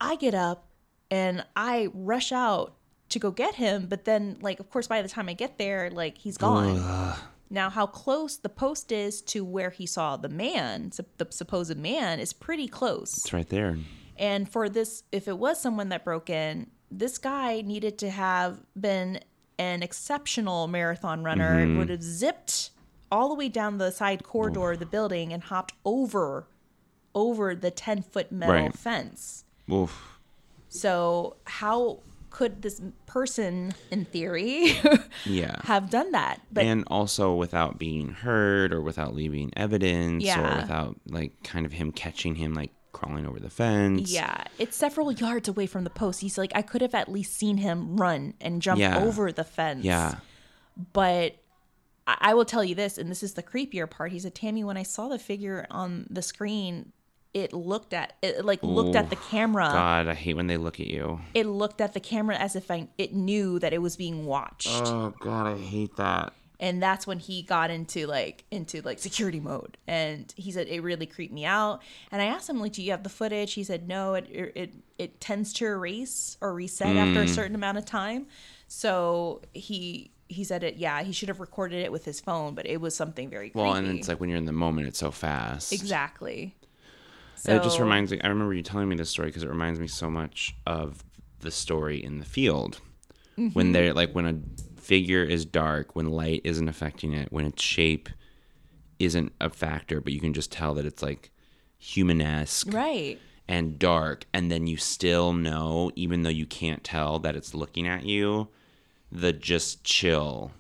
I 0.02 0.18
get 0.18 0.34
up 0.34 0.68
and 1.14 1.46
I 1.56 1.90
rush 1.94 2.32
out 2.32 2.76
to 3.10 3.20
go 3.20 3.30
get 3.32 3.56
him, 3.56 3.86
but 3.88 4.06
then 4.06 4.38
like 4.42 4.60
of 4.60 4.70
course 4.70 4.88
by 4.88 5.02
the 5.02 5.10
time 5.10 5.30
I 5.30 5.34
get 5.34 5.58
there, 5.58 5.90
like 5.92 6.18
he's 6.18 6.38
gone. 6.38 7.16
Now 7.50 7.70
how 7.70 7.86
close 7.86 8.38
the 8.38 8.50
post 8.50 8.92
is 8.92 9.22
to 9.34 9.46
where 9.46 9.70
he 9.70 9.86
saw 9.86 10.18
the 10.18 10.30
man, 10.30 10.92
the 11.18 11.28
supposed 11.30 11.78
man 11.78 12.20
is 12.20 12.34
pretty 12.34 12.68
close. 12.68 13.18
It's 13.18 13.34
right 13.34 13.48
there. 13.48 13.78
And 14.18 14.50
for 14.50 14.70
this, 14.70 15.04
if 15.12 15.28
it 15.28 15.38
was 15.38 15.62
someone 15.62 15.90
that 15.90 16.04
broke 16.04 16.30
in, 16.30 16.72
this 16.90 17.18
guy 17.18 17.62
needed 17.62 17.98
to 18.00 18.10
have 18.10 18.60
been 18.80 19.20
an 19.60 19.84
exceptional 19.84 20.68
marathon 20.68 21.24
runner. 21.24 21.58
Mm-hmm. 21.58 21.78
Would 21.78 21.90
have 21.90 22.04
zipped 22.04 22.72
all 23.12 23.30
the 23.30 23.36
way 23.36 23.50
down 23.50 23.78
the 23.78 23.92
side 23.92 24.24
corridor 24.24 24.72
of 24.72 24.80
the 24.80 24.86
building 24.88 25.32
and 25.34 25.44
hopped 25.44 25.74
over 25.86 26.48
over 27.16 27.54
the 27.54 27.70
10 27.70 28.02
foot 28.02 28.32
metal 28.32 28.56
Right. 28.56 28.74
fence. 28.78 29.46
Oof. 29.72 30.13
So 30.74 31.36
how 31.46 32.00
could 32.32 32.64
this 32.64 32.82
person 33.06 33.74
in 33.92 34.06
theory 34.06 34.76
Yeah. 35.26 35.58
have 35.66 35.92
done 35.92 36.12
that? 36.14 36.42
But 36.52 36.64
and 36.66 36.84
also 36.88 37.36
without 37.36 37.78
being 37.78 38.10
heard 38.10 38.74
or 38.74 38.82
without 38.82 39.14
leaving 39.14 39.52
evidence 39.56 40.26
or 40.36 40.42
without 40.62 40.96
like 41.08 41.44
kind 41.44 41.66
of 41.68 41.74
him 41.74 41.92
catching 41.92 42.36
him 42.36 42.56
like 42.56 42.72
crawling 42.92 43.28
over 43.28 43.40
the 43.40 43.52
fence. 43.52 44.12
Yeah, 44.12 44.44
it's 44.58 44.76
several 44.76 45.12
yards 45.12 45.48
away 45.48 45.68
from 45.68 45.84
the 45.84 45.90
post. 45.92 46.22
He's 46.22 46.38
like, 46.38 46.52
I 46.56 46.64
could 46.64 46.82
have 46.82 46.96
at 46.96 47.08
least 47.08 47.36
seen 47.38 47.58
him 47.58 47.98
run 47.98 48.34
and 48.42 48.62
jump 48.62 48.80
Yeah. 48.80 49.04
over 49.04 49.32
the 49.32 49.44
fence. 49.44 49.86
Yeah. 49.86 50.16
But 50.94 51.36
I, 52.08 52.18
I 52.20 52.34
will 52.34 52.46
tell 52.46 52.64
you 52.64 52.74
this, 52.74 52.98
and 52.98 53.12
this 53.12 53.22
is 53.22 53.34
the 53.34 53.44
creepier 53.44 53.88
part. 53.90 54.12
He 54.12 54.20
said, 54.20 54.34
Tammy, 54.34 54.64
when 54.64 54.78
I 54.78 54.84
saw 54.84 55.08
the 55.08 55.20
figure 55.20 55.68
on 55.70 56.08
the 56.10 56.22
screen, 56.24 56.92
it 57.34 57.52
looked 57.54 57.94
at 57.94 58.14
it 58.22 58.46
like 58.46 58.62
looked 58.64 58.96
at 58.96 59.10
the 59.10 59.16
camera. 59.16 59.66
God, 59.72 60.08
I 60.08 60.14
hate 60.14 60.36
when 60.36 60.48
they 60.48 60.58
look 60.58 60.80
at 60.80 60.88
you. 60.88 61.20
It 61.34 61.46
looked 61.48 61.82
at 61.82 61.94
the 61.94 62.00
camera 62.00 62.36
as 62.38 62.56
if 62.56 62.70
I, 62.70 62.88
it 62.98 63.14
knew 63.14 63.58
that 63.60 63.74
it 63.74 63.82
was 63.82 63.96
being 63.96 64.26
watched. 64.26 64.68
Oh 64.70 65.14
God, 65.20 65.48
I 65.48 65.58
hate 65.58 65.96
that. 65.98 66.34
and 66.60 66.82
that's 66.82 67.08
when 67.08 67.18
he 67.20 67.42
got 67.42 67.72
into 67.72 68.06
like 68.08 68.46
into 68.52 68.82
like 68.84 69.00
security 69.00 69.40
mode 69.40 69.78
and 69.88 70.32
he 70.38 70.52
said 70.52 70.68
it 70.68 70.82
really 70.82 71.08
creeped 71.08 71.34
me 71.34 71.44
out 71.46 71.82
and 72.12 72.22
i 72.22 72.26
asked 72.26 72.48
him 72.48 72.60
like 72.62 72.72
do 72.72 72.82
you 72.84 72.92
have 72.92 73.02
the 73.04 73.10
footage 73.10 73.54
he 73.54 73.64
said 73.64 73.88
no 73.88 74.14
it 74.14 74.26
it 74.56 74.74
it 75.00 75.20
tends 75.20 75.52
to 75.52 75.66
erase 75.66 76.38
or 76.42 76.54
reset 76.54 76.96
after 76.96 77.22
Mm. 77.22 77.24
a 77.24 77.28
certain 77.28 77.56
amount 77.56 77.80
of 77.80 77.86
time 77.86 78.28
so 78.68 79.42
he 79.54 80.12
he 80.30 80.44
said 80.44 80.64
it 80.64 80.78
yeah 80.78 81.02
he 81.04 81.12
should 81.12 81.28
have 81.28 81.40
recorded 81.40 81.80
it 81.84 81.92
with 81.92 82.06
his 82.06 82.22
phone 82.22 82.54
but 82.56 82.66
it 82.68 82.80
was 82.80 82.96
something 82.96 83.30
very 83.30 83.50
creepy 83.50 83.60
Well, 83.64 83.74
and 83.74 83.88
it's 83.98 84.08
like 84.08 84.20
when 84.20 84.30
you're 84.30 84.38
in 84.38 84.46
the 84.46 84.52
moment, 84.54 84.88
it's 84.88 85.00
so 85.00 85.12
fast. 85.12 85.74
exactly 85.74 86.56
And 87.46 87.58
it 87.58 87.64
just 87.64 87.80
reminds 87.80 88.12
me. 88.12 88.22
I 88.24 88.28
remember 88.28 88.54
you 88.54 88.64
telling 88.64 88.88
me 88.90 88.96
this 88.96 89.10
story 89.10 89.28
because 89.30 89.44
it 89.44 89.50
reminds 89.50 89.80
me 89.80 89.88
so 89.88 90.10
much 90.10 90.56
of 90.66 91.04
the 91.40 91.52
story 91.52 92.04
in 92.04 92.20
the 92.20 92.26
field 92.26 92.80
Mm-hmm. 93.38 93.54
when 93.54 93.72
they're 93.72 93.96
like 93.96 94.14
when 94.14 94.28
a 94.28 94.80
figure 94.80 95.24
is 95.24 95.44
dark, 95.44 95.96
when 95.96 96.12
light 96.12 96.42
isn't 96.44 96.70
affecting 96.70 97.14
it, 97.14 97.32
when 97.32 97.46
its 97.46 97.64
shape 97.64 98.08
isn't 99.00 99.34
a 99.42 99.50
factor, 99.50 100.00
but 100.00 100.14
you 100.14 100.20
can 100.20 100.34
just 100.34 100.52
tell 100.52 100.76
that 100.76 100.86
it's 100.86 101.02
like 101.02 101.32
humanesque 101.80 102.72
right 102.72 103.20
and 103.48 103.80
dark, 103.80 104.26
and 104.34 104.52
then 104.52 104.68
you 104.68 104.78
still 104.78 105.34
know, 105.34 105.92
even 105.96 106.22
though 106.22 106.30
you 106.30 106.46
can't 106.46 106.84
tell 106.84 107.18
that 107.20 107.36
it's 107.36 107.56
looking 107.56 107.88
at 107.88 108.06
you, 108.06 108.50
the 109.12 109.34
just 109.34 109.84
chill 109.84 110.52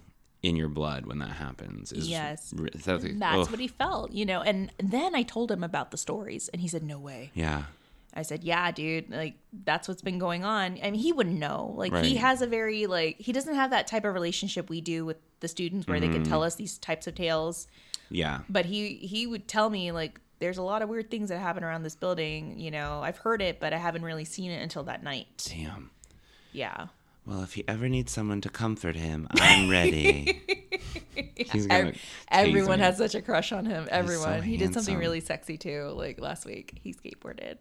in 0.43 0.55
your 0.55 0.69
blood 0.69 1.05
when 1.05 1.17
that 1.19 1.29
happens 1.31 1.91
is 1.91 2.07
Yes. 2.07 2.53
like, 2.55 2.73
that's 3.17 3.49
what 3.49 3.59
he 3.59 3.67
felt 3.67 4.11
you 4.11 4.25
know 4.25 4.41
and 4.41 4.71
then 4.77 5.15
i 5.15 5.23
told 5.23 5.49
him 5.49 5.63
about 5.63 5.89
the 5.91 5.97
stories 5.97 6.49
and 6.49 6.61
he 6.61 6.67
said 6.67 6.83
no 6.83 6.99
way 6.99 7.31
yeah 7.33 7.63
I 8.15 8.21
said, 8.21 8.43
"Yeah, 8.43 8.69
dude, 8.71 9.09
like 9.09 9.33
that's 9.65 9.87
what's 9.87 10.03
been 10.03 10.19
going 10.19 10.45
on." 10.45 10.77
I 10.83 10.91
mean, 10.91 11.01
he 11.01 11.11
wouldn't 11.11 11.39
know. 11.39 11.73
Like 11.75 11.95
he 12.05 12.17
has 12.17 12.43
a 12.43 12.45
very 12.45 12.85
like 12.85 13.15
he 13.17 13.31
doesn't 13.31 13.55
have 13.55 13.71
that 13.71 13.87
type 13.87 14.05
of 14.05 14.13
relationship 14.13 14.69
we 14.69 14.81
do 14.81 15.03
with 15.03 15.17
the 15.39 15.47
students 15.47 15.87
where 15.87 15.99
they 15.99 16.05
Mm-hmm. 16.05 16.21
can 16.21 16.23
tell 16.23 16.43
us 16.43 16.53
these 16.53 16.77
types 16.77 17.07
of 17.07 17.15
tales. 17.15 17.65
yeah 18.11 18.41
But 18.47 18.65
he 18.67 18.97
he 18.97 19.25
would 19.25 19.47
tell 19.47 19.71
me 19.71 19.91
like 19.91 20.21
there's 20.37 20.59
a 20.59 20.61
lot 20.61 20.83
of 20.83 20.89
weird 20.89 21.09
things 21.09 21.29
that 21.29 21.39
happen 21.39 21.63
around 21.63 21.81
this 21.81 21.95
building, 21.95 22.59
you 22.59 22.69
know. 22.69 23.01
I've 23.01 23.17
heard 23.17 23.41
it, 23.41 23.59
but 23.59 23.73
I 23.73 23.77
haven't 23.77 24.03
really 24.03 24.25
seen 24.25 24.51
it 24.51 24.61
until 24.61 24.83
that 24.83 25.01
night. 25.01 25.49
damn 25.49 25.89
Yeah. 26.51 26.89
Well, 27.25 27.43
if 27.43 27.53
he 27.53 27.63
ever 27.67 27.87
needs 27.87 28.11
someone 28.11 28.41
to 28.41 28.49
comfort 28.49 28.95
him, 28.95 29.27
I'm 29.39 29.69
ready. 29.69 30.41
He's 31.35 31.67
gonna 31.67 31.89
Ev- 31.89 32.01
everyone 32.29 32.79
has 32.79 32.97
such 32.97 33.15
a 33.15 33.21
crush 33.21 33.51
on 33.51 33.65
him. 33.65 33.87
Everyone. 33.89 34.41
he 34.41 34.57
did 34.57 34.73
something 34.73 34.93
handsome. 34.93 34.99
really 34.99 35.19
sexy 35.21 35.57
too. 35.57 35.93
Like 35.95 36.19
last 36.19 36.45
week, 36.45 36.79
he 36.81 36.93
skateboarded. 36.93 37.57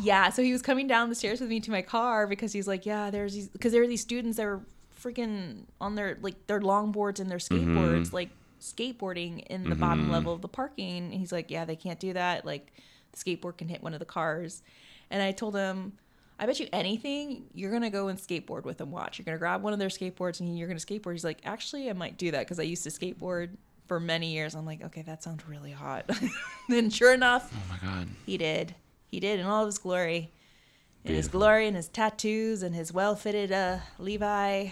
Yeah, 0.00 0.30
so 0.30 0.42
he 0.42 0.52
was 0.52 0.62
coming 0.62 0.86
down 0.86 1.08
the 1.08 1.14
stairs 1.14 1.40
with 1.40 1.48
me 1.48 1.60
to 1.60 1.70
my 1.70 1.82
car 1.82 2.26
because 2.26 2.52
he's 2.52 2.68
like, 2.68 2.86
yeah, 2.86 3.10
there's 3.10 3.34
these 3.34 3.48
because 3.48 3.72
there 3.72 3.82
are 3.82 3.88
these 3.88 4.02
students 4.02 4.36
that 4.36 4.44
were 4.46 4.60
freaking 5.00 5.64
on 5.80 5.94
their 5.94 6.18
like 6.22 6.46
their 6.46 6.60
longboards 6.60 7.20
and 7.20 7.30
their 7.30 7.38
mm-hmm. 7.38 7.76
skateboards, 7.76 8.12
like 8.12 8.30
skateboarding 8.60 9.44
in 9.46 9.68
the 9.68 9.74
bottom 9.74 10.04
mm-hmm. 10.04 10.12
level 10.12 10.32
of 10.32 10.42
the 10.42 10.48
parking. 10.48 11.04
And 11.04 11.14
he's 11.14 11.32
like, 11.32 11.50
yeah, 11.50 11.64
they 11.64 11.76
can't 11.76 12.00
do 12.00 12.12
that. 12.12 12.44
Like 12.44 12.72
the 13.12 13.18
skateboard 13.18 13.58
can 13.58 13.68
hit 13.68 13.82
one 13.82 13.94
of 13.94 13.98
the 13.98 14.06
cars. 14.06 14.62
And 15.10 15.22
I 15.22 15.32
told 15.32 15.54
him, 15.54 15.92
I 16.38 16.46
bet 16.46 16.58
you 16.58 16.66
anything 16.72 17.44
you're 17.54 17.70
gonna 17.70 17.90
go 17.90 18.08
and 18.08 18.18
skateboard 18.18 18.64
with 18.64 18.78
them. 18.78 18.90
Watch, 18.90 19.18
you're 19.18 19.24
gonna 19.24 19.38
grab 19.38 19.62
one 19.62 19.72
of 19.72 19.78
their 19.78 19.88
skateboards 19.88 20.40
and 20.40 20.58
you're 20.58 20.68
gonna 20.68 20.80
skateboard. 20.80 21.12
He's 21.12 21.24
like, 21.24 21.38
actually, 21.44 21.88
I 21.88 21.92
might 21.92 22.18
do 22.18 22.30
that 22.32 22.40
because 22.40 22.58
I 22.58 22.64
used 22.64 22.82
to 22.84 22.90
skateboard 22.90 23.50
for 23.86 24.00
many 24.00 24.32
years. 24.32 24.54
I'm 24.54 24.66
like, 24.66 24.82
okay, 24.82 25.02
that 25.02 25.22
sounds 25.22 25.46
really 25.48 25.70
hot. 25.72 26.10
then 26.68 26.90
sure 26.90 27.12
enough, 27.14 27.52
Oh 27.54 27.62
my 27.70 27.78
god. 27.88 28.08
he 28.26 28.36
did. 28.38 28.74
He 29.10 29.20
did 29.20 29.38
in 29.40 29.46
all 29.46 29.62
of 29.62 29.66
his 29.66 29.78
glory. 29.78 30.30
In 31.04 31.14
his 31.14 31.28
glory 31.28 31.66
and 31.66 31.76
his 31.76 31.88
tattoos 31.88 32.62
and 32.62 32.74
his 32.74 32.90
well 32.90 33.14
fitted 33.14 33.52
uh, 33.52 33.78
Levi 33.98 34.68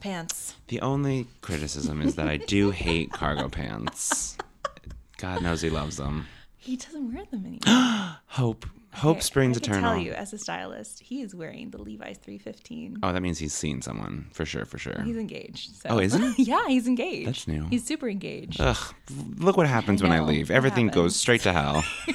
pants. 0.00 0.56
The 0.66 0.80
only 0.80 1.28
criticism 1.42 2.02
is 2.02 2.16
that 2.16 2.28
I 2.28 2.36
do 2.38 2.70
hate 2.72 3.12
cargo 3.12 3.48
pants. 3.48 4.36
God 5.18 5.42
knows 5.42 5.60
he 5.62 5.70
loves 5.70 5.96
them. 5.96 6.26
He 6.56 6.76
doesn't 6.76 7.14
wear 7.14 7.24
them 7.26 7.46
anymore. 7.46 8.16
Hope. 8.26 8.66
Hope 8.94 9.22
springs 9.22 9.56
I 9.56 9.60
can 9.60 9.72
eternal. 9.72 9.92
tell 9.94 10.02
you, 10.02 10.12
as 10.12 10.32
a 10.32 10.38
stylist, 10.38 11.00
he 11.00 11.22
is 11.22 11.34
wearing 11.34 11.70
the 11.70 11.78
Levi's 11.78 12.18
315. 12.18 12.98
Oh, 13.02 13.12
that 13.12 13.20
means 13.20 13.38
he's 13.38 13.52
seen 13.52 13.82
someone 13.82 14.28
for 14.32 14.44
sure, 14.44 14.64
for 14.64 14.78
sure. 14.78 15.00
He's 15.02 15.16
engaged. 15.16 15.76
So. 15.76 15.88
Oh, 15.90 15.98
is 15.98 16.14
he? 16.14 16.34
yeah, 16.44 16.66
he's 16.68 16.86
engaged. 16.86 17.28
That's 17.28 17.48
new. 17.48 17.66
He's 17.70 17.84
super 17.84 18.08
engaged. 18.08 18.60
Ugh, 18.60 18.94
look 19.36 19.56
what 19.56 19.66
happens 19.66 20.02
when 20.02 20.12
I 20.12 20.18
know, 20.18 20.24
leave. 20.24 20.48
what 20.48 20.56
Everything 20.56 20.88
happens? 20.88 21.02
goes 21.02 21.16
straight 21.16 21.40
to 21.42 21.52
hell. 21.52 21.84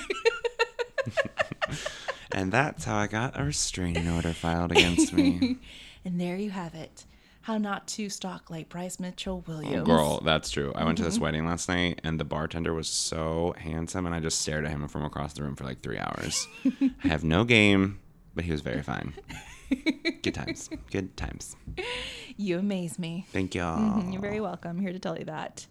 and 2.32 2.52
that's 2.52 2.86
how 2.86 2.98
I 2.98 3.08
got 3.08 3.40
a 3.40 3.44
restraining 3.44 4.10
order 4.10 4.34
filed 4.34 4.72
against 4.72 5.14
me. 5.14 5.58
And 6.06 6.20
there 6.20 6.38
you 6.38 6.50
have 6.50 6.76
it. 6.76 7.04
How 7.42 7.58
not 7.58 7.88
to 7.90 8.10
stalk 8.10 8.50
like 8.50 8.70
Bryce 8.70 9.00
Mitchell 9.00 9.44
Williams. 9.48 9.86
Girl, 9.86 10.20
that's 10.24 10.50
true. 10.52 10.72
I 10.76 10.84
went 10.84 10.98
to 10.98 11.04
Mm-hmm. 11.04 11.10
this 11.10 11.20
wedding 11.20 11.46
last 11.46 11.68
night, 11.70 12.02
and 12.04 12.20
the 12.20 12.26
bartender 12.26 12.74
was 12.74 12.88
so 12.88 13.56
handsome, 13.58 14.06
and 14.06 14.14
I 14.14 14.20
just 14.20 14.42
stared 14.42 14.66
at 14.66 14.72
him 14.72 14.88
from 14.88 15.04
across 15.06 15.34
the 15.34 15.44
room 15.44 15.56
for 15.56 15.64
like 15.64 15.82
three 15.82 15.98
hours. 15.98 16.48
I 17.04 17.08
have 17.08 17.24
no 17.24 17.44
game, 17.46 18.00
but 18.36 18.44
he 18.44 18.52
was 18.52 18.62
very 18.62 18.84
fine. 18.84 19.14
Good 20.22 20.34
times. 20.36 20.70
Good 20.92 21.16
times. 21.16 21.56
You 22.38 22.60
amaze 22.60 23.00
me. 23.00 23.26
Thank 23.32 23.56
y'all. 23.56 23.80
Mhm, 24.02 24.12
You're 24.12 24.22
very 24.22 24.42
welcome. 24.42 24.80
Here 24.80 24.92
to 24.92 25.00
tell 25.00 25.18
you 25.18 25.26
that. 25.26 25.66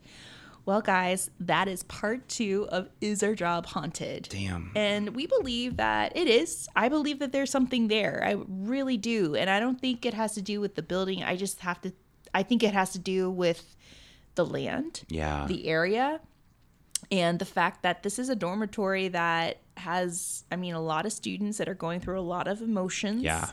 Well, 0.69 0.83
guys, 0.83 1.31
that 1.41 1.67
is 1.67 1.83
part 1.85 2.29
two 2.29 2.69
of 2.71 2.91
Is 3.01 3.23
Our 3.23 3.35
Job 3.35 3.65
Haunted? 3.65 4.29
Damn. 4.31 4.71
And 4.77 5.17
we 5.17 5.27
believe 5.27 5.79
that 5.79 6.15
it 6.15 6.29
is. 6.29 6.69
I 6.77 6.91
believe 6.91 7.21
that 7.21 7.33
there's 7.33 7.51
something 7.51 7.89
there. 7.89 8.23
I 8.23 8.37
really 8.47 8.99
do. 8.99 9.35
And 9.35 9.49
I 9.49 9.61
don't 9.61 9.81
think 9.81 10.05
it 10.05 10.13
has 10.13 10.35
to 10.35 10.43
do 10.43 10.61
with 10.61 10.75
the 10.75 10.83
building. 10.83 11.25
I 11.25 11.37
just 11.37 11.61
have 11.61 11.81
to, 11.81 11.93
I 12.35 12.43
think 12.43 12.63
it 12.63 12.75
has 12.75 12.91
to 12.91 12.99
do 12.99 13.31
with 13.31 13.77
the 14.35 14.45
land, 14.45 15.05
Yeah. 15.09 15.47
the 15.49 15.69
area, 15.69 16.21
and 17.11 17.39
the 17.39 17.47
fact 17.47 17.83
that 17.85 18.03
this 18.03 18.19
is 18.19 18.29
a 18.29 18.37
dormitory 18.37 19.09
that 19.09 19.63
has, 19.79 20.45
I 20.53 20.57
mean, 20.57 20.75
a 20.75 20.83
lot 20.83 21.07
of 21.07 21.15
students 21.15 21.57
that 21.57 21.71
are 21.71 21.75
going 21.75 22.01
through 22.01 22.21
a 22.21 22.29
lot 22.37 22.47
of 22.47 22.61
emotions. 22.61 23.23
Yeah. 23.23 23.49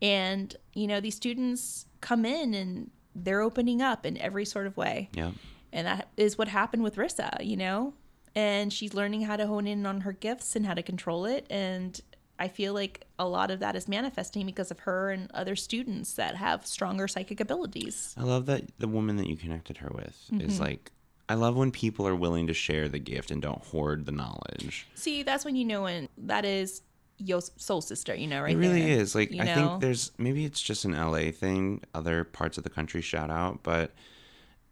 And, 0.00 0.54
you 0.74 0.86
know, 0.86 1.00
these 1.00 1.16
students 1.16 1.86
come 2.00 2.24
in 2.24 2.54
and 2.54 2.92
they're 3.16 3.40
opening 3.40 3.82
up 3.82 4.06
in 4.06 4.16
every 4.18 4.44
sort 4.44 4.68
of 4.68 4.76
way. 4.76 5.08
Yep. 5.14 5.32
And 5.72 5.86
that 5.86 6.08
is 6.16 6.36
what 6.36 6.48
happened 6.48 6.82
with 6.82 6.96
Rissa, 6.96 7.44
you 7.44 7.56
know? 7.56 7.94
And 8.34 8.72
she's 8.72 8.94
learning 8.94 9.22
how 9.22 9.36
to 9.36 9.46
hone 9.46 9.66
in 9.66 9.84
on 9.86 10.02
her 10.02 10.12
gifts 10.12 10.56
and 10.56 10.66
how 10.66 10.74
to 10.74 10.82
control 10.82 11.24
it. 11.26 11.46
And 11.50 12.00
I 12.38 12.48
feel 12.48 12.72
like 12.74 13.06
a 13.18 13.26
lot 13.26 13.50
of 13.50 13.60
that 13.60 13.76
is 13.76 13.86
manifesting 13.88 14.46
because 14.46 14.70
of 14.70 14.80
her 14.80 15.10
and 15.10 15.30
other 15.32 15.54
students 15.54 16.14
that 16.14 16.36
have 16.36 16.66
stronger 16.66 17.06
psychic 17.08 17.40
abilities. 17.40 18.14
I 18.18 18.22
love 18.22 18.46
that 18.46 18.64
the 18.78 18.88
woman 18.88 19.16
that 19.16 19.26
you 19.26 19.36
connected 19.36 19.78
her 19.78 19.90
with 19.94 20.18
is 20.40 20.54
Mm-hmm. 20.54 20.62
like, 20.62 20.92
I 21.28 21.34
love 21.34 21.56
when 21.56 21.70
people 21.70 22.06
are 22.06 22.16
willing 22.16 22.46
to 22.48 22.54
share 22.54 22.88
the 22.88 22.98
gift 22.98 23.30
and 23.30 23.40
don't 23.40 23.62
hoard 23.64 24.06
the 24.06 24.12
knowledge. 24.12 24.86
See, 24.94 25.22
that's 25.22 25.44
when 25.44 25.56
you 25.56 25.64
know 25.64 25.82
when 25.82 26.08
that 26.18 26.44
is 26.44 26.82
your 27.18 27.40
soul 27.56 27.80
sister, 27.80 28.14
you 28.14 28.26
know, 28.26 28.42
right 28.42 28.54
it 28.54 28.58
really 28.58 28.82
there. 28.82 28.98
is. 29.00 29.14
Like, 29.14 29.30
you 29.30 29.40
I 29.40 29.44
know? 29.44 29.54
think 29.54 29.80
there's 29.80 30.10
maybe 30.18 30.44
it's 30.44 30.60
just 30.60 30.84
an 30.84 30.92
LA 30.92 31.30
thing, 31.30 31.82
other 31.94 32.24
parts 32.24 32.58
of 32.58 32.64
the 32.64 32.70
country 32.70 33.00
shout 33.02 33.30
out, 33.30 33.62
but 33.62 33.92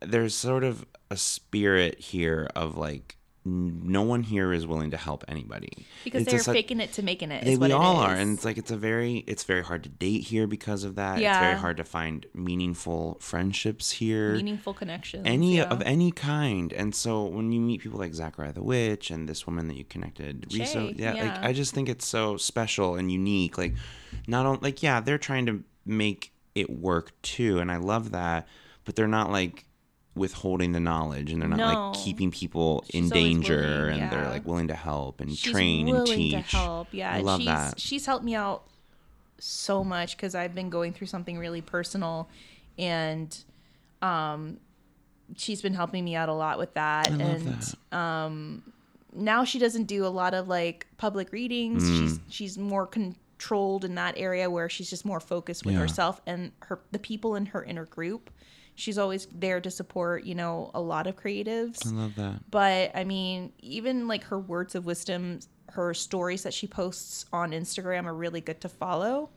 there's 0.00 0.34
sort 0.34 0.64
of 0.64 0.84
a 1.10 1.16
spirit 1.16 1.98
here 1.98 2.48
of 2.54 2.76
like, 2.76 3.16
n- 3.44 3.80
no 3.84 4.02
one 4.02 4.22
here 4.22 4.52
is 4.52 4.66
willing 4.66 4.90
to 4.92 4.96
help 4.96 5.24
anybody 5.28 5.86
because 6.04 6.22
It's 6.22 6.30
they're 6.30 6.38
like- 6.54 6.62
faking 6.64 6.80
it 6.80 6.92
to 6.94 7.02
making 7.02 7.30
it. 7.32 7.44
They, 7.44 7.52
Is 7.52 7.58
what 7.58 7.68
we 7.70 7.74
it 7.74 7.76
all 7.76 7.96
are, 7.96 8.14
and 8.14 8.34
it's 8.34 8.44
like 8.44 8.58
it's 8.58 8.70
a 8.70 8.76
very 8.76 9.18
it's 9.26 9.44
very 9.44 9.62
hard 9.62 9.82
to 9.84 9.88
date 9.88 10.24
here 10.24 10.46
because 10.46 10.84
of 10.84 10.94
that. 10.96 11.14
It's 11.14 11.22
Yeah. 11.22 11.40
very 11.40 11.58
hard 11.58 11.76
to 11.78 11.84
find 11.84 12.26
meaningful 12.34 13.18
friendships 13.20 13.90
here 13.90 14.34
meaningful 14.34 14.72
connections. 14.74 15.22
any 15.26 15.56
yeah. 15.56 15.64
of 15.64 15.82
any 15.82 16.12
kind. 16.12 16.72
And 16.72 16.94
so 16.94 17.24
when 17.24 17.50
you 17.52 17.60
meet 17.60 17.80
people 17.80 17.98
like 17.98 18.14
Zachariah 18.14 18.52
the 18.52 18.62
Witch 18.62 19.10
and 19.10 19.28
this 19.28 19.46
woman 19.46 19.68
that 19.68 19.76
you 19.76 19.84
connected 19.84 20.46
recently, 20.52 20.94
yeah, 20.98 21.12
like. 21.14 21.42
I 21.42 21.52
just 21.52 21.74
think 21.74 21.88
it's 21.88 22.06
so 22.06 22.36
special 22.36 22.94
and 22.94 23.10
unique. 23.10 23.58
Like 23.58 23.74
not 24.26 24.46
only 24.46 24.60
like 24.62 24.82
yeah, 24.82 25.00
they're 25.00 25.18
trying 25.18 25.46
to 25.46 25.64
make 25.84 26.32
it 26.54 26.70
work 26.70 27.12
too, 27.22 27.58
and 27.58 27.70
I 27.72 27.76
love 27.76 28.12
that, 28.12 28.46
but 28.84 28.96
they're 28.96 29.08
not 29.08 29.30
like 29.30 29.64
withholding 30.14 30.72
the 30.72 30.80
knowledge 30.80 31.30
and 31.32 31.40
they're 31.40 31.48
not 31.48 31.58
No. 31.58 31.90
like 31.90 32.00
keeping 32.02 32.30
people 32.30 32.84
in 32.90 33.04
She's 33.04 33.12
always 33.12 33.24
danger 33.24 33.56
willing, 33.86 34.00
and 34.00 34.10
they're 34.12 34.28
like 34.28 34.44
willing 34.46 34.68
to 34.68 34.74
help 34.74 35.20
and 35.20 35.30
she's 35.30 35.52
train 35.52 35.88
and 35.88 35.98
willing 35.98 36.16
teach. 36.18 36.32
to 36.50 36.56
help. 36.56 36.88
Yeah, 36.92 37.12
I 37.12 37.20
love 37.20 37.40
she's, 37.40 37.46
that. 37.46 37.80
She's 37.80 38.06
helped 38.06 38.24
me 38.24 38.34
out 38.34 38.64
so 39.38 39.84
much 39.84 40.16
because 40.16 40.34
I've 40.34 40.54
been 40.54 40.68
going 40.68 40.92
through 40.92 41.06
something 41.06 41.38
really 41.38 41.60
personal, 41.62 42.28
and 42.78 43.36
um, 44.02 44.58
she's 45.36 45.62
been 45.62 45.74
helping 45.74 46.04
me 46.04 46.14
out 46.16 46.28
a 46.28 46.34
lot 46.34 46.58
with 46.58 46.74
that. 46.74 47.08
I 47.08 47.14
and 47.14 47.46
that. 47.90 47.96
um, 47.96 48.62
now 49.14 49.44
she 49.44 49.58
doesn't 49.58 49.84
do 49.84 50.04
a 50.04 50.08
lot 50.08 50.34
of 50.34 50.48
like 50.48 50.86
public 50.96 51.32
readings. 51.32 51.84
Mm. 51.84 51.98
She's 51.98 52.20
she's 52.28 52.58
more 52.58 52.86
controlled 52.86 53.84
in 53.84 53.94
that 53.94 54.14
area 54.18 54.50
where 54.50 54.68
she's 54.68 54.90
just 54.90 55.04
more 55.04 55.20
focused 55.20 55.64
with 55.64 55.74
Yeah. 55.74 55.80
herself 55.80 56.20
and 56.26 56.52
her 56.62 56.80
the 56.90 56.98
people 56.98 57.34
in 57.36 57.46
her 57.46 57.62
inner 57.62 57.86
group. 57.86 58.30
She's 58.74 58.96
always 58.98 59.26
there 59.32 59.60
to 59.60 59.70
support, 59.70 60.24
you 60.24 60.34
know, 60.34 60.70
a 60.74 60.80
lot 60.80 61.06
of 61.06 61.16
creatives 61.16 61.86
I 61.86 61.90
love 61.90 62.14
that. 62.16 62.50
but 62.50 62.92
I 62.94 63.04
mean, 63.04 63.52
even 63.58 64.08
like 64.08 64.24
her 64.24 64.38
words 64.38 64.74
of 64.74 64.86
wisdom, 64.86 65.40
her 65.70 65.92
stories 65.94 66.42
that 66.44 66.54
she 66.54 66.66
posts 66.66 67.26
on 67.32 67.52
Instagram 67.52 68.06
are 68.06 68.14
really 68.14 68.40
good 68.40 68.60
to 68.62 68.68
follow. 68.68 69.30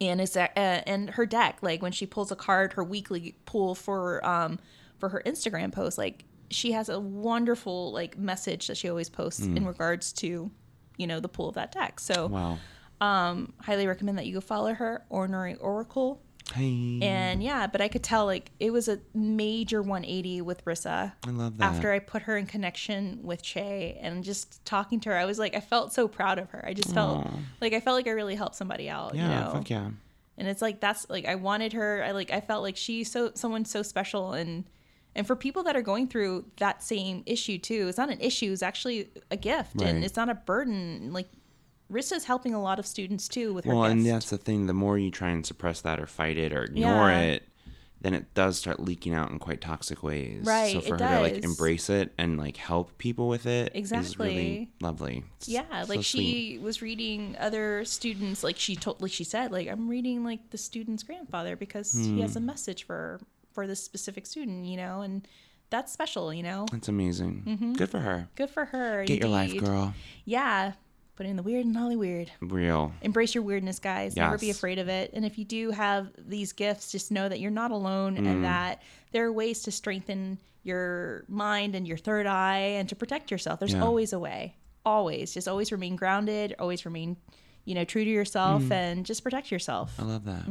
And 0.00 0.20
is 0.20 0.32
that 0.34 0.52
uh, 0.56 0.82
and 0.86 1.10
her 1.10 1.26
deck, 1.26 1.58
like 1.62 1.82
when 1.82 1.92
she 1.92 2.06
pulls 2.06 2.30
a 2.30 2.36
card, 2.36 2.74
her 2.74 2.84
weekly 2.84 3.34
pull 3.46 3.74
for 3.74 4.24
um 4.26 4.58
for 4.98 5.08
her 5.10 5.22
Instagram 5.26 5.72
post, 5.72 5.98
like 5.98 6.24
she 6.50 6.72
has 6.72 6.88
a 6.88 6.98
wonderful 6.98 7.92
like 7.92 8.18
message 8.18 8.66
that 8.66 8.76
she 8.76 8.88
always 8.88 9.08
posts 9.08 9.44
in 9.46 9.64
regards 9.66 10.12
to, 10.14 10.50
you 10.96 11.06
know, 11.06 11.20
the 11.20 11.28
pull 11.28 11.48
of 11.48 11.54
that 11.54 11.72
deck. 11.72 12.00
So 12.00 12.26
Wow. 12.28 12.58
um 13.00 13.52
highly 13.60 13.86
recommend 13.86 14.18
that 14.18 14.26
you 14.26 14.34
go 14.34 14.40
follow 14.40 14.74
her, 14.74 15.04
Ornery 15.10 15.54
Oracle. 15.56 16.22
Hey. 16.52 16.98
And 17.02 17.42
yeah, 17.42 17.66
but 17.66 17.80
I 17.80 17.88
could 17.88 18.02
tell 18.02 18.26
like 18.26 18.50
it 18.58 18.72
was 18.72 18.88
a 18.88 18.98
major 19.14 19.80
180 19.82 20.40
with 20.42 20.64
Rissa 20.64 21.12
I 21.26 21.30
love 21.30 21.58
that. 21.58 21.64
after 21.64 21.92
I 21.92 21.98
put 22.00 22.22
her 22.22 22.36
in 22.36 22.46
connection 22.46 23.20
with 23.22 23.42
Che 23.42 23.98
and 24.00 24.24
just 24.24 24.64
talking 24.64 24.98
to 25.00 25.10
her, 25.10 25.16
I 25.16 25.24
was 25.26 25.38
like, 25.38 25.54
I 25.54 25.60
felt 25.60 25.92
so 25.92 26.08
proud 26.08 26.38
of 26.38 26.50
her. 26.50 26.64
I 26.66 26.74
just 26.74 26.92
felt 26.92 27.26
Aw. 27.26 27.30
like 27.60 27.72
I 27.72 27.80
felt 27.80 27.96
like 27.96 28.08
I 28.08 28.10
really 28.12 28.34
helped 28.34 28.56
somebody 28.56 28.88
out. 28.90 29.14
yeah, 29.14 29.22
you 29.22 29.44
know? 29.46 29.52
fuck 29.52 29.70
yeah. 29.70 29.90
And 30.38 30.48
it's 30.48 30.62
like 30.62 30.80
that's 30.80 31.08
like 31.08 31.26
I 31.26 31.34
wanted 31.36 31.74
her. 31.74 32.02
I 32.04 32.10
like 32.12 32.32
I 32.32 32.40
felt 32.40 32.62
like 32.62 32.76
she's 32.76 33.10
so 33.10 33.30
someone 33.34 33.64
so 33.64 33.82
special 33.82 34.32
and 34.32 34.64
and 35.14 35.26
for 35.26 35.34
people 35.36 35.64
that 35.64 35.74
are 35.76 35.82
going 35.82 36.06
through 36.06 36.46
that 36.58 36.82
same 36.82 37.24
issue 37.26 37.58
too, 37.58 37.88
it's 37.88 37.98
not 37.98 38.10
an 38.10 38.20
issue. 38.20 38.52
It's 38.52 38.62
actually 38.62 39.08
a 39.30 39.36
gift 39.36 39.72
Right. 39.74 39.88
and 39.88 40.04
it's 40.04 40.16
not 40.16 40.28
a 40.30 40.34
burden. 40.34 41.12
Like 41.12 41.28
Rissa's 41.90 42.24
helping 42.24 42.54
a 42.54 42.62
lot 42.62 42.78
of 42.78 42.86
students 42.86 43.26
too 43.28 43.52
with 43.52 43.64
her 43.64 43.74
Well, 43.74 43.84
and 43.84 44.04
that's 44.06 44.30
the 44.30 44.38
thing. 44.38 44.66
The 44.66 44.74
more 44.74 44.98
you 44.98 45.10
try 45.10 45.30
and 45.30 45.44
suppress 45.44 45.80
that 45.82 45.98
or 46.00 46.06
fight 46.06 46.36
it 46.38 46.52
or 46.52 46.64
ignore 46.64 47.08
Yeah. 47.10 47.20
it, 47.20 47.42
then 48.02 48.14
it 48.14 48.32
does 48.32 48.56
start 48.58 48.80
leaking 48.80 49.12
out 49.12 49.30
in 49.30 49.38
quite 49.38 49.60
toxic 49.60 50.02
ways. 50.02 50.44
Right, 50.46 50.72
So 50.72 50.80
for 50.80 50.92
her 50.94 50.98
to 50.98 51.20
like 51.20 51.44
embrace 51.44 51.90
it 51.90 52.12
and 52.16 52.38
like 52.38 52.56
help 52.56 52.96
people 52.96 53.28
with 53.28 53.44
it 53.44 53.72
is 53.74 53.78
Exactly. 53.92 54.26
really 54.26 54.70
lovely. 54.80 55.24
It's 55.36 55.48
Yeah, 55.48 55.82
so 55.82 55.88
like 55.92 56.04
sweet. 56.04 56.04
she 56.04 56.58
was 56.58 56.80
reading 56.80 57.36
other 57.38 57.84
students. 57.84 58.42
Like 58.42 58.56
she 58.56 58.74
told, 58.76 59.02
like 59.02 59.12
she 59.12 59.24
said, 59.24 59.52
like 59.52 59.68
I'm 59.68 59.88
reading 59.88 60.24
like 60.24 60.48
the 60.50 60.58
student's 60.58 61.02
grandfather 61.02 61.56
because 61.56 61.92
he 61.92 62.12
Hmm. 62.14 62.20
has 62.20 62.36
a 62.36 62.40
message 62.40 62.84
for 62.84 63.20
for 63.52 63.66
this 63.66 63.82
specific 63.82 64.26
student, 64.26 64.64
you 64.64 64.76
know, 64.76 65.00
and 65.02 65.26
that's 65.70 65.92
special, 65.92 66.32
you 66.32 66.42
know. 66.44 66.66
That's 66.72 66.88
amazing. 66.88 67.74
Good 67.76 67.90
for 67.90 67.98
her. 67.98 68.28
Good 68.36 68.48
for 68.50 68.64
her. 68.66 69.04
Get 69.04 69.18
your 69.20 69.28
life, 69.28 69.56
girl. 69.58 69.92
Yeah, 70.24 70.72
putting 71.20 71.36
the 71.36 71.42
weird 71.42 71.66
in 71.66 71.74
Holly 71.74 71.96
weird. 71.96 72.32
Real. 72.40 72.92
Embrace 73.02 73.34
your 73.34 73.44
weirdness, 73.44 73.78
guys. 73.78 74.16
Never 74.16 74.38
be 74.38 74.48
afraid 74.48 74.78
of 74.78 74.88
it. 74.88 75.10
And 75.12 75.22
if 75.22 75.36
you 75.36 75.44
do 75.44 75.70
have 75.70 76.08
these 76.16 76.54
gifts, 76.54 76.90
just 76.90 77.10
know 77.12 77.28
that 77.28 77.40
you're 77.40 77.50
not 77.50 77.72
alone 77.72 78.16
Mm. 78.16 78.26
and 78.26 78.44
that 78.44 78.80
there 79.12 79.26
are 79.26 79.32
ways 79.32 79.60
to 79.64 79.70
strengthen 79.70 80.38
your 80.62 81.24
mind 81.28 81.74
and 81.74 81.86
your 81.86 81.98
third 81.98 82.26
eye 82.26 82.76
and 82.78 82.88
to 82.88 82.96
protect 82.96 83.30
yourself. 83.30 83.58
There's 83.60 83.74
Yeah. 83.74 83.82
always 83.84 84.14
a 84.14 84.18
way. 84.18 84.54
always 84.86 85.34
just 85.34 85.46
always 85.46 85.70
remain 85.72 85.94
grounded, 85.94 86.54
always 86.58 86.86
remain, 86.86 87.14
you 87.66 87.74
know, 87.74 87.84
true 87.84 88.02
to 88.02 88.08
yourself 88.10 88.72
and 88.72 89.04
just 89.04 89.22
protect 89.22 89.52
yourself. 89.52 89.94
I 90.00 90.04
love 90.04 90.24
that. 90.24 90.46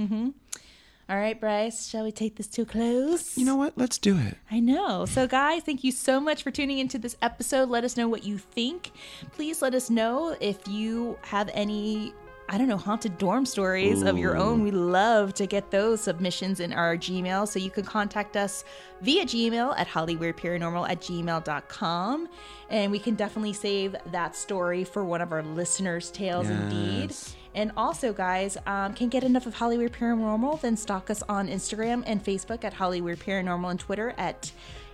All 1.10 1.18
right, 1.18 1.40
Bryce, 1.40 1.88
shall 1.90 2.04
we 2.04 2.12
take 2.12 2.36
this 2.36 2.46
to 2.50 2.62
a 2.62 2.66
close? 2.66 3.36
You 3.36 3.44
know 3.44 3.56
what? 3.56 3.76
Let's 3.76 3.98
do 3.98 4.16
it. 4.16 4.38
I 4.52 4.60
know. 4.60 5.08
So, 5.08 5.26
guys, 5.26 5.64
thank 5.64 5.84
you 5.84 5.92
so 5.92 6.20
much 6.20 6.44
for 6.44 6.52
tuning 6.52 6.78
into 6.78 7.00
this 7.00 7.18
episode. 7.24 7.68
Let 7.68 7.84
us 7.84 7.98
know 7.98 8.08
what 8.08 8.24
you 8.24 8.38
think. 8.38 8.92
Please 9.32 9.64
let 9.64 9.74
us 9.74 9.90
know 9.90 10.38
if 10.40 10.68
you 10.68 11.18
have 11.24 11.50
any, 11.56 12.14
I 12.48 12.60
don't 12.60 12.68
know, 12.68 12.78
haunted 12.78 13.18
dorm 13.18 13.48
stories 13.48 14.04
of 14.04 14.20
your 14.20 14.38
own. 14.38 14.62
We 14.62 14.70
love 14.70 15.34
to 15.36 15.48
get 15.48 15.72
those 15.72 16.02
submissions 16.02 16.60
in 16.60 16.74
our 16.74 16.96
Gmail. 16.96 17.48
So, 17.48 17.58
you 17.58 17.72
can 17.72 17.86
contact 17.86 18.38
us 18.38 18.64
via 19.02 19.26
Gmail 19.26 19.74
at 19.80 19.88
hollyweirdparanormal 19.88 20.88
at 20.88 21.02
gmail.com. 21.02 22.30
And 22.70 22.92
we 22.92 23.00
can 23.00 23.16
definitely 23.16 23.54
save 23.54 23.96
that 24.12 24.36
story 24.36 24.84
for 24.84 25.04
one 25.04 25.22
of 25.22 25.32
our 25.32 25.42
listeners' 25.42 26.12
tales, 26.12 26.48
indeed. 26.48 27.16
And 27.60 27.74
also, 27.76 28.14
guys, 28.14 28.56
um, 28.68 28.94
can't 28.94 29.12
get 29.12 29.26
enough 29.26 29.46
of 29.46 29.54
Hollyweird 29.54 29.90
Paranormal? 29.90 30.62
Then 30.62 30.78
stalk 30.78 31.10
us 31.10 31.22
on 31.28 31.50
Instagram 31.50 32.04
and 32.06 32.24
Facebook 32.24 32.64
at 32.64 32.74
Hollyweird 32.74 33.18
Paranormal 33.18 33.72
and 33.72 33.78
Twitter 33.78 34.14
at 34.18 34.50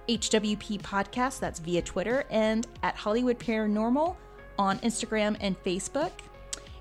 HWP 0.09 0.81
Podcast. 0.81 1.39
That's 1.39 1.59
via 1.59 1.83
Twitter 1.83 2.25
and 2.31 2.65
at 2.81 2.97
Hollyweird 2.97 3.37
Paranormal 3.37 4.15
on 4.57 4.79
Instagram 4.79 5.37
and 5.41 5.63
Facebook. 5.63 6.09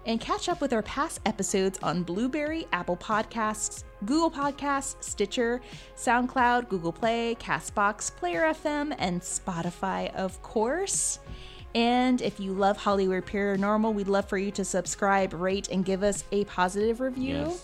And 0.07 0.19
catch 0.23 0.49
up 0.49 0.63
with 0.63 0.73
our 0.73 0.81
past 0.81 1.21
episodes 1.27 1.79
on 1.83 2.03
Blubrry, 2.03 2.67
Apple 2.73 2.97
Podcasts, 2.97 3.85
Google 4.07 4.31
Podcasts, 4.31 4.97
Stitcher, 5.05 5.61
SoundCloud, 5.99 6.71
Google 6.71 6.93
Play, 6.93 7.37
Castbox, 7.39 8.11
Player 8.17 8.55
FM, 8.55 8.95
and 8.99 9.21
Spotify, 9.21 10.15
of 10.15 10.43
course. 10.43 11.19
And 11.75 12.23
if 12.23 12.39
you 12.39 12.53
love 12.53 12.79
Hollyweird 12.79 13.25
Paranormal, 13.25 13.95
we'd 13.95 14.09
love 14.09 14.29
for 14.29 14.39
you 14.39 14.51
to 14.53 14.65
subscribe, 14.65 15.33
rate, 15.33 15.69
and 15.69 15.85
give 15.85 16.03
us 16.03 16.25
a 16.31 16.45
positive 16.45 17.01
review. 17.01 17.55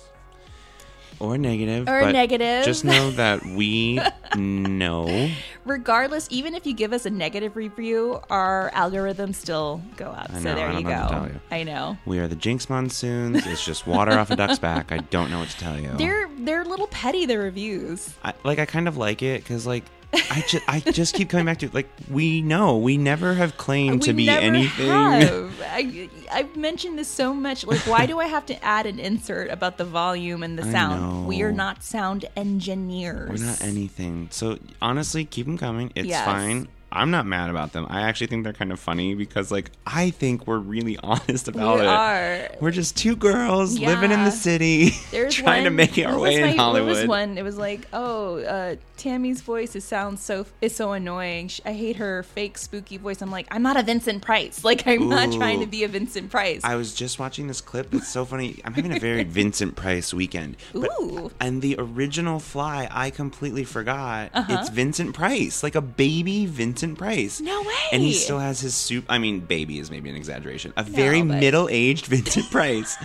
Or 1.21 1.37
negative. 1.37 1.87
Or 1.87 2.01
but 2.01 2.13
negative. 2.13 2.65
Just 2.65 2.83
know 2.83 3.11
that 3.13 3.45
we 3.45 4.01
know. 4.35 5.31
Regardless, 5.67 6.27
even 6.31 6.55
if 6.55 6.67
you 6.67 6.73
give 6.73 6.95
us 6.95 7.05
a 7.05 7.11
negative 7.11 7.57
review, 7.57 8.21
our 8.31 8.71
algorithms 8.75 9.35
still 9.35 9.83
go 9.97 10.07
up. 10.07 10.31
I 10.31 10.39
so 10.39 10.45
know, 10.45 10.55
there 10.55 10.69
I 10.69 10.79
you 10.79 10.83
don't 10.83 10.85
know 10.85 11.01
what 11.03 11.09
to 11.09 11.15
go. 11.15 11.21
tell 11.21 11.29
you. 11.29 11.41
I 11.51 11.63
know. 11.63 11.99
We 12.07 12.19
are 12.21 12.27
the 12.27 12.37
Jinkx 12.37 12.71
Monsoons. 12.71 13.47
It's 13.47 13.65
just 13.65 13.87
water 13.87 14.13
off 14.13 14.31
a 14.31 14.37
duck's 14.37 14.59
back. 14.59 14.93
I 14.93 14.99
don't 14.99 15.31
know 15.31 15.41
what 15.41 15.51
to 15.51 15.59
tell 15.59 15.79
you. 15.79 15.91
They're 15.97 16.29
they're 16.39 16.63
a 16.63 16.69
little 16.69 16.87
petty 16.87 17.27
the 17.27 17.39
reviews. 17.39 18.15
I, 18.25 18.33
like 18.43 18.59
I 18.59 18.65
kind 18.65 18.89
of 18.89 18.97
like 18.97 19.23
it 19.23 19.43
because 19.43 19.67
like 19.67 19.85
I 20.13 20.45
just 20.49 20.65
I 20.69 20.81
just 20.81 21.15
keep 21.15 21.29
coming 21.29 21.47
back 21.47 21.59
to 21.59 21.71
like 21.73 21.89
we 22.11 22.43
know 22.43 22.77
we 22.79 22.97
never 22.97 23.35
have 23.35 23.57
claimed 23.57 24.03
to 24.03 24.11
we 24.13 24.17
be 24.17 24.27
never 24.27 24.41
anything. 24.41 24.89
Have. 24.89 25.61
I 25.71 26.09
I've 26.33 26.57
mentioned 26.57 26.99
this 26.99 27.09
so 27.09 27.33
much. 27.33 27.65
Like, 27.67 27.87
why 27.87 28.07
do 28.07 28.19
I 28.19 28.27
have 28.27 28.47
to 28.47 28.65
add 28.65 28.87
an 28.87 28.99
insert 28.99 29.51
about 29.51 29.79
the 29.79 29.85
volume 29.85 30.43
and 30.43 30.59
the 30.59 30.65
sound? 30.65 31.27
We 31.27 31.43
are 31.43 31.53
not 31.53 31.83
sound 31.85 32.25
engineers. 32.37 33.41
We're 33.41 33.47
not 33.47 33.63
anything. 33.63 34.29
So 34.31 34.59
honestly, 34.83 35.25
keep 35.25 35.47
them 35.47 35.59
coming. 35.59 35.93
It's 35.95 36.09
Yes. 36.09 36.25
fine. 36.25 36.69
I'm 36.93 37.11
not 37.11 37.27
mad 37.27 37.51
about 37.51 37.73
them. 37.73 37.87
I 37.89 38.03
actually 38.03 38.27
think 38.29 38.45
they're 38.45 38.53
kind 38.53 38.73
of 38.73 38.81
funny 38.81 39.15
because 39.15 39.51
like 39.53 39.71
I 39.87 40.11
think 40.11 40.47
we're 40.47 40.59
really 40.59 40.97
honest 41.03 41.49
about 41.49 41.77
We 41.77 41.83
it. 41.83 41.87
are. 41.89 42.49
We're 42.61 42.71
just 42.71 42.97
two 42.97 43.17
girls 43.17 43.79
living 43.79 44.11
in 44.11 44.25
the 44.25 44.31
city, 44.31 44.91
trying 45.31 45.65
to 45.65 45.71
make 45.71 45.97
our 45.99 46.19
way 46.19 46.31
was 46.31 46.37
in 46.39 46.43
my- 46.57 46.63
Hollywood. 46.63 46.89
What 46.91 46.97
was 47.01 47.07
one? 47.09 47.39
It 47.39 47.43
was 47.45 47.57
like, 47.59 47.87
oh, 47.93 48.39
uh, 48.41 48.77
Tammy's 48.97 49.41
voice 49.41 49.75
is 49.77 49.85
sounds 49.85 50.21
so 50.23 50.47
is 50.61 50.75
so 50.75 50.93
annoying. 50.93 51.51
I 51.65 51.73
hate 51.73 51.97
her 51.97 52.23
fake 52.23 52.59
spooky 52.59 52.97
voice. 52.99 53.23
I'm 53.23 53.31
like, 53.31 53.47
I'm 53.51 53.63
not 53.63 53.77
a 53.77 53.83
Vincent 53.83 54.23
Price. 54.23 54.65
Like, 54.71 54.87
I'm 54.87 55.09
not 55.09 55.33
trying 55.33 55.61
to 55.61 55.67
be 55.67 55.83
a 55.85 55.89
Vincent 55.89 56.31
Price. 56.31 56.61
I 56.65 56.77
was 56.77 56.95
just 56.95 57.19
watching 57.19 57.49
this 57.49 57.61
clip. 57.61 57.93
It's 57.95 58.09
so 58.09 58.25
funny. 58.25 58.61
I'm 58.65 58.73
having 58.75 58.93
a 58.97 59.01
very 59.01 59.25
Vincent 59.25 59.75
Price 59.75 60.15
weekend. 60.15 60.57
But, 60.73 60.91
Ooh. 61.01 61.31
And 61.41 61.61
the 61.61 61.75
original 61.79 62.39
Fly, 62.39 62.87
I 62.91 63.11
completely 63.11 63.65
forgot. 63.65 64.31
It's 64.35 64.69
Vincent 64.69 65.15
Price, 65.15 65.63
like 65.65 65.75
a 65.75 65.81
baby 65.81 66.47
Vincent 66.47 66.80
Price. 66.97 67.41
Uh-huh. 67.41 67.51
No 67.51 67.61
way. 67.63 67.75
And 67.93 68.03
he 68.03 68.13
still 68.13 68.39
has 68.39 68.61
his 68.61 68.75
soup. 68.75 69.05
I 69.09 69.19
mean, 69.19 69.41
baby 69.41 69.79
is 69.79 69.91
maybe 69.91 70.09
an 70.11 70.17
exaggeration. 70.17 70.73
A 70.77 70.83
very 70.83 71.23
but- 71.23 71.39
middle-aged 71.41 72.07
Vincent 72.07 72.51
Price. 72.51 72.97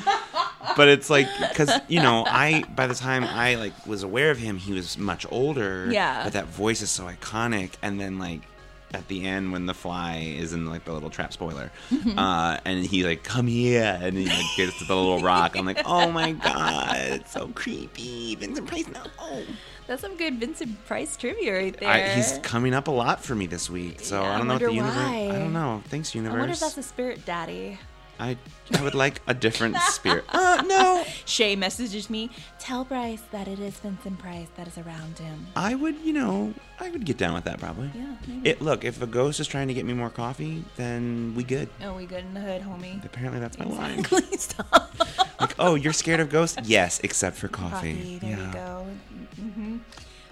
but 0.75 0.87
it's 0.87 1.09
like 1.09 1.27
because 1.49 1.71
you 1.87 2.01
know 2.01 2.23
I 2.27 2.63
by 2.75 2.87
the 2.87 2.95
time 2.95 3.23
I 3.23 3.55
like 3.55 3.73
was 3.85 4.03
aware 4.03 4.31
of 4.31 4.37
him, 4.37 4.57
he 4.57 4.73
was 4.73 4.97
much 4.97 5.25
older. 5.31 5.87
Yeah. 5.91 6.23
But 6.23 6.33
that 6.33 6.47
voice 6.47 6.81
is 6.81 6.89
so 6.89 7.03
iconic, 7.05 7.71
and 7.81 7.99
then 7.99 8.17
like 8.19 8.41
at 8.93 9.07
the 9.09 9.25
end 9.25 9.51
when 9.51 9.65
the 9.65 9.73
fly 9.73 10.35
is 10.37 10.53
in 10.53 10.67
like 10.67 10.85
the 10.85 10.93
little 10.93 11.09
trap 11.09 11.33
spoiler, 11.33 11.69
Mm-hmm. 11.91 12.17
uh, 12.17 12.57
and 12.65 12.85
he 12.85 13.03
like 13.03 13.23
come 13.23 13.47
here, 13.47 13.97
and 14.01 14.17
he 14.17 14.25
like 14.25 14.45
gets 14.55 14.77
to 14.79 14.85
the 14.85 14.95
little 14.95 15.19
rock. 15.19 15.57
I'm 15.57 15.65
like, 15.65 15.81
oh 15.85 16.11
my 16.11 16.31
god, 16.31 16.95
it's 16.95 17.31
so 17.33 17.47
creepy. 17.49 18.35
Vincent 18.35 18.67
Price, 18.67 18.87
no. 18.87 19.03
That's 19.87 20.01
some 20.01 20.17
good 20.17 20.35
Vincent 20.39 20.83
Price 20.85 21.15
trivia 21.15 21.53
right 21.53 21.79
there. 21.79 21.89
I, 21.89 22.09
he's 22.15 22.39
coming 22.39 22.73
up 22.73 22.87
a 22.87 22.91
lot 22.91 23.23
for 23.23 23.35
me 23.35 23.45
this 23.45 23.69
week, 23.69 23.99
so 24.01 24.21
Yeah, 24.21 24.29
I 24.31 24.35
I 24.35 24.37
don't 24.39 24.47
know 24.47 24.53
what 24.55 24.63
the 24.63 24.73
universe. 24.73 24.95
why. 24.95 25.29
I 25.31 25.37
don't 25.39 25.53
know. 25.53 25.83
Thanks, 25.89 26.15
I 26.15 26.19
universe. 26.19 26.39
wonder 26.39 26.53
if 26.53 26.59
that's 26.59 26.77
a 26.77 26.83
spirit 26.83 27.25
daddy. 27.25 27.77
I 28.17 28.37
I 28.73 28.81
would 28.81 28.95
like 28.95 29.21
a 29.27 29.33
different 29.33 29.75
spirit. 29.89 30.23
Uh, 30.29 30.63
no. 30.65 31.03
Shay 31.25 31.55
messages 31.55 32.09
me, 32.09 32.29
tell 32.59 32.85
Bryce 32.85 33.21
that 33.31 33.47
it 33.47 33.59
is 33.59 33.75
Vincent 33.79 34.17
Price 34.19 34.47
that 34.55 34.67
is 34.67 34.77
around 34.77 35.19
him. 35.19 35.47
I 35.55 35.75
would, 35.75 35.97
you 35.99 36.13
know, 36.13 36.53
I 36.79 36.89
would 36.89 37.05
get 37.05 37.17
down 37.17 37.33
with 37.33 37.43
that 37.43 37.59
probably. 37.59 37.91
Yeah, 37.93 38.15
maybe. 38.25 38.49
It 38.49 38.61
look, 38.61 38.85
if 38.85 39.01
a 39.01 39.07
ghost 39.07 39.39
is 39.41 39.47
trying 39.47 39.67
to 39.67 39.73
get 39.73 39.85
me 39.85 39.93
more 39.93 40.09
coffee, 40.09 40.63
then 40.77 41.33
we 41.35 41.43
good. 41.43 41.67
Oh, 41.83 41.93
we 41.93 42.05
good 42.05 42.23
in 42.23 42.33
the 42.33 42.39
hood, 42.39 42.61
homie. 42.61 43.03
Apparently 43.03 43.39
that's 43.41 43.59
my 43.59 43.65
line. 43.65 44.03
Please 44.03 44.41
stop. 44.49 44.95
Like, 45.39 45.55
oh, 45.59 45.75
you're 45.75 45.93
scared 45.93 46.21
of 46.21 46.29
ghosts? 46.29 46.57
Yes, 46.63 47.01
except 47.03 47.35
for 47.35 47.49
coffee. 47.49 47.95
Coffee. 47.95 48.17
There 48.19 48.29
yeah. 48.29 48.47
you 48.47 48.53
go. 48.53 48.87
Hmm 49.35 49.77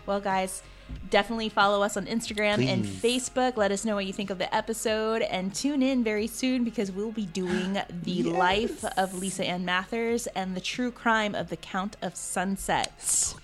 Well, 0.06 0.20
guys, 0.20 0.64
definitely 1.10 1.50
follow 1.50 1.82
us 1.82 1.96
on 1.98 2.06
Instagram 2.06 2.66
and 2.66 2.86
Facebook. 2.86 3.58
Let 3.58 3.72
us 3.72 3.86
know 3.86 3.96
what 3.96 4.06
you 4.06 4.14
think 4.14 4.30
of 4.30 4.38
the 4.38 4.54
episode 4.54 5.22
and 5.22 5.54
tune 5.54 5.82
in 5.82 6.04
very 6.04 6.28
soon 6.28 6.64
because 6.64 6.92
we'll 6.92 7.12
be 7.12 7.26
doing 7.26 7.78
the 8.04 8.24
life 8.24 8.84
of 8.98 9.14
Lisa 9.14 9.46
Ann 9.46 9.66
Mathers 9.66 10.28
and 10.28 10.56
the 10.56 10.62
true 10.62 10.92
crime 10.92 11.36
of 11.36 11.50
the 11.50 11.58
Count 11.58 11.96
of 12.02 12.16
Sunset. 12.16 13.36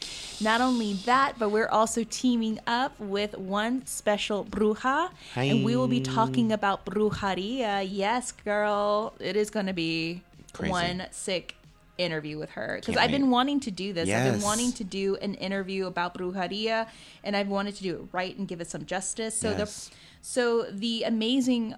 Not 0.41 0.61
only 0.61 0.93
that, 1.05 1.33
but 1.38 1.49
we're 1.49 1.67
also 1.67 2.05
teaming 2.09 2.59
up 2.65 2.97
with 2.99 3.38
one 3.38 3.85
special 3.85 4.45
bruja, 4.45 5.09
and 5.35 5.65
we 5.65 5.75
will 5.75 5.88
be 5.89 5.99
talking 5.99 6.51
about 6.51 6.85
brujeria. 6.85 7.88
Yes, 7.89 8.31
girl, 8.31 9.13
it 9.19 9.35
is 9.35 9.49
going 9.49 9.65
to 9.65 9.73
be 9.73 10.21
Crazy. 10.53 10.71
one 10.71 11.05
sick 11.11 11.55
interview 11.99 12.37
with 12.39 12.51
her 12.51 12.77
because 12.79 12.97
I've 12.97 13.11
been 13.11 13.29
wanting 13.29 13.59
to 13.61 13.71
do 13.71 13.93
this. 13.93 14.09
I've 14.09 14.33
been 14.33 14.41
wanting 14.41 14.71
to 14.73 14.83
do 14.83 15.15
an 15.17 15.35
interview 15.35 15.85
about 15.85 16.15
brujeria, 16.15 16.87
and 17.23 17.35
I've 17.35 17.49
wanted 17.49 17.75
to 17.75 17.83
do 17.83 17.95
it 17.95 18.01
right 18.11 18.35
and 18.37 18.47
give 18.47 18.61
it 18.61 18.69
some 18.69 18.85
justice. 18.85 19.35
So 19.37 19.49
Yes. 19.51 19.89
the 19.89 19.95
so 20.21 20.63
the 20.71 21.03
amazing 21.03 21.75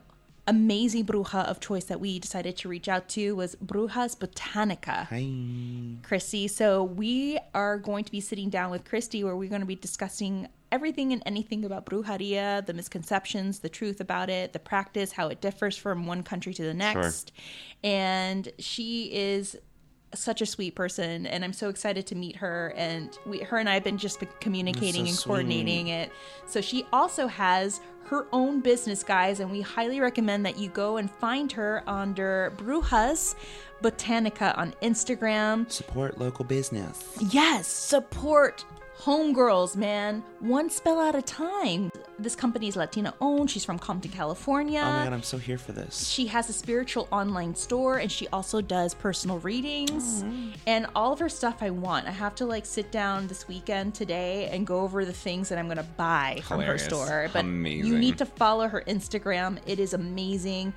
amazing 0.48 1.06
bruja 1.06 1.46
of 1.46 1.60
choice 1.60 1.86
that 1.86 2.00
we 2.00 2.18
decided 2.20 2.58
to 2.58 2.68
reach 2.68 2.90
out 2.90 3.08
to 3.08 3.36
was 3.36 3.56
Brujas 3.64 4.18
Botanica. 4.18 5.06
Hi. 5.08 6.02
Christy. 6.08 6.48
So 6.48 6.84
we 6.84 7.38
are 7.54 7.78
going 7.78 8.04
to 8.06 8.12
be 8.12 8.20
sitting 8.20 8.50
down 8.50 8.72
with 8.72 8.84
Christy 8.84 9.24
where 9.24 9.36
we're 9.36 9.50
going 9.50 9.62
to 9.62 9.68
be 9.68 9.76
discussing 9.76 10.48
everything 10.72 11.14
and 11.14 11.22
anything 11.26 11.64
about 11.64 11.86
brujeria, 11.86 12.66
the 12.66 12.74
misconceptions, 12.74 13.60
the 13.60 13.70
truth 13.70 14.02
about 14.02 14.30
it, 14.30 14.54
the 14.54 14.60
practice, 14.60 15.12
how 15.12 15.28
it 15.28 15.42
differs 15.42 15.78
from 15.78 16.08
one 16.08 16.24
country 16.24 16.54
to 16.54 16.64
the 16.64 16.74
next. 16.74 17.32
And 17.84 18.52
she 18.58 19.14
is 19.14 19.58
such 20.14 20.42
a 20.42 20.46
sweet 20.46 20.76
person 20.76 21.26
and 21.26 21.44
I'm 21.44 21.54
so 21.54 21.70
excited 21.70 22.06
to 22.08 22.16
meet 22.16 22.36
her 22.38 22.74
and 22.76 23.18
we 23.26 23.40
her 23.40 23.58
and 23.58 23.70
I 23.70 23.76
have 23.76 23.84
been 23.84 23.98
just 23.98 24.20
been 24.20 24.30
communicating 24.40 25.08
and 25.08 25.16
sweet. 25.16 25.28
coordinating 25.28 25.88
it. 25.88 26.12
So 26.46 26.62
she 26.62 26.86
also 26.92 27.28
has 27.28 27.80
her 28.06 28.28
own 28.34 28.60
business 28.60 29.04
guys 29.04 29.40
and 29.40 29.50
we 29.50 29.62
highly 29.62 30.00
recommend 30.00 30.46
that 30.46 30.58
you 30.58 30.70
go 30.70 30.98
and 30.98 31.10
find 31.10 31.52
her 31.54 31.84
under 31.88 32.54
Brujas 32.58 33.36
Botanica 33.82 34.58
on 34.58 34.74
Instagram. 34.82 35.72
Support 35.72 36.20
local 36.20 36.46
business. 36.46 37.18
Yes, 37.30 37.68
support 37.68 38.66
homegirls, 39.04 39.76
man. 39.76 40.24
One 40.40 40.70
spell 40.70 41.02
at 41.02 41.16
a 41.16 41.22
time. 41.22 41.92
This 42.20 42.36
company 42.36 42.68
is 42.68 42.76
Latina 42.76 43.14
owned. 43.20 43.50
She's 43.50 43.66
from 43.66 43.80
Compton, 43.80 44.12
California. 44.12 44.80
Oh 44.80 44.92
my 44.92 45.04
god, 45.06 45.14
I'm 45.14 45.24
so 45.24 45.38
here 45.38 45.58
for 45.58 45.72
this. 45.72 46.08
She 46.08 46.28
has 46.28 46.50
a 46.50 46.54
spiritual 46.54 47.08
online 47.12 47.56
store 47.56 47.98
and 47.98 48.12
she 48.12 48.28
also 48.28 48.62
does 48.62 48.94
personal 48.94 49.40
readings 49.40 50.24
oh, 50.24 50.54
and 50.68 50.86
all 50.96 51.14
of 51.14 51.20
her 51.20 51.30
stuff 51.30 51.58
I 51.62 51.72
want. 51.72 52.08
I 52.08 52.12
have 52.12 52.36
to 52.36 52.46
like 52.46 52.66
sit 52.66 52.92
down 52.92 53.28
this 53.28 53.48
weekend 53.48 53.96
today 53.96 54.50
and 54.52 54.68
go 54.68 54.82
over 54.82 55.04
the 55.04 55.14
things 55.14 55.50
that 55.50 55.58
I'm 55.58 55.66
going 55.66 55.78
to 55.78 55.84
buy 55.84 56.42
from 56.44 56.62
her 56.62 56.78
store. 56.78 57.30
But 57.34 57.46
you 57.46 57.98
need 57.98 58.20
to 58.20 58.26
follow 58.26 58.68
her 58.68 58.84
Instagram. 58.88 59.58
It 59.66 59.80
is 59.80 59.94
amazing. 59.94 60.74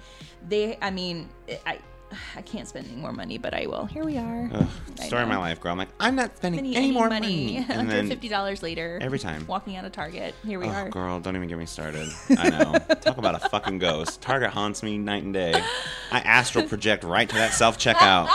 They 0.49 0.78
I 0.81 0.91
mean, 0.91 1.28
I 1.67 1.78
I 2.36 2.43
can't 2.43 2.68
spend 2.68 2.86
any 2.91 3.01
more 3.01 3.12
money, 3.12 3.39
but 3.39 3.55
I 3.55 3.67
will. 3.67 3.86
Here 3.86 4.05
we 4.05 4.17
are. 4.17 4.51
Ugh, 4.52 4.67
story 5.02 5.23
of 5.23 5.28
my 5.28 5.36
life, 5.36 5.60
girl. 5.60 5.73
I'm 5.73 5.78
like, 5.78 5.89
I'm 6.01 6.15
not 6.15 6.36
spending 6.36 6.60
Spending 6.60 6.76
any, 6.76 6.93
more 6.93 7.09
money. 7.09 7.57
And 7.65 7.67
Hundred 7.67 7.91
then, 7.91 8.09
fifty 8.09 8.28
dollars 8.28 8.62
later. 8.62 8.99
every 9.01 9.18
time. 9.18 9.47
Walking 9.47 9.76
out 9.76 9.84
of 9.84 9.93
Target. 9.93 10.34
Here 10.44 10.59
we 10.59 10.67
oh, 10.67 10.70
are. 10.70 10.89
girl, 10.89 11.20
don't 11.20 11.36
even 11.36 11.49
get 11.49 11.59
me 11.59 11.67
started. 11.67 12.09
I 12.39 12.51
know. 12.51 12.78
Talk 13.01 13.18
about 13.18 13.34
a 13.34 13.49
fucking 13.49 13.78
ghost. 13.78 14.20
Target 14.20 14.51
haunts 14.51 14.83
me 14.83 14.99
night 14.99 15.23
and 15.23 15.33
day. 15.33 15.55
I 16.10 16.20
astral 16.20 16.67
project 16.67 17.05
right 17.05 17.28
to 17.28 17.34
that 17.36 17.52
self 17.52 17.78
checkout. 17.78 18.28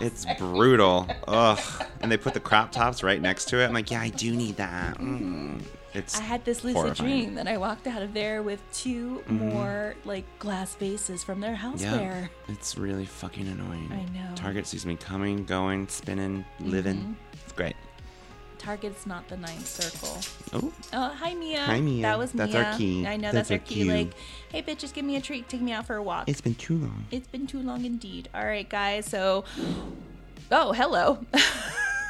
It's 0.00 0.26
brutal. 0.38 1.08
Ugh. 1.26 1.58
And 2.00 2.12
they 2.12 2.16
put 2.16 2.34
the 2.34 2.40
crop 2.40 2.72
tops 2.72 3.02
right 3.02 3.20
next 3.20 3.46
to 3.46 3.60
it. 3.60 3.66
I'm 3.66 3.72
like, 3.72 3.90
yeah, 3.90 4.00
I 4.00 4.10
do 4.10 4.34
need 4.34 4.56
that. 4.56 4.98
Mm. 4.98 5.62
It's 5.96 6.18
I 6.18 6.22
had 6.22 6.44
this 6.44 6.62
lucid 6.62 6.76
horrifying. 6.76 7.10
Mm-hmm. 7.10 7.22
dream 7.24 7.34
that 7.36 7.48
I 7.48 7.56
walked 7.56 7.86
out 7.86 8.02
of 8.02 8.12
there 8.14 8.42
with 8.42 8.60
2 8.74 9.24
more 9.28 9.94
like 10.04 10.24
glass 10.38 10.74
vases 10.76 11.24
from 11.24 11.40
their 11.40 11.54
houseware. 11.56 11.80
Yeah, 11.80 12.26
it's 12.48 12.76
really 12.76 13.06
fucking 13.06 13.48
annoying. 13.48 13.90
I 13.92 14.04
know. 14.16 14.34
Target 14.34 14.66
sees 14.66 14.84
me 14.86 14.96
coming, 14.96 15.44
going, 15.44 15.88
spinning, 15.88 16.44
living. 16.60 16.96
Mm-hmm. 16.96 17.12
It's 17.44 17.52
great. 17.52 17.76
Target's 18.58 19.06
not 19.06 19.28
the 19.28 19.36
ninth 19.36 19.66
circle. 19.66 20.18
Oh, 20.52 20.72
Oh, 20.92 21.08
hi 21.14 21.34
Mia. 21.34 21.60
Hi, 21.60 21.80
Mia. 21.80 22.02
That 22.02 22.18
was 22.18 22.32
That's 22.32 22.52
Mia. 22.52 22.64
our 22.64 22.76
key. 22.78 23.06
I 23.06 23.16
know 23.16 23.30
That's 23.30 23.48
that's, 23.50 23.50
our 23.52 23.58
key. 23.58 23.84
Like, 23.84 24.12
hey 24.50 24.62
bitches, 24.62 24.92
give 24.92 25.04
me 25.04 25.16
a 25.16 25.20
treat. 25.20 25.48
Take 25.48 25.60
me 25.60 25.72
out 25.72 25.86
for 25.86 25.94
a 25.96 26.02
walk. 26.02 26.28
it's 26.28 26.40
been 26.40 26.54
too 26.56 26.76
long. 26.78 27.06
it's 27.10 27.28
been 27.28 27.46
too 27.46 27.60
long 27.60 27.84
indeed. 27.84 28.28
All 28.34 28.44
right, 28.44 28.68
guys. 28.68 29.06
So, 29.06 29.44
oh, 30.50 30.72
hello. 30.72 31.24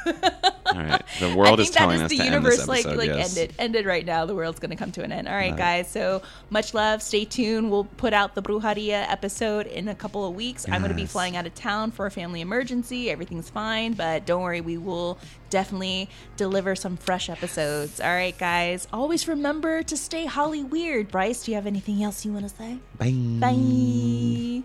All 0.67 0.83
right, 0.83 1.01
the 1.19 1.33
world 1.35 1.59
is 1.59 1.69
telling 1.71 1.95
is 1.95 2.01
us 2.03 2.09
the 2.11 2.17
to 2.17 2.23
universe, 2.25 2.59
end 2.59 2.69
this 2.69 2.85
episode. 2.85 2.97
like, 2.97 3.07
like 3.09 3.17
yes. 3.17 3.37
ended, 3.37 3.55
ended 3.57 3.85
right 3.85 4.05
now. 4.05 4.25
The 4.25 4.35
world's 4.35 4.59
gonna 4.59 4.75
come 4.75 4.91
to 4.91 5.03
an 5.03 5.11
end. 5.11 5.27
All 5.27 5.33
right, 5.33 5.49
Right. 5.51 5.57
guys. 5.57 5.89
So 5.89 6.21
much 6.49 6.73
love. 6.73 7.01
Stay 7.01 7.23
tuned. 7.25 7.71
We'll 7.71 7.85
put 7.85 8.13
out 8.13 8.35
the 8.35 8.41
Brujeria 8.41 9.09
episode 9.09 9.65
in 9.67 9.87
a 9.87 9.95
couple 9.95 10.25
of 10.27 10.35
weeks. 10.35 10.65
I'm 10.69 10.81
gonna 10.81 10.93
be 10.93 11.05
flying 11.05 11.35
out 11.37 11.45
of 11.47 11.55
town 11.55 11.91
for 11.91 12.05
a 12.05 12.11
family 12.11 12.41
emergency. 12.41 13.09
Everything's 13.09 13.49
fine, 13.49 13.93
but 13.93 14.25
don't 14.25 14.41
worry. 14.43 14.61
We 14.61 14.77
will 14.77 15.17
definitely 15.49 16.09
deliver 16.35 16.75
some 16.75 16.97
fresh 16.97 17.29
episodes. 17.29 18.01
All 18.01 18.09
right, 18.09 18.37
guys. 18.37 18.87
Always 18.91 19.27
remember 19.27 19.83
to 19.83 19.95
stay 19.97 20.25
Holly 20.25 20.63
weird. 20.65 21.07
Bryce, 21.09 21.45
do 21.45 21.51
you 21.51 21.55
have 21.55 21.65
anything 21.67 22.03
else 22.03 22.25
you 22.25 22.33
want 22.33 22.47
to 22.49 22.53
say? 22.55 22.77
Bye. 22.97 23.11
Bye. 23.39 24.63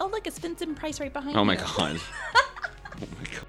Oh, 0.00 0.06
look, 0.10 0.26
it's 0.26 0.38
Vincent 0.38 0.76
Price 0.76 1.00
right 1.00 1.12
behind 1.12 1.36
Oh 1.36 1.40
you. 1.40 1.46
my 1.46 1.56
god. 1.56 2.00
oh 2.36 2.40
my 3.00 3.24
god. 3.30 3.44